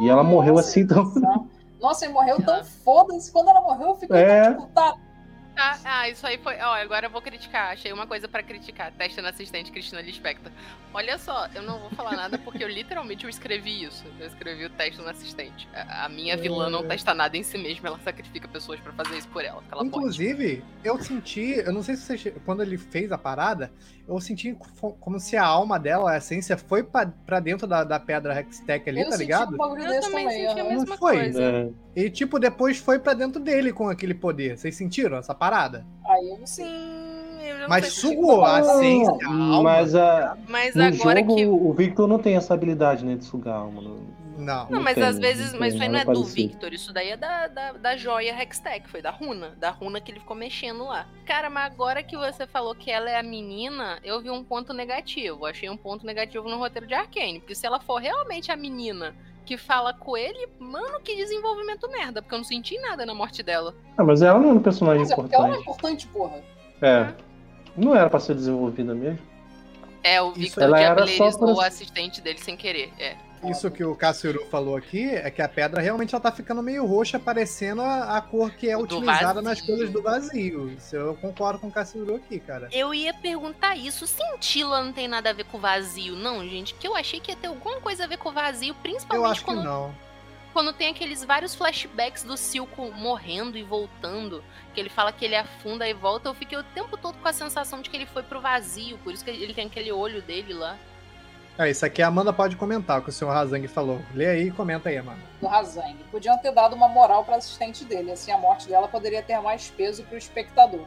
E 0.00 0.08
ela 0.08 0.22
morreu 0.22 0.58
assim, 0.58 0.80
então. 0.80 1.10
Nossa, 1.80 2.04
ele 2.04 2.12
morreu 2.14 2.36
tão 2.42 2.62
foda-se. 2.84 3.32
Quando 3.32 3.48
ela 3.48 3.60
morreu, 3.60 3.88
eu 3.88 3.94
fiquei 3.96 4.16
É. 4.16 4.50
tipo, 4.50 4.66
tá. 4.74 4.94
Ah, 5.56 5.78
ah, 5.84 6.08
isso 6.08 6.26
aí 6.26 6.38
foi. 6.38 6.56
Ó, 6.56 6.74
agora 6.74 7.06
eu 7.06 7.10
vou 7.10 7.20
criticar. 7.20 7.72
Achei 7.72 7.92
uma 7.92 8.06
coisa 8.06 8.26
pra 8.26 8.42
criticar. 8.42 8.90
Testa 8.92 9.20
na 9.20 9.28
assistente 9.28 9.70
Cristina 9.70 10.00
Lispector. 10.00 10.50
Olha 10.94 11.18
só, 11.18 11.46
eu 11.54 11.62
não 11.62 11.78
vou 11.78 11.90
falar 11.90 12.16
nada 12.16 12.38
porque 12.38 12.64
eu 12.64 12.68
literalmente 12.68 13.24
eu 13.24 13.30
escrevi 13.30 13.84
isso. 13.84 14.04
Eu 14.18 14.26
escrevi 14.26 14.64
o 14.64 14.70
teste 14.70 15.00
na 15.02 15.10
assistente. 15.10 15.68
A, 15.74 16.06
a 16.06 16.08
minha 16.08 16.36
vilã 16.36 16.70
não 16.70 16.86
testa 16.86 17.14
nada 17.14 17.36
em 17.36 17.42
si 17.42 17.58
mesma, 17.58 17.88
ela 17.88 17.98
sacrifica 18.00 18.48
pessoas 18.48 18.80
pra 18.80 18.92
fazer 18.92 19.18
isso 19.18 19.28
por 19.28 19.44
ela. 19.44 19.62
Ela 19.70 19.82
pode. 19.82 19.88
Inclusive, 19.88 20.64
eu 20.82 20.98
senti, 21.02 21.62
eu 21.64 21.72
não 21.72 21.82
sei 21.82 21.96
se 21.96 22.18
você, 22.18 22.30
quando 22.44 22.62
ele 22.62 22.78
fez 22.78 23.12
a 23.12 23.18
parada, 23.18 23.72
eu 24.08 24.20
senti 24.20 24.56
como 25.00 25.20
se 25.20 25.36
a 25.36 25.44
alma 25.44 25.78
dela, 25.78 26.12
a 26.12 26.16
essência, 26.18 26.56
foi 26.56 26.82
pra, 26.82 27.06
pra 27.24 27.40
dentro 27.40 27.66
da, 27.66 27.84
da 27.84 28.00
pedra 28.00 28.38
Hextech 28.38 28.88
ali, 28.88 29.00
eu 29.00 29.08
tá 29.08 29.16
ligado? 29.16 29.56
um 29.56 29.76
Eu 29.78 29.88
desse 29.88 30.10
também 30.10 30.24
também. 30.26 30.48
senti 30.48 30.60
a 30.60 30.64
mesma 30.64 30.96
foi, 30.96 31.16
coisa. 31.16 31.42
É. 31.42 31.68
E, 31.94 32.10
tipo, 32.10 32.38
depois 32.38 32.78
foi 32.78 32.98
pra 32.98 33.14
dentro 33.14 33.40
dele 33.40 33.72
com 33.72 33.88
aquele 33.88 34.14
poder. 34.14 34.58
Vocês 34.58 34.74
sentiram 34.74 35.16
essa 35.16 35.34
parada? 35.34 35.86
Aí 36.06 36.30
eu 36.30 36.38
não 36.38 36.46
sei. 36.46 36.64
Sim, 36.66 37.42
eu 37.42 37.54
já 37.54 37.62
não 37.62 37.68
Mas 37.68 37.92
sugou 37.92 38.44
a 38.44 38.60
essência, 38.60 39.12
a 39.26 39.30
alma. 39.30 39.62
Mas 39.62 39.94
a, 39.94 40.36
Mas 40.48 40.74
no 40.74 40.84
agora 40.84 41.20
jogo, 41.20 41.36
que. 41.36 41.46
o 41.46 41.72
Victor 41.72 42.08
não 42.08 42.18
tem 42.18 42.36
essa 42.36 42.54
habilidade, 42.54 43.04
né, 43.04 43.14
de 43.16 43.24
sugar 43.24 43.54
a 43.54 43.58
alma. 43.58 43.82
Não. 44.42 44.68
Não, 44.70 44.82
mas 44.82 44.94
tem, 44.94 45.04
às 45.04 45.18
vezes, 45.18 45.52
não 45.52 45.60
mas 45.60 45.74
isso 45.74 45.82
aí 45.82 45.88
não 45.88 45.98
é 46.00 46.04
do. 46.04 46.24
Victor, 46.24 46.72
isso 46.72 46.92
daí 46.92 47.10
é 47.10 47.16
da, 47.16 47.46
da, 47.46 47.72
da 47.72 47.96
joia 47.96 48.34
Hextech, 48.42 48.88
foi 48.88 49.00
da 49.00 49.10
runa, 49.10 49.50
da 49.58 49.70
runa 49.70 50.00
que 50.00 50.10
ele 50.10 50.20
ficou 50.20 50.36
mexendo 50.36 50.84
lá. 50.84 51.06
Cara, 51.24 51.48
mas 51.48 51.66
agora 51.72 52.02
que 52.02 52.16
você 52.16 52.46
falou 52.46 52.74
que 52.74 52.90
ela 52.90 53.08
é 53.10 53.18
a 53.18 53.22
menina, 53.22 53.98
eu 54.02 54.20
vi 54.20 54.30
um 54.30 54.42
ponto 54.44 54.72
negativo. 54.72 55.46
Achei 55.46 55.68
um 55.70 55.76
ponto 55.76 56.04
negativo 56.04 56.48
no 56.48 56.58
roteiro 56.58 56.86
de 56.86 56.94
Arcane, 56.94 57.40
porque 57.40 57.54
se 57.54 57.66
ela 57.66 57.80
for 57.80 58.00
realmente 58.00 58.50
a 58.50 58.56
menina 58.56 59.14
que 59.44 59.56
fala 59.56 59.92
com 59.92 60.16
ele, 60.16 60.48
mano, 60.58 61.00
que 61.00 61.16
desenvolvimento 61.16 61.88
merda, 61.90 62.22
porque 62.22 62.34
eu 62.34 62.38
não 62.38 62.44
senti 62.44 62.78
nada 62.78 63.04
na 63.04 63.12
morte 63.14 63.42
dela. 63.42 63.74
Ah, 63.98 64.04
mas 64.04 64.22
ela 64.22 64.38
não 64.38 64.50
é 64.50 64.52
um 64.52 64.60
personagem 64.62 65.00
Mas 65.00 65.10
é 65.10 65.16
porque 65.16 65.34
ela 65.34 65.48
não 65.48 65.54
é 65.54 65.58
importante. 65.58 66.06
importante, 66.06 66.08
porra. 66.08 66.42
É. 66.80 67.12
Não 67.76 67.96
era 67.96 68.08
pra 68.08 68.20
ser 68.20 68.34
desenvolvida 68.34 68.94
mesmo. 68.94 69.18
É, 70.04 70.20
o 70.20 70.30
Isso 70.30 70.38
Victor 70.40 70.62
ela 70.64 70.80
era 70.80 71.00
só 71.00 71.04
diabilizou 71.06 71.52
o 71.52 71.56
pra- 71.56 71.66
assistente 71.66 72.20
dele 72.20 72.38
sem 72.38 72.56
querer. 72.56 72.92
É. 72.98 73.16
Isso 73.50 73.70
que 73.70 73.82
o 73.82 73.94
Cassiuru 73.96 74.46
falou 74.46 74.76
aqui 74.76 75.10
é 75.10 75.30
que 75.30 75.42
a 75.42 75.48
pedra 75.48 75.80
realmente 75.80 76.14
ela 76.14 76.22
tá 76.22 76.30
ficando 76.30 76.62
meio 76.62 76.86
roxa, 76.86 77.18
parecendo 77.18 77.82
a, 77.82 78.16
a 78.16 78.20
cor 78.20 78.50
que 78.52 78.68
é 78.68 78.76
do 78.76 78.82
utilizada 78.82 79.42
nas 79.42 79.58
vazio. 79.58 79.66
coisas 79.66 79.90
do 79.92 80.02
vazio. 80.02 80.70
Isso 80.70 80.94
eu 80.96 81.14
concordo 81.16 81.58
com 81.58 81.66
o 81.68 81.72
Cassiuru 81.72 82.14
aqui, 82.16 82.38
cara. 82.38 82.68
Eu 82.72 82.94
ia 82.94 83.12
perguntar 83.12 83.76
isso. 83.76 84.06
Cintila 84.06 84.82
não 84.82 84.92
tem 84.92 85.08
nada 85.08 85.30
a 85.30 85.32
ver 85.32 85.44
com 85.44 85.58
vazio, 85.58 86.14
não, 86.14 86.46
gente? 86.46 86.74
Que 86.74 86.86
eu 86.86 86.94
achei 86.94 87.18
que 87.20 87.30
ia 87.32 87.36
ter 87.36 87.48
alguma 87.48 87.80
coisa 87.80 88.04
a 88.04 88.06
ver 88.06 88.18
com 88.18 88.30
vazio, 88.32 88.70
Eu 88.70 88.74
principalmente 88.76 89.30
acho 89.32 89.40
que 89.40 89.46
quando, 89.46 89.64
não. 89.64 89.94
quando 90.52 90.72
tem 90.72 90.88
aqueles 90.90 91.24
vários 91.24 91.54
flashbacks 91.54 92.22
do 92.22 92.36
Silco 92.36 92.92
morrendo 92.92 93.58
e 93.58 93.62
voltando. 93.62 94.42
Que 94.72 94.80
ele 94.80 94.88
fala 94.88 95.12
que 95.12 95.24
ele 95.24 95.36
afunda 95.36 95.86
e 95.88 95.92
volta. 95.92 96.28
Eu 96.28 96.34
fiquei 96.34 96.56
o 96.56 96.62
tempo 96.62 96.96
todo 96.96 97.16
com 97.18 97.28
a 97.28 97.32
sensação 97.32 97.82
de 97.82 97.90
que 97.90 97.96
ele 97.96 98.06
foi 98.06 98.22
pro 98.22 98.40
vazio. 98.40 98.96
Por 98.98 99.12
isso 99.12 99.24
que 99.24 99.30
ele 99.30 99.52
tem 99.52 99.66
aquele 99.66 99.90
olho 99.92 100.22
dele 100.22 100.54
lá. 100.54 100.78
É, 101.58 101.68
isso 101.70 101.84
aqui 101.84 102.02
a 102.02 102.06
Amanda 102.08 102.32
pode 102.32 102.56
comentar 102.56 102.98
o 102.98 103.02
que 103.02 103.10
o 103.10 103.12
senhor 103.12 103.30
Razang 103.30 103.66
falou. 103.68 104.00
Lê 104.14 104.26
aí 104.26 104.48
e 104.48 104.50
comenta 104.50 104.88
aí, 104.88 104.96
Amanda. 104.96 105.20
Do 105.40 105.46
Razang. 105.46 105.96
Podiam 106.10 106.36
ter 106.38 106.50
dado 106.52 106.74
uma 106.74 106.88
moral 106.88 107.24
pra 107.24 107.36
assistente 107.36 107.84
dele. 107.84 108.10
Assim, 108.12 108.32
a 108.32 108.38
morte 108.38 108.68
dela 108.68 108.88
poderia 108.88 109.22
ter 109.22 109.38
mais 109.40 109.68
peso 109.68 110.02
pro 110.04 110.16
espectador. 110.16 110.86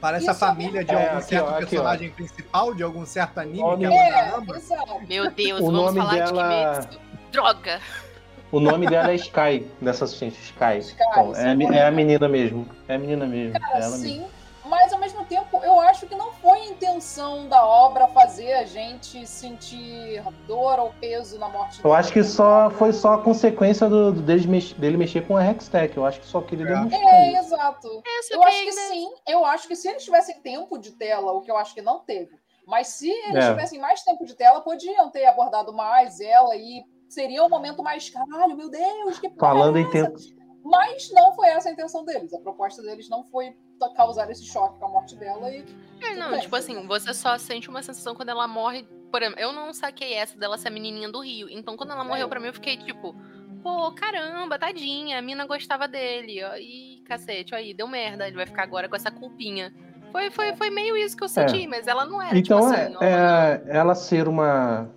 Parece 0.00 0.22
Isso 0.24 0.30
a 0.30 0.34
família 0.34 0.84
de 0.84 0.90
é- 0.92 0.94
algum 1.06 1.18
aqui, 1.18 1.28
certo 1.28 1.44
ó, 1.44 1.48
aqui, 1.48 1.64
ó. 1.64 1.66
personagem 1.66 2.10
principal, 2.10 2.74
de 2.74 2.82
algum 2.82 3.04
certo 3.06 3.38
anime 3.38 3.58
Nome- 3.60 3.88
que 3.88 3.94
a 3.94 3.98
Amanda 3.98 4.18
É, 4.18 4.34
ama. 4.36 4.56
exato. 4.56 5.00
Meu 5.08 5.30
Deus, 5.30 5.60
O 5.60 5.66
vamos 5.66 5.80
nome 5.94 6.00
falar 6.00 6.14
dela- 6.14 6.48
de 6.80 6.86
Kimetsu. 6.88 7.00
Droga! 7.32 7.80
O 8.52 8.60
nome 8.60 8.86
dela 8.86 9.10
é 9.10 9.14
Sky, 9.16 9.66
dessa 9.80 10.04
assistente 10.04 10.38
Sky. 10.40 10.78
Sky, 10.78 11.02
Então, 11.10 11.34
é, 11.34 11.50
a, 11.52 11.56
sim. 11.56 11.74
é 11.74 11.86
a 11.86 11.90
menina 11.90 12.28
mesmo. 12.28 12.68
É 12.86 12.94
a 12.94 12.98
menina 12.98 13.26
mesmo. 13.26 13.58
Cara, 13.58 13.78
é 13.78 13.82
ela 13.82 13.96
sim. 13.96 14.18
mesmo. 14.18 14.30
Mas 14.74 14.92
ao 14.92 14.98
mesmo 14.98 15.24
tempo, 15.24 15.58
eu 15.62 15.78
acho 15.78 16.04
que 16.04 16.16
não 16.16 16.32
foi 16.32 16.58
a 16.62 16.66
intenção 16.66 17.48
da 17.48 17.64
obra 17.64 18.08
fazer 18.08 18.54
a 18.54 18.64
gente 18.64 19.24
sentir 19.24 20.20
dor 20.48 20.80
ou 20.80 20.92
peso 21.00 21.38
na 21.38 21.48
morte 21.48 21.78
Eu 21.78 21.84
dela. 21.84 21.98
acho 21.98 22.12
que 22.12 22.24
só 22.24 22.68
foi 22.70 22.92
só 22.92 23.14
a 23.14 23.22
consequência 23.22 23.88
do, 23.88 24.10
do- 24.10 24.20
dele, 24.20 24.48
mex- 24.48 24.72
dele 24.72 24.96
mexer 24.96 25.24
com 25.28 25.36
a 25.36 25.44
Hextech. 25.48 25.96
Eu 25.96 26.04
acho 26.04 26.18
que 26.18 26.26
só 26.26 26.40
queria 26.40 26.66
É. 26.66 26.68
demonstrar 26.74 27.00
É, 27.14 27.28
isso. 27.34 27.54
exato. 27.54 27.88
É, 28.04 28.34
Eu 28.34 28.42
acho 28.42 28.64
que 28.64 28.72
sim. 28.72 29.08
Eu 29.28 29.44
acho 29.44 29.68
que 29.68 29.76
se 29.76 29.88
eles 29.88 30.02
tivessem 30.04 30.40
tempo 30.40 30.76
de 30.76 30.90
tela, 30.90 31.32
o 31.32 31.40
que 31.40 31.50
eu 31.52 31.56
acho 31.56 31.72
que 31.72 31.80
não 31.80 32.00
teve, 32.00 32.36
mas 32.66 32.88
se 32.88 33.08
eles 33.08 33.44
É. 33.44 33.50
tivessem 33.50 33.78
mais 33.80 34.02
tempo 34.02 34.24
de 34.24 34.34
tela, 34.34 34.60
podiam 34.60 35.08
ter 35.08 35.24
abordado 35.26 35.72
mais 35.72 36.18
ela 36.20 36.56
e 36.56 36.82
seria 37.08 37.44
um 37.44 37.48
momento 37.48 37.80
mais 37.80 38.10
caralho, 38.10 38.56
meu 38.56 38.68
Deus, 38.68 39.20
que 39.20 39.28
porra 39.30 39.52
Falando 39.52 39.78
é 39.78 39.82
em 39.82 39.84
essa?" 39.84 39.92
tempo. 39.92 40.18
Mas 40.64 41.10
não 41.12 41.32
foi 41.34 41.48
essa 41.48 41.68
a 41.68 41.72
intenção 41.72 42.04
deles. 42.04 42.34
A 42.34 42.40
proposta 42.40 42.82
deles 42.82 43.08
não 43.08 43.22
foi 43.24 43.54
causar 43.96 44.30
esse 44.30 44.44
choque 44.44 44.78
com 44.78 44.86
a 44.86 44.88
morte 44.88 45.16
dela 45.16 45.50
e 45.50 45.64
É, 46.00 46.14
não, 46.14 46.32
bem, 46.32 46.40
tipo 46.40 46.56
assim, 46.56 46.86
você 46.86 47.12
só 47.12 47.36
sente 47.38 47.68
uma 47.68 47.82
sensação 47.82 48.14
quando 48.14 48.28
ela 48.28 48.46
morre. 48.46 48.84
Por 49.10 49.22
exemplo, 49.22 49.40
eu 49.40 49.52
não 49.52 49.72
saquei 49.72 50.14
essa 50.14 50.38
dela 50.38 50.58
ser 50.58 50.68
a 50.68 50.70
menininha 50.70 51.10
do 51.10 51.20
Rio. 51.20 51.48
Então, 51.48 51.76
quando 51.76 51.92
ela 51.92 52.04
morreu 52.04 52.28
pra 52.28 52.40
mim, 52.40 52.48
eu 52.48 52.54
fiquei 52.54 52.76
tipo, 52.76 53.14
pô, 53.62 53.92
caramba, 53.92 54.58
tadinha, 54.58 55.18
a 55.18 55.22
mina 55.22 55.46
gostava 55.46 55.86
dele. 55.86 56.42
Ó, 56.44 56.56
Ih, 56.56 57.02
cacete, 57.04 57.54
aí, 57.54 57.72
deu 57.72 57.86
merda, 57.86 58.26
ele 58.26 58.36
vai 58.36 58.46
ficar 58.46 58.62
agora 58.62 58.88
com 58.88 58.96
essa 58.96 59.10
culpinha. 59.10 59.72
Foi, 60.12 60.30
foi, 60.30 60.54
foi 60.54 60.70
meio 60.70 60.96
isso 60.96 61.16
que 61.16 61.24
eu 61.24 61.28
senti, 61.28 61.66
mas 61.66 61.88
ela 61.88 62.04
não 62.04 62.22
era, 62.22 62.38
Então, 62.38 62.60
tipo 62.60 62.72
é, 62.72 62.84
assim, 62.84 62.96
ó, 62.96 63.02
é, 63.02 63.64
ela 63.66 63.94
ser 63.96 64.28
uma, 64.28 64.88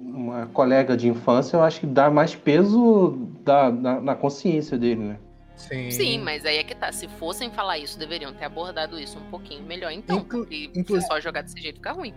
uma 0.00 0.46
colega 0.46 0.96
de 0.96 1.06
infância, 1.06 1.56
eu 1.56 1.62
acho 1.62 1.80
que 1.80 1.86
dá 1.86 2.10
mais 2.10 2.34
peso 2.34 3.10
da, 3.44 3.70
na, 3.70 4.00
na 4.00 4.14
consciência 4.14 4.78
dele, 4.78 5.02
né? 5.02 5.18
Sim. 5.56 5.90
Sim, 5.90 6.18
mas 6.18 6.44
aí 6.44 6.58
é 6.58 6.64
que 6.64 6.74
tá. 6.74 6.90
Se 6.92 7.06
fossem 7.08 7.50
falar 7.50 7.78
isso, 7.78 7.98
deveriam 7.98 8.32
ter 8.32 8.44
abordado 8.44 8.98
isso 8.98 9.18
um 9.18 9.30
pouquinho 9.30 9.62
melhor. 9.64 9.90
Então, 9.92 10.18
Inclu- 10.18 10.40
porque 10.40 10.70
inclu- 10.74 11.00
só 11.02 11.20
jogar 11.20 11.42
desse 11.42 11.60
jeito 11.60 11.76
fica 11.76 11.92
ruim. 11.92 12.12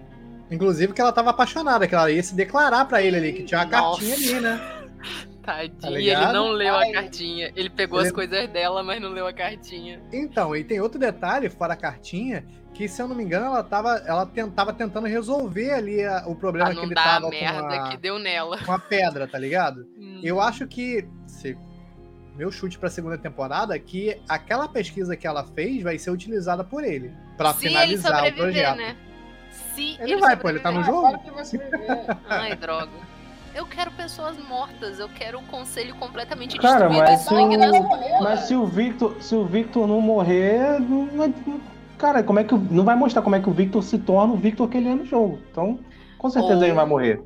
Inclusive 0.49 0.93
que 0.93 1.01
ela 1.01 1.11
tava 1.11 1.29
apaixonada, 1.31 1.87
que 1.87 1.93
ela 1.95 2.09
ia 2.11 2.23
se 2.23 2.33
declarar 2.35 2.85
pra 2.85 3.01
ele 3.01 3.17
ali, 3.17 3.33
que 3.33 3.43
tinha 3.43 3.59
uma 3.61 3.65
Nossa. 3.65 3.99
cartinha 4.01 4.15
ali, 4.15 4.39
né? 4.41 4.59
Tadinho, 5.43 5.93
ligado? 5.97 6.23
ele 6.23 6.33
não 6.33 6.49
leu 6.51 6.75
Ai. 6.75 6.89
a 6.89 6.93
cartinha. 6.93 7.51
Ele 7.55 7.69
pegou 7.69 7.99
Ele- 7.99 8.07
as 8.07 8.13
coisas 8.13 8.49
dela, 8.49 8.83
mas 8.83 9.01
não 9.01 9.09
leu 9.09 9.25
a 9.27 9.31
cartinha. 9.33 10.01
Então, 10.11 10.53
e 10.55 10.63
tem 10.63 10.81
outro 10.81 10.99
detalhe 10.99 11.49
fora 11.49 11.73
a 11.73 11.77
cartinha, 11.77 12.45
que 12.73 12.87
se 12.87 13.01
eu 13.01 13.07
não 13.07 13.15
me 13.15 13.23
engano, 13.23 13.45
ela 13.45 13.63
tava, 13.63 13.95
ela 14.05 14.25
tentava 14.25 14.73
tentando 14.73 15.07
resolver 15.07 15.71
ali 15.71 16.03
a- 16.03 16.23
o 16.27 16.35
problema 16.35 16.71
Pra 16.71 16.79
que 16.79 16.85
ele 16.85 16.95
tava 16.95 17.27
a 17.27 17.29
merda 17.29 17.61
com, 17.61 17.83
a, 17.83 17.89
que 17.89 17.97
deu 17.97 18.19
nela. 18.19 18.57
com 18.63 18.71
a 18.73 18.79
pedra, 18.79 19.25
tá 19.27 19.37
ligado? 19.39 19.87
Hum. 19.97 20.19
Eu 20.23 20.41
acho 20.41 20.65
que, 20.67 21.07
se, 21.27 21.55
meu 22.37 22.51
chute 22.51 22.77
pra 22.77 22.89
segunda 22.89 23.17
temporada, 23.17 23.75
é 23.75 23.79
que 23.79 24.15
aquela 24.29 24.67
pesquisa 24.67 25.15
que 25.17 25.25
ela 25.25 25.43
fez 25.43 25.81
vai 25.81 25.97
ser 25.97 26.11
utilizada 26.11 26.63
por 26.63 26.83
ele, 26.83 27.11
pra 27.35 27.53
Se 27.53 27.65
ele 27.65 27.69
finalizar 27.75 28.27
o 28.27 28.33
projeto. 28.33 28.77
né? 28.77 28.95
Se 29.73 29.97
Ele 29.99 30.17
vai, 30.17 30.35
pô, 30.37 30.49
ele 30.49 30.59
tá 30.59 30.71
no 30.71 30.83
jogo? 30.83 31.19
Ai, 32.29 32.55
droga. 32.55 32.91
Eu 33.55 33.65
quero 33.65 33.89
pessoas 33.91 34.37
mortas, 34.37 34.99
eu 34.99 35.09
quero 35.09 35.39
o 35.39 35.43
conselho 35.43 35.95
completamente 35.95 36.59
Cara, 36.59 36.87
destruído 36.87 37.09
mas 37.09 37.21
e 37.21 37.23
sangue 37.23 37.57
o- 37.57 38.23
Mas 38.23 38.39
se 38.41 38.53
o 38.55 38.67
Victor, 38.67 39.15
se 39.19 39.33
o 39.33 39.45
Victor 39.45 39.87
não 39.87 39.99
morrer, 39.99 40.79
não, 40.79 41.05
não- 41.07 41.33
cara, 41.97 42.21
como 42.21 42.37
é 42.37 42.43
que 42.43 42.53
não 42.53 42.83
vai 42.83 42.95
mostrar 42.95 43.23
como 43.23 43.35
é 43.35 43.39
que 43.39 43.49
o 43.49 43.53
Victor 43.53 43.81
se 43.83 43.97
torna 43.97 44.33
o 44.33 44.37
Victor 44.37 44.69
que 44.69 44.77
ele 44.77 44.89
é 44.89 44.93
no 44.93 45.05
jogo? 45.05 45.39
Então, 45.51 45.79
com 46.19 46.29
certeza 46.29 46.55
Ou- 46.57 46.63
ele 46.65 46.73
vai 46.73 46.85
morrer. 46.85 47.19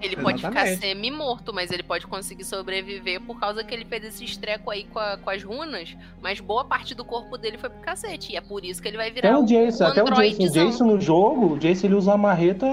Ele 0.00 0.16
pode 0.16 0.38
ficar 0.38 0.66
Exatamente. 0.66 0.80
semi-morto, 0.80 1.52
mas 1.54 1.70
ele 1.70 1.82
pode 1.82 2.06
conseguir 2.06 2.44
sobreviver 2.44 3.20
por 3.22 3.38
causa 3.40 3.64
que 3.64 3.74
ele 3.74 3.84
fez 3.84 4.04
esse 4.04 4.24
estreco 4.24 4.70
aí 4.70 4.84
com, 4.84 4.98
a- 4.98 5.16
com 5.16 5.30
as 5.30 5.42
runas. 5.42 5.96
Mas 6.22 6.38
boa 6.38 6.64
parte 6.64 6.94
do 6.94 7.04
corpo 7.04 7.38
dele 7.38 7.56
foi 7.58 7.70
pro 7.70 7.80
cacete. 7.80 8.32
E 8.32 8.36
é 8.36 8.40
por 8.40 8.64
isso 8.64 8.80
que 8.82 8.88
ele 8.88 8.96
vai 8.96 9.10
virar 9.10 9.30
Até 9.30 9.38
o 9.38 9.44
Jason, 9.44 9.84
um 9.84 9.86
até 9.88 10.02
o 10.02 10.06
Jason, 10.10 10.42
o. 10.44 10.50
Jason 10.50 10.84
no 10.84 11.00
jogo, 11.00 11.54
o 11.54 11.58
Jason 11.58 11.86
ele 11.86 11.94
usa 11.94 12.10
uma 12.10 12.18
marreta 12.18 12.66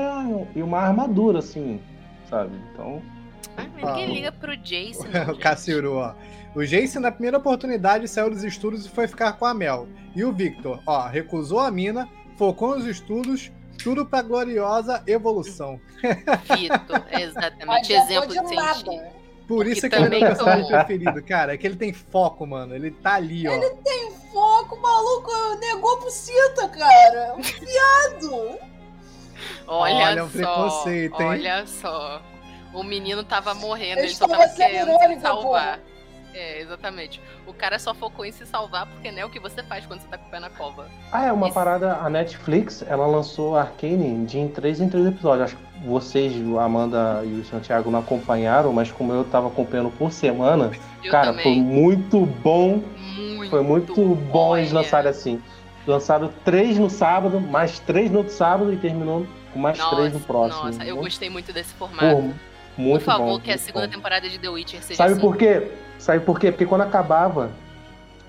e 0.55 0.61
uma 0.61 0.79
armadura, 0.79 1.39
assim, 1.39 1.79
sabe? 2.29 2.51
Então, 2.73 3.01
Ai, 3.55 3.69
mas 3.75 3.85
ninguém 3.85 4.03
Ah, 4.03 4.07
liga 4.07 4.31
pro 4.31 4.57
Jason. 4.57 5.03
o 5.07 5.27
não, 5.27 5.37
Cassiuru, 5.37 5.95
ó. 5.97 6.13
O 6.55 6.63
Jason, 6.65 6.99
na 6.99 7.11
primeira 7.11 7.37
oportunidade, 7.37 8.07
saiu 8.07 8.29
dos 8.29 8.43
estudos 8.43 8.85
e 8.85 8.89
foi 8.89 9.07
ficar 9.07 9.33
com 9.33 9.45
a 9.45 9.53
Mel. 9.53 9.87
E 10.15 10.23
o 10.23 10.31
Victor, 10.31 10.79
ó, 10.85 11.07
recusou 11.07 11.59
a 11.59 11.71
mina, 11.71 12.07
focou 12.37 12.75
nos 12.75 12.85
estudos, 12.85 13.51
tudo 13.81 14.05
pra 14.05 14.21
gloriosa 14.21 15.03
evolução. 15.07 15.79
Vitor, 16.55 17.03
Mas 17.11 17.21
exatamente. 17.21 17.93
Exemplo 17.93 18.27
de 18.27 18.33
sentido. 18.35 18.55
nada. 18.55 19.11
Por 19.47 19.67
isso 19.67 19.85
é 19.85 19.89
que 19.89 19.95
ele 19.95 20.05
é 20.05 20.09
meu 20.09 20.19
personagem 20.21 20.67
preferido, 20.67 21.23
cara. 21.23 21.53
É 21.53 21.57
que 21.57 21.67
ele 21.67 21.75
tem 21.75 21.91
foco, 21.93 22.45
mano. 22.47 22.73
Ele 22.75 22.91
tá 22.91 23.15
ali, 23.15 23.47
ó. 23.47 23.51
Tem 23.83 24.11
foco, 24.31 24.77
maluco, 24.79 25.31
negou 25.59 25.97
pro 25.97 26.09
Cita, 26.09 26.67
cara. 26.69 27.35
Um 27.37 27.41
viado. 27.41 28.57
Olha, 29.67 29.95
Olha 29.95 30.23
o 30.23 30.29
só. 30.29 30.37
preconceito, 30.37 31.21
hein? 31.21 31.27
Olha 31.27 31.67
só. 31.67 32.21
O 32.73 32.83
menino 32.83 33.23
tava 33.23 33.53
morrendo, 33.53 33.99
ele 33.99 34.15
só 34.15 34.27
tava 34.27 34.47
sendo 34.47 34.97
querendo 34.97 35.15
se 35.15 35.21
salvar. 35.21 35.79
É, 36.33 36.59
exatamente. 36.61 37.21
O 37.45 37.53
cara 37.53 37.77
só 37.77 37.93
focou 37.93 38.25
em 38.25 38.31
se 38.31 38.45
salvar 38.45 38.85
porque 38.87 39.11
não 39.11 39.19
é 39.19 39.25
o 39.25 39.29
que 39.29 39.39
você 39.39 39.61
faz 39.63 39.85
quando 39.85 40.01
você 40.01 40.07
tá 40.07 40.17
com 40.17 40.27
o 40.27 40.31
pé 40.31 40.39
na 40.39 40.49
cova. 40.49 40.87
ah, 41.11 41.25
é 41.25 41.31
uma 41.31 41.47
Isso. 41.47 41.53
parada, 41.55 41.93
a 41.97 42.09
Netflix, 42.09 42.83
ela 42.87 43.05
lançou 43.05 43.55
Arcane 43.57 44.25
de 44.25 44.39
em 44.39 44.47
três 44.47 44.81
em 44.81 44.89
três 44.89 45.05
episódios. 45.05 45.45
Acho 45.45 45.57
que 45.57 45.87
vocês, 45.87 46.33
a 46.57 46.63
Amanda 46.63 47.21
e 47.25 47.39
o 47.39 47.45
Santiago 47.45 47.91
não 47.91 47.99
acompanharam, 47.99 48.71
mas 48.73 48.91
como 48.91 49.13
eu 49.13 49.23
tava 49.25 49.47
acompanhando 49.47 49.91
por 49.91 50.11
semana, 50.11 50.71
Eu 51.03 51.11
cara, 51.11 51.33
foi 51.33 51.43
também. 51.43 51.61
muito 51.61 52.25
bom 52.25 52.81
Muito. 53.15 53.49
Foi 53.49 53.61
muito 53.61 54.15
bom 54.15 54.57
eles 54.57 54.71
olha. 54.71 54.79
lançarem 54.81 55.09
assim. 55.09 55.41
Lançaram 55.85 56.31
três 56.45 56.77
no 56.77 56.89
sábado, 56.89 57.39
mais 57.41 57.77
três 57.79 58.09
no 58.09 58.19
outro 58.19 58.33
sábado 58.33 58.71
e 58.73 58.77
terminou 58.77 59.27
com 59.51 59.59
mais 59.59 59.77
três 59.77 60.13
no 60.13 60.19
próximo. 60.21 60.63
Nossa, 60.63 60.83
eu 60.85 60.95
gostei 60.95 61.29
muito 61.29 61.51
desse 61.51 61.73
formato. 61.73 62.33
Muito 62.77 62.99
Por 62.99 63.05
favor, 63.05 63.25
bom. 63.25 63.39
que 63.39 63.49
a 63.51 63.53
muito 63.53 63.63
segunda 63.65 63.87
bom. 63.87 63.93
temporada 63.93 64.29
de 64.29 64.37
The 64.39 64.49
Witcher 64.49 64.81
seja 64.83 64.97
Sabe 64.97 65.11
assim. 65.13 65.21
por 65.21 65.37
quê? 65.37 65.67
Sabe 65.99 66.19
por 66.21 66.39
quê? 66.39 66.51
Porque 66.51 66.65
quando 66.65 66.81
acabava 66.81 67.51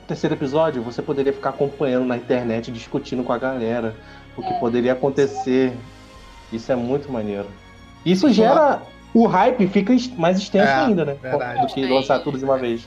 o 0.02 0.06
terceiro 0.06 0.34
episódio, 0.34 0.82
você 0.82 1.00
poderia 1.02 1.32
ficar 1.32 1.50
acompanhando 1.50 2.04
na 2.06 2.16
internet, 2.16 2.70
discutindo 2.70 3.22
com 3.24 3.32
a 3.32 3.38
galera 3.38 3.94
o 4.36 4.42
que 4.42 4.52
É. 4.52 4.58
poderia 4.58 4.92
acontecer. 4.92 5.72
Isso 6.52 6.70
é 6.70 6.76
muito 6.76 7.10
maneiro. 7.10 7.46
Isso 8.04 8.30
gera. 8.32 8.82
O 9.14 9.26
hype 9.26 9.66
fica 9.68 9.94
mais 10.16 10.38
extenso 10.38 10.66
É, 10.68 10.74
ainda, 10.74 11.04
né? 11.04 11.16
verdade. 11.20 11.60
Do 11.60 11.66
que 11.72 11.86
lançar 11.86 12.18
tudo 12.18 12.36
de 12.36 12.44
uma 12.44 12.58
vez. 12.58 12.86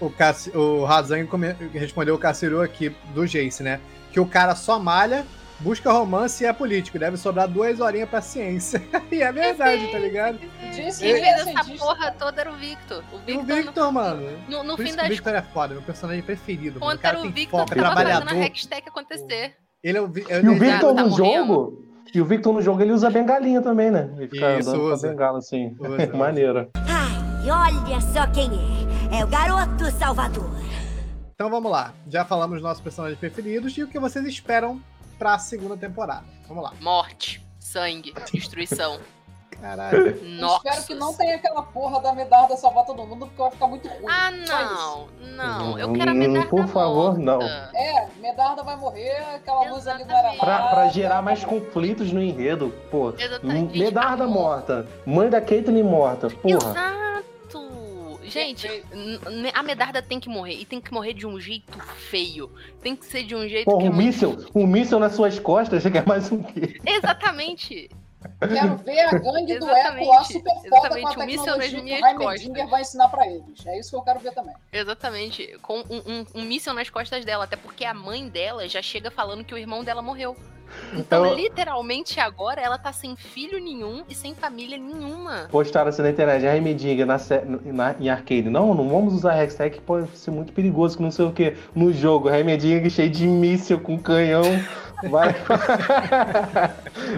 O, 0.00 0.10
Cassi... 0.10 0.50
o 0.56 0.84
Razang 0.84 1.26
come- 1.26 1.54
respondeu 1.72 2.14
o 2.14 2.18
Cassiru 2.18 2.60
aqui 2.62 2.94
do 3.14 3.26
Jace, 3.26 3.62
né? 3.62 3.78
Que 4.10 4.18
o 4.18 4.26
cara 4.26 4.54
só 4.56 4.78
malha, 4.78 5.24
busca 5.62 5.90
romance 5.92 6.42
e 6.42 6.46
é 6.46 6.52
político. 6.52 6.98
Deve 6.98 7.16
sobrar 7.16 7.48
duas 7.48 7.80
horinhas 7.80 8.08
pra 8.08 8.20
ciência. 8.20 8.82
e 9.10 9.22
é 9.22 9.32
verdade, 9.32 9.90
tá 9.90 9.98
ligado? 9.98 10.38
Quem 10.38 10.86
que 10.86 10.92
fez 10.92 11.02
é 11.02 11.28
essa 11.28 11.64
porra 11.78 12.10
toda 12.12 12.40
era 12.40 12.52
o 12.52 12.56
Victor. 12.56 13.02
O 13.12 13.18
Victor, 13.18 13.42
o 13.42 13.44
Victor, 13.44 13.92
mano. 13.92 14.22
no, 14.48 14.62
no 14.62 14.76
Por 14.76 14.82
fim 14.82 14.90
isso 14.90 14.96
que 14.96 15.02
das 15.02 15.06
o 15.06 15.10
Victor 15.10 15.34
é 15.34 15.42
foda, 15.42 15.74
meu 15.74 15.82
personagem 15.82 16.22
preferido. 16.22 16.80
Mano. 16.80 17.00
O 17.00 17.06
era 17.06 17.22
Victor 17.22 17.60
foco, 17.60 17.72
é 17.72 17.82
tava 17.82 17.94
fazendo 17.94 18.12
a 18.12 18.20
trabalhador. 18.20 18.34
hashtag 18.34 18.88
acontecer. 18.88 19.54
Ele 19.82 19.98
é 19.98 20.00
o, 20.00 20.12
é 20.28 20.40
E 20.40 20.48
o 20.48 20.58
Victor 20.58 20.94
tá 20.94 21.02
no 21.02 21.16
jogo. 21.16 21.88
E 22.14 22.20
o 22.20 22.24
Victor 22.26 22.52
no 22.52 22.60
jogo 22.60 22.82
ele 22.82 22.92
usa 22.92 23.08
bengalinha 23.08 23.62
também, 23.62 23.90
né? 23.90 24.10
Ele 24.16 24.28
fica 24.28 24.58
Isso, 24.58 24.68
andando 24.68 24.84
usa. 24.84 25.00
com 25.00 25.06
a 25.06 25.10
bengala 25.10 25.38
assim. 25.38 25.74
Usa, 25.78 25.94
usa. 26.04 26.16
Maneiro. 26.16 26.70
Ai, 26.76 27.50
olha 27.50 28.00
só 28.00 28.26
quem 28.32 28.50
é. 29.10 29.18
É 29.20 29.24
o 29.24 29.28
garoto 29.28 29.90
Salvador. 29.98 30.50
Então 31.34 31.50
vamos 31.50 31.70
lá. 31.72 31.92
Já 32.08 32.24
falamos 32.24 32.56
dos 32.56 32.62
nossos 32.62 32.82
personagens 32.82 33.18
preferidos 33.18 33.76
e 33.76 33.82
o 33.82 33.88
que 33.88 33.98
vocês 33.98 34.24
esperam 34.26 34.80
pra 35.22 35.38
segunda 35.38 35.76
temporada. 35.76 36.24
Vamos 36.48 36.64
lá. 36.64 36.72
Morte, 36.80 37.46
sangue, 37.60 38.12
destruição. 38.32 38.98
Caralho. 39.60 40.08
Eu 40.18 40.24
Noxus. 40.40 40.64
Espero 40.66 40.86
que 40.86 40.94
não 40.96 41.14
tenha 41.14 41.36
aquela 41.36 41.62
porra 41.62 42.00
da 42.00 42.12
medalha 42.12 42.56
salvar 42.56 42.84
todo 42.84 43.06
mundo, 43.06 43.26
porque 43.26 43.40
vai 43.40 43.50
ficar 43.52 43.66
muito 43.68 43.86
ruim. 43.86 44.06
Ah, 44.08 44.30
não. 44.32 45.08
Não, 45.36 45.78
eu 45.78 45.88
Hum, 45.88 45.92
quero 45.92 46.10
a 46.10 46.14
medalha 46.14 46.46
Por 46.46 46.66
favor, 46.66 47.16
não. 47.16 47.40
É, 47.40 48.08
Medarda 48.20 48.64
vai 48.64 48.74
morrer, 48.76 49.16
aquela 49.36 49.70
luz 49.70 49.86
ali 49.86 50.04
não 50.04 50.16
era 50.16 50.32
Pra, 50.34 50.68
pra 50.68 50.88
gerar 50.88 51.22
mais 51.22 51.44
conflitos 51.44 52.12
no 52.12 52.20
enredo, 52.20 52.74
pô. 52.90 53.14
Exatamente. 53.16 53.78
Medarda 53.78 54.26
morta. 54.26 54.88
Mãe 55.06 55.30
da 55.30 55.40
Caitlyn 55.40 55.84
morta. 55.84 56.28
Porra. 56.28 56.56
Exato. 56.56 57.31
Gente, 58.32 58.66
a 59.54 59.62
Medarda 59.62 60.00
tem 60.02 60.18
que 60.18 60.28
morrer. 60.28 60.54
E 60.54 60.64
tem 60.64 60.80
que 60.80 60.92
morrer 60.92 61.12
de 61.12 61.26
um 61.26 61.38
jeito 61.38 61.78
feio. 62.08 62.50
Tem 62.82 62.96
que 62.96 63.04
ser 63.06 63.22
de 63.24 63.34
um 63.34 63.46
jeito 63.48 63.64
Porra, 63.66 63.80
que 63.82 63.86
é 63.86 63.90
um 63.90 63.92
muito- 63.94 64.06
míssel. 64.06 64.36
Um 64.54 64.66
míssel 64.66 64.98
nas 64.98 65.14
suas 65.14 65.38
costas. 65.38 65.82
Você 65.82 65.90
quer 65.90 66.06
mais 66.06 66.30
um 66.32 66.42
quê? 66.42 66.80
Exatamente. 66.86 67.90
Quero 68.40 68.76
ver 68.78 69.00
a 69.00 69.10
gangue 69.12 69.58
do 69.58 69.68
Eco 69.70 70.08
lá 70.08 70.24
super 70.24 70.54
foda 70.54 70.88
com 70.90 70.98
exatamente, 70.98 71.06
a 71.06 71.26
tecnologia 71.26 71.82
que 71.82 72.02
o 72.02 72.06
Heimerdinger 72.06 72.68
vai 72.68 72.80
ensinar 72.82 73.08
pra 73.08 73.26
eles. 73.26 73.66
É 73.66 73.78
isso 73.78 73.90
que 73.90 73.96
eu 73.96 74.02
quero 74.02 74.20
ver 74.20 74.32
também. 74.32 74.54
Exatamente. 74.72 75.58
Com 75.62 75.78
um, 75.80 76.02
um, 76.06 76.26
um 76.36 76.42
míssil 76.42 76.74
nas 76.74 76.90
costas 76.90 77.24
dela. 77.24 77.44
Até 77.44 77.56
porque 77.56 77.84
a 77.84 77.94
mãe 77.94 78.28
dela 78.28 78.68
já 78.68 78.82
chega 78.82 79.10
falando 79.10 79.44
que 79.44 79.54
o 79.54 79.58
irmão 79.58 79.82
dela 79.84 80.02
morreu. 80.02 80.36
Então, 80.94 81.26
Eu- 81.26 81.34
literalmente, 81.34 82.18
agora 82.18 82.58
ela 82.58 82.78
tá 82.78 82.94
sem 82.94 83.14
filho 83.14 83.60
nenhum 83.62 84.04
e 84.08 84.14
sem 84.14 84.34
família 84.34 84.78
nenhuma. 84.78 85.46
Postaram 85.50 85.90
assim 85.90 86.00
na 86.00 86.08
internet, 86.08 86.46
a 86.46 86.52
Remediga 86.52 87.04
na, 87.04 87.18
sé- 87.18 87.44
na, 87.46 87.94
em 88.00 88.08
arcade. 88.08 88.48
Não, 88.48 88.72
não 88.74 88.88
vamos 88.88 89.12
usar 89.12 89.34
hashtag, 89.34 89.76
que 89.76 89.82
pode 89.82 90.08
ser 90.16 90.30
muito 90.30 90.50
perigoso, 90.54 90.96
que 90.96 91.02
não 91.02 91.10
sei 91.10 91.26
o 91.26 91.32
que. 91.32 91.56
No 91.74 91.92
jogo, 91.92 92.28
Remediga 92.30 92.88
cheio 92.88 93.10
de 93.10 93.26
míssil 93.26 93.80
com 93.80 93.98
canhão. 93.98 94.42
Vai... 95.10 95.32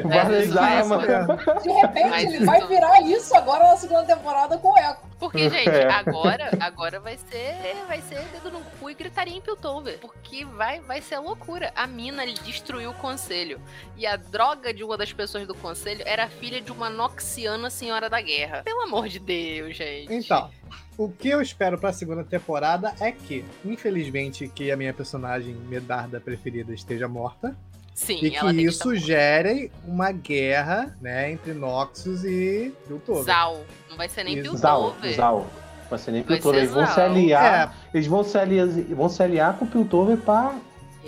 Várias 0.05 0.47
isso 0.49 0.59
armas. 0.59 1.63
De 1.63 1.71
repente, 1.71 2.09
Mas 2.11 2.25
ele 2.25 2.37
isso- 2.37 2.47
vai 2.47 2.67
virar 2.67 3.01
isso 3.03 3.37
agora 3.37 3.65
na 3.71 3.77
segunda 3.77 4.05
temporada 4.05 4.59
com 4.59 4.73
o 4.73 4.79
Eco. 4.79 5.09
Porque, 5.19 5.49
gente, 5.49 5.69
É. 5.71 5.91
agora, 5.91 6.51
agora 6.61 7.01
vai 7.01 7.17
ser 7.17 7.55
vai 7.87 8.01
ser 8.03 8.21
dedo 8.33 8.51
no 8.51 8.61
cu 8.79 8.91
e 8.91 8.95
gritaria 8.95 9.37
em 9.37 9.41
Piltover. 9.41 9.99
Porque 9.99 10.45
vai, 10.45 10.81
vai 10.81 11.01
ser 11.01 11.19
loucura. 11.19 11.73
A 11.75 11.87
mina 11.87 12.23
ele 12.25 12.35
destruiu 12.35 12.91
o 12.91 12.95
conselho. 12.95 13.61
E 13.97 14.07
a 14.07 14.17
droga 14.17 14.73
de 14.75 14.83
uma 14.85 14.97
das 14.99 15.13
pessoas 15.13 15.47
do 15.47 15.55
conselho 15.55 16.03
era 16.05 16.25
a 16.25 16.29
filha 16.29 16.61
de 16.61 16.73
uma 16.73 16.91
Noxiana 16.91 17.71
Senhora 17.71 18.11
da 18.11 18.21
Guerra. 18.21 18.63
Pelo 18.65 18.83
amor 18.83 19.09
de 19.09 19.19
Deus, 19.19 19.77
gente. 19.77 20.13
Então, 20.13 20.51
o 20.99 21.09
que 21.09 21.29
eu 21.31 21.41
espero 21.41 21.79
pra 21.79 21.93
segunda 21.93 22.25
temporada 22.25 22.95
é 23.01 23.11
que, 23.13 23.45
infelizmente, 23.65 24.49
que 24.49 24.71
a 24.71 24.77
minha 24.77 24.93
personagem 24.93 25.55
Medarda 25.55 26.21
preferida 26.21 26.75
esteja 26.75 27.09
morta. 27.09 27.57
Sim, 27.95 28.17
e 28.17 28.31
que 28.31 28.41
tem 28.41 28.57
que 28.57 28.63
isso 28.65 28.95
gere 28.97 29.71
uma 29.87 30.11
guerra, 30.11 30.97
né, 31.01 31.31
entre 31.31 31.55
Noxus 31.55 32.25
e 32.25 32.75
Piltover. 32.89 33.23
Zal. 33.23 33.65
Não 33.89 33.97
vai 33.97 34.09
ser 34.09 34.25
nem 34.25 34.39
Isso. 34.39 34.57
Zal, 34.57 34.91
Piltover. 34.91 35.15
Zal. 35.15 35.47
Vai 35.89 35.99
ser 35.99 36.11
nem 36.11 36.23
Vai 36.23 36.37
Piltover. 36.37 36.69
ser 36.69 36.77
Eles 36.77 36.95
vão 36.97 37.05
aliar. 37.05 37.77
Eles 37.95 38.07
vão 38.09 38.25
se 38.25 38.37
aliar, 38.37 38.67
vão 38.69 39.09
se 39.09 39.23
aliar 39.23 39.57
com 39.57 39.65
o 39.65 39.69
Piltover 39.69 40.17
pra, 40.17 40.55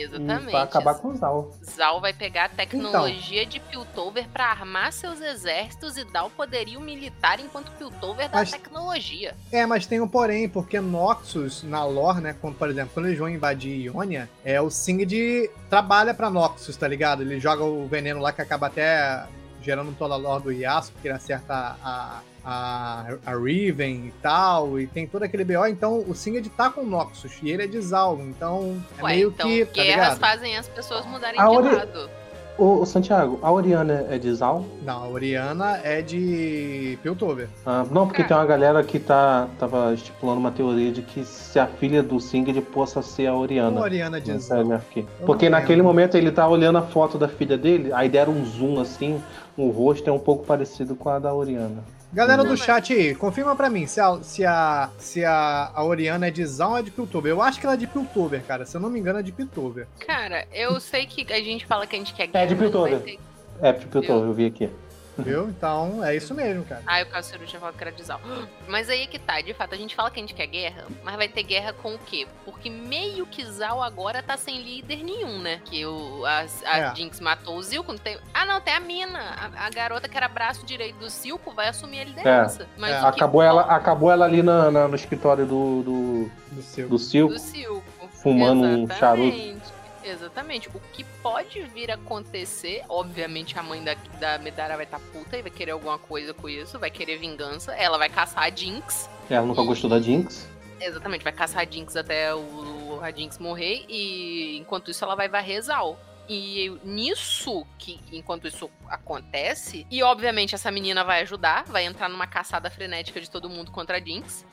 Exatamente. 0.04 0.50
pra 0.50 0.62
acabar 0.62 0.94
com 0.94 1.08
o 1.08 1.16
Zal. 1.16 1.50
Zal 1.62 2.00
vai 2.00 2.12
pegar 2.12 2.44
a 2.44 2.48
tecnologia 2.48 3.42
Então. 3.42 3.50
de 3.50 3.60
Piltover 3.60 4.28
pra 4.28 4.46
armar 4.46 4.92
seus 4.92 5.20
exércitos 5.20 5.96
e 5.96 6.04
dar 6.04 6.24
o 6.24 6.30
poderio 6.30 6.80
militar 6.80 7.40
enquanto 7.40 7.70
Piltover 7.72 8.28
dá 8.28 8.38
Mas- 8.38 8.52
a 8.52 8.56
tecnologia. 8.58 9.34
É, 9.52 9.64
mas 9.66 9.86
tem 9.86 10.00
um 10.00 10.08
porém, 10.08 10.48
porque 10.48 10.80
Noxus, 10.80 11.62
na 11.62 11.84
lore, 11.84 12.20
né, 12.20 12.34
como, 12.40 12.54
por 12.54 12.68
exemplo, 12.68 12.90
quando 12.94 13.06
eles 13.06 13.18
vão 13.18 13.28
invadir 13.28 13.86
Ionia, 13.86 14.28
é, 14.44 14.60
o 14.60 14.70
Singed 14.70 15.50
trabalha 15.68 16.14
pra 16.14 16.30
Noxus, 16.30 16.76
tá 16.76 16.86
ligado? 16.86 17.22
Ele 17.22 17.38
joga 17.40 17.64
o 17.64 17.86
veneno 17.86 18.20
lá 18.20 18.32
que 18.32 18.42
acaba 18.42 18.66
até 18.66 19.24
gerando 19.66 19.92
toda 19.98 20.14
a 20.14 20.16
lore 20.16 20.44
do 20.44 20.52
Yasuo, 20.52 20.92
porque 20.92 21.08
ele 21.08 21.16
acerta 21.16 21.76
a, 21.82 22.20
a, 22.44 23.06
a 23.26 23.36
Riven 23.36 24.06
e 24.06 24.14
tal, 24.22 24.78
e 24.78 24.86
tem 24.86 25.08
todo 25.08 25.24
aquele 25.24 25.44
BO, 25.44 25.66
então 25.66 26.04
o 26.06 26.14
Singed 26.14 26.48
tá 26.50 26.70
com 26.70 26.82
o 26.82 26.86
Noxus, 26.86 27.32
e 27.42 27.50
ele 27.50 27.64
é 27.64 27.66
de 27.66 27.80
Zal, 27.80 28.16
então 28.20 28.80
é 28.96 29.02
Ué, 29.02 29.12
meio 29.14 29.28
então 29.30 29.48
que, 29.48 29.66
tá 29.66 29.72
guerras 29.72 29.88
ligado? 30.14 30.18
fazem 30.20 30.56
as 30.56 30.68
pessoas 30.68 31.04
mudarem 31.06 31.40
A 31.40 31.48
de 31.48 31.56
ori- 31.56 31.74
lado. 31.74 32.10
Ô, 32.58 32.80
ô, 32.80 32.86
Santiago, 32.86 33.38
a 33.42 33.52
Oriana 33.52 34.06
é 34.08 34.16
de 34.16 34.32
Zal? 34.34 34.64
Não, 34.82 35.04
a 35.04 35.08
Oriana 35.08 35.78
é 35.84 36.00
de 36.00 36.98
Piltover. 37.02 37.48
Ah, 37.66 37.84
não, 37.90 38.06
porque 38.06 38.22
É. 38.22 38.24
tem 38.24 38.34
uma 38.34 38.46
galera 38.46 38.82
que 38.82 38.98
tá, 38.98 39.46
tava 39.58 39.92
estipulando 39.92 40.40
uma 40.40 40.50
teoria 40.50 40.90
de 40.90 41.02
que 41.02 41.22
se 41.24 41.58
a 41.58 41.66
filha 41.66 42.02
do 42.02 42.18
Singed 42.18 42.58
possa 42.62 43.02
ser 43.02 43.26
a 43.26 43.32
A 43.32 43.36
Oriana. 43.36 43.78
Oriana 43.78 44.18
de 44.20 44.32
Não 44.32 44.40
Zal. 44.40 44.80
Porque 45.26 45.50
naquele 45.50 45.82
momento 45.82 46.16
ele 46.16 46.30
tá 46.30 46.48
olhando 46.48 46.78
a 46.78 46.82
foto 46.82 47.18
da 47.18 47.28
filha 47.28 47.58
dele, 47.58 47.92
aí 47.92 48.08
deram 48.08 48.32
um 48.32 48.44
zoom 48.46 48.80
assim, 48.80 49.22
o 49.56 49.68
rosto 49.68 50.08
é 50.08 50.12
um 50.12 50.18
pouco 50.18 50.46
parecido 50.46 50.94
com 50.96 51.10
a 51.10 51.18
da 51.18 51.34
Oriana. 51.34 51.84
Galera 52.16 52.38
Não, 52.38 52.44
do 52.44 52.56
mas- 52.56 52.60
chat 52.66 52.94
aí, 52.94 53.14
confirma 53.14 53.54
pra 53.54 53.68
mim 53.68 53.86
se 53.86 54.00
a, 54.00 54.18
se 54.22 54.42
a, 54.42 54.88
se 54.98 55.22
a, 55.22 55.70
a 55.74 55.84
Oriana 55.84 56.28
é 56.28 56.30
de 56.30 56.44
Zal 56.46 56.70
ou 56.70 56.78
é 56.78 56.82
de 56.82 56.90
Piltover. 56.90 57.30
Eu 57.30 57.42
acho 57.42 57.60
que 57.60 57.66
ela 57.66 57.74
é 57.74 57.76
de 57.76 57.86
Piltover, 57.86 58.42
cara. 58.42 58.64
Se 58.64 58.74
eu 58.74 58.80
não 58.80 58.88
me 58.88 58.98
engano, 58.98 59.18
é 59.18 59.22
de 59.22 59.32
Piltover. 59.32 59.86
Cara, 60.06 60.46
eu 60.50 60.80
sei 60.80 61.04
que 61.04 61.30
a 61.30 61.40
gente 61.42 61.66
fala 61.66 61.86
que 61.86 61.94
a 61.94 61.98
gente 61.98 62.14
quer. 62.14 62.30
É 62.32 62.46
de 62.46 62.54
Piltover. 62.56 63.00
ter- 63.00 63.18
É, 63.60 63.68
eu, 63.70 64.02
tô, 64.02 64.24
eu 64.24 64.32
vi 64.32 64.46
aqui. 64.46 64.70
Viu? 65.18 65.48
Então, 65.48 66.04
é 66.04 66.14
isso 66.14 66.34
mesmo, 66.34 66.64
cara. 66.64 66.82
Ah, 66.86 67.00
o 67.02 67.06
Calceiro 67.06 67.46
tinha 67.46 67.58
falado 67.58 67.76
que 67.76 67.82
era 67.82 67.90
de 67.92 68.02
Zal. 68.02 68.20
Mas 68.68 68.90
aí 68.90 69.02
é 69.02 69.06
que 69.06 69.18
tá, 69.18 69.40
de 69.40 69.54
fato, 69.54 69.74
a 69.74 69.78
gente 69.78 69.94
fala 69.94 70.10
que 70.10 70.18
a 70.18 70.22
gente 70.22 70.34
quer 70.34 70.46
guerra, 70.46 70.84
mas 71.02 71.16
vai 71.16 71.26
ter 71.28 71.42
guerra 71.42 71.72
com 71.72 71.94
o 71.94 71.98
quê? 71.98 72.26
Porque 72.44 72.68
meio 72.68 73.24
que 73.26 73.44
Zal 73.44 73.82
agora 73.82 74.22
tá 74.22 74.36
sem 74.36 74.62
líder 74.62 75.02
nenhum, 75.02 75.38
né? 75.38 75.60
Que 75.64 75.86
o, 75.86 76.24
a, 76.26 76.44
a 76.66 76.78
É. 76.78 76.94
Jinx 76.94 77.18
matou 77.20 77.56
o 77.56 77.62
Zilko. 77.62 77.92
Não 77.92 77.98
tem... 77.98 78.18
Ah, 78.34 78.44
não, 78.44 78.60
tem 78.60 78.74
a 78.74 78.80
Mina. 78.80 79.18
A, 79.18 79.66
a 79.66 79.70
garota 79.70 80.08
que 80.08 80.16
era 80.16 80.28
braço 80.28 80.66
direito 80.66 80.98
do 80.98 81.08
Silco 81.08 81.50
vai 81.52 81.68
assumir 81.68 82.00
a 82.00 82.04
liderança. 82.04 82.66
Mas 82.76 82.92
É, 82.92 83.00
que 83.00 83.06
Acabou 83.06 83.40
ela, 83.42 83.62
acabou 83.62 84.10
ela 84.10 84.24
ali 84.26 84.42
na, 84.42 84.70
na- 84.70 84.86
no 84.88 84.94
escritório 84.96 85.46
do, 85.46 85.82
do, 85.82 86.30
Do 86.52 86.62
seu. 86.62 86.88
do 86.88 86.98
Silco, 86.98 87.32
do 87.32 87.38
Silco. 87.38 87.84
fumando 88.12 88.64
um 88.64 88.88
charuto. 88.90 89.75
Exatamente. 90.06 90.68
O 90.68 90.80
que 90.92 91.04
pode 91.22 91.60
vir 91.62 91.90
a 91.90 91.94
acontecer, 91.94 92.82
obviamente 92.88 93.58
a 93.58 93.62
mãe 93.62 93.82
da, 93.82 93.94
da 94.20 94.38
Medara 94.38 94.76
vai 94.76 94.84
estar 94.84 95.00
puta 95.12 95.36
e 95.36 95.42
vai 95.42 95.50
querer 95.50 95.72
alguma 95.72 95.98
coisa 95.98 96.32
com 96.32 96.48
isso, 96.48 96.78
vai 96.78 96.90
querer 96.90 97.18
vingança. 97.18 97.74
Ela 97.74 97.98
vai 97.98 98.08
caçar 98.08 98.44
a 98.44 98.50
Jinx. 98.50 99.10
Ela 99.28 99.44
nunca 99.44 99.62
gostou 99.62 99.90
da 99.90 100.00
Jinx. 100.00 100.48
Exatamente, 100.80 101.24
vai 101.24 101.32
caçar 101.32 101.62
a 101.62 101.70
Jinx 101.70 101.96
até 101.96 102.34
o, 102.34 103.00
a 103.02 103.10
Jinx 103.10 103.38
morrer 103.38 103.84
e 103.88 104.58
enquanto 104.58 104.90
isso 104.90 105.04
ela 105.04 105.14
vai 105.14 105.28
varrer 105.28 105.60
Zal. 105.62 105.98
E 106.28 106.76
nisso, 106.82 107.64
que 107.78 108.00
enquanto 108.12 108.48
isso 108.48 108.68
acontece, 108.88 109.86
e 109.88 110.02
obviamente 110.02 110.56
essa 110.56 110.72
menina 110.72 111.04
vai 111.04 111.22
ajudar, 111.22 111.64
vai 111.66 111.84
entrar 111.84 112.08
numa 112.08 112.26
caçada 112.26 112.68
frenética 112.68 113.20
de 113.20 113.30
todo 113.30 113.48
mundo 113.48 113.70
contra 113.70 113.98
a 113.98 114.00
Jinx. 114.00 114.44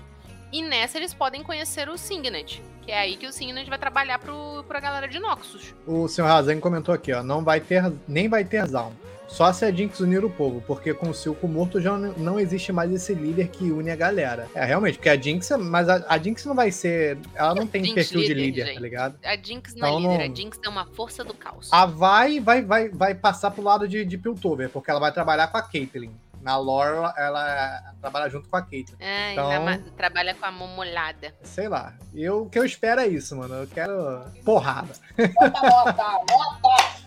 E 0.53 0.61
nessa 0.61 0.97
eles 0.99 1.13
podem 1.13 1.41
conhecer 1.43 1.89
o 1.89 1.97
Signet, 1.97 2.61
que 2.84 2.91
é 2.91 2.99
aí 2.99 3.17
que 3.17 3.25
o 3.27 3.34
Signet 3.34 3.67
vai 3.69 3.80
trabalhar 3.80 4.19
pro, 4.19 4.63
pra 4.67 4.80
galera 4.80 5.07
de 5.07 5.17
Noxus. 5.19 5.73
O 5.85 6.07
senhor 6.07 6.27
Razan 6.27 6.59
comentou 6.59 6.93
aqui, 6.93 7.11
ó. 7.11 7.23
Não 7.23 7.43
vai 7.43 7.59
ter, 7.59 7.91
nem 8.07 8.30
vai 8.30 8.45
ter 8.45 8.65
Zal. 8.67 8.93
Só 9.27 9.51
se 9.51 9.65
a 9.65 9.71
Jinx 9.71 9.99
unir 9.99 10.23
o 10.23 10.30
povo, 10.30 10.61
porque 10.67 10.93
com 10.93 11.09
o 11.09 11.13
Silco 11.13 11.47
morto 11.47 11.81
já 11.81 11.97
não 11.97 12.39
existe 12.39 12.71
mais 12.71 12.91
esse 12.91 13.15
líder 13.15 13.47
que 13.47 13.71
une 13.71 13.89
a 13.89 13.95
galera. 13.95 14.47
É, 14.53 14.63
realmente, 14.63 14.97
porque 14.99 15.09
a 15.09 15.19
Jinx, 15.19 15.49
mas 15.59 15.89
a, 15.89 16.05
a 16.07 16.19
Jinx 16.19 16.45
não 16.45 16.53
vai 16.53 16.69
ser. 16.71 17.17
Ela 17.34 17.55
não 17.55 17.65
tem 17.65 17.84
Jinx 17.84 17.95
perfil 17.95 18.21
de 18.21 18.27
líder, 18.27 18.41
líder, 18.43 18.65
gente. 18.67 18.75
tá 18.75 18.81
ligado? 18.81 19.15
A 19.23 19.35
Jinx 19.35 19.73
não 19.73 19.88
é 19.88 19.89
Então, 19.89 19.99
líder, 20.01 20.17
não- 20.27 20.31
a 20.34 20.35
Jinx 20.35 20.59
é 20.63 20.69
uma 20.69 20.85
força 20.85 21.23
do 21.23 21.34
caos. 21.34 21.69
A 21.71 21.85
Vai 21.88 22.39
vai, 22.39 22.61
vai, 22.61 22.89
vai 22.89 23.15
passar 23.15 23.49
pro 23.49 23.63
lado 23.63 23.88
de, 23.88 24.05
de 24.05 24.17
Piltover, 24.19 24.69
porque 24.69 24.91
ela 24.91 24.99
vai 24.99 25.11
trabalhar 25.11 25.47
com 25.47 25.57
a 25.57 25.63
Caitlyn. 25.63 26.11
Na 26.44 26.57
lore, 26.57 26.98
ela, 27.18 27.82
trabalha 28.02 28.30
junto 28.30 28.49
com 28.49 28.57
a 28.57 28.61
Caitlyn. 28.61 28.98
É, 28.99 29.32
Então- 29.32 29.91
trabalha 29.95 30.36
com 30.36 30.45
a 30.45 30.52
momolada. 30.52 31.34
Sei 31.41 31.70
lá. 31.70 31.94
Eu, 32.14 32.41
o 32.44 32.49
que 32.49 32.60
eu 32.60 32.65
espero 32.65 32.99
é 32.99 33.07
isso, 33.07 33.36
mano. 33.36 33.56
Eu 33.56 33.68
quero 33.68 34.22
porrada. 34.44 34.94
Bota 35.18 35.61
nota, 35.61 36.03
nota. 36.30 37.03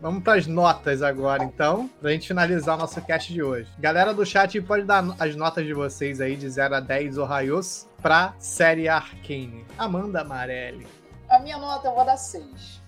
Vamos 0.00 0.24
pras 0.24 0.48
notas 0.48 1.00
agora, 1.00 1.44
então, 1.44 1.88
pra 2.00 2.10
gente 2.10 2.26
finalizar 2.26 2.74
o 2.74 2.78
nosso 2.78 3.00
cast 3.02 3.32
de 3.32 3.40
hoje. 3.40 3.70
Galera 3.78 4.12
do 4.12 4.26
chat, 4.26 4.60
pode 4.62 4.82
dar 4.82 5.04
as 5.20 5.36
notas 5.36 5.64
de 5.64 5.72
vocês 5.72 6.20
aí, 6.20 6.34
de 6.36 6.50
0 6.50 6.74
a 6.74 6.80
10 6.80 7.18
Ohaios, 7.18 7.86
pra 8.02 8.34
série 8.36 8.88
Arcane. 8.88 9.64
Amanda 9.78 10.22
Amarelli. 10.22 10.88
A 11.30 11.38
minha 11.38 11.56
nota 11.56 11.86
eu 11.86 11.94
vou 11.94 12.04
dar 12.04 12.16
6. 12.16 12.82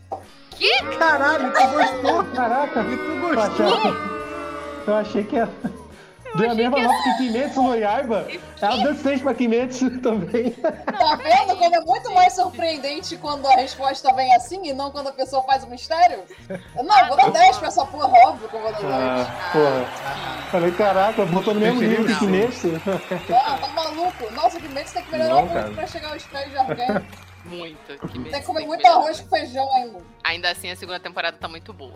Que? 0.50 0.82
Caralho, 0.98 1.52
tu 1.52 1.68
gostou? 1.68 2.24
Caraca, 2.34 2.82
tu 2.82 3.20
gostou? 3.20 3.94
eu 4.88 4.94
achei 4.96 5.22
que 5.22 5.36
era. 5.36 5.50
Deu 6.36 6.50
a 6.50 6.54
mesma 6.54 6.78
nota 6.78 7.02
que 7.04 7.16
Kimetsu 7.18 7.62
no 7.62 7.76
Yaiba. 7.76 8.26
Ela 8.60 8.76
deu 8.82 8.94
6 8.94 9.22
pra 9.22 9.34
Kimetsu 9.34 9.98
também. 10.02 10.50
Tá 10.50 11.16
vendo 11.16 11.56
como 11.56 11.74
é 11.74 11.80
muito 11.80 12.12
mais 12.12 12.32
surpreendente 12.32 13.16
quando 13.16 13.46
a 13.46 13.54
resposta 13.56 14.12
vem 14.14 14.34
assim 14.34 14.60
e 14.66 14.72
não 14.72 14.90
quando 14.90 15.08
a 15.08 15.12
pessoa 15.12 15.42
faz 15.44 15.62
o 15.64 15.68
mistério? 15.68 16.24
Não, 16.48 17.06
vou 17.08 17.16
dar 17.16 17.30
10 17.30 17.58
pra 17.58 17.68
essa 17.68 17.86
porra, 17.86 18.08
óbvio 18.26 18.48
que 18.48 18.54
eu 18.56 18.60
vou 18.60 18.72
dar 18.72 18.80
10. 18.80 18.92
Ah, 18.92 19.50
porra. 19.52 20.44
Falei, 20.50 20.72
caraca, 20.72 21.24
botou 21.26 21.54
no 21.54 21.60
mesmo 21.60 21.80
nível 21.80 22.06
que 22.06 22.18
Kimetsu. 22.18 22.68
Ah, 23.32 23.58
tá 23.58 23.68
maluco? 23.68 24.32
Nossa, 24.32 24.58
medo, 24.58 24.88
você 24.88 24.94
tem 24.94 25.04
que 25.04 25.12
melhorar 25.12 25.34
Não, 25.34 25.40
muito 25.42 25.52
cara. 25.52 25.70
pra 25.70 25.86
chegar 25.86 26.12
aos 26.12 26.22
pés 26.24 26.50
de 26.50 26.56
alguém. 26.56 27.06
Muito. 27.44 27.98
Que 28.08 28.18
Tem 28.30 28.40
que 28.40 28.46
comer 28.46 28.66
muito 28.66 28.86
arroz 28.86 29.20
com 29.20 29.28
feijão 29.28 29.70
ainda. 29.74 29.98
Ainda 30.24 30.50
assim, 30.50 30.70
a 30.70 30.76
segunda 30.76 30.98
temporada 30.98 31.36
tá 31.38 31.46
muito 31.46 31.72
boa. 31.72 31.94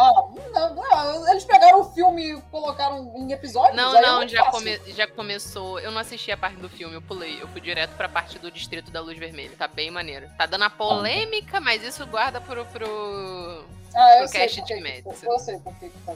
Ah, 0.00 0.12
não, 0.54 0.74
não, 0.76 1.28
eles 1.32 1.44
pegaram 1.44 1.80
o 1.80 1.84
filme 1.92 2.32
e 2.34 2.40
colocaram 2.42 3.12
em 3.16 3.32
episódios? 3.32 3.74
Não, 3.76 3.96
é 3.96 4.00
não, 4.00 4.28
já, 4.28 4.44
come- 4.50 4.78
já 4.86 5.08
começou. 5.08 5.80
Eu 5.80 5.90
não 5.90 5.98
assisti 6.00 6.30
a 6.30 6.36
parte 6.36 6.56
do 6.58 6.68
filme, 6.68 6.94
eu 6.94 7.02
pulei. 7.02 7.42
Eu 7.42 7.48
fui 7.48 7.60
direto 7.60 7.96
pra 7.96 8.08
parte 8.08 8.38
do 8.38 8.48
Distrito 8.50 8.92
da 8.92 9.00
Luz 9.00 9.18
Vermelha. 9.18 9.56
Tá 9.58 9.66
bem 9.66 9.90
maneiro. 9.90 10.28
Tá 10.38 10.46
dando 10.46 10.62
a 10.64 10.70
polêmica, 10.70 11.60
mas 11.60 11.82
isso 11.82 12.06
guarda 12.06 12.40
pro. 12.40 12.64
pro... 12.66 13.64
Ah, 13.94 14.12
eu 14.14 14.18
pro 14.20 14.28
sei 14.28 14.40
cast 14.42 14.60
por 14.60 14.66
de 14.66 14.74
que- 14.74 14.78
Kimetsu. 14.82 15.26
Eu 15.26 15.38
sei 15.40 15.58
por 15.58 15.74
que 15.78 15.88
que 15.88 15.98
tá. 16.06 16.14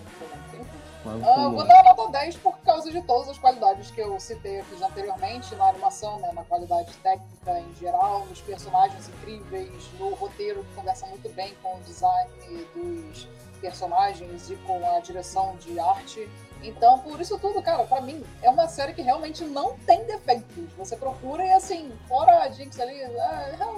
Mano, 1.04 1.26
Ah, 1.28 1.48
vou 1.48 1.64
dar 1.66 1.82
nota 1.82 2.12
10 2.12 2.36
por 2.36 2.56
causa 2.60 2.92
de 2.92 3.02
todas 3.02 3.28
as 3.30 3.38
qualidades 3.38 3.90
que 3.90 4.00
eu 4.00 4.20
citei 4.20 4.60
aqui 4.60 4.80
anteriormente, 4.84 5.52
na 5.56 5.70
animação, 5.70 6.20
né, 6.20 6.30
na 6.32 6.44
qualidade 6.44 6.92
técnica 7.02 7.58
em 7.58 7.74
geral, 7.80 8.24
nos 8.26 8.40
personagens 8.40 9.08
incríveis, 9.08 9.90
no 9.98 10.14
roteiro 10.14 10.62
que 10.62 10.74
conversa 10.76 11.04
muito 11.06 11.28
bem 11.30 11.52
com 11.60 11.74
o 11.76 11.80
design 11.80 12.30
dos 12.76 13.26
personagens 13.62 14.50
e 14.50 14.56
com 14.56 14.84
a 14.94 15.00
direção 15.00 15.56
de 15.56 15.78
arte. 15.80 16.28
Então, 16.64 16.96
por 17.00 17.20
isso 17.20 17.36
tudo, 17.40 17.60
cara, 17.60 17.82
pra 17.84 18.00
mim, 18.00 18.22
é 18.40 18.48
uma 18.48 18.68
série 18.68 18.92
que 18.94 19.02
realmente 19.02 19.42
não 19.42 19.76
tem 19.78 20.04
defeitos. 20.04 20.72
Você 20.78 20.96
procura 20.96 21.44
e 21.44 21.50
assim, 21.52 21.90
fora 22.06 22.38
a 22.42 22.48
Jinx 22.50 22.78
ali, 22.78 23.02
ah, 23.02 23.56
Não, 23.58 23.74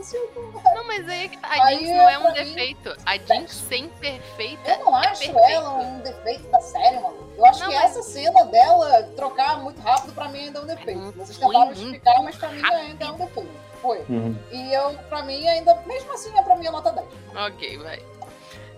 mas 0.87 1.09
aí 1.09 1.25
é 1.25 1.29
que 1.29 1.39
tá. 1.39 1.49
A 1.49 1.65
Aí, 1.65 1.79
Jinx 1.79 1.97
não 1.97 2.09
é 2.11 2.19
um 2.19 2.23
pra 2.23 2.31
mim, 2.33 2.55
defeito. 2.55 2.97
A 3.07 3.17
Jinx 3.17 3.55
sem 3.69 3.89
perfeita. 3.89 4.71
Eu 4.71 4.85
não 4.85 5.03
é 5.03 5.07
acho 5.09 5.21
perfeita. 5.23 5.51
ela 5.51 5.71
um 5.79 6.01
defeito 6.01 6.47
da 6.51 6.61
série, 6.61 7.01
mano. 7.01 7.17
Eu 7.39 7.47
acho 7.47 7.61
Não, 7.61 7.69
que 7.69 7.75
mas- 7.75 7.85
essa 7.91 8.03
cena 8.03 8.45
dela 8.45 9.03
trocar 9.17 9.61
muito 9.63 9.81
rápido 9.81 10.13
pra 10.13 10.29
mim 10.29 10.41
ainda 10.41 10.59
é 10.59 10.63
um 10.63 10.67
defeito. 10.67 11.13
Vocês 11.13 11.39
Foi 11.39 11.55
tentaram 11.55 11.73
explicar, 11.73 12.23
mas 12.23 12.37
pra 12.37 12.49
mim 12.51 12.63
ainda 12.63 13.05
é 13.07 13.11
um 13.11 13.17
defeito. 13.17 13.65
Foi. 13.81 13.99
Uhum. 14.09 14.35
E 14.51 14.73
eu, 14.73 14.95
pra 15.11 15.23
mim, 15.23 15.47
ainda, 15.47 15.75
mesmo 15.87 16.13
assim, 16.15 16.37
é 16.39 16.43
pra 16.43 16.57
mim 16.57 16.67
a 16.67 16.71
nota 16.71 16.91
10. 16.93 17.07
Ok, 17.49 17.79
vai. 17.79 18.03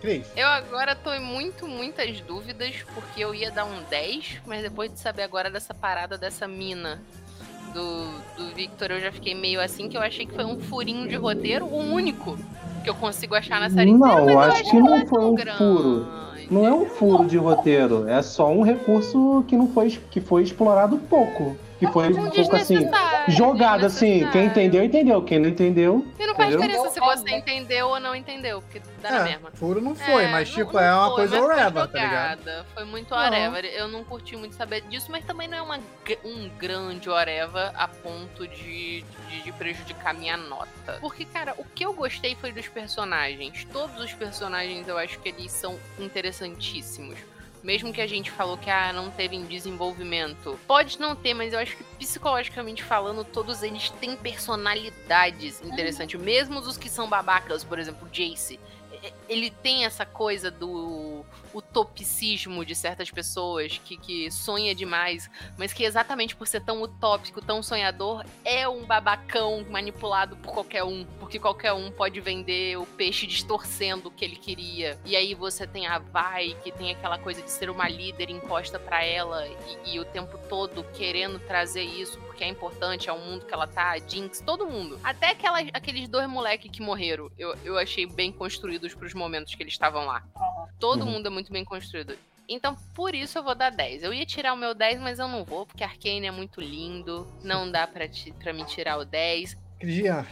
Cris, 0.01 0.27
Eu 0.37 0.47
agora 0.47 0.95
tô 0.95 1.13
em 1.13 1.21
muito, 1.21 1.67
muitas 1.67 2.21
dúvidas, 2.21 2.77
porque 2.95 3.23
eu 3.23 3.35
ia 3.35 3.51
dar 3.51 3.65
um 3.65 3.83
10, 3.91 4.43
mas 4.47 4.63
depois 4.63 4.93
de 4.93 4.99
saber 4.99 5.23
agora 5.23 5.51
dessa 5.51 5.75
parada 5.75 6.17
dessa 6.19 6.47
mina 6.47 7.01
do, 7.73 8.11
do 8.37 8.55
Victor, 8.55 8.91
eu 8.91 9.01
já 9.01 9.13
fiquei 9.13 9.35
meio 9.35 9.61
assim, 9.61 9.89
que 9.89 9.97
eu 9.97 10.01
achei 10.01 10.27
que 10.27 10.35
foi 10.35 10.45
um 10.45 10.59
furinho 10.59 11.09
de 11.09 11.17
roteiro, 11.17 11.67
o 11.67 11.79
único 11.79 12.39
que 12.83 12.91
eu 12.91 12.95
consigo 12.95 13.35
achar 13.35 13.61
na 13.61 13.69
série. 13.69 13.93
Não, 13.93 14.21
eu 14.21 14.31
eu 14.31 14.41
acho 14.41 14.63
que 14.63 14.77
ela 14.77 14.81
não 14.81 14.95
é 14.97 15.07
foi 15.07 15.25
um 15.25 15.35
grande. 15.35 15.59
furo. 15.59 16.07
Não 16.49 16.65
é 16.65 16.73
um 16.73 16.87
furo 16.87 17.27
de 17.27 17.37
roteiro, 17.37 18.09
é 18.09 18.23
só 18.23 18.49
um 18.53 18.63
recurso 18.63 19.45
que 19.49 19.57
não 19.57 19.69
foi, 19.69 19.91
que 20.11 20.21
foi 20.21 20.45
explorado 20.45 20.97
pouco. 20.97 21.57
Que 21.79 21.87
foi 21.89 22.09
um 22.09 22.15
pouco 22.15 22.57
assim, 22.57 22.79
Desnecessário, 22.79 23.35
jogado 23.35 23.87
assim. 23.87 24.27
Quem 24.33 24.47
entendeu, 24.47 24.83
entendeu. 24.83 25.23
Quem 25.23 25.39
não 25.39 25.49
entendeu. 25.49 26.07
E 26.19 26.27
não 26.27 26.35
faz 26.35 26.55
entendeu? 26.55 26.69
diferença 26.69 26.95
se 26.95 27.01
você 27.01 27.31
entendeu 27.31 27.89
ou 27.89 28.01
não 28.01 28.15
entendeu, 28.15 28.63
porque 28.63 28.81
dá 29.03 29.11
na 29.11 29.19
é, 29.19 29.25
mesma. 29.25 29.51
furo 29.53 29.81
não 29.81 29.95
foi, 29.95 30.25
É, 30.25 30.29
mas 30.29 30.49
tipo, 30.49 30.73
não 30.73 30.81
é 30.81 30.95
uma 30.95 31.07
foi, 31.09 31.17
coisa 31.17 31.41
whatever, 31.43 31.87
tá 31.89 31.99
ligado? 32.01 32.39
jogada, 32.39 32.67
Foi 32.75 32.85
muito 32.85 33.15
whatever. 33.15 33.65
Eu 33.67 33.89
não 33.89 34.05
curti 34.05 34.37
muito 34.37 34.55
saber 34.55 34.81
disso, 34.83 35.11
mas 35.11 35.25
também 35.25 35.49
não 35.49 35.59
é 35.59 35.63
uma, 35.63 35.79
um 36.25 36.49
grande 36.59 37.11
whatever 37.11 37.71
a 37.75 37.89
ponto 37.89 38.49
de, 38.49 39.03
de, 39.29 39.43
de 39.43 39.53
prejudicar 39.53 40.15
minha 40.15 40.37
nota. 40.37 40.99
Porque, 41.01 41.25
cara, 41.27 41.55
o 41.59 41.65
que 41.65 41.85
eu 41.85 41.93
gostei 41.93 42.35
foi 42.37 42.53
dos 42.53 42.69
personagens. 42.69 43.67
Todos 43.71 44.03
os 44.03 44.13
personagens 44.15 44.89
eu 44.89 44.97
acho 44.97 45.19
que 45.19 45.29
eles 45.29 45.53
são 45.53 45.79
interessantíssimos. 45.99 47.19
Mesmo 47.67 47.93
que 47.93 48.01
a 48.01 48.07
gente 48.07 48.31
falou 48.31 48.57
que 48.57 48.71
ah, 48.71 48.93
não 48.93 49.11
teve 49.11 49.37
desenvolvimento. 49.39 50.57
Pode 50.69 51.01
não 51.01 51.17
ter, 51.17 51.35
mas 51.35 51.53
eu 51.53 51.59
acho 51.59 51.77
que 51.77 51.83
psicologicamente 51.99 52.85
falando, 52.85 53.25
todos 53.25 53.61
eles 53.61 53.91
têm 53.91 54.15
personalidades 54.15 55.61
interessantes. 55.65 56.21
Mesmo 56.21 56.61
os 56.61 56.77
que 56.77 56.89
são 56.89 57.09
babacas, 57.09 57.65
por 57.65 57.81
exemplo, 57.81 58.09
Jace. 58.13 58.61
Ele 59.29 59.51
tem 59.51 59.85
essa 59.85 60.07
coisa 60.07 60.51
do 60.51 61.25
utopicismo 61.53 62.65
de 62.65 62.75
certas 62.75 63.11
pessoas 63.11 63.79
que, 63.79 63.97
que 63.97 64.31
sonha 64.31 64.75
demais, 64.75 65.31
mas 65.57 65.73
que 65.73 65.85
exatamente 65.85 66.37
por 66.37 66.47
ser 66.47 66.61
tão 66.61 66.83
utópico, 66.83 67.41
tão 67.41 67.63
sonhador, 67.63 68.25
é 68.45 68.69
um 68.69 68.85
babacão 68.85 69.65
manipulado 69.69 70.37
por 70.37 70.53
qualquer 70.53 70.85
um. 70.85 71.05
Porque 71.19 71.39
qualquer 71.39 71.73
um 71.73 71.91
pode 71.91 72.21
vender 72.21 72.77
o 72.79 72.87
peixe 72.87 73.27
distorcendo 73.27 74.09
o 74.09 74.11
que 74.11 74.25
ele 74.25 74.37
queria. 74.37 74.99
E 75.05 75.17
aí 75.17 75.35
você 75.35 75.67
tem 75.67 75.87
a 75.87 75.99
Vai, 75.99 76.57
que 76.63 76.71
tem 76.71 76.93
aquela 76.93 77.19
coisa 77.19 77.43
de 77.43 77.51
ser 77.51 77.69
uma 77.69 77.89
líder 77.89 78.31
imposta 78.31 78.79
pra 78.79 79.05
ela 79.05 79.47
e, 79.85 79.95
e 79.95 80.01
o 80.01 80.05
tempo 80.05 80.39
todo 80.49 80.85
querendo 80.95 81.39
trazer 81.39 81.83
isso 81.83 82.19
porque 82.37 82.45
é 82.45 82.49
importante, 82.49 83.09
é 83.09 83.13
o 83.15 83.19
mundo 83.19 83.47
que 83.47 83.55
ela 83.55 83.67
tá, 83.67 83.93
a 83.93 83.99
Jinx, 83.99 84.43
todo 84.43 84.67
mundo. 84.67 85.01
Até 85.03 85.31
aquela, 85.31 85.59
aqueles 85.73 86.07
dois 86.07 86.29
moleques 86.29 86.71
que 86.71 86.83
morreram, 86.83 87.31
eu, 87.39 87.57
eu 87.65 87.79
achei 87.79 88.05
bem 88.05 88.31
construídos 88.31 88.95
pros 88.95 89.15
momentos 89.15 89.55
que 89.55 89.63
eles 89.63 89.73
estavam 89.73 90.05
lá. 90.05 90.23
Todo 90.79 91.01
Uhum. 91.07 91.13
mundo 91.13 91.29
é 91.29 91.31
muito 91.31 91.51
bem 91.51 91.65
construído. 91.65 92.13
Então, 92.47 92.77
por 92.95 93.15
isso 93.15 93.39
eu 93.39 93.43
vou 93.43 93.55
dar 93.55 93.71
10. 93.71 94.03
Eu 94.03 94.13
ia 94.13 94.27
tirar 94.27 94.53
o 94.53 94.57
meu 94.57 94.75
10, 94.75 95.01
mas 95.01 95.19
eu 95.19 95.27
não 95.27 95.45
vou, 95.47 95.65
porque 95.65 95.83
Arcane 95.83 96.27
é 96.27 96.31
muito 96.31 96.61
lindo. 96.61 97.27
Não 97.43 97.71
dá 97.71 97.87
pra, 97.87 98.07
ti, 98.07 98.35
pra 98.39 98.53
me 98.53 98.65
tirar 98.67 98.99
o 98.99 99.05
10. 99.07 99.57
Jean, 99.83 100.27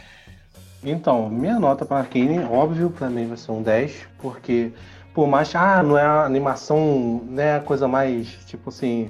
Então, 0.83 1.27
minha 1.27 1.59
nota 1.59 1.85
para 1.85 1.97
Arkane, 1.97 2.37
óbvio, 2.39 2.91
pra 2.91 3.09
mim 3.09 3.27
vai 3.27 3.37
ser 3.37 3.51
um 3.51 3.63
10, 3.63 4.07
porque 4.19 4.71
por 5.11 5.25
mais 5.27 5.55
ah, 5.55 5.81
não 5.81 5.97
é 5.97 6.03
a 6.03 6.23
animação, 6.23 7.23
né, 7.25 7.55
a 7.55 7.61
coisa 7.61 7.87
mais, 7.87 8.27
tipo 8.45 8.69
assim, 8.69 9.09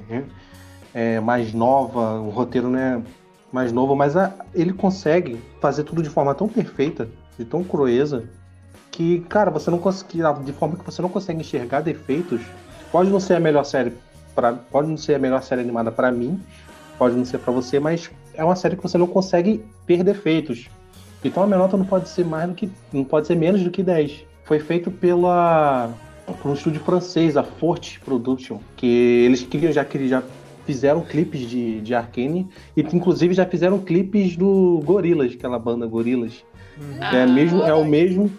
é, 0.96 1.20
mais 1.20 1.54
nova, 1.54 2.14
o 2.22 2.30
roteiro 2.30 2.70
não 2.70 2.80
é 2.80 3.02
mais 3.52 3.72
novo, 3.74 3.96
mas 3.98 4.16
a- 4.16 4.34
ele 4.54 4.72
consegue 4.72 5.38
fazer 5.60 5.84
tudo 5.84 6.02
de 6.02 6.10
forma 6.10 6.34
tão 6.34 6.48
perfeita, 6.48 7.10
de 7.38 7.44
tão 7.44 7.64
crueza, 7.66 8.24
que, 8.90 9.20
cara, 9.28 9.52
você 9.52 9.70
não 9.70 9.78
consegue, 9.78 10.24
de 10.46 10.54
forma 10.54 10.78
que 10.78 10.86
você 10.86 11.02
não 11.02 11.10
consegue 11.10 11.42
enxergar 11.42 11.82
defeitos. 11.82 12.42
Pode 12.94 13.10
não 13.10 13.20
ser 13.20 13.34
a 13.36 13.40
melhor 13.42 13.66
série, 13.66 13.92
pra, 14.34 14.54
pode 14.54 14.88
não 14.88 14.96
ser 14.96 15.16
a 15.16 15.20
melhor 15.20 15.44
série 15.44 15.60
animada 15.60 15.92
pra 15.92 16.14
mim, 16.14 16.40
pode 16.98 17.14
não 17.14 17.26
ser 17.26 17.40
pra 17.40 17.52
você, 17.52 17.78
mas 17.78 18.10
é 18.34 18.42
uma 18.44 18.56
série 18.56 18.78
que 18.78 18.84
você 18.84 18.98
não 18.98 19.08
consegue 19.08 19.66
ver 19.86 20.02
defeitos. 20.02 20.70
Então 21.26 21.44
a 21.44 21.48
minha 21.48 21.60
nota 21.60 21.76
não 21.76 21.86
pode 21.86 22.08
ser 22.08 22.24
mais 22.24 22.48
do 22.48 22.56
que. 22.56 22.70
não 22.94 23.04
pode 23.04 23.28
ser 23.28 23.36
menos 23.36 23.62
do 23.62 23.70
que 23.70 23.84
10. 23.84 24.26
Foi 24.46 24.60
feito 24.60 24.90
pela. 24.92 25.90
por 26.42 26.52
um 26.52 26.54
estúdio 26.54 26.80
francês, 26.82 27.36
a 27.36 27.44
Forte 27.44 28.00
Production, 28.00 28.60
que 28.78 28.86
eles 29.26 29.42
que 29.42 29.60
já, 29.74 29.84
já 29.84 30.24
fizeram 30.66 31.02
clipes 31.02 31.42
de, 31.42 31.82
de 31.82 31.94
Arkane 31.94 32.48
e 32.76 32.82
inclusive 32.82 33.34
já 33.34 33.46
fizeram 33.46 33.80
clipes 33.80 34.36
do 34.36 34.82
Gorillaz, 34.84 35.34
aquela 35.34 35.60
banda 35.60 35.86
Gorillaz. 35.86 36.44
Que 37.10 37.16
é, 37.16 37.26
mesmo, 37.26 37.64
é 37.64 37.74
o 37.74 37.86
mesmo. 37.86 38.30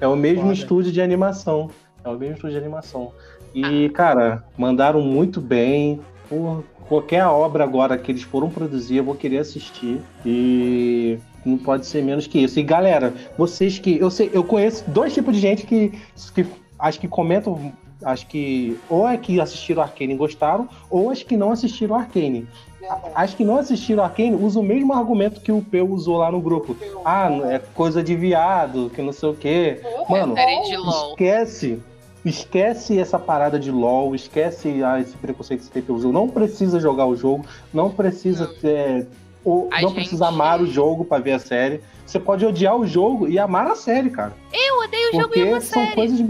É 0.00 0.08
o 0.08 0.16
mesmo 0.16 0.42
Foda. 0.42 0.54
estúdio 0.54 0.92
de 0.92 1.00
animação. 1.00 1.70
É 2.04 2.08
o 2.08 2.18
mesmo 2.18 2.34
estúdio 2.34 2.58
de 2.58 2.64
animação. 2.64 3.12
E, 3.54 3.88
cara, 3.90 4.44
mandaram 4.58 5.00
muito 5.00 5.40
bem. 5.40 6.00
Por 6.28 6.64
qualquer 6.88 7.24
obra 7.26 7.62
agora 7.62 7.96
que 7.96 8.10
eles 8.10 8.22
foram 8.22 8.50
produzir, 8.50 8.96
eu 8.96 9.04
vou 9.04 9.14
querer 9.14 9.38
assistir. 9.38 10.00
E 10.26 11.18
não 11.44 11.56
pode 11.56 11.86
ser 11.86 12.02
menos 12.02 12.26
que 12.26 12.40
isso. 12.40 12.58
E, 12.58 12.62
galera, 12.62 13.14
vocês 13.38 13.78
que. 13.78 13.96
Eu 13.98 14.10
sei, 14.10 14.30
eu 14.32 14.42
conheço 14.42 14.84
dois 14.90 15.14
tipos 15.14 15.34
de 15.34 15.40
gente 15.40 15.64
que, 15.64 15.92
que 16.34 16.46
acho 16.78 16.98
que 16.98 17.06
comentam. 17.06 17.72
Acho 18.02 18.26
que 18.26 18.78
ou 18.88 19.08
é 19.08 19.16
que 19.16 19.40
assistiram 19.40 19.82
Arcane 19.82 20.14
e 20.14 20.16
gostaram, 20.16 20.68
ou 20.90 21.10
as 21.10 21.22
que 21.22 21.36
não 21.36 21.52
assistiram 21.52 21.96
Arcane. 21.96 22.46
As 23.14 23.32
que 23.32 23.44
não 23.44 23.56
assistiram 23.56 24.04
Arcane 24.04 24.34
usam 24.34 24.62
o 24.62 24.64
mesmo 24.64 24.92
argumento 24.92 25.40
que 25.40 25.50
o 25.50 25.62
Peu 25.62 25.90
usou 25.90 26.18
lá 26.18 26.30
no 26.30 26.40
grupo. 26.40 26.76
Ah, 27.04 27.30
é 27.50 27.58
coisa 27.74 28.02
de 28.02 28.14
viado, 28.14 28.90
que 28.94 29.00
não 29.00 29.12
sei 29.12 29.28
o 29.30 29.34
quê. 29.34 29.80
Mano, 30.08 30.34
de 30.34 30.76
LOL. 30.76 31.10
esquece. 31.10 31.80
Esquece 32.24 32.98
essa 32.98 33.18
parada 33.18 33.58
de 33.58 33.70
LOL, 33.70 34.14
esquece 34.14 34.82
ah, 34.82 34.98
esse 35.00 35.14
preconceito 35.16 35.60
que 35.60 35.66
você 35.66 35.72
tem 35.72 35.82
pelo 35.82 36.00
jogo. 36.00 36.12
Não 36.12 36.28
precisa 36.28 36.80
jogar 36.80 37.06
o 37.06 37.14
jogo, 37.14 37.44
não 37.72 37.90
precisa 37.90 38.46
ter. 38.46 39.06
Ou, 39.44 39.68
não 39.70 39.78
gente- 39.78 39.94
precisa 39.94 40.28
amar 40.28 40.60
o 40.62 40.66
jogo 40.66 41.04
pra 41.04 41.18
ver 41.18 41.32
a 41.32 41.38
série. 41.38 41.82
Você 42.06 42.18
pode 42.18 42.44
odiar 42.46 42.76
o 42.76 42.86
jogo 42.86 43.28
e 43.28 43.38
amar 43.38 43.66
a 43.66 43.74
série, 43.76 44.08
cara. 44.08 44.32
Eu 44.52 44.78
odeio 44.84 45.10
o 45.10 45.20
jogo 45.20 45.36
e 45.36 45.42
amo 45.42 45.56
a 45.56 45.60
são 45.60 45.82
série. 45.82 45.94
coisas, 45.94 46.20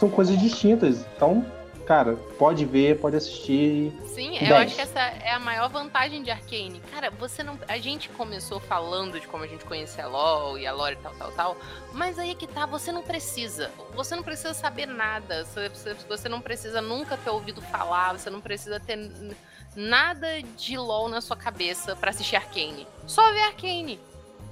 são 0.00 0.08
coisas 0.10 0.38
distintas. 0.40 1.04
Então, 1.14 1.44
cara, 1.86 2.16
pode 2.38 2.64
ver, 2.64 2.98
pode 2.98 3.16
assistir. 3.16 3.92
Sim, 4.06 4.34
eu 4.36 4.48
10. 4.48 4.52
acho 4.52 4.74
que 4.74 4.80
essa 4.80 4.98
é 4.98 5.32
a 5.32 5.38
maior 5.38 5.68
vantagem 5.68 6.22
de 6.22 6.30
Arcane. 6.30 6.80
Cara, 6.90 7.10
você 7.10 7.42
não. 7.42 7.58
A 7.68 7.78
gente 7.78 8.08
começou 8.08 8.58
falando 8.58 9.20
de 9.20 9.26
como 9.28 9.44
a 9.44 9.46
gente 9.46 9.64
conhecia 9.64 10.04
a 10.04 10.08
LOL 10.08 10.58
e 10.58 10.66
a 10.66 10.72
lore 10.72 10.94
e 10.94 11.02
tal, 11.02 11.12
tal, 11.14 11.30
tal. 11.32 11.56
Mas 11.92 12.18
aí 12.18 12.30
é 12.30 12.34
que 12.34 12.46
tá, 12.46 12.64
você 12.66 12.90
não 12.90 13.02
precisa. 13.02 13.70
Você 13.94 14.16
não 14.16 14.22
precisa 14.22 14.54
saber 14.54 14.86
nada. 14.86 15.44
Você, 15.44 15.68
você- 16.08 16.28
não 16.28 16.40
precisa 16.40 16.80
nunca 16.80 17.16
ter 17.16 17.30
ouvido 17.30 17.60
falar. 17.60 18.18
Você 18.18 18.30
não 18.30 18.40
precisa 18.40 18.80
ter 18.80 18.96
nada 19.76 20.26
de 20.56 20.76
LOL 20.76 21.08
na 21.08 21.20
sua 21.20 21.36
cabeça 21.36 21.94
pra 21.94 22.10
assistir 22.10 22.36
Arcane. 22.36 22.86
Só 23.06 23.32
ver 23.32 23.42
Arcane. 23.42 24.00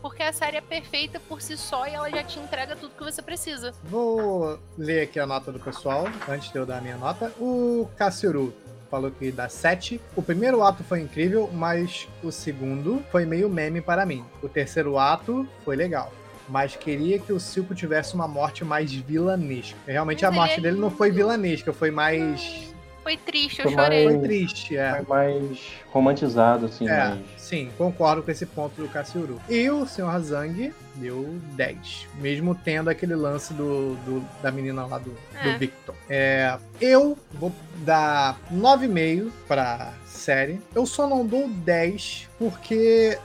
Porque 0.01 0.23
a 0.23 0.33
série 0.33 0.57
é 0.57 0.61
perfeita 0.61 1.21
por 1.21 1.43
si 1.43 1.57
só 1.57 1.87
e 1.87 1.95
ela 1.95 2.09
já 2.11 2.23
te 2.23 2.39
entrega 2.39 2.77
tudo 2.77 2.95
que 2.95 3.03
você 3.05 3.21
precisa. 3.21 3.73
Vou 3.85 4.59
ler 4.77 5.03
aqui 5.03 5.19
a 5.19 5.27
nota 5.27 5.51
do 5.51 5.59
pessoal, 5.59 6.07
antes 6.29 6.51
de 6.51 6.59
eu 6.59 6.65
dar 6.65 6.79
a 6.79 6.81
minha 6.81 6.97
nota. 6.97 7.33
O 7.39 7.89
Cassiru 7.97 8.55
falou 8.91 9.11
que 9.11 9.31
dá 9.31 9.49
7. 9.49 10.01
O 10.17 10.23
primeiro 10.23 10.63
ato 10.63 10.83
foi 10.83 11.01
incrível, 11.01 11.49
mas 11.53 12.09
o 12.23 12.31
segundo 12.31 13.03
foi 13.11 13.25
meio 13.25 13.49
meme 13.49 13.81
para 13.81 14.07
mim. 14.07 14.25
O 14.43 14.49
terceiro 14.49 14.99
ato 14.99 15.47
foi 15.65 15.77
legal. 15.77 16.13
Mas 16.49 16.75
queria 16.77 17.19
que 17.19 17.33
o 17.33 17.39
Silco 17.39 17.75
tivesse 17.75 18.15
uma 18.15 18.27
morte 18.27 18.65
mais 18.65 18.93
vilanesca. 18.93 19.77
Realmente 19.87 20.25
Mas 20.25 20.33
a 20.33 20.35
morte 20.35 20.59
é 20.59 20.61
dele 20.63 20.79
não 20.79 20.91
foi 20.91 21.11
vilanesca, 21.11 21.73
foi 21.73 21.91
mais. 21.91 22.75
Foi 23.09 23.17
triste, 23.17 23.61
eu 23.61 23.65
Foi 23.65 23.73
chorei. 23.73 24.05
mais- 24.05 24.17
Foi 24.19 24.29
triste, 24.29 24.77
é. 24.77 24.99
É 24.99 25.03
mais 25.09 25.59
romantizado, 25.91 26.67
assim, 26.67 26.87
É, 26.87 27.09
mais... 27.09 27.21
sim, 27.39 27.71
concordo 27.79 28.23
com 28.23 28.31
esse 28.31 28.45
ponto 28.45 28.83
do 28.83 28.87
Cassiuru. 28.87 29.41
E 29.49 29.71
o 29.71 29.87
Sr. 29.87 30.11
Hazang 30.11 30.75
deu 30.95 31.27
10. 31.55 32.07
Mesmo 32.17 32.55
tendo 32.55 32.91
aquele 32.91 33.15
lance 33.15 33.55
do, 33.55 33.95
do- 34.05 34.23
da 34.43 34.51
menina 34.51 34.85
lá 34.85 34.99
do, 34.99 35.13
do 35.13 35.49
É. 35.49 35.57
Victor. 35.57 35.95
É, 36.07 36.59
eu 36.83 37.17
vou 37.33 37.51
dar 37.77 38.39
9,5 38.53 39.31
pra 39.47 39.95
série. 40.05 40.61
Eu 40.75 40.85
só 40.85 41.07
não 41.09 41.25
dou 41.25 41.49
10 41.49 42.29
porque. 42.39 43.17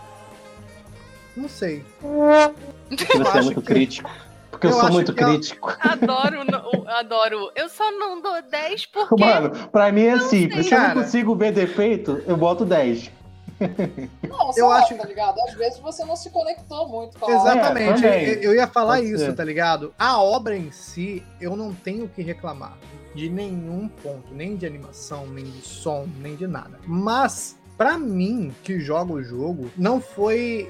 Não 1.36 1.50
sei. 1.50 1.84
Você 2.90 3.38
é 3.38 3.42
muito 3.42 3.62
que- 3.62 3.68
crítico. 3.68 4.10
Porque 4.64 4.68
eu, 4.68 4.72
eu 4.72 4.80
sou 4.80 4.92
muito 4.92 5.14
crítico. 5.14 5.76
Adoro, 5.82 6.44
no- 6.44 6.90
adoro. 6.90 7.52
Eu 7.56 7.68
só 7.70 7.92
não 7.92 8.22
dou 8.22 8.42
10 8.50 8.86
porque. 8.88 9.24
Mano, 9.24 9.52
pra 9.70 9.92
mim 9.92 10.06
é 10.06 10.20
simples. 10.22 10.68
Se 10.68 10.74
eu 10.74 10.80
não 10.80 10.94
consigo 10.96 11.36
ver 11.36 11.52
defeito, 11.52 12.22
eu 12.26 12.38
boto 12.38 12.64
10. 12.66 13.12
Não, 14.28 14.52
Eu 14.58 14.68
lá, 14.68 14.80
acho- 14.80 14.96
tá 14.98 15.06
ligado? 15.06 15.40
Às 15.48 15.54
vezes 15.54 15.80
você 15.80 16.04
não 16.04 16.16
se 16.16 16.30
conectou 16.30 16.88
muito 16.90 17.18
com 17.20 17.26
a 17.26 17.38
obra. 17.38 17.52
Exatamente, 17.52 18.06
É, 18.06 18.12
também. 18.12 18.26
eu, 18.30 18.42
eu 18.52 18.56
ia 18.56 18.68
falar 18.68 18.96
Pode 18.98 19.12
isso, 19.12 19.26
ser. 19.26 19.36
tá 19.36 19.44
ligado? 19.44 19.94
A 19.98 20.22
obra 20.22 20.56
em 20.58 20.72
si, 20.72 21.24
eu 21.40 21.56
não 21.56 21.74
tenho 21.74 22.06
o 22.06 22.10
que 22.10 22.22
reclamar 22.22 22.78
de 23.16 23.30
nenhum 23.30 23.88
ponto, 23.88 24.34
nem 24.34 24.56
de 24.58 24.66
animação, 24.66 25.28
nem 25.28 25.46
de 25.46 25.62
som, 25.62 26.08
nem 26.20 26.36
de 26.36 26.48
nada. 26.48 26.80
Mas, 26.86 27.56
pra 27.78 27.98
mim, 27.98 28.54
que 28.64 28.80
joga 28.80 29.14
o 29.14 29.24
jogo, 29.24 29.70
não 29.78 30.02
foi 30.02 30.70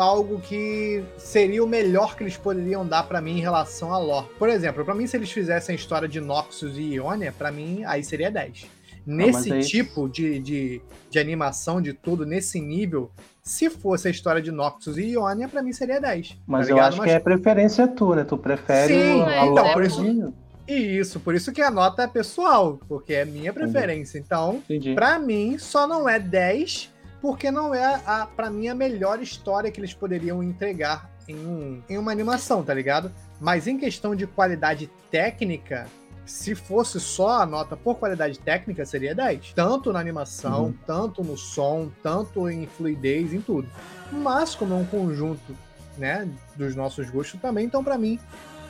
algo 0.00 0.40
que 0.40 1.02
seria 1.18 1.62
o 1.62 1.66
melhor 1.66 2.16
que 2.16 2.22
eles 2.22 2.36
poderiam 2.36 2.86
dar 2.86 3.02
pra 3.04 3.20
mim 3.20 3.38
em 3.38 3.40
relação 3.40 3.92
a 3.92 3.98
lore. 3.98 4.26
Por 4.38 4.48
exemplo, 4.48 4.84
pra 4.84 4.94
mim, 4.94 5.06
se 5.06 5.16
eles 5.16 5.30
fizessem 5.30 5.72
a 5.74 5.76
história 5.76 6.08
de 6.08 6.20
Noxus 6.20 6.76
e 6.76 6.94
Ionia, 6.94 7.32
pra 7.36 7.50
mim, 7.52 7.82
aí 7.84 8.02
seria 8.04 8.30
10. 8.30 8.66
Nesse 9.04 9.32
mas 9.48 9.52
aí- 9.52 9.64
tipo 9.64 10.08
de, 10.08 10.38
de, 10.38 10.80
de 11.10 11.18
animação, 11.18 11.80
de 11.82 11.92
tudo, 11.92 12.24
nesse 12.24 12.60
nível, 12.60 13.10
se 13.42 13.68
fosse 13.68 14.06
a 14.06 14.10
história 14.10 14.40
de 14.40 14.52
Noxus 14.52 14.96
e 14.96 15.10
Ionia, 15.12 15.48
pra 15.48 15.60
mim 15.62 15.72
seria 15.72 16.00
10. 16.00 16.36
Mas 16.46 16.68
tá 16.68 16.72
eu 16.72 16.78
acho 16.80 17.02
que 17.02 17.10
é 17.10 17.18
preferência 17.18 17.88
tua, 17.88 18.16
né? 18.16 18.24
Tu 18.24 18.38
prefere 18.38 18.94
Sim, 18.94 19.22
o- 19.22 19.28
então, 19.28 19.54
lore 19.54 19.72
por 19.72 19.82
isso- 19.84 20.32
E 20.68 20.74
isso, 21.00 21.18
por 21.18 21.34
isso 21.34 21.50
que 21.50 21.60
a 21.60 21.72
nota 21.72 22.04
é 22.04 22.06
pessoal, 22.06 22.78
porque 22.88 23.12
é 23.14 23.24
minha 23.24 23.52
preferência. 23.52 24.16
Então, 24.18 24.62
pra 24.94 25.18
mim, 25.18 25.58
só 25.58 25.88
não 25.88 26.08
é 26.08 26.20
10, 26.20 26.88
porque 27.22 27.50
não 27.50 27.72
é, 27.72 28.02
a, 28.04 28.26
pra 28.26 28.50
mim, 28.50 28.68
a 28.68 28.74
melhor 28.74 29.22
história 29.22 29.70
que 29.70 29.78
eles 29.80 29.94
poderiam 29.94 30.42
entregar 30.42 31.08
em, 31.28 31.36
um, 31.36 31.80
em 31.88 31.96
uma 31.96 32.10
animação, 32.10 32.62
tá 32.64 32.74
ligado? 32.74 33.12
Mas 33.40 33.66
em 33.68 33.78
questão 33.78 34.14
de 34.14 34.26
qualidade 34.26 34.90
técnica, 35.10 35.86
se 36.26 36.54
fosse 36.54 36.98
só 37.00 37.42
a 37.42 37.46
nota 37.46 37.76
por 37.76 37.94
qualidade 37.96 38.38
técnica, 38.40 38.84
seria 38.84 39.14
10. 39.14 39.52
Tanto 39.54 39.92
na 39.92 40.00
animação, 40.00 40.64
Uhum. 40.66 40.74
tanto 40.86 41.22
no 41.22 41.36
som, 41.38 41.90
tanto 42.02 42.48
em 42.50 42.66
fluidez, 42.66 43.32
em 43.32 43.40
tudo. 43.40 43.68
Mas 44.10 44.54
como 44.54 44.74
é 44.74 44.76
um 44.76 44.84
conjunto, 44.84 45.56
né, 45.96 46.28
dos 46.56 46.74
nossos 46.74 47.08
gostos 47.08 47.40
também, 47.40 47.66
então 47.66 47.84
pra 47.84 47.96
mim 47.96 48.18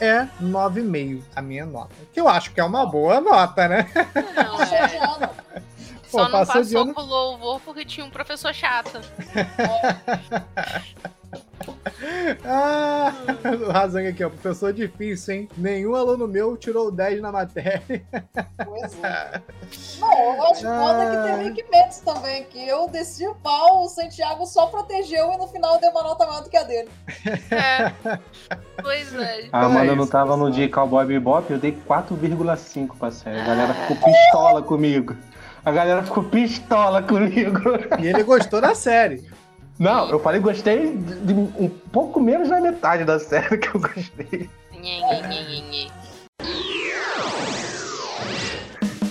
é 0.00 0.26
9,5 0.40 1.22
a 1.36 1.40
minha 1.42 1.64
nota. 1.64 1.94
Que 2.12 2.20
eu 2.20 2.28
acho 2.28 2.52
que 2.52 2.60
é 2.60 2.64
uma 2.64 2.84
boa 2.84 3.20
nota, 3.20 3.68
né? 3.68 3.86
Não, 4.36 4.62
é. 4.62 5.41
De. 6.12 6.16
Pô, 6.18 6.18
Só 6.18 6.24
não 6.24 6.30
passou 6.30 6.62
de 6.62 6.76
ano. 6.76 6.94
com 6.94 7.02
louvor 7.02 7.60
porque 7.60 7.84
tinha 7.84 8.06
um 8.06 8.10
professor 8.10 8.54
chato. 8.54 9.00
Ah, 12.44 13.12
o 13.66 13.70
Razang 13.70 14.06
aqui, 14.08 14.24
ó. 14.24 14.28
Professor 14.28 14.72
difícil, 14.72 15.34
hein? 15.34 15.48
Nenhum 15.56 15.94
aluno 15.94 16.26
meu 16.26 16.56
tirou 16.56 16.90
10 16.90 17.20
na 17.20 17.30
matéria. 17.30 17.82
Pois 18.64 19.04
é. 19.04 19.40
Não, 20.00 20.34
eu 20.34 20.42
acho 20.46 20.62
foda 20.62 21.10
que 21.10 21.30
teve 21.30 21.48
equipamentos 21.50 21.98
também, 21.98 22.44
que 22.44 22.66
eu 22.66 22.88
desci 22.88 23.26
o 23.26 23.34
pau, 23.36 23.84
o 23.84 23.88
Santiago 23.88 24.44
só 24.46 24.66
protegeu 24.66 25.32
e 25.32 25.36
no 25.36 25.46
final 25.46 25.78
deu 25.80 25.90
uma 25.90 26.02
nota 26.02 26.26
maior 26.26 26.42
do 26.42 26.50
que 26.50 26.56
a 26.56 26.62
dele. 26.64 26.88
É. 27.50 28.18
Pois 28.82 29.14
é. 29.14 29.42
A 29.42 29.46
Então 29.46 29.60
é 29.60 29.64
Amanda 29.64 29.94
não 29.94 30.06
tava 30.06 30.36
no 30.36 30.50
dia 30.50 30.68
Cowboy 30.68 31.06
Bebop, 31.06 31.50
eu 31.52 31.58
dei 31.58 31.72
4,5 31.88 32.96
pra 32.98 33.10
série. 33.12 33.40
A 33.40 33.44
galera 33.44 33.74
ficou 33.74 33.96
pistola 33.96 34.62
comigo. 34.62 35.16
A 35.64 35.70
galera 35.70 36.02
ficou 36.02 36.24
pistola 36.24 37.02
comigo. 37.02 37.60
E 38.00 38.06
ele 38.06 38.22
gostou 38.22 38.60
da 38.60 38.74
série. 38.74 39.22
Não, 39.78 40.08
eu 40.10 40.18
falei 40.18 40.40
gostei 40.40 40.96
de, 40.96 41.14
de 41.20 41.32
um 41.32 41.68
pouco 41.92 42.20
menos 42.20 42.48
da 42.48 42.60
metade 42.60 43.04
da 43.04 43.18
série 43.18 43.58
que 43.58 43.68
eu 43.68 43.80
gostei. 43.80 44.50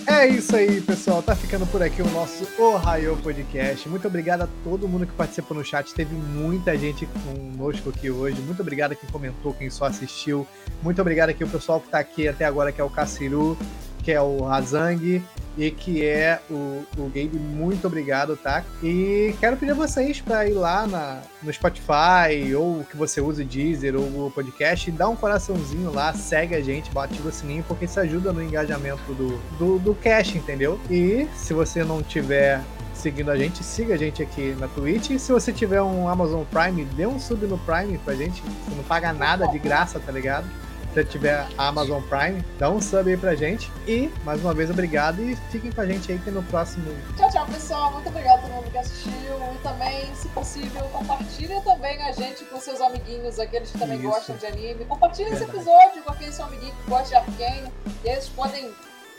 É 0.07 0.27
isso 0.27 0.55
aí, 0.55 0.81
pessoal. 0.81 1.23
Tá 1.23 1.35
ficando 1.35 1.65
por 1.65 1.81
aqui 1.81 2.01
o 2.01 2.09
nosso 2.11 2.45
Ohio 2.61 3.17
Podcast. 3.23 3.87
Muito 3.87 4.07
obrigado 4.07 4.41
a 4.41 4.47
todo 4.63 4.87
mundo 4.87 5.07
que 5.07 5.13
participou 5.13 5.55
no 5.55 5.63
chat. 5.63 5.93
Teve 5.93 6.13
muita 6.13 6.77
gente 6.77 7.07
conosco 7.07 7.89
aqui 7.89 8.11
hoje. 8.11 8.39
Muito 8.41 8.61
obrigado 8.61 8.91
a 8.91 8.95
quem 8.95 9.09
comentou, 9.09 9.53
quem 9.53 9.69
só 9.69 9.85
assistiu. 9.85 10.45
Muito 10.83 11.01
obrigado 11.01 11.29
aqui 11.29 11.43
o 11.43 11.49
pessoal 11.49 11.79
que 11.79 11.89
tá 11.89 11.99
aqui 11.99 12.27
até 12.27 12.45
agora, 12.45 12.71
que 12.71 12.81
é 12.81 12.83
o 12.83 12.89
Cassiru, 12.89 13.57
que 14.03 14.11
é 14.11 14.21
o 14.21 14.43
Razang 14.43 15.23
e 15.57 15.71
que 15.71 16.05
é 16.05 16.39
o, 16.49 16.83
o 16.97 17.05
Gabe. 17.07 17.37
Muito 17.37 17.85
obrigado, 17.87 18.37
tá? 18.37 18.63
E 18.81 19.35
quero 19.39 19.57
pedir 19.57 19.71
a 19.71 19.75
vocês 19.75 20.21
para 20.21 20.47
ir 20.47 20.53
lá 20.53 20.87
na, 20.87 21.21
no 21.43 21.51
Spotify 21.51 22.53
ou 22.55 22.83
que 22.83 22.95
você 22.95 23.19
use 23.19 23.43
Deezer 23.43 23.95
ou 23.95 24.27
o 24.27 24.31
podcast, 24.31 24.89
dá 24.91 25.09
um 25.09 25.15
coraçãozinho 25.15 25.91
lá, 25.93 26.13
segue 26.13 26.55
a 26.55 26.61
gente, 26.61 26.89
ativa 26.97 27.29
o 27.29 27.31
sininho, 27.31 27.63
porque 27.67 27.85
isso 27.85 27.99
ajuda 27.99 28.31
no 28.31 28.41
engajamento 28.41 29.13
do, 29.13 29.37
do, 29.57 29.79
do 29.79 29.95
cast, 29.95 30.37
entendeu? 30.37 30.79
E 30.89 31.27
se 31.35 31.53
você 31.53 31.83
não 31.83 32.01
tiver 32.01 32.61
seguindo 32.93 33.31
a 33.31 33.37
gente, 33.37 33.63
siga 33.63 33.95
a 33.95 33.97
gente 33.97 34.21
aqui 34.21 34.55
na 34.59 34.67
Twitch. 34.67 35.09
E 35.09 35.19
se 35.19 35.31
você 35.31 35.51
tiver 35.51 35.81
um 35.81 36.07
Amazon 36.07 36.43
Prime, 36.43 36.85
dê 36.85 37.07
um 37.07 37.19
sub 37.19 37.45
no 37.47 37.57
Prime 37.57 37.97
pra 37.99 38.13
gente. 38.13 38.41
Você 38.41 38.75
não 38.75 38.83
paga 38.83 39.11
nada 39.11 39.47
de 39.47 39.57
graça, 39.57 39.99
tá 39.99 40.11
ligado? 40.11 40.45
Se 40.91 40.95
você 40.95 41.05
tiver 41.05 41.47
a 41.57 41.67
Amazon 41.69 42.01
Prime, 42.03 42.43
dá 42.59 42.69
um 42.69 42.81
sub 42.81 43.09
aí 43.09 43.15
pra 43.15 43.33
gente. 43.33 43.71
E, 43.87 44.11
mais 44.25 44.41
uma 44.41 44.53
vez, 44.53 44.69
obrigado. 44.69 45.21
E 45.21 45.37
fiquem 45.49 45.71
com 45.71 45.79
a 45.79 45.85
gente 45.85 46.11
aí 46.11 46.19
que 46.19 46.29
no 46.29 46.43
próximo. 46.43 46.93
Tchau, 47.15 47.29
tchau, 47.31 47.45
pessoal. 47.45 47.93
Muito 47.93 48.09
obrigado 48.09 48.39
a 48.39 48.41
todo 48.41 48.51
mundo 48.51 48.69
que 48.69 48.77
assistiu. 48.77 49.13
E 49.55 49.57
também, 49.63 50.13
se 50.13 50.27
possível, 50.27 50.83
compartilha 50.91 51.61
também 51.61 52.01
a 52.03 52.11
gente 52.11 52.43
com 52.43 52.59
seus 52.59 52.81
amiguinhos, 52.81 53.39
aqueles 53.39 53.71
que 53.71 53.79
também 53.79 53.99
Isso. 53.99 54.07
gostam 54.09 54.35
de 54.35 54.45
anime. 54.45 54.83
Compartilha 54.83 55.29
esse 55.29 55.43
episódio 55.43 56.03
com 56.03 56.11
aquele 56.11 56.33
seu 56.33 56.43
amiguinho 56.43 56.73
que 56.73 56.89
gosta 56.89 57.07
de 57.07 57.15
Arcane. 57.15 57.71
E 58.03 58.09
eles 58.09 58.27
podem, 58.27 58.69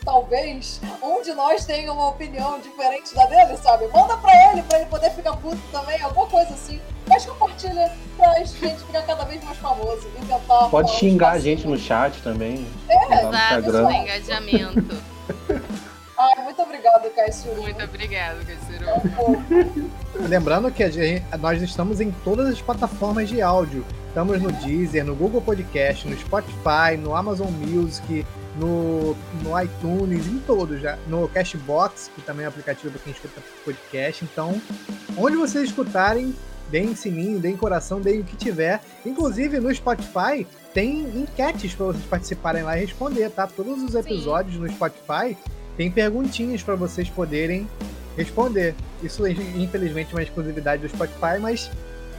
talvez, 0.04 0.80
um 1.02 1.22
de 1.22 1.32
nós 1.32 1.64
tenha 1.64 1.92
uma 1.92 2.08
opinião 2.08 2.58
diferente 2.60 3.14
da 3.14 3.26
dele, 3.26 3.56
sabe? 3.56 3.86
Manda 3.88 4.16
pra 4.16 4.50
ele, 4.50 4.62
pra 4.62 4.78
ele 4.78 4.86
poder 4.86 5.10
ficar 5.10 5.36
puto 5.36 5.60
também, 5.70 6.00
alguma 6.02 6.26
coisa 6.26 6.52
assim. 6.52 6.80
Mas 7.08 7.26
compartilha 7.26 7.92
pra 8.16 8.34
gente 8.44 8.84
ficar 8.84 9.02
cada 9.02 9.24
vez 9.24 9.42
mais 9.44 9.58
famoso 9.58 10.08
e 10.08 10.26
tentar... 10.26 10.68
Pode 10.68 10.90
xingar 10.92 11.32
a 11.32 11.38
gente 11.38 11.66
no 11.66 11.76
chat 11.76 12.20
também. 12.22 12.66
É, 12.88 12.94
lá 13.22 13.60
no 13.60 13.68
Exato, 13.68 13.92
engajamento. 13.92 15.02
Ai, 16.18 16.44
muito 16.44 16.62
obrigado, 16.62 17.10
Caio 17.10 17.32
Muito 17.60 17.82
obrigado, 17.82 18.46
Cassiru. 18.46 19.82
Lembrando 20.28 20.70
que 20.70 20.84
a 20.84 20.90
gente- 20.90 21.24
nós 21.38 21.60
estamos 21.60 22.00
em 22.00 22.12
todas 22.24 22.48
as 22.48 22.60
plataformas 22.60 23.28
de 23.28 23.42
áudio. 23.42 23.84
Estamos 24.06 24.40
no 24.40 24.52
Deezer, 24.52 25.04
no 25.04 25.16
Google 25.16 25.40
Podcast, 25.40 26.06
no 26.06 26.16
Spotify, 26.16 26.96
no 26.98 27.16
Amazon 27.16 27.48
Music, 27.48 28.24
no, 28.56 29.16
no 29.42 29.60
iTunes, 29.62 30.26
em 30.26 30.38
todos 30.40 30.80
já. 30.80 30.98
No 31.08 31.28
Cashbox, 31.28 32.10
que 32.14 32.22
também 32.22 32.44
é 32.44 32.48
um 32.48 32.50
aplicativo 32.50 32.90
para 32.90 33.00
quem 33.00 33.12
escuta 33.12 33.40
podcast. 33.64 34.24
Então, 34.24 34.60
onde 35.16 35.36
vocês 35.36 35.68
escutarem, 35.68 36.34
deem 36.70 36.94
sininho, 36.94 37.38
deem 37.38 37.56
coração, 37.56 38.00
deem 38.00 38.20
o 38.20 38.24
que 38.24 38.36
tiver. 38.36 38.80
Inclusive 39.04 39.60
no 39.60 39.74
Spotify 39.74 40.46
tem 40.72 41.02
enquetes 41.18 41.74
para 41.74 41.86
vocês 41.86 42.04
participarem 42.04 42.62
lá 42.62 42.76
e 42.76 42.80
responder, 42.80 43.30
tá? 43.30 43.46
Todos 43.46 43.82
os 43.82 43.94
episódios 43.94 44.56
no 44.56 44.68
Spotify 44.70 45.36
tem 45.76 45.90
perguntinhas 45.90 46.62
para 46.62 46.74
vocês 46.74 47.08
poderem 47.08 47.68
responder. 48.16 48.74
Isso, 49.02 49.26
infelizmente, 49.26 50.12
é 50.12 50.16
uma 50.16 50.22
exclusividade 50.22 50.82
do 50.82 50.88
Spotify, 50.88 51.38
mas 51.40 51.70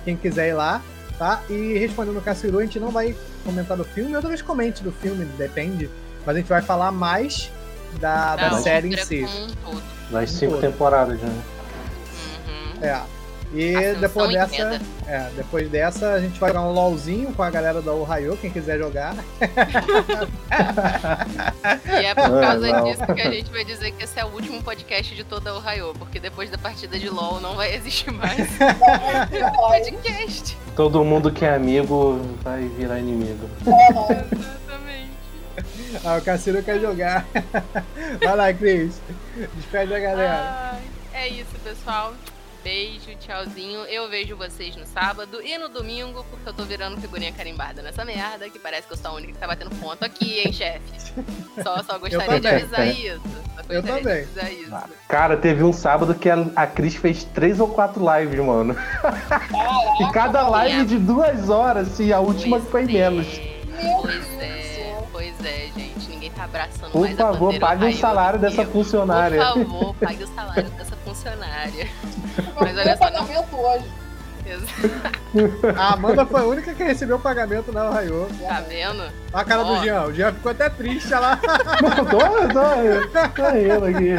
quem 0.04 0.16
quiser 0.16 0.50
ir 0.50 0.54
lá, 0.54 0.84
tá? 1.18 1.44
E 1.50 1.78
respondendo 1.78 2.18
o 2.18 2.22
Cassiru, 2.22 2.60
a 2.60 2.64
gente 2.64 2.80
não 2.80 2.92
vai 2.92 3.16
comentar 3.44 3.78
do 3.78 3.84
filme, 3.84 4.16
ou 4.16 4.22
talvez 4.22 4.42
comente 4.42 4.84
do 4.84 4.92
filme, 4.92 5.26
depende. 5.38 5.90
Mas 6.26 6.36
a 6.36 6.40
gente 6.40 6.48
vai 6.50 6.62
falar 6.62 6.91
mais 6.91 7.52
da, 8.00 8.36
da 8.36 8.52
série 8.60 8.94
em 8.94 8.98
si. 8.98 9.26
um. 9.68 9.80
Nas 10.12 10.30
cinco 10.32 10.54
Todo. 10.54 10.62
temporadas 10.62 11.20
já. 11.20 11.28
É. 12.82 13.02
E 13.56 13.76
Ascensão 13.76 14.02
depois 14.02 14.30
e 14.32 14.34
dessa, 14.34 14.82
é, 15.06 15.30
depois 15.36 15.70
dessa, 15.70 16.10
a 16.14 16.20
gente 16.20 16.40
vai 16.40 16.50
jogar 16.50 16.62
um 16.64 16.72
LOLzinho 16.74 17.32
com 17.34 17.44
a 17.44 17.52
galera 17.52 17.84
da 17.84 17.94
Ohio, 17.94 18.36
quem 18.41 18.50
quiser 18.50 18.80
jogar. 18.80 19.16
E 21.86 22.06
é 22.06 22.16
por 22.16 22.24
Ah, 22.34 22.42
causa 22.42 22.68
não. 22.68 22.84
disso 22.85 23.06
que 23.14 23.22
a 23.22 23.30
gente 23.32 23.52
vai 23.52 23.64
dizer 23.64 23.92
que 23.92 24.03
esse 24.03 24.19
é 24.19 24.26
o 24.26 24.30
último 24.30 24.61
podcast 24.64 25.14
de 25.16 25.24
toda 25.24 25.53
o 25.53 25.58
Ohio, 25.58 25.93
porque 26.00 26.19
depois 26.19 26.50
da 26.50 26.58
partida 26.58 26.98
de 26.98 27.08
LoL 27.10 27.40
não 27.42 27.56
vai 27.56 27.76
existir 27.76 28.11
mais 28.11 28.48
podcast. 29.56 30.58
Todo 30.76 31.03
mundo 31.03 31.32
que 31.32 31.45
é 31.45 31.53
amigo 31.53 32.19
vai 32.43 32.68
virar 32.69 32.98
inimigo. 32.98 33.48
Ah, 36.04 36.18
o 36.18 36.22
Cassino 36.22 36.62
quer 36.64 36.80
jogar. 36.80 37.26
Vai 38.24 38.36
lá, 38.36 38.54
Cris. 38.54 39.00
Despede 39.56 39.94
a 39.94 40.00
galera. 40.00 40.72
Ai, 40.74 40.82
é 41.14 41.28
isso, 41.30 41.52
pessoal. 41.64 42.14
Beijo, 42.64 43.14
tchauzinho. 43.20 43.82
Eu 43.82 44.10
vejo 44.10 44.38
vocês 44.38 44.74
no 44.78 44.86
sábado 44.86 45.42
e 45.44 45.58
no 45.58 45.68
domingo, 45.68 46.26
porque 46.30 46.48
eu 46.48 46.54
tô 46.54 46.64
virando 46.64 47.00
figurinha 47.02 47.32
carimbada 47.34 47.82
nessa 47.82 48.06
merda, 48.06 48.50
que 48.50 48.58
parece 48.58 48.88
que 48.88 48.94
eu 48.94 48.98
sou 48.98 49.12
a 49.12 49.14
única 49.16 49.34
que 49.34 49.38
tá 49.38 49.46
batendo 49.48 49.70
ponto 49.82 50.04
aqui, 50.06 50.40
hein, 50.40 50.54
chefe? 50.54 50.82
Só, 51.62 51.84
só 51.84 52.00
gostaria 52.00 52.40
de 52.40 52.48
avisar 52.48 52.88
isso. 52.88 53.22
Só 53.68 53.74
Eu 53.74 53.84
também. 53.84 54.24
avisar 54.24 54.54
isso. 54.54 54.72
Cara, 55.10 55.36
teve 55.36 55.62
um 55.62 55.74
sábado 55.74 56.16
que 56.16 56.30
a, 56.30 56.38
a 56.56 56.66
Cris 56.66 56.96
fez 56.96 57.26
três 57.26 57.60
ou 57.60 57.68
quatro 57.68 58.02
lives, 58.18 58.40
mano. 58.40 58.74
e 60.00 60.12
cada 60.14 60.48
live 60.48 60.86
de 60.86 60.98
duas 60.98 61.50
horas, 61.50 62.00
e 62.00 62.14
a 62.14 62.20
última 62.22 62.62
que 62.62 62.68
foi 62.72 62.86
menos. 62.86 63.28
Pois 64.02 64.40
é, 64.40 65.04
pois 65.12 65.46
é, 65.46 65.68
gente. 65.76 65.83
Abraçando 66.44 66.92
Por 66.92 67.02
mais 67.02 67.20
a 67.20 67.24
favor, 67.24 67.54
bandeira 67.54 67.66
pague 67.68 67.86
o 67.86 67.98
salário 67.98 68.40
dessa 68.40 68.66
funcionária. 68.66 69.46
Por 69.46 69.66
favor, 69.66 69.96
pague 69.96 70.24
o 70.24 70.28
salário 70.28 70.70
dessa 70.72 70.96
funcionária. 70.98 71.90
Mas 72.60 72.78
olha 72.78 72.98
só, 72.98 73.06
não. 73.06 73.26
pagamento 73.26 73.58
hoje. 73.58 73.86
A 75.78 75.94
Amanda 75.94 76.26
foi 76.26 76.42
a 76.42 76.44
única 76.44 76.74
que 76.74 76.84
recebeu 76.84 77.16
o 77.16 77.20
pagamento 77.20 77.72
na 77.72 77.90
Ohio. 77.90 78.28
Tá 78.42 78.60
vendo? 78.62 79.02
Olha 79.02 79.14
a 79.32 79.46
cara 79.46 79.62
Ó. 79.62 79.64
do 79.64 79.84
Jean. 79.84 80.04
O 80.04 80.14
Jean 80.14 80.34
ficou 80.34 80.52
até 80.52 80.70
triste 80.70 81.10
lá. 81.12 81.40
Não, 81.82 82.06
tô, 82.06 82.20
tô, 83.10 83.30
tô 83.30 83.50
rindo 83.52 83.86
aqui. 83.86 84.14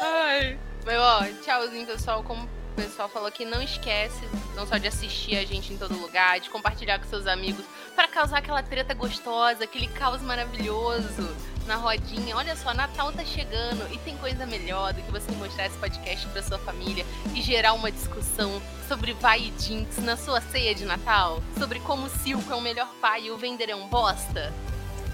Ai. 0.00 0.58
Mas 0.86 0.98
ó, 0.98 1.24
tchauzinho, 1.42 1.86
pessoal. 1.86 2.22
Como 2.22 2.48
o 2.72 2.74
pessoal 2.74 3.08
falou 3.08 3.28
aqui, 3.28 3.44
não 3.44 3.62
esquece 3.62 4.26
não 4.54 4.66
só 4.66 4.78
de 4.78 4.86
assistir 4.86 5.36
a 5.36 5.44
gente 5.44 5.72
em 5.72 5.76
todo 5.76 5.94
lugar, 5.98 6.40
de 6.40 6.50
compartilhar 6.50 6.98
com 6.98 7.06
seus 7.06 7.26
amigos, 7.26 7.64
pra 7.94 8.08
causar 8.08 8.38
aquela 8.38 8.62
treta 8.62 8.94
gostosa, 8.94 9.64
aquele 9.64 9.86
caos 9.88 10.22
maravilhoso 10.22 11.34
na 11.66 11.76
rodinha. 11.76 12.36
Olha 12.36 12.56
só, 12.56 12.74
Natal 12.74 13.12
tá 13.12 13.24
chegando 13.24 13.92
e 13.92 13.98
tem 13.98 14.16
coisa 14.16 14.46
melhor 14.46 14.92
do 14.92 15.02
que 15.02 15.10
você 15.10 15.30
mostrar 15.32 15.66
esse 15.66 15.76
podcast 15.78 16.26
pra 16.28 16.42
sua 16.42 16.58
família 16.58 17.04
e 17.34 17.40
gerar 17.40 17.72
uma 17.74 17.90
discussão 17.90 18.60
sobre 18.88 19.12
vai 19.14 19.40
e 19.40 19.60
Jinx 19.60 19.98
na 19.98 20.16
sua 20.16 20.40
ceia 20.40 20.74
de 20.74 20.84
Natal? 20.84 21.42
Sobre 21.58 21.80
como 21.80 22.06
o 22.06 22.10
Silco 22.10 22.52
é 22.52 22.56
o 22.56 22.60
melhor 22.60 22.88
pai 23.00 23.24
e 23.24 23.30
o 23.30 23.36
Vender 23.36 23.70
é 23.70 23.76
um 23.76 23.88
bosta? 23.88 24.52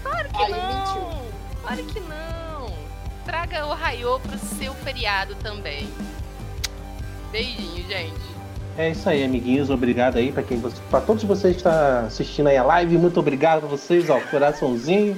Claro 0.03 0.29
que 0.31 0.43
Aí 0.43 0.51
não! 0.51 1.29
Claro 1.63 1.85
que 1.85 2.01
não! 2.01 2.79
Traga 3.25 3.67
o 3.67 3.75
Raiô 3.75 4.19
pro 4.21 4.39
seu 4.39 4.75
feriado 4.75 5.35
também. 5.37 5.89
Beijinho, 7.31 7.87
gente. 7.89 8.29
É 8.77 8.91
isso 8.91 9.09
aí, 9.09 9.25
amiguinhos. 9.25 9.71
Obrigado 9.71 10.17
aí 10.17 10.31
pra 10.31 10.43
quem 10.43 10.59
você, 10.59 10.77
para 10.91 11.01
todos 11.01 11.25
vocês 11.25 11.55
que 11.55 11.61
estão 11.61 12.07
assistindo 12.07 12.47
aí 12.47 12.57
a 12.57 12.63
live. 12.63 12.97
Muito 12.97 13.19
obrigado 13.19 13.65
a 13.65 13.69
vocês, 13.69 14.09
ó, 14.09 14.21
coraçãozinho. 14.21 15.17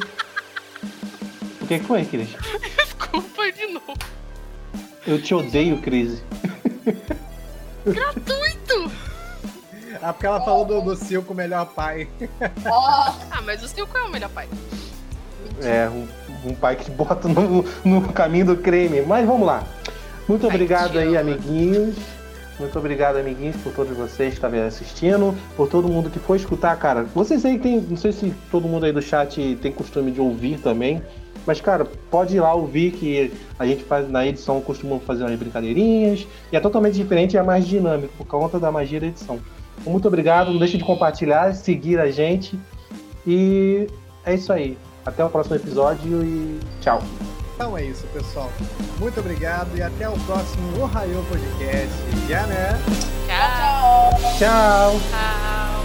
O 1.60 1.66
que 1.66 1.78
foi, 1.80 2.04
Cris? 2.04 2.30
Desculpa 2.76 3.52
de 3.52 3.66
novo. 3.66 3.94
Eu 5.06 5.20
te 5.20 5.34
odeio, 5.34 5.80
Cris. 5.82 6.22
Gratuito! 7.84 8.90
Ah, 10.02 10.12
porque 10.12 10.26
ela 10.26 10.40
falou 10.40 10.64
do, 10.64 10.80
do 10.80 10.96
Silco, 10.96 11.34
melhor 11.34 11.66
pai. 11.66 12.08
Ah, 12.64 13.42
mas 13.44 13.62
o 13.62 13.68
Silco 13.68 13.96
é 13.96 14.02
o 14.02 14.10
melhor 14.10 14.30
pai. 14.30 14.48
É, 15.62 15.88
um, 15.88 16.08
um 16.44 16.54
pai 16.54 16.76
que 16.76 16.90
bota 16.90 17.28
no, 17.28 17.64
no 17.84 18.12
caminho 18.12 18.46
do 18.46 18.56
creme. 18.56 19.02
Mas 19.02 19.26
vamos 19.26 19.46
lá. 19.46 19.64
Muito 20.30 20.46
obrigado 20.46 20.96
aí, 20.96 21.16
amiguinhos. 21.16 21.96
Muito 22.56 22.78
obrigado, 22.78 23.16
amiguinhos, 23.16 23.56
por 23.56 23.72
todos 23.72 23.96
vocês 23.96 24.28
que 24.28 24.34
estavam 24.36 24.64
assistindo, 24.64 25.34
por 25.56 25.68
todo 25.68 25.88
mundo 25.88 26.08
que 26.08 26.20
foi 26.20 26.36
escutar, 26.36 26.76
cara. 26.76 27.02
Vocês 27.12 27.44
aí 27.44 27.58
tem, 27.58 27.80
não 27.80 27.96
sei 27.96 28.12
se 28.12 28.32
todo 28.48 28.68
mundo 28.68 28.86
aí 28.86 28.92
do 28.92 29.02
chat 29.02 29.58
tem 29.60 29.72
costume 29.72 30.12
de 30.12 30.20
ouvir 30.20 30.60
também, 30.60 31.02
mas, 31.44 31.60
cara, 31.60 31.84
pode 31.84 32.36
ir 32.36 32.40
lá 32.40 32.54
ouvir 32.54 32.92
que 32.92 33.32
a 33.58 33.66
gente 33.66 33.82
faz 33.82 34.08
na 34.08 34.24
edição, 34.24 34.60
costuma 34.60 35.00
fazer 35.00 35.24
umas 35.24 35.36
brincadeirinhas, 35.36 36.24
e 36.52 36.56
é 36.56 36.60
totalmente 36.60 36.94
diferente 36.94 37.34
e 37.34 37.36
é 37.36 37.42
mais 37.42 37.66
dinâmico, 37.66 38.12
por 38.16 38.26
conta 38.28 38.60
da 38.60 38.70
magia 38.70 39.00
da 39.00 39.08
edição. 39.08 39.40
Então, 39.80 39.92
muito 39.92 40.06
obrigado, 40.06 40.52
não 40.52 40.60
deixe 40.60 40.78
de 40.78 40.84
compartilhar, 40.84 41.52
seguir 41.54 41.98
a 41.98 42.08
gente, 42.08 42.56
e 43.26 43.88
é 44.24 44.34
isso 44.34 44.52
aí. 44.52 44.78
Até 45.04 45.24
o 45.24 45.28
próximo 45.28 45.56
episódio 45.56 46.22
e 46.22 46.60
tchau. 46.80 47.02
Então 47.60 47.76
é 47.76 47.84
isso, 47.84 48.06
pessoal. 48.06 48.50
Muito 48.98 49.20
obrigado 49.20 49.76
e 49.76 49.82
até 49.82 50.08
o 50.08 50.18
próximo 50.20 50.82
Ohio 50.82 51.22
Podcast. 51.28 51.94
Já, 52.26 52.46
né? 52.46 52.70
Tchau. 53.26 54.38
Tchau. 54.38 55.00
Tchau. 55.10 55.70
Who 55.70 55.79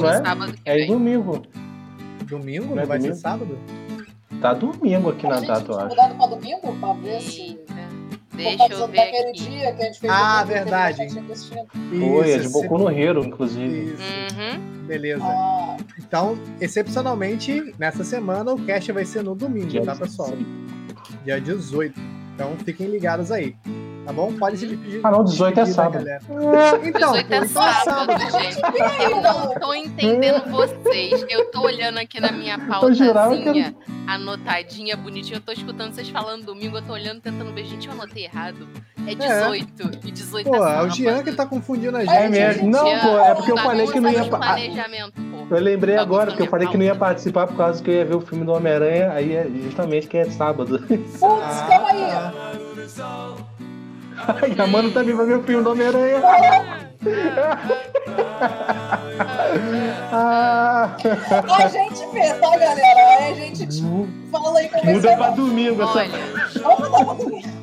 domingo, 0.00 0.34
no 0.46 0.54
é? 0.64 0.82
É 0.82 0.86
domingo. 0.86 1.42
Domingo? 2.26 2.66
Não 2.66 2.74
Não 2.76 2.82
é 2.82 2.86
vai 2.86 2.98
ser 3.00 3.06
domingo? 3.08 3.20
sábado? 3.22 3.58
Tá 4.40 4.54
domingo 4.54 5.10
aqui 5.10 5.26
A 5.26 5.30
na 5.30 5.36
gente 5.38 5.48
data, 5.48 5.72
eu 5.72 5.78
acho. 5.78 5.88
mudado 5.88 6.14
pra 6.16 6.26
domingo 6.26 6.76
pra 6.80 6.92
ver 6.94 7.20
se. 7.20 7.58
Deixa 8.32 8.68
por 8.68 8.72
eu 8.72 8.86
ver 8.88 8.96
daquele 8.96 9.28
aqui. 9.30 9.40
dia 9.50 9.72
que 9.74 9.82
a 9.82 9.84
gente 9.86 10.00
fez 10.00 10.12
Ah, 10.12 10.44
verdade. 10.44 10.96
Foi, 11.10 12.30
é 12.30 12.38
de 12.38 12.48
Boku 12.48 12.78
no 12.78 12.90
Hero, 12.90 13.22
inclusive. 13.24 13.92
Isso. 13.94 14.02
Uhum. 14.02 14.86
Beleza. 14.86 15.22
Ah, 15.24 15.76
Então, 15.98 16.38
excepcionalmente, 16.60 17.74
nessa 17.78 18.02
semana 18.02 18.52
o 18.52 18.58
cast 18.64 18.90
vai 18.92 19.04
ser 19.04 19.22
no 19.22 19.34
domingo, 19.34 19.66
Dia 19.66 19.82
tá, 19.84 19.94
pessoal? 19.94 20.32
Dia 21.24 21.38
18. 21.40 22.00
Então, 22.34 22.56
fiquem 22.64 22.86
ligados 22.86 23.30
aí. 23.30 23.54
Tá 24.10 24.12
bom? 24.12 24.32
Pode 24.32 24.58
se 24.58 24.66
despedir. 24.66 25.00
Ah, 25.02 25.10
não, 25.10 25.24
18 25.24 25.60
é 25.60 25.66
sábado. 25.66 26.04
galera. 26.04 26.20
Então, 26.84 27.12
18 27.12 27.26
pô, 27.28 27.34
é 27.34 27.38
então 27.38 27.42
é 27.42 27.46
sábado, 27.46 27.84
sábado. 27.84 28.42
gente. 28.42 29.02
Eu 29.02 29.20
não 29.22 29.54
tô 29.54 29.74
entendendo 29.74 30.50
vocês. 30.50 31.24
Eu 31.28 31.50
tô 31.50 31.62
olhando 31.62 31.98
aqui 31.98 32.20
na 32.20 32.32
minha 32.32 32.58
que 32.58 32.66
pautazinha, 32.66 33.74
anotadinha, 34.06 34.96
bonitinha. 34.96 35.36
Eu 35.36 35.40
tô 35.40 35.52
escutando 35.52 35.94
vocês 35.94 36.08
falando 36.08 36.44
domingo, 36.44 36.76
eu 36.76 36.82
tô 36.82 36.92
olhando, 36.92 37.20
tentando 37.20 37.52
ver. 37.52 37.64
Gente, 37.64 37.86
eu 37.86 37.92
anotei 37.92 38.24
errado. 38.24 38.68
É 39.06 39.14
18. 39.14 40.06
E 40.06 40.10
18 40.10 40.50
Pô, 40.50 40.54
é 40.54 40.58
é 40.58 40.60
o 40.60 40.64
sábado. 40.64 40.94
Jean 40.94 41.22
que 41.22 41.32
tá 41.32 41.46
confundindo 41.46 41.96
a 41.96 42.04
gente. 42.04 42.14
É 42.14 42.28
mesmo. 42.28 42.68
Não, 42.68 42.84
Jean, 42.86 43.00
pô, 43.00 43.18
é 43.18 43.34
porque 43.34 43.52
eu 43.52 43.58
falei 43.58 43.86
que 43.86 44.00
não 44.00 44.10
ia. 44.10 44.24
planejamento, 44.24 45.12
pô. 45.14 45.54
Eu 45.54 45.60
lembrei 45.60 45.96
Bagunça 45.96 46.02
agora, 46.02 46.30
porque 46.30 46.42
eu 46.42 46.50
falei 46.50 46.68
que 46.68 46.76
não 46.76 46.84
ia 46.84 46.94
pauta. 46.94 47.06
participar 47.06 47.46
por 47.46 47.56
causa 47.56 47.82
que 47.82 47.90
eu 47.90 47.94
ia 47.94 48.04
ver 48.04 48.16
o 48.16 48.20
filme 48.20 48.44
do 48.44 48.52
Homem-Aranha, 48.52 49.12
aí 49.12 49.34
é 49.34 49.48
justamente 49.64 50.06
que 50.06 50.16
é 50.16 50.24
sábado. 50.30 50.78
Putz, 50.80 51.18
calma 51.20 51.88
aí. 51.90 53.49
Ai, 54.28 54.54
a 54.58 54.66
Mano 54.66 54.90
também 54.90 55.14
vai 55.14 55.26
ver 55.26 55.38
o 55.38 55.42
filme 55.42 55.62
do 55.64 55.70
Homem-Aranha. 55.72 56.20
Ah. 60.12 60.96
A 61.58 61.68
gente 61.68 62.06
vê, 62.12 62.34
tá, 62.34 62.56
galera? 62.56 63.18
Aí 63.18 63.32
a 63.32 63.54
gente 63.54 63.82
fala 64.30 64.58
aí 64.58 64.68
como 64.68 64.92
Muda 64.92 65.10
é 65.10 65.16
pra 65.16 65.30
domingo 65.30 65.82
essa. 65.82 65.98
Olha, 65.98 66.10
Vamos 66.62 66.90
dar 66.90 67.04
pra 67.04 67.14
dormir. 67.14 67.59